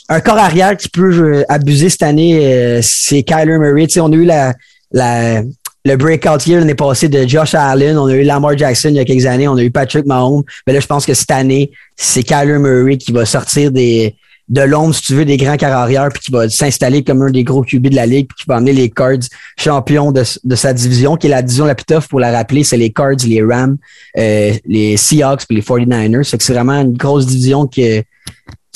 un 0.10 0.20
corps 0.22 0.38
arrière 0.38 0.78
qui 0.78 0.90
peut 0.90 1.14
euh, 1.14 1.44
abuser 1.50 1.90
cette 1.90 2.04
année, 2.04 2.46
euh, 2.46 2.80
c'est 2.82 3.24
Kyler 3.24 3.58
Murray. 3.58 3.88
Tu 3.88 3.94
sais, 3.94 4.00
on 4.00 4.12
a 4.12 4.16
eu 4.16 4.26
la, 4.26 4.54
la, 4.92 5.42
le 5.86 5.96
breakout 5.98 6.46
year 6.48 6.60
l'année 6.60 6.76
passée 6.76 7.10
de 7.10 7.28
Josh 7.28 7.54
Allen, 7.54 7.98
on 7.98 8.08
a 8.08 8.14
eu 8.14 8.24
Lamar 8.24 8.58
Jackson 8.58 8.90
il 8.90 8.96
y 8.96 9.00
a 9.00 9.06
quelques 9.06 9.26
années, 9.26 9.48
on 9.48 9.56
a 9.56 9.64
eu 9.64 9.72
Patrick 9.72 10.06
Mahomes. 10.06 10.44
Mais 10.66 10.74
là, 10.74 10.80
je 10.80 10.88
pense 10.88 11.06
que 11.06 11.14
cette 11.14 11.32
année, 11.32 11.72
c'est 11.96 12.24
Kyler 12.24 12.60
Murray 12.60 12.98
qui 12.98 13.12
va 13.12 13.26
sortir 13.26 13.72
des 13.72 14.16
de 14.48 14.62
l'ombre, 14.62 14.94
si 14.94 15.02
tu 15.02 15.16
veux, 15.16 15.26
des 15.26 15.38
grands 15.38 15.58
carrières 15.58 15.80
arrière, 15.80 16.10
puis 16.10 16.22
qui 16.22 16.32
va 16.32 16.48
s'installer 16.50 17.04
comme 17.04 17.22
un 17.22 17.32
des 17.32 17.44
gros 17.44 17.64
QB 17.64 17.88
de 17.88 17.96
la 17.96 18.06
ligue, 18.06 18.28
puis 18.28 18.44
qui 18.44 18.46
va 18.48 18.58
emmener 18.58 18.74
les 18.74 18.90
Cards 18.90 19.28
champions 19.58 20.12
de, 20.12 20.24
sa 20.56 20.74
division, 20.74 21.16
qui 21.16 21.28
est 21.28 21.32
la 21.32 21.42
division 21.42 21.66
la 21.66 21.76
plus 21.76 21.86
tough 21.86 22.08
pour 22.10 22.20
la 22.20 22.32
rappeler, 22.32 22.64
c'est 22.64 22.78
les 22.78 22.92
Cards, 22.92 23.26
les 23.26 23.44
Rams, 23.44 23.78
euh, 24.18 24.54
les 24.66 24.98
Seahawks, 24.98 25.46
puis 25.48 25.56
les 25.56 25.62
49ers. 25.64 26.30
Fait 26.30 26.38
que 26.38 26.44
c'est 26.44 26.54
vraiment 26.54 26.80
une 26.80 26.96
grosse 26.96 27.26
division 27.26 27.68
que 27.68 28.04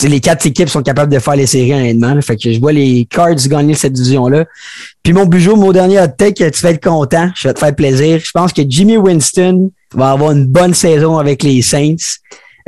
les 0.08 0.20
quatre 0.20 0.46
équipes 0.46 0.70
sont 0.70 0.82
capables 0.82 1.12
de 1.12 1.20
faire 1.20 1.36
les 1.36 1.46
séries 1.46 1.74
honnêtement. 1.74 2.14
là. 2.14 2.22
Fait 2.22 2.38
que 2.38 2.52
je 2.52 2.60
vois 2.60 2.72
les 2.72 3.06
Cards 3.10 3.36
gagner 3.48 3.74
cette 3.74 3.94
division-là. 3.94 4.46
Puis 5.04 5.14
mon 5.14 5.26
bijou, 5.26 5.56
mon 5.56 5.72
dernier 5.72 6.00
hot 6.00 6.08
take, 6.18 6.50
tu 6.52 6.62
vas 6.62 6.72
être 6.72 6.84
content. 6.84 7.30
Je 7.36 7.48
vais 7.48 7.54
te 7.54 7.60
faire 7.60 7.76
plaisir. 7.76 8.20
Je 8.24 8.32
pense 8.32 8.54
que 8.54 8.62
Jimmy 8.68 8.98
Winston 8.98 9.72
va 9.94 10.12
avoir 10.12 10.32
une 10.32 10.46
bonne 10.46 10.74
saison 10.74 11.18
avec 11.18 11.44
les 11.44 11.62
Saints. 11.62 11.96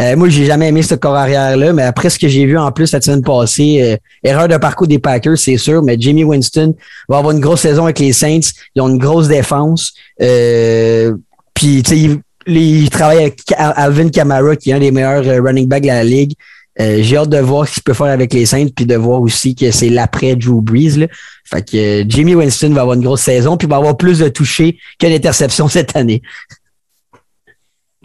Euh, 0.02 0.16
moi, 0.16 0.30
j'ai 0.30 0.46
jamais 0.46 0.70
aimé 0.70 0.82
ce 0.82 0.96
corps 0.96 1.16
arrière-là, 1.16 1.74
mais 1.74 1.84
après 1.84 2.10
ce 2.10 2.18
que 2.18 2.28
j'ai 2.28 2.46
vu 2.46 2.58
en 2.58 2.72
plus 2.72 2.92
la 2.92 3.02
semaine 3.02 3.22
passée, 3.22 3.82
euh, 3.82 3.98
erreur 4.24 4.48
de 4.48 4.58
parcours 4.58 4.88
des 4.88 4.98
Packers, 5.00 5.38
c'est 5.38 5.58
sûr, 5.58 5.84
mais 5.84 5.96
Jimmy 6.00 6.24
Winston 6.24 6.76
va 7.08 7.18
avoir 7.18 7.36
une 7.36 7.40
grosse 7.40 7.62
saison 7.62 7.84
avec 7.84 8.00
les 8.00 8.12
Saints. 8.14 8.40
Ils 8.76 8.82
ont 8.82 8.90
une 8.90 8.98
grosse 8.98 9.28
défense. 9.28 9.94
Euh, 10.22 11.16
puis, 11.54 11.84
tu 11.84 11.90
sais, 11.92 11.98
il, 12.00 12.22
il 12.58 12.90
travaille 12.90 13.20
avec 13.20 13.40
Al- 13.56 13.74
Alvin 13.76 14.10
Kamara, 14.10 14.56
qui 14.56 14.72
est 14.72 14.74
un 14.74 14.80
des 14.80 14.92
meilleurs 14.92 15.28
euh, 15.28 15.40
running 15.42 15.68
backs 15.68 15.84
de 15.84 15.88
la 15.88 16.04
ligue. 16.04 16.34
Euh, 16.80 17.00
j'ai 17.02 17.18
hâte 17.18 17.30
de 17.30 17.38
voir 17.38 17.68
ce 17.68 17.74
qu'il 17.76 17.84
peut 17.84 17.94
faire 17.94 18.08
avec 18.08 18.34
les 18.34 18.46
Saints, 18.48 18.70
puis 18.76 18.86
de 18.86 18.96
voir 18.96 19.22
aussi 19.22 19.54
que 19.54 19.70
c'est 19.70 19.90
l'après 19.90 20.36
Drew 20.36 20.62
Brees. 20.62 20.98
Là. 20.98 21.08
Fait 21.46 21.62
que 21.70 21.78
euh, 21.78 22.04
Jimmy 22.08 22.34
Winston 22.34 22.70
va 22.74 22.82
avoir 22.82 22.96
une 22.96 23.04
grosse 23.04 23.22
saison, 23.22 23.56
puis 23.56 23.68
va 23.68 23.76
avoir 23.76 23.98
plus 23.98 24.18
de 24.20 24.30
touchés 24.30 24.78
que 24.98 25.06
d'interceptions 25.06 25.68
cette 25.68 25.96
année. 25.96 26.24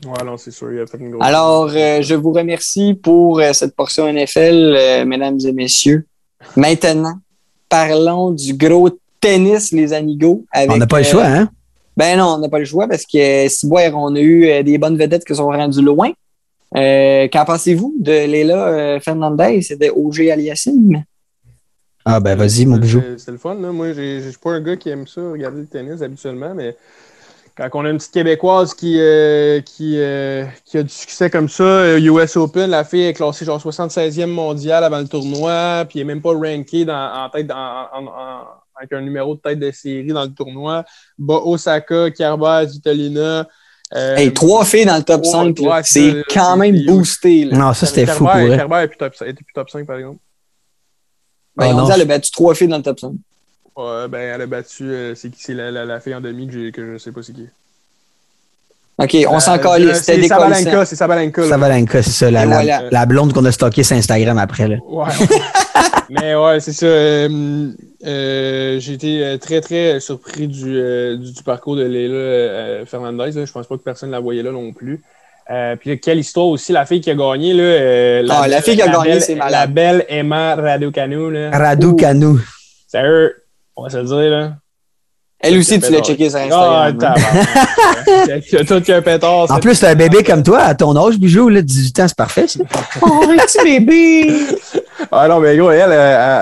Ouais, 0.06 0.24
non, 0.24 0.36
c'est 0.36 0.50
sûr, 0.50 0.72
il 0.72 0.80
a 0.80 0.86
fait 0.86 0.98
une 0.98 1.10
grosse. 1.10 1.24
Alors, 1.24 1.70
euh, 1.74 2.02
je 2.02 2.14
vous 2.14 2.32
remercie 2.32 2.94
pour 2.94 3.40
euh, 3.40 3.52
cette 3.52 3.74
portion 3.74 4.06
NFL, 4.06 4.74
euh, 4.76 5.04
mesdames 5.04 5.38
et 5.44 5.52
messieurs. 5.52 6.06
Maintenant, 6.56 7.14
parlons 7.68 8.30
du 8.30 8.54
gros 8.54 8.90
tennis, 9.20 9.72
les 9.72 9.92
amigos. 9.92 10.44
Avec, 10.52 10.70
On 10.70 10.76
n'a 10.76 10.86
pas 10.86 10.98
le 10.98 11.04
choix, 11.04 11.24
hein? 11.24 11.48
Ben 11.96 12.18
non, 12.18 12.34
on 12.34 12.38
n'a 12.38 12.48
pas 12.48 12.58
le 12.58 12.66
choix 12.66 12.86
parce 12.86 13.06
que 13.06 13.48
si 13.48 13.66
on 13.66 14.14
a 14.14 14.20
eu 14.20 14.48
euh, 14.48 14.62
des 14.62 14.76
bonnes 14.76 14.98
vedettes 14.98 15.24
qui 15.24 15.34
sont 15.34 15.46
rendues 15.46 15.82
loin. 15.82 16.10
Euh, 16.76 17.28
Qu'en 17.32 17.44
pensez-vous 17.44 17.94
de 18.00 18.12
euh, 18.12 19.00
Fernandez 19.00 19.66
et 19.70 19.76
de 19.76 19.88
OG 19.88 20.28
Aliassime? 20.28 21.04
Ah 22.04 22.20
ben 22.20 22.36
vas-y, 22.36 22.66
mon 22.66 22.76
bijou. 22.76 23.02
C'est- 23.16 23.30
le 23.30 23.38
fun, 23.38 23.54
là. 23.54 23.72
Moi, 23.72 23.92
je 23.92 24.20
suis 24.20 24.38
pas 24.38 24.52
un 24.52 24.60
gars 24.60 24.76
qui 24.76 24.90
aime 24.90 25.06
ça, 25.06 25.20
regarder 25.22 25.60
le 25.60 25.66
tennis 25.66 26.02
habituellement, 26.02 26.54
mais 26.54 26.76
quand 27.56 27.68
on 27.74 27.84
a 27.86 27.90
une 27.90 27.96
petite 27.96 28.12
Québécoise 28.12 28.74
qui, 28.74 28.96
euh, 29.00 29.60
qui, 29.62 29.94
euh, 29.98 30.44
qui 30.64 30.76
a 30.78 30.82
du 30.82 30.88
succès 30.90 31.30
comme 31.30 31.48
ça, 31.48 31.62
euh, 31.64 31.98
US 31.98 32.36
Open, 32.36 32.68
la 32.70 32.84
fille 32.84 33.04
est 33.04 33.14
classée 33.14 33.44
genre 33.46 33.60
76e 33.60 34.26
mondiale 34.26 34.84
avant 34.84 34.98
le 34.98 35.08
tournoi, 35.08 35.84
puis 35.88 36.00
elle 36.00 36.06
n'est 36.06 36.14
même 36.14 36.22
pas 36.22 36.32
rankée 36.34 36.84
dans, 36.84 37.24
en 37.24 37.30
tête, 37.30 37.50
en- 37.50 37.86
en- 37.94 38.06
en- 38.06 38.44
avec 38.78 38.92
un 38.92 39.00
numéro 39.00 39.34
de 39.34 39.40
tête 39.40 39.58
de 39.58 39.70
série 39.70 40.08
dans 40.08 40.24
le 40.24 40.34
tournoi. 40.34 40.84
Bat 41.18 41.40
Osaka, 41.44 41.94
euh, 43.94 44.16
Hey, 44.16 44.34
trois 44.34 44.64
filles 44.64 44.84
dans 44.84 44.96
le 44.96 45.02
top 45.04 45.22
trois- 45.22 45.44
5, 45.44 45.58
là. 45.60 45.70
ouais, 45.76 45.80
c'est 45.84 46.24
quand 46.28 46.56
même 46.58 46.84
boosté. 46.84 47.44
Là. 47.46 47.56
Non, 47.56 47.72
ça 47.72 47.86
c'était 47.86 48.04
fou 48.06 48.24
pour 48.24 48.34
vrai. 48.34 48.56
Kerber 48.56 48.76
est 48.82 48.88
plus 48.88 48.96
top, 48.98 49.14
était 49.22 49.32
plus 49.32 49.52
top 49.54 49.70
5, 49.70 49.86
par 49.86 49.96
exemple. 49.96 50.18
Ben, 51.56 51.66
Ah, 51.70 51.74
on 51.74 51.76
non, 51.78 51.84
dit 51.86 51.92
elle 51.94 52.00
a 52.02 52.04
battu 52.04 52.30
trois 52.32 52.54
filles 52.54 52.68
dans 52.68 52.76
le 52.76 52.82
top 52.82 53.00
5. 53.00 53.12
Ouais, 53.76 54.08
ben, 54.08 54.18
elle 54.34 54.40
a 54.42 54.46
battu. 54.46 54.84
euh, 54.84 55.14
c'est 55.14 55.28
qui? 55.30 55.42
C'est 55.42 55.54
la, 55.54 55.70
la, 55.70 55.84
la 55.84 56.00
fille 56.00 56.14
en 56.14 56.20
demi 56.20 56.46
que, 56.48 56.70
que 56.70 56.92
je 56.94 56.98
sais 56.98 57.12
pas 57.12 57.22
c'est 57.22 57.32
qui. 57.34 57.46
OK, 58.98 59.14
on 59.28 59.38
s'en 59.40 59.56
Euh, 59.56 59.58
calisse. 59.58 59.98
C'était 59.98 60.14
C'est 60.14 60.20
décollissant. 60.28 60.54
Sabalenka, 60.54 60.84
c'est 60.86 60.96
Sabalenka. 60.96 61.96
là. 61.98 62.02
C'est 62.02 62.10
ça, 62.10 62.30
la, 62.30 62.46
la, 62.46 62.82
la 62.90 63.06
blonde 63.06 63.34
qu'on 63.34 63.44
a 63.44 63.52
stockée 63.52 63.82
sur 63.82 63.94
Instagram 63.96 64.38
après. 64.38 64.68
Là. 64.68 64.76
Ouais. 64.88 65.04
Mais 66.08 66.34
ouais, 66.34 66.60
c'est 66.60 66.72
ça. 66.72 66.86
euh, 66.86 67.68
euh, 68.06 68.80
J'ai 68.80 68.92
été 68.94 69.38
très, 69.40 69.60
très 69.60 70.00
surpris 70.00 70.48
du, 70.48 70.78
euh, 70.78 71.16
du, 71.16 71.32
du 71.32 71.42
parcours 71.42 71.76
de 71.76 71.82
Leila 71.84 72.14
euh, 72.14 72.86
Fernandez. 72.86 73.32
là. 73.32 73.44
Je 73.44 73.52
pense 73.52 73.66
pas 73.66 73.76
que 73.76 73.82
personne 73.82 74.10
la 74.12 74.20
voyait 74.20 74.42
là 74.42 74.52
non 74.52 74.72
plus. 74.72 75.02
Euh, 75.50 75.76
puis 75.76 75.90
là, 75.90 75.96
quelle 75.96 76.18
histoire 76.18 76.46
aussi, 76.46 76.72
la 76.72 76.86
fille 76.86 77.00
qui 77.02 77.10
a 77.10 77.14
gagné. 77.14 77.52
Là, 77.52 77.62
euh, 77.62 78.26
Ah, 78.30 78.48
la 78.48 78.62
fille 78.62 78.76
qui 78.76 78.82
a 78.82 78.88
gagné, 78.88 79.10
belle- 79.10 79.20
c'est 79.22 79.34
malade. 79.34 79.52
La 79.52 79.66
belle 79.66 80.06
Emma 80.08 80.54
Raducanu. 80.54 81.30
Là. 81.30 81.50
Radu 81.50 81.94
Kanu. 81.96 82.38
Sérieux, 82.88 83.34
on 83.76 83.82
va 83.84 83.90
se 83.90 83.96
le 83.98 84.04
dire. 84.04 84.16
Là. 84.16 84.52
Elle 85.38 85.58
aussi, 85.58 85.78
tu 85.78 85.92
l'as 85.92 86.00
checké 86.00 86.30
sur 86.30 86.38
Ah, 86.52 86.86
Instagram. 86.86 86.94
hein. 86.98 87.14
tabarnak. 88.14 88.44
Tu 88.48 88.56
as 88.56 88.64
tout 88.64 88.80
qu'un 88.80 89.02
pétard. 89.02 89.50
En 89.50 89.60
plus, 89.60 89.78
t'as 89.78 89.90
un 89.90 89.94
bébé 89.94 90.22
comme 90.22 90.42
toi, 90.42 90.60
à 90.62 90.74
ton 90.74 90.96
âge, 90.96 91.18
bijou, 91.18 91.50
là, 91.50 91.60
18 91.60 92.00
ans, 92.00 92.08
c'est 92.08 92.16
parfait, 92.16 92.48
ça. 92.48 92.60
Oh, 93.02 93.22
un 93.28 93.36
petit 93.36 93.62
bébé! 93.62 94.34
Ah 95.12 95.28
non, 95.28 95.38
mais 95.40 95.54
gros, 95.58 95.70
elle, 95.70 95.90
euh, 95.92 95.94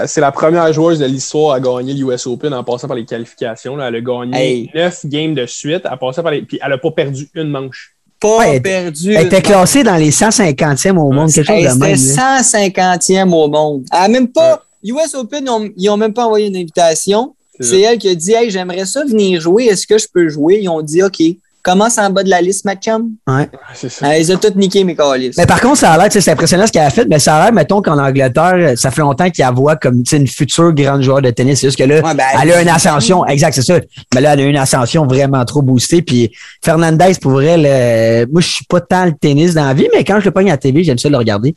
euh, 0.03 0.05
c'est 0.07 0.21
la 0.21 0.31
première 0.31 0.73
joueuse 0.73 1.01
de 1.01 1.07
l'histoire 1.07 1.55
à 1.57 1.61
gagner 1.61 1.93
l'US 1.93 2.25
Open 2.27 2.55
en 2.55 2.63
passant 2.63 2.87
par 2.87 2.97
les 2.97 3.05
qualifications. 3.05 3.75
là. 3.77 3.89
Elle 3.89 3.97
a 3.97 4.01
gagné 4.01 4.37
Hey. 4.39 4.71
9 4.75 5.07
games 5.07 5.35
de 5.35 5.45
suite. 5.47 5.83
Elle, 5.91 5.99
passait 5.99 6.23
par 6.23 6.31
les... 6.31 6.43
Puis 6.43 6.61
elle 6.65 6.73
a 6.73 6.79
pas 6.79 6.91
perdu 6.93 7.29
une 7.35 7.49
manche. 7.51 7.97
Pas 8.21 8.39
Ouais, 8.39 8.57
elle- 8.57 8.63
perdu. 8.63 9.13
Elle 9.13 9.27
était 9.27 9.43
classée 9.43 9.83
dans 9.83 9.97
les 9.97 10.13
150e 10.13 10.97
au 10.99 11.11
monde, 11.11 11.33
quelque 11.33 11.47
chose 11.49 11.57
Hey, 11.57 11.65
de 11.67 11.73
même. 11.75 11.97
C'était 11.97 12.21
là. 12.21 12.41
150e 12.43 13.33
au 13.35 13.49
monde. 13.49 13.83
Elle 13.93 13.99
a 13.99 14.09
même 14.09 14.29
pas. 14.29 14.63
US 14.85 15.15
Open, 15.15 15.45
ils 15.45 15.51
ont, 15.51 15.71
ils 15.77 15.89
ont 15.91 15.97
même 15.97 16.13
pas 16.13 16.27
envoyé 16.27 16.47
une 16.47 16.57
invitation. 16.57 17.35
C'est 17.61 17.81
elle 17.81 17.99
qui 17.99 18.09
a 18.09 18.15
dit 18.15 18.33
Hey, 18.33 18.51
j'aimerais 18.51 18.85
ça 18.85 19.05
venir 19.05 19.41
jouer. 19.41 19.65
Est-ce 19.67 19.87
que 19.87 19.97
je 19.97 20.07
peux 20.13 20.29
jouer? 20.29 20.59
Ils 20.63 20.69
ont 20.69 20.83
dit 20.83 21.03
OK. 21.03 21.21
Commence 21.63 21.97
en 21.97 22.11
bas 22.11 22.23
de 22.23 22.29
la 22.29 22.43
liste, 22.43 22.67
ma 22.67 22.75
chum. 22.77 23.13
Ouais, 23.27 23.49
c'est 23.73 23.89
ça. 23.89 24.13
Elle 24.13 24.21
les 24.21 24.31
a 24.31 24.37
toutes 24.37 24.57
niquées, 24.57 24.85
mes 24.85 24.95
calices. 24.95 25.39
Mais 25.39 25.47
par 25.47 25.63
contre, 25.63 25.79
ça 25.79 25.93
a 25.93 25.97
l'air, 25.97 26.09
tu 26.09 26.13
sais, 26.13 26.21
c'est 26.21 26.33
impressionnant 26.33 26.67
ce 26.67 26.73
qu'elle 26.73 26.83
a 26.83 26.91
fait, 26.91 27.07
mais 27.07 27.19
ça 27.19 27.37
a 27.37 27.45
l'air, 27.45 27.55
mettons 27.55 27.81
qu'en 27.81 27.99
Angleterre, 27.99 28.75
ça 28.77 28.91
fait 28.91 29.01
longtemps 29.01 29.31
qu'il 29.31 29.43
la 29.43 29.51
voit 29.51 29.77
comme 29.77 30.03
tu 30.03 30.11
sais, 30.11 30.17
une 30.19 30.27
future 30.27 30.75
grande 30.75 31.01
joueur 31.01 31.23
de 31.23 31.31
tennis. 31.31 31.61
C'est 31.61 31.69
juste 31.69 31.79
que 31.79 31.85
là, 31.85 32.03
Ouais, 32.03 32.15
ben, 32.15 32.25
elle 32.43 32.53
a 32.53 32.61
une 32.61 32.69
ascension, 32.69 33.25
exact, 33.25 33.55
c'est 33.55 33.63
ça. 33.63 33.81
Mais 34.15 34.21
là, 34.21 34.35
elle 34.35 34.41
a 34.41 34.45
une 34.45 34.59
ascension 34.59 35.07
vraiment 35.07 35.43
trop 35.47 35.63
boostée. 35.63 36.03
Puis 36.03 36.31
Fernandez, 36.63 37.15
pour 37.19 37.41
elle, 37.41 38.29
moi, 38.31 38.43
je 38.43 38.49
suis 38.49 38.67
pas 38.67 38.83
tant 38.83 39.07
le 39.07 39.13
tennis 39.13 39.55
dans 39.55 39.65
la 39.65 39.73
vie, 39.73 39.89
mais 39.95 40.05
quand 40.05 40.21
je 40.21 40.27
le 40.27 40.33
pogne 40.33 40.49
à 40.51 40.55
la 40.55 40.59
TV, 40.59 40.85
j'aime 40.85 40.99
ça 40.99 41.09
le 41.09 41.17
regarder. 41.17 41.57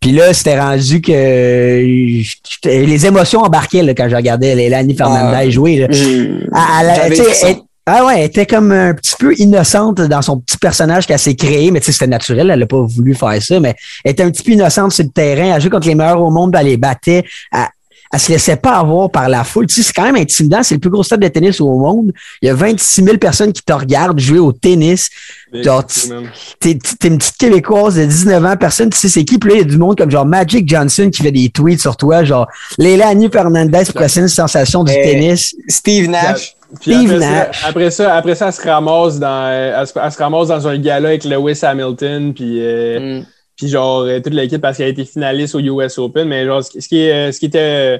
Puis 0.00 0.12
là, 0.12 0.32
c'était 0.32 0.58
rendu 0.60 1.00
que 1.00 1.12
j'étais- 1.12 2.86
les 2.86 3.06
émotions 3.06 3.40
embarquaient 3.40 3.82
là, 3.82 3.94
quand 3.94 4.08
je 4.08 4.14
regardais 4.16 4.54
Lélanie 4.54 4.94
Fernandez 4.96 5.36
Ah. 5.46 5.50
jouer. 5.50 5.76
Là. 5.78 5.86
Elle- 7.48 7.56
ah 7.86 8.04
ouais, 8.06 8.14
elle 8.20 8.24
était 8.26 8.46
comme 8.46 8.70
un 8.70 8.94
petit 8.94 9.14
peu 9.18 9.34
innocente 9.38 10.00
dans 10.02 10.22
son 10.22 10.38
petit 10.40 10.58
personnage 10.58 11.06
qu'elle 11.06 11.18
s'est 11.18 11.34
créé, 11.34 11.70
mais 11.70 11.80
tu 11.80 11.86
sais, 11.86 11.92
c'était 11.92 12.06
naturel, 12.06 12.50
elle 12.50 12.60
n'a 12.60 12.66
pas 12.66 12.80
voulu 12.82 13.14
faire 13.14 13.42
ça, 13.42 13.58
mais 13.60 13.74
elle 14.04 14.12
était 14.12 14.22
un 14.22 14.30
petit 14.30 14.42
peu 14.42 14.52
innocente 14.52 14.92
sur 14.92 15.04
le 15.04 15.10
terrain, 15.10 15.54
elle 15.54 15.60
jouait 15.60 15.70
contre 15.70 15.88
les 15.88 15.94
meilleurs 15.94 16.22
au 16.22 16.30
monde, 16.30 16.52
puis 16.52 16.60
elle 16.60 16.66
les 16.68 16.76
battait. 16.76 17.24
Elle, 17.52 17.60
elle 18.12 18.20
se 18.20 18.32
laissait 18.32 18.56
pas 18.56 18.72
avoir 18.76 19.10
par 19.10 19.28
la 19.28 19.44
foule. 19.44 19.66
Tu 19.66 19.74
sais, 19.76 19.82
c'est 19.82 19.92
quand 19.92 20.04
même 20.04 20.16
intimidant. 20.16 20.62
C'est 20.62 20.74
le 20.74 20.80
plus 20.80 20.90
gros 20.90 21.02
stade 21.02 21.20
de 21.20 21.28
tennis 21.28 21.60
au 21.60 21.78
monde. 21.78 22.12
Il 22.42 22.46
y 22.46 22.48
a 22.50 22.54
26 22.54 23.04
000 23.04 23.16
personnes 23.18 23.52
qui 23.52 23.62
te 23.62 23.72
regardent 23.72 24.18
jouer 24.18 24.38
au 24.38 24.52
tennis. 24.52 25.10
Genre, 25.52 25.84
tu- 25.86 26.08
T'es 26.60 26.78
t'es 26.98 27.08
une 27.08 27.18
petite 27.18 27.36
Québécoise 27.38 27.96
de 27.96 28.04
19 28.04 28.44
ans, 28.44 28.56
personne, 28.58 28.90
tu 28.90 28.98
sais 28.98 29.08
c'est 29.08 29.24
qui? 29.24 29.38
Puis 29.38 29.50
là, 29.50 29.56
il 29.56 29.58
y 29.60 29.62
a 29.62 29.64
du 29.64 29.78
monde 29.78 29.96
comme 29.96 30.10
genre 30.10 30.26
Magic 30.26 30.68
Johnson 30.68 31.08
qui 31.12 31.22
fait 31.22 31.32
des 31.32 31.48
tweets 31.48 31.80
sur 31.80 31.96
toi, 31.96 32.24
genre 32.24 32.46
Leila 32.78 33.08
Annie 33.08 33.30
Fernandez 33.32 33.84
prochaine 33.94 34.28
sensation 34.28 34.84
du 34.84 34.92
tennis. 34.92 35.54
Steve 35.68 36.08
Nash. 36.10 36.54
Puis 36.82 36.92
Steve 36.94 37.10
après, 37.12 37.20
ça, 37.20 37.30
Nash. 37.30 37.64
après 37.66 37.90
ça, 37.90 38.14
après 38.14 38.34
ça, 38.34 38.46
elle 38.48 38.52
se 38.52 38.60
ramasse 38.62 39.18
dans, 39.18 39.48
elle 39.50 39.86
se, 39.86 39.92
elle 40.02 40.12
se 40.12 40.18
ramasse 40.18 40.48
dans 40.48 40.68
un 40.68 40.76
gala 40.78 41.08
avec 41.08 41.24
Lewis 41.24 41.58
Hamilton, 41.62 42.34
puis, 42.34 42.58
euh, 42.60 43.20
Mm. 43.20 43.24
Puis 43.58 43.68
genre 43.68 44.00
euh, 44.02 44.20
toute 44.20 44.32
l'équipe 44.32 44.60
parce 44.62 44.78
qu'elle 44.78 44.86
a 44.86 44.90
été 44.90 45.04
finaliste 45.04 45.54
au 45.54 45.58
US 45.60 45.98
Open. 45.98 46.26
Mais 46.28 46.46
genre, 46.46 46.62
ce, 46.64 46.70
qui- 46.70 46.80
ce 46.80 46.88
qui 46.88 47.02
est, 47.02 47.12
euh, 47.28 47.32
ce 47.32 47.40
qui 47.40 47.46
était, 47.46 47.58
euh, 47.58 47.98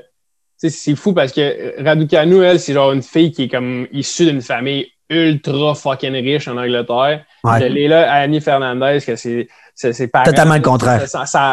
tu 0.60 0.70
sais, 0.70 0.70
c'est 0.70 0.94
fou 0.96 1.12
parce 1.12 1.32
que 1.32 1.82
Raducanu, 1.82 2.42
elle, 2.42 2.58
c'est 2.60 2.72
genre 2.72 2.92
une 2.92 3.02
fille 3.02 3.30
qui 3.32 3.42
est 3.44 3.48
comme 3.48 3.86
issue 3.92 4.24
d'une 4.26 4.40
famille 4.42 4.86
ultra 5.10 5.74
fucking 5.74 6.12
riche 6.14 6.48
en 6.48 6.56
Angleterre. 6.56 7.24
Ouais. 7.44 7.62
Elle 7.62 7.76
est 7.78 7.88
là, 7.88 8.12
Annie 8.12 8.40
Fernandez, 8.40 8.98
que 9.06 9.16
c'est, 9.16 9.48
c'est. 9.74 10.10
Totalement 10.24 10.54
le 10.56 10.60
contraire. 10.60 11.02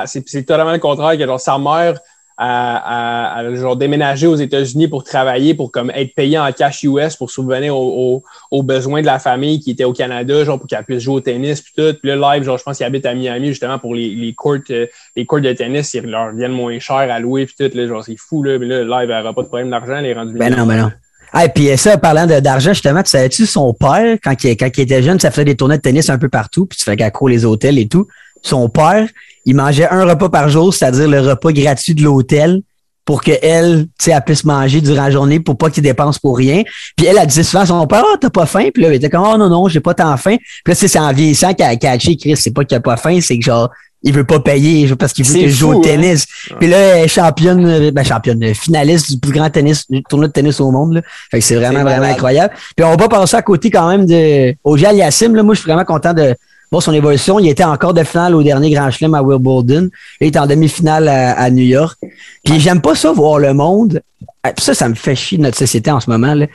C'est 0.06 0.44
totalement 0.46 0.74
le 0.74 0.80
contraire, 0.80 1.18
que 1.18 1.26
genre 1.26 1.40
sa 1.40 1.58
mère 1.58 1.98
a, 2.38 3.38
a- 3.38 3.40
a, 3.40 3.56
genre 3.56 3.76
déménagé 3.78 4.28
aux 4.28 4.36
États-Unis 4.36 4.88
pour 4.88 5.04
travailler, 5.04 5.54
pour 5.54 5.72
comme 5.72 5.90
être 5.92 6.14
payé 6.16 6.38
en 6.38 6.52
cash 6.52 6.84
US 6.84 7.16
pour 7.16 7.32
subvenir 7.32 7.76
aux, 7.78 8.16
aux- 8.16 8.24
aux 8.52 8.64
besoins 8.64 9.02
de 9.02 9.06
la 9.06 9.20
famille 9.20 9.60
qui 9.60 9.72
était 9.72 9.84
au 9.86 9.94
Canada, 9.94 10.44
genre 10.44 10.58
pour 10.60 10.68
qu'elle 10.68 10.84
puisse 10.84 11.04
jouer 11.04 11.16
au 11.16 11.22
tennis 11.22 11.62
puis 11.62 11.74
tout. 11.76 11.98
Puis 12.02 12.12
là, 12.14 12.36
live, 12.36 12.44
genre, 12.44 12.58
je 12.58 12.64
pense 12.64 12.78
qu'il 12.78 12.86
habite 12.86 13.06
à 13.06 13.14
Miami 13.14 13.48
justement 13.50 13.80
pour 13.80 13.96
les, 13.96 14.10
les 14.10 14.34
courts, 14.34 14.58
euh, 14.70 14.88
les 15.16 15.26
courts 15.26 15.42
de 15.42 15.54
tennis, 15.54 15.94
ils 15.94 16.02
leur 16.04 16.34
viennent 16.34 16.52
moins 16.52 16.78
cher 16.80 16.98
à 16.98 17.20
louer 17.20 17.46
puis 17.46 17.56
tout. 17.58 17.78
Là, 17.78 17.88
genre, 17.88 18.04
c'est 18.04 18.18
fou, 18.18 18.44
là. 18.44 18.60
Mais 18.60 18.66
là, 18.66 18.84
live, 18.84 19.10
elle 19.10 19.18
n'aura 19.20 19.34
pas 19.34 19.42
de 19.44 19.48
problème 19.48 19.70
d'argent, 19.70 19.96
elle 19.98 20.06
est 20.06 20.14
rendue 20.14 20.38
Ben 20.38 20.54
non, 20.56 20.66
ben 20.66 20.82
non. 20.82 20.92
Ah, 21.38 21.46
et 21.46 21.50
puis 21.50 21.78
ça, 21.78 21.98
parlant 21.98 22.26
d'argent, 22.28 22.72
justement, 22.72 23.04
tu 23.04 23.10
savais-tu, 23.10 23.46
son 23.46 23.74
père, 23.74 24.18
quand 24.24 24.42
il, 24.44 24.56
quand 24.56 24.70
il 24.78 24.82
était 24.82 25.04
jeune, 25.04 25.20
ça 25.20 25.32
faisait 25.32 25.44
des 25.44 25.56
tournées 25.56 25.76
de 25.78 25.82
tennis 25.82 26.10
un 26.10 26.18
peu 26.18 26.30
partout, 26.30 26.66
puis 26.66 26.78
tu 26.78 26.86
fais 26.86 26.96
qu'accro 26.96 27.28
les 27.28 27.44
hôtels 27.44 27.78
et 27.78 27.88
tout? 27.90 28.08
Son 28.46 28.70
père, 28.70 29.08
il 29.46 29.56
mangeait 29.56 29.90
un 29.90 30.06
repas 30.06 30.30
par 30.30 30.50
jour, 30.50 30.72
c'est-à-dire 30.72 31.08
le 31.08 31.20
repas 31.20 31.52
gratuit 31.52 31.96
de 31.96 32.04
l'hôtel, 32.04 32.62
pour 33.06 33.24
que 33.24 33.32
elle, 33.42 33.88
tu 34.00 34.06
sais, 34.06 34.12
elle 34.12 34.24
puisse 34.24 34.44
manger 34.44 34.82
durant 34.82 35.04
la 35.04 35.12
journée 35.12 35.40
pour 35.40 35.58
pas 35.58 35.72
qu'il 35.72 35.82
dépense 35.82 36.20
pour 36.20 36.38
rien. 36.38 36.62
Puis 36.96 37.08
elle, 37.08 37.18
elle 37.20 37.28
disait 37.28 37.44
souvent 37.44 37.64
à 37.64 37.66
son 37.66 37.88
père, 37.88 38.04
ah, 38.06 38.18
t'as 38.20 38.30
pas 38.30 38.46
faim? 38.46 38.70
Puis 38.72 38.84
là, 38.84 38.90
il 38.90 38.96
était 38.96 39.10
comme, 39.10 39.26
oh 39.26 39.38
non, 39.38 39.50
non, 39.50 39.68
j'ai 39.68 39.80
pas 39.80 39.96
tant 39.96 40.16
faim. 40.18 40.38
Puis 40.38 40.72
là, 40.72 40.76
tu 40.76 40.82
sais, 40.82 40.88
c'est 40.88 41.00
en 41.00 41.12
vieillissant 41.12 41.54
qu'elle 41.54 41.70
a 41.70 41.76
catché, 41.76 42.18
Chris, 42.18 42.38
c'est 42.38 42.54
pas 42.54 42.66
qu'il 42.66 42.78
a 42.78 42.82
pas 42.82 42.98
faim, 42.98 43.20
c'est 43.20 43.38
que 43.38 43.46
genre, 43.46 43.72
il 44.06 44.14
veut 44.14 44.24
pas 44.24 44.40
payer 44.40 44.88
parce 44.96 45.14
qu'il 45.14 45.26
veut 45.26 45.34
que 45.34 45.48
je 45.48 45.56
joue 45.56 45.74
au 45.74 45.80
hein? 45.80 45.82
tennis. 45.84 46.28
Puis 46.60 46.68
là, 46.68 46.78
elle 46.78 47.06
est 47.06 47.08
championne, 47.08 47.90
ben 47.90 48.06
championne, 48.06 48.54
finaliste 48.54 49.12
du 49.12 49.20
plus 49.20 49.32
grand 49.32 49.50
tennis, 49.50 49.90
du 49.90 50.04
tournoi 50.04 50.28
de 50.28 50.34
tennis 50.34 50.60
au 50.60 50.70
monde. 50.70 50.94
Là. 50.94 51.02
Fait 51.32 51.40
que 51.40 51.44
c'est 51.44 51.56
vraiment, 51.56 51.82
vraiment 51.82 52.06
incroyable. 52.06 52.54
Puis 52.76 52.86
on 52.86 52.92
va 52.92 52.98
pas 52.98 53.10
passer 53.10 53.36
à 53.36 53.42
côté 53.42 53.72
quand 53.72 53.90
même 53.90 54.06
de 54.06 54.54
Oja 54.64 54.90
Aliassim. 54.90 55.34
Là, 55.34 55.42
moi, 55.42 55.56
je 55.56 55.62
suis 55.62 55.68
vraiment 55.68 55.86
content 55.86 56.14
de 56.14 56.36
voir 56.72 56.82
son 56.84 56.94
évolution. 56.94 57.40
Il 57.40 57.48
était 57.50 57.64
encore 57.64 57.94
de 57.94 58.04
finale 58.04 58.36
au 58.36 58.44
dernier 58.44 58.70
Grand 58.72 58.90
Chelem 58.92 59.14
à 59.14 59.22
Wimbledon. 59.22 59.90
Il 60.22 60.28
est 60.28 60.38
en 60.38 60.46
demi-finale 60.48 61.08
à, 61.08 61.34
à 61.40 61.50
New 61.50 61.64
York. 61.66 61.98
Puis 62.44 62.60
j'aime 62.60 62.82
pas 62.82 62.96
ça, 62.96 63.12
voir 63.12 63.40
le 63.40 63.54
monde. 63.54 64.02
Ah, 64.44 64.52
Ça, 64.58 64.74
ça 64.74 64.88
me 64.90 64.96
fait 64.96 65.16
chier 65.16 65.38
de 65.38 65.44
notre 65.44 65.58
société 65.58 65.90
en 65.92 66.00
ce 66.00 66.10
moment. 66.10 66.34
Là. 66.34 66.46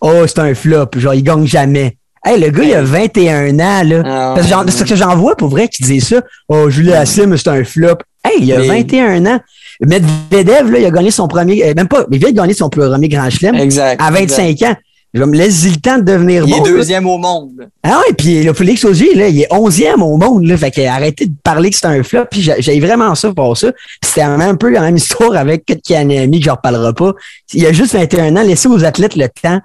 Oh, 0.00 0.24
c'est 0.26 0.38
un 0.38 0.54
flop. 0.54 0.86
Genre, 0.96 1.14
il 1.14 1.22
gagne 1.22 1.46
jamais. 1.46 1.96
Hey, 2.24 2.40
le 2.40 2.50
gars, 2.50 2.64
il 2.64 2.74
a 2.74 2.82
21 2.82 3.54
ans, 3.60 3.82
là. 3.84 4.02
Ah, 4.04 4.32
Parce 4.34 4.46
que 4.46 4.52
j'en- 4.52 4.64
c'est 4.66 4.78
ce 4.78 4.84
que 4.84 4.96
j'en 4.96 5.16
vois 5.16 5.36
pour 5.36 5.48
vrai 5.48 5.68
qui 5.68 5.82
disait 5.82 6.00
ça. 6.16 6.22
Oh, 6.48 6.68
Julien 6.68 7.00
Assim, 7.00 7.22
c'est 7.36 7.48
un 7.48 7.64
flop. 7.64 7.96
Hey, 8.24 8.38
il 8.42 8.52
a 8.52 8.58
Mais- 8.58 8.66
21 8.68 9.24
ans. 9.26 9.40
Medvedev, 9.80 10.70
là, 10.72 10.78
il 10.80 10.84
a 10.86 10.90
gagné 10.90 11.10
son 11.10 11.28
premier, 11.28 11.64
euh, 11.64 11.74
même 11.74 11.86
pas, 11.88 12.04
il 12.10 12.18
vient 12.18 12.30
de 12.30 12.36
gagner 12.36 12.52
son 12.54 12.68
premier 12.68 13.08
grand 13.08 13.30
chelem 13.30 13.54
Exact. 13.54 14.00
à 14.02 14.10
25 14.10 14.60
ans. 14.62 14.74
Je 15.14 15.20
vais 15.20 15.26
me 15.26 15.36
laisser 15.36 15.70
le 15.70 15.76
temps 15.76 15.96
de 15.96 16.02
devenir 16.02 16.44
Il 16.46 16.50
bon. 16.50 16.64
est 16.64 16.68
là. 16.68 16.76
deuxième 16.76 17.06
au 17.06 17.16
monde. 17.16 17.68
Ah 17.82 18.00
ouais, 18.00 18.14
puis 18.14 18.42
le 18.42 18.52
Félix 18.52 18.84
Auger, 18.84 19.14
là, 19.14 19.28
il 19.28 19.40
est 19.40 19.50
11e 19.50 20.02
au 20.02 20.16
monde, 20.18 20.44
là. 20.44 20.56
Fait 20.56 20.70
que 20.70 20.86
arrêtez 20.86 21.26
de 21.26 21.34
parler 21.42 21.70
que 21.70 21.76
c'est 21.76 21.86
un 21.86 22.02
flop, 22.02 22.26
puis 22.30 22.42
j'ai 22.58 22.78
vraiment 22.80 23.14
ça 23.14 23.32
pour 23.32 23.56
ça. 23.56 23.72
C'était 24.04 24.22
un 24.22 24.54
peu 24.54 24.68
la 24.70 24.82
même 24.82 24.96
histoire 24.98 25.34
avec 25.34 25.64
Kanami, 25.86 26.40
que 26.40 26.44
je 26.44 26.50
reparlerai 26.50 26.92
pas. 26.92 27.14
Il 27.54 27.64
a 27.66 27.72
juste 27.72 27.94
21 27.94 28.36
ans, 28.36 28.42
laissez 28.42 28.68
aux 28.68 28.84
athlètes 28.84 29.16
le 29.16 29.28
temps 29.28 29.60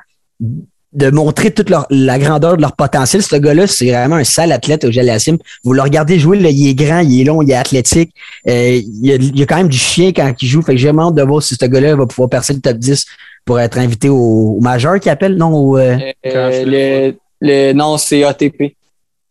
de 0.93 1.09
montrer 1.09 1.51
toute 1.51 1.69
leur, 1.69 1.85
la 1.89 2.19
grandeur 2.19 2.55
de 2.57 2.61
leur 2.61 2.75
potentiel. 2.75 3.21
Ce 3.23 3.35
gars-là, 3.35 3.67
c'est 3.67 3.91
vraiment 3.91 4.15
un 4.17 4.23
sale 4.23 4.51
athlète 4.51 4.83
au 4.85 4.89
Lassim. 4.89 5.37
Vous 5.63 5.73
le 5.73 5.81
regardez 5.81 6.19
jouer, 6.19 6.39
là, 6.39 6.49
il 6.49 6.67
est 6.67 6.73
grand, 6.75 6.99
il 6.99 7.21
est 7.21 7.23
long, 7.23 7.41
il 7.41 7.51
est 7.51 7.55
athlétique. 7.55 8.11
Euh, 8.47 8.79
il, 8.81 9.05
y 9.07 9.11
a, 9.11 9.15
il 9.15 9.37
y 9.39 9.43
a 9.43 9.45
quand 9.45 9.57
même 9.57 9.69
du 9.69 9.77
chien 9.77 10.11
quand 10.15 10.31
il 10.41 10.47
joue. 10.47 10.61
Fait 10.61 10.73
que 10.73 10.77
j'ai 10.77 10.87
vraiment 10.87 11.09
hâte 11.09 11.15
de 11.15 11.23
voir 11.23 11.41
si 11.41 11.55
ce 11.59 11.65
gars-là 11.65 11.95
va 11.95 12.05
pouvoir 12.05 12.29
percer 12.29 12.53
le 12.53 12.61
top 12.61 12.77
10 12.77 13.05
pour 13.45 13.59
être 13.59 13.77
invité 13.77 14.09
au, 14.09 14.55
au 14.57 14.59
majeur 14.61 14.99
qui 14.99 15.09
appelle, 15.09 15.35
non, 15.35 15.53
au, 15.53 15.77
euh, 15.77 15.97
Euh, 16.25 16.63
le, 16.65 17.15
le, 17.41 17.73
non, 17.73 17.97
c'est 17.97 18.23
ATP. 18.23 18.75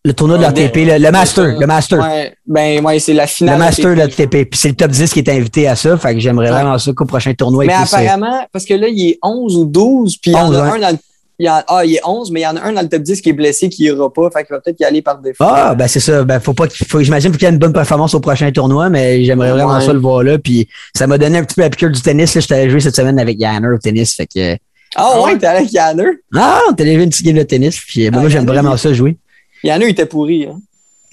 le 0.04 0.12
tournoi 0.12 0.36
de 0.36 0.42
l'ATP, 0.42 0.76
le, 0.78 0.98
le 0.98 1.10
master, 1.12 1.58
le 1.58 1.66
master. 1.66 1.98
Ouais, 2.00 2.34
ben, 2.46 2.84
ouais, 2.84 2.98
c'est 2.98 3.14
la 3.14 3.26
finale. 3.26 3.54
Le 3.54 3.58
master 3.64 3.94
de 3.94 4.00
ATP. 4.00 4.18
l'ATP. 4.18 4.50
Puis 4.50 4.58
c'est 4.60 4.68
le 4.70 4.74
top 4.74 4.90
10 4.90 5.12
qui 5.12 5.20
est 5.20 5.28
invité 5.30 5.68
à 5.68 5.76
ça. 5.76 5.96
Fait 5.96 6.12
que 6.12 6.20
j'aimerais 6.20 6.46
Ouais. 6.50 6.52
vraiment 6.60 6.76
ça 6.76 6.92
qu'au 6.92 7.04
prochain 7.06 7.32
tournoi, 7.34 7.64
Mais 7.66 7.72
il 7.72 7.76
puisse, 7.78 7.94
apparemment, 7.94 8.44
parce 8.52 8.64
que 8.66 8.74
là, 8.74 8.88
il 8.88 9.10
est 9.10 9.18
11 9.22 9.56
ou 9.56 9.64
12, 9.64 10.16
puis 10.18 10.32
il 10.32 10.34
y 10.34 10.36
en 10.36 10.48
11, 10.48 10.56
a 10.56 10.64
un 10.64 10.78
dans 10.80 10.90
le. 10.90 10.96
Il 11.42 11.48
en- 11.48 11.62
ah, 11.66 11.84
il 11.84 11.94
est 11.96 12.00
11, 12.06 12.30
mais 12.30 12.40
il 12.40 12.42
y 12.44 12.46
en 12.46 12.56
a 12.56 12.60
un 12.62 12.72
dans 12.72 12.82
le 12.82 12.88
top 12.88 13.02
10 13.02 13.20
qui 13.20 13.30
est 13.30 13.32
blessé, 13.32 13.68
qui 13.68 13.84
ira 13.84 14.12
pas. 14.12 14.30
Fait 14.30 14.44
qu'il 14.44 14.54
va 14.54 14.60
peut-être 14.60 14.78
y 14.80 14.84
aller 14.84 15.02
par 15.02 15.18
défaut. 15.18 15.44
Ah, 15.46 15.74
ben 15.74 15.88
c'est 15.88 16.00
ça. 16.00 16.24
Ben, 16.24 16.38
faut 16.40 16.54
pas 16.54 16.66
qu'il 16.68 16.86
faut, 16.86 17.00
j'imagine 17.02 17.32
qu'il 17.32 17.42
y 17.42 17.46
ait 17.46 17.50
une 17.50 17.58
bonne 17.58 17.72
performance 17.72 18.14
au 18.14 18.20
prochain 18.20 18.50
tournoi, 18.52 18.88
mais 18.88 19.24
j'aimerais 19.24 19.50
vraiment 19.52 19.76
Ouais. 19.78 19.84
ça 19.84 19.92
le 19.92 19.98
voir 19.98 20.22
là. 20.22 20.38
Puis 20.38 20.68
ça 20.94 21.06
m'a 21.06 21.18
donné 21.18 21.38
un 21.38 21.44
petit 21.44 21.54
peu 21.54 21.62
la 21.62 21.70
piqûre 21.70 21.90
du 21.90 22.00
tennis. 22.00 22.34
Là, 22.34 22.40
j'étais 22.40 22.54
allé 22.54 22.70
jouer 22.70 22.80
cette 22.80 22.96
semaine 22.96 23.18
avec 23.18 23.38
Yanner 23.40 23.68
au 23.68 23.78
tennis. 23.78 24.14
Fait 24.14 24.26
que, 24.26 24.56
Ah 24.94 25.20
ouais, 25.22 25.36
t'es 25.38 25.46
avec 25.46 25.72
Yanner? 25.72 26.04
ah, 26.36 26.60
on 26.70 26.72
t'a 26.74 26.84
joué 26.84 26.94
une 27.02 27.10
petite 27.10 27.26
game 27.26 27.36
de 27.36 27.42
tennis. 27.42 27.78
Puis, 27.86 28.08
ben, 28.10 28.18
Ah, 28.18 28.20
moi, 28.20 28.28
j'aime 28.30 28.42
Yanner, 28.42 28.52
vraiment 28.52 28.74
il- 28.74 28.78
ça 28.78 28.92
jouer. 28.92 29.16
Yanner, 29.64 29.86
il 29.86 29.90
était 29.90 30.06
pourri. 30.06 30.46
Hein? 30.46 30.58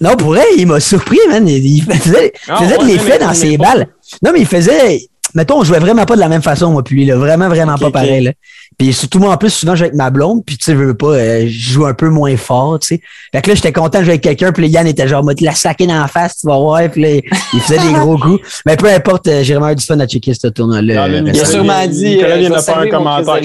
Non, 0.00 0.16
pour 0.16 0.28
vrai, 0.28 0.44
il 0.56 0.66
m'a 0.66 0.80
surpris, 0.80 1.18
man. 1.28 1.46
Il, 1.48 1.82
faisait, 1.82 2.32
Ah, 2.48 2.56
faisait 2.62 2.78
de 2.78 2.82
ouais, 2.84 2.92
l'effet 2.92 3.18
dans 3.18 3.34
ses 3.34 3.58
balles. 3.58 3.86
Non, 4.22 4.30
mais 4.32 4.40
il 4.40 4.46
faisait. 4.46 5.00
Mettons, 5.34 5.58
on 5.60 5.64
jouait 5.64 5.78
vraiment 5.78 6.04
pas 6.06 6.16
de 6.16 6.20
la 6.20 6.28
même 6.28 6.42
façon, 6.42 6.70
moi, 6.72 6.82
puis 6.82 6.96
lui, 6.96 7.04
là. 7.04 7.16
Vraiment, 7.16 7.48
vraiment 7.48 7.76
pas 7.78 7.90
pareil, 7.90 8.24
là. 8.24 8.32
Puis 8.80 8.94
surtout, 8.94 9.18
moi, 9.18 9.34
en 9.34 9.36
plus, 9.36 9.50
souvent, 9.50 9.74
je 9.74 9.80
joue 9.80 9.84
avec 9.84 9.94
ma 9.94 10.08
blonde, 10.08 10.42
puis 10.42 10.56
tu 10.56 10.64
sais, 10.64 10.72
je 10.72 10.78
veux 10.78 10.94
pas, 10.94 11.08
euh, 11.08 11.44
je 11.46 11.72
joue 11.72 11.84
un 11.84 11.92
peu 11.92 12.08
moins 12.08 12.34
fort, 12.38 12.78
tu 12.78 12.86
sais. 12.94 13.00
Fait 13.30 13.42
que 13.42 13.50
là, 13.50 13.54
j'étais 13.54 13.72
content 13.72 13.98
de 13.98 14.04
jouer 14.04 14.12
avec 14.12 14.22
quelqu'un, 14.22 14.52
puis 14.52 14.66
Yann 14.70 14.86
était 14.86 15.06
genre, 15.06 15.22
moi, 15.22 15.34
te 15.34 15.44
la 15.44 15.52
saquer 15.54 15.86
dans 15.86 16.00
la 16.00 16.06
face, 16.08 16.38
tu 16.38 16.46
vas 16.46 16.56
voir, 16.58 16.80
puis 16.90 17.02
là, 17.02 17.08
il 17.52 17.60
faisait 17.60 17.78
des 17.78 17.92
gros 17.92 18.16
coups. 18.22 18.40
Mais 18.64 18.76
peu 18.76 18.86
importe, 18.88 19.28
euh, 19.28 19.42
j'ai 19.42 19.52
vraiment 19.52 19.68
eu 19.70 19.76
du 19.76 19.84
fun 19.84 20.00
à 20.00 20.06
checker 20.06 20.32
ce 20.32 20.46
tournoi-là. 20.48 20.94
Là, 20.94 21.02
euh, 21.02 21.08
Il 21.08 21.16
a 21.16 21.20
Nicolas 21.20 21.44
sûrement 21.44 21.78
vient- 21.80 21.88
dit, 21.88 22.08
Nicolas 22.08 22.34
euh, 22.36 22.38
vient 22.38 22.50
de 22.50 22.56
faire 22.58 22.78
un 22.78 22.88
commentaire. 22.88 23.40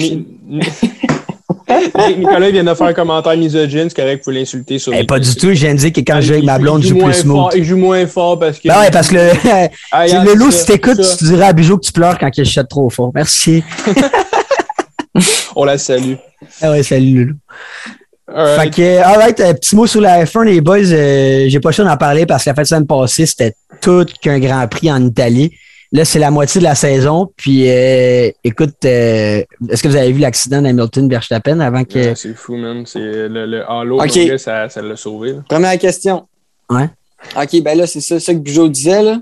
Nicolas 2.16 2.50
vient 2.50 2.64
de 2.64 2.74
faire 2.74 2.86
un 2.86 2.92
commentaire 2.94 3.36
misogyne, 3.36 3.88
c'est 3.90 3.96
correct, 3.96 4.22
vous 4.24 4.30
l'insulter 4.30 4.78
sur 4.78 4.94
eh, 4.94 5.04
pas 5.04 5.18
du 5.18 5.34
tout, 5.34 5.48
je 5.48 5.60
viens 5.66 5.74
de 5.74 5.78
dire 5.80 5.92
que 5.92 6.00
quand 6.00 6.16
je 6.20 6.28
joue 6.28 6.32
avec 6.32 6.44
ma 6.44 6.58
blonde, 6.58 6.80
je 6.82 6.88
Il 6.94 6.98
joue 6.98 7.04
plus 7.04 7.12
smooth. 7.14 7.36
fort- 7.36 7.50
Il 7.56 7.64
joue 7.64 7.76
moins 7.76 8.06
fort 8.06 8.38
parce 8.38 8.58
que. 8.58 8.68
Ben 8.68 8.80
ouais, 8.80 8.90
parce 8.90 9.08
que 9.08 9.16
le, 9.16 9.30
Ah, 9.92 10.06
Yann, 10.08 10.24
le 10.24 10.32
loup, 10.34 10.50
si 10.50 10.64
t'écoutes, 10.64 11.00
tu 11.18 11.24
dirais 11.24 11.44
à 11.46 11.52
Bijou 11.52 11.76
que 11.76 11.84
tu 11.84 11.92
pleures 11.92 12.18
quand 12.18 12.30
il 12.38 12.44
shot 12.46 12.62
trop 12.64 12.88
fort. 12.88 13.10
Merci. 13.14 13.62
On 15.54 15.64
la 15.64 15.78
salue. 15.78 16.14
Ah 16.60 16.70
ouais, 16.70 16.82
salut, 16.82 17.24
Loulou. 17.24 17.34
Alright. 18.28 18.74
Fait 18.74 18.82
que, 18.82 18.98
alright, 19.02 19.40
un 19.40 19.54
petit 19.54 19.76
mot 19.76 19.86
sur 19.86 20.00
la 20.00 20.24
F1, 20.24 20.44
les 20.44 20.60
boys. 20.60 20.78
euh, 20.92 21.46
j'ai 21.48 21.60
pas 21.60 21.68
le 21.70 21.74
choix 21.74 21.84
d'en 21.84 21.96
parler 21.96 22.26
parce 22.26 22.44
que 22.44 22.50
la 22.50 22.54
fin 22.54 22.62
de 22.62 22.66
semaine 22.66 22.86
passée, 22.86 23.24
c'était 23.24 23.54
tout 23.80 24.04
qu'un 24.20 24.38
Grand 24.40 24.66
Prix 24.68 24.90
en 24.90 25.04
Italie. 25.06 25.52
Là, 25.92 26.04
c'est 26.04 26.18
la 26.18 26.32
moitié 26.32 26.58
de 26.60 26.64
la 26.64 26.74
saison. 26.74 27.30
Puis, 27.36 27.70
euh, 27.70 28.28
écoute, 28.42 28.74
euh, 28.84 29.42
est-ce 29.70 29.82
que 29.82 29.88
vous 29.88 29.94
avez 29.96 30.10
vu 30.12 30.18
l'accident 30.20 30.60
d'Hamilton 30.60 31.08
Verstappen 31.08 31.60
avant 31.60 31.84
que. 31.84 31.98
Ouais, 32.08 32.14
c'est 32.16 32.34
fou, 32.34 32.56
man. 32.56 32.84
C'est 32.84 32.98
le, 32.98 33.46
le 33.46 33.62
halo, 33.70 34.00
Ok. 34.02 34.16
mon 34.16 34.26
gars, 34.26 34.38
ça 34.38 34.68
ça 34.68 34.82
l'a 34.82 34.96
sauvé. 34.96 35.32
là. 35.32 35.38
Première 35.48 35.78
question. 35.78 36.26
Ouais. 36.68 36.88
OK, 37.40 37.62
ben 37.62 37.78
là, 37.78 37.86
c'est 37.86 38.00
ça, 38.00 38.18
ça 38.18 38.34
que 38.34 38.40
Bujo 38.40 38.68
disait. 38.68 39.02
Là, 39.04 39.20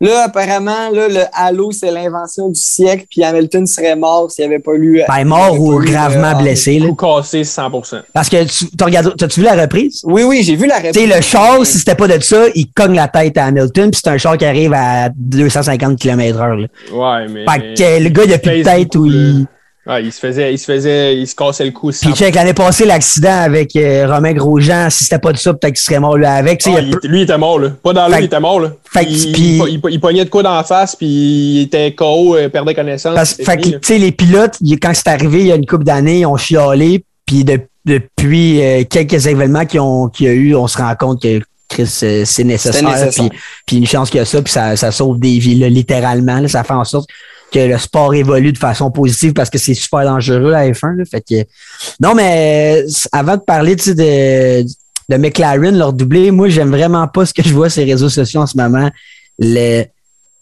là 0.00 0.24
apparemment, 0.24 0.90
là, 0.90 1.08
le 1.08 1.22
halo, 1.32 1.72
c'est 1.72 1.90
l'invention 1.90 2.48
du 2.48 2.60
siècle, 2.60 3.06
puis 3.10 3.24
Hamilton 3.24 3.66
serait 3.66 3.96
mort 3.96 4.30
s'il 4.30 4.44
avait 4.44 4.58
pas 4.58 4.74
lu. 4.74 5.02
Ben, 5.08 5.24
mort 5.24 5.60
ou 5.60 5.78
lu, 5.78 5.90
gravement 5.90 6.38
euh, 6.38 6.42
blessé. 6.42 6.78
Là. 6.78 6.88
Coup 6.88 6.94
cassé 6.94 7.42
100%. 7.42 8.02
Parce 8.12 8.28
que 8.28 8.44
tu 8.44 8.66
t'as-tu 8.76 9.40
vu 9.40 9.46
la 9.46 9.60
reprise? 9.60 10.02
Oui, 10.04 10.22
oui, 10.22 10.42
j'ai 10.42 10.56
vu 10.56 10.66
la 10.66 10.76
réponse. 10.76 10.92
Tu 10.92 11.08
sais, 11.08 11.14
le 11.16 11.20
char, 11.20 11.64
si 11.64 11.78
c'était 11.78 11.94
pas 11.94 12.08
de 12.08 12.22
ça, 12.22 12.46
il 12.54 12.70
cogne 12.72 12.94
la 12.94 13.08
tête 13.08 13.36
à 13.38 13.46
Hamilton, 13.46 13.90
puis 13.90 14.00
c'est 14.02 14.10
un 14.10 14.18
char 14.18 14.36
qui 14.36 14.44
arrive 14.44 14.72
à 14.74 15.08
250 15.14 15.98
km/h. 15.98 16.60
là. 16.60 16.66
Ouais, 16.92 17.28
mais. 17.28 17.44
Fait 17.50 17.74
que 17.74 18.02
le 18.02 18.08
gars, 18.10 18.24
il 18.24 18.32
a 18.32 18.38
plus 18.38 18.58
de 18.58 18.62
tête 18.64 18.94
où 18.96 19.06
il. 19.06 19.46
Là. 19.88 19.94
Ouais, 19.94 20.04
il 20.04 20.12
se 20.12 20.20
faisait, 20.20 20.52
il 20.52 20.58
se 20.58 20.64
faisait, 20.66 21.16
il 21.16 21.26
se 21.26 21.34
cassait 21.34 21.64
le 21.64 21.70
cou. 21.72 21.88
Puis 21.90 22.10
100%. 22.10 22.14
check, 22.14 22.34
l'année 22.34 22.52
passée, 22.54 22.84
l'accident 22.84 23.40
avec 23.40 23.74
euh, 23.74 24.06
Romain 24.06 24.32
Grosjean, 24.34 24.90
si 24.90 25.04
c'était 25.04 25.18
pas 25.18 25.32
de 25.32 25.38
ça, 25.38 25.54
peut-être 25.54 25.74
qu'il 25.74 25.82
serait 25.82 25.98
mort 26.00 26.16
lui 26.16 26.26
avec. 26.26 26.60
Ah, 26.66 26.70
il 26.78 26.88
il 26.88 26.90
peu- 26.98 27.08
lui, 27.08 27.20
il 27.20 27.22
était 27.22 27.38
mort, 27.38 27.58
là. 27.58 27.70
Pas 27.82 27.92
dans 27.94 28.06
l'eau, 28.06 28.16
il 28.18 28.24
était 28.24 28.38
mort, 28.40 28.60
là. 28.60 28.72
fait 28.92 29.04
que- 29.06 29.10
il, 29.10 29.32
puis- 29.32 29.58
il, 29.58 29.64
il- 29.74 29.80
il 29.90 30.00
pognait 30.00 30.24
de 30.24 30.30
quoi 30.30 30.42
dans 30.42 30.54
la 30.54 30.64
face, 30.64 30.94
puis 30.94 31.06
il 31.06 31.62
était 31.62 31.94
KO, 31.94 32.36
euh, 32.36 32.48
perdait 32.50 32.74
connaissance. 32.74 33.14
Parce, 33.14 33.34
fait 33.34 33.56
que, 33.56 33.68
tu 33.70 33.78
sais, 33.82 33.98
les 33.98 34.12
pilotes, 34.12 34.56
il- 34.60 34.78
quand 34.78 34.92
c'est 34.94 35.08
arrivé 35.08 35.40
il 35.40 35.46
y 35.46 35.52
a 35.52 35.56
une 35.56 35.66
couple 35.66 35.84
d'années, 35.84 36.20
ils 36.20 36.26
ont 36.26 36.36
chialé, 36.36 37.02
puis 37.24 37.44
de- 37.44 37.60
depuis 37.86 38.60
euh, 38.62 38.84
quelques 38.84 39.26
événements 39.26 39.64
qu'il 39.64 39.80
y 40.20 40.28
a 40.28 40.32
eu, 40.32 40.54
on 40.54 40.66
se 40.66 40.76
rend 40.76 40.94
compte 40.98 41.22
que 41.22 41.40
Chris, 41.68 41.86
c'est 41.86 42.24
nécessaire. 42.44 42.82
puis 43.66 43.76
une 43.78 43.86
chance 43.86 44.10
qu'il 44.10 44.18
y 44.18 44.22
a 44.22 44.24
ça, 44.26 44.40
puis 44.42 44.52
ça, 44.52 44.74
ça 44.76 44.90
sauve 44.90 45.18
des 45.18 45.38
vies, 45.38 45.54
là, 45.54 45.68
littéralement. 45.68 46.40
là. 46.40 46.48
ça 46.48 46.64
fait 46.64 46.72
en 46.74 46.84
sorte 46.84 47.08
que 47.52 47.58
le 47.58 47.78
sport 47.78 48.14
évolue 48.14 48.52
de 48.52 48.58
façon 48.58 48.90
positive 48.90 49.32
parce 49.32 49.50
que 49.50 49.58
c'est 49.58 49.74
super 49.74 50.04
dangereux 50.04 50.50
la 50.50 50.68
F1. 50.68 50.96
Là, 50.96 51.04
fait 51.04 51.22
que, 51.22 51.44
non, 52.00 52.14
mais 52.14 52.84
avant 53.12 53.36
de 53.36 53.42
parler 53.42 53.76
tu 53.76 53.84
sais, 53.84 53.94
de, 53.94 54.66
de 55.08 55.16
McLaren, 55.16 55.76
leur 55.76 55.92
doublé, 55.92 56.30
moi, 56.30 56.48
j'aime 56.48 56.70
vraiment 56.70 57.06
pas 57.08 57.26
ce 57.26 57.32
que 57.32 57.42
je 57.42 57.52
vois 57.54 57.70
sur 57.70 57.84
les 57.84 57.92
réseaux 57.92 58.10
sociaux 58.10 58.40
en 58.42 58.46
ce 58.46 58.56
moment. 58.56 58.90
Le, 59.38 59.84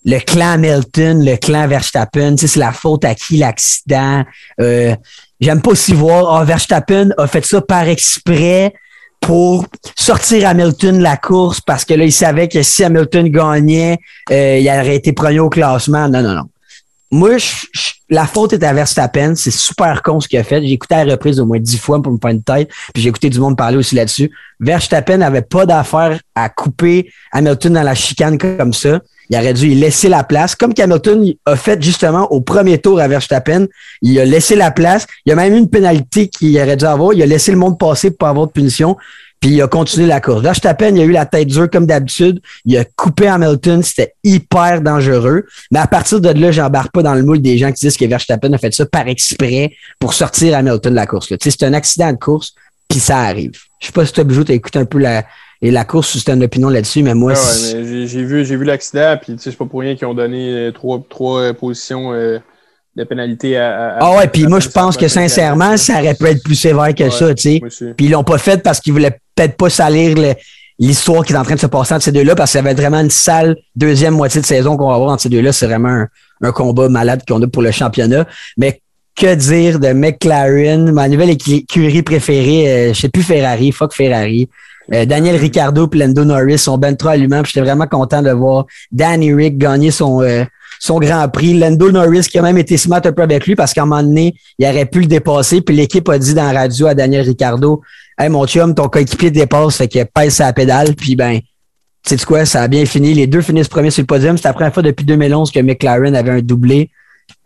le 0.04 0.18
clan 0.20 0.52
Hamilton, 0.52 1.24
le 1.24 1.36
clan 1.36 1.68
Verstappen, 1.68 2.36
tu 2.36 2.42
sais, 2.42 2.54
c'est 2.54 2.60
la 2.60 2.72
faute 2.72 3.04
à 3.04 3.14
qui 3.14 3.36
l'accident. 3.36 4.24
Euh, 4.60 4.94
J'aime 5.40 5.60
pas 5.60 5.72
aussi 5.72 5.92
voir, 5.92 6.34
ah, 6.34 6.44
Verstappen 6.44 7.10
a 7.18 7.26
fait 7.26 7.44
ça 7.44 7.60
par 7.60 7.86
exprès 7.88 8.72
pour 9.20 9.66
sortir 9.96 10.48
Hamilton 10.48 10.98
de 10.98 11.02
la 11.02 11.16
course 11.16 11.60
parce 11.60 11.84
que 11.84 11.94
là, 11.94 12.04
il 12.04 12.12
savait 12.12 12.48
que 12.48 12.62
si 12.62 12.84
Hamilton 12.84 13.28
gagnait, 13.28 13.98
euh, 14.30 14.58
il 14.58 14.68
aurait 14.68 14.96
été 14.96 15.12
premier 15.12 15.40
au 15.40 15.50
classement. 15.50 16.08
Non, 16.08 16.22
non, 16.22 16.34
non. 16.34 16.44
Moi, 17.10 17.38
je, 17.38 17.46
je- 17.72 17.90
la 18.08 18.26
faute 18.26 18.52
est 18.52 18.62
à 18.64 18.72
Verstappen. 18.72 19.34
C'est 19.34 19.50
super 19.50 20.02
con 20.02 20.20
ce 20.20 20.28
qu'il 20.28 20.38
a 20.38 20.44
fait. 20.44 20.60
J'ai 20.62 20.72
écouté 20.72 20.94
la 20.94 21.04
reprise 21.12 21.40
au 21.40 21.46
moins 21.46 21.58
dix 21.58 21.78
fois 21.78 22.00
pour 22.02 22.12
me 22.12 22.18
faire 22.20 22.30
une 22.30 22.42
tête. 22.42 22.68
Puis 22.94 23.02
j'ai 23.02 23.08
écouté 23.08 23.30
du 23.30 23.40
monde 23.40 23.56
parler 23.56 23.76
aussi 23.76 23.94
là-dessus. 23.94 24.30
Verstappen 24.60 25.16
n'avait 25.18 25.42
pas 25.42 25.66
d'affaire 25.66 26.18
à 26.34 26.48
couper 26.48 27.10
Hamilton 27.32 27.72
dans 27.74 27.82
la 27.82 27.94
chicane 27.94 28.38
comme 28.38 28.72
ça. 28.72 29.00
Il 29.28 29.36
aurait 29.36 29.54
dû 29.54 29.68
laisser 29.70 30.08
la 30.08 30.22
place. 30.22 30.54
Comme 30.54 30.72
qu'Hamilton 30.72 31.32
a 31.46 31.56
fait 31.56 31.82
justement 31.82 32.30
au 32.32 32.40
premier 32.40 32.78
tour 32.78 33.00
à 33.00 33.08
Verstappen. 33.08 33.66
Il 34.02 34.18
a 34.20 34.24
laissé 34.24 34.54
la 34.54 34.70
place. 34.70 35.06
Il 35.24 35.30
y 35.30 35.32
a 35.32 35.36
même 35.36 35.52
eu 35.52 35.58
une 35.58 35.68
pénalité 35.68 36.28
qu'il 36.28 36.56
aurait 36.60 36.76
dû 36.76 36.84
avoir. 36.84 37.12
Il 37.12 37.20
a 37.22 37.26
laissé 37.26 37.50
le 37.50 37.58
monde 37.58 37.76
passer 37.76 38.10
pour 38.10 38.18
pas 38.18 38.28
avoir 38.28 38.46
de 38.46 38.52
punition. 38.52 38.96
Puis 39.40 39.50
il 39.50 39.62
a 39.62 39.68
continué 39.68 40.06
la 40.06 40.20
course. 40.20 40.42
Verstappen, 40.42 40.94
il 40.96 41.00
a 41.00 41.04
eu 41.04 41.12
la 41.12 41.26
tête 41.26 41.48
dure 41.48 41.70
comme 41.70 41.86
d'habitude. 41.86 42.40
Il 42.64 42.76
a 42.78 42.84
coupé 42.84 43.28
Hamilton. 43.28 43.82
C'était 43.82 44.14
hyper 44.24 44.80
dangereux. 44.80 45.44
Mais 45.70 45.78
à 45.78 45.86
partir 45.86 46.20
de 46.20 46.30
là, 46.30 46.50
j'embarque 46.52 46.90
pas 46.92 47.02
dans 47.02 47.14
le 47.14 47.22
moule 47.22 47.40
des 47.42 47.58
gens 47.58 47.70
qui 47.70 47.80
disent 47.86 47.96
que 47.96 48.04
Verstappen 48.06 48.52
a 48.52 48.58
fait 48.58 48.72
ça 48.74 48.86
par 48.86 49.06
exprès 49.08 49.72
pour 49.98 50.14
sortir 50.14 50.56
Hamilton 50.56 50.90
de 50.92 50.96
la 50.96 51.06
course. 51.06 51.30
là. 51.30 51.36
Tu 51.36 51.50
sais, 51.50 51.56
C'est 51.58 51.66
un 51.66 51.74
accident 51.74 52.12
de 52.12 52.18
course, 52.18 52.54
puis 52.88 52.98
ça 52.98 53.18
arrive. 53.18 53.52
Je 53.80 53.86
sais 53.86 53.92
pas 53.92 54.06
si 54.06 54.12
tu 54.12 54.20
as 54.20 54.24
besoin 54.24 54.44
d'écouter 54.44 54.78
un 54.78 54.84
peu 54.86 54.98
la, 54.98 55.24
et 55.62 55.70
la 55.70 55.84
course, 55.84 56.10
si 56.12 56.24
tu 56.24 56.30
as 56.30 56.34
une 56.34 56.44
opinion 56.44 56.68
là-dessus, 56.70 57.02
mais 57.02 57.14
moi, 57.14 57.34
c'est- 57.34 57.76
ouais, 57.76 58.06
j'ai- 58.06 58.24
vu, 58.24 58.44
j'ai 58.44 58.56
vu 58.56 58.64
l'accident, 58.64 59.16
puis 59.22 59.34
tu 59.34 59.42
sais, 59.42 59.50
c'est 59.50 59.56
pas 59.56 59.66
pour 59.66 59.80
rien 59.80 59.94
qu'ils 59.96 60.06
ont 60.06 60.14
donné 60.14 60.50
euh, 60.54 60.72
trois, 60.72 61.02
trois 61.08 61.40
euh, 61.40 61.52
positions 61.52 62.12
euh, 62.14 62.38
de 62.96 63.04
pénalité 63.04 63.56
à. 63.56 63.68
à- 63.68 63.98
Ah 64.00 64.16
ouais, 64.16 64.26
puis 64.28 64.46
moi, 64.46 64.58
je 64.60 64.68
pense 64.68 64.96
que 64.96 65.06
sincèrement, 65.08 65.76
ça 65.76 66.00
aurait 66.00 66.14
pu 66.14 66.26
être 66.26 66.42
plus 66.42 66.54
sévère 66.54 66.94
que 66.94 67.04
Ouais, 67.04 67.10
ça, 67.10 67.34
tu 67.34 67.42
sais. 67.42 67.60
Puis 67.96 68.06
ils 68.06 68.10
l'ont 68.10 68.24
pas 68.24 68.38
fait 68.38 68.62
parce 68.62 68.80
qu'ils 68.80 68.92
voulaient 68.94 69.18
peut-être 69.34 69.56
pas 69.56 69.68
salir 69.70 70.16
l'histoire 70.78 71.24
qui 71.24 71.32
est 71.32 71.36
en 71.36 71.42
train 71.42 71.54
de 71.54 71.60
se 71.60 71.66
passer 71.66 71.94
entre 71.94 72.04
ces 72.04 72.12
deux-là, 72.12 72.34
parce 72.34 72.52
que 72.52 72.58
ça 72.58 72.62
va 72.62 72.70
être 72.70 72.80
vraiment 72.80 73.00
une 73.00 73.10
sale 73.10 73.56
deuxième 73.74 74.14
moitié 74.14 74.40
de 74.40 74.46
saison 74.46 74.76
qu'on 74.76 74.88
va 74.88 74.94
avoir 74.94 75.12
entre 75.12 75.22
ces 75.22 75.28
deux-là. 75.28 75.52
C'est 75.52 75.66
vraiment 75.66 75.88
un, 75.88 76.08
un 76.42 76.52
combat 76.52 76.88
malade 76.88 77.22
qu'on 77.26 77.40
a 77.42 77.46
pour 77.46 77.62
le 77.62 77.70
championnat. 77.70 78.26
Mais 78.56 78.80
que 79.14 79.34
dire 79.34 79.78
de 79.80 79.92
McLaren, 79.92 80.90
ma 80.92 81.08
nouvelle 81.08 81.30
écu- 81.30 81.56
écurie 81.62 82.02
préférée, 82.02 82.68
euh, 82.90 82.94
je 82.94 83.00
sais 83.00 83.08
plus 83.08 83.22
Ferrari, 83.22 83.72
fuck 83.72 83.94
Ferrari. 83.94 84.48
Euh, 84.92 85.04
Daniel 85.04 85.36
Ricciardo 85.36 85.88
et 85.92 85.96
Lando 85.98 86.24
Norris 86.24 86.58
sont 86.58 86.76
ben 86.78 86.94
trop 86.94 87.08
allumants. 87.08 87.42
J'étais 87.44 87.60
vraiment 87.62 87.86
content 87.86 88.22
de 88.22 88.30
voir 88.30 88.66
Danny 88.92 89.32
Rick 89.34 89.58
gagner 89.58 89.90
son, 89.90 90.22
euh, 90.22 90.44
son 90.80 90.98
Grand 90.98 91.28
Prix. 91.28 91.54
Lando 91.54 91.90
Norris 91.90 92.22
qui 92.30 92.38
a 92.38 92.42
même 92.42 92.58
été 92.58 92.76
smart 92.76 93.00
un 93.04 93.12
peu 93.12 93.22
avec 93.22 93.46
lui 93.46 93.54
parce 93.54 93.72
qu'à 93.72 93.82
un 93.82 93.86
moment 93.86 94.02
donné, 94.02 94.34
il 94.58 94.66
aurait 94.66 94.86
pu 94.86 95.00
le 95.00 95.06
dépasser. 95.06 95.60
Puis 95.60 95.74
l'équipe 95.76 96.08
a 96.08 96.18
dit 96.18 96.34
dans 96.34 96.50
la 96.52 96.60
radio 96.60 96.86
à 96.86 96.94
Daniel 96.94 97.26
Ricciardo 97.26 97.80
Hey 98.18 98.28
mon 98.30 98.46
chum, 98.46 98.74
ton 98.74 98.88
coéquipier 98.88 99.30
te 99.30 99.38
dépasse, 99.38 99.76
fait 99.76 99.88
que 99.88 100.04
pèse 100.04 100.34
sa 100.34 100.52
pédale. 100.52 100.94
Puis 100.94 101.16
ben, 101.16 101.38
tu 102.06 102.16
sais 102.16 102.24
quoi, 102.24 102.44
ça 102.46 102.62
a 102.62 102.68
bien 102.68 102.86
fini. 102.86 103.12
Les 103.14 103.26
deux 103.26 103.40
finissent 103.42 103.68
premiers 103.68 103.90
sur 103.90 104.02
le 104.02 104.06
podium. 104.06 104.38
C'est 104.38 104.48
la 104.48 104.54
première 104.54 104.72
fois 104.72 104.82
depuis 104.82 105.04
2011 105.04 105.50
que 105.50 105.60
McLaren 105.60 106.14
avait 106.14 106.30
un 106.30 106.40
doublé. 106.40 106.88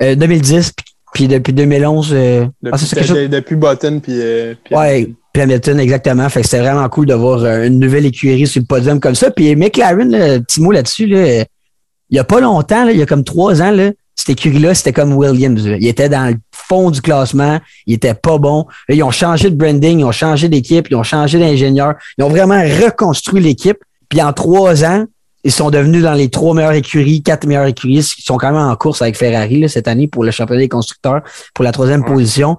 Euh, 0.03 0.15
2010, 0.15 0.73
puis- 0.77 0.85
puis 1.15 1.29
depuis 1.29 1.53
2011. 1.53 2.11
euh, 2.13 2.45
Depuis, 2.63 2.71
ah, 2.73 2.79
ça, 2.79 2.87
c'est 2.87 2.97
quelque 2.97 3.09
chose- 3.09 3.29
depuis 3.31 3.57
Button, 3.57 4.01
puis. 4.01 4.13
euh, 4.21 4.55
puis 4.63 4.77
Ouais, 4.77 5.09
puis 5.33 5.43
Hamilton, 5.43 5.81
exactement. 5.81 6.29
Fait 6.29 6.43
que 6.43 6.47
c'était 6.47 6.63
vraiment 6.63 6.89
cool 6.89 7.07
de 7.07 7.15
voir 7.15 7.43
euh, 7.43 7.67
une 7.67 7.81
nouvelle 7.81 8.07
écurie 8.07 8.47
sur 8.47 8.61
le 8.61 8.67
podium 8.67 9.01
comme 9.01 9.15
ça. 9.17 9.31
Puis 9.31 9.57
McLaren, 9.57 10.09
là, 10.11 10.39
petit 10.41 10.61
mot 10.61 10.71
là-dessus, 10.73 11.07
là, 11.07 11.45
il 12.11 12.17
y 12.17 12.19
a 12.19 12.25
pas 12.25 12.41
longtemps, 12.41 12.85
là, 12.85 12.93
il 12.93 12.99
y 12.99 13.03
a 13.03 13.07
comme 13.07 13.25
trois 13.25 13.63
ans, 13.63 13.71
là, 13.71 13.91
cette 14.17 14.31
écurie-là, 14.31 14.75
c'était 14.75 14.93
comme 14.93 15.15
Williams. 15.15 15.67
là. 15.67 15.77
Il 15.79 15.87
était 15.87 16.09
dans 16.11 16.29
le 16.29 16.37
fond 16.53 16.91
du 16.91 17.01
classement, 17.01 17.59
il 17.87 17.95
était 17.95 18.13
pas 18.15 18.37
bon. 18.39 18.67
Là, 18.89 18.95
ils 18.95 19.03
ont 19.03 19.11
changé 19.11 19.49
de 19.51 19.57
branding, 19.57 20.01
ils 20.01 20.05
ont 20.05 20.13
changé 20.13 20.49
d'équipe, 20.49 20.89
ils 20.91 20.97
ont 20.97 21.03
changé 21.03 21.39
d'ingénieur. 21.39 21.95
Ils 22.19 22.25
ont 22.25 22.29
vraiment 22.29 22.61
reconstruit 22.61 23.41
l'équipe. 23.41 23.79
Puis 24.11 24.21
en 24.21 24.33
trois 24.35 24.85
ans, 24.85 25.07
ils 25.43 25.53
sont 25.53 25.71
devenus 25.71 26.03
dans 26.03 26.13
les 26.13 26.29
trois 26.29 26.53
meilleures 26.53 26.73
écuries, 26.73 27.23
quatre 27.23 27.47
meilleures 27.47 27.65
écuries. 27.67 27.95
Ils 28.19 28.23
sont 28.23 28.37
quand 28.37 28.49
même 28.53 28.61
en 28.61 28.77
course 28.77 29.01
avec 29.01 29.17
Ferrari 29.17 29.59
là, 29.61 29.69
cette 29.69 29.89
année 29.89 30.07
pour 30.07 30.23
le 30.23 30.31
championnat 30.33 30.61
des 30.61 30.69
constructeurs, 30.69 31.23
pour 31.55 31.65
la 31.65 31.73
troisième 31.73 32.03
Ouais. 32.03 32.09
position. 32.13 32.59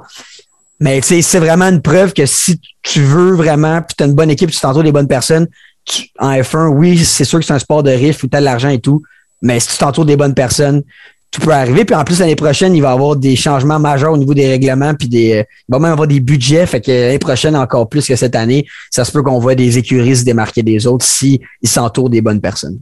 Mais 0.79 0.99
c'est 1.03 1.37
vraiment 1.39 1.65
une 1.65 1.81
preuve 1.81 2.13
que 2.13 2.25
si 2.25 2.59
tu 2.81 3.01
veux 3.01 3.33
vraiment, 3.33 3.81
puis 3.83 3.95
tu 3.95 4.03
as 4.03 4.07
une 4.07 4.15
bonne 4.15 4.31
équipe, 4.31 4.49
tu 4.49 4.59
t'entoures 4.59 4.81
des 4.83 4.91
bonnes 4.91 5.07
personnes, 5.07 5.47
tu- 5.85 6.07
en 6.17 6.31
F1, 6.31 6.69
oui, 6.69 6.97
c'est 6.97 7.23
sûr 7.25 7.37
que 7.39 7.45
c'est 7.45 7.53
un 7.53 7.59
sport 7.59 7.83
de 7.83 7.91
risque, 7.91 8.23
où 8.23 8.27
tu 8.27 8.35
as 8.35 8.39
de 8.39 8.45
l'argent 8.45 8.69
et 8.69 8.79
tout, 8.79 9.03
mais 9.41 9.59
si 9.59 9.69
tu 9.69 9.77
t'entoures 9.77 10.05
des 10.05 10.18
bonnes 10.18 10.34
personnes, 10.34 10.84
tout 11.31 11.39
peut 11.41 11.51
arriver. 11.51 11.85
Puis 11.85 11.95
en 11.95 12.03
plus, 12.03 12.19
l'année 12.19 12.35
prochaine, 12.35 12.76
il 12.76 12.81
va 12.81 12.89
y 12.89 12.91
avoir 12.91 13.15
des 13.15 13.35
changements 13.38 13.80
majeurs 13.80 14.11
au 14.11 14.18
niveau 14.18 14.34
des 14.34 14.47
règlements, 14.47 14.93
puis 14.93 15.07
des, 15.07 15.34
euh, 15.34 15.43
il 15.69 15.72
va 15.72 15.80
même 15.80 15.93
avoir 15.93 16.07
des 16.07 16.19
budgets. 16.19 16.65
Fait 16.65 16.81
que 16.81 16.91
l'année 16.91 17.19
prochaine, 17.19 17.55
encore 17.55 17.88
plus 17.88 18.05
que 18.05 18.15
cette 18.15 18.35
année, 18.35 18.65
ça 18.89 19.05
se 19.05 19.11
peut 19.11 19.23
qu'on 19.23 19.39
voit 19.39 19.55
des 19.55 19.77
écuries 19.77 20.18
se 20.18 20.23
démarquer 20.26 20.61
des 20.61 20.85
autres 20.88 21.05
si 21.05 21.39
ils 21.61 21.69
s'entourent 21.69 22.09
des 22.09 22.22
bonnes 22.22 22.41
personnes. 22.41 22.80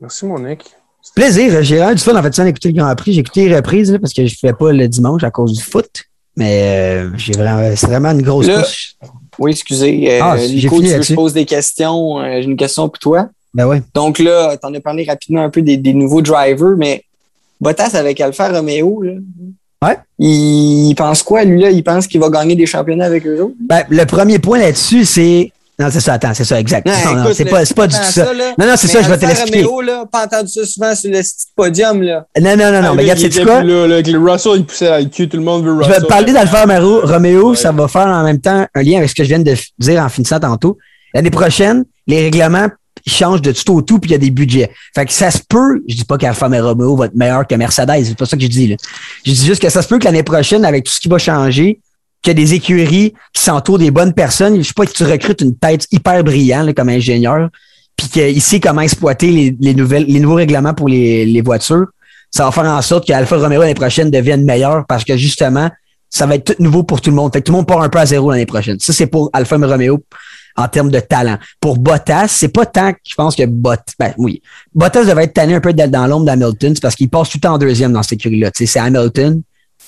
Merci, 0.00 0.26
mon 0.26 0.38
Nick. 0.38 0.64
Plaisir, 1.14 1.62
j'ai 1.62 1.76
vraiment 1.76 1.94
du 1.94 2.02
fun 2.02 2.14
en 2.16 2.22
fait 2.22 2.34
ça 2.34 2.44
d'écouter 2.44 2.68
le 2.68 2.74
Grand 2.74 2.94
Prix. 2.94 3.12
J'ai 3.14 3.20
écouté 3.20 3.48
les 3.48 3.56
reprises 3.56 3.92
là, 3.92 3.98
parce 3.98 4.12
que 4.12 4.26
je 4.26 4.32
ne 4.32 4.36
fais 4.38 4.52
pas 4.52 4.72
le 4.72 4.86
dimanche 4.88 5.24
à 5.24 5.30
cause 5.30 5.52
du 5.52 5.62
foot. 5.62 5.88
Mais 6.36 6.62
euh, 6.62 7.10
j'ai 7.16 7.32
vraiment, 7.32 7.74
c'est 7.74 7.86
vraiment 7.86 8.10
une 8.10 8.22
grosse 8.22 8.46
course. 8.46 8.96
Oui, 9.38 9.52
excusez. 9.52 10.12
Euh, 10.12 10.20
Ah, 10.22 10.36
j'ai 10.36 10.54
Nico, 10.54 10.76
fini 10.76 10.88
tu 10.88 10.92
veux 10.94 11.00
que 11.00 11.06
je 11.06 11.14
pose 11.14 11.32
des 11.32 11.46
questions? 11.46 12.18
Euh, 12.20 12.40
J'ai 12.40 12.48
une 12.48 12.56
question 12.56 12.88
pour 12.88 12.98
toi. 12.98 13.28
Ben. 13.56 13.82
Donc 13.94 14.18
là, 14.18 14.56
tu 14.56 14.66
en 14.66 14.74
as 14.74 14.80
parlé 14.80 15.04
rapidement 15.08 15.42
un 15.44 15.50
peu 15.50 15.62
des, 15.62 15.76
des 15.76 15.94
nouveaux 15.94 16.22
drivers, 16.22 16.76
mais 16.76 17.02
Bottas 17.60 17.90
avec 17.94 18.20
Alfa 18.20 18.48
Romeo, 18.50 19.02
là, 19.02 19.12
Ouais. 19.82 19.96
il 20.18 20.94
pense 20.96 21.22
quoi, 21.22 21.44
lui, 21.44 21.60
là? 21.60 21.70
Il 21.70 21.82
pense 21.84 22.06
qu'il 22.06 22.20
va 22.20 22.28
gagner 22.30 22.54
des 22.54 22.66
championnats 22.66 23.06
avec 23.06 23.26
eux 23.26 23.42
autres? 23.42 23.54
Ben, 23.60 23.82
le 23.90 24.04
premier 24.06 24.38
point 24.38 24.58
là-dessus, 24.58 25.04
c'est. 25.04 25.52
Non, 25.78 25.88
c'est 25.90 26.00
ça, 26.00 26.14
attends, 26.14 26.32
c'est 26.32 26.44
ça, 26.44 26.58
exact. 26.58 26.86
Non, 26.86 27.14
Non, 27.22 27.30
c'est 27.34 27.44
pas, 27.44 27.62
c'est 27.66 27.76
pas 27.76 27.86
du 27.86 27.94
tout 27.94 28.02
ça. 28.02 28.32
là. 28.32 28.54
Non, 28.58 28.66
non, 28.66 28.74
c'est 28.76 28.86
ça, 28.88 29.02
je 29.02 29.08
vais 29.10 29.18
te 29.18 29.26
l'expliquer. 29.26 29.62
Romeo, 29.64 29.82
là, 29.82 30.04
pas 30.10 30.24
entendu 30.24 30.48
ça 30.50 30.64
souvent 30.64 30.94
sur 30.94 31.10
le 31.10 31.20
podium, 31.54 32.00
là. 32.02 32.24
Non, 32.40 32.56
non, 32.56 32.72
non, 32.72 32.80
non, 32.80 32.88
Ah, 32.92 32.94
mais 32.94 33.02
regarde, 33.02 33.18
c'est 33.18 33.44
quoi? 33.44 33.62
là, 33.62 33.86
là, 33.86 34.00
le 34.00 34.18
Russell, 34.18 34.52
il 34.56 34.64
poussait 34.64 34.88
à 34.88 35.00
le 35.00 35.06
cul, 35.06 35.28
tout 35.28 35.36
le 35.36 35.42
monde 35.42 35.64
veut 35.64 35.72
Je 35.72 35.76
Russell. 35.86 35.92
vais 35.92 36.00
te 36.00 36.06
parler 36.06 36.32
d'Alfa 36.32 36.62
Romeo. 36.62 37.00
Romeo, 37.06 37.50
Ouais. 37.50 37.56
ça 37.56 37.72
va 37.72 37.88
faire 37.88 38.06
en 38.06 38.24
même 38.24 38.40
temps 38.40 38.66
un 38.74 38.82
lien 38.82 38.96
avec 38.96 39.10
ce 39.10 39.14
que 39.14 39.22
je 39.24 39.28
viens 39.28 39.38
de 39.38 39.54
dire 39.78 40.02
en 40.02 40.08
finissant 40.08 40.40
tantôt. 40.40 40.78
L'année 41.12 41.30
prochaine, 41.30 41.84
les 42.06 42.22
règlements 42.22 42.68
ils 43.04 43.12
changent 43.12 43.42
de 43.42 43.52
tout 43.52 43.74
au 43.74 43.82
tout, 43.82 43.98
puis 43.98 44.10
il 44.10 44.12
y 44.12 44.16
a 44.16 44.18
des 44.18 44.30
budgets. 44.30 44.70
Fait 44.94 45.04
que 45.04 45.12
ça 45.12 45.30
se 45.30 45.38
peut, 45.46 45.82
je 45.88 45.94
dis 45.94 46.04
pas 46.04 46.18
qu'Alfa 46.18 46.48
Romeo 46.48 46.96
va 46.96 47.06
être 47.06 47.14
meilleur 47.14 47.46
que 47.46 47.54
Mercedes, 47.54 48.04
c'est 48.04 48.16
pas 48.16 48.26
ça 48.26 48.36
que 48.36 48.42
je 48.42 48.48
dis, 48.48 48.68
là. 48.68 48.76
Je 49.24 49.32
dis 49.32 49.46
juste 49.46 49.62
que 49.62 49.68
ça 49.68 49.82
se 49.82 49.88
peut 49.88 49.98
que 49.98 50.04
l'année 50.04 50.22
prochaine, 50.22 50.64
avec 50.64 50.84
tout 50.84 50.92
ce 50.92 51.00
qui 51.00 51.08
va 51.08 51.18
changer, 51.18 51.80
qu'il 52.22 52.30
y 52.30 52.42
a 52.42 52.44
des 52.44 52.54
écuries 52.54 53.14
qui 53.32 53.42
s'entourent 53.42 53.78
des 53.78 53.90
bonnes 53.90 54.12
personnes. 54.12 54.56
Je 54.56 54.62
sais 54.62 54.72
pas 54.74 54.86
que 54.86 54.92
tu 54.92 55.04
recrutes 55.04 55.40
une 55.42 55.56
tête 55.56 55.86
hyper 55.92 56.24
brillante 56.24 56.74
comme 56.74 56.88
ingénieur, 56.88 57.48
puis 57.96 58.08
qu'il 58.08 58.42
sait 58.42 58.60
comment 58.60 58.80
exploiter 58.80 59.30
les, 59.30 59.56
les 59.60 59.74
nouvelles, 59.74 60.06
les 60.06 60.20
nouveaux 60.20 60.36
règlements 60.36 60.74
pour 60.74 60.88
les, 60.88 61.24
les 61.24 61.42
voitures. 61.42 61.86
Ça 62.30 62.44
va 62.44 62.50
faire 62.50 62.64
en 62.64 62.82
sorte 62.82 63.06
qu'Alfa 63.06 63.36
Romeo 63.36 63.60
l'année 63.60 63.74
prochaine 63.74 64.10
devienne 64.10 64.44
meilleur 64.44 64.84
parce 64.86 65.04
que 65.04 65.16
justement, 65.16 65.70
ça 66.10 66.26
va 66.26 66.34
être 66.34 66.54
tout 66.54 66.62
nouveau 66.62 66.82
pour 66.82 67.00
tout 67.00 67.10
le 67.10 67.16
monde. 67.16 67.32
Fait 67.32 67.40
que 67.40 67.46
tout 67.46 67.52
le 67.52 67.58
monde 67.58 67.66
part 67.66 67.82
un 67.82 67.88
peu 67.88 67.98
à 67.98 68.06
zéro 68.06 68.30
l'année 68.30 68.46
prochaine. 68.46 68.78
Ça, 68.80 68.92
c'est 68.92 69.06
pour 69.06 69.30
Alfa 69.32 69.56
Romeo 69.56 70.02
en 70.56 70.68
termes 70.68 70.90
de 70.90 71.00
talent. 71.00 71.36
Pour 71.60 71.78
Bottas, 71.78 72.28
c'est 72.28 72.48
pas 72.48 72.66
tant 72.66 72.92
que 72.92 72.98
je 73.06 73.14
pense 73.14 73.36
que 73.36 73.44
Bottas, 73.46 73.92
ben 73.98 74.14
oui, 74.18 74.42
Bottas 74.74 75.04
devait 75.04 75.24
être 75.24 75.34
tanné 75.34 75.54
un 75.54 75.60
peu 75.60 75.72
d'être 75.72 75.90
dans 75.90 76.06
l'ombre 76.06 76.26
d'Hamilton, 76.26 76.72
c'est 76.74 76.80
parce 76.80 76.94
qu'il 76.94 77.08
passe 77.08 77.28
tout 77.28 77.38
le 77.38 77.42
temps 77.42 77.54
en 77.54 77.58
deuxième 77.58 77.92
dans 77.92 78.02
cette 78.02 78.14
écurie-là. 78.14 78.50
C'est 78.54 78.78
Hamilton, 78.78 79.42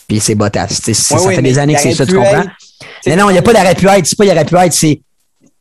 puis 0.06 0.20
c'est 0.20 0.34
Bottas. 0.34 0.80
Ouais, 0.86 0.94
ça 0.94 1.18
fait 1.18 1.42
des 1.42 1.58
années 1.58 1.74
que 1.74 1.80
c'est 1.80 1.94
ça, 1.94 2.04
tu 2.06 2.14
comprends? 2.14 2.42
être- 2.42 2.50
Mais 3.06 3.16
non, 3.16 3.30
il 3.30 3.32
n'y 3.34 3.38
a 3.38 3.42
pas 3.42 3.52
d'arrêt 3.52 3.74
pu 3.74 3.86
être. 3.88 4.06
C'est 4.06 4.16
pas 4.16 4.24
il 4.24 4.30
aurait 4.30 4.44
pu 4.44 4.56
être, 4.56 4.72
c'est 4.72 5.00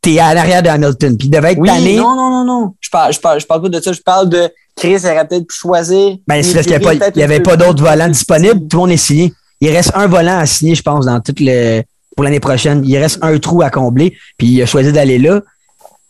t'es 0.02 0.20
à 0.20 0.34
l'arrière 0.34 0.62
de 0.62 0.70
Hamilton. 0.70 1.18
Puis 1.18 1.28
il 1.28 1.32
devait 1.32 1.54
être 1.54 1.60
Oui, 1.60 1.68
tanné. 1.68 1.96
non, 1.98 2.16
non, 2.16 2.30
non, 2.30 2.46
non. 2.46 2.74
Je 2.80 2.90
parle, 2.90 3.14
je 3.14 3.20
parle, 3.20 3.40
je 3.42 3.46
parle 3.46 3.62
pas 3.64 3.70
de 3.70 3.82
ça. 3.82 3.92
Je 3.94 4.02
parle 4.02 4.30
de 4.30 4.50
Chris 4.76 4.98
aurait 5.06 5.28
peut-être 5.28 5.48
pu 5.48 5.56
choisir. 5.56 6.18
Ben, 6.28 6.44
c'est 6.44 6.54
parce 6.54 6.68
qu'il 6.68 6.78
n'y 7.16 7.24
avait 7.24 7.40
pas, 7.40 7.58
pas 7.58 7.66
d'autres 7.66 7.84
volants 7.84 8.08
disponibles. 8.08 8.68
Tout 8.68 8.78
le 8.78 8.82
monde 8.82 8.92
est 8.92 8.98
signé. 8.98 9.34
Il 9.60 9.72
reste 9.72 9.92
un 9.96 10.06
volant 10.06 10.38
à 10.38 10.46
signer, 10.46 10.76
je 10.76 10.84
pense, 10.84 11.06
dans 11.08 11.20
tout 11.20 11.34
le, 11.40 11.82
pour 12.18 12.24
l'année 12.26 12.42
prochaine. 12.42 12.82
Il 12.84 12.98
reste 12.98 13.20
un 13.22 13.38
trou 13.38 13.62
à 13.62 13.70
combler. 13.70 14.18
Puis 14.38 14.48
il 14.48 14.62
a 14.62 14.66
choisi 14.66 14.92
d'aller 14.92 15.20
là. 15.20 15.42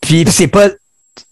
Puis 0.00 0.24
c'est 0.30 0.48
pas, 0.48 0.70
tu 0.70 0.74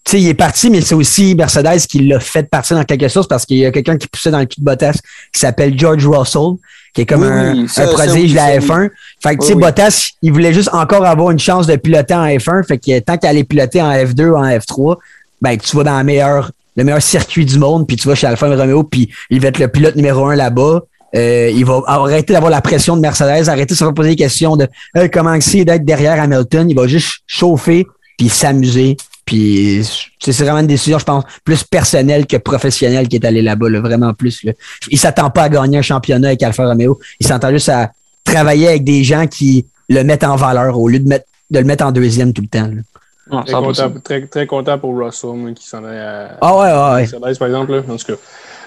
sais, 0.07 0.21
il 0.21 0.27
est 0.29 0.33
parti, 0.35 0.69
mais 0.69 0.81
c'est 0.81 0.95
aussi 0.95 1.35
Mercedes 1.35 1.79
qui 1.89 1.99
l'a 2.07 2.19
fait 2.19 2.49
partir 2.49 2.77
dans 2.77 2.83
quelque 2.83 3.07
chose 3.09 3.27
parce 3.27 3.45
qu'il 3.45 3.57
y 3.57 3.65
a 3.65 3.71
quelqu'un 3.71 3.97
qui 3.97 4.07
poussait 4.07 4.31
dans 4.31 4.39
le 4.39 4.45
cul 4.45 4.61
de 4.61 4.65
Bottas 4.65 4.99
qui 5.33 5.39
s'appelle 5.39 5.77
George 5.77 6.05
Russell, 6.07 6.57
qui 6.93 7.01
est 7.01 7.05
comme 7.05 7.23
Oui, 7.23 7.27
un, 7.63 7.67
ça- 7.67 7.83
un 7.83 7.87
ça, 7.87 7.93
prodige 7.93 8.13
oui, 8.13 8.29
de 8.31 8.35
la 8.35 8.45
ça, 8.53 8.59
F1. 8.59 8.89
Fait 9.21 9.35
que, 9.35 9.41
tu 9.41 9.47
sais. 9.47 9.55
Bottas, 9.55 10.11
il 10.21 10.31
voulait 10.31 10.53
juste 10.53 10.69
encore 10.73 11.05
avoir 11.05 11.31
une 11.31 11.39
chance 11.39 11.65
de 11.65 11.75
piloter 11.75 12.13
en 12.13 12.25
F1. 12.27 12.63
Fait 12.67 12.77
que 12.77 12.99
tant 12.99 13.17
qu'il 13.17 13.29
allait 13.29 13.43
piloter 13.43 13.81
en 13.81 13.91
F2 13.91 14.29
ou 14.29 14.37
en 14.37 14.47
F3, 14.47 14.97
ben, 15.41 15.57
tu 15.57 15.75
vas 15.75 15.83
dans 15.83 15.97
la 15.97 16.03
meilleure 16.03 16.51
le 16.75 16.83
meilleur 16.83 17.01
circuit 17.01 17.43
du 17.43 17.57
monde, 17.57 17.87
puis 17.87 17.95
tu 17.97 18.07
vas 18.07 18.13
chez 18.13 18.27
Alfa 18.27 18.47
Romeo, 18.55 18.83
puis 18.83 19.09
il 19.31 19.39
va 19.39 19.47
être 19.47 19.57
le 19.57 19.67
pilote 19.67 19.95
numéro 19.95 20.27
un 20.27 20.35
là-bas. 20.35 20.81
Euh, 21.15 21.49
il 21.53 21.63
va 21.65 21.81
arrêter 21.87 22.33
d'avoir 22.33 22.51
la 22.51 22.61
pression 22.61 22.95
de 22.95 23.01
Mercedes, 23.01 23.47
arrêter 23.49 23.73
de 23.73 23.77
se 23.77 23.85
poser 23.85 24.09
des 24.09 24.15
questions 24.15 24.57
de 24.57 24.67
euh, 24.97 25.07
comment 25.11 25.39
c'est 25.39 25.63
d'être 25.63 25.85
derrière 25.85 26.21
Hamilton? 26.21 26.69
Il 26.69 26.75
va 26.75 26.87
juste 26.87 27.19
chauffer, 27.25 27.87
puis 28.17 28.29
s'amuser. 28.29 28.97
Puis 29.25 29.85
c'est 30.19 30.31
vraiment 30.43 30.59
une 30.59 30.67
décision, 30.67 30.99
je 30.99 31.03
pense, 31.03 31.23
plus 31.43 31.63
personnelle 31.63 32.25
que 32.25 32.37
professionnelle 32.37 33.07
qui 33.07 33.17
est 33.17 33.25
allé 33.25 33.41
là-bas, 33.41 33.69
là, 33.69 33.81
vraiment 33.81 34.13
plus. 34.13 34.43
Là. 34.43 34.53
Il 34.89 34.97
s'attend 34.97 35.29
pas 35.29 35.43
à 35.43 35.49
gagner 35.49 35.77
un 35.77 35.81
championnat 35.81 36.29
avec 36.29 36.43
Alfa 36.43 36.65
Romeo. 36.65 36.99
Il 37.19 37.27
s'attend 37.27 37.51
juste 37.51 37.69
à 37.69 37.91
travailler 38.23 38.69
avec 38.69 38.83
des 38.85 39.03
gens 39.03 39.27
qui 39.27 39.65
le 39.89 40.03
mettent 40.03 40.23
en 40.23 40.35
valeur 40.37 40.77
au 40.79 40.87
lieu 40.87 40.99
de, 40.99 41.07
mettre, 41.07 41.25
de 41.51 41.59
le 41.59 41.65
mettre 41.65 41.85
en 41.85 41.91
deuxième 41.91 42.31
tout 42.33 42.41
le 42.41 42.47
temps. 42.47 42.67
là. 42.67 42.81
Ah, 43.29 43.43
Très 43.45 43.53
100%. 43.55 43.65
content, 43.65 43.93
très, 44.01 44.27
très 44.27 44.47
content 44.47 44.79
pour 44.79 44.97
Russell, 44.97 45.31
moi, 45.31 45.51
qui 45.51 45.67
s'en 45.67 45.83
est 45.83 45.99
à 45.99 46.37
Ah 46.39 46.55
ouais, 46.55 46.61
ouais, 46.61 46.71
ouais. 46.71 47.19
Mercedes, 47.19 47.37
par 47.39 47.47
exemple. 47.49 47.71
Là. 47.73 47.81
En 47.89 47.97
tout 47.97 48.05
cas, 48.05 48.13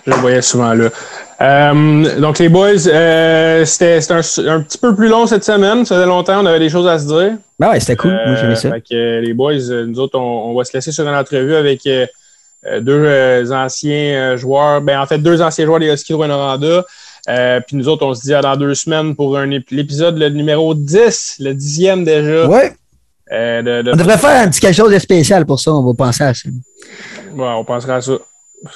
je 0.07 0.11
le 0.13 0.17
voyais 0.19 0.43
souvent 0.43 0.75
là. 0.75 0.89
Euh, 1.43 2.21
donc, 2.21 2.39
les 2.39 2.49
boys, 2.51 2.87
euh, 2.87 3.65
c'était 3.65 3.99
un, 4.11 4.19
un 4.19 4.61
petit 4.61 4.77
peu 4.79 4.95
plus 4.95 5.09
long 5.09 5.27
cette 5.27 5.45
semaine. 5.45 5.87
Ça 5.87 5.95
faisait 5.95 6.07
longtemps, 6.07 6.43
on 6.43 6.47
avait 6.47 6.59
des 6.59 6.69
choses 6.69 6.87
à 6.87 6.99
se 6.99 7.07
dire. 7.07 7.33
Ben 7.59 7.71
ouais, 7.71 7.81
c'était 7.81 7.97
cool. 7.97 8.11
Moi, 8.13 8.37
j'aimais 8.37 8.57
ça. 8.57 8.69
Euh, 8.69 8.73
fait 8.73 8.81
que, 8.91 9.21
les 9.21 9.33
boys, 9.33 9.55
nous 9.87 9.99
autres, 9.99 10.19
on, 10.19 10.51
on 10.51 10.55
va 10.55 10.65
se 10.65 10.73
laisser 10.75 10.93
sur 10.93 11.09
une 11.09 11.15
entrevue 11.15 11.55
avec 11.55 11.81
deux 12.81 13.53
anciens 13.53 14.37
joueurs. 14.37 14.81
Ben, 14.83 15.01
en 15.01 15.07
fait, 15.07 15.19
deux 15.19 15.41
anciens 15.43 15.65
joueurs 15.65 15.81
des 15.81 15.91
Huskies 15.93 16.13
de 16.13 16.19
Rwanda. 16.19 16.85
Euh, 17.29 17.61
puis 17.67 17.77
nous 17.77 17.89
autres, 17.89 18.05
on 18.07 18.15
se 18.15 18.23
dit 18.23 18.35
à 18.35 18.41
dans 18.41 18.57
deux 18.57 18.75
semaines 18.75 19.15
pour 19.15 19.37
un 19.37 19.47
l'épisode 19.47 20.19
le 20.19 20.31
numéro 20.31 20.75
10, 20.75 21.37
le 21.41 21.53
dixième 21.55 22.05
déjà. 22.05 22.47
Ouais. 22.49 22.73
Euh, 23.33 23.63
de- 23.63 23.83
de- 23.83 23.93
On 23.93 23.97
devrait 23.97 24.19
faire 24.19 24.43
un 24.43 24.49
petit 24.49 24.61
quelque 24.61 24.75
chose 24.75 24.93
de 24.93 24.99
spécial 24.99 25.45
pour 25.47 25.61
ça. 25.61 25.71
On 25.73 25.85
va 25.85 25.93
penser 25.95 26.25
à 26.25 26.35
ça. 26.35 26.49
Ouais, 27.35 27.47
on 27.57 27.65
pensera 27.65 27.97
à 27.97 28.01
ça. 28.01 28.13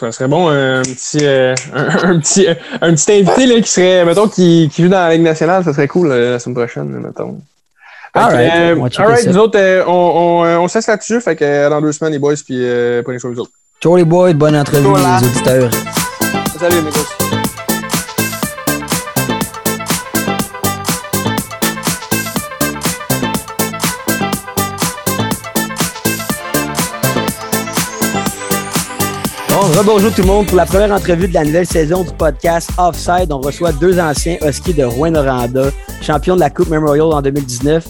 Ça 0.01 0.11
serait 0.13 0.29
bon, 0.29 0.49
un 0.49 0.81
petit, 0.83 1.19
euh, 1.23 1.55
un, 1.75 2.11
un 2.11 2.19
petit, 2.19 2.47
un 2.81 2.95
petit 2.95 3.13
invité 3.13 3.47
là, 3.47 3.61
qui 3.61 3.69
serait, 3.71 4.05
mettons, 4.07 4.29
qui, 4.29 4.71
qui 4.73 4.83
joue 4.83 4.89
dans 4.89 4.97
la 4.97 5.13
Ligue 5.13 5.23
nationale, 5.23 5.63
ça 5.63 5.73
serait 5.75 5.89
cool 5.89 6.11
euh, 6.11 6.33
la 6.33 6.39
semaine 6.39 6.57
prochaine, 6.57 6.89
mettons. 6.89 7.39
Euh, 8.17 8.21
alright, 8.21 8.95
ça. 8.95 9.31
nous 9.31 9.37
autres, 9.39 9.59
euh, 9.59 9.85
on, 9.87 9.93
on, 9.93 10.45
euh, 10.45 10.57
on 10.59 10.69
se 10.69 10.79
laisse 10.79 10.87
là-dessus, 10.87 11.21
fait 11.21 11.37
que 11.37 11.45
euh, 11.45 11.69
dans 11.69 11.81
deux 11.83 11.93
semaines, 11.93 12.13
les 12.15 12.19
boys, 12.19 12.35
puis 12.45 12.57
euh, 12.61 13.03
prenez 13.03 13.19
soin 13.19 13.31
des 13.31 13.39
autres. 13.39 13.51
Ciao 13.83 13.97
les 13.97 14.05
boys, 14.05 14.33
bonne 14.33 14.57
entrevue 14.57 14.87
Voilà. 14.87 15.19
les 15.21 15.27
auditeurs. 15.27 15.71
Salut, 16.59 16.81
mes 16.81 16.91
gars. 16.91 17.24
Rebonjour 29.79 30.15
tout 30.15 30.21
le 30.21 30.29
monde 30.29 30.47
pour 30.47 30.57
la 30.57 30.67
première 30.67 30.93
entrevue 30.93 31.27
de 31.27 31.35
la 31.35 31.45
nouvelle 31.45 31.67
saison 31.67 32.05
du 32.05 32.13
podcast 32.13 32.71
Offside. 32.79 33.33
On 33.33 33.41
reçoit 33.41 33.73
deux 33.73 33.99
anciens 33.99 34.37
Huskies 34.41 34.75
de 34.75 34.85
Rouen-Noranda, 34.85 35.71
champions 36.01 36.37
de 36.37 36.41
la 36.41 36.51
Coupe 36.51 36.69
Memorial 36.69 37.07
en 37.07 37.21
2019. 37.21 37.85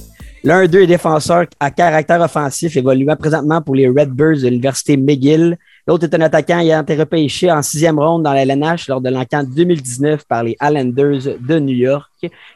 L'un 0.45 0.67
d'eux 0.67 0.81
est 0.81 0.87
défenseur 0.87 1.45
à 1.61 1.71
caractère 1.71 2.23
offensif, 2.23 2.75
évoluant 2.79 3.17
présentement 3.17 3.61
pour 3.61 3.75
les 3.75 3.87
Redbirds 3.87 4.41
de 4.41 4.49
l'Université 4.49 4.97
McGill. 4.97 5.59
L'autre 5.87 6.05
est 6.05 6.15
un 6.15 6.23
attaquant 6.23 6.61
ayant 6.61 6.81
été 6.81 6.95
repêché 6.95 7.53
en 7.53 7.61
sixième 7.61 7.99
ronde 7.99 8.23
dans 8.23 8.33
la 8.33 8.47
LNH 8.47 8.89
lors 8.89 9.03
de 9.03 9.11
l'encan 9.11 9.45
2019 9.45 10.25
par 10.27 10.43
les 10.43 10.57
Islanders 10.63 11.37
de 11.39 11.59
New 11.59 11.77
York, 11.77 12.11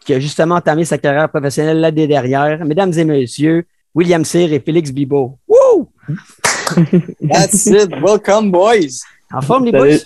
qui 0.07 0.15
a 0.15 0.21
justement 0.21 0.55
entamé 0.55 0.87
sa 0.87 0.97
carrière 0.97 1.29
professionnelle 1.29 1.81
l'année 1.81 2.07
dernière. 2.07 2.65
Mesdames 2.65 2.95
et 2.95 3.05
messieurs, 3.05 3.67
William 3.95 4.25
Cyr 4.25 4.51
et 4.55 4.61
Félix 4.61 4.91
Bibo. 4.91 5.39
Woo! 5.47 5.91
That's 7.21 7.67
it. 7.67 7.91
Welcome, 8.01 8.51
boys. 8.51 9.05
En 9.33 9.41
forme, 9.41 9.67
les 9.67 9.73
Salut. 9.73 9.91
boys? 9.91 9.99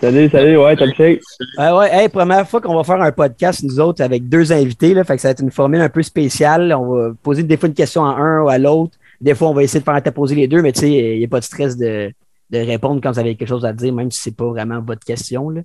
Salut, 0.00 0.30
salut, 0.30 0.56
ouais, 0.56 0.76
t'as 0.76 0.86
le 0.86 0.92
check. 0.92 1.20
Ouais, 1.58 1.70
ouais. 1.72 1.88
Hey, 1.92 2.08
première 2.08 2.48
fois 2.48 2.62
qu'on 2.62 2.74
va 2.74 2.84
faire 2.84 3.02
un 3.02 3.12
podcast, 3.12 3.62
nous 3.62 3.78
autres, 3.80 4.02
avec 4.02 4.28
deux 4.30 4.50
invités. 4.50 4.94
Là, 4.94 5.04
fait 5.04 5.16
que 5.16 5.20
ça 5.20 5.28
va 5.28 5.32
être 5.32 5.42
une 5.42 5.50
formule 5.50 5.82
un 5.82 5.90
peu 5.90 6.02
spéciale. 6.02 6.72
On 6.72 6.94
va 6.94 7.10
poser 7.22 7.42
des 7.42 7.58
fois 7.58 7.68
une 7.68 7.74
question 7.74 8.04
à 8.06 8.14
un 8.14 8.42
ou 8.42 8.48
à 8.48 8.56
l'autre. 8.56 8.96
Des 9.20 9.34
fois, 9.34 9.48
on 9.48 9.54
va 9.54 9.62
essayer 9.62 9.80
de 9.80 9.84
faire 9.84 9.94
interposer 9.94 10.34
les 10.34 10.48
deux, 10.48 10.62
mais 10.62 10.72
tu 10.72 10.80
sais, 10.80 10.90
il 10.90 11.18
n'y 11.18 11.24
a 11.24 11.28
pas 11.28 11.40
de 11.40 11.44
stress 11.44 11.76
de, 11.76 12.10
de 12.50 12.58
répondre 12.58 13.00
quand 13.02 13.12
vous 13.12 13.18
avez 13.18 13.36
quelque 13.36 13.48
chose 13.48 13.66
à 13.66 13.74
dire, 13.74 13.92
même 13.92 14.10
si 14.10 14.20
c'est 14.20 14.36
pas 14.36 14.46
vraiment 14.46 14.80
votre 14.80 15.04
question. 15.04 15.50
Là. 15.50 15.60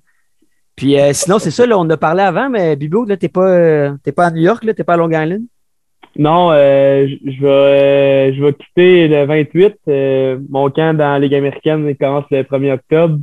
Puis 0.75 0.99
euh, 0.99 1.13
sinon, 1.13 1.39
c'est 1.39 1.51
ça, 1.51 1.65
là, 1.65 1.77
on 1.79 1.89
a 1.89 1.97
parlé 1.97 2.21
avant, 2.21 2.49
mais 2.49 2.75
Bibo, 2.75 3.05
là, 3.05 3.15
t'es 3.15 3.29
pas, 3.29 3.47
euh, 3.47 3.95
pas 4.15 4.25
à 4.27 4.31
New 4.31 4.41
York, 4.41 4.63
là, 4.65 4.73
t'es 4.73 4.83
pas 4.83 4.93
à 4.93 4.97
Long 4.97 5.09
Island? 5.09 5.43
Non, 6.19 6.49
euh, 6.51 7.07
je 7.07 7.31
je 7.31 7.41
vais, 7.41 7.47
euh, 7.47 8.33
je 8.33 8.43
vais 8.43 8.51
quitter 8.51 9.07
le 9.07 9.25
28. 9.25 9.75
Euh, 9.87 10.37
mon 10.49 10.69
camp 10.69 10.93
dans 10.93 11.13
la 11.13 11.19
Ligue 11.19 11.33
américaine 11.33 11.85
il 11.87 11.95
commence 11.95 12.25
le 12.29 12.43
1er 12.43 12.73
octobre. 12.73 13.19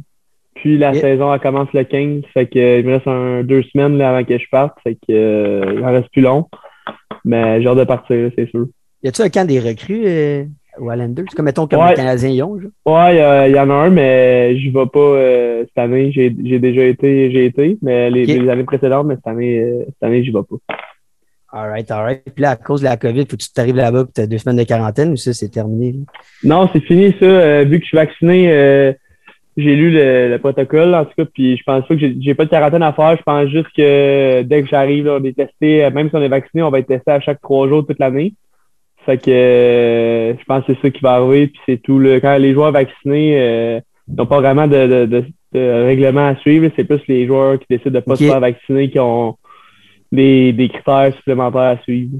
Puis 0.55 0.79
la 0.79 0.95
saison, 0.95 1.33
elle 1.33 1.41
commence 1.41 1.71
le 1.75 1.85
15. 1.85 2.23
Fait 2.33 2.47
que 2.47 2.81
il 2.81 2.87
me 2.87 2.95
reste 2.95 3.07
un, 3.07 3.43
deux 3.45 3.63
semaines 3.65 3.99
là, 3.99 4.17
avant 4.17 4.25
que 4.25 4.39
je 4.39 4.47
parte. 4.51 4.79
Fait 4.83 4.95
que 4.95 5.11
euh, 5.11 5.75
il 5.77 5.85
en 5.85 5.93
reste 5.93 6.09
plus 6.11 6.23
long. 6.23 6.49
Mais 7.27 7.61
j'ai 7.61 7.69
hâte 7.69 7.77
de 7.77 7.85
partir, 7.85 8.31
c'est 8.35 8.49
sûr. 8.49 8.67
Y 9.03 9.09
a-tu 9.09 9.21
un 9.21 9.29
camp 9.29 9.47
des 9.47 9.61
recrues 9.61 10.49
aux 10.79 10.91
Islanders? 10.91 11.27
Comme 11.37 11.45
mettons 11.45 11.67
comme 11.67 11.81
Ouais. 11.81 11.91
les 11.91 11.97
Canadiens 11.97 12.31
y 12.31 12.43
ont? 12.43 12.55
Ouais, 12.87 13.49
il 13.51 13.55
y, 13.55 13.61
en 13.61 13.69
a 13.69 13.75
un, 13.75 13.91
mais 13.91 14.59
je 14.59 14.71
vais 14.71 14.87
pas 14.87 15.67
cette 15.67 15.79
année. 15.79 16.13
J'ai 16.13 16.31
déjà 16.31 16.85
été, 16.85 17.31
j'ai 17.31 17.45
été, 17.45 17.77
mais 17.83 18.11
les, 18.11 18.49
années 18.49 18.65
précédentes, 18.65 19.07
mais 19.07 19.17
cette 19.17 19.27
année, 19.27 19.85
cette 19.85 20.03
année, 20.03 20.25
j'y 20.25 20.31
vais 20.31 20.41
pas. 20.49 20.75
All 21.53 21.69
right, 21.71 21.91
all 21.91 22.03
right. 22.05 22.23
Puis 22.25 22.43
là, 22.43 22.51
à 22.51 22.57
cause 22.57 22.81
de 22.81 22.87
la 22.87 22.97
COVID, 22.97 23.21
faut 23.23 23.37
que 23.37 23.43
tu 23.43 23.53
t'arrives 23.53 23.77
là-bas 23.77 24.03
et 24.09 24.13
tu 24.15 24.21
as 24.21 24.27
deux 24.27 24.39
semaines 24.39 24.59
de 24.59 24.65
quarantaine 24.65 25.13
ou 25.13 25.17
ça, 25.17 25.33
c'est 25.33 25.49
terminé? 25.49 25.95
Non, 26.43 26.69
c'est 26.73 26.81
fini 26.83 27.15
ça. 27.21 27.25
Euh, 27.27 27.65
vu 27.65 27.79
que 27.79 27.85
je 27.85 27.89
suis 27.89 27.97
vacciné, 27.97 28.51
euh, 28.51 28.93
j'ai 29.57 29.75
lu 29.77 29.91
le, 29.91 30.29
le 30.29 30.39
protocole 30.39 30.95
en 30.95 31.05
tout 31.05 31.13
cas, 31.17 31.25
puis 31.33 31.57
je 31.57 31.63
pense 31.63 31.87
pas 31.87 31.95
que 31.97 32.01
j'ai 32.21 32.35
pas 32.35 32.45
de 32.45 32.51
quarantaine 32.51 32.83
à 32.83 32.93
faire. 32.93 33.17
Je 33.17 33.23
pense 33.23 33.49
juste 33.49 33.69
que 33.77 34.43
dès 34.43 34.63
que 34.63 34.69
j'arrive, 34.69 35.09
on 35.09 35.23
est 35.25 35.37
testé, 35.37 35.85
euh, 35.85 35.91
même 35.91 36.11
si 36.11 36.17
on 36.17 36.23
est 36.23 36.29
vacciné, 36.29 36.63
on 36.63 36.71
va 36.71 36.81
être 36.81 36.89
testé 36.89 37.11
à 37.13 37.21
chaque 37.21 37.41
trois 37.41 37.69
jours 37.69 37.87
toute 37.87 38.01
l'année. 38.01 38.35
Fait 39.07 39.17
que 39.17 39.31
euh, 39.31 40.35
je 40.37 40.45
pense 40.47 40.65
que 40.65 40.75
c'est 40.75 40.83
ça 40.83 40.91
qui 40.91 41.01
va 41.01 41.13
arriver, 41.13 41.47
puis 41.47 41.61
c'est 41.65 41.81
tout. 41.81 42.01
Là. 42.01 42.21
Quand 42.21 42.37
les 42.39 42.53
joueurs 42.53 42.73
vaccinés 42.73 43.37
euh, 43.39 43.81
n'ont 44.09 44.27
pas 44.27 44.41
vraiment 44.41 44.67
de, 44.67 44.87
de, 44.87 45.07
de, 45.07 45.25
de 45.53 45.85
règlement 45.85 46.27
à 46.27 46.37
suivre, 46.37 46.69
c'est 46.75 46.85
plus 46.85 47.01
les 47.07 47.25
joueurs 47.27 47.57
qui 47.59 47.67
décident 47.71 47.93
de 47.93 48.01
pas 48.01 48.15
Ok. 48.15 48.19
se 48.19 48.25
faire 48.25 48.41
vacciner 48.41 48.91
qui 48.91 48.99
ont 48.99 49.37
des, 50.13 50.53
des 50.53 50.69
critères 50.69 51.13
supplémentaires 51.17 51.79
à 51.79 51.79
suivre. 51.83 52.19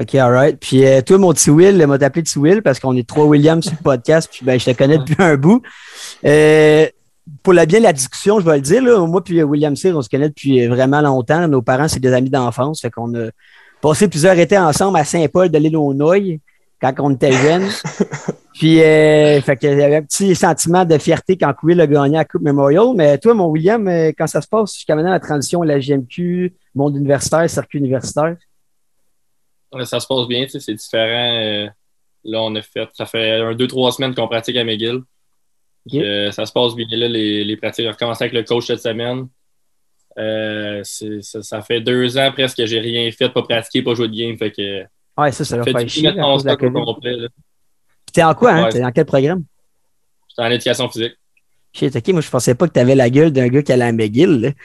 OK, 0.00 0.14
all 0.14 0.32
right. 0.32 0.58
Puis 0.58 0.84
euh, 0.84 1.02
toi, 1.02 1.18
mon 1.18 1.32
petit 1.32 1.50
Will, 1.50 1.84
m'a 1.86 1.98
t'appelé 1.98 2.22
petit 2.22 2.38
Will 2.38 2.62
parce 2.62 2.80
qu'on 2.80 2.96
est 2.96 3.06
trois 3.06 3.24
Williams 3.24 3.64
sur 3.64 3.74
le 3.78 3.82
podcast, 3.82 4.28
puis 4.32 4.44
ben, 4.44 4.58
je 4.58 4.64
te 4.64 4.76
connais 4.76 4.98
depuis 4.98 5.16
un 5.18 5.36
bout. 5.36 5.62
Euh, 6.24 6.86
pour 7.42 7.52
la 7.52 7.66
bien 7.66 7.80
la 7.80 7.92
discussion, 7.92 8.40
je 8.40 8.46
vais 8.46 8.56
le 8.56 8.62
dire, 8.62 8.82
là, 8.82 9.06
moi 9.06 9.22
puis 9.22 9.40
euh, 9.40 9.44
William 9.44 9.76
Cyr, 9.76 9.96
on 9.96 10.02
se 10.02 10.08
connaît 10.08 10.28
depuis 10.28 10.66
vraiment 10.66 11.00
longtemps. 11.00 11.46
Nos 11.48 11.62
parents, 11.62 11.88
c'est 11.88 12.00
des 12.00 12.12
amis 12.12 12.30
d'enfance. 12.30 12.80
Fait 12.80 12.90
qu'on 12.90 13.14
a 13.14 13.28
passé 13.80 14.08
plusieurs 14.08 14.38
étés 14.38 14.58
ensemble 14.58 14.98
à 14.98 15.04
Saint-Paul 15.04 15.50
de 15.50 15.58
l'Illinois 15.58 16.18
quand 16.80 16.92
on 16.98 17.10
était 17.10 17.32
jeunes. 17.32 17.68
Puis, 18.54 18.82
euh, 18.82 19.40
fait 19.40 19.56
qu'il 19.56 19.70
y 19.70 19.82
avait 19.82 19.96
un 19.96 20.02
petit 20.02 20.34
sentiment 20.34 20.84
de 20.84 20.98
fierté 20.98 21.36
quand 21.36 21.54
Will 21.62 21.80
a 21.80 21.86
gagné 21.86 22.16
la 22.16 22.24
Coupe 22.24 22.42
Memorial. 22.42 22.94
Mais 22.94 23.16
toi, 23.18 23.32
mon 23.34 23.46
William, 23.46 23.86
euh, 23.88 24.12
quand 24.16 24.26
ça 24.26 24.40
se 24.40 24.48
passe 24.48 24.74
jusqu'à 24.74 24.94
maintenant, 24.94 25.10
la 25.12 25.20
transition 25.20 25.62
à 25.62 25.66
la 25.66 25.78
GMQ, 25.78 26.54
monde 26.74 26.96
universitaire, 26.96 27.48
circuit 27.48 27.78
universitaire? 27.78 28.36
Ça 29.84 30.00
se 30.00 30.06
passe 30.06 30.26
bien, 30.26 30.44
tu 30.44 30.50
sais, 30.50 30.60
c'est 30.60 30.74
différent. 30.74 31.38
euh, 31.42 31.68
là, 32.24 32.42
on 32.42 32.54
a 32.56 32.62
fait, 32.62 32.88
ça 32.92 33.06
fait 33.06 33.40
un, 33.40 33.54
deux, 33.54 33.66
trois 33.66 33.92
semaines 33.92 34.14
qu'on 34.14 34.28
pratique 34.28 34.56
à 34.56 34.64
McGill. 34.64 35.00
Euh, 35.94 36.30
ça 36.30 36.44
se 36.44 36.52
passe 36.52 36.74
bien 36.74 36.86
là, 36.90 37.08
les, 37.08 37.44
les 37.44 37.56
pratiques. 37.56 37.86
On 37.88 37.92
recommence 37.92 38.20
avec 38.20 38.32
le 38.32 38.42
coach 38.42 38.66
cette 38.66 38.82
semaine. 38.82 39.28
Euh, 40.18 40.82
ça, 40.84 41.42
ça 41.42 41.62
fait 41.62 41.80
deux 41.80 42.18
ans 42.18 42.30
presque 42.32 42.58
que 42.58 42.66
j'ai 42.66 42.80
rien 42.80 43.10
fait, 43.12 43.28
pas 43.30 43.42
pratiquer, 43.42 43.82
pas 43.82 43.94
jouer 43.94 44.08
de 44.08 44.16
game. 44.16 44.36
Fait 44.36 44.50
que 44.50 44.84
Ouais, 45.20 45.32
ça, 45.32 45.44
ça 45.44 45.56
va 45.56 45.64
fait 45.64 45.72
faire 45.72 45.88
chier 45.88 46.12
T'es 48.12 48.22
en 48.24 48.34
quoi, 48.34 48.52
hein? 48.52 48.64
Ouais. 48.64 48.70
T'es 48.70 48.80
dans 48.80 48.90
quel 48.90 49.04
programme? 49.04 49.44
J'étais 50.28 50.42
en 50.42 50.50
éducation 50.50 50.88
physique. 50.88 51.12
Shit, 51.72 51.94
ok, 51.94 52.08
moi 52.08 52.20
je 52.20 52.30
pensais 52.30 52.54
pas 52.56 52.66
que 52.66 52.72
t'avais 52.72 52.96
la 52.96 53.08
gueule 53.10 53.30
d'un 53.30 53.46
gars 53.46 53.62
qui 53.62 53.72
allait 53.72 53.84
à 53.84 53.92
McGill. 53.92 54.40
là. 54.40 54.50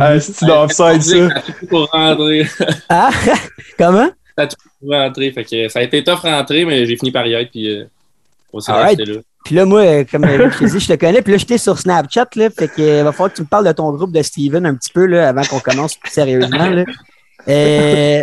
Ah, 0.00 0.18
c'est 0.18 0.32
ça? 0.32 0.64
A 0.64 1.40
tout 1.42 1.66
pour 1.68 1.90
rentrer. 1.90 2.46
Ah! 2.88 3.10
Comment? 3.76 4.08
pour 4.80 4.90
rentrer. 4.90 5.30
Fait 5.32 5.44
que 5.44 5.68
ça 5.68 5.80
a 5.80 5.82
été 5.82 6.02
tough 6.02 6.20
rentrer, 6.20 6.64
mais 6.64 6.86
j'ai 6.86 6.96
fini 6.96 7.10
par 7.10 7.26
y 7.26 7.34
être. 7.34 7.50
Puis, 7.50 7.68
euh, 7.68 7.84
on 8.52 8.60
s'est 8.60 8.72
là. 8.72 8.94
Puis 9.44 9.54
là, 9.54 9.64
moi, 9.64 9.80
euh, 9.80 10.04
comme 10.10 10.24
euh, 10.24 10.50
je 10.52 10.58
t'ai 10.58 10.66
dit, 10.66 10.80
je 10.80 10.88
te 10.88 10.94
connais, 10.94 11.22
puis 11.22 11.32
là, 11.32 11.38
j'étais 11.38 11.58
sur 11.58 11.78
Snapchat, 11.78 12.28
là, 12.36 12.50
fait 12.50 12.68
que 12.68 12.82
euh, 12.82 13.04
va 13.04 13.12
falloir 13.12 13.30
que 13.30 13.36
tu 13.36 13.42
me 13.42 13.46
parles 13.46 13.66
de 13.66 13.72
ton 13.72 13.90
groupe 13.92 14.12
de 14.12 14.22
Steven 14.22 14.66
un 14.66 14.74
petit 14.74 14.92
peu, 14.92 15.06
là, 15.06 15.28
avant 15.28 15.42
qu'on 15.42 15.60
commence 15.60 15.96
plus 15.96 16.10
sérieusement, 16.10 16.68
là. 16.68 16.84
Euh, 17.48 18.22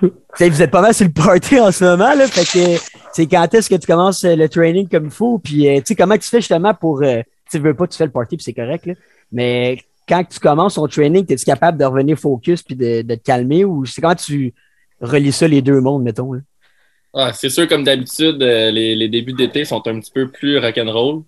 vous 0.00 0.62
êtes 0.62 0.70
pas 0.70 0.80
mal 0.80 0.94
sur 0.94 1.06
le 1.06 1.12
party 1.12 1.60
en 1.60 1.70
ce 1.70 1.84
moment, 1.84 2.14
là, 2.14 2.26
fait 2.26 2.44
que 2.44 2.80
c'est 3.12 3.26
quand 3.26 3.52
est-ce 3.52 3.68
que 3.68 3.74
tu 3.74 3.86
commences 3.86 4.24
euh, 4.24 4.34
le 4.34 4.48
training 4.48 4.88
comme 4.88 5.06
il 5.06 5.10
faut, 5.10 5.38
puis 5.38 5.68
euh, 5.68 5.78
tu 5.78 5.86
sais, 5.86 5.94
comment 5.94 6.16
tu 6.16 6.28
fais 6.28 6.40
justement 6.40 6.74
pour, 6.74 7.02
euh, 7.02 7.22
tu 7.50 7.58
veux 7.58 7.74
pas, 7.74 7.86
tu 7.86 7.96
fais 7.96 8.06
le 8.06 8.10
party, 8.10 8.36
puis 8.36 8.44
c'est 8.44 8.54
correct, 8.54 8.86
là, 8.86 8.94
mais 9.30 9.78
quand 10.08 10.24
tu 10.24 10.40
commences 10.40 10.74
ton 10.74 10.86
training, 10.86 11.24
es-tu 11.28 11.44
capable 11.44 11.78
de 11.78 11.84
revenir 11.84 12.18
focus 12.18 12.62
puis 12.62 12.76
de, 12.76 13.02
de 13.02 13.14
te 13.14 13.22
calmer, 13.22 13.64
ou 13.64 13.84
c'est 13.84 14.00
quand 14.00 14.14
tu 14.14 14.54
relis 15.00 15.32
ça 15.32 15.48
les 15.48 15.62
deux 15.62 15.80
mondes, 15.80 16.02
mettons, 16.02 16.32
là? 16.32 16.40
Ah, 17.16 17.32
c'est 17.32 17.48
sûr, 17.48 17.68
comme 17.68 17.84
d'habitude, 17.84 18.38
les, 18.40 18.96
les 18.96 19.08
débuts 19.08 19.34
d'été 19.34 19.64
sont 19.64 19.86
un 19.86 20.00
petit 20.00 20.10
peu 20.10 20.28
plus 20.28 20.58
rock'n'roll. 20.58 21.22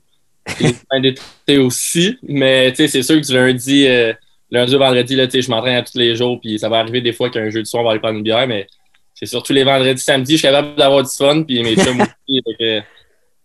les 0.61 0.73
fins 0.91 1.01
d'été 1.01 1.59
aussi. 1.59 2.19
Mais 2.24 2.70
tu 2.70 2.77
sais, 2.77 2.89
c'est 2.89 3.03
sûr 3.03 3.20
que 3.20 3.24
du 3.24 3.33
lundi, 3.33 3.87
euh, 3.87 4.12
lundi 4.51 4.74
au 4.74 4.78
vendredi, 4.78 5.16
là, 5.16 5.27
je 5.28 5.51
m'entraîne 5.51 5.77
à 5.77 5.82
tous 5.82 5.98
les 5.98 6.14
jours. 6.14 6.40
Puis 6.40 6.59
ça 6.59 6.68
va 6.68 6.78
arriver 6.78 7.01
des 7.01 7.12
fois 7.12 7.31
qu'un 7.31 7.51
jeu 7.51 7.62
de 7.62 7.66
soir, 7.66 7.82
on 7.82 7.86
va 7.86 7.93
aller 7.93 8.01
prendre 8.01 8.16
une 8.16 8.23
bière. 8.23 8.47
Mais 8.47 8.66
c'est 9.14 9.27
surtout 9.27 9.52
les 9.52 9.64
vendredis, 9.64 10.02
samedi, 10.02 10.32
je 10.32 10.39
suis 10.39 10.48
capable 10.48 10.77
d'avoir 10.77 11.02
du 11.02 11.10
fun. 11.10 11.43
Puis 11.43 11.62
mes 11.62 11.74
chums 11.77 12.01
aussi. 12.01 12.43
je 12.60 12.82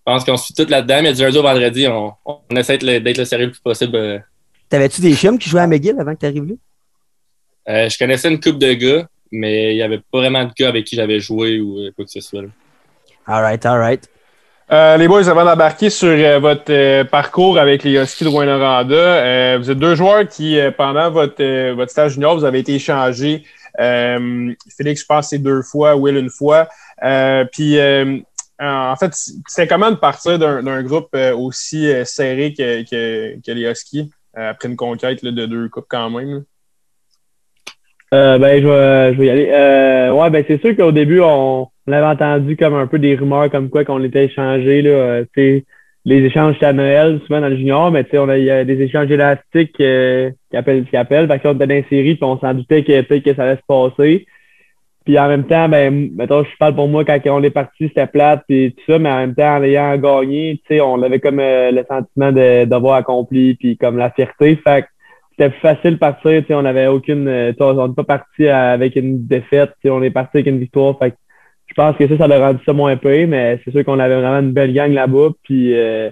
pense 0.06 0.26
qu'on 0.26 0.38
se 0.38 0.46
suit 0.46 0.54
tout 0.54 0.70
là-dedans. 0.70 1.02
Mais 1.04 1.14
du 1.14 1.22
lundi 1.22 1.38
au 1.38 1.44
vendredi, 1.44 1.88
on, 1.88 2.14
on 2.26 2.56
essaie 2.56 2.78
d'être 2.78 3.18
le, 3.18 3.26
sérieux 3.26 3.46
le 3.46 3.52
plus 3.52 3.62
possible. 3.62 3.96
euh. 3.96 4.20
T'avais-tu 4.70 5.02
des 5.02 5.16
chums 5.16 5.38
qui 5.38 5.50
jouaient 5.50 5.62
à 5.62 5.68
McGill 5.68 5.96
avant 6.00 6.14
que 6.14 6.20
tu 6.20 6.26
arrives 6.26 6.46
là? 6.46 6.56
Euh, 7.70 7.90
je 7.90 7.98
connaissais 7.98 8.30
une 8.30 8.40
couple 8.40 8.58
de 8.58 8.74
gars, 8.74 9.08
mais 9.32 9.74
il 9.74 9.76
n'y 9.76 9.84
avait 9.84 10.00
pas 10.00 10.20
vraiment 10.20 10.44
de 10.46 10.52
gars 10.58 10.70
avec 10.70 10.86
qui 10.86 10.96
j'avais 10.96 11.20
joué 11.20 11.60
ou 11.60 11.80
euh, 11.80 11.92
quoi 11.96 12.06
que 12.06 12.12
ce 12.12 12.22
soit. 12.22 12.42
All 13.28 13.42
right, 13.42 13.66
all 13.66 13.78
right. 13.78 14.10
Euh, 14.72 14.96
les 14.96 15.10
boys, 15.10 15.28
avant 15.28 15.44
d'embarquer 15.44 15.90
sur 15.90 16.08
euh, 16.08 16.40
votre 16.40 16.72
euh, 16.72 17.04
parcours 17.04 17.60
avec 17.60 17.84
les 17.84 18.02
Huskies 18.02 18.24
de 18.24 18.30
Rouen-Noranda, 18.30 18.96
euh, 18.96 19.58
vous 19.60 19.70
êtes 19.70 19.78
deux 19.78 19.96
joueurs 19.96 20.26
qui, 20.26 20.58
pendant 20.78 21.12
votre, 21.12 21.74
votre 21.74 21.92
stage 21.92 22.14
junior, 22.14 22.38
vous 22.38 22.46
avez 22.46 22.60
été 22.60 22.76
échangés. 22.76 23.44
Félix, 23.78 25.02
je 25.02 25.06
pense, 25.06 25.30
c'est 25.30 25.40
deux 25.40 25.62
fois, 25.62 25.98
Will 25.98 26.16
une 26.16 26.30
fois. 26.30 26.70
Puis, 27.52 27.78
en 28.62 28.96
fait, 28.96 29.14
c'est 29.48 29.68
comment 29.68 29.92
de 29.92 29.98
partir 29.98 30.40
d'un 30.40 30.84
groupe 30.84 31.18
aussi 31.36 31.92
serré 32.06 32.54
que, 32.54 32.84
que, 32.84 33.42
que 33.46 33.52
les 33.52 33.70
Huskies 33.70 34.10
après 34.34 34.70
une 34.70 34.78
conquête 34.78 35.22
là, 35.22 35.32
de 35.32 35.46
deux 35.48 35.68
coupes 35.68 35.88
quand 35.90 36.10
même? 36.10 36.46
Euh, 38.14 38.38
ben, 38.38 38.62
je 38.62 38.68
vais, 38.68 39.14
je 39.14 39.20
vais 39.20 39.26
y 39.26 39.30
aller. 39.30 39.50
Euh, 39.52 40.12
ouais, 40.12 40.30
ben, 40.30 40.44
c'est 40.48 40.60
sûr 40.62 40.76
qu'au 40.76 40.92
début, 40.92 41.22
on, 41.22 41.68
on 41.88 41.92
avait 41.92 42.06
entendu 42.06 42.58
comme 42.58 42.74
un 42.74 42.88
peu 42.88 43.00
des 43.00 43.16
rumeurs 43.16 43.50
comme 43.50 43.70
quoi 43.70 43.86
qu'on 43.86 44.04
était 44.04 44.26
échangés, 44.26 44.82
là. 44.82 44.90
Euh, 45.38 45.62
les 46.04 46.18
échanges 46.26 46.56
à 46.62 46.74
Noël, 46.74 47.22
souvent 47.28 47.42
dans 47.42 47.48
le 47.50 47.58
junior, 47.58 47.92
mais 47.92 48.04
tu 48.04 48.12
sais, 48.12 48.18
on 48.18 48.28
a, 48.28 48.38
y 48.38 48.66
des 48.66 48.82
échanges 48.82 49.12
élastiques, 49.12 49.80
euh, 49.80 50.32
qui 50.50 50.58
appellent, 50.58 50.86
qui 50.86 50.98
appellent. 50.98 51.28
Fait 51.28 51.40
qu'on 51.40 51.54
était 51.54 51.68
dans 51.68 51.76
une 51.76 51.86
série, 51.90 52.16
puis 52.16 52.24
on 52.24 52.40
s'en 52.40 52.54
doutait 52.56 52.84
que 52.84 53.02
peut-être 53.02 53.24
que 53.24 53.36
ça 53.36 53.44
allait 53.44 53.58
se 53.58 53.66
passer. 53.68 54.26
Puis 55.06 55.18
en 55.18 55.28
même 55.28 55.46
temps, 55.46 55.70
ben, 55.70 56.10
mettons, 56.16 56.44
je 56.44 56.58
parle 56.60 56.76
pour 56.76 56.88
moi, 56.88 57.06
quand 57.06 57.20
on 57.28 57.44
est 57.44 57.50
parti, 57.52 57.88
c'était 57.88 58.08
plate, 58.08 58.44
puis 58.48 58.74
tout 58.74 58.92
ça, 58.92 59.00
mais 59.00 59.12
en 59.12 59.18
même 59.18 59.36
temps, 59.36 59.58
en 59.58 59.64
ayant 59.64 59.96
gagné, 59.98 60.60
tu 60.68 60.76
sais, 60.76 60.82
on 60.82 61.02
avait 61.04 61.20
comme 61.20 61.40
euh, 61.40 61.72
le 61.72 61.84
sentiment 61.88 62.32
de- 62.32 62.66
d'avoir 62.66 62.96
accompli, 62.96 63.54
puis 63.56 63.78
comme 63.78 63.98
la 63.98 64.10
fierté. 64.12 64.56
Fait 64.64 64.86
c'était 65.32 65.50
plus 65.50 65.60
facile 65.60 65.92
de 65.92 65.98
partir, 65.98 66.42
tu 66.42 66.48
sais, 66.48 66.54
on 66.54 66.62
n'avait 66.62 66.88
aucune, 66.88 67.28
euh, 67.28 67.52
tu 67.52 67.58
sais, 67.58 67.64
on 67.64 67.88
n'est 67.88 67.94
pas 67.94 68.04
parti 68.04 68.48
avec 68.48 68.96
une 68.96 69.26
défaite, 69.26 69.72
tu 69.82 69.88
sais, 69.88 69.90
on 69.90 70.04
est 70.04 70.12
parti 70.12 70.38
avec 70.38 70.48
une 70.48 70.60
victoire. 70.60 70.98
Fait 71.00 71.12
que 71.12 71.18
je 71.68 71.74
pense 71.74 71.96
que 71.98 72.08
ça, 72.08 72.18
ça 72.18 72.26
a 72.26 72.48
rendu 72.48 72.60
ça 72.66 72.74
moins 72.74 72.98
peu, 72.98 73.26
mais 73.26 73.60
c'est 73.64 73.72
sûr 73.72 73.86
qu'on 73.86 74.00
avait 74.00 74.20
vraiment 74.20 74.40
une 74.40 74.52
belle 74.52 74.74
gang 74.74 74.92
là-bas, 74.92 75.30
puis 75.44 75.74
euh, 75.74 76.10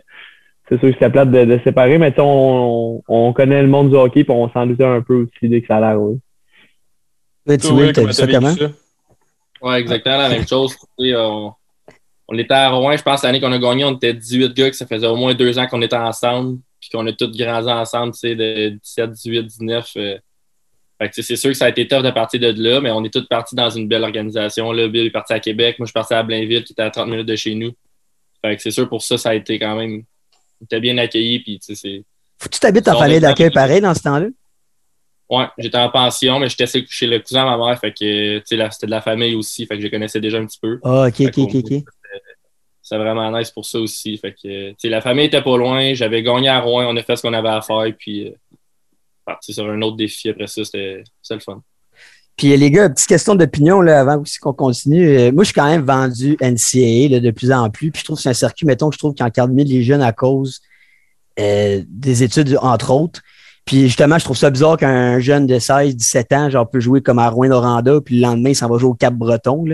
c'est 0.67 0.79
sûr 0.79 0.87
que 0.89 0.93
c'était 0.93 1.09
plate 1.09 1.31
de, 1.31 1.45
de 1.45 1.59
séparer, 1.63 1.97
mais 1.97 2.11
tu 2.11 2.17
sais, 2.17 2.23
on, 2.25 3.01
on 3.07 3.33
connaît 3.33 3.61
le 3.61 3.67
monde 3.67 3.89
du 3.89 3.95
hockey, 3.95 4.23
puis 4.23 4.33
on 4.33 4.49
s'en 4.49 4.65
doutait 4.65 4.85
un 4.85 5.01
peu 5.01 5.15
aussi 5.23 5.49
dès 5.49 5.61
que 5.61 5.67
ça 5.67 5.77
a 5.77 5.81
l'air, 5.81 6.01
oui. 6.01 6.19
Tu 7.47 7.67
comment 7.67 7.79
vu 7.79 7.87
ça 7.87 7.93
t'as 7.93 8.25
vécu 8.25 8.33
comment? 8.33 8.53
ça? 8.53 8.71
Ouais, 9.61 9.79
exactement 9.79 10.17
la 10.17 10.29
même 10.29 10.47
chose. 10.47 10.75
Tu 10.97 11.09
sais, 11.09 11.15
on, 11.15 11.51
on 12.27 12.37
était 12.37 12.53
à 12.53 12.69
Rouen, 12.69 12.95
je 12.95 13.01
pense, 13.01 13.23
l'année 13.23 13.41
qu'on 13.41 13.51
a 13.51 13.57
gagné, 13.57 13.83
on 13.83 13.95
était 13.95 14.13
18 14.13 14.53
gars, 14.53 14.69
que 14.69 14.75
ça 14.75 14.85
faisait 14.85 15.07
au 15.07 15.15
moins 15.15 15.33
deux 15.33 15.57
ans 15.57 15.67
qu'on 15.67 15.81
était 15.81 15.97
ensemble, 15.97 16.59
puis 16.79 16.89
qu'on 16.89 17.05
a 17.07 17.13
tous 17.13 17.31
grandi 17.31 17.69
ensemble, 17.69 18.13
tu 18.13 18.19
sais, 18.19 18.35
de 18.35 18.69
17, 18.69 19.11
18, 19.11 19.43
19. 19.43 19.91
euh. 19.97 20.17
Fait 21.01 21.09
que, 21.09 21.21
c'est 21.21 21.35
sûr 21.37 21.49
que 21.51 21.55
ça 21.57 21.65
a 21.65 21.69
été 21.69 21.87
tough 21.87 22.03
de 22.03 22.11
partir 22.11 22.41
de 22.41 22.61
là, 22.61 22.81
mais 22.81 22.91
on 22.91 23.03
est 23.05 23.13
tous 23.13 23.25
partis 23.27 23.55
dans 23.55 23.69
une 23.69 23.87
belle 23.87 24.03
organisation. 24.03 24.71
Là, 24.71 24.87
Bill 24.89 25.05
est 25.05 25.11
parti 25.11 25.31
à 25.31 25.39
Québec, 25.39 25.79
moi 25.79 25.85
je 25.85 25.89
suis 25.89 25.93
parti 25.93 26.13
à 26.13 26.23
Blainville, 26.23 26.63
qui 26.65 26.73
était 26.73 26.81
à 26.81 26.89
30 26.89 27.07
minutes 27.07 27.27
de 27.27 27.35
chez 27.37 27.55
nous. 27.55 27.71
Fait 28.43 28.55
que 28.55 28.61
c'est 28.61 28.71
sûr 28.71 28.87
pour 28.89 29.01
ça, 29.01 29.17
ça 29.17 29.29
a 29.29 29.35
été 29.35 29.57
quand 29.59 29.75
même. 29.75 30.03
On 30.61 30.65
était 30.65 30.81
bien 30.81 30.97
accueillis, 30.97 31.39
puis 31.39 31.59
tu 31.59 31.73
sais. 31.73 32.03
Faut 32.37 32.49
que 32.49 32.53
tu 32.53 32.59
t'habites 32.59 32.87
en 32.89 32.97
famille 32.97 33.19
d'accueil 33.19 33.49
pareil 33.49 33.79
dans 33.81 33.93
ce 33.93 34.01
temps-là? 34.01 34.27
Ouais, 35.29 35.45
j'étais 35.57 35.77
en 35.77 35.89
pension, 35.89 36.39
mais 36.39 36.49
j'étais 36.49 36.65
chez 36.89 37.05
le 37.07 37.19
cousin 37.19 37.43
de 37.43 37.57
ma 37.57 37.65
mère, 37.65 37.79
fait 37.79 37.91
que, 37.91 38.39
tu 38.39 38.57
sais, 38.57 38.67
c'était 38.71 38.87
de 38.87 38.91
la 38.91 39.01
famille 39.01 39.35
aussi, 39.35 39.65
fait 39.65 39.77
que 39.77 39.83
je 39.83 39.87
connaissais 39.87 40.19
déjà 40.19 40.39
un 40.39 40.45
petit 40.45 40.59
peu. 40.59 40.79
Ah, 40.83 41.05
ok, 41.07 41.15
Fait 41.15 41.27
ok, 41.27 41.33
qu'au 41.33 41.43
ok, 41.43 41.55
ok. 41.55 41.83
C'est 42.89 42.97
vraiment 42.97 43.31
nice 43.37 43.51
pour 43.51 43.65
ça 43.65 43.79
aussi. 43.79 44.17
Fait 44.17 44.33
que, 44.33 44.87
la 44.87 44.99
famille 44.99 45.25
était 45.25 45.43
pas 45.43 45.55
loin. 45.55 45.93
J'avais 45.93 46.23
gagné 46.23 46.49
à 46.49 46.59
Rouen. 46.59 46.87
On 46.87 46.97
a 46.97 47.03
fait 47.03 47.15
ce 47.15 47.21
qu'on 47.21 47.33
avait 47.33 47.49
à 47.49 47.61
faire. 47.61 47.85
Puis, 47.95 48.29
euh, 48.29 48.31
parti 49.23 49.53
sur 49.53 49.69
un 49.69 49.79
autre 49.83 49.95
défi 49.95 50.29
après 50.29 50.47
ça. 50.47 50.65
C'était 50.65 51.03
le 51.29 51.39
fun. 51.39 51.61
Puis 52.35 52.57
les 52.57 52.71
gars, 52.71 52.89
petite 52.89 53.07
question 53.07 53.35
d'opinion 53.35 53.81
avant 53.81 54.17
aussi 54.17 54.39
qu'on 54.39 54.53
continue. 54.53 55.07
Euh, 55.07 55.31
moi, 55.31 55.43
je 55.43 55.49
suis 55.49 55.53
quand 55.53 55.69
même 55.69 55.85
vendu 55.85 56.35
NCAA 56.41 57.19
de 57.19 57.29
plus 57.29 57.51
en 57.51 57.69
plus. 57.69 57.91
Puis 57.91 57.99
je 57.99 58.05
trouve 58.05 58.17
que 58.17 58.23
c'est 58.23 58.29
un 58.29 58.33
circuit, 58.33 58.65
mettons, 58.65 58.89
je 58.89 58.97
trouve 58.97 59.13
qui 59.13 59.21
encadre 59.21 59.53
les 59.53 59.83
jeunes 59.83 60.01
à 60.01 60.11
cause 60.11 60.59
euh, 61.39 61.83
des 61.87 62.23
études, 62.23 62.57
entre 62.59 62.91
autres. 62.91 63.21
Puis 63.65 63.81
justement, 63.81 64.17
je 64.17 64.23
trouve 64.23 64.37
ça 64.37 64.49
bizarre 64.49 64.77
qu'un 64.77 65.19
jeune 65.19 65.45
de 65.45 65.59
16, 65.59 65.95
17 65.95 66.33
ans, 66.33 66.49
genre, 66.49 66.67
peut 66.67 66.79
jouer 66.79 67.01
comme 67.01 67.19
à 67.19 67.29
Rouen-Noranda, 67.29 68.01
puis 68.01 68.15
le 68.15 68.23
lendemain, 68.23 68.49
il 68.49 68.55
s'en 68.55 68.67
va 68.67 68.79
jouer 68.79 68.89
au 68.89 68.95
Cap-Breton. 68.95 69.65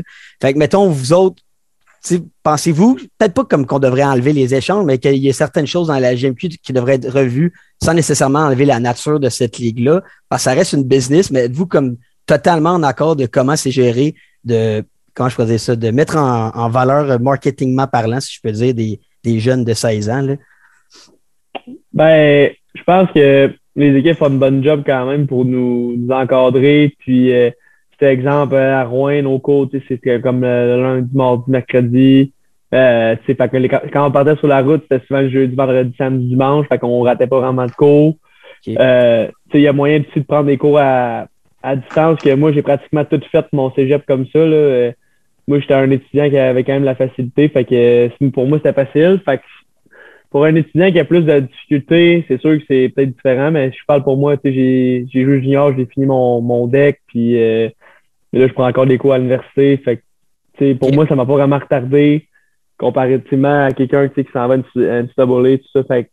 Fait 0.41 0.51
que, 0.51 0.59
mettons, 0.59 0.89
vous 0.89 1.13
autres, 1.13 1.41
pensez-vous, 2.43 2.95
peut-être 3.17 3.33
pas 3.33 3.45
comme 3.45 3.65
qu'on 3.65 3.79
devrait 3.79 4.03
enlever 4.03 4.33
les 4.33 4.53
échanges, 4.53 4.85
mais 4.85 4.97
qu'il 4.97 5.17
y 5.17 5.29
a 5.29 5.33
certaines 5.33 5.67
choses 5.67 5.87
dans 5.87 5.99
la 5.99 6.15
GMQ 6.15 6.49
qui 6.63 6.73
devraient 6.73 6.95
être 6.95 7.09
revues 7.09 7.53
sans 7.83 7.93
nécessairement 7.93 8.39
enlever 8.39 8.65
la 8.65 8.79
nature 8.79 9.19
de 9.19 9.29
cette 9.29 9.57
ligue-là? 9.57 10.01
Parce 10.29 10.43
que 10.43 10.49
ça 10.51 10.55
reste 10.55 10.73
une 10.73 10.83
business, 10.83 11.31
mais 11.31 11.45
êtes-vous 11.45 11.65
comme 11.65 11.97
totalement 12.25 12.71
en 12.71 12.83
accord 12.83 13.15
de 13.15 13.25
comment 13.25 13.55
c'est 13.55 13.71
géré, 13.71 14.15
de 14.43 14.83
comment 15.13 15.29
je 15.29 15.41
dire 15.43 15.59
ça, 15.59 15.75
de 15.75 15.91
mettre 15.91 16.17
en, 16.17 16.69
valeur 16.69 17.19
marketingment 17.19 17.87
parlant, 17.87 18.19
si 18.19 18.35
je 18.35 18.41
peux 18.41 18.51
dire, 18.51 18.73
des, 18.73 19.39
jeunes 19.39 19.63
de 19.63 19.73
16 19.73 20.09
ans. 20.09 20.21
Là? 20.21 20.35
Ben, 21.93 22.51
je 22.75 22.83
pense 22.83 23.09
que 23.11 23.51
les 23.75 23.97
équipes 23.97 24.17
font 24.17 24.29
une 24.29 24.39
bonne 24.39 24.63
job 24.63 24.83
quand 24.85 25.05
même 25.05 25.25
pour 25.25 25.45
nous, 25.45 25.95
nous 25.97 26.11
encadrer. 26.11 26.93
Puis, 26.99 27.33
euh, 27.33 27.49
c'était 27.95 28.11
exemple 28.13 28.55
euh, 28.55 28.75
à 28.75 28.83
Rouen, 28.83 29.21
nos 29.21 29.39
cours, 29.39 29.69
c'était 29.87 30.19
comme 30.19 30.41
le 30.41 30.81
lundi, 30.81 31.09
mardi, 31.13 31.43
mercredi. 31.49 32.33
Euh, 32.73 33.15
fait 33.25 33.35
que 33.35 33.57
les- 33.57 33.69
quand 33.69 34.07
on 34.07 34.11
partait 34.11 34.35
sur 34.35 34.47
la 34.47 34.61
route, 34.61 34.83
c'était 34.83 35.05
souvent 35.05 35.21
le 35.21 35.29
jeudi, 35.29 35.55
vendredi, 35.55 35.95
samedi, 35.97 36.27
dimanche. 36.27 36.67
Fait 36.67 36.77
qu'on 36.77 37.01
ratait 37.03 37.27
pas 37.27 37.39
vraiment 37.39 37.65
de 37.65 37.71
cours. 37.71 38.15
Ok. 38.67 38.75
Euh, 38.77 39.27
tu 39.27 39.31
sais, 39.51 39.59
il 39.59 39.61
y 39.61 39.67
a 39.67 39.73
moyen 39.73 39.99
de 39.99 40.21
prendre 40.23 40.47
des 40.47 40.57
cours 40.57 40.77
à, 40.79 41.27
à 41.63 41.75
distance 41.75 42.19
que 42.19 42.33
moi, 42.35 42.51
j'ai 42.51 42.61
pratiquement 42.61 43.05
tout 43.05 43.21
fait 43.31 43.45
mon 43.53 43.71
cégep 43.71 44.05
comme 44.05 44.25
ça. 44.27 44.39
Là. 44.39 44.55
Euh, 44.55 44.91
moi, 45.47 45.59
j'étais 45.59 45.75
un 45.75 45.89
étudiant 45.91 46.29
qui 46.29 46.37
avait 46.37 46.63
quand 46.63 46.73
même 46.73 46.83
la 46.83 46.95
facilité. 46.95 47.47
Fait 47.49 47.63
que 47.63 48.09
pour 48.29 48.47
moi, 48.47 48.57
c'était 48.57 48.73
facile. 48.73 49.21
Fait 49.23 49.37
que 49.37 49.43
pour 50.31 50.43
un 50.43 50.55
étudiant 50.55 50.91
qui 50.91 50.99
a 50.99 51.05
plus 51.05 51.21
de 51.21 51.39
difficultés, 51.39 52.25
c'est 52.27 52.41
sûr 52.41 52.57
que 52.57 52.63
c'est 52.67 52.89
peut-être 52.89 53.15
différent, 53.15 53.51
mais 53.51 53.71
je 53.71 53.77
parle 53.87 54.03
pour 54.03 54.17
moi, 54.17 54.35
tu 54.35 54.49
sais, 54.49 54.53
j'ai, 54.53 55.05
j'ai 55.13 55.23
joué 55.23 55.39
junior, 55.39 55.73
j'ai 55.77 55.85
fini 55.85 56.07
mon, 56.07 56.41
mon 56.41 56.67
deck, 56.67 56.99
puis 57.07 57.41
euh, 57.41 57.69
là, 58.39 58.47
je 58.47 58.53
prends 58.53 58.67
encore 58.67 58.85
des 58.85 58.97
cours 58.97 59.13
à 59.13 59.17
l'université. 59.17 59.77
Fait 59.77 59.97
que, 59.97 60.01
tu 60.57 60.65
sais, 60.65 60.75
pour 60.75 60.93
moi, 60.93 61.07
ça 61.07 61.15
m'a 61.15 61.25
pas 61.25 61.33
vraiment 61.33 61.59
retardé 61.59 62.27
comparativement 62.77 63.65
à 63.65 63.71
quelqu'un 63.71 64.07
tu 64.07 64.15
sais, 64.15 64.25
qui 64.25 64.31
s'en 64.31 64.47
va 64.47 64.55
à 64.55 64.57
une 64.57 64.63
NCAA, 64.75 65.57
tout 65.57 65.69
ça. 65.73 65.83
Fait 65.83 66.03
que, 66.05 66.09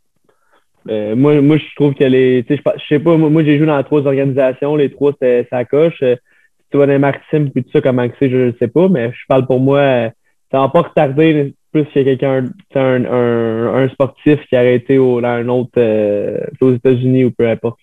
euh, 0.90 1.16
moi, 1.16 1.40
moi, 1.40 1.58
je 1.58 1.74
trouve 1.76 1.94
que 1.94 2.04
les. 2.04 2.44
Tu 2.44 2.56
sais, 2.56 2.62
je 2.64 2.82
je 2.82 2.86
sais 2.86 2.98
pas, 2.98 3.16
moi, 3.16 3.30
moi, 3.30 3.44
j'ai 3.44 3.56
joué 3.58 3.66
dans 3.66 3.82
trois 3.82 4.06
organisations, 4.06 4.76
les 4.76 4.90
trois, 4.90 5.12
c'était 5.12 5.46
ça 5.50 5.64
coche. 5.64 6.02
Euh, 6.02 6.16
Si 6.58 6.70
tu 6.70 6.78
vas 6.78 6.86
dans 6.86 6.92
les 6.92 6.98
maritimes 6.98 7.50
puis 7.50 7.62
tout 7.64 7.70
ça, 7.72 7.80
comment 7.80 8.08
que 8.08 8.14
c'est, 8.18 8.30
je 8.30 8.36
ne 8.36 8.52
sais 8.58 8.68
pas, 8.68 8.88
mais 8.88 9.12
je 9.12 9.26
parle 9.28 9.46
pour 9.46 9.60
moi, 9.60 9.78
euh, 9.78 10.10
ça 10.50 10.58
va 10.60 10.68
pas 10.68 10.82
retarder 10.82 11.54
plus 11.72 11.84
que 11.84 12.02
quelqu'un, 12.02 12.44
tu 12.44 12.52
sais, 12.72 12.78
un, 12.78 13.04
un, 13.04 13.74
un 13.84 13.88
sportif 13.88 14.40
qui 14.48 14.56
a 14.56 14.70
été 14.70 14.98
au, 14.98 15.20
dans 15.20 15.28
un 15.28 15.48
autre, 15.48 15.70
euh, 15.78 16.38
aux 16.60 16.72
États-Unis 16.74 17.24
ou 17.24 17.30
peu 17.30 17.48
importe. 17.48 17.80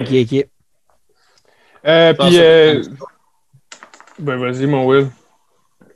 OK, 0.00 0.08
OK. 0.12 0.46
Euh, 1.86 2.14
puis, 2.14 2.38
euh, 2.38 2.82
ben 4.18 4.36
vas-y, 4.36 4.66
mon 4.66 4.86
Will. 4.86 5.08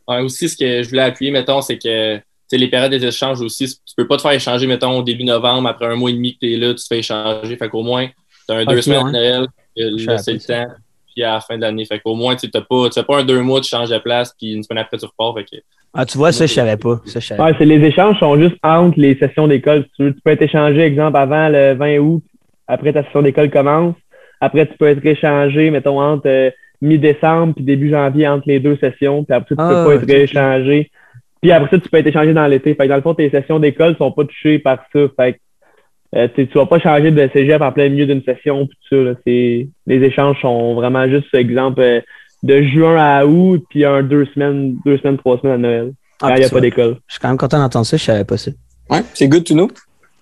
Ouais, 0.09 0.21
aussi, 0.21 0.49
ce 0.49 0.57
que 0.57 0.83
je 0.83 0.89
voulais 0.89 1.03
appuyer, 1.03 1.31
mettons, 1.31 1.61
c'est 1.61 1.79
que 1.79 2.21
les 2.57 2.69
périodes 2.69 2.91
des 2.91 3.05
échanges 3.05 3.41
aussi, 3.41 3.67
tu 3.69 3.95
peux 3.97 4.07
pas 4.07 4.17
te 4.17 4.23
faire 4.23 4.33
échanger, 4.33 4.67
mettons, 4.67 4.99
au 4.99 5.03
début 5.03 5.25
novembre, 5.25 5.69
après 5.69 5.87
un 5.87 5.97
mois 5.97 6.11
et 6.11 6.15
demi 6.15 6.35
que 6.35 6.41
tu 6.41 6.53
es 6.53 6.57
là, 6.57 6.69
tu 6.69 6.83
te 6.83 6.87
fais 6.89 6.99
échanger. 6.99 7.57
Fait 7.57 7.69
qu'au 7.69 7.83
moins, 7.83 8.09
tu 8.49 8.55
as 8.55 8.59
un 8.59 8.65
deux 8.65 8.83
semaines 8.83 9.05
ouais. 9.05 9.13
de 9.13 9.17
Noël, 9.17 10.19
c'est 10.19 10.33
le 10.33 10.41
temps, 10.41 10.73
puis 11.15 11.23
à 11.23 11.35
la 11.35 11.41
fin 11.41 11.57
de 11.57 11.63
l'année. 11.63 11.85
Fait 11.85 12.01
qu'au 12.01 12.15
moins, 12.15 12.35
tu 12.35 12.49
n'as 12.53 12.61
pas, 12.61 12.89
pas 13.07 13.19
un 13.21 13.25
deux 13.25 13.41
mois, 13.41 13.61
tu 13.61 13.69
changes 13.69 13.91
de 13.91 13.99
place, 13.99 14.35
puis 14.39 14.53
une 14.53 14.63
semaine 14.63 14.83
après, 14.83 14.99
tu 14.99 15.07
repars. 15.07 15.35
Fait 15.35 15.45
que, 15.45 15.63
Ah, 15.95 16.05
tu 16.05 16.19
vois, 16.19 16.33
ça, 16.33 16.47
je 16.47 16.55
savais 16.55 16.77
pas. 16.77 17.01
Ça, 17.07 17.21
je 17.21 17.27
savais 17.27 17.43
Ouais, 17.43 17.53
c'est 17.59 17.67
les 17.67 17.87
échanges 17.87 18.19
sont 18.19 18.37
juste 18.37 18.57
entre 18.63 18.99
les 18.99 19.17
sessions 19.17 19.47
d'école. 19.47 19.85
Si 19.85 19.91
tu, 19.97 20.03
veux, 20.05 20.15
tu 20.15 20.21
peux 20.21 20.31
être 20.31 20.43
échangé, 20.43 20.81
exemple, 20.81 21.17
avant 21.17 21.49
le 21.49 21.75
20 21.75 21.99
août, 21.99 22.23
après 22.67 22.93
ta 22.93 23.05
session 23.05 23.23
d'école 23.23 23.51
commence. 23.51 23.95
Après, 24.41 24.67
tu 24.67 24.77
peux 24.77 24.89
être 24.89 25.05
échangé, 25.05 25.71
mettons, 25.71 26.01
entre 26.01 26.27
euh, 26.27 26.51
mi-décembre 26.83 27.55
puis 27.55 27.65
début 27.65 27.91
janvier 27.91 28.27
entre 28.29 28.45
les 28.47 28.61
deux 28.61 28.77
sessions. 28.77 29.25
Puis 29.25 29.35
après, 29.35 29.55
ça, 29.55 29.63
tu 29.63 29.63
Ah, 29.63 29.85
peux 29.85 29.97
pas 29.99 30.03
être 30.03 30.11
échangé. 30.11 30.91
Puis 31.43 31.53
après 31.53 31.71
ça, 31.77 31.83
tu 31.83 31.89
peux 31.89 31.99
être 31.99 32.07
échangé 32.07 32.33
dans 32.35 32.47
l'été. 32.47 32.75
Fait 32.75 32.85
que 32.85 32.89
dans 32.89 32.97
le 32.97 33.03
fond, 33.03 33.15
tes 33.15 33.31
sessions 33.31 33.59
d'école 33.59 33.97
sont 33.97 34.13
pas 34.13 34.25
touchées 34.25 34.59
par 34.59 34.79
ça. 34.93 35.01
Fait 35.17 35.33
que 35.35 35.39
euh, 36.17 36.29
tu 36.35 36.45
vas 36.55 36.67
pas 36.67 36.79
changer 36.81 37.11
de 37.11 37.31
cégep 37.33 37.61
en 37.63 37.71
plein 37.73 37.89
milieu 37.89 38.07
d'une 38.07 38.23
session 38.23 38.67
puis 38.67 38.77
tout 38.89 38.97
ça. 38.97 39.03
Là. 39.03 39.15
C'est- 39.27 39.69
Les 39.87 40.03
échanges 40.03 40.41
sont 40.41 40.75
vraiment 40.75 41.09
juste, 41.09 41.33
exemple, 41.35 41.81
euh, 41.81 42.01
de 42.43 42.63
juin 42.63 42.97
à 42.97 43.25
août, 43.27 43.63
puis 43.71 43.85
un 43.85 44.03
deux 44.03 44.25
semaines, 44.35 44.77
deux 44.85 44.97
semaines, 44.99 45.19
trois 45.19 45.39
semaines 45.39 45.55
à 45.55 45.59
Noël. 45.59 45.93
Ah, 46.23 46.29
quand 46.29 46.35
il 46.35 46.39
n'y 46.41 46.45
a 46.45 46.49
pas 46.51 46.61
d'école. 46.61 46.97
Je 47.07 47.13
suis 47.15 47.21
quand 47.21 47.29
même 47.29 47.37
content 47.37 47.59
d'entendre 47.59 47.87
ça, 47.87 47.97
je 47.97 48.03
savais 48.03 48.25
pas 48.25 48.37
ça. 48.37 48.51
Ouais, 48.91 49.01
c'est 49.15 49.29
good 49.29 49.45
to 49.45 49.55
know. 49.55 49.69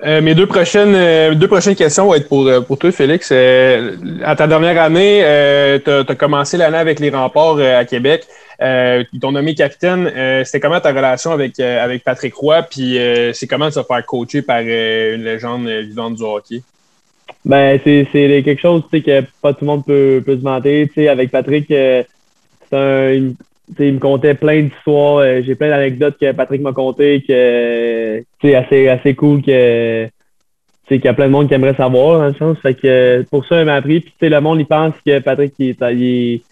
Euh, 0.04 0.20
mes 0.20 0.34
deux 0.34 0.46
prochaines, 0.46 0.94
euh, 0.94 1.34
deux 1.34 1.48
prochaines 1.48 1.74
questions 1.74 2.06
vont 2.06 2.14
être 2.14 2.28
pour, 2.28 2.46
euh, 2.46 2.60
pour 2.60 2.78
toi, 2.78 2.92
Félix. 2.92 3.30
Euh, 3.32 3.96
à 4.24 4.36
ta 4.36 4.46
dernière 4.46 4.80
année, 4.80 5.22
tu 5.84 5.90
as, 5.90 6.14
commencé 6.14 6.56
l'année 6.56 6.78
avec 6.78 7.00
les 7.00 7.10
remparts 7.10 7.58
euh, 7.58 7.80
à 7.80 7.84
Québec. 7.84 8.24
Euh, 8.60 9.04
ils 9.12 9.20
t'ont 9.20 9.32
nommé 9.32 9.54
capitaine. 9.54 10.10
Euh, 10.14 10.44
C'était 10.44 10.60
comment 10.60 10.80
ta 10.80 10.90
relation 10.90 11.32
avec, 11.32 11.58
euh, 11.58 11.84
avec 11.84 12.04
Patrick 12.04 12.34
Roy? 12.34 12.62
Puis 12.62 12.98
euh, 12.98 13.32
c'est 13.32 13.46
comment 13.46 13.70
se 13.70 13.82
faire 13.82 14.06
coacher 14.06 14.42
par 14.42 14.60
euh, 14.64 15.16
une 15.16 15.24
légende 15.24 15.66
euh, 15.66 15.82
vivante 15.82 16.14
du 16.16 16.22
hockey? 16.22 16.62
Ben, 17.44 17.78
c'est 17.84 18.06
quelque 18.12 18.60
chose 18.60 18.82
que 18.90 19.20
pas 19.42 19.52
tout 19.52 19.60
le 19.62 19.66
monde 19.66 19.84
peut, 19.84 20.22
peut 20.24 20.36
se 20.36 20.42
vanter. 20.42 20.90
Avec 21.08 21.30
Patrick, 21.30 21.70
euh, 21.70 22.02
c'est 22.68 22.76
un, 22.76 23.32
il, 23.68 23.74
tu 23.74 23.82
sais, 23.82 23.88
il 23.88 23.94
me 23.94 23.98
contait 23.98 24.34
plein 24.34 24.62
d'histoires. 24.62 25.18
Euh, 25.18 25.42
J'ai 25.44 25.54
plein 25.54 25.68
d'anecdotes 25.68 26.16
que 26.20 26.32
Patrick 26.32 26.60
m'a 26.62 26.72
contées 26.72 27.22
que 27.26 28.22
c'est 28.40 28.54
assez, 28.54 28.88
assez 28.88 29.14
cool 29.14 29.42
que 29.42 30.08
qu'il 30.88 31.04
y 31.04 31.08
a 31.08 31.12
plein 31.12 31.26
de 31.26 31.32
monde 31.32 31.48
qui 31.48 31.54
aimerait 31.54 31.74
savoir, 31.74 32.18
dans 32.18 32.26
le 32.28 32.34
sens. 32.34 32.56
Fait 32.62 32.72
que 32.72 33.22
pour 33.30 33.44
ça, 33.44 33.60
il 33.60 33.66
m'a 33.66 33.74
appris. 33.74 34.00
Puis 34.00 34.10
tu 34.10 34.16
sais, 34.20 34.28
le 34.30 34.40
monde, 34.40 34.58
il 34.60 34.66
pense 34.66 34.94
que 35.06 35.18
Patrick, 35.18 35.52
il 35.58 35.68
est, 35.70 35.76
il 35.92 36.02
est, 36.02 36.42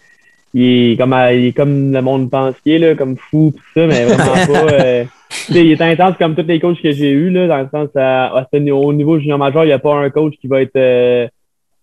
il 0.53 0.91
est 0.91 0.97
comme, 0.97 1.15
il 1.33 1.45
est 1.47 1.53
comme 1.53 1.91
le 1.91 2.01
monde 2.01 2.29
pense 2.29 2.53
qu'il 2.61 2.73
est, 2.73 2.79
là, 2.89 2.95
comme 2.95 3.17
fou, 3.17 3.51
pis 3.51 3.61
ça, 3.73 3.87
mais 3.87 4.05
vraiment 4.05 4.33
pas. 4.67 4.73
euh, 4.73 5.03
il 5.49 5.71
est 5.71 5.81
intense 5.81 6.15
comme 6.17 6.35
tous 6.35 6.45
les 6.45 6.59
coachs 6.59 6.79
que 6.81 6.91
j'ai 6.91 7.09
eus, 7.09 7.31
là, 7.31 7.47
dans 7.47 7.57
le 7.61 7.67
sens, 7.71 7.89
à, 7.95 8.27
à 8.27 8.47
ce 8.53 8.57
niveau- 8.59 8.83
au 8.83 8.93
niveau 8.93 9.17
junior 9.19 9.39
major, 9.39 9.63
il 9.63 9.67
n'y 9.67 9.73
a 9.73 9.79
pas 9.79 9.95
un 9.95 10.09
coach 10.11 10.35
qui 10.39 10.47
va 10.47 10.61
être 10.61 10.75
euh, 10.75 11.27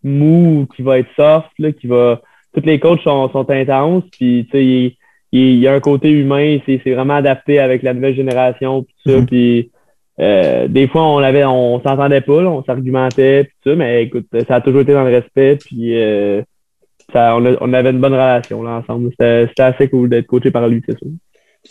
mou 0.05 0.61
ou 0.61 0.75
qui 0.75 0.83
va 0.83 1.01
être 1.01 1.11
soft, 1.17 1.51
là, 1.59 1.73
qui 1.73 1.89
va. 1.89 2.21
Tous 2.55 2.65
les 2.65 2.79
coachs 2.79 3.01
sont, 3.01 3.29
sont 3.31 3.51
intenses, 3.51 4.05
puis 4.13 4.47
tu 4.49 4.59
sais, 4.91 4.97
il, 5.39 5.59
y 5.59 5.69
a 5.69 5.73
un 5.75 5.81
côté 5.81 6.11
humain, 6.11 6.59
c'est 6.67 6.79
vraiment 6.93 7.15
adapté 7.15 7.59
avec 7.59 7.83
la 7.83 7.93
nouvelle 7.95 8.15
génération, 8.15 8.83
puis 8.85 8.95
ça, 9.07 9.19
Mhm. 9.19 9.27
puis 9.27 9.71
euh, 10.21 10.69
des 10.69 10.87
fois, 10.87 11.03
on 11.09 11.19
avait, 11.19 11.45
on 11.45 11.81
s'entendait 11.83 12.21
pas, 12.21 12.41
là, 12.43 12.49
on 12.51 12.63
s'argumentait, 12.63 13.45
puis 13.45 13.55
ça, 13.65 13.75
mais 13.77 14.05
écoute, 14.05 14.27
ça 14.47 14.57
a 14.57 14.61
toujours 14.61 14.83
été 14.83 14.93
dans 14.93 15.03
le 15.05 15.11
respect, 15.11 15.57
puis 15.57 15.97
euh, 16.01 16.41
ça, 17.13 17.37
on, 17.37 17.45
a- 17.47 17.57
on 17.61 17.73
avait 17.73 17.91
une 17.91 18.01
bonne 18.01 18.13
relation 18.15 18.63
là, 18.63 18.81
ensemble. 18.83 19.11
C'était 19.19 19.49
assez 19.63 19.89
cool 19.89 20.09
d'être 20.09 20.27
coaché 20.27 20.51
par 20.53 20.69
lui, 20.69 20.83
c'est 20.89 20.97
sûr. 20.99 21.09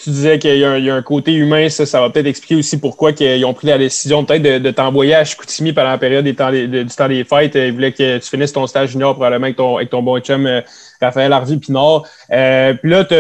Tu 0.04 0.10
disais 0.10 0.40
qu'il 0.40 0.58
y, 0.58 0.64
a 0.66 0.72
un- 0.72 0.78
il 0.80 0.86
y 0.86 0.90
a 0.90 0.96
un 0.96 1.04
côté 1.04 1.34
humain, 1.36 1.70
ça, 1.70 1.86
ça 1.86 2.02
va 2.02 2.10
peut-être 2.10 2.26
expliquer 2.26 2.56
aussi 2.56 2.80
pourquoi 2.80 3.14
qu'ils 3.14 3.46
ont 3.46 3.54
pris 3.54 3.68
la 3.68 3.78
décision 3.78 4.26
peut-être 4.26 4.42
de, 4.42 4.58
de 4.58 4.72
t'envoyer 4.72 5.14
à 5.14 5.24
Chicoutimi 5.24 5.72
pendant 5.72 5.92
la 5.92 6.00
période 6.00 6.24
des 6.26 6.34
temps 6.34 6.52
de- 6.52 6.66
du 6.66 6.96
temps 6.96 7.08
des 7.08 7.24
fêtes. 7.24 7.54
Ils 7.56 7.72
voulaient 7.72 7.92
que 7.92 8.18
tu 8.18 8.28
finisses 8.28 8.52
ton 8.54 8.66
stage 8.66 8.90
junior 8.90 9.14
probablement 9.14 9.46
avec 9.46 9.56
ton, 9.56 9.78
avec 9.78 9.90
ton 9.92 10.02
bon 10.02 10.20
chum 10.20 10.48
euh, 10.48 10.62
Raphaël 11.04 11.34
Harvey-Pinard. 11.34 12.04
Euh, 12.32 12.74
Puis 12.74 12.90
là, 12.90 13.04
tu 13.06 13.16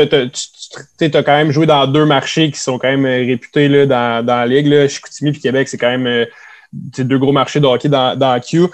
as 1.06 1.24
quand 1.24 1.38
même 1.38 1.52
joué 1.52 1.66
dans 1.66 1.86
deux 1.88 2.06
marchés 2.06 2.52
qui 2.52 2.60
sont 2.60 2.78
quand 2.80 2.88
même 2.88 3.06
euh, 3.06 3.26
réputés 3.26 3.68
là, 3.68 3.86
dans, 3.86 4.26
dans 4.26 4.38
la 4.38 4.46
ligue. 4.48 4.68
Là. 4.68 4.88
Chicoutimi 4.88 5.32
et 5.32 5.34
Québec, 5.34 5.68
c'est 5.68 5.78
quand 5.78 5.90
même 5.90 6.08
euh, 6.08 6.26
deux 6.72 7.18
gros 7.18 7.32
marchés 7.32 7.60
de 7.60 7.88
dans, 7.88 8.18
dans 8.18 8.40
Q. 8.40 8.68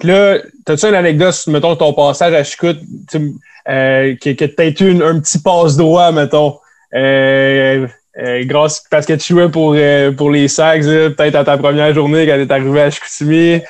Puis 0.00 0.08
là, 0.08 0.38
t'as-tu 0.64 0.86
une 0.86 0.94
anecdote, 0.94 1.34
mettons, 1.46 1.76
ton 1.76 1.92
passage 1.92 2.34
à 2.34 2.42
Chicout, 2.42 2.76
tu 3.10 3.34
que, 3.66 4.32
que 4.32 4.44
t'as 4.44 4.64
eu 4.66 5.02
un 5.02 5.20
petit 5.20 5.38
passe 5.38 5.76
droit, 5.76 6.10
mettons? 6.12 6.58
Euh, 6.94 7.86
euh, 8.18 8.44
grâce 8.44 8.84
parce 8.90 9.06
que 9.06 9.14
tu 9.14 9.34
jouais 9.34 9.48
pour, 9.48 9.76
pour 10.16 10.30
les 10.30 10.48
Sags, 10.48 10.84
peut-être 10.84 11.34
à 11.34 11.44
ta 11.44 11.56
première 11.58 11.92
journée 11.92 12.26
quand 12.26 12.36
t'es 12.36 12.52
arrivé 12.52 12.82
à 12.82 12.90
Chicoutimi. 12.90 13.62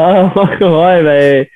Ah, 0.00 0.32
ouais, 0.60 1.02
ben, 1.02 1.46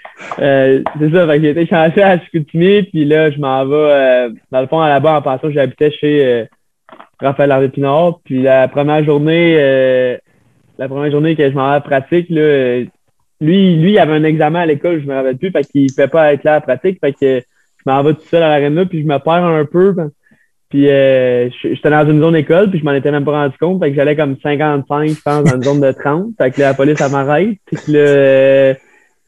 euh, 0.40 0.82
c'est 0.98 1.12
ça. 1.12 1.26
Fait 1.28 1.40
que 1.40 1.54
j'ai 1.54 1.66
changé 1.66 2.02
à 2.02 2.18
Chicoutimi, 2.18 2.82
puis 2.82 3.04
là, 3.04 3.30
je 3.30 3.38
m'en 3.38 3.64
vais, 3.64 3.76
euh, 3.76 4.30
dans 4.50 4.60
le 4.60 4.66
fond, 4.66 4.80
là-bas, 4.80 5.18
en 5.18 5.22
passant, 5.22 5.48
j'habitais 5.52 5.92
chez 5.92 6.26
euh, 6.26 6.44
Raphaël 7.20 7.52
Harvey 7.52 7.68
Pinard. 7.68 8.18
Puis 8.24 8.42
la 8.42 8.66
première 8.66 9.04
journée, 9.04 9.54
euh, 9.60 10.16
la 10.76 10.88
première 10.88 11.12
journée 11.12 11.36
que 11.36 11.48
je 11.48 11.54
m'en 11.54 11.66
vais 11.66 11.70
à 11.70 11.74
la 11.74 11.80
pratique, 11.82 12.30
là, 12.30 12.40
euh, 12.40 12.84
lui, 13.40 13.76
lui, 13.76 13.92
il 13.92 13.98
avait 14.00 14.14
un 14.14 14.24
examen 14.24 14.62
à 14.62 14.66
l'école, 14.66 15.00
je 15.00 15.06
me 15.06 15.14
rappelle 15.14 15.38
plus, 15.38 15.52
fait 15.52 15.62
qu'il 15.62 15.84
ne 15.84 15.92
fait 15.92 16.08
pas 16.08 16.32
être 16.32 16.42
là 16.42 16.54
à 16.54 16.54
la 16.56 16.60
pratique, 16.62 16.98
fait 16.98 17.12
que 17.12 17.38
je 17.38 17.82
m'en 17.86 18.02
vais 18.02 18.14
tout 18.14 18.26
seul 18.28 18.42
à 18.42 18.48
l'aréna, 18.48 18.86
puis 18.86 19.02
je 19.02 19.06
me 19.06 19.18
perds 19.18 19.44
un 19.44 19.64
peu. 19.64 19.94
Puis 20.72 20.88
euh, 20.88 21.50
j'étais 21.62 21.90
dans 21.90 22.08
une 22.08 22.22
zone 22.22 22.34
école, 22.34 22.70
puis 22.70 22.78
je 22.78 22.84
m'en 22.84 22.94
étais 22.94 23.10
même 23.10 23.26
pas 23.26 23.42
rendu 23.42 23.54
compte. 23.58 23.78
Fait 23.78 23.90
que 23.90 23.94
j'allais 23.94 24.16
comme 24.16 24.38
55, 24.42 25.06
je 25.06 25.20
pense, 25.22 25.44
dans 25.44 25.56
une 25.56 25.62
zone 25.62 25.80
de 25.82 25.92
30. 25.92 26.28
Fait 26.38 26.50
que 26.50 26.62
là, 26.62 26.68
la 26.68 26.74
police, 26.74 26.98
elle 26.98 27.12
m'arrête. 27.12 27.58
Puis 27.66 27.76
que 27.76 27.92
là, 27.92 27.98
euh, 27.98 28.74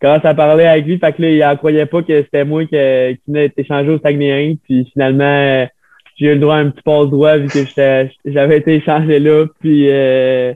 commence 0.00 0.24
à 0.24 0.32
parler 0.32 0.64
avec 0.64 0.86
lui. 0.86 0.96
Fait 0.98 1.12
que 1.12 1.20
là, 1.20 1.28
il 1.28 1.44
en 1.44 1.54
croyait 1.56 1.84
pas 1.84 2.00
que 2.00 2.22
c'était 2.22 2.46
moi 2.46 2.62
qui, 2.62 2.70
qui 2.70 3.20
venait 3.28 3.48
d'être 3.48 3.58
échangé 3.58 3.90
au 3.90 3.98
Saguenay. 3.98 4.56
Puis 4.64 4.88
finalement, 4.90 5.68
j'ai 6.16 6.28
eu 6.28 6.34
le 6.34 6.40
droit 6.40 6.54
à 6.54 6.60
un 6.60 6.70
petit 6.70 6.82
passe 6.82 7.08
droit 7.08 7.36
vu 7.36 7.48
que 7.48 8.08
j'avais 8.24 8.56
été 8.56 8.76
échangé 8.76 9.18
là. 9.18 9.44
Puis 9.60 9.90
euh, 9.90 10.54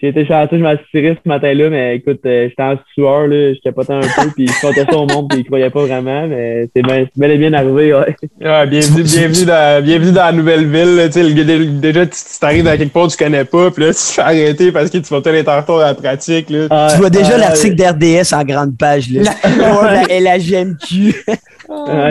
j'ai 0.00 0.08
été 0.08 0.24
chanceux, 0.26 0.58
je 0.58 0.62
m'en 0.62 0.76
suis 0.76 0.86
tiré 0.92 1.18
ce 1.22 1.28
matin-là, 1.28 1.70
mais 1.70 1.96
écoute, 1.96 2.20
euh, 2.24 2.48
j'étais 2.48 2.62
en 2.62 2.76
sueur, 2.94 3.26
là, 3.26 3.52
je 3.52 3.58
capotais 3.64 3.94
un 3.94 4.00
peu, 4.00 4.30
puis 4.32 4.46
je 4.46 4.60
comptais 4.60 4.84
ça 4.88 4.96
au 4.96 5.06
monde, 5.06 5.28
puis 5.28 5.40
il 5.40 5.44
croyait 5.44 5.70
pas 5.70 5.86
vraiment, 5.86 6.28
mais 6.28 6.68
c'est 6.74 6.82
bien, 6.82 7.04
c'est 7.04 7.20
bel 7.20 7.32
et 7.32 7.36
bien 7.38 7.52
arrivé, 7.52 7.92
ouais. 7.92 8.14
Ah, 8.44 8.64
bienvenue, 8.64 9.02
bienvenue, 9.02 9.44
dans, 9.44 9.84
bienvenue 9.84 10.12
dans 10.12 10.26
la 10.26 10.32
nouvelle 10.32 10.66
ville. 10.68 10.94
là. 10.94 11.06
Tu 11.08 11.14
sais, 11.14 11.22
le 11.24 11.80
déjà, 11.80 12.06
tu 12.06 12.16
t'arrives 12.40 12.64
dans 12.64 12.78
quelque 12.78 12.92
part 12.92 13.08
que 13.08 13.12
tu 13.12 13.24
connais 13.24 13.44
pas, 13.44 13.72
puis 13.72 13.84
là, 13.84 13.90
tu 13.90 13.98
te 13.98 14.12
fais 14.12 14.22
arrêter 14.22 14.70
parce 14.70 14.88
que 14.88 14.98
tu 14.98 15.12
vas 15.12 15.20
peut-être 15.20 15.34
être 15.34 15.48
en 15.48 15.60
retour 15.60 15.80
à 15.80 15.86
la 15.86 15.94
pratique. 15.94 16.48
Là. 16.50 16.66
Ah, 16.70 16.88
Tu 16.92 16.98
vois 16.98 17.10
déjà 17.10 17.32
ah, 17.34 17.38
l'article 17.38 17.74
d'RDS 17.74 18.32
en 18.34 18.44
grande 18.44 18.78
page. 18.78 19.10
Là. 19.10 19.32
la 20.08 20.36
LHMQ. 20.36 21.24
ah, 21.68 22.10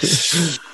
c'est 0.00 0.16
ça. 0.16 0.60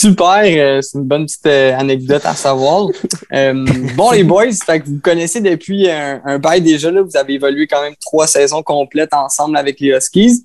Super, 0.00 0.44
euh, 0.46 0.80
c'est 0.80 0.96
une 0.96 1.04
bonne 1.04 1.26
petite 1.26 1.44
euh, 1.44 1.76
anecdote 1.76 2.22
à 2.24 2.34
savoir. 2.34 2.88
Euh, 3.32 3.64
bon, 3.94 4.10
les 4.10 4.24
boys, 4.24 4.50
fait 4.50 4.80
que 4.80 4.86
vous 4.86 4.98
connaissez 4.98 5.40
depuis 5.40 5.88
un, 5.88 6.20
un 6.24 6.38
bail 6.40 6.60
déjà, 6.60 6.90
là, 6.90 7.00
vous 7.00 7.16
avez 7.16 7.34
évolué 7.34 7.68
quand 7.68 7.80
même 7.80 7.94
trois 8.00 8.26
saisons 8.26 8.60
complètes 8.60 9.14
ensemble 9.14 9.56
avec 9.56 9.78
les 9.78 9.90
Huskies. 9.90 10.44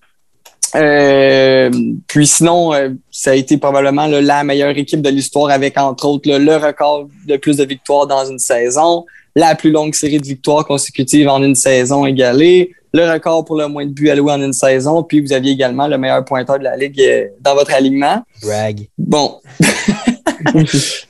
Puis 2.07 2.27
sinon, 2.27 2.73
ça 3.09 3.31
a 3.31 3.33
été 3.33 3.57
probablement 3.57 4.05
là, 4.05 4.21
la 4.21 4.43
meilleure 4.43 4.77
équipe 4.77 5.01
de 5.01 5.09
l'histoire 5.09 5.49
avec, 5.49 5.79
entre 5.79 6.05
autres, 6.05 6.29
là, 6.29 6.37
le 6.37 6.57
record 6.57 7.07
de 7.25 7.37
plus 7.37 7.57
de 7.57 7.63
victoires 7.63 8.05
dans 8.05 8.25
une 8.25 8.39
saison, 8.39 9.05
la 9.35 9.55
plus 9.55 9.71
longue 9.71 9.95
série 9.95 10.19
de 10.19 10.27
victoires 10.27 10.63
consécutives 10.63 11.27
en 11.27 11.41
une 11.41 11.55
saison 11.55 12.05
égalée, 12.05 12.75
le 12.95 13.11
record 13.11 13.43
pour 13.43 13.57
le 13.57 13.67
moins 13.67 13.85
de 13.85 13.91
buts 13.91 14.09
alloués 14.09 14.31
en 14.31 14.41
une 14.41 14.53
saison, 14.53 15.03
puis 15.03 15.19
vous 15.19 15.33
aviez 15.33 15.51
également 15.51 15.87
le 15.87 15.97
meilleur 15.97 16.23
pointeur 16.23 16.57
de 16.57 16.63
la 16.63 16.77
Ligue 16.77 17.01
euh, 17.01 17.27
dans 17.41 17.53
votre 17.53 17.73
alignement. 17.73 18.23
Brag. 18.41 18.87
Bon. 18.97 19.39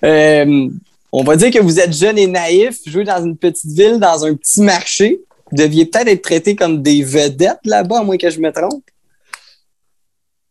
Euh, 0.03 0.69
on 1.11 1.23
va 1.23 1.35
dire 1.35 1.51
que 1.51 1.59
vous 1.59 1.79
êtes 1.79 1.93
jeune 1.93 2.17
et 2.17 2.27
naïf, 2.27 2.77
jouez 2.85 3.03
dans 3.03 3.23
une 3.23 3.35
petite 3.35 3.71
ville, 3.71 3.99
dans 3.99 4.23
un 4.25 4.33
petit 4.33 4.61
marché. 4.61 5.19
Vous 5.51 5.57
deviez 5.57 5.85
peut-être 5.85 6.07
être 6.07 6.21
traités 6.21 6.55
comme 6.55 6.81
des 6.81 7.03
vedettes 7.03 7.59
là-bas, 7.65 7.99
à 7.99 8.03
moins 8.03 8.17
que 8.17 8.29
je 8.29 8.39
me 8.39 8.51
trompe. 8.51 8.83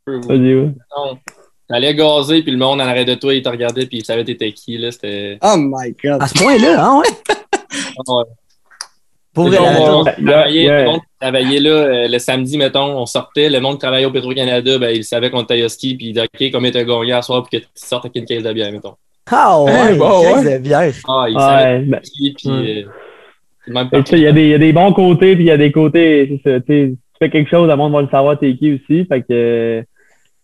Non. 0.06 1.18
T'allais 1.68 1.94
gazer, 1.94 2.42
puis 2.42 2.52
le 2.52 2.58
monde 2.58 2.80
en 2.80 2.84
arrêt 2.84 3.06
de 3.06 3.14
toi, 3.14 3.32
il 3.32 3.42
te 3.42 3.48
regardait, 3.48 3.86
puis 3.86 3.98
il 3.98 4.04
savait 4.04 4.24
t'étais 4.24 4.52
qui. 4.52 4.76
Là, 4.76 4.90
c'était... 4.90 5.38
Oh 5.42 5.54
my 5.56 5.94
God. 6.02 6.20
À 6.20 6.28
ce 6.28 6.34
point-là, 6.34 6.84
hein, 6.84 7.00
ouais. 7.00 7.34
Ouais. 8.06 8.24
Pour 9.34 9.44
Le 9.50 9.56
vrai, 9.56 9.60
monde, 9.60 10.06
la- 10.06 10.20
on 10.20 10.24
Yeah, 10.24 10.32
travaillait, 10.32 10.62
yeah. 10.62 10.78
le 10.84 10.90
monde 10.90 11.00
travaillait 11.20 11.60
là, 11.60 11.70
euh, 11.70 12.08
le 12.08 12.18
samedi, 12.18 12.56
mettons, 12.56 12.98
on 12.98 13.06
sortait, 13.06 13.50
le 13.50 13.60
monde 13.60 13.78
travaillait 13.80 14.06
au 14.06 14.12
Petro-Canada, 14.12 14.78
ben, 14.78 14.90
il 14.94 15.02
savait 15.04 15.30
qu'on 15.30 15.42
était 15.42 15.54
à 15.54 15.56
Yoski, 15.58 15.96
puis 15.96 16.06
il 16.08 16.12
disait, 16.12 16.26
OK, 16.32 16.50
combien 16.52 16.70
t'as 16.70 16.84
gagné 16.84 17.12
à 17.12 17.22
soir 17.22 17.42
pour 17.42 17.50
que 17.50 17.56
tu 17.56 17.66
sortes 17.74 18.04
avec 18.04 18.16
une 18.16 18.26
caisse 18.26 18.42
de 18.44 18.52
bière, 18.52 18.70
mettons. 18.72 18.94
Ah 19.30 19.60
ouais, 19.62 19.72
Hey, 19.92 19.98
bon, 19.98 20.22
caisse 20.22 20.44
ouais. 20.44 20.58
de 20.58 20.62
bière. 20.62 20.92
Ah, 21.08 21.26
il 21.28 21.38
savait 21.38 21.64
Ouais, 21.78 21.78
ben, 21.86 22.00
qui, 22.00 22.34
puis... 22.34 22.48
Ouais. 22.48 22.84
euh, 22.86 22.88
c'est 23.64 23.70
le 23.70 23.74
même 23.74 23.88
Et 23.92 24.02
tu 24.04 24.10
sais, 24.10 24.16
il 24.18 24.22
y, 24.22 24.26
a 24.26 24.32
des- 24.32 24.42
il 24.44 24.48
y 24.50 24.54
a 24.54 24.58
des 24.58 24.72
bons 24.72 24.92
côtés, 24.92 25.34
puis 25.34 25.44
il 25.44 25.48
y 25.48 25.50
a 25.50 25.56
des 25.56 25.72
côtés, 25.72 26.40
ça, 26.44 26.60
tu 26.60 26.66
sais, 26.66 26.90
tu 26.92 26.96
fais 27.18 27.30
quelque 27.30 27.50
chose, 27.50 27.68
le 27.68 27.76
monde 27.76 27.92
va 27.92 28.02
le 28.02 28.08
savoir 28.08 28.38
t'es 28.38 28.54
qui 28.56 28.74
aussi, 28.74 29.04
fait 29.06 29.20
que 29.22 29.26
euh, 29.32 29.82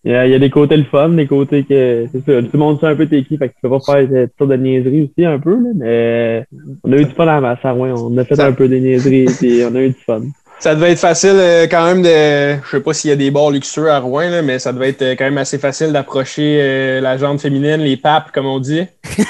il 0.04 0.12
y, 0.12 0.14
a, 0.14 0.26
il 0.26 0.32
y 0.32 0.34
a 0.34 0.38
des 0.38 0.50
côtés 0.50 0.76
le 0.76 0.84
fun, 0.84 1.10
des 1.10 1.26
côtés 1.26 1.64
que, 1.64 2.06
c'est 2.10 2.18
ça, 2.24 2.42
tout 2.42 2.48
le 2.52 2.58
monde 2.58 2.80
sait 2.80 2.86
un 2.86 2.96
peu 2.96 3.06
t'es 3.06 3.22
qui, 3.22 3.36
fait 3.36 3.48
que 3.48 3.54
tu 3.54 3.60
peux 3.62 3.70
pas 3.70 3.80
faire 3.80 4.08
cette 4.10 4.32
sorte 4.38 4.50
de 4.50 4.56
niaiserie 4.56 5.02
aussi 5.02 5.26
un 5.26 5.38
peu, 5.38 5.52
là, 5.54 5.70
mais 5.74 6.44
on 6.84 6.92
a 6.92 6.96
eu 6.96 7.04
du 7.04 7.12
fun 7.12 7.24
à 7.24 7.34
la 7.34 7.40
masse, 7.40 7.58
ouais, 7.64 7.92
on 7.94 8.16
a 8.16 8.24
fait 8.24 8.34
Ça- 8.36 8.46
un 8.46 8.52
peu 8.52 8.66
des 8.68 8.80
niaiseries, 8.80 9.26
puis 9.38 9.62
on 9.70 9.74
a 9.74 9.82
eu 9.82 9.88
du 9.90 10.00
fun. 10.06 10.22
Ça 10.58 10.74
devait 10.74 10.90
être 10.92 10.98
facile 10.98 11.36
euh, 11.36 11.66
quand 11.70 11.86
même 11.86 12.02
de. 12.02 12.60
Je 12.62 12.70
sais 12.70 12.80
pas 12.82 12.92
s'il 12.92 13.08
y 13.08 13.12
a 13.14 13.16
des 13.16 13.30
bars 13.30 13.50
luxueux 13.50 13.90
à 13.90 13.98
Rouen, 13.98 14.28
là, 14.28 14.42
mais 14.42 14.58
ça 14.58 14.74
devait 14.74 14.90
être 14.90 15.00
euh, 15.00 15.14
quand 15.16 15.24
même 15.24 15.38
assez 15.38 15.56
facile 15.56 15.90
d'approcher 15.90 16.58
euh, 16.60 17.00
la 17.00 17.16
jante 17.16 17.40
féminine, 17.40 17.78
les 17.78 17.96
papes, 17.96 18.30
comme 18.30 18.44
on 18.44 18.58
dit. 18.58 18.82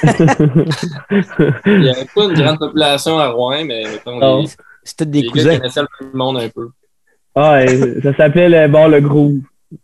Il 1.67 1.79
n'y 1.81 1.89
avait 1.91 2.07
pas 2.15 2.25
une 2.25 2.33
grande 2.35 2.59
population 2.59 3.19
à 3.19 3.29
Rouen, 3.29 3.65
mais 3.65 3.85
mettons, 3.85 4.43
tous 4.43 5.05
des 5.05 5.21
les 5.21 5.27
gars 5.27 5.33
cousins. 5.33 5.57
connaissaient 5.59 5.81
le 6.01 6.19
monde 6.19 6.39
un 6.39 6.49
peu. 6.49 6.69
Ah, 7.37 7.63
et 7.65 8.01
ça 8.03 8.13
s'appelait 8.17 8.49
le 8.49 8.67
bar 8.67 8.89
Le 8.89 9.01
Groove. 9.01 9.39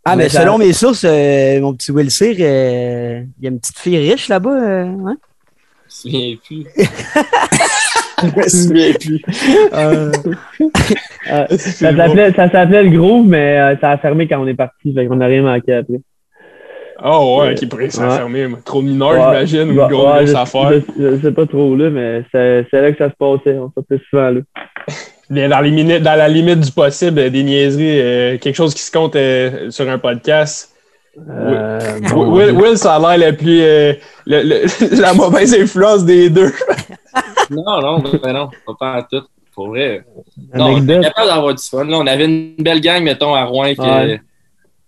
Ah, 0.05 0.15
mais 0.15 0.23
Mais 0.23 0.29
ça- 0.29 0.41
selon 0.41 0.57
mes 0.57 0.73
sources, 0.73 1.05
euh, 1.05 1.59
mon 1.61 1.73
petit 1.73 1.91
Will 1.91 2.11
Cyr, 2.11 2.35
euh, 2.39 3.21
il 3.39 3.43
y 3.43 3.47
a 3.47 3.51
une 3.51 3.59
petite 3.59 3.77
fille 3.79 3.97
riche 4.11 4.27
là-bas. 4.27 4.49
euh, 4.49 4.85
ouais. 4.85 5.13
Je 5.89 6.09
me 6.09 6.11
souviens 6.11 6.35
plus. 6.45 6.65
Je 8.23 8.35
me 8.41 8.47
souviens 8.49 8.93
plus. 8.93 9.21
Euh, 9.73 10.11
euh, 11.31 11.45
ça 11.57 11.95
s'appelait 11.95 12.33
ça 12.33 12.49
s'appelait 12.49 12.83
Le 12.83 12.89
Groove, 12.97 13.27
mais 13.27 13.59
euh, 13.59 13.75
ça 13.79 13.91
a 13.91 13.97
fermé 13.97 14.27
quand 14.27 14.41
on 14.41 14.47
est 14.47 14.55
parti, 14.55 14.93
fait 14.93 15.05
qu'on 15.07 15.15
n'a 15.17 15.27
rien 15.27 15.43
manqué 15.43 15.73
après. 15.73 16.01
Oh 17.03 17.39
ouais, 17.41 17.53
qui 17.53 17.67
pourrait 17.67 17.83
Ouais. 17.83 17.89
s'enfermer. 17.91 18.47
Trop 18.65 18.81
mineur, 18.81 19.11
Ouais. 19.11 19.45
j'imagine, 19.45 19.77
ou 19.77 19.81
Ouais, 19.83 19.87
grosse, 19.89 20.33
affaire. 20.33 20.71
je- 20.97 21.11
je 21.15 21.21
sais 21.21 21.31
pas 21.31 21.45
trop, 21.45 21.75
là, 21.75 21.89
mais 21.91 22.23
c'est 22.31 22.65
c'est 22.71 22.81
là 22.81 22.91
que 22.91 22.97
ça 22.97 23.09
se 23.11 23.15
passait. 23.15 23.57
On 23.59 23.71
sortait 23.71 24.01
souvent, 24.09 24.31
là. 24.31 24.41
Bien, 25.29 25.49
dans, 25.49 25.59
les 25.59 25.71
minutes, 25.71 26.03
dans 26.03 26.15
la 26.15 26.27
limite 26.29 26.61
du 26.61 26.71
possible, 26.71 27.19
euh, 27.19 27.29
des 27.29 27.43
niaiseries, 27.43 27.99
euh, 27.99 28.37
quelque 28.37 28.55
chose 28.55 28.73
qui 28.73 28.81
se 28.81 28.91
compte 28.91 29.15
euh, 29.15 29.69
sur 29.71 29.89
un 29.89 29.97
podcast. 29.97 30.73
Euh, 31.29 31.79
Will, 32.01 32.09
bon, 32.13 32.31
Will, 32.37 32.51
Will, 32.51 32.77
ça 32.77 32.95
a 32.95 32.99
l'air 33.17 33.27
la 33.31 33.33
plus. 33.33 33.59
euh, 33.61 33.93
le- 34.25 34.43
le- 34.43 35.01
la 35.01 35.13
mauvaise 35.13 35.53
influence 35.53 36.05
des 36.05 36.29
deux. 36.29 36.51
Non, 37.49 37.79
non, 37.81 38.03
ben 38.21 38.33
non, 38.33 38.49
pas 38.77 38.97
en 38.97 39.01
tout. 39.03 39.25
Pour 39.55 39.69
vrai. 39.69 40.03
Non, 40.53 40.73
on 40.75 40.81
était 40.83 40.99
d'avoir 41.15 41.55
du 41.55 41.63
fun. 41.63 41.85
Là, 41.85 41.97
on 41.97 42.05
avait 42.05 42.25
une 42.25 42.55
belle 42.59 42.81
gang, 42.81 43.01
mettons, 43.01 43.33
à 43.33 43.45
Rouen. 43.45 43.73
Que, 43.73 43.81
Ouais. 43.81 44.19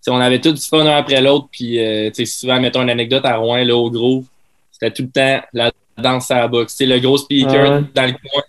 on 0.09 0.19
avait 0.19 0.39
tout 0.41 0.51
du 0.51 0.61
fun 0.61 0.85
un 0.85 0.97
après 0.97 1.21
l'autre. 1.21 1.47
Puis, 1.51 1.79
euh, 1.79 2.09
tu 2.09 2.25
sais, 2.25 2.39
souvent, 2.39 2.59
mettons 2.59 2.81
une 2.83 2.89
anecdote 2.89 3.23
à 3.25 3.37
Rouen, 3.37 3.63
là, 3.63 3.75
au 3.77 3.89
gros. 3.89 4.25
C'était 4.73 4.91
tout 4.91 5.03
le 5.03 5.09
temps 5.09 5.41
la 5.53 5.71
danse 5.97 6.29
à 6.31 6.39
la 6.41 6.47
boxe. 6.49 6.75
Tu 6.75 6.85
sais, 6.85 6.93
le 6.93 6.99
gros 6.99 7.17
speaker 7.17 7.77
Ouais. 7.79 7.83
dans 7.95 8.05
le 8.05 8.11
coin. 8.11 8.41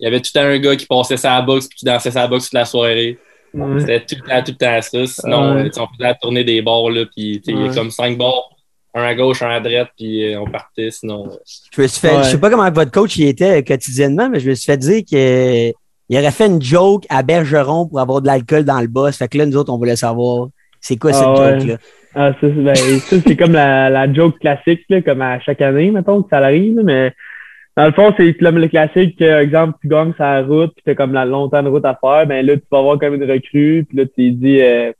Il 0.00 0.04
y 0.04 0.06
avait 0.06 0.20
tout 0.20 0.30
le 0.34 0.40
temps 0.40 0.46
un 0.46 0.58
gars 0.58 0.76
qui 0.76 0.86
passait 0.86 1.16
sa 1.16 1.40
boxe 1.42 1.68
puis 1.68 1.78
qui 1.78 1.84
dansait 1.84 2.10
sa 2.10 2.26
boxe 2.26 2.44
toute 2.44 2.54
la 2.54 2.64
soirée. 2.64 3.18
Ouais. 3.52 3.80
C'était 3.80 4.00
tout 4.00 4.16
le 4.22 4.28
temps, 4.28 4.42
tout 4.42 4.52
le 4.52 4.56
temps 4.56 4.82
ça. 4.82 5.06
Sinon, 5.06 5.54
Ouais. 5.54 5.64
tu 5.66 5.72
sais, 5.74 5.80
on 5.80 5.86
faisait 5.86 6.02
la 6.08 6.14
tournée 6.14 6.44
des 6.44 6.60
bars, 6.62 6.90
là. 6.90 7.04
Puis, 7.14 7.40
il 7.46 7.54
y 7.54 7.56
a 7.56 7.68
Ouais. 7.68 7.74
comme 7.74 7.90
cinq 7.90 8.18
bars. 8.18 8.50
Un 8.96 9.02
à 9.02 9.14
gauche, 9.14 9.42
un 9.42 9.50
à 9.50 9.58
droite, 9.60 9.88
puis 9.96 10.32
euh, 10.34 10.40
on 10.40 10.46
partait. 10.46 10.90
Sinon, 10.90 11.26
euh, 11.26 11.36
Je 11.76 11.82
me 11.82 11.86
suis 11.88 12.00
fait, 12.00 12.16
Ouais. 12.16 12.22
je 12.24 12.28
sais 12.30 12.38
pas 12.38 12.48
comment 12.50 12.70
votre 12.70 12.90
coach 12.92 13.16
il 13.16 13.26
était 13.28 13.62
quotidiennement, 13.64 14.28
mais 14.30 14.38
je 14.40 14.48
me 14.50 14.54
suis 14.54 14.66
fait 14.66 14.76
dire 14.76 15.02
que 15.10 15.72
il 16.10 16.18
aurait 16.18 16.30
fait 16.30 16.46
une 16.46 16.62
joke 16.62 17.04
à 17.08 17.22
Bergeron 17.24 17.86
pour 17.88 17.98
avoir 17.98 18.20
de 18.20 18.26
l'alcool 18.26 18.64
dans 18.64 18.80
le 18.80 18.86
boss. 18.88 19.16
Fait 19.16 19.26
que 19.26 19.38
là, 19.38 19.46
nous 19.46 19.56
autres, 19.56 19.72
on 19.72 19.78
voulait 19.78 19.96
savoir 19.96 20.48
c'est 20.80 20.96
quoi 20.96 21.12
cette 21.12 21.24
Ah 21.26 21.32
ouais. 21.40 21.60
joke-là? 21.60 21.76
Ah, 22.14 22.30
ça, 22.32 22.36
c'est 22.42 22.50
ben, 22.52 22.74
ça, 22.76 23.16
c'est 23.26 23.36
comme 23.36 23.52
la, 23.52 23.90
la 23.90 24.12
joke 24.12 24.38
classique, 24.38 24.82
là, 24.88 25.02
comme 25.02 25.22
à 25.22 25.40
chaque 25.40 25.60
année, 25.60 25.90
mettons, 25.90 26.22
que 26.22 26.28
ça 26.30 26.38
arrive, 26.38 26.76
là, 26.76 26.82
mais 26.84 27.12
dans 27.76 27.86
le 27.86 27.92
fond, 27.92 28.14
c'est 28.16 28.34
comme 28.34 28.58
le 28.58 28.68
classique, 28.68 29.18
que, 29.18 29.42
exemple, 29.42 29.76
tu 29.80 29.88
gagnes 29.88 30.12
sa 30.16 30.42
route, 30.42 30.72
puis 30.74 30.82
t'as 30.84 30.94
comme 30.94 31.12
la 31.12 31.24
longtemps 31.24 31.62
de 31.62 31.68
route 31.68 31.84
à 31.84 31.98
faire, 32.00 32.26
ben 32.26 32.44
là, 32.46 32.56
tu 32.56 32.62
vas 32.70 32.78
avoir 32.78 32.98
comme 32.98 33.14
une 33.14 33.30
recrue, 33.30 33.84
puis 33.88 33.98
là, 33.98 34.04
tu 34.06 34.30
dis, 34.30 34.60
euh, 34.60 34.92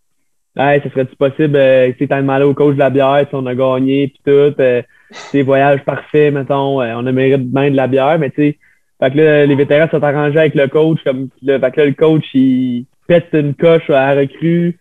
hey, 0.56 0.80
ça 0.82 0.90
serait-tu 0.90 1.14
possible, 1.16 1.56
euh, 1.56 1.92
que 1.92 1.98
tu 1.98 2.08
t'as 2.08 2.20
demandé 2.20 2.44
au 2.44 2.54
coach 2.54 2.74
de 2.74 2.80
la 2.80 2.90
bière, 2.90 3.26
si 3.28 3.34
on 3.34 3.46
a 3.46 3.54
gagné, 3.54 4.08
puis 4.08 4.20
tout, 4.24 4.60
euh, 4.60 4.82
c'est 5.30 5.42
voyage 5.42 5.84
parfait, 5.84 6.32
mettons, 6.32 6.80
euh, 6.80 6.94
on 6.96 7.06
a 7.06 7.12
mérité 7.12 7.36
bien 7.38 7.70
de 7.70 7.76
la 7.76 7.86
bière, 7.86 8.18
mais 8.18 8.30
tu 8.30 8.36
sais, 8.36 8.58
fait 9.00 9.10
que 9.10 9.18
là, 9.18 9.46
les 9.46 9.54
vétérans 9.54 9.88
sont 9.90 10.02
arrangés 10.02 10.38
avec 10.38 10.54
le 10.56 10.66
coach, 10.66 10.98
comme, 11.04 11.28
là, 11.42 11.60
fait 11.60 11.70
que 11.70 11.80
là, 11.80 11.86
le 11.86 11.92
coach, 11.92 12.24
il 12.34 12.86
pète 13.06 13.28
une 13.34 13.54
coche 13.54 13.88
à 13.90 14.14
la 14.14 14.20
recrue, 14.22 14.78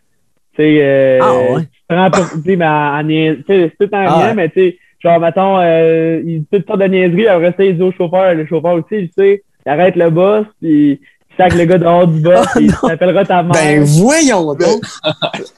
tu 0.55 0.63
sais, 0.63 0.79
euh, 0.81 1.19
Ah 1.21 1.53
ouais. 1.53 1.67
prends 1.87 2.09
pour, 2.09 2.29
tu 2.31 2.41
sais, 2.43 2.55
mais 2.55 3.35
tu 3.37 3.43
c'est 3.47 3.77
tout 3.79 3.93
en 3.93 3.97
Ah 3.99 4.17
rien, 4.17 4.27
ouais. 4.29 4.33
mais 4.33 4.49
tu 4.49 4.61
sais, 4.61 4.77
genre, 5.03 5.19
mettons, 5.19 5.59
euh, 5.59 6.21
il 6.25 6.39
dit 6.41 6.47
toutes 6.51 6.65
sortes 6.67 6.79
de 6.81 6.85
niaiseries, 6.85 7.27
après 7.27 7.53
ça, 7.57 7.63
il 7.63 7.75
dit 7.77 7.83
au 7.83 7.91
chauffeur, 7.91 8.33
le 8.33 8.45
chauffeur 8.45 8.73
aussi, 8.73 9.07
tu 9.07 9.11
sais, 9.17 9.43
il 9.65 9.69
arrête 9.69 9.95
le 9.95 10.09
boss, 10.09 10.45
puis 10.61 10.91
il 10.91 11.35
sac 11.37 11.53
le 11.55 11.65
gars 11.65 11.77
dehors 11.77 12.07
du 12.07 12.21
boss, 12.21 12.45
Oh 12.47 12.51
puis 12.57 12.65
il 12.65 12.71
non. 12.71 12.87
t'appellera 12.89 13.25
ta 13.25 13.43
mère. 13.43 13.51
Ben 13.53 13.83
voyons 13.83 14.45
donc! 14.53 14.81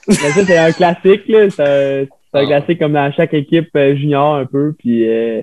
Mais 0.08 0.14
ça, 0.16 0.44
c'est 0.46 0.58
un 0.58 0.72
classique, 0.72 1.28
là, 1.28 1.50
c'est 1.50 1.62
un, 1.64 2.06
c'est 2.34 2.40
un 2.40 2.44
Ah. 2.44 2.46
classique 2.48 2.80
comme 2.80 2.94
dans 2.94 3.12
chaque 3.14 3.34
équipe 3.34 3.70
euh, 3.76 3.96
junior 3.96 4.36
un 4.36 4.46
peu, 4.46 4.74
puis 4.78 5.08
euh, 5.10 5.42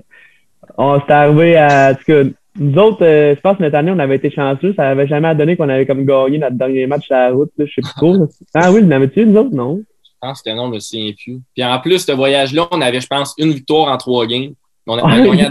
on 0.77 0.99
s'est 0.99 1.11
arrivé 1.11 1.55
à, 1.57 1.91
en 1.91 1.95
tout 1.95 2.03
cas, 2.05 2.23
nous 2.59 2.77
autres, 2.77 3.03
euh, 3.03 3.33
je 3.35 3.41
pense 3.41 3.57
que 3.57 3.63
cette 3.63 3.73
année, 3.73 3.91
on 3.91 3.97
avait 3.99 4.17
été 4.17 4.29
chanceux, 4.29 4.73
ça 4.75 4.89
avait 4.89 5.07
jamais 5.07 5.33
donné 5.33 5.55
qu'on 5.55 5.69
avait 5.69 5.87
comme 5.87 6.05
gagné 6.05 6.37
notre 6.37 6.55
dernier 6.55 6.85
match 6.87 7.09
à 7.11 7.29
la 7.29 7.31
route, 7.31 7.51
là, 7.57 7.65
je 7.67 7.73
sais 7.73 7.81
plus 7.81 7.93
trop. 7.95 8.27
Ah 8.53 8.71
oui, 8.71 8.81
vous 8.81 8.87
n'avez-tu, 8.87 9.25
nous 9.25 9.39
autres, 9.39 9.55
non? 9.55 9.81
Pense 10.25 10.41
que 10.41 10.49
non, 10.51 10.67
je 10.69 10.75
me 10.75 10.79
souviens 10.79 11.11
plus. 11.21 11.41
Puis 11.53 11.63
en 11.65 11.79
plus, 11.79 11.99
ce 11.99 12.11
voyage-là, 12.13 12.67
on 12.71 12.79
avait, 12.81 13.01
je 13.01 13.07
pense, 13.07 13.33
une 13.37 13.51
victoire 13.51 13.89
en 13.91 13.97
trois 13.97 14.25
games. 14.25 14.53
On 14.87 14.97
avait 14.97 15.27
Ouais. 15.27 15.37
gagné. 15.37 15.49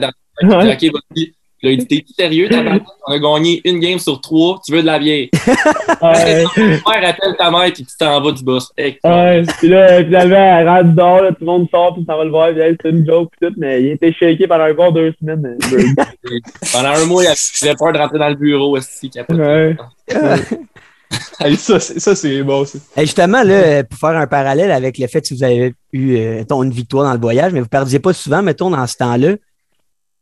Fait 0.70 0.76
qu'il 0.78 0.90
dit, 0.90 0.96
OK, 0.96 1.02
vas-y. 1.14 1.32
Puis 1.58 1.68
là, 1.68 1.70
il 1.72 1.78
dit, 1.78 1.86
t'es 1.86 2.04
sérieux? 2.24 2.48
On 3.06 3.12
a 3.12 3.18
gagné 3.18 3.60
une 3.64 3.78
game 3.80 3.98
sur 3.98 4.20
trois, 4.20 4.58
tu 4.66 4.72
veux 4.72 4.80
de 4.80 4.86
la 4.86 4.98
vieille. 4.98 5.30
Ouais. 6.02 6.44
Père 6.56 7.08
appelle 7.10 7.36
ta 7.38 7.48
mère, 7.52 7.72
puis 7.72 7.84
tu 7.84 7.96
t'en 7.96 8.20
vas 8.20 8.32
du 8.32 8.42
boss. 8.42 8.72
Hey, 8.76 8.98
Ouais, 9.04 9.42
puis 9.58 9.68
là, 9.68 10.02
finalement, 10.02 10.58
elle 10.58 10.68
rentre 10.68 10.96
dehors, 10.96 11.22
là, 11.22 11.28
tout 11.30 11.36
le 11.40 11.46
monde 11.46 11.68
sort, 11.70 11.94
puis 11.94 12.04
ça 12.04 12.16
va 12.16 12.24
le 12.24 12.30
voir, 12.30 12.48
puis 12.52 12.60
c'est 12.82 12.88
une 12.90 13.06
joke, 13.06 13.30
puis 13.38 13.46
tout, 13.48 13.54
mais 13.56 13.80
il 13.82 13.88
était 13.90 14.12
shaké 14.12 14.48
pendant 14.48 14.64
un 14.64 14.74
bon 14.74 14.90
deux 14.90 15.14
semaines. 15.20 15.46
euh. 15.72 16.38
Pendant 16.72 16.88
un 16.88 17.04
mois, 17.06 17.22
il 17.22 17.28
avait 17.28 17.76
peur 17.76 17.92
de 17.92 17.98
rentrer 17.98 18.18
dans 18.18 18.28
le 18.30 18.34
bureau 18.34 18.76
aussi. 18.76 19.10
Ouais. 19.28 19.76
Ça, 21.56 21.80
c'est- 22.14 22.42
bon. 22.42 22.64
justement, 22.96 23.42
là, 23.42 23.84
pour 23.84 23.98
faire 23.98 24.16
un 24.16 24.26
parallèle 24.26 24.70
avec 24.70 24.98
le 24.98 25.06
fait 25.06 25.20
que 25.20 25.34
vous 25.34 25.42
avez 25.44 25.74
eu 25.92 26.16
euh, 26.16 26.44
une 26.62 26.70
victoire 26.70 27.04
dans 27.04 27.12
le 27.12 27.20
voyage, 27.20 27.52
mais 27.52 27.60
vous 27.60 27.66
ne 27.66 27.70
perdiez 27.70 27.98
pas 27.98 28.12
souvent, 28.12 28.42
mettons, 28.42 28.70
dans 28.70 28.86
ce 28.86 28.96
temps-là. 28.96 29.34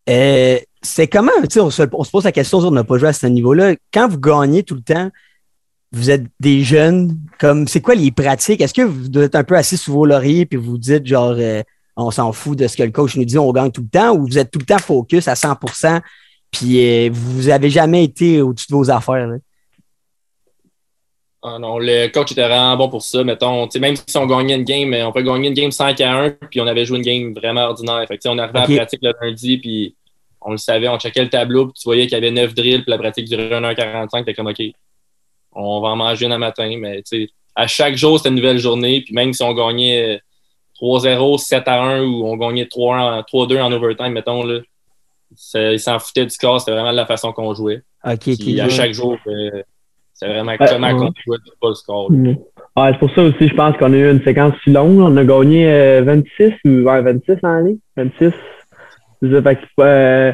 Euh, 0.09 0.59
c'est 0.83 1.07
comment, 1.07 1.33
on 1.57 1.71
se, 1.71 1.83
on 1.93 2.05
se 2.05 2.11
pose 2.11 2.25
la 2.25 2.33
question, 2.33 2.59
on 2.59 2.71
n'a 2.71 2.85
pas 2.85 2.99
joué 2.99 3.09
à 3.09 3.12
ce 3.12 3.27
niveau-là. 3.27 3.75
Quand 3.93 4.09
vous 4.09 4.19
gagnez 4.19 4.62
tout 4.62 4.75
le 4.75 4.83
temps, 4.83 5.11
vous 5.93 6.11
êtes 6.11 6.25
des 6.39 6.62
jeunes, 6.62 7.19
comme 7.39 7.69
c'est 7.69 7.81
quoi 7.81 7.95
les 7.95 8.11
pratiques? 8.11 8.61
Est-ce 8.61 8.75
que 8.75 8.83
vous 8.83 9.11
êtes 9.19 9.35
un 9.35 9.45
peu 9.45 9.57
assis 9.57 9.77
sous 9.77 9.93
vos 9.93 10.07
lauriers 10.07 10.47
puis 10.47 10.59
vous 10.59 10.79
dites 10.79 11.07
genre 11.07 11.35
euh, 11.37 11.62
on 11.97 12.11
s'en 12.11 12.33
fout 12.33 12.57
de 12.57 12.67
ce 12.67 12.77
que 12.77 12.83
le 12.83 12.93
coach 12.93 13.17
nous 13.17 13.25
dit, 13.25 13.39
on 13.39 13.53
gagne 13.53 13.71
tout 13.71 13.83
le 13.83 13.89
temps, 13.89 14.15
ou 14.17 14.27
vous 14.27 14.39
êtes 14.39 14.51
tout 14.51 14.59
le 14.59 14.65
temps 14.65 14.79
focus 14.79 15.29
à 15.29 15.35
100% 15.35 16.01
puis 16.51 16.85
euh, 16.85 17.11
vous 17.12 17.49
avez 17.49 17.71
jamais 17.71 18.05
été 18.05 18.41
au-dessus 18.41 18.67
de 18.71 18.75
vos 18.77 18.91
affaires? 18.91 19.27
là? 19.27 19.37
Ah 21.43 21.59
non, 21.59 21.79
le 21.79 22.09
coach 22.09 22.33
était 22.33 22.47
vraiment 22.47 22.77
bon 22.77 22.89
pour 22.91 23.03
ça. 23.03 23.25
Mettons, 23.25 23.67
tu 23.67 23.73
sais, 23.73 23.79
même 23.79 23.97
si 23.97 24.17
on 24.19 24.27
gagnait 24.27 24.57
une 24.57 24.65
game, 24.65 24.95
on 25.07 25.12
peut 25.12 25.23
gagner 25.23 25.49
une 25.49 25.55
game 25.55 25.71
5 25.71 25.99
à 26.03 26.12
1, 26.12 26.31
puis 26.51 26.61
on 26.61 26.67
avait 26.67 26.85
joué 26.85 26.99
une 26.99 27.05
game 27.05 27.33
vraiment 27.35 27.62
ordinaire. 27.62 28.05
Fait 28.07 28.19
que, 28.19 28.29
on 28.29 28.37
arrivait 28.37 28.59
à 28.59 28.67
la 28.67 28.77
pratique 28.77 29.01
le 29.03 29.15
lundi, 29.23 29.57
puis 29.57 29.97
on 30.43 30.51
le 30.51 30.59
savait, 30.59 30.89
on 30.89 30.99
checkait 30.99 31.23
le 31.23 31.31
tableau, 31.31 31.67
puis 31.67 31.75
tu 31.81 31.85
voyais 31.85 32.03
qu'il 32.03 32.12
y 32.12 32.17
avait 32.17 32.31
9 32.31 32.55
drills, 32.55 32.83
puis 32.83 32.91
la 32.91 32.99
pratique 32.99 33.27
durait 33.27 33.59
1h45. 33.59 34.25
T'es 34.25 34.35
comme, 34.35 34.49
OK, 34.49 34.61
on 35.53 35.81
va 35.81 35.89
en 35.89 35.97
manger 35.97 36.27
une 36.27 36.33
à 36.33 36.39
matin. 36.39 36.77
Mais 36.79 37.03
tu 37.03 37.25
sais, 37.25 37.31
à 37.55 37.67
chaque 37.67 37.97
jour, 37.97 38.19
c'était 38.19 38.29
une 38.29 38.37
nouvelle 38.37 38.59
journée, 38.59 39.01
puis 39.01 39.15
même 39.15 39.33
si 39.33 39.43
on 39.43 39.55
gagnait 39.55 40.17
euh, 40.17 40.19
3-0, 40.83 41.39
7 41.39 41.69
à 41.69 41.83
1, 41.83 42.03
ou 42.03 42.27
on 42.27 42.37
gagnait 42.37 42.65
3-1 42.65 43.25
3-2 43.25 43.62
en 43.62 43.73
overtime, 43.73 44.12
mettons, 44.12 44.43
là, 44.43 44.61
ils 45.55 45.81
s'en 45.81 45.99
foutaient 45.99 46.25
du 46.25 46.31
score, 46.31 46.61
c'était 46.61 46.73
vraiment 46.73 46.93
de 46.93 46.97
la 46.97 47.07
façon 47.07 47.33
qu'on 47.33 47.55
jouait. 47.55 47.83
OK, 48.05 48.37
Puis 48.39 48.61
à 48.61 48.69
chaque 48.69 48.93
jour, 48.93 49.17
euh, 49.27 49.62
c'est 50.21 50.29
vraiment 50.29 50.53
Ouais, 50.53 50.59
comment 50.69 50.89
ouais. 50.89 51.39
pas 51.61 51.69
le 51.69 51.75
score. 51.75 52.13
Mm. 52.13 52.29
Ouais, 52.77 52.93
c'est 52.93 52.99
pour 52.99 53.11
ça 53.13 53.23
aussi, 53.23 53.49
je 53.49 53.55
pense 53.55 53.77
qu'on 53.79 53.93
a 53.93 53.97
eu 53.97 54.11
une 54.11 54.23
séquence 54.23 54.53
si 54.63 54.71
longue. 54.71 55.01
On 55.01 55.17
a 55.17 55.25
gagné 55.25 55.67
euh, 55.67 56.03
26 56.05 56.53
ou 56.67 56.69
ouais, 56.83 57.01
26 57.01 57.39
en 57.43 57.61
ligne. 57.61 57.79
26. 57.97 58.33
C'est 59.23 59.81
euh, 59.81 60.33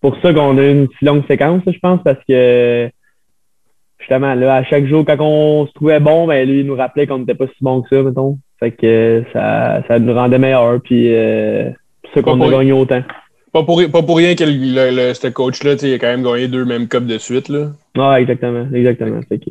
pour 0.00 0.16
ça 0.20 0.32
qu'on 0.32 0.58
a 0.58 0.62
eu 0.62 0.70
une 0.72 0.88
si 0.98 1.04
longue 1.04 1.26
séquence, 1.26 1.62
je 1.66 1.78
pense, 1.78 2.00
parce 2.02 2.18
que 2.28 2.90
justement, 3.98 4.34
là, 4.34 4.56
à 4.56 4.64
chaque 4.64 4.86
jour, 4.86 5.04
quand 5.06 5.16
on 5.20 5.66
se 5.66 5.72
trouvait 5.72 6.00
bon, 6.00 6.26
ben 6.26 6.48
lui, 6.48 6.60
il 6.60 6.66
nous 6.66 6.76
rappelait 6.76 7.06
qu'on 7.06 7.18
n'était 7.18 7.34
pas 7.34 7.46
si 7.46 7.62
bon 7.62 7.82
que 7.82 7.94
ça, 7.94 8.02
mettons. 8.02 8.38
Fait 8.58 8.70
que 8.70 8.86
euh, 8.86 9.22
ça, 9.32 9.82
ça 9.86 9.98
nous 9.98 10.14
rendait 10.14 10.38
meilleurs. 10.38 10.80
Puis 10.82 11.14
euh, 11.14 11.70
c'est 12.14 12.22
pour 12.22 12.32
ça 12.32 12.38
qu'on 12.38 12.48
a 12.48 12.50
gagné 12.50 12.72
autant. 12.72 13.02
Pas 13.52 13.62
pour, 13.62 13.80
pas 13.90 14.02
pour 14.02 14.16
rien 14.18 14.34
que 14.34 14.44
le, 14.44 14.52
le- 14.52 14.90
le- 15.08 15.14
ce 15.14 15.28
coach-là, 15.28 15.74
il 15.82 15.94
a 15.94 15.98
quand 15.98 16.06
même 16.08 16.22
gagné 16.22 16.46
deux 16.48 16.64
mêmes 16.64 16.88
cupes 16.88 17.06
de 17.06 17.16
suite. 17.18 17.48
Là. 17.48 17.70
Ouais, 17.96 18.20
exactement. 18.22 18.66
Exactement. 18.74 19.20
Fait 19.28 19.38
que, 19.38 19.50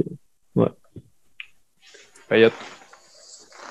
Payette. 2.30 2.54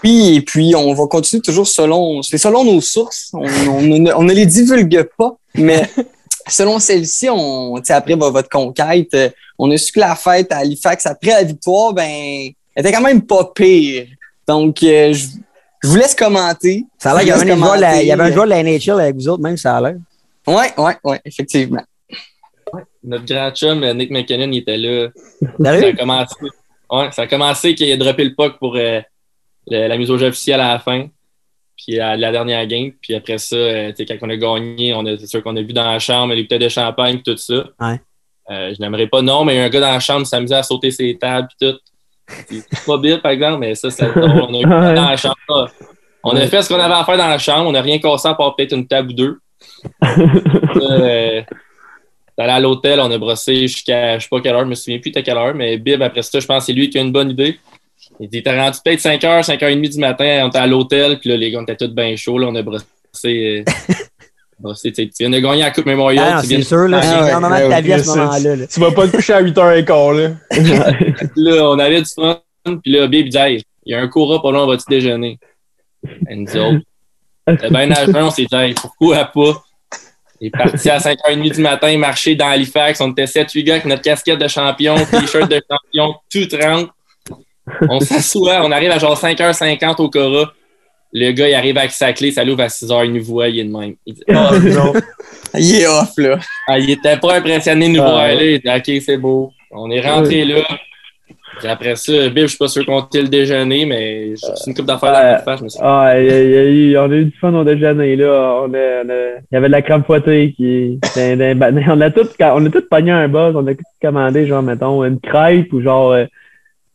Oui, 0.02 0.34
et 0.36 0.40
puis 0.42 0.74
on 0.76 0.92
va 0.92 1.06
continuer 1.06 1.40
toujours 1.42 1.66
selon, 1.66 2.22
c'est 2.22 2.38
selon 2.38 2.64
nos 2.64 2.80
sources. 2.80 3.30
On, 3.32 3.44
on, 3.68 3.80
ne- 3.82 4.12
on 4.14 4.22
ne 4.22 4.32
les 4.34 4.46
divulgue 4.46 5.08
pas, 5.16 5.34
mais 5.54 5.88
selon 6.48 6.78
celle-ci, 6.78 7.28
on, 7.30 7.76
après 7.88 8.14
vo- 8.14 8.30
votre 8.30 8.48
conquête, 8.50 9.08
euh, 9.14 9.30
on 9.58 9.70
a 9.70 9.76
su 9.78 9.92
que 9.92 10.00
la 10.00 10.14
fête 10.14 10.52
à 10.52 10.58
Halifax 10.58 11.06
après 11.06 11.30
la 11.30 11.42
victoire, 11.44 11.94
ben, 11.94 12.50
était 12.76 12.92
quand 12.92 13.00
même 13.00 13.22
pas 13.22 13.50
pire. 13.54 14.06
Donc, 14.46 14.82
euh, 14.82 15.12
je, 15.14 15.26
je 15.82 15.88
vous 15.88 15.96
laisse 15.96 16.14
commenter. 16.14 16.84
Ça 16.98 17.12
a 17.12 17.14
l'air 17.14 17.22
il 18.02 18.06
y 18.08 18.12
avait 18.12 18.22
un 18.24 18.32
joueur 18.32 18.44
de 18.44 18.50
la 18.50 18.62
NHL 18.62 19.00
avec 19.00 19.14
vous 19.16 19.28
autres, 19.28 19.42
même 19.42 19.56
ça 19.56 19.76
a 19.76 19.80
l'air. 19.80 19.96
Ouais, 20.46 20.72
ouais, 20.78 20.96
ouais, 21.04 21.20
effectivement. 21.24 21.82
Notre 23.02 23.24
grand 23.24 23.50
chum, 23.54 23.82
euh, 23.82 23.94
Nick 23.94 24.10
McKinnon, 24.10 24.50
il 24.50 24.58
était 24.58 24.76
là. 24.76 25.08
Ça 25.80 25.86
a 25.86 25.92
commencé, 25.92 26.34
ouais, 26.90 27.12
ça 27.12 27.22
a 27.22 27.26
commencé 27.26 27.74
qu'il 27.74 27.90
a 27.92 27.96
droppé 27.96 28.24
le 28.24 28.34
puck 28.34 28.58
pour 28.58 28.76
euh, 28.76 29.00
le- 29.70 29.86
la 29.88 29.96
mise 29.96 30.10
au 30.10 30.18
jeu 30.18 30.26
officielle 30.28 30.60
à 30.60 30.72
la 30.72 30.78
fin. 30.78 31.06
Puis 31.76 31.98
à 32.00 32.16
la 32.16 32.30
dernière 32.32 32.66
game. 32.66 32.92
Puis 33.00 33.14
après 33.14 33.38
ça, 33.38 33.56
euh, 33.56 33.92
quand 33.98 34.16
on 34.22 34.30
a 34.30 34.36
gagné, 34.36 34.94
on 34.94 35.04
a- 35.06 35.16
c'est 35.18 35.26
sûr 35.26 35.42
qu'on 35.42 35.56
a 35.56 35.60
vu 35.62 35.72
dans 35.72 35.84
la 35.90 35.98
chambre 35.98 36.32
les 36.34 36.42
bouteilles 36.42 36.58
de 36.60 36.68
champagne 36.68 37.20
tout 37.22 37.36
ça. 37.36 37.64
Ouais. 37.80 38.00
Euh, 38.50 38.72
je 38.74 38.80
n'aimerais 38.80 39.06
pas 39.06 39.22
non, 39.22 39.44
mais 39.44 39.54
il 39.54 39.58
y 39.58 39.60
a 39.60 39.64
un 39.64 39.68
gars 39.70 39.80
dans 39.80 39.90
la 39.92 40.00
chambre 40.00 40.20
qui 40.22 40.26
s'amusait 40.28 40.54
à 40.54 40.62
sauter 40.62 40.90
ses 40.90 41.16
tables 41.18 41.48
puis 41.58 41.68
tout. 41.70 41.78
C'est 42.50 42.86
pas 42.86 42.96
bien, 42.98 43.18
par 43.18 43.32
exemple, 43.32 43.58
mais 43.58 43.74
ça, 43.74 43.90
c'est 43.90 44.06
drôle. 44.06 44.46
On 44.48 44.54
a 44.54 44.58
eu 44.60 44.62
dans 44.96 45.08
la 45.10 45.16
chambre. 45.16 45.34
On 46.22 46.34
a 46.34 46.46
fait 46.46 46.62
ce 46.62 46.68
qu'on 46.72 46.80
avait 46.80 46.94
à 46.94 47.04
faire 47.04 47.18
dans 47.18 47.28
la 47.28 47.38
chambre. 47.38 47.68
On 47.68 47.72
n'a 47.72 47.82
rien 47.82 47.98
cassé 47.98 48.28
à 48.28 48.34
part 48.34 48.56
peut-être 48.56 48.72
une 48.72 48.86
table 48.86 49.10
ou 49.10 49.14
deux. 49.14 49.38
Euh, 50.02 51.42
D'aller 52.36 52.52
à 52.52 52.58
l'hôtel, 52.60 52.98
on 53.00 53.10
a 53.12 53.18
brossé 53.18 53.54
jusqu'à 53.68 54.18
je 54.18 54.24
sais 54.24 54.28
pas 54.28 54.40
quelle 54.40 54.54
heure, 54.56 54.64
je 54.64 54.68
me 54.70 54.74
souviens 54.74 54.98
plus 54.98 55.12
à 55.14 55.22
quelle 55.22 55.36
heure, 55.36 55.54
mais 55.54 55.76
Bib, 55.78 56.02
après 56.02 56.22
ça, 56.22 56.40
je 56.40 56.46
pense 56.46 56.62
que 56.62 56.66
c'est 56.66 56.72
lui 56.72 56.90
qui 56.90 56.98
a 56.98 57.02
une 57.02 57.12
bonne 57.12 57.30
idée. 57.30 57.60
Il 58.18 58.28
dit, 58.28 58.42
t'as 58.42 58.56
rendu 58.60 58.78
peut-être 58.84 59.00
5h, 59.00 59.44
5h30 59.46 59.88
du 59.92 59.98
matin, 59.98 60.40
on 60.44 60.48
était 60.48 60.58
à 60.58 60.66
l'hôtel, 60.66 61.18
puis 61.20 61.30
là, 61.30 61.36
les 61.36 61.50
gars, 61.52 61.60
on 61.60 61.62
était 61.62 61.76
tous 61.76 61.94
bien 61.94 62.16
chauds, 62.16 62.38
là, 62.38 62.48
on 62.48 62.54
a 62.56 62.62
brossé. 62.62 62.84
euh, 63.24 63.62
brossé, 64.58 64.92
tu 64.92 65.06
tu 65.08 65.14
viens 65.20 65.30
de 65.30 65.38
gagner 65.38 65.62
la 65.62 65.70
Coupe 65.70 65.86
Memorial. 65.86 66.34
Ah, 66.36 66.40
tu 66.42 66.48
c'est 66.48 66.56
de- 66.58 66.62
sûr, 66.62 66.88
là, 66.88 67.00
c'est 67.02 67.08
un 67.32 67.40
moment 67.40 67.54
de 67.56 67.68
ta 67.70 67.80
vie 67.80 67.92
à 67.92 67.98
ce 68.02 68.08
moment-là. 68.18 68.56
là. 68.56 68.66
Tu 68.66 68.80
vas 68.80 68.90
pas 68.90 69.06
te 69.06 69.12
coucher 69.16 69.32
à 69.34 69.42
8h15, 69.42 70.16
là. 70.20 70.30
Là, 71.36 71.68
on 71.70 71.78
avait 71.78 72.02
du 72.02 72.10
fun, 72.12 72.40
puis 72.82 72.90
là, 72.92 73.06
Bib 73.06 73.28
dit, 73.28 73.36
Hey, 73.38 73.62
il 73.86 73.92
y 73.92 73.94
a 73.94 74.00
un 74.00 74.08
Cora 74.08 74.42
pas 74.42 74.50
loin, 74.50 74.64
on 74.64 74.66
va-tu 74.66 74.84
déjeuner? 74.88 75.38
Elle 76.26 76.38
nous 76.40 76.46
dit, 76.46 76.58
oh. 76.58 76.72
C'était 77.48 77.68
bien 77.70 77.90
à 77.92 78.06
jeun, 78.06 78.16
on 78.16 78.30
s'est 78.30 78.46
dit, 78.46 78.54
Hey, 78.56 78.74
pourquoi 78.74 79.24
pas? 79.26 79.62
Il 80.44 80.48
est 80.48 80.50
parti 80.50 80.90
à 80.90 80.98
5h30 80.98 81.54
du 81.54 81.60
matin, 81.62 81.96
marcher 81.96 82.34
dans 82.34 82.48
Halifax. 82.48 83.00
On 83.00 83.10
était 83.12 83.24
7-8 83.24 83.64
gars 83.64 83.72
avec 83.74 83.86
notre 83.86 84.02
casquette 84.02 84.38
de 84.38 84.46
champion, 84.46 84.94
t-shirt 84.96 85.50
de 85.50 85.58
champion, 85.70 86.14
tout 86.30 86.44
trempe. 86.44 86.90
On 87.88 87.98
s'assoit, 88.00 88.60
on 88.62 88.70
arrive 88.70 88.90
à 88.90 88.98
genre 88.98 89.18
5h50 89.18 90.02
au 90.02 90.10
Cora. 90.10 90.52
Le 91.14 91.30
gars, 91.32 91.48
il 91.48 91.54
arrive 91.54 91.78
avec 91.78 91.92
sa 91.92 92.12
clé, 92.12 92.30
ça 92.30 92.44
l'ouvre 92.44 92.60
à 92.60 92.66
6h, 92.66 93.06
il 93.06 93.14
nous 93.14 93.24
voit, 93.24 93.48
il 93.48 93.60
est 93.60 93.64
de 93.64 93.74
même. 93.74 93.94
Il 94.04 94.14
dit, 94.14 94.22
Ah, 94.28 94.50
non. 94.60 94.92
Il 95.54 95.76
est 95.76 95.86
off, 95.86 96.10
là. 96.18 96.38
Ah, 96.68 96.78
il 96.78 96.90
était 96.90 97.16
pas 97.16 97.36
impressionné 97.36 97.88
de 97.88 97.92
nous 97.94 98.02
Ah, 98.02 98.10
voir. 98.10 98.32
Il 98.32 98.60
dit, 98.60 98.68
OK, 98.68 99.02
c'est 99.02 99.16
beau. 99.16 99.50
On 99.70 99.90
est 99.90 100.02
rentré 100.06 100.44
là. 100.44 100.60
Puis 101.58 101.68
après 101.68 101.96
ça, 101.96 102.12
Bib, 102.28 102.38
je 102.38 102.46
suis 102.46 102.58
pas 102.58 102.68
sûr 102.68 102.84
qu'on 102.84 103.00
était 103.00 103.22
le 103.22 103.28
déjeuner, 103.28 103.86
mais 103.86 104.32
c'est 104.36 104.66
une 104.70 104.74
coupe 104.74 104.86
d'affaires 104.86 105.12
dans 105.12 105.18
la 105.20 105.38
face. 105.38 105.58
Je 105.60 105.64
me 105.64 105.68
suis 105.68 105.78
dit, 105.78 105.84
Ah, 105.86 106.14
il 106.20 106.26
y 106.26 106.30
a- 106.30 106.42
il 106.42 106.50
y 106.50 106.56
a 106.56 106.64
eu- 106.64 106.98
on 106.98 107.10
a 107.10 107.14
eu 107.14 107.24
du 107.26 107.36
fun 107.40 107.54
au 107.54 107.64
déjeuner, 107.64 108.16
là. 108.16 108.60
On 108.62 108.72
a, 108.74 109.02
on 109.04 109.08
a- 109.10 109.38
il 109.40 109.54
y 109.54 109.56
avait 109.56 109.66
de 109.68 109.72
la 109.72 109.82
crème 109.82 110.04
fouettée 110.04 110.52
qui. 110.56 110.98
dans- 111.16 111.58
dans- 111.58 111.82
on 111.96 112.00
a 112.00 112.10
tout, 112.10 112.26
on 112.40 112.66
a 112.66 112.70
tout 112.70 112.82
pogné 112.90 113.10
un 113.12 113.28
buzz. 113.28 113.54
On 113.56 113.66
a 113.66 113.74
tout 113.74 113.82
commandé, 114.02 114.46
genre, 114.46 114.62
mettons, 114.62 115.04
une 115.04 115.20
crêpe 115.20 115.72
ou 115.72 115.80
genre 115.80 116.12
euh, 116.12 116.24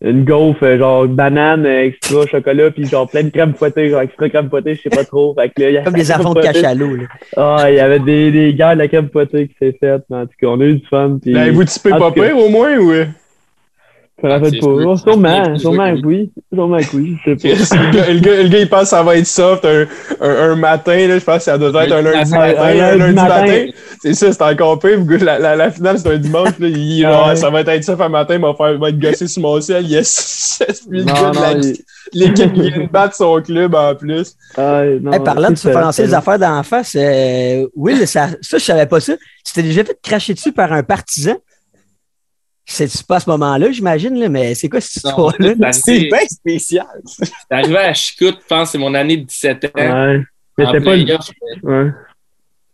une 0.02 0.24
gaufre, 0.24 0.64
euh, 0.64 0.78
genre 0.78 1.04
une 1.06 1.16
banane 1.16 1.66
euh, 1.66 1.84
extra 1.86 2.26
chocolat, 2.26 2.72
puis 2.72 2.86
genre 2.86 3.10
plein 3.10 3.24
de 3.24 3.30
crème 3.30 3.54
fouettée, 3.54 3.90
genre 3.90 4.00
extra 4.02 4.30
crème 4.30 4.50
fouettée, 4.50 4.76
je 4.76 4.82
sais 4.84 4.90
pas 4.90 5.04
trop. 5.04 5.34
Fait 5.38 5.50
que 5.50 5.62
là, 5.62 5.70
il 5.70 5.74
y 5.74 5.78
a 5.78 5.84
Comme 5.84 5.94
des 5.94 6.10
affronts 6.12 6.34
de 6.34 6.42
cachalot. 6.42 6.96
là. 6.96 7.04
Ah, 7.36 7.66
il 7.70 7.76
y 7.76 7.80
avait 7.82 8.00
des, 8.00 8.32
des 8.32 8.54
gars 8.54 8.76
de 8.76 8.80
la 8.80 8.88
crème 8.88 9.10
fouettée 9.12 9.48
qui 9.50 9.56
s'est 9.60 9.76
faite, 9.80 10.04
mais 10.10 10.18
en 10.18 10.26
tout 10.26 10.32
cas, 10.40 10.48
on 10.48 10.62
a 10.62 10.64
eu 10.66 10.76
du 10.76 10.86
fun. 10.88 11.18
Puis... 11.22 11.34
L'avez-vous 11.34 11.66
typé 11.66 11.92
en 11.92 12.00
pas 12.00 12.12
pire 12.12 12.38
au 12.38 12.48
moins 12.50 12.78
ou. 12.78 12.94
Ça 14.22 14.28
m'a 14.28 14.40
fait 14.40 14.50
C'est 14.52 14.60
pas. 14.60 14.66
Oh, 14.68 14.98
sûrement, 14.98 15.46
sûr 15.46 15.60
sûrement 15.60 15.96
que 15.96 16.06
oui. 16.06 16.32
Sûrement 16.54 16.78
que 16.78 16.96
oui, 16.98 17.18
je 17.26 17.38
sais 17.38 17.56
pas. 17.56 17.76
le, 17.84 17.92
gars, 17.92 18.12
le, 18.14 18.20
gars, 18.20 18.44
le 18.44 18.50
gars, 18.50 18.60
il 18.60 18.70
pense 18.70 18.82
que 18.82 18.88
ça 18.88 19.04
va 19.04 19.16
être 19.18 19.26
soft 19.28 19.66
un, 19.66 19.86
un, 20.22 20.52
un 20.52 20.56
matin, 20.56 21.08
là, 21.08 21.18
je 21.20 21.24
pense 21.24 21.38
que 21.38 21.44
ça 21.44 21.58
doit 21.58 21.86
être 21.86 21.92
un 21.94 22.02
lundi 22.02 22.34
Un 22.34 22.38
matin. 22.38 22.62
Un, 22.64 22.96
lundi 22.98 23.14
matin. 23.16 23.66
C'est 24.02 24.14
ça, 24.14 24.32
c'est 24.32 24.42
encore 24.42 24.80
pire. 24.80 25.00
La, 25.22 25.40
la, 25.40 25.56
la 25.56 25.72
finale, 25.72 26.00
c'est 26.00 26.10
un 26.14 26.18
dimanche. 26.18 26.58
Là, 26.60 26.68
il, 26.68 27.06
Ah 27.10 27.12
genre. 27.12 27.38
Ça 27.38 27.50
va 27.50 27.62
être 27.62 27.84
soft 27.84 28.02
un 28.02 28.10
matin, 28.10 28.36
il 28.36 28.42
va, 28.42 28.54
faire, 28.54 28.72
il 28.72 28.78
va 28.80 28.90
être 28.90 29.00
gossé 29.00 29.28
sur 29.28 29.42
mon 29.42 29.60
ciel. 29.62 29.84
Il 29.86 29.92
y 29.92 29.98
a 29.98 30.04
6 30.04 30.64
8 30.90 31.06
Non, 31.06 31.14
gars 31.32 31.54
de 31.56 31.74
l'équipe 32.14 32.54
qui 32.54 32.62
vient 32.72 32.84
de 32.86 32.90
battre 32.92 33.16
son 33.16 33.42
club 33.42 33.76
en 33.76 33.96
plus. 33.96 34.36
Ah, 34.58 34.84
non, 35.02 35.12
Hey, 35.14 35.20
parlant 35.20 35.50
de 35.52 35.56
se 35.56 35.64
c'est- 35.64 35.72
faire 35.72 35.82
lancer 35.82 36.02
c'est- 36.04 36.08
les 36.08 36.14
affaires 36.14 36.40
d'en 36.40 36.64
face, 36.64 36.96
euh, 37.00 37.68
Will, 37.76 38.08
ça, 38.08 38.28
ça, 38.42 38.58
je 38.58 38.64
savais 38.64 38.86
pas 38.86 39.00
ça. 39.00 39.14
Tu 39.46 39.54
t'es 39.54 39.64
déjà 39.64 39.84
fait 39.84 39.98
cracher 40.02 40.34
dessus 40.34 40.52
par 40.52 40.74
un 40.74 40.84
partisan? 40.84 41.36
C'est 42.72 43.04
pas 43.08 43.16
à 43.16 43.20
ce 43.20 43.30
moment-là, 43.32 43.72
j'imagine, 43.72 44.20
là, 44.20 44.30
mais 44.30 44.54
c'est 44.54 44.70
quoi 44.70 44.80
cette 44.80 44.98
histoire-là? 44.98 45.72
c'est 45.72 46.02
bien 46.02 46.20
spécial. 46.30 46.86
c'est 47.06 47.32
arrivé 47.50 47.78
à 47.78 47.94
Chicout, 47.94 48.36
je 48.42 48.48
pense 48.48 48.68
que 48.68 48.72
c'est 48.74 48.78
mon 48.78 48.94
année 48.94 49.18
de 49.18 49.24
17 49.26 49.66
ans. 49.66 49.70
Ouais. 49.76 50.22
C'était 50.58 50.80
pas 50.82 50.92
Ouais. 51.64 51.92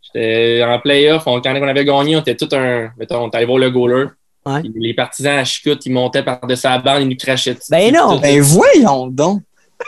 j'étais 0.01 0.63
en 0.65 0.79
playoff, 0.79 1.23
on- 1.27 1.39
quand 1.41 1.55
on 1.55 1.67
avait 1.67 1.85
gagné, 1.85 2.15
on 2.15 2.19
était 2.19 2.35
tout 2.35 2.49
un. 2.53 2.89
Mettons, 2.97 3.23
on 3.23 3.27
était 3.27 3.37
allé 3.37 3.45
voir 3.45 3.57
le 3.59 3.69
goaler. 3.69 4.05
Ouais. 4.45 4.61
Les 4.75 4.93
partisans 4.93 5.37
à 5.37 5.43
Chicout, 5.43 5.79
ils 5.85 5.91
montaient 5.91 6.23
par-dessus 6.23 6.67
la 6.67 6.77
bande, 6.77 7.01
ils 7.03 7.09
nous 7.09 7.15
crachaient 7.15 7.53
dessus. 7.53 7.71
Ben 7.71 7.93
non! 7.93 8.15
Tout- 8.15 8.21
Ben 8.21 8.41
voyons 8.41 9.07
donc. 9.07 9.41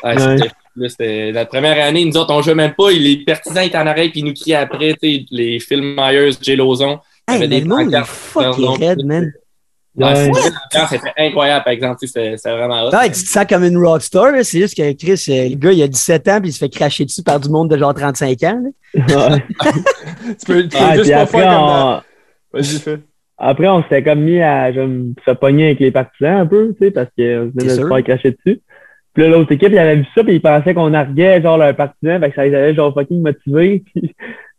Ouais, 0.04 0.16
Ouais. 0.16 0.38
c'était- 0.90 1.32
la 1.32 1.46
première 1.46 1.84
année, 1.86 2.06
nous 2.06 2.18
autres, 2.18 2.34
on 2.34 2.42
jouait 2.42 2.56
même 2.56 2.74
pas. 2.74 2.92
Les 2.92 3.18
partisans 3.26 3.64
étaient 3.64 3.78
en 3.78 3.86
arrêt, 3.88 4.10
puis 4.10 4.22
ils 4.22 4.26
nous 4.26 4.34
criaient 4.34 4.56
après, 4.56 4.94
tu 5.02 5.10
sais, 5.18 5.26
les 5.32 5.60
Phil 5.60 5.82
Myers, 5.82 6.32
Jay 6.42 6.56
Lozon. 6.56 7.00
Hey, 7.28 7.40
mais 7.40 7.48
des 7.48 7.60
le 7.62 7.68
monde, 7.68 7.90
il 7.92 7.96
est 7.96 8.06
fucking 8.06 8.80
raide, 8.80 9.06
man. 9.06 9.32
Ouais, 9.98 10.30
Ouais. 10.30 10.32
c'était- 10.90 11.12
incroyable, 11.18 11.64
par 11.66 11.74
exemple. 11.74 11.98
tu 12.00 12.08
sais, 12.08 12.36
C'était 12.38 12.52
vraiment 12.56 12.84
hot. 12.86 12.92
Non, 12.92 13.00
tu 13.06 13.10
te 13.12 13.16
sens 13.18 13.46
comme 13.50 13.64
une 13.64 13.78
rockstar, 13.78 14.32
là. 14.32 14.44
c'est 14.44 14.60
juste 14.60 14.78
que 14.78 14.92
Chris, 14.94 15.24
euh, 15.30 15.50
le 15.50 15.56
gars, 15.56 15.72
il 15.72 15.82
a 15.82 15.88
17 15.88 16.28
ans 16.28 16.40
puis 16.40 16.50
il 16.50 16.54
se 16.54 16.60
fait 16.60 16.70
cracher 16.70 17.04
dessus 17.06 17.24
par 17.24 17.40
du 17.40 17.50
monde 17.50 17.70
de 17.72 17.78
genre 17.78 17.94
35 17.96 18.44
ans. 18.44 18.62
là. 18.64 18.70
Ouais. 19.34 19.44
Tu 20.40 20.46
peux, 20.46 20.64
tu 20.64 20.70
peux 20.70 20.78
Ah, 20.80 20.96
juste 20.96 21.12
après, 21.12 21.40
faire 21.40 21.50
comme 21.50 21.68
dans- 21.68 21.98
on, 21.98 22.02
Vas-y, 22.54 22.80
fais. 22.80 23.00
après, 23.38 23.68
on 23.68 23.82
s'était 23.84 24.04
comme 24.04 24.20
mis 24.22 24.42
à 24.42 24.72
se 24.72 25.32
pogner 25.32 25.66
avec 25.68 25.80
les 25.80 25.92
partisans 25.92 26.40
un 26.42 26.46
peu, 26.46 26.76
tu 26.80 26.86
sais, 26.86 26.92
parce 26.92 27.08
qu'on 27.18 27.24
venait 27.24 27.50
de 27.66 27.70
se 27.70 27.88
faire 27.88 28.04
cracher 28.04 28.32
dessus. 28.46 28.62
Puis 29.14 29.24
là, 29.24 29.30
l'autre 29.30 29.52
équipe, 29.52 29.70
il 29.72 29.80
avait 29.80 29.96
vu 29.96 30.06
ça, 30.14 30.24
puis 30.24 30.36
il 30.36 30.42
pensait 30.42 30.76
qu'on 30.76 30.94
arguait, 30.94 31.42
genre, 31.42 31.58
leurs 31.58 31.76
partisans, 31.76 32.20
fait 32.20 32.30
que 32.30 32.36
ça 32.36 32.46
les 32.46 32.54
avait, 32.56 32.76
genre, 32.76 32.94
fucking 32.94 33.22
motivés. 33.24 33.84
Puis, 33.96 34.16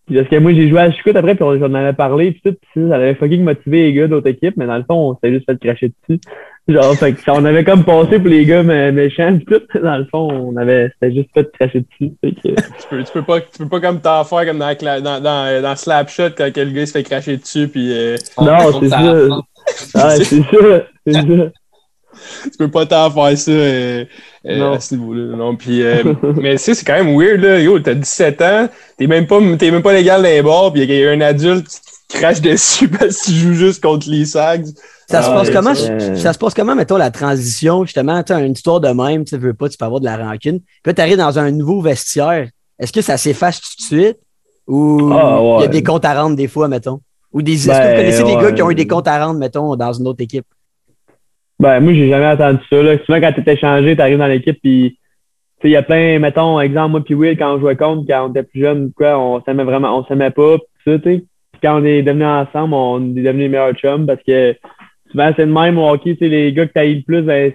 puis 0.09 0.17
parce 0.17 0.29
que 0.29 0.37
moi, 0.37 0.53
j'ai 0.55 0.69
joué 0.69 0.81
à 0.81 0.91
Chicout 0.91 1.15
après, 1.15 1.35
puis 1.35 1.45
on- 1.45 1.59
j'en 1.59 1.73
avais 1.75 1.93
parlé, 1.93 2.33
puis 2.33 2.41
tout, 2.45 2.57
puis 2.73 2.89
ça 2.89 2.97
avait 2.97 3.15
fucking 3.15 3.45
motivé 3.45 3.83
les 3.85 3.93
gars 3.93 4.09
d'autres 4.09 4.29
équipes, 4.29 4.55
mais 4.57 4.67
dans 4.67 4.77
le 4.79 4.83
fond, 4.85 5.11
on 5.11 5.15
s'était 5.15 5.33
juste 5.35 5.47
fait 5.47 5.59
cracher 5.61 5.93
dessus. 6.09 6.21
Genre, 6.67 6.95
fait 6.97 7.15
que 7.15 7.21
ça, 7.23 7.33
on 7.35 7.45
avait 7.47 7.65
comme 7.65 7.83
passé 7.85 8.19
pour 8.19 8.29
les 8.29 8.45
gars 8.45 8.63
mé- 8.63 8.93
méchants, 8.93 9.39
puis 9.39 9.47
tout. 9.47 9.79
Dans 9.83 9.97
le 9.97 10.05
fond, 10.05 10.29
on 10.53 10.57
avait, 10.57 10.91
c'était 10.95 11.15
juste 11.15 11.31
fait 11.33 11.51
cracher 11.59 11.81
dessus. 11.81 12.13
Fait 12.23 12.33
que, 12.33 12.49
Tu 12.81 12.89
peux, 12.91 13.03
tu 13.05 13.13
peux 13.13 13.23
pas, 13.23 13.41
tu 13.41 13.59
peux 13.59 13.69
pas 13.69 13.81
comme 13.81 14.01
t'en 14.01 14.23
faire 14.25 14.45
comme 14.45 14.59
dans, 14.59 14.75
dans, 15.03 15.23
dans, 15.23 15.63
dans 15.63 15.77
Slapshot 15.77 16.31
quand 16.37 16.51
quel 16.53 16.73
gars 16.75 16.83
il 16.83 16.87
se 16.87 16.93
fait 16.93 17.05
cracher 17.05 17.37
dessus 17.39 17.69
puis 17.69 17.91
euh, 17.93 18.17
Non, 18.39 18.81
c'est 18.81 18.89
ça. 18.89 19.29
ah, 19.95 20.11
c'est 20.17 20.25
ça, 20.43 20.83
c'est 21.07 21.13
ça. 21.15 21.51
Tu 22.45 22.51
peux 22.59 22.71
pas 22.71 22.87
t'en 22.87 23.11
faire 23.11 23.37
ça 23.39 23.51
euh, 23.51 24.05
euh, 24.47 24.57
Non. 24.59 24.73
à 24.73 24.81
ce 24.81 24.95
niveau-là. 24.95 25.37
Non, 25.37 25.57
puis 25.57 25.83
euh, 25.83 26.03
mais 26.37 26.53
tu 26.57 26.59
sais, 26.65 26.75
c'est 26.75 26.85
quand 26.85 27.03
même 27.03 27.17
weird 27.19 27.41
là. 27.41 27.59
Yo, 27.61 27.79
t'as 27.81 27.95
17 27.95 28.43
ans, 28.43 28.69
t'es 28.97 29.07
même 29.07 29.27
pas 29.27 29.39
t'es 29.59 29.71
même 29.71 29.83
pas 29.83 29.93
légal 29.93 30.23
dans 30.23 30.29
les 30.29 30.43
bars, 30.43 30.73
puis 30.73 30.83
il 30.83 30.91
y 30.91 31.07
a 31.07 31.11
un 31.11 31.21
adulte 31.21 31.67
qui 31.69 31.81
te 32.17 32.19
crache 32.19 32.41
dessus 32.41 32.89
parce 32.99 33.19
qu'il 33.23 33.35
joue 33.37 33.53
juste 33.55 33.83
contre 33.83 34.09
les 34.09 34.25
Sags. 34.25 34.67
Ça 35.11 35.23
se 35.23 35.31
Ah, 35.31 35.33
passe 35.35 35.49
ouais, 35.49 35.55
comment? 35.55 35.75
Ça 35.75 36.33
se 36.35 36.39
passe 36.39 36.53
comment, 36.53 36.75
mettons, 36.75 36.99
la 36.99 37.11
transition, 37.11 37.85
justement? 37.87 38.23
Tu 38.23 38.33
as 38.35 38.41
une 38.41 38.53
histoire 38.53 38.79
de 38.81 38.89
même, 38.89 39.25
tu 39.25 39.39
veux 39.39 39.55
pas, 39.55 39.69
tu 39.71 39.79
peux 39.79 39.87
avoir 39.87 40.01
de 40.01 40.05
la 40.05 40.19
rancune. 40.19 40.61
Puis 40.61 40.81
là, 40.85 40.93
tu 40.93 41.01
arrives 41.01 41.17
dans 41.17 41.39
un 41.39 41.51
nouveau 41.51 41.81
vestiaire. 41.81 42.49
Est-ce 42.79 42.93
que 42.93 43.01
ça 43.01 43.17
s'efface 43.17 43.61
tout 43.61 43.71
de 43.79 43.83
suite? 44.03 44.19
Ou 44.67 45.11
Ah, 45.15 45.39
il 45.59 45.63
y 45.63 45.65
a 45.65 45.69
des 45.69 45.83
comptes 45.83 46.05
à 46.05 46.13
rendre 46.23 46.37
des 46.37 46.47
fois, 46.47 46.69
mettons? 46.69 47.01
Ou 47.33 47.41
des. 47.41 47.55
Est-ce 47.55 47.67
que 47.69 47.73
Ben, 47.73 47.91
vous 47.91 47.97
connaissez 47.97 48.25
des 48.25 48.35
gars 48.37 48.53
qui 48.53 48.63
ont 48.63 48.71
eu 48.71 48.75
des 48.75 48.87
comptes 48.87 49.09
à 49.09 49.25
rendre, 49.25 49.39
mettons, 49.39 49.75
dans 49.77 49.93
une 49.95 50.07
autre 50.09 50.23
équipe? 50.23 50.45
Ben, 51.61 51.81
moi, 51.81 51.93
j'ai 51.93 52.09
jamais 52.09 52.27
entendu 52.27 52.61
ça. 52.71 52.83
Là. 52.83 52.99
Souvent, 53.05 53.21
quand 53.21 53.33
tu 53.33 53.41
es 53.41 53.53
échangé, 53.53 53.97
tu 53.97 54.03
arrives 54.03 54.19
dans 54.19 54.27
l'équipe, 54.27 54.59
puis 54.63 54.99
il 55.65 55.71
y 55.71 55.77
a 55.77 55.83
plein, 55.83 56.19
mettons, 56.21 56.61
exemple, 56.61 56.93
moi 56.93 57.05
puis 57.05 57.15
Will, 57.15 57.37
quand 57.37 57.57
on 57.57 57.61
jouait 57.61 57.77
contre, 57.77 58.07
quand 58.07 58.27
on 58.27 58.31
était 58.31 58.45
plus 58.45 58.61
jeune, 58.61 58.93
quoi, 58.93 59.19
on 59.19 59.43
s'aimait 59.43 59.65
vraiment, 59.65 59.99
on 59.99 60.05
s'aimait 60.05 60.31
pas, 60.31 60.59
pis 60.59 60.65
ça, 60.85 60.99
tu 60.99 61.05
sais. 61.05 61.25
Quand 61.61 61.81
on 61.81 61.85
est 61.85 62.03
devenus 62.03 62.27
ensemble, 62.27 62.75
on 62.75 63.01
est 63.17 63.23
devenus 63.23 63.43
les 63.43 63.49
meilleurs 63.49 63.75
chums 63.75 64.07
parce 64.07 64.23
que 64.23 64.55
souvent, 65.11 65.33
c'est 65.35 65.47
le 65.47 65.53
même 65.53 65.79
au 65.79 65.91
hockey, 65.91 66.17
sais, 66.17 66.29
les 66.29 66.53
gars 66.53 66.67
que 66.67 66.79
tu 66.79 66.95
le 66.95 67.03
plus, 67.03 67.23
ben, 67.23 67.53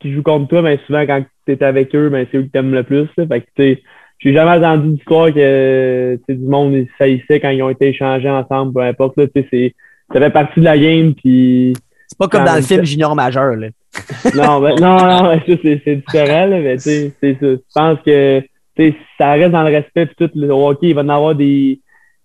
qui 0.00 0.12
jouent 0.12 0.22
contre 0.22 0.48
toi, 0.48 0.60
ben, 0.60 0.78
souvent, 0.86 1.06
quand 1.06 1.24
tu 1.46 1.52
es 1.52 1.62
avec 1.62 1.94
eux, 1.94 2.10
ben, 2.10 2.26
c'est 2.30 2.36
eux 2.36 2.42
que 2.42 2.48
t'aimes 2.48 2.74
le 2.74 2.82
plus, 2.82 3.08
là. 3.16 3.26
Fait 3.26 3.40
que, 3.40 3.46
tu 3.56 3.62
sais, 3.62 3.82
j'ai 4.18 4.34
jamais 4.34 4.58
entendu 4.58 4.90
d'histoire 4.90 5.32
que, 5.32 6.18
tu 6.28 6.34
du 6.34 6.44
monde, 6.44 6.74
ils 6.74 6.88
saillissaient 6.98 7.40
quand 7.40 7.50
ils 7.50 7.62
ont 7.62 7.70
été 7.70 7.88
échangés 7.88 8.28
ensemble, 8.28 8.74
peu 8.74 8.80
importe, 8.80 9.16
là, 9.16 9.26
tu 9.28 9.40
sais, 9.40 9.48
c'est, 9.50 9.74
ça 10.12 10.20
fait 10.20 10.30
partie 10.30 10.60
de 10.60 10.64
la 10.64 10.76
game, 10.76 11.14
puis 11.14 11.72
C'est 12.08 12.18
pas 12.18 12.28
comme 12.28 12.44
dans 12.44 12.54
le 12.56 12.62
film 12.62 12.84
Junior 12.84 13.14
Majeur, 13.14 13.56
là. 13.56 13.68
non, 14.34 14.60
ben, 14.60 14.78
non, 14.78 14.96
non, 14.96 15.30
mais 15.30 15.38
ça, 15.38 15.60
c'est, 15.62 15.80
c'est 15.84 15.96
différent, 15.96 16.46
là, 16.46 16.60
mais 16.60 16.76
tu 16.76 16.82
sais, 16.82 17.12
c'est 17.20 17.32
ça. 17.40 17.46
Je 17.46 17.56
pense 17.74 17.98
que, 18.04 18.40
tu 18.40 18.46
sais, 18.90 18.94
ça 19.18 19.32
reste 19.32 19.52
dans 19.52 19.62
le 19.62 19.74
respect, 19.74 20.06
puis 20.06 20.14
tout, 20.18 20.30
le 20.34 20.50
hockey, 20.50 20.88
il 20.88 20.94
va 20.94 21.02
en 21.02 21.08
avoir 21.08 21.34
des, 21.34 21.80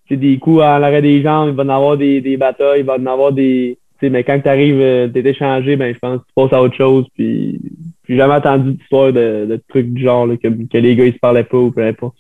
tu 0.08 0.14
sais, 0.14 0.18
des 0.20 0.38
coups 0.38 0.62
en 0.62 0.78
l'arrêt 0.80 1.02
des 1.02 1.22
jambes, 1.22 1.50
il 1.50 1.56
va 1.56 1.64
en 1.64 1.70
avoir 1.70 1.98
des, 1.98 2.20
des 2.22 2.36
batailles, 2.38 2.82
il 2.82 2.86
va 2.86 2.96
en 2.96 3.06
avoir 3.06 3.32
des, 3.32 3.78
tu 4.00 4.06
sais, 4.06 4.10
mais 4.10 4.24
quand 4.24 4.40
tu 4.40 4.50
arrives, 4.50 5.12
t'es 5.14 5.22
échangé, 5.30 5.76
ben, 5.78 5.94
je 5.94 6.00
pense 6.00 6.20
que 6.20 6.26
tu 6.28 6.34
passes 6.36 6.54
à 6.54 6.62
autre 6.62 6.76
chose, 6.76 7.06
puis 7.16 7.60
j'ai 8.08 8.18
jamais 8.18 8.34
entendu 8.36 8.74
d'histoire 8.74 9.14
de, 9.14 9.46
de 9.50 9.62
trucs 9.70 9.94
du 9.94 10.04
genre, 10.04 10.28
là, 10.28 10.36
que, 10.36 10.48
que 10.50 10.78
les 10.78 10.96
gars, 10.98 11.06
ils 11.06 11.14
se 11.14 11.20
parlaient 11.20 11.46
pas 11.46 11.58
ou 11.58 11.72
peu 11.72 11.86
importe. 11.86 12.18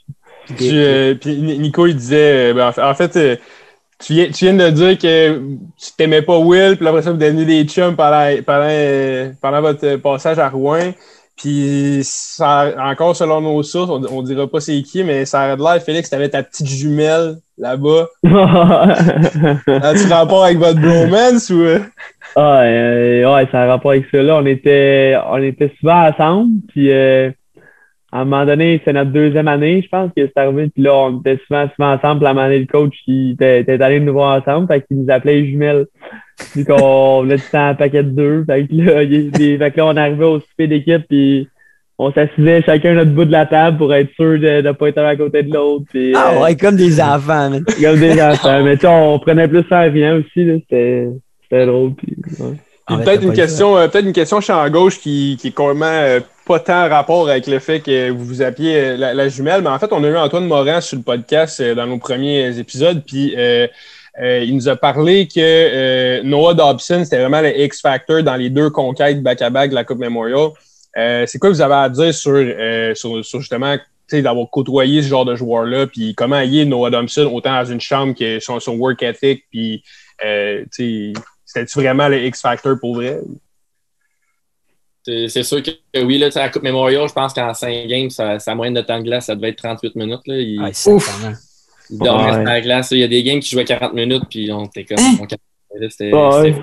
Puis, 0.57 0.69
euh, 0.71 1.15
puis 1.15 1.35
Ni- 1.37 1.59
Nico, 1.59 1.85
il 1.87 1.95
disait, 1.95 2.51
euh, 2.51 2.53
ben, 2.53 2.69
en 2.69 2.71
fait, 2.71 2.81
en 2.81 2.93
fait, 2.93 3.15
euh, 3.17 3.35
tu, 4.01 4.13
viens, 4.13 4.29
tu 4.29 4.45
viens 4.45 4.53
de 4.53 4.69
dire 4.69 4.97
que 4.97 5.37
tu 5.77 5.91
t'aimais 5.97 6.21
pas 6.21 6.37
Will, 6.37 6.77
puis 6.77 6.87
après 6.87 7.01
ça, 7.01 7.11
vous 7.11 7.17
devenez 7.17 7.45
des 7.45 7.63
chums 7.65 7.95
pendant, 7.95 8.29
pendant, 8.45 9.33
pendant 9.41 9.61
votre 9.61 9.95
passage 9.97 10.39
à 10.39 10.49
Rouen. 10.49 10.91
Puis, 11.37 12.01
ça, 12.03 12.71
encore 12.77 13.15
selon 13.15 13.41
nos 13.41 13.63
sources, 13.63 13.89
on, 13.89 14.03
on 14.15 14.21
dira 14.21 14.47
pas 14.47 14.59
c'est 14.59 14.81
qui, 14.83 15.03
mais 15.03 15.25
ça 15.25 15.41
a 15.41 15.55
l'air, 15.55 15.81
Félix, 15.83 16.09
t'avais 16.09 16.29
ta 16.29 16.43
petite 16.43 16.67
jumelle 16.67 17.37
là-bas. 17.57 18.09
As-tu 18.23 20.07
rapport 20.11 20.45
avec 20.45 20.59
votre 20.59 20.79
bromance 20.79 21.49
ou? 21.49 21.63
Ah, 22.35 22.61
euh, 22.61 23.33
ouais, 23.33 23.47
ça 23.51 23.63
a 23.63 23.67
rapport 23.67 23.91
avec 23.91 24.05
ça. 24.11 24.21
Là, 24.21 24.37
on 24.37 24.45
était, 24.45 25.17
on 25.29 25.41
était 25.41 25.73
souvent 25.79 26.07
ensemble. 26.07 26.51
Puis, 26.69 26.91
euh, 26.91 27.31
à 28.11 28.21
un 28.21 28.25
moment 28.25 28.45
donné, 28.45 28.81
c'est 28.83 28.91
notre 28.93 29.11
deuxième 29.11 29.47
année, 29.47 29.81
je 29.83 29.87
pense, 29.89 30.09
que 30.15 30.25
c'est 30.25 30.37
arrivé. 30.37 30.69
Puis 30.73 30.83
là, 30.83 30.93
on 30.93 31.19
était 31.19 31.39
souvent, 31.47 31.69
souvent 31.75 31.93
ensemble. 31.93 32.19
Puis 32.19 32.27
à 32.27 32.31
un 32.31 32.33
moment 32.33 32.45
donné, 32.47 32.59
le 32.59 32.65
coach 32.65 32.93
qui 33.05 33.31
était, 33.31 33.61
était 33.61 33.81
allé 33.81 33.99
nous 34.01 34.11
voir 34.13 34.41
ensemble. 34.41 34.67
Fait 34.67 34.81
qu'il 34.85 34.97
nous 35.01 35.09
appelait 35.11 35.35
les 35.41 35.49
jumelles. 35.49 35.85
Puis 36.53 36.65
qu'on 36.65 37.21
venait 37.23 37.37
tout 37.37 37.43
un 37.57 37.73
paquet 37.75 38.03
de 38.03 38.09
deux. 38.09 38.43
Fait 38.45 38.67
que 38.67 38.73
là, 38.75 39.03
il, 39.03 39.31
il- 39.39 39.57
fait 39.57 39.71
que 39.71 39.77
là 39.77 39.85
on 39.85 39.95
arrivait 39.95 40.25
au 40.25 40.39
souper 40.39 40.67
d'équipe. 40.67 41.03
Puis 41.07 41.47
on 41.97 42.11
s'assisait 42.11 42.63
chacun 42.63 42.91
à 42.91 42.93
notre 42.95 43.11
bout 43.11 43.25
de 43.25 43.31
la 43.31 43.45
table 43.45 43.77
pour 43.77 43.93
être 43.93 44.11
sûr 44.15 44.39
de 44.39 44.61
ne 44.61 44.71
pas 44.71 44.89
être 44.89 44.97
à 44.97 45.15
côté 45.15 45.43
de 45.43 45.53
l'autre. 45.53 45.85
Puis, 45.89 46.13
Ah 46.15 46.31
euh, 46.35 46.41
ouais, 46.41 46.55
comme 46.55 46.75
des 46.75 46.99
enfants, 46.99 47.49
man. 47.51 47.63
comme 47.81 47.99
des 47.99 48.19
enfants. 48.21 48.63
Mais 48.63 48.75
tu 48.75 48.81
sais, 48.81 48.87
on 48.87 49.19
prenait 49.19 49.47
plus 49.47 49.63
ça 49.69 49.79
à 49.79 49.81
rien 49.83 50.15
aussi. 50.17 50.43
là. 50.43 50.55
C'était 50.61 51.07
c'était 51.43 51.65
drôle. 51.67 51.93
Puis, 51.93 52.15
ouais. 52.39 52.49
Puis 52.51 52.59
Ah 52.87 52.95
ouais, 52.97 53.03
peut-être 53.03 53.23
une 53.23 53.33
question, 53.33 53.77
euh, 53.77 53.87
peut-être 53.87 54.05
une 54.07 54.13
question 54.13 54.41
champ 54.41 54.67
gauche 54.69 54.99
qui, 54.99 55.37
qui 55.39 55.49
est 55.49 55.51
complètement 55.55 55.85
euh, 55.85 56.19
tant 56.59 56.89
rapport 56.89 57.29
avec 57.29 57.47
le 57.47 57.59
fait 57.59 57.79
que 57.79 58.09
vous 58.09 58.25
vous 58.25 58.41
appeliez 58.41 58.75
euh, 58.75 58.97
la, 58.97 59.29
jumelle, 59.29 59.61
mais 59.61 59.69
en 59.69 59.79
fait, 59.79 59.91
on 59.91 60.03
a 60.03 60.07
eu 60.07 60.17
Antoine 60.17 60.45
Morin 60.45 60.81
sur 60.81 60.97
le 60.97 61.03
podcast 61.03 61.59
euh, 61.59 61.75
dans 61.75 61.87
nos 61.87 61.97
premiers 61.97 62.57
épisodes, 62.59 63.03
puis 63.05 63.33
euh, 63.37 63.67
il 64.17 64.55
nous 64.55 64.67
a 64.67 64.75
parlé 64.75 65.27
que 65.27 66.21
Noah 66.23 66.53
Dobson, 66.53 67.01
c'était 67.03 67.19
vraiment 67.19 67.41
le 67.41 67.57
X-Factor 67.61 68.23
dans 68.23 68.35
les 68.35 68.49
deux 68.49 68.69
conquêtes 68.69 69.23
back-à-back 69.23 69.69
de 69.69 69.75
la 69.75 69.85
Coupe 69.85 69.99
Memorial. 69.99 70.49
C'est 70.93 71.39
quoi 71.39 71.49
que 71.49 71.55
vous 71.55 71.61
avez 71.61 71.75
à 71.75 71.89
dire 71.89 72.13
sur, 72.13 72.35
sur, 72.93 73.39
justement 73.39 73.77
d'avoir 74.11 74.49
côtoyé 74.49 75.01
ce 75.01 75.07
genre 75.07 75.23
de 75.23 75.35
joueur-là, 75.37 75.87
puis 75.87 76.13
comment 76.13 76.41
il 76.41 76.67
Noah 76.67 76.89
Dobson, 76.89 77.31
autant 77.33 77.53
dans 77.53 77.71
une 77.71 77.79
chambre 77.79 78.13
que 78.13 78.41
son, 78.41 78.59
son 78.59 78.75
work 78.75 79.01
ethic, 79.01 79.45
puis 79.49 79.81
c'était-tu 80.19 81.79
vraiment 81.79 82.09
le 82.09 82.21
X-Factor 82.25 82.77
pour 82.81 82.95
vrai? 82.95 83.21
C'est 85.03 85.43
sûr 85.43 85.63
que 85.63 85.71
oui, 86.03 86.17
là, 86.19 86.29
à 86.35 86.39
la 86.39 86.49
Coupe 86.49 86.63
Memorial, 86.63 87.07
je 87.07 87.13
pense 87.13 87.33
qu'en 87.33 87.53
5 87.53 87.87
games, 87.87 88.09
sa, 88.09 88.37
sa 88.39 88.53
moyenne 88.53 88.75
de 88.75 88.81
temps 88.81 88.99
de 88.99 89.03
glace, 89.03 89.25
ça 89.25 89.35
devait 89.35 89.49
être 89.49 89.57
38 89.57 89.95
minutes. 89.95 90.21
Là. 90.27 90.37
Il, 90.37 90.69
c'est 90.73 90.91
vraiment- 90.91 91.35
il 91.89 91.97
dormait 91.97 92.25
Ouais. 92.25 92.33
sur 92.33 92.43
la 92.43 92.61
glace. 92.61 92.91
là. 92.91 92.97
Il 92.97 93.01
y 93.01 93.03
a 93.03 93.07
des 93.07 93.23
games 93.23 93.39
qui 93.39 93.49
jouaient 93.49 93.65
40 93.65 93.93
minutes, 93.93 94.23
puis 94.29 94.51
on 94.51 94.65
était 94.65 94.85
comme. 94.85 94.97
on 95.19 95.25
capotait, 95.25 95.39
là. 95.79 95.89
C'était- 95.89 96.13
Ouais. 96.13 96.55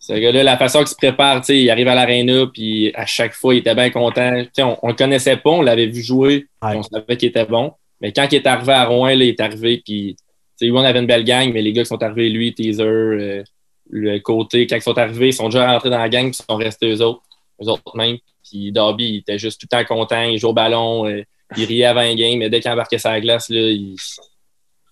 Ce 0.00 0.12
gars-là, 0.12 0.42
la 0.42 0.56
façon 0.56 0.78
qu'il 0.80 0.88
se 0.88 0.94
prépare, 0.94 1.40
tu 1.40 1.46
sais, 1.46 1.58
il 1.60 1.68
arrive 1.70 1.88
à 1.88 1.94
l'aréna, 1.94 2.46
puis 2.52 2.92
à 2.94 3.04
chaque 3.04 3.32
fois, 3.34 3.54
il 3.54 3.58
était 3.58 3.74
bien 3.74 3.90
content. 3.90 4.30
Tu 4.44 4.48
sais, 4.54 4.62
on, 4.62 4.78
on 4.82 4.88
le 4.88 4.94
connaissait 4.94 5.36
pas, 5.36 5.50
on 5.50 5.60
l'avait 5.62 5.86
vu 5.86 6.02
jouer, 6.02 6.46
Ouais. 6.62 6.76
on 6.76 6.82
savait 6.82 7.16
qu'il 7.16 7.28
était 7.30 7.44
bon. 7.44 7.72
Mais 8.00 8.12
quand 8.12 8.26
il 8.30 8.36
est 8.36 8.46
arrivé 8.46 8.72
à 8.72 8.84
Rouen, 8.84 9.08
là, 9.08 9.14
il 9.14 9.22
est 9.28 9.40
arrivé, 9.40 9.82
puis 9.84 10.16
tu 10.16 10.66
sais, 10.66 10.70
oui, 10.70 10.78
on 10.78 10.84
avait 10.84 11.00
une 11.00 11.06
belle 11.06 11.24
gang, 11.24 11.50
mais 11.52 11.62
les 11.62 11.72
gars 11.72 11.82
qui 11.82 11.88
sont 11.88 12.02
arrivés, 12.02 12.28
lui, 12.28 12.54
Teaser, 12.54 12.82
euh, 12.84 13.42
le 13.90 14.18
côté, 14.20 14.66
quand 14.66 14.76
ils 14.76 14.82
sont 14.82 14.96
arrivés, 14.98 15.28
ils 15.28 15.32
sont 15.32 15.48
déjà 15.48 15.70
rentrés 15.72 15.90
dans 15.90 15.98
la 15.98 16.08
gang, 16.08 16.30
puis 16.30 16.38
ils 16.40 16.52
sont 16.52 16.56
restés 16.56 16.90
eux 16.90 17.02
autres, 17.02 17.22
eux 17.62 17.68
autres 17.68 17.96
même. 17.96 18.16
Puis 18.48 18.72
Darby, 18.72 19.04
il 19.10 19.16
était 19.18 19.38
juste 19.38 19.60
tout 19.60 19.66
le 19.70 19.78
temps 19.78 19.84
content, 19.96 20.22
il 20.22 20.38
jouait 20.38 20.50
au 20.50 20.54
ballon, 20.54 21.06
euh, 21.06 21.22
il 21.56 21.64
riait 21.64 21.84
avant 21.84 22.00
un 22.00 22.14
game, 22.14 22.38
mais 22.38 22.48
dès 22.50 22.60
qu'il 22.60 22.70
embarquait 22.70 22.98
sur 22.98 23.10
la 23.10 23.20
glace, 23.20 23.48
là, 23.50 23.60
il, 23.60 23.94
il 23.94 23.96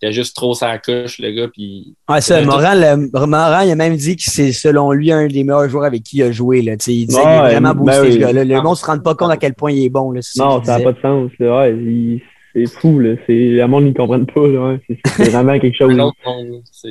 était 0.02 0.12
juste 0.12 0.36
trop 0.36 0.52
sa 0.52 0.76
couche, 0.78 1.18
le 1.20 1.30
gars, 1.30 1.48
puis 1.48 1.94
Ouais, 2.08 2.20
ça, 2.20 2.42
Moran, 2.42 2.74
le- 2.74 3.26
Moran, 3.26 3.60
il 3.62 3.70
a 3.70 3.74
même 3.74 3.96
dit 3.96 4.16
que 4.16 4.22
c'est 4.24 4.52
selon 4.52 4.92
lui 4.92 5.10
un 5.10 5.26
des 5.26 5.42
meilleurs 5.42 5.68
joueurs 5.70 5.84
avec 5.86 6.02
qui 6.02 6.18
il 6.18 6.22
a 6.24 6.32
joué. 6.32 6.60
Là. 6.60 6.76
Tu 6.76 6.84
sais, 6.84 6.94
Il 6.94 7.06
disait 7.06 7.20
qu'il 7.20 7.28
Ouais, 7.30 7.34
est 7.36 7.40
vraiment 7.52 7.74
ben 7.74 7.80
boosté, 7.82 8.00
oui. 8.02 8.12
ce 8.12 8.18
gars-là. 8.18 8.44
Le 8.44 8.54
Ah. 8.56 8.62
monde 8.62 8.76
se 8.76 8.84
rend 8.84 8.98
pas 8.98 9.14
compte 9.14 9.30
à 9.30 9.36
quel 9.38 9.54
point 9.54 9.72
il 9.72 9.84
est 9.84 9.88
bon. 9.88 10.10
Là, 10.10 10.20
Non, 10.36 10.62
ça 10.62 10.76
n'a 10.78 10.84
pas 10.84 10.92
de 10.92 11.00
sens. 11.00 11.30
Là. 11.38 11.60
Ouais, 11.60 11.72
il- 11.72 12.20
c'est 12.56 12.66
fou. 12.80 12.98
Là. 13.00 13.14
C'est, 13.26 13.34
le 13.50 13.66
monde 13.66 13.84
ne 13.86 13.92
comprenne 13.92 14.24
pas. 14.26 14.46
Là. 14.48 14.68
Ouais. 14.72 14.78
C'est, 14.88 14.98
c'est 15.24 15.30
vraiment 15.30 15.58
quelque 15.58 15.76
chose. 15.76 15.94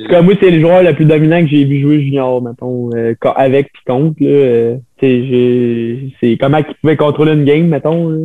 cas, 0.08 0.22
moi, 0.22 0.34
c'est 0.40 0.50
le 0.50 0.60
joueur 0.60 0.82
le 0.82 0.94
plus 0.94 1.04
dominant 1.04 1.40
que 1.42 1.48
j'ai 1.48 1.64
vu 1.64 1.80
jouer 1.80 2.00
junior, 2.02 2.40
mettons, 2.40 2.90
euh, 2.94 3.14
avec 3.34 3.72
puis 3.72 3.82
contre. 3.86 4.14
Là, 4.20 4.28
euh, 4.28 4.76
c'est 6.20 6.36
comment 6.40 6.58
il 6.58 6.74
pouvait 6.80 6.96
contrôler 6.96 7.32
une 7.32 7.44
game, 7.44 7.66
mettons. 7.66 8.08
Là. 8.10 8.18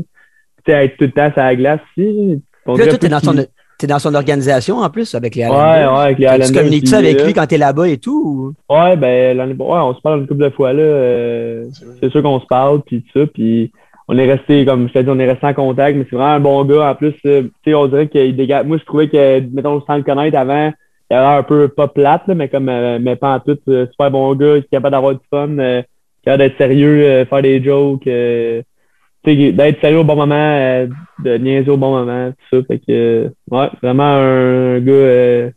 Tu 0.65 0.71
sais, 0.71 0.85
être 0.85 0.97
tout 0.97 1.05
le 1.05 1.11
temps 1.11 1.31
sur 1.31 1.41
la 1.41 1.55
glace. 1.55 1.79
On 1.97 2.75
Là, 2.75 2.85
toi, 2.87 2.97
t'es 2.99 3.09
dans, 3.09 3.19
son, 3.19 3.35
t'es 3.79 3.87
dans 3.87 3.97
son 3.97 4.13
organisation 4.13 4.77
en 4.77 4.89
plus 4.91 5.15
avec 5.15 5.33
les 5.35 5.41
Ouais, 5.43 5.47
Islanders. 5.49 5.93
ouais, 5.93 5.99
avec 6.03 6.19
les 6.19 6.25
Tu 6.27 6.33
Islanders. 6.33 6.79
puis, 6.83 6.93
avec 6.95 7.17
là. 7.19 7.25
lui 7.25 7.33
quand 7.33 7.47
t'es 7.47 7.57
là-bas 7.57 7.87
et 7.89 7.97
tout? 7.97 8.53
ou- 8.69 8.73
Ouais, 8.75 8.95
ben, 8.95 9.35
l'année, 9.35 9.53
ouais, 9.57 9.65
on 9.79 9.95
se 9.95 10.01
parle 10.01 10.19
une 10.21 10.27
couple 10.27 10.43
de 10.43 10.49
fois, 10.51 10.71
là. 10.73 10.83
euh, 10.83 11.65
c'est 11.99 12.11
sûr 12.11 12.21
qu'on 12.21 12.39
se 12.39 12.45
parle, 12.45 12.81
puis 12.85 13.01
tout 13.11 13.19
ça, 13.21 13.25
puis 13.33 13.71
on 14.07 14.17
est 14.17 14.31
resté, 14.31 14.65
comme 14.65 14.87
je 14.87 14.93
t'ai 14.93 15.03
dit, 15.03 15.09
on 15.09 15.19
est 15.19 15.29
resté 15.29 15.45
en 15.47 15.53
contact, 15.53 15.97
mais 15.97 16.05
c'est 16.09 16.15
vraiment 16.15 16.33
un 16.33 16.39
bon 16.39 16.65
gars. 16.65 16.91
En 16.91 16.95
plus, 16.95 17.13
euh, 17.25 17.43
tu 17.43 17.51
sais, 17.65 17.73
on 17.73 17.87
dirait 17.87 18.07
qu'il 18.07 18.35
dégage. 18.35 18.65
Moi, 18.65 18.77
je 18.77 18.83
trouvais 18.85 19.07
que, 19.07 19.39
mettons, 19.53 19.81
sans 19.85 19.97
le 19.97 20.03
connaître 20.03 20.37
avant, 20.37 20.71
il 21.09 21.13
avait 21.15 21.23
l'air 21.23 21.37
un 21.39 21.43
peu 21.43 21.67
pas 21.67 21.87
plate, 21.87 22.23
là, 22.27 22.35
mais 22.35 22.49
comme, 22.49 22.69
euh, 22.69 22.99
mais 23.01 23.15
pas 23.15 23.35
en 23.35 23.39
tout, 23.39 23.57
euh, 23.67 23.85
super 23.91 24.11
bon 24.11 24.33
gars, 24.35 24.59
qui 24.59 24.65
est 24.65 24.69
capable 24.71 24.91
d'avoir 24.91 25.13
du 25.13 25.21
fun, 25.29 25.57
euh, 25.59 25.81
capable 26.23 26.43
d'être 26.43 26.57
sérieux, 26.57 27.03
euh, 27.03 27.25
faire 27.25 27.41
des 27.41 27.63
jokes, 27.63 28.07
euh, 28.07 28.61
tu 29.23 29.35
sais, 29.35 29.51
d'être 29.51 29.81
sérieux 29.81 29.99
au 29.99 30.03
bon 30.03 30.15
moment, 30.15 30.35
euh, 30.35 30.87
de 31.23 31.37
niaiser 31.37 31.69
au 31.69 31.77
bon 31.77 31.91
moment, 31.91 32.31
tout 32.31 32.57
ça. 32.57 32.65
Fait 32.67 32.79
que, 32.79 32.83
euh, 32.89 33.29
ouais, 33.51 33.69
vraiment 33.81 34.03
un 34.03 34.79
gars, 34.79 34.91
euh, 34.91 35.49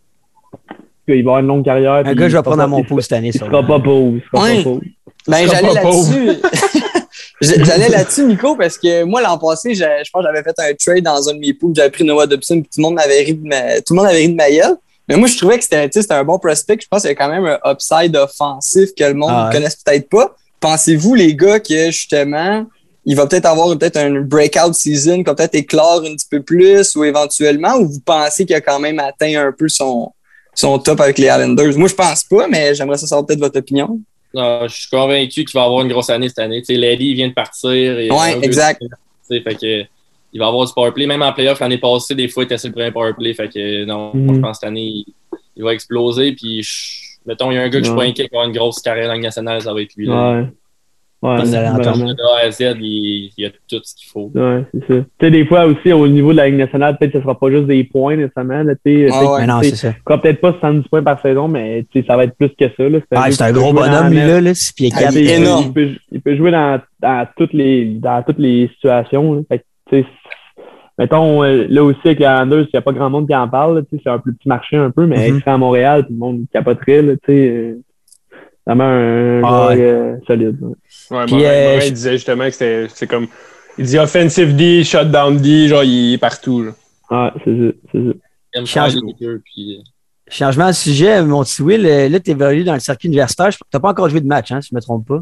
il 1.08 1.16
va 1.24 1.32
avoir 1.32 1.38
une 1.40 1.46
longue 1.46 1.64
carrière. 1.64 2.02
Un 2.06 2.14
gars, 2.14 2.28
je 2.28 2.36
vais 2.36 2.42
prendre 2.42 2.62
à 2.62 2.66
mon 2.66 2.82
pot 2.82 3.00
cette 3.00 3.12
année. 3.12 3.28
il 3.28 3.34
sera 3.34 3.62
pas 3.62 3.78
pauvre. 3.78 4.16
Il 4.16 4.22
sera 4.22 4.46
pas 4.56 4.62
pauvre. 4.62 4.80
Ben, 5.26 5.46
j'allais 5.46 5.72
là-dessus. 5.72 6.80
J'allais 7.40 7.88
là-dessus, 7.88 8.24
Nico, 8.24 8.56
parce 8.56 8.78
que 8.78 9.02
moi, 9.04 9.20
l'an 9.20 9.38
passé, 9.38 9.74
je 9.74 9.84
pense 10.12 10.24
que 10.24 10.28
j'avais 10.32 10.42
fait 10.42 10.58
un 10.58 10.74
trade 10.74 11.04
dans 11.04 11.28
un 11.28 11.34
de 11.34 11.38
mes 11.38 11.52
pools. 11.52 11.72
J'avais 11.74 11.90
pris 11.90 12.04
Noah 12.04 12.26
Dobson, 12.26 12.60
puis 12.60 12.70
tout 12.72 12.78
le 12.78 12.82
monde 12.82 12.94
m'avait 12.94 13.22
ri 13.22 13.34
de 13.34 13.46
ma, 13.46 13.80
tout 13.80 13.92
le 13.92 13.96
monde 13.96 14.06
avait 14.06 14.18
ri 14.18 14.28
de 14.28 14.36
ma 14.36 14.50
gueule. 14.50 14.76
Mais 15.08 15.16
moi, 15.16 15.28
je 15.28 15.36
trouvais 15.36 15.58
que 15.58 15.64
c'était 15.64 15.90
un 16.10 16.24
bon 16.24 16.38
prospect. 16.38 16.78
Je 16.80 16.88
pense 16.88 17.02
qu'il 17.02 17.10
y 17.10 17.12
a 17.12 17.16
quand 17.16 17.28
même 17.28 17.44
un 17.44 17.72
upside 17.72 18.16
offensif 18.16 18.90
que 18.96 19.04
le 19.04 19.14
monde 19.14 19.30
Ah 19.32 19.42
ne 19.42 19.46
ouais. 19.48 19.52
connaisse 19.54 19.76
peut-être 19.76 20.08
pas. 20.08 20.34
Pensez-vous, 20.60 21.14
les 21.14 21.34
gars, 21.34 21.60
que 21.60 21.90
justement, 21.90 22.64
il 23.04 23.14
va 23.14 23.26
peut-être 23.26 23.44
avoir 23.44 23.76
peut-être 23.76 23.98
un 23.98 24.22
breakout 24.22 24.72
season, 24.72 25.18
qui 25.18 25.24
va 25.24 25.34
peut-être 25.34 25.56
éclore 25.56 26.02
un 26.06 26.14
petit 26.14 26.26
peu 26.30 26.40
plus 26.40 26.96
ou 26.96 27.04
éventuellement, 27.04 27.74
ou 27.76 27.86
vous 27.86 28.00
pensez 28.00 28.46
qu'il 28.46 28.56
a 28.56 28.62
quand 28.62 28.78
même 28.78 28.98
atteint 28.98 29.48
un 29.48 29.52
peu 29.52 29.68
son, 29.68 30.10
son 30.54 30.78
top 30.78 31.00
avec 31.02 31.18
les 31.18 31.26
Islanders? 31.26 31.76
Moi, 31.76 31.88
je 31.88 31.94
pense 31.94 32.24
pas, 32.24 32.48
mais 32.48 32.74
j'aimerais 32.74 32.96
ça 32.96 33.06
savoir 33.06 33.26
peut-être 33.26 33.40
votre 33.40 33.58
opinion. 33.58 34.00
Non, 34.34 34.66
je 34.68 34.74
suis 34.74 34.90
convaincu 34.90 35.44
qu'il 35.44 35.58
va 35.58 35.64
avoir 35.64 35.82
une 35.82 35.88
grosse 35.88 36.10
année 36.10 36.28
cette 36.28 36.40
année. 36.40 36.60
Tu 36.60 36.74
sais, 36.74 36.76
Lady 36.76 37.10
il 37.10 37.14
vient 37.14 37.28
de 37.28 37.32
partir. 37.34 37.98
Et 37.98 38.10
Ouais, 38.10 38.34
un 38.34 38.40
exact. 38.40 38.80
tu 38.80 38.88
sais, 39.22 39.40
fait 39.40 39.54
que, 39.54 39.84
il 40.32 40.40
va 40.40 40.48
avoir 40.48 40.66
du 40.66 40.72
powerplay. 40.72 41.06
Même 41.06 41.22
en 41.22 41.32
playoff 41.32 41.60
l'année 41.60 41.78
passée, 41.78 42.14
des 42.16 42.26
fois, 42.28 42.42
il 42.42 42.46
était 42.46 42.58
sur 42.58 42.68
le 42.68 42.74
premier 42.74 42.90
powerplay. 42.90 43.32
Fait 43.34 43.48
que 43.48 43.84
non, 43.84 44.10
Mhm. 44.12 44.34
je 44.34 44.40
pense 44.40 44.50
que 44.50 44.60
cette 44.60 44.68
année, 44.68 44.82
il, 44.86 45.04
il 45.56 45.62
va 45.62 45.72
exploser. 45.72 46.32
Puis, 46.32 46.62
je- 46.62 47.16
mettons, 47.24 47.50
il 47.52 47.54
y 47.54 47.58
a 47.58 47.62
un 47.62 47.68
gars 47.68 47.78
que 47.78 47.84
je 47.84 47.90
suis 47.90 47.94
pas 47.94 48.00
Ouais. 48.00 48.08
inquiet 48.08 48.24
qui 48.24 48.30
va 48.32 48.38
avoir 48.40 48.48
une 48.50 48.56
grosse 48.56 48.80
carrière 48.80 49.08
dans 49.08 49.16
nationale, 49.20 49.62
ça 49.62 49.72
va 49.72 49.80
être 49.80 49.94
lui. 49.96 50.06
là. 50.06 50.32
Ouais. 50.40 50.46
Ouais. 51.24 51.42
De 51.42 52.22
A 52.42 52.46
à 52.46 52.50
Z, 52.50 52.76
il, 52.80 53.30
il 53.36 53.46
a 53.46 53.50
tout 53.50 53.80
ce 53.82 53.94
qu'il 53.94 54.08
faut. 54.10 54.30
Ouais, 54.34 54.64
c'est 54.72 54.80
ça. 54.80 55.00
Tu 55.00 55.04
sais, 55.26 55.30
des 55.30 55.46
fois 55.46 55.64
aussi, 55.64 55.92
au 55.92 56.06
niveau 56.06 56.32
de 56.32 56.36
la 56.36 56.46
Ligue 56.48 56.58
nationale, 56.58 56.96
peut-être 56.98 57.12
que 57.12 57.18
ce 57.18 57.22
sera 57.22 57.38
pas 57.38 57.50
juste 57.50 57.66
des 57.66 57.82
points 57.84 58.16
nécessairement. 58.16 58.62
Là, 58.62 58.74
tu 58.74 58.80
sais, 58.84 59.08
Ah 59.10 59.18
peut-être 59.20 59.32
ouais. 59.32 59.46
Non, 59.46 59.60
c'est 59.62 59.74
ça. 59.76 59.94
pas 60.04 60.52
70 60.52 60.88
points 60.88 61.02
par 61.02 61.20
saison, 61.22 61.48
mais 61.48 61.84
tu 61.90 62.00
sais, 62.00 62.06
ça 62.06 62.16
va 62.16 62.24
être 62.24 62.36
plus 62.36 62.50
que 62.50 62.66
ça. 62.76 62.88
Là. 62.88 62.98
Ah, 63.12 63.30
c'est 63.30 63.42
un 63.42 63.52
gros 63.52 63.72
bonhomme, 63.72 64.10
lui, 64.10 64.18
là, 64.18 64.40
là, 64.40 64.54
6 64.54 64.72
pieds 64.74 64.90
Ah, 64.94 65.00
4. 65.00 65.12
il 65.14 65.18
est 65.30 65.36
peut- 65.36 65.42
énorme. 65.42 65.64
Il 65.66 65.72
peut, 65.72 65.88
il 66.12 66.20
peut 66.20 66.36
jouer 66.36 66.50
dans, 66.50 66.80
dans, 67.00 67.26
toutes 67.36 67.52
les, 67.54 67.86
dans 67.86 68.22
toutes 68.22 68.38
les 68.38 68.68
situations. 68.74 69.34
Là. 69.34 69.40
Fait 69.48 69.58
que, 69.60 69.64
tu 69.90 70.02
sais, 70.02 70.06
mettons, 70.98 71.42
euh, 71.42 71.66
là 71.68 71.82
aussi, 71.84 71.98
avec 72.04 72.18
les 72.18 72.26
Islanders, 72.26 72.60
il 72.64 72.70
n'y 72.74 72.78
a 72.78 72.82
pas 72.82 72.92
grand 72.92 73.10
monde 73.10 73.26
qui 73.26 73.34
en 73.34 73.48
parle. 73.48 73.76
là, 73.76 73.82
tu 73.82 73.96
sais, 73.96 74.02
C'est 74.04 74.10
un 74.10 74.18
plus 74.18 74.34
petit 74.34 74.48
marché 74.48 74.76
un 74.76 74.90
peu, 74.90 75.06
mais 75.06 75.30
Mhm. 75.30 75.36
il 75.36 75.40
serait 75.40 75.50
à 75.52 75.58
Montréal, 75.58 76.02
tout 76.06 76.12
le 76.12 76.18
monde 76.18 76.40
capoterait. 76.52 77.02
Là, 77.02 77.12
tu 77.14 77.18
sais, 77.26 77.48
euh, 77.48 77.74
vraiment 78.66 78.84
un, 78.84 79.42
un 79.42 79.42
Ah, 79.44 79.48
joueur 79.48 79.68
ouais. 79.68 79.80
euh, 79.80 80.16
solide. 80.26 80.58
ouais. 80.60 80.74
Ouais, 81.10 81.24
Puis, 81.26 81.34
Morin, 81.36 81.46
euh, 81.48 81.80
il 81.84 81.92
disait 81.92 82.12
justement 82.12 82.44
que 82.44 82.50
c'était 82.50 82.86
c'est 82.94 83.06
comme. 83.06 83.26
Il 83.76 83.86
dit 83.86 83.98
offensive 83.98 84.54
D, 84.54 84.84
shutdown 84.84 85.36
D, 85.38 85.68
genre 85.68 85.82
il 85.84 86.14
est 86.14 86.18
partout. 86.18 86.62
Là. 86.62 86.70
Ouais, 87.10 87.30
c'est 87.44 87.50
ça. 87.50 87.72
C'est 87.92 87.98
ça. 87.98 88.14
Il 88.54 88.58
aime 88.60 88.66
Change- 88.66 88.94
puis, 89.44 89.76
euh, 89.76 89.82
Changement 90.30 90.68
de 90.68 90.72
sujet, 90.72 91.22
mon 91.22 91.42
petit 91.44 91.60
Will, 91.60 91.84
euh, 91.86 92.08
là, 92.08 92.20
tu 92.20 92.30
évolues 92.30 92.64
dans 92.64 92.74
le 92.74 92.80
circuit 92.80 93.08
universitaire. 93.08 93.50
Tu 93.50 93.58
n'as 93.74 93.80
pas 93.80 93.90
encore 93.90 94.08
joué 94.08 94.20
de 94.20 94.26
match, 94.26 94.52
hein, 94.52 94.60
si 94.60 94.68
je 94.70 94.74
ne 94.74 94.78
me 94.78 94.82
trompe 94.82 95.06
pas. 95.06 95.20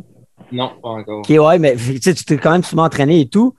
non, 0.52 0.70
pas 0.82 0.89
encore. 0.90 1.19
OK, 1.20 1.28
ouais, 1.31 1.59
mais 1.59 1.74
tu 1.77 2.14
t'es 2.14 2.36
quand 2.36 2.52
même 2.52 2.62
souvent 2.62 2.85
entraîné 2.85 3.20
et 3.20 3.28
tout. 3.28 3.55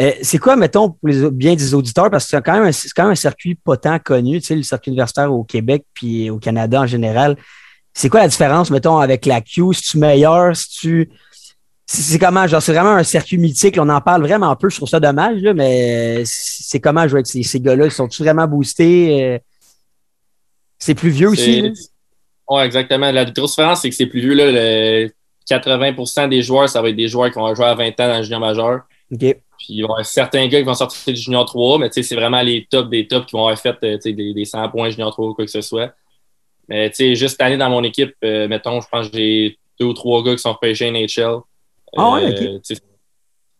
Euh, 0.00 0.12
c'est 0.22 0.38
quoi, 0.38 0.56
mettons, 0.56 0.90
pour 0.90 1.08
les 1.08 1.30
bien 1.30 1.54
des 1.54 1.74
auditeurs, 1.74 2.10
parce 2.10 2.24
que 2.24 2.30
c'est 2.30 2.42
quand 2.42 2.54
même 2.54 2.64
un, 2.64 2.72
c'est 2.72 2.88
quand 2.94 3.02
même 3.04 3.12
un 3.12 3.16
circuit 3.16 3.56
pas 3.56 3.76
tant 3.76 3.98
connu, 3.98 4.40
tu 4.40 4.46
sais, 4.46 4.56
le 4.56 4.62
circuit 4.62 4.90
universitaire 4.90 5.32
au 5.32 5.44
Québec 5.44 5.84
puis 5.92 6.30
au 6.30 6.38
Canada 6.38 6.80
en 6.80 6.86
général. 6.86 7.36
C'est 7.98 8.10
quoi 8.10 8.20
la 8.20 8.28
différence, 8.28 8.70
mettons, 8.70 8.98
avec 8.98 9.26
la 9.26 9.40
Q? 9.40 9.74
Si 9.74 9.82
tu 9.82 9.98
meilleur, 9.98 10.54
si 10.54 10.68
tu. 10.70 11.10
C'est 11.84 12.16
comment? 12.20 12.46
Genre, 12.46 12.62
c'est 12.62 12.72
vraiment 12.72 12.92
un 12.92 13.02
circuit 13.02 13.38
mythique. 13.38 13.76
on 13.76 13.88
en 13.88 14.00
parle 14.00 14.22
vraiment 14.22 14.54
peu. 14.54 14.70
Je 14.70 14.76
trouve 14.76 14.88
ça 14.88 15.00
dommage, 15.00 15.42
là, 15.42 15.52
mais 15.52 16.22
c'est 16.24 16.78
comment 16.78 17.08
jouer 17.08 17.18
avec 17.18 17.26
ces, 17.26 17.42
ces 17.42 17.58
gars-là? 17.58 17.86
Ils 17.86 17.90
sont-ils 17.90 18.22
vraiment 18.22 18.46
boostés? 18.46 19.24
Euh, 19.24 19.38
C'est 20.78 20.94
plus 20.94 21.10
vieux 21.10 21.30
aussi, 21.30 21.60
là? 21.60 21.70
Oui, 22.48 22.62
exactement. 22.62 23.10
La 23.10 23.24
grosse 23.24 23.56
différence, 23.56 23.80
c'est 23.82 23.90
que 23.90 23.96
c'est 23.96 24.06
plus 24.06 24.20
vieux. 24.20 24.34
Là, 24.34 24.52
le 24.52 25.10
80% 25.50 26.28
des 26.28 26.40
joueurs, 26.42 26.68
ça 26.68 26.80
va 26.80 26.90
être 26.90 26.96
des 26.96 27.08
joueurs 27.08 27.32
qui 27.32 27.38
vont 27.40 27.52
jouer 27.52 27.66
à 27.66 27.74
20 27.74 27.88
ans 27.88 28.08
dans 28.08 28.18
le 28.18 28.22
junior 28.22 28.40
majeur. 28.40 28.82
OK. 29.12 29.18
Puis 29.18 29.66
il 29.70 29.80
va 29.80 29.88
y 29.88 29.90
avoir 29.90 30.06
certains 30.06 30.46
gars 30.46 30.60
qui 30.60 30.64
vont 30.64 30.74
sortir 30.74 31.12
du 31.12 31.20
junior 31.20 31.44
3, 31.44 31.80
mais 31.80 31.88
tu 31.88 31.94
sais, 31.94 32.02
c'est 32.04 32.14
vraiment 32.14 32.42
les 32.42 32.64
tops 32.70 32.90
des 32.90 33.08
tops 33.08 33.26
qui 33.26 33.32
vont 33.32 33.48
avoir 33.48 33.58
fait 33.58 33.76
euh, 33.82 33.98
des, 34.04 34.32
des 34.32 34.44
100 34.44 34.68
points 34.68 34.88
junior 34.90 35.10
3 35.10 35.30
ou 35.30 35.34
quoi 35.34 35.44
que 35.44 35.50
ce 35.50 35.62
soit. 35.62 35.92
Mais 36.68 36.90
tu 36.90 36.96
sais, 36.96 37.14
juste 37.14 37.32
cette 37.32 37.40
année 37.42 37.56
dans 37.56 37.70
mon 37.70 37.82
équipe, 37.82 38.14
euh, 38.24 38.46
mettons, 38.48 38.80
je 38.80 38.88
pense 38.88 39.08
que 39.08 39.16
j'ai 39.16 39.58
deux 39.80 39.86
ou 39.86 39.92
trois 39.94 40.22
gars 40.22 40.32
qui 40.32 40.42
sont 40.42 40.52
repêchés 40.52 40.90
NHL. 40.90 41.38
Ah 41.96 42.12
ouais. 42.12 42.24
Euh, 42.24 42.58
tu 42.58 42.74
sais, 42.74 42.82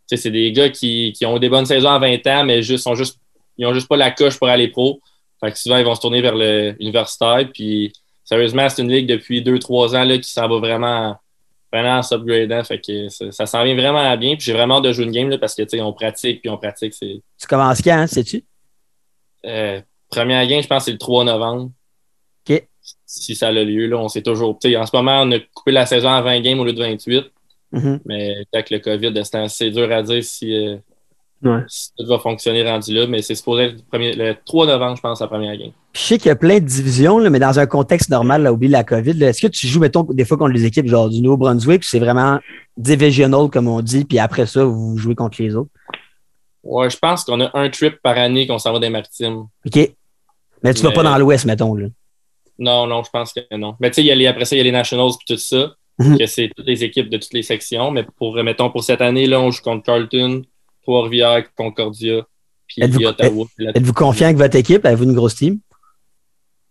sais, 0.06 0.16
c'est 0.16 0.30
des 0.30 0.52
gars 0.52 0.68
qui, 0.68 1.12
qui 1.12 1.24
ont 1.26 1.38
des 1.38 1.48
bonnes 1.48 1.66
saisons 1.66 1.90
à 1.90 1.98
20 1.98 2.26
ans, 2.26 2.44
mais 2.44 2.62
juste, 2.62 2.84
sont 2.84 2.94
juste, 2.94 3.18
ils 3.56 3.66
ont 3.66 3.74
juste 3.74 3.88
pas 3.88 3.96
la 3.96 4.10
coche 4.10 4.38
pour 4.38 4.48
aller 4.48 4.68
pro. 4.68 5.00
Fait 5.40 5.52
que 5.52 5.58
souvent, 5.58 5.76
ils 5.76 5.84
vont 5.84 5.94
se 5.94 6.00
tourner 6.00 6.20
vers 6.20 6.34
le 6.34 6.74
universitaire. 6.80 7.48
Puis, 7.52 7.92
sérieusement, 8.24 8.68
c'est 8.68 8.82
une 8.82 8.90
ligue 8.90 9.06
depuis 9.06 9.42
2-3 9.42 9.96
ans 9.96 10.04
là, 10.04 10.18
qui 10.18 10.30
s'en 10.30 10.48
va 10.48 10.58
vraiment, 10.58 11.16
vraiment 11.72 11.98
en 11.98 12.02
s'upgradant. 12.02 12.64
Fait 12.64 12.80
que 12.80 13.08
ça, 13.08 13.30
ça 13.30 13.46
s'en 13.46 13.64
vient 13.64 13.74
vraiment 13.74 14.16
bien. 14.16 14.34
Puis, 14.34 14.44
j'ai 14.46 14.52
vraiment 14.52 14.78
hâte 14.78 14.84
de 14.84 14.92
jouer 14.92 15.04
une 15.04 15.12
game 15.12 15.30
là, 15.30 15.38
parce 15.38 15.54
que, 15.54 15.62
tu 15.62 15.76
sais, 15.76 15.80
on 15.80 15.92
pratique, 15.92 16.40
puis 16.40 16.50
on 16.50 16.58
pratique. 16.58 16.94
C'est, 16.94 17.22
Tu 17.40 17.46
commences 17.46 17.80
quand, 17.82 17.92
hein, 17.98 18.06
sais-tu? 18.06 18.44
euh, 19.46 19.80
première 20.10 20.46
game, 20.46 20.62
je 20.62 20.66
pense, 20.66 20.84
c'est 20.84 20.92
le 20.92 20.98
3 20.98 21.24
novembre. 21.24 21.70
Si 23.10 23.34
ça 23.34 23.48
a 23.48 23.52
lieu, 23.52 23.86
là, 23.86 23.96
on 23.96 24.08
sait 24.08 24.20
toujours. 24.20 24.50
En 24.62 24.86
ce 24.86 24.94
moment, 24.96 25.22
on 25.22 25.32
a 25.32 25.38
coupé 25.54 25.72
la 25.72 25.86
saison 25.86 26.10
à 26.10 26.20
20 26.20 26.40
games 26.42 26.60
au 26.60 26.64
lieu 26.66 26.74
de 26.74 26.78
28. 26.82 27.24
Mhm. 27.72 28.00
Mais 28.04 28.34
avec 28.52 28.68
le 28.68 28.78
COVID, 28.80 29.12
c'est 29.24 29.34
assez 29.36 29.70
dur 29.70 29.90
à 29.90 30.02
dire 30.02 30.22
si, 30.22 30.54
euh, 30.54 30.76
Ouais. 31.42 31.62
si 31.68 31.90
tout 31.98 32.04
va 32.06 32.18
fonctionner 32.18 32.62
rendu 32.68 32.92
là. 32.92 33.06
Mais 33.06 33.22
c'est 33.22 33.34
supposé 33.34 33.62
être 33.64 33.72
le, 33.76 33.82
premier- 33.90 34.12
le 34.14 34.34
3 34.44 34.66
novembre, 34.66 34.96
je 34.96 35.00
pense, 35.00 35.20
la 35.20 35.26
première 35.26 35.56
game. 35.56 35.70
Je 35.94 36.00
sais 36.00 36.18
qu'il 36.18 36.26
y 36.26 36.30
a 36.30 36.36
plein 36.36 36.56
de 36.60 36.66
divisions, 36.66 37.18
là, 37.18 37.30
mais 37.30 37.38
dans 37.38 37.58
un 37.58 37.66
contexte 37.66 38.10
normal, 38.10 38.42
là, 38.42 38.52
oublie 38.52 38.68
la 38.68 38.84
COVID, 38.84 39.22
est-ce 39.22 39.40
que 39.40 39.46
tu 39.46 39.66
joues, 39.66 39.80
mettons, 39.80 40.02
des 40.02 40.26
fois 40.26 40.36
contre 40.36 40.52
les 40.52 40.66
équipes 40.66 40.86
genre 40.88 41.08
du 41.08 41.22
Nouveau-Brunswick, 41.22 41.84
c'est 41.84 42.00
vraiment 42.00 42.38
divisional, 42.76 43.48
comme 43.48 43.68
on 43.68 43.80
dit, 43.80 44.04
puis 44.04 44.18
après 44.18 44.44
ça, 44.46 44.64
vous 44.64 44.98
jouez 44.98 45.14
contre 45.14 45.40
les 45.42 45.54
autres? 45.56 45.70
Ouais, 46.62 46.90
je 46.90 46.98
pense 46.98 47.24
qu'on 47.24 47.40
a 47.40 47.50
un 47.54 47.70
trip 47.70 47.94
par 48.02 48.18
année 48.18 48.46
qu'on 48.46 48.58
s'en 48.58 48.72
va 48.74 48.78
des 48.80 48.90
maritimes. 48.90 49.46
OK. 49.66 49.90
Mais 50.62 50.74
tu 50.74 50.82
vas 50.82 50.88
Mais- 50.90 50.94
pas 50.94 51.02
dans 51.04 51.16
l'Ouest, 51.18 51.44
mettons. 51.46 51.74
Là. 51.74 51.86
Non, 52.58 52.86
non, 52.86 53.02
je 53.04 53.10
pense 53.10 53.32
que 53.32 53.40
non. 53.56 53.74
Mais 53.80 53.90
tu 53.90 53.96
sais, 53.96 54.02
il 54.02 54.06
y 54.06 54.10
a 54.10 54.14
les- 54.14 54.26
après 54.26 54.44
ça, 54.44 54.56
il 54.56 54.58
y 54.58 54.60
a 54.60 54.64
les 54.64 54.72
Nationals 54.72 55.10
et 55.12 55.24
tout 55.34 55.38
ça, 55.38 55.74
Mhm. 55.98 56.18
que 56.18 56.26
c'est 56.26 56.50
toutes 56.56 56.66
les 56.66 56.82
équipes 56.84 57.08
de 57.08 57.16
toutes 57.18 57.32
les 57.34 57.42
sections. 57.42 57.90
Mais 57.90 58.04
pour, 58.16 58.34
mettons, 58.42 58.70
pour 58.70 58.82
cette 58.84 59.00
année, 59.00 59.26
là, 59.26 59.40
on 59.40 59.50
joue 59.50 59.62
contre 59.62 59.84
Carlton, 59.84 60.42
Trois-Rivières, 60.82 61.44
Concordia, 61.54 62.22
puis 62.66 62.82
Ottawa. 63.06 63.46
Êtes-vous 63.74 63.92
confiant 63.92 64.26
avec 64.26 64.38
votre 64.38 64.56
équipe? 64.56 64.84
Avez-vous 64.84 65.04
une 65.04 65.14
grosse 65.14 65.36
team? 65.36 65.58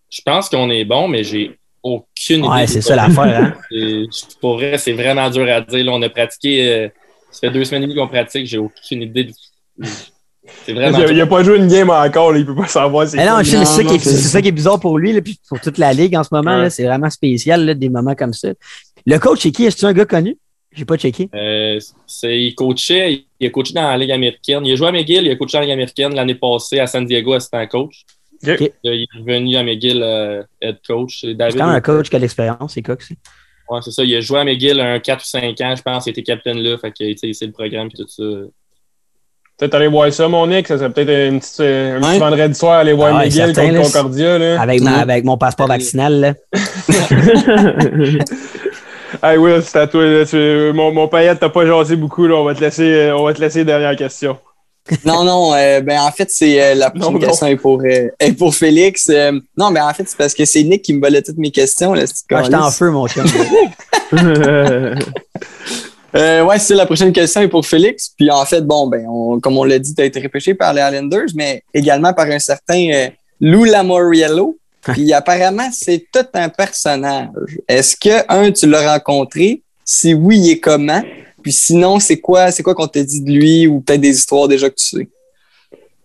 Je 0.10 0.22
pense 0.26 0.48
qu'on 0.50 0.70
est 0.70 0.86
bon, 0.86 1.08
mais 1.08 1.24
j'ai 1.24 1.58
aucune 1.84 2.40
idée. 2.40 2.48
Ouais, 2.48 2.68
c'est 2.68 2.82
ça 2.82 2.96
l'affaire, 2.96 3.54
hein? 3.72 4.04
Pour 4.42 4.56
vrai, 4.56 4.78
c'est 4.78 4.94
vraiment 4.94 5.30
dur 5.30 5.48
à 5.50 5.62
dire. 5.62 5.86
Là, 5.86 5.92
on 5.94 6.02
a 6.02 6.10
pratiqué, 6.10 6.68
euh, 6.70 6.90
ça 7.32 7.42
fait 7.42 7.52
deux 7.52 7.64
semaines 7.66 7.84
et 7.84 7.88
demie 7.88 7.96
qu'on 8.00 8.08
pratique, 8.08 8.46
j'ai 8.46 8.58
aucune 8.58 9.02
idée. 9.04 9.26
de- 9.26 9.34
vraiment 10.68 10.98
Il 10.98 11.04
a, 11.04 11.08
dur. 11.08 11.12
il 11.16 11.22
a 11.22 11.28
pas 11.28 11.44
joué 11.44 11.58
une 11.58 11.68
game 11.68 11.90
encore, 11.90 12.32
là, 12.32 12.40
il 12.40 12.46
peut 12.46 12.56
pas 12.56 12.68
savoir 12.68 13.08
c'est 13.08 13.18
non, 13.18 13.38
c'est 13.44 13.64
ça, 13.66 13.84
non, 13.84 13.90
qui 13.90 13.96
est- 13.96 14.00
c'est- 14.00 14.10
c'est 14.12 14.28
ça 14.30 14.42
qui 14.42 14.48
est 14.48 14.52
bizarre 14.52 14.80
pour 14.80 14.98
lui, 14.98 15.14
là, 15.14 15.22
puis 15.22 15.40
pour 15.48 15.60
toute 15.60 15.78
la 15.78 15.94
ligue 15.94 16.16
en 16.16 16.24
ce 16.24 16.30
moment. 16.32 16.56
Ouais. 16.56 16.62
là, 16.64 16.70
C'est 16.70 16.84
vraiment 16.86 17.10
spécial, 17.10 17.66
là, 17.66 17.74
des 17.74 17.90
moments 17.90 18.16
comme 18.16 18.34
ça. 18.34 18.50
Le 19.06 19.18
coach, 19.20 19.40
c'est 19.42 19.52
qui? 19.52 19.66
Est-ce 19.66 19.76
que 19.76 19.80
c'est 19.82 19.86
un 19.88 19.94
gars 19.94 20.06
connu? 20.06 20.38
J'ai 20.74 20.86
pas 20.86 20.98
checké. 20.98 21.30
Euh, 21.34 21.80
c'est- 22.06 22.40
il 22.40 22.54
coachait, 22.54 23.24
il 23.40 23.48
a 23.48 23.50
coaché 23.50 23.74
dans 23.74 23.82
la 23.84 23.98
Ligue 23.98 24.12
américaine. 24.12 24.64
Il 24.66 24.74
a 24.74 24.76
joué 24.76 24.88
à 24.88 24.92
McGill, 24.92 25.26
il 25.26 25.32
a 25.32 25.36
coaché 25.36 25.54
dans 25.54 25.60
la 25.62 25.66
Ligue 25.66 25.74
américaine 25.74 26.14
l'année 26.14 26.36
passée 26.36 26.80
à 26.80 26.86
San 26.88 27.04
Diego, 27.06 27.34
assistant 27.34 27.66
coach. 27.68 28.04
Il 28.44 28.52
est 28.52 29.08
revenu 29.18 29.56
à 29.56 29.64
McGill, 29.64 30.02
euh, 30.04 30.44
head 30.62 30.78
coach. 30.88 31.22
C'est 31.22 31.28
C'est 31.28 31.34
David. 31.34 31.58
quand 31.58 31.66
même 31.68 31.76
un 31.76 31.82
coach 31.82 32.10
qui 32.10 32.16
a 32.16 32.20
l'expérience, 32.20 32.74
c'est 32.76 32.84
Cox. 32.84 33.10
Ouais, 33.70 33.80
c'est 33.82 33.92
ça. 33.92 34.04
Il 34.04 34.16
a 34.16 34.22
joué 34.22 34.40
à 34.40 34.44
McGill 34.44 34.80
un 34.80 35.00
4 35.00 35.22
ou 35.24 35.26
5 35.28 35.60
ans, 35.62 35.76
je 35.76 35.82
pense. 35.82 36.06
Il 36.06 36.12
était 36.12 36.22
capitaine 36.24 36.60
là. 36.60 36.78
Fait 36.78 36.92
que, 36.92 37.18
sais, 37.18 37.34
c'est 37.34 37.46
le 37.48 37.52
programme 37.52 37.88
et 37.88 37.98
tout 37.98 38.08
ça. 38.08 38.24
Peut-être 39.58 39.74
aller 39.76 39.88
voir 39.88 40.12
ça, 40.14 40.28
mon 40.28 40.46
Nick. 40.48 40.68
Ça 40.68 40.78
serait 40.78 40.90
peut-être 40.92 41.10
une 41.32 41.40
petite, 41.40 41.60
un 41.62 42.00
petit 42.00 42.08
Ouais. 42.10 42.20
vendredi 42.20 42.54
soir 42.54 42.74
aller 42.80 42.94
voir 42.94 43.16
Ah 43.16 43.24
Miguel 43.26 43.56
certain, 43.56 43.70
contre 43.70 43.74
là, 43.74 43.82
Concordia. 44.02 44.38
Là. 44.38 44.62
Avec, 44.62 44.82
ma- 44.82 44.98
avec 45.00 45.24
mon 45.26 45.38
passeport 45.38 45.68
vaccinal, 45.68 46.20
là. 46.20 46.34
Hey 49.24 49.38
Will, 49.38 49.62
c'est 49.64 49.80
à 49.80 49.88
toi. 49.88 50.04
là. 50.04 50.26
Tu- 50.26 50.72
mon, 50.74 50.92
mon 50.92 51.08
paillette, 51.08 51.40
t'as 51.40 51.50
pas 51.50 51.66
jasé 51.66 51.96
beaucoup. 51.96 52.28
Là. 52.28 52.36
On, 52.36 52.44
va 52.44 52.54
te 52.54 52.60
laisser, 52.60 52.84
euh, 52.84 53.18
on 53.18 53.24
va 53.24 53.34
te 53.34 53.40
laisser 53.42 53.64
dernière 53.66 53.96
question. 53.96 54.38
Non, 55.06 55.24
non, 55.26 55.54
euh, 55.54 55.82
ben 55.82 56.00
en 56.00 56.12
fait, 56.12 56.30
c'est 56.30 56.62
euh, 56.64 56.74
la 56.76 56.90
Non, 56.96 57.12
non. 57.12 57.20
question 57.20 57.48
est 57.48 57.56
pour, 57.58 57.82
euh, 57.84 58.08
est 58.20 58.32
pour 58.34 58.54
Félix. 58.56 59.10
Euh, 59.10 59.32
non, 59.58 59.72
ben 59.72 59.84
en 59.86 59.94
fait, 59.94 60.04
c'est 60.08 60.18
parce 60.18 60.34
que 60.34 60.46
c'est 60.46 60.64
Nick 60.64 60.82
qui 60.82 60.94
me 60.94 61.02
volait 61.02 61.22
toutes 61.22 61.38
mes 61.38 61.52
questions. 61.52 61.94
Là, 61.94 62.04
Ah, 62.32 62.44
j'étais 62.44 62.56
en 62.56 62.70
feu, 62.72 62.90
mon 62.92 63.08
chum. 63.08 63.26
Euh, 66.16 66.44
ouais, 66.44 66.58
c'est 66.60 66.74
la 66.76 66.86
prochaine 66.86 67.12
question 67.12 67.42
est 67.42 67.48
pour 67.48 67.66
Félix. 67.66 68.10
Puis 68.18 68.30
en 68.32 68.46
fait, 68.46 68.62
bon, 68.62 68.88
ben, 68.88 69.06
on- 69.10 69.40
comme 69.40 69.58
on 69.58 69.64
l'a 69.64 69.78
dit, 69.80 69.94
tu 69.94 70.02
as 70.02 70.06
été 70.06 70.20
repêché 70.22 70.54
par 70.54 70.74
les 70.74 70.82
Islanders, 70.82 71.28
mais 71.36 71.62
également 71.74 72.14
par 72.14 72.26
un 72.28 72.40
certain 72.40 72.88
euh, 72.94 73.08
Lou 73.42 73.66
Lamoriello. 73.66 74.58
Puis 74.82 75.12
apparemment, 75.12 75.70
c'est 75.72 76.06
tout 76.14 76.26
un 76.34 76.48
personnage. 76.50 77.28
Est-ce 77.68 77.96
que, 77.98 78.24
un, 78.30 78.52
tu 78.52 78.68
l'as 78.68 78.94
rencontré? 78.94 79.62
Si 79.84 80.14
oui, 80.14 80.38
il 80.40 80.52
est 80.52 80.60
comment? 80.60 81.02
Puis 81.44 81.52
sinon, 81.52 82.00
c'est 82.00 82.20
quoi, 82.20 82.52
c'est 82.52 82.64
quoi 82.64 82.74
qu'on 82.74 82.88
t'a 82.88 83.04
dit 83.04 83.22
de 83.22 83.30
lui 83.32 83.68
ou 83.68 83.82
peut-être 83.82 84.02
des 84.02 84.10
histoires 84.18 84.48
déjà 84.48 84.70
que 84.70 84.76
tu 84.76 84.86
sais? 84.98 85.08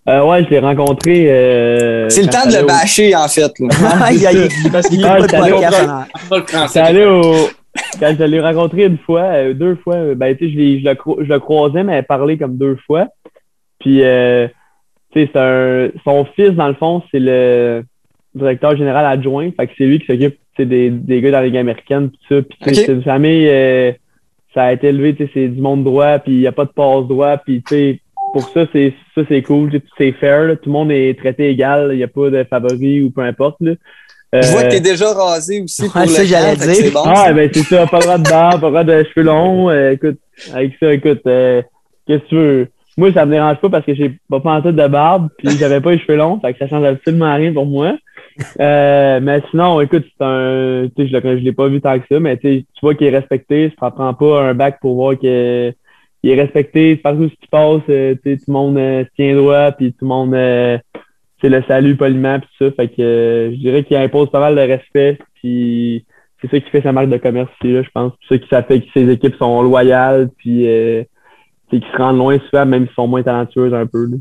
Euh, 0.09 0.24
ouais, 0.24 0.43
je 0.45 0.51
l'ai 0.51 0.59
rencontré. 0.59 1.31
euh, 1.31 2.09
C'est 2.09 2.23
le 2.23 2.29
temps 2.29 2.45
de 2.45 2.53
le 2.57 2.65
au- 2.65 2.66
bâcher, 2.66 3.15
en 3.15 3.29
fait. 3.29 3.53
là. 3.61 3.69
Ah, 3.85 4.11
Parce 4.73 4.89
qu'il 4.89 4.99
il 4.99 5.03
y 5.03 5.05
a 5.05 5.12
Ah, 5.12 5.27
pas 5.27 5.27
de 5.27 6.29
podcast 6.29 6.77
allé 6.77 7.05
au. 7.05 7.49
Quand 8.01 8.15
je 8.19 8.25
l'ai 8.25 8.41
rencontré 8.41 8.85
une 8.87 8.99
fois, 8.99 9.23
euh, 9.23 9.55
deux 9.55 9.77
fois, 9.77 9.97
euh, 9.97 10.15
ben, 10.15 10.37
tu 10.37 10.47
sais, 10.47 10.53
je, 10.53 10.59
l'ai- 10.59 10.81
je, 10.81 10.85
le 10.85 10.95
cro- 10.95 11.23
je 11.23 11.29
le 11.33 11.39
croisais, 11.39 11.83
mais 11.85 11.95
elle 11.95 12.05
parlait 12.05 12.37
comme 12.39 12.57
deux 12.57 12.77
fois. 12.87 13.09
Puis, 13.81 14.03
euh, 14.03 14.49
tu 15.13 15.21
sais, 15.21 15.31
c'est 15.33 15.39
un. 15.39 15.91
Son 16.05 16.25
fils, 16.25 16.51
dans 16.53 16.69
le 16.69 16.75
fond, 16.75 17.03
c'est 17.11 17.21
le 17.21 17.85
directeur 18.35 18.77
général 18.77 19.05
adjoint. 19.07 19.51
Fait 19.57 19.67
que 19.67 19.73
c'est 19.77 19.87
lui 19.87 19.99
qui 20.01 20.07
s'occupe, 20.07 20.37
des, 20.59 20.91
des 20.91 21.21
gars 21.21 21.31
dans 21.33 21.41
la 21.41 21.47
Ligue 21.47 21.57
américaine, 21.57 22.11
tout 22.11 22.35
ça. 22.35 22.43
Puis, 22.43 22.59
tu 22.61 22.75
sais, 22.75 22.81
Ok. 22.81 22.87
c'est 22.87 22.93
une 22.93 23.03
famille, 23.03 23.49
euh, 23.49 23.93
ça 24.55 24.65
a 24.65 24.73
été 24.73 24.89
élevé, 24.89 25.15
tu 25.15 25.25
sais, 25.25 25.31
c'est 25.35 25.49
du 25.49 25.61
monde 25.61 25.85
droit, 25.85 26.19
puis 26.19 26.33
il 26.33 26.39
n'y 26.41 26.47
a 26.47 26.53
pas 26.53 26.65
de 26.65 26.71
passe 26.71 27.07
droit. 27.07 27.37
Puis, 27.39 27.63
tu 27.63 27.75
sais, 27.75 28.01
pour 28.33 28.49
ça, 28.49 28.67
c'est 28.73 28.95
ça 29.15 29.23
c'est 29.29 29.43
cool, 29.43 29.71
c'est 29.99 30.13
fair. 30.13 30.45
là. 30.45 30.57
Tout 30.57 30.71
le 30.71 30.73
monde 30.73 30.91
est 30.93 31.19
traité 31.19 31.51
égal, 31.51 31.91
il 31.93 31.97
n'y 31.99 32.03
a 32.03 32.09
pas 32.09 32.31
de 32.31 32.45
favoris 32.45 33.03
ou 33.05 33.11
peu 33.11 33.21
importe. 33.23 33.57
Là. 33.61 33.73
Je 34.33 34.51
vois 34.51 34.61
Euh, 34.61 34.65
que 34.65 34.71
t'es 34.71 34.81
déjà 34.81 35.13
rasé 35.13 35.61
aussi 35.63 35.87
pour 35.89 35.97
Ouais, 35.97 36.07
le 36.07 36.25
j'allais 36.25 36.57
que 36.57 36.63
dire. 36.65 36.75
c'est 36.75 36.91
bon. 36.91 37.03
ah, 37.05 37.15
ça. 37.27 37.33
ben 37.35 37.51
c'est 37.53 37.63
ça, 37.65 37.87
pas 37.87 37.99
le 37.99 38.03
droit 38.05 38.19
de 38.19 38.29
barbe, 38.31 38.61
pas 38.61 38.67
le 38.67 38.73
droit 38.73 38.85
de 38.85 39.05
cheveux 39.05 39.27
longs. 39.27 39.69
euh, 39.71 39.91
écoute, 39.93 40.19
avec 40.55 40.73
ça, 40.81 40.93
écoute, 40.95 41.21
euh, 41.27 41.61
qu'est-ce 42.07 42.23
que 42.25 42.29
tu 42.29 42.35
veux? 42.37 42.69
Moi, 42.97 43.13
ça 43.13 43.25
me 43.27 43.33
dérange 43.33 43.57
pas 43.59 43.71
parce 43.71 43.87
que 43.87 43.95
j'ai 43.95 44.19
pas 44.31 44.41
pensé 44.41 44.71
de 44.73 44.87
barbe, 44.87 45.29
puis 45.39 45.49
j'avais 45.59 45.81
pas 45.81 45.93
les 45.93 45.99
cheveux 45.99 46.17
longs, 46.17 46.39
fait 46.41 46.53
que 46.53 46.59
ça 46.59 46.69
change 46.69 46.85
absolument 46.85 47.35
rien 47.35 47.53
pour 47.53 47.65
moi. 47.67 47.95
Euh, 48.61 49.21
mais 49.23 49.41
sinon, 49.51 49.81
écoute, 49.81 50.05
c'est 50.07 50.25
un. 50.25 50.89
Tu 50.97 51.05
sais, 51.05 51.09
je 51.09 51.21
je 51.39 51.43
l'ai 51.45 51.53
pas 51.53 51.69
vu 51.69 51.81
tant 51.81 51.99
que 51.99 52.05
ça, 52.11 52.19
mais 52.21 52.37
tu 52.39 52.65
vois 52.83 52.95
qu'il 52.95 53.07
est 53.09 53.17
respecté, 53.19 53.73
ça 53.81 53.91
prend 53.91 54.13
pas 54.15 54.43
un 54.43 54.55
bac 54.55 54.79
pour 54.81 54.95
voir 54.95 55.19
qu'il 55.19 55.75
il 56.25 56.31
est 56.31 56.41
respecté, 56.41 56.97
partout 56.97 57.29
ce 57.29 57.35
qui 57.35 57.49
passe, 57.51 57.81
euh, 57.89 58.15
tu 58.25 58.31
sais, 58.33 58.37
tout 58.39 58.45
le 58.49 58.53
monde 58.53 58.77
euh, 58.79 59.05
se 59.05 59.09
tient 59.17 59.35
droit, 59.37 59.73
puis 59.73 59.93
tout 59.93 60.05
le 60.05 60.09
monde 60.09 60.35
euh, 60.35 60.79
c'est 61.43 61.48
le 61.48 61.62
salut 61.69 61.97
poliment 61.97 62.39
puis 62.39 62.48
ça. 62.59 62.70
Fait 62.70 62.89
que 62.89 63.02
euh, 63.02 63.51
je 63.51 63.56
dirais 63.56 63.85
qu'il 63.85 63.97
impose 63.97 64.31
pas 64.31 64.40
mal 64.40 64.55
de 64.55 64.60
respect. 64.60 65.19
Puis 65.35 66.06
c'est 66.40 66.51
ça 66.51 66.60
qui 66.60 66.70
fait 66.70 66.82
sa 66.82 66.93
marque 66.93 67.10
de 67.10 67.19
commerce 67.19 67.51
aussi, 67.60 67.73
là, 67.73 67.82
je 67.82 67.90
pense. 67.93 68.12
Puis 68.20 68.28
ça 68.31 68.39
qui 68.39 68.66
fait 68.69 68.81
que 68.81 68.86
ses 68.94 69.10
équipes 69.10 69.36
sont 69.36 69.60
loyales 69.62 70.31
puis 70.39 70.69
euh, 70.69 71.02
c'est 71.70 71.81
qu'ils 71.81 71.93
se 71.93 71.97
rendent 71.97 72.19
loin 72.19 72.39
souvent, 72.48 72.64
même 72.64 72.86
s'ils 72.86 72.94
sont 72.94 73.09
moins 73.09 73.23
talentueuses 73.23 73.74
un 73.74 73.86
peu. 73.86 74.06
là. 74.06 74.16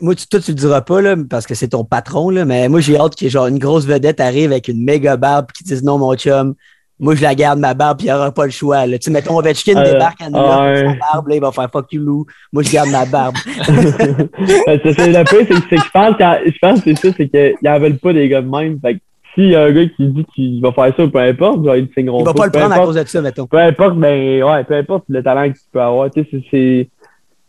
Moi, 0.00 0.14
tu, 0.14 0.26
toi, 0.26 0.40
tu 0.40 0.52
le 0.52 0.56
diras 0.56 0.80
pas, 0.80 1.02
là, 1.02 1.16
parce 1.28 1.46
que 1.46 1.54
c'est 1.54 1.68
ton 1.68 1.84
patron, 1.84 2.30
là, 2.30 2.46
mais 2.46 2.66
moi, 2.70 2.80
j'ai 2.80 2.96
hâte 2.96 3.14
que 3.14 3.28
genre 3.28 3.46
une 3.46 3.58
grosse 3.58 3.86
vedette 3.86 4.20
arrive 4.20 4.50
avec 4.52 4.68
une 4.68 4.82
méga 4.82 5.18
barbe 5.18 5.52
qui 5.52 5.64
dise 5.64 5.84
non, 5.84 5.98
mon 5.98 6.14
chum. 6.14 6.54
Moi, 6.98 7.14
je 7.14 7.22
la 7.22 7.34
garde, 7.34 7.58
ma 7.58 7.74
barbe, 7.74 7.98
puis 7.98 8.06
il 8.06 8.10
n'y 8.10 8.16
aura 8.16 8.32
pas 8.32 8.46
le 8.46 8.50
choix. 8.50 8.86
Là. 8.86 8.96
Tu 8.98 9.04
sais, 9.04 9.10
mettons, 9.10 9.36
Ovechkin 9.38 9.76
Euh, 9.76 9.92
débarque 9.92 10.22
à 10.22 10.30
New 10.30 10.36
York, 10.38 10.76
sa 10.78 11.12
barbe, 11.12 11.28
là, 11.28 11.34
il 11.34 11.40
va 11.42 11.52
faire 11.52 11.70
fuck 11.70 11.92
you, 11.92 12.00
Lou. 12.02 12.24
Moi, 12.52 12.62
je 12.62 12.72
garde 12.72 12.88
ma 12.88 13.04
barbe. 13.04 13.34
C'est 13.66 14.84
le 14.84 15.24
pire, 15.24 15.46
c'est 15.48 15.68
que, 15.68 15.76
je 15.76 15.90
pense 15.92 16.14
je 16.18 16.58
pense 16.60 16.80
que 16.80 16.94
c'est 16.94 17.06
ça, 17.10 17.14
c'est 17.16 17.28
qu'ils 17.28 17.68
en 17.68 17.78
veulent 17.78 17.98
pas 17.98 18.12
des 18.12 18.28
gars 18.28 18.40
de 18.40 18.48
même. 18.48 18.78
Fait 18.80 18.94
que 18.94 19.00
s'il 19.34 19.48
y 19.50 19.56
a 19.56 19.64
un 19.64 19.72
gars 19.72 19.84
qui 19.96 20.06
dit 20.08 20.24
qu'il 20.34 20.62
va 20.62 20.72
faire 20.72 20.92
ça, 20.96 21.06
peu 21.06 21.18
importe, 21.18 21.64
genre, 21.64 21.76
ils 21.76 21.82
ne 21.84 21.88
signeront 21.94 22.20
Il 22.20 22.24
va 22.24 22.32
pas 22.34 22.46
le 22.46 22.50
Peu 22.52 22.58
prendre 22.60 22.74
à 22.74 22.78
cause 22.78 22.94
de 22.94 23.04
ça, 23.06 23.20
mettons. 23.20 23.46
peu 23.46 23.58
importe, 23.58 23.96
ben, 23.98 24.42
ouais, 24.42 24.64
peu 24.64 24.74
importe 24.74 25.04
le 25.08 25.22
talent 25.22 25.48
que 25.50 25.54
tu 25.58 25.64
peux 25.72 25.80
avoir. 25.82 26.10
Tu 26.10 26.22
sais, 26.24 26.42
c'est- 26.50 26.88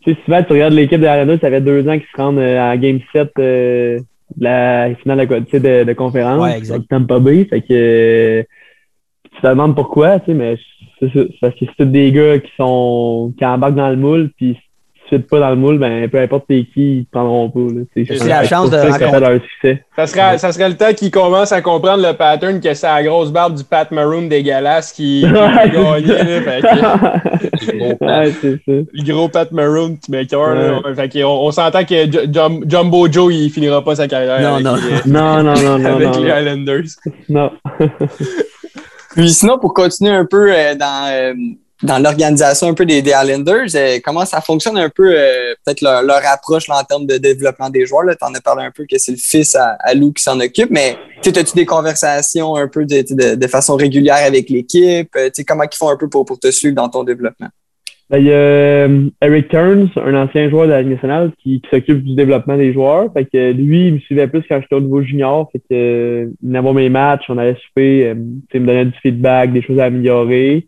tu 0.04 0.12
sais, 0.12 0.18
souvent, 0.24 0.42
tu 0.42 0.52
regardes 0.52 0.74
l'équipe 0.74 1.00
de 1.00 1.04
l'Arena, 1.06 1.38
ça 1.38 1.48
fait 1.48 1.60
deux 1.60 1.88
ans 1.88 1.98
qu'ils 1.98 2.06
se 2.14 2.20
rendent 2.20 2.38
euh, 2.38 2.70
à 2.70 2.76
Game 2.76 3.00
7 3.12 3.30
euh, 3.38 3.98
de 4.36 4.44
la 4.44 4.94
finale 5.02 5.26
de, 5.26 5.38
tu 5.40 5.50
sais, 5.52 5.60
de, 5.60 5.84
de 5.84 5.92
conférence. 5.94 6.42
Ouais, 6.42 6.56
exact. 6.58 6.82
Tampa 6.90 7.18
Bay. 7.18 7.46
Fait 7.48 7.62
que, 7.62 8.44
tu 9.38 9.42
te 9.42 9.46
demandes 9.48 9.74
pourquoi, 9.74 10.18
tu 10.20 10.26
sais, 10.26 10.34
mais 10.34 10.56
c'est 11.00 11.12
ça. 11.12 11.20
Parce 11.40 11.54
que 11.54 11.60
c'est 11.66 11.76
tous 11.84 11.84
des 11.90 12.10
gars 12.12 12.38
qui 12.38 12.50
sont, 12.56 13.32
qui 13.38 13.44
embarquent 13.44 13.74
dans 13.76 13.90
le 13.90 13.96
moule, 13.96 14.30
puis 14.36 14.54
si 14.54 15.08
tu 15.10 15.14
ne 15.14 15.20
pas 15.20 15.40
dans 15.40 15.48
le 15.48 15.56
moule, 15.56 15.78
ben, 15.78 16.06
peu 16.10 16.20
importe 16.20 16.44
t'es 16.48 16.66
qui, 16.74 16.98
ils 16.98 17.04
te 17.06 17.12
prendront 17.12 17.48
pas, 17.48 17.60
là. 17.60 17.80
C'est 17.96 18.26
la 18.26 18.44
chance 18.44 18.68
de 18.70 18.76
rencontrer- 18.76 19.20
leur 19.20 19.40
succès. 19.40 19.82
Ça 19.96 20.06
serait, 20.06 20.36
ça 20.36 20.52
serait 20.52 20.68
le 20.68 20.76
temps 20.76 20.92
qu'il 20.94 21.10
commence 21.10 21.50
à 21.50 21.62
comprendre 21.62 22.06
le 22.06 22.12
pattern 22.14 22.60
que 22.60 22.74
c'est 22.74 22.86
la 22.86 23.02
grosse 23.02 23.32
barbe 23.32 23.54
du 23.56 23.64
Pat 23.64 23.90
Maroon 23.90 24.26
dégueulasse 24.28 24.92
qui, 24.92 25.22
qui 25.22 25.26
Ouais, 25.32 26.02
gagnait. 26.02 26.42
c'est 26.42 26.70
là. 26.70 26.98
Fait 27.40 27.66
que- 28.00 28.04
ouais, 28.04 28.32
c'est 28.38 28.52
ça. 28.56 28.60
le 28.92 29.12
gros 29.12 29.28
Pat 29.30 29.50
Maroon. 29.50 29.96
Ouais. 30.10 30.26
Fait 30.94 31.08
que 31.08 31.24
on, 31.24 31.46
on 31.46 31.50
s'entend 31.52 31.84
que 31.86 32.04
Ju- 32.04 32.30
Jum- 32.30 32.64
Jumbo 32.68 33.10
Joe, 33.10 33.32
il 33.32 33.48
finira 33.50 33.82
pas 33.82 33.94
sa 33.94 34.08
carrière 34.08 34.42
Non, 34.42 34.54
avec, 34.56 34.64
non. 34.66 34.74
les, 35.06 35.10
Non, 35.10 35.42
non, 35.42 35.54
non, 35.54 35.78
non, 35.78 35.94
avec 35.96 36.08
non. 36.08 36.20
les 36.22 36.28
Islanders. 36.28 36.88
non. 37.30 37.50
Puis 39.18 39.34
sinon, 39.34 39.58
pour 39.58 39.74
continuer 39.74 40.12
un 40.12 40.24
peu 40.24 40.54
euh, 40.54 40.76
dans, 40.76 41.10
euh, 41.10 41.34
dans 41.82 41.98
l'organisation 41.98 42.68
un 42.68 42.74
peu 42.74 42.86
des, 42.86 43.02
des 43.02 43.10
Islanders. 43.10 43.74
Euh, 43.74 43.98
comment 44.04 44.24
ça 44.24 44.40
fonctionne 44.40 44.78
un 44.78 44.88
peu, 44.88 45.12
euh, 45.12 45.54
peut-être 45.64 45.80
leur, 45.80 46.02
leur 46.02 46.20
approche 46.24 46.68
là, 46.68 46.78
en 46.78 46.84
termes 46.84 47.04
de 47.04 47.16
développement 47.16 47.68
des 47.68 47.84
joueurs? 47.84 48.04
Tu 48.16 48.24
en 48.24 48.32
as 48.32 48.40
parlé 48.40 48.64
un 48.64 48.70
peu 48.70 48.84
que 48.88 48.96
c'est 48.96 49.10
le 49.10 49.18
fils 49.18 49.56
à, 49.56 49.76
à 49.80 49.92
Lou 49.94 50.12
qui 50.12 50.22
s'en 50.22 50.38
occupe, 50.38 50.70
mais 50.70 50.96
tu 51.20 51.30
as-tu 51.30 51.56
des 51.56 51.66
conversations 51.66 52.54
un 52.54 52.68
peu 52.68 52.84
de, 52.84 53.04
de, 53.12 53.34
de 53.34 53.46
façon 53.48 53.74
régulière 53.74 54.24
avec 54.24 54.50
l'équipe? 54.50 55.10
Euh, 55.16 55.30
comment 55.46 55.64
ils 55.64 55.76
font 55.76 55.88
un 55.88 55.96
peu 55.96 56.08
pour, 56.08 56.24
pour 56.24 56.38
te 56.38 56.52
suivre 56.52 56.76
dans 56.76 56.88
ton 56.88 57.02
développement? 57.02 57.48
Ben, 58.10 58.20
il 58.20 58.24
y 58.24 58.32
a 58.32 58.36
euh, 58.36 59.10
Eric 59.20 59.48
Turns, 59.48 59.90
un 59.96 60.14
ancien 60.14 60.48
joueur 60.48 60.66
de 60.66 60.70
la 60.70 60.82
nationale 60.82 61.30
qui, 61.42 61.60
qui 61.60 61.68
s'occupe 61.68 62.02
du 62.02 62.14
développement 62.14 62.56
des 62.56 62.72
joueurs. 62.72 63.12
Fait 63.12 63.26
que 63.26 63.52
lui, 63.52 63.88
il 63.88 63.94
me 63.94 63.98
suivait 63.98 64.28
plus 64.28 64.42
quand 64.48 64.60
j'étais 64.62 64.76
au 64.76 64.80
niveau 64.80 65.02
junior. 65.02 65.50
Fait 65.52 65.58
que 65.58 65.64
euh, 65.72 66.26
il 66.42 66.48
venait 66.48 66.72
mes 66.72 66.88
matchs, 66.88 67.26
on 67.28 67.36
allait 67.36 67.56
souper, 67.66 68.06
euh, 68.06 68.14
il 68.54 68.60
me 68.62 68.66
donnait 68.66 68.86
du 68.86 68.98
feedback, 69.02 69.52
des 69.52 69.60
choses 69.60 69.78
à 69.78 69.84
améliorer. 69.84 70.66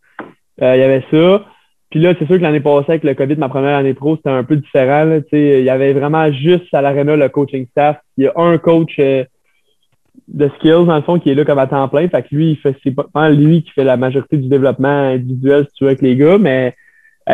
Euh, 0.61 0.77
il 0.77 0.81
y 0.81 0.83
avait 0.83 1.03
ça. 1.11 1.47
Puis 1.89 2.01
là, 2.01 2.12
c'est 2.19 2.27
sûr 2.27 2.37
que 2.37 2.43
l'année 2.43 2.61
passée, 2.61 2.91
avec 2.91 3.05
le 3.05 3.15
COVID, 3.15 3.37
ma 3.37 3.49
première 3.49 3.79
année 3.79 3.95
pro, 3.95 4.17
c'était 4.17 4.29
un 4.29 4.45
peu 4.45 4.57
différent. 4.57 5.21
Il 5.33 5.62
y 5.62 5.71
avait 5.71 5.95
vraiment 5.95 6.31
juste 6.31 6.73
à 6.75 6.83
l'aréna 6.83 7.17
le 7.17 7.29
coaching 7.31 7.67
staff. 7.71 7.97
Il 8.19 8.25
y 8.25 8.27
a 8.29 8.33
un 8.37 8.59
coach 8.59 8.97
de 8.99 10.49
skills, 10.57 10.87
dans 10.87 10.97
le 10.97 11.03
fond, 11.03 11.19
qui 11.19 11.31
est 11.31 11.35
là 11.35 11.45
comme 11.45 11.59
à 11.59 11.67
temps 11.67 11.89
plein. 11.89 12.07
Fait 12.09 12.23
que 12.23 12.35
lui, 12.35 12.51
il 12.51 12.57
fait, 12.59 12.77
c'est 12.85 12.95
pas 12.95 13.31
lui 13.31 13.62
qui 13.62 13.71
fait 13.71 13.83
la 13.83 13.97
majorité 13.97 14.37
du 14.37 14.49
développement 14.49 15.09
individuel, 15.09 15.65
si 15.69 15.79
tu 15.79 15.85
veux, 15.85 15.91
avec 15.91 16.03
les 16.03 16.15
gars. 16.15 16.39
Mais 16.39 16.75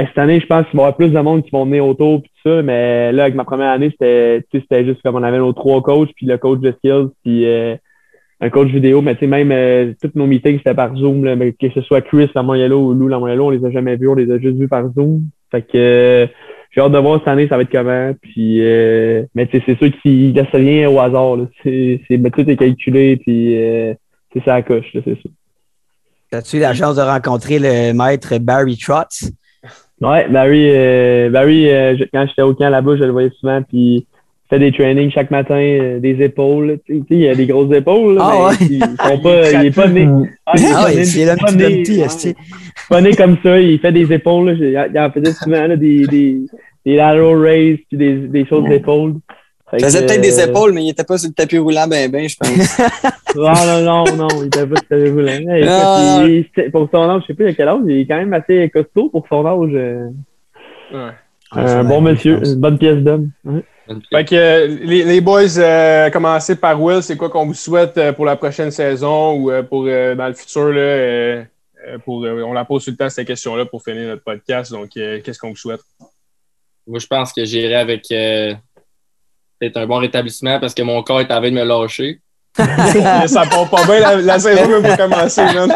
cette 0.04 0.18
année, 0.18 0.40
je 0.40 0.46
pense 0.46 0.66
qu'il 0.66 0.76
va 0.76 0.82
y 0.82 0.86
avoir 0.86 0.96
plus 0.96 1.10
de 1.10 1.20
monde 1.20 1.42
qui 1.44 1.50
vont 1.50 1.64
venir 1.64 1.86
autour 1.86 2.20
puis 2.22 2.30
tout 2.42 2.50
ça, 2.50 2.62
mais 2.62 3.12
là, 3.12 3.24
avec 3.24 3.34
ma 3.34 3.44
première 3.44 3.70
année, 3.70 3.90
c'était 3.98 4.84
juste 4.84 5.00
comme 5.02 5.14
on 5.16 5.22
avait 5.22 5.38
nos 5.38 5.52
trois 5.52 5.82
coachs, 5.82 6.10
puis 6.14 6.26
le 6.26 6.38
coach 6.38 6.60
de 6.60 6.72
skills, 6.72 7.08
puis 7.24 7.46
euh, 7.46 7.76
un 8.40 8.50
coach 8.50 8.68
vidéo, 8.68 9.00
mais 9.00 9.14
tu 9.14 9.20
sais, 9.20 9.26
même 9.26 9.50
euh, 9.52 9.92
tous 10.00 10.10
nos 10.14 10.26
meetings, 10.26 10.58
c'était 10.58 10.74
par 10.74 10.94
Zoom, 10.96 11.24
là, 11.24 11.36
mais 11.36 11.52
que 11.52 11.70
ce 11.70 11.80
soit 11.82 12.02
Chris 12.02 12.30
Lamoyello 12.34 12.88
ou 12.88 12.94
Lou 12.94 13.08
Lamoyello, 13.08 13.46
on 13.46 13.50
les 13.50 13.64
a 13.64 13.70
jamais 13.70 13.96
vus, 13.96 14.08
on 14.08 14.14
les 14.14 14.30
a 14.30 14.38
juste 14.38 14.58
vus 14.58 14.68
par 14.68 14.92
Zoom. 14.92 15.22
Fait 15.50 15.62
que 15.62 15.76
euh, 15.76 16.26
j'ai 16.72 16.80
hâte 16.80 16.92
de 16.92 16.98
voir 16.98 17.20
cette 17.20 17.28
année, 17.28 17.48
ça 17.48 17.56
va 17.56 17.62
être 17.62 17.70
comment. 17.70 18.12
Puis 18.20 18.58
euh, 18.60 19.22
mais 19.34 19.46
tu 19.46 19.58
sais, 19.58 19.64
c'est 19.66 19.78
sûr 19.78 19.90
qu'il 20.02 20.34
laisse 20.34 20.46
rien 20.52 20.90
au 20.90 20.98
hasard. 20.98 21.38
C'est, 21.62 22.00
mais 22.10 22.30
tout 22.30 22.48
est 22.48 22.56
calculé, 22.56 23.16
puis 23.16 23.56
c'est 24.32 24.44
ça 24.44 24.56
à 24.56 24.62
coche, 24.62 24.86
c'est. 24.92 25.16
As-tu 26.32 26.56
eu 26.56 26.60
la 26.60 26.74
chance 26.74 26.96
de 26.96 27.02
rencontrer 27.02 27.58
le 27.58 27.92
maître 27.94 28.38
Barry 28.38 28.76
Trotz? 28.76 29.30
Ouais, 30.02 30.28
Barry, 30.28 30.66
euh, 30.68 31.30
Barry 31.30 31.70
euh, 31.70 31.96
je- 31.96 32.04
quand 32.12 32.26
j'étais 32.28 32.42
au 32.42 32.54
camp 32.54 32.68
là-bas, 32.68 32.96
je 32.96 33.04
le 33.04 33.12
voyais 33.12 33.30
souvent, 33.40 33.62
puis 33.62 33.78
il 33.96 34.06
fait 34.50 34.58
des 34.58 34.70
trainings 34.70 35.10
chaque 35.10 35.30
matin, 35.30 35.54
euh, 35.56 35.98
des 36.00 36.22
épaules. 36.22 36.78
Tu 36.86 36.98
sais, 36.98 37.04
il 37.16 37.28
a 37.28 37.34
des 37.34 37.46
grosses 37.46 37.74
épaules, 37.74 38.18
Ah 38.20 38.32
mais 38.60 38.66
ouais. 38.66 38.68
ils 38.70 38.80
sont 38.82 39.18
pas, 39.20 39.50
il 39.52 39.66
est 39.66 39.74
pas 39.74 39.88
né. 39.88 40.06
Ah, 40.44 40.52
il 40.56 40.64
est 40.64 40.66
Ah 40.74 40.82
pas 40.84 40.90
né- 40.94 41.04
c'est 41.04 41.24
le 41.24 41.36
pas 41.36 41.52
né- 41.52 41.82
pas 42.90 43.12
comme 43.16 43.36
ça, 43.42 43.58
il 43.58 43.78
fait 43.78 43.92
des 43.92 44.12
épaules. 44.12 44.50
Là, 44.50 44.52
il 44.52 44.90
il 44.94 44.98
en 45.00 45.10
faisait 45.10 45.32
souvent 45.32 45.66
là, 45.66 45.76
des, 45.76 46.06
des, 46.06 46.40
des 46.84 46.96
lateral 46.96 47.38
raises, 47.38 47.78
puis 47.88 47.96
des, 47.96 48.14
des 48.14 48.44
choses 48.46 48.68
d'épaules. 48.68 49.14
Fait 49.70 49.78
Il 49.78 49.84
faisait 49.84 50.06
peut-être 50.06 50.20
des 50.20 50.38
euh, 50.40 50.46
épaules, 50.46 50.72
mais 50.72 50.84
il 50.84 50.90
était 50.90 51.02
pas 51.04 51.18
sur 51.18 51.28
le 51.28 51.34
tapis 51.34 51.58
roulant 51.58 51.88
ben 51.88 52.08
ben, 52.10 52.28
je 52.28 52.36
pense. 52.36 52.78
Non, 53.34 53.52
non, 53.52 54.04
non, 54.06 54.16
non, 54.16 54.28
il 54.42 54.46
était 54.46 54.66
pas 54.66 54.80
roulant. 54.90 55.32
Écoute, 55.56 55.68
Ah. 55.70 56.20
il- 56.24 56.46
il- 56.56 56.70
pour 56.70 56.88
son 56.92 57.02
âge, 57.10 57.22
je 57.22 57.26
sais 57.26 57.34
pas 57.34 57.44
il 57.44 57.48
a 57.48 57.52
quel 57.54 57.68
âge, 57.68 57.80
il 57.86 57.98
est 58.00 58.06
quand 58.06 58.16
même 58.16 58.32
assez 58.32 58.70
costaud 58.72 59.08
pour 59.10 59.26
son 59.28 59.44
âge. 59.44 59.70
euh, 59.74 60.08
Ouais. 60.92 61.10
un 61.52 61.84
bon 61.84 62.00
monsieur, 62.00 62.40
une 62.44 62.54
bonne 62.56 62.78
pièce 62.78 62.98
d'homme. 62.98 63.30
Ouais. 63.44 63.64
Fait 64.12 64.24
que 64.24 64.34
euh, 64.34 64.66
les, 64.82 65.04
les 65.04 65.20
boys, 65.20 65.58
euh, 65.58 66.10
commencer 66.10 66.56
par 66.56 66.80
Will, 66.80 67.02
c'est 67.02 67.16
quoi 67.16 67.28
qu'on 67.30 67.46
vous 67.46 67.54
souhaite 67.54 67.96
euh, 67.98 68.12
pour 68.12 68.24
la 68.24 68.36
prochaine 68.36 68.70
saison 68.70 69.34
ou 69.34 69.50
euh, 69.50 69.62
pour 69.62 69.84
euh, 69.86 70.14
dans 70.14 70.26
le 70.28 70.34
futur? 70.34 70.68
Là, 70.72 70.78
euh, 70.80 71.42
euh, 71.88 71.98
pour, 72.04 72.24
euh, 72.24 72.42
on 72.42 72.52
la 72.52 72.64
pose 72.64 72.84
tout 72.84 72.90
le 72.92 72.96
temps 72.96 73.08
cette 73.08 73.26
question-là 73.28 73.64
pour 73.64 73.82
finir 73.82 74.08
notre 74.08 74.22
podcast. 74.24 74.72
Donc, 74.72 74.90
euh, 74.96 75.20
qu'est-ce 75.22 75.38
qu'on 75.38 75.50
vous 75.50 75.56
souhaite? 75.56 75.80
Moi, 76.86 76.98
je 76.98 77.06
pense 77.06 77.32
que 77.32 77.44
j'irai 77.44 77.74
avec 77.76 78.04
euh, 78.10 78.54
peut-être 79.60 79.76
un 79.78 79.86
bon 79.86 79.98
rétablissement 79.98 80.58
parce 80.60 80.74
que 80.74 80.82
mon 80.82 81.02
corps 81.02 81.20
est 81.20 81.24
en 81.32 81.38
train 81.40 81.50
de 81.50 81.54
me 81.54 81.64
lâcher. 81.64 82.20
ça 82.58 83.42
part 83.50 83.68
pas 83.68 83.84
bien, 83.84 84.00
la, 84.00 84.16
la 84.16 84.38
saison 84.38 84.66
même 84.68 84.82
pour 84.82 84.96
commencer, 84.96 85.42
man. 85.44 85.72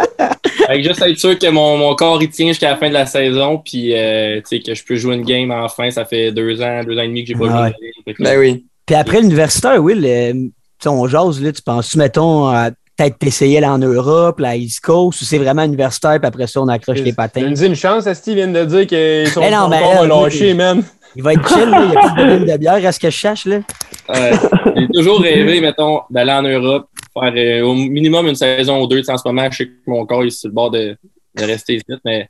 Fait 0.66 0.80
que 0.80 0.88
juste 0.88 1.02
être 1.02 1.18
sûr 1.18 1.38
que 1.38 1.48
mon, 1.50 1.76
mon 1.76 1.94
corps 1.94 2.22
y 2.22 2.28
tient 2.30 2.48
jusqu'à 2.48 2.70
la 2.70 2.76
fin 2.76 2.88
de 2.88 2.94
la 2.94 3.04
saison, 3.06 3.58
puis 3.58 3.94
euh, 3.94 4.36
tu 4.48 4.56
sais, 4.56 4.60
que 4.62 4.74
je 4.74 4.82
peux 4.84 4.96
jouer 4.96 5.14
une 5.16 5.24
game 5.24 5.50
enfin. 5.50 5.90
Ça 5.90 6.04
fait 6.06 6.32
deux 6.32 6.62
ans, 6.62 6.82
deux 6.84 6.96
ans 6.98 7.02
et 7.02 7.08
demi 7.08 7.22
que 7.24 7.28
j'ai 7.28 7.34
pas 7.34 7.46
Ah 7.50 7.62
ouais. 7.64 7.74
joué. 8.06 8.14
Que- 8.14 8.22
Ben 8.22 8.38
oui. 8.38 8.64
Puis 8.86 8.94
après 8.96 9.20
l'universitaire, 9.20 9.82
Will, 9.82 10.04
euh, 10.06 10.32
tu 10.32 10.50
sais, 10.82 10.88
on 10.88 11.06
jase, 11.06 11.40
là, 11.42 11.52
tu 11.52 11.60
penses-tu, 11.62 11.98
mettons, 11.98 12.48
à 12.48 12.70
peut-être 12.96 13.18
t'essayer 13.18 13.60
là 13.60 13.72
en 13.72 13.78
Europe, 13.78 14.40
la 14.40 14.56
East 14.56 14.80
Coast, 14.80 15.20
ou 15.20 15.24
c'est 15.24 15.38
vraiment 15.38 15.62
universitaire, 15.64 16.18
puis 16.18 16.26
après 16.26 16.46
ça, 16.46 16.60
on 16.62 16.68
accroche 16.68 17.00
les 17.00 17.12
patins? 17.12 17.42
Donne-y 17.42 17.66
une 17.66 17.74
chance, 17.76 18.10
Steve 18.14 18.36
vient 18.36 18.48
de 18.48 18.64
dire 18.64 18.86
que 18.86 19.24
son 19.30 19.42
Eh 19.42 19.50
non, 19.50 19.64
son 19.64 19.68
mais 19.68 20.06
lâcher, 20.08 20.48
oui. 20.48 20.54
man. 20.54 20.82
Il 21.16 21.22
va 21.22 21.32
être 21.34 21.48
chill, 21.48 21.68
là, 21.68 21.84
il 21.84 21.92
y 21.92 21.96
a 21.96 22.00
pas 22.00 22.08
de 22.14 22.20
volume 22.30 22.44
de 22.46 22.56
bière, 22.56 22.86
à 22.86 22.92
ce 22.92 23.00
que 23.00 23.10
je 23.10 23.16
cherche, 23.16 23.46
là. 23.46 23.60
Ouais. 24.08 24.30
J'ai 24.76 24.88
toujours 24.94 25.20
rêvé, 25.20 25.60
mettons, 25.60 26.00
d'aller 26.10 26.32
en 26.32 26.42
Europe, 26.42 26.88
faire 27.12 27.32
euh, 27.36 27.62
au 27.66 27.74
minimum 27.74 28.26
une 28.28 28.34
saison 28.36 28.80
ou 28.82 28.86
deux. 28.86 29.02
En 29.08 29.16
ce 29.16 29.26
moment, 29.26 29.48
je 29.50 29.56
sais 29.56 29.66
que 29.66 29.72
mon 29.86 30.06
corps 30.06 30.22
est 30.24 30.30
sur 30.30 30.48
le 30.48 30.54
bord 30.54 30.70
de, 30.70 30.96
de 31.36 31.44
rester 31.44 31.74
ici, 31.76 31.84
mais 32.04 32.28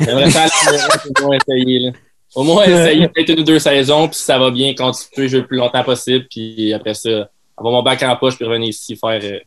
j'aimerais 0.00 0.30
ça 0.30 0.42
aller 0.42 0.50
en 0.68 0.72
Europe 0.72 1.00
au 1.22 1.26
moins 1.26 1.36
essayer. 1.46 1.78
Là. 1.80 1.90
Au 2.34 2.44
moins 2.44 2.64
essayer 2.64 3.08
peut-être 3.08 3.30
une 3.30 3.40
ou 3.40 3.44
deux 3.44 3.58
saisons, 3.58 4.06
puis 4.08 4.16
si 4.18 4.24
ça 4.24 4.38
va 4.38 4.50
bien, 4.50 4.74
continuer 4.74 5.28
jouer 5.28 5.40
le 5.40 5.46
plus 5.46 5.56
longtemps 5.56 5.82
possible, 5.84 6.26
puis 6.30 6.72
après 6.74 6.94
ça, 6.94 7.28
avoir 7.56 7.72
mon 7.74 7.82
bac 7.82 8.02
en 8.02 8.16
poche, 8.16 8.36
puis 8.36 8.44
revenir 8.44 8.68
ici 8.68 8.96
faire, 8.96 9.20
euh, 9.22 9.38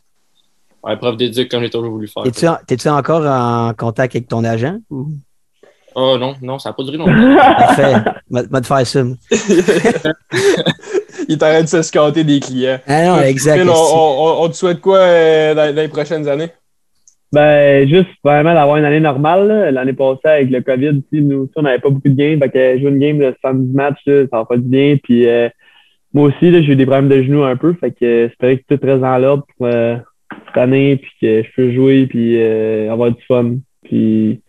faire 0.86 0.98
preuve 0.98 1.16
d'éduc 1.16 1.48
comme 1.50 1.62
j'ai 1.62 1.70
toujours 1.70 1.90
voulu 1.92 2.08
faire. 2.08 2.24
T'es-tu 2.24 2.46
en- 2.48 2.58
T'es-tu 2.66 2.88
encore 2.88 3.24
en 3.24 3.72
contact 3.74 4.14
avec 4.16 4.28
ton 4.28 4.44
agent? 4.44 4.78
ou- 4.90 5.12
Oh 5.94 6.16
non, 6.18 6.34
non, 6.42 6.58
ça 6.58 6.70
n'a 6.70 6.72
pas 6.74 6.82
duré 6.82 6.96
longtemps. 6.96 7.36
Parfait. 7.36 7.94
Va 8.30 8.60
te 8.60 8.66
faire 8.66 8.86
ça. 8.86 9.02
Il 11.28 11.38
t'arrête 11.38 11.64
de 11.64 11.68
se 11.68 11.82
scatter 11.82 12.24
des 12.24 12.40
clients. 12.40 12.78
Ah 12.86 13.04
non, 13.06 13.20
exact. 13.20 13.66
On, 13.68 14.48
te 14.48 14.54
souhaite 14.54 14.80
quoi 14.80 14.98
euh, 14.98 15.54
dans, 15.54 15.74
dans 15.74 15.82
les 15.82 15.88
prochaines 15.88 16.28
années? 16.28 16.50
Ben, 17.32 17.88
juste 17.88 18.10
vraiment 18.22 18.54
d'avoir 18.54 18.76
une 18.76 18.84
année 18.84 19.00
normale. 19.00 19.70
L'année 19.72 19.92
passée, 19.92 20.20
avec 20.24 20.50
le 20.50 20.60
COVID, 20.60 21.02
nous, 21.12 21.48
on 21.56 21.62
n'avait 21.62 21.80
pas 21.80 21.90
beaucoup 21.90 22.08
de 22.08 22.14
games. 22.14 22.38
Fait 22.40 22.50
que 22.50 22.78
jouer 22.78 22.90
une 22.90 22.98
game 22.98 23.18
de 23.18 23.34
70 23.40 23.74
matchs, 23.74 24.00
là, 24.06 24.22
ça 24.30 24.38
va 24.38 24.44
pas 24.44 24.56
du 24.56 24.68
bien. 24.68 24.96
Puis 25.02 25.26
euh, 25.26 25.48
moi 26.14 26.28
aussi, 26.28 26.48
là, 26.50 26.62
j'ai 26.62 26.72
eu 26.72 26.76
des 26.76 26.86
problèmes 26.86 27.08
de 27.08 27.22
genoux 27.24 27.42
un 27.42 27.56
peu. 27.56 27.74
Fait 27.74 27.90
que 27.90 28.04
euh, 28.04 28.28
j'espérais 28.28 28.58
que 28.58 28.76
tout 28.76 28.86
reste 28.86 29.00
dans 29.00 29.18
l'ordre 29.18 29.44
pour 29.58 29.66
euh, 29.66 29.96
cette 30.46 30.56
année, 30.56 30.96
puis 30.96 31.10
que 31.20 31.42
je 31.42 31.48
peux 31.56 31.72
jouer, 31.72 32.06
puis 32.06 32.40
euh, 32.40 32.90
avoir 32.92 33.10
du 33.10 33.20
fun. 33.26 33.56
Puis, 33.82 34.40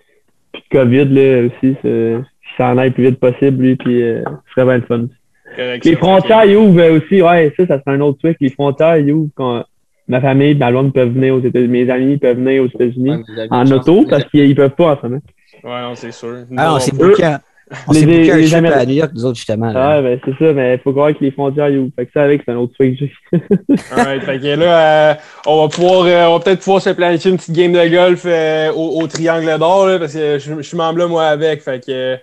puis 0.55 0.63
le 0.71 0.79
COVID, 0.79 1.05
là, 1.05 1.47
aussi, 1.47 1.75
qu'il 1.81 2.23
s'en 2.57 2.77
aille 2.77 2.89
le 2.89 2.93
plus 2.93 3.03
vite 3.05 3.19
possible, 3.19 3.63
lui, 3.63 3.75
puis 3.75 4.01
euh, 4.01 4.23
ce 4.47 4.53
serait 4.53 4.65
bien 4.65 4.77
le 4.77 4.83
fun. 4.83 5.07
Correct, 5.55 5.85
Les 5.85 5.95
frontières, 5.95 6.45
ils 6.45 6.57
ouvrent 6.57 6.97
aussi. 6.97 7.21
Ouais, 7.21 7.53
ça, 7.57 7.65
ça 7.67 7.79
serait 7.79 7.95
un 7.95 8.01
autre 8.01 8.19
truc. 8.19 8.37
Les 8.41 8.49
frontières, 8.49 8.97
ils 8.97 9.11
ouvrent 9.11 9.29
quand 9.35 9.63
ma 10.07 10.21
famille, 10.21 10.55
ma 10.55 10.71
blonde 10.71 10.93
peuvent 10.93 11.13
venir 11.13 11.35
aux 11.35 11.39
États-Unis. 11.39 11.67
Mes 11.67 11.89
amis 11.89 12.17
peuvent 12.17 12.37
venir 12.37 12.63
aux 12.63 12.67
États-Unis 12.67 13.23
en 13.49 13.65
auto 13.71 14.05
parce 14.09 14.25
qu'ils 14.25 14.55
peuvent 14.55 14.75
pas 14.75 14.93
en 14.93 14.97
ce 14.97 15.07
moment. 15.07 15.21
Ouais, 15.63 15.81
non, 15.81 15.95
c'est 15.95 16.11
sûr. 16.11 16.45
Ah, 16.57 16.75
on 16.75 16.79
s'est 16.79 16.91
on 17.87 17.91
les- 17.93 17.99
s'est 17.99 18.05
booké 18.05 18.31
un 18.31 18.37
les 18.37 18.43
trip 18.45 18.55
Améri- 18.57 18.73
à 18.73 18.85
New 18.85 18.93
York, 18.93 19.11
nous 19.15 19.25
autres, 19.25 19.35
justement. 19.37 19.71
là. 19.71 19.95
Ah, 19.97 20.01
ben, 20.01 20.19
c'est 20.23 20.37
ça, 20.45 20.53
mais 20.53 20.75
il 20.75 20.79
faut 20.79 20.91
croire 20.91 21.11
que 21.13 21.23
les 21.23 21.31
frontières, 21.31 21.69
ils 21.69 21.79
ouvrent. 21.79 21.91
Fait 21.95 22.05
que 22.05 22.11
ça, 22.13 22.23
avec, 22.23 22.41
c'est 22.45 22.51
un 22.51 22.57
autre 22.57 22.73
truc 22.73 22.99
que 22.99 23.05
j'ai. 23.05 23.11
Alright, 23.91 24.23
fait 24.23 24.39
que 24.39 24.59
là, 24.59 25.11
euh, 25.11 25.13
on 25.47 25.61
va 25.63 25.67
pouvoir, 25.69 26.05
euh, 26.05 26.25
on 26.27 26.37
va 26.37 26.43
peut-être 26.43 26.59
pouvoir 26.59 26.81
se 26.81 26.89
planifier 26.91 27.31
une 27.31 27.37
petite 27.37 27.55
game 27.55 27.71
de 27.71 27.87
golf 27.87 28.23
euh, 28.25 28.71
au, 28.73 29.01
au 29.01 29.07
Triangle 29.07 29.57
d'Or, 29.57 29.87
là, 29.87 29.99
parce 29.99 30.13
que 30.13 30.37
je, 30.39 30.55
je 30.57 30.61
suis 30.61 30.77
membre 30.77 30.99
là, 30.99 31.07
moi, 31.07 31.23
avec. 31.25 31.61
Fait 31.61 31.83
que, 31.85 32.17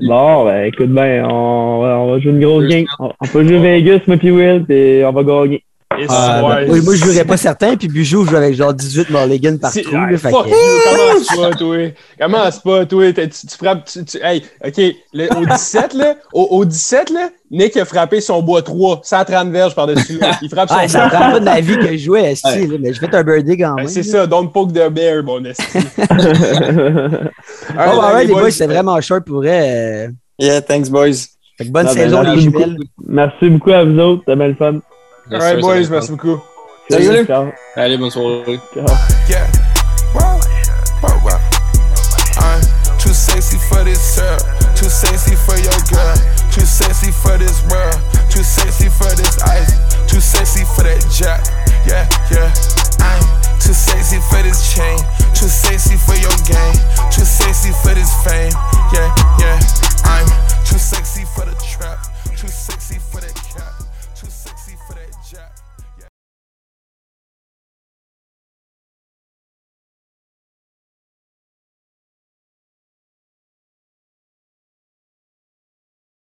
Bon, 0.00 0.44
ben, 0.44 0.64
écoute 0.66 0.90
bien, 0.90 1.24
on, 1.28 1.80
va- 1.80 1.98
on 1.98 2.10
va 2.12 2.18
jouer 2.20 2.30
une 2.32 2.40
grosse 2.40 2.66
game. 2.66 2.84
On, 3.00 3.10
on 3.20 3.26
peut 3.26 3.42
jouer 3.46 3.58
Vegas, 3.58 4.00
moi 4.06 4.16
puis 4.16 4.30
Will, 4.30 4.64
et 4.68 5.04
on 5.04 5.12
va 5.12 5.22
gagner. 5.24 5.64
Ah, 6.08 6.42
ouais, 6.44 6.66
ben, 6.66 6.72
oui, 6.72 6.80
moi, 6.84 6.94
je 6.94 7.04
jouerais 7.04 7.24
pas 7.24 7.36
certain, 7.36 7.76
puis 7.76 7.88
Bijou 7.88 8.24
joue 8.24 8.36
avec 8.36 8.54
genre 8.54 8.72
18 8.74 9.10
mulligans 9.10 9.58
par 9.58 9.70
C'est- 9.72 9.82
trou. 9.82 9.96
ah, 9.96 10.10
là, 10.10 10.18
fuck 10.18 10.44
que- 10.44 10.48
you, 10.50 10.54
commence 10.96 11.36
pas, 11.36 11.56
toi. 11.56 11.76
Commence 12.20 12.58
pas, 12.60 12.86
toi. 12.86 13.12
Tu, 13.12 13.28
tu 13.28 13.56
frappes. 13.56 13.84
Tu, 13.86 14.04
tu- 14.04 14.18
hey, 14.22 14.42
OK. 14.64 14.80
le- 15.14 15.36
au 15.36 15.44
17, 15.46 15.94
là, 15.94 16.14
au, 16.32 16.42
au 16.50 16.64
17, 16.64 17.10
là, 17.10 17.28
Nick 17.50 17.76
a 17.78 17.84
frappé 17.86 18.20
son 18.20 18.42
bois 18.42 18.60
3, 18.62 19.00
130 19.02 19.50
verges 19.50 19.74
par-dessus. 19.74 20.20
Il 20.42 20.50
frappe 20.50 20.68
son 20.68 20.76
Ouais, 20.76 20.88
ça 20.88 21.08
bois 21.08 21.18
prend 21.18 21.30
pas 21.32 21.40
de 21.40 21.44
ma 21.44 21.60
vie 21.60 21.78
que 21.78 21.92
je 21.92 21.96
jouais, 22.04 22.32
esti, 22.32 22.46
Ouais. 22.46 22.66
là, 22.66 22.76
mais 22.80 22.92
je 22.92 23.00
fais 23.00 23.14
un 23.14 23.22
birdie 23.22 23.56
quand 23.56 23.70
Ben, 23.74 23.82
même. 23.84 23.88
c'est 23.88 24.02
ça, 24.02 24.26
don't 24.26 24.50
poke 24.52 24.72
the 24.72 24.88
bear, 24.90 25.22
mon 25.24 25.42
esti. 25.44 25.64
Bon, 25.72 27.00
ben, 27.74 28.14
ouais, 28.14 28.24
les 28.24 28.32
boys, 28.34 28.50
c'était 28.50 28.66
vraiment 28.66 29.00
short 29.00 29.24
pour 29.24 29.36
vrai. 29.36 30.06
euh, 30.06 30.08
Yeah, 30.38 30.60
thanks, 30.62 30.88
boys. 30.90 31.12
Fait 31.56 31.64
que 31.64 31.70
bonne 31.70 31.86
ben, 31.86 31.92
saison, 31.92 32.22
les 32.22 32.40
jumelles. 32.40 32.76
Merci 33.06 33.48
beaucoup 33.50 33.72
à 33.72 33.82
vous 33.84 33.98
autres, 33.98 34.22
c'était 34.26 34.36
bien 34.36 34.48
le 34.48 34.54
fun. 34.54 34.78
All 35.30 35.40
right, 35.40 35.60
boys, 35.60 35.90
merci 35.90 36.10
beaucoup. 36.10 36.40
Salut, 36.88 37.04
you 37.04 37.26
Ciao. 37.26 37.52
Allez, 37.76 37.98
bonne 37.98 38.10
soirée. 38.10 38.58
Ciao. 38.72 38.86
Yeah. 39.28 39.44
Wow, 40.14 40.40
wow. 41.22 41.38
I'm 42.38 42.62
too 42.96 43.12
sexy 43.12 43.58
for 43.68 43.84
this 43.84 44.00
sir. 44.00 44.38
Too 44.74 44.88
sexy 44.88 45.36
for 45.36 45.56
your 45.60 45.76
girl. 45.92 46.16
Too 46.50 46.64
sexy 46.64 47.12
for 47.12 47.36
this 47.36 47.60
world. 47.68 48.00
Too 48.32 48.42
sexy 48.42 48.88
for 48.88 49.12
this 49.20 49.36
ice. 49.42 49.76
Too 50.08 50.20
sexy 50.20 50.64
for 50.64 50.84
that 50.84 51.04
jack. 51.12 51.44
Yeah, 51.84 52.08
yeah. 52.32 52.48
I'm 53.04 53.20
too 53.60 53.76
sexy 53.76 54.16
for 54.32 54.42
this 54.42 54.72
chain. 54.72 54.96
Too 55.36 55.52
sexy 55.52 56.00
for 56.00 56.16
your 56.16 56.32
game. 56.48 56.80
Too 57.12 57.28
sexy 57.28 57.72
for 57.84 57.92
this 57.92 58.08
fame. 58.24 58.52
Yeah, 58.96 59.12
yeah. 59.36 59.60
I'm 60.08 60.24
too 60.64 60.78
sexy 60.78 61.26
for 61.36 61.44
the 61.44 61.54
trap. 61.60 61.98
Too 62.34 62.48
sexy. 62.48 62.77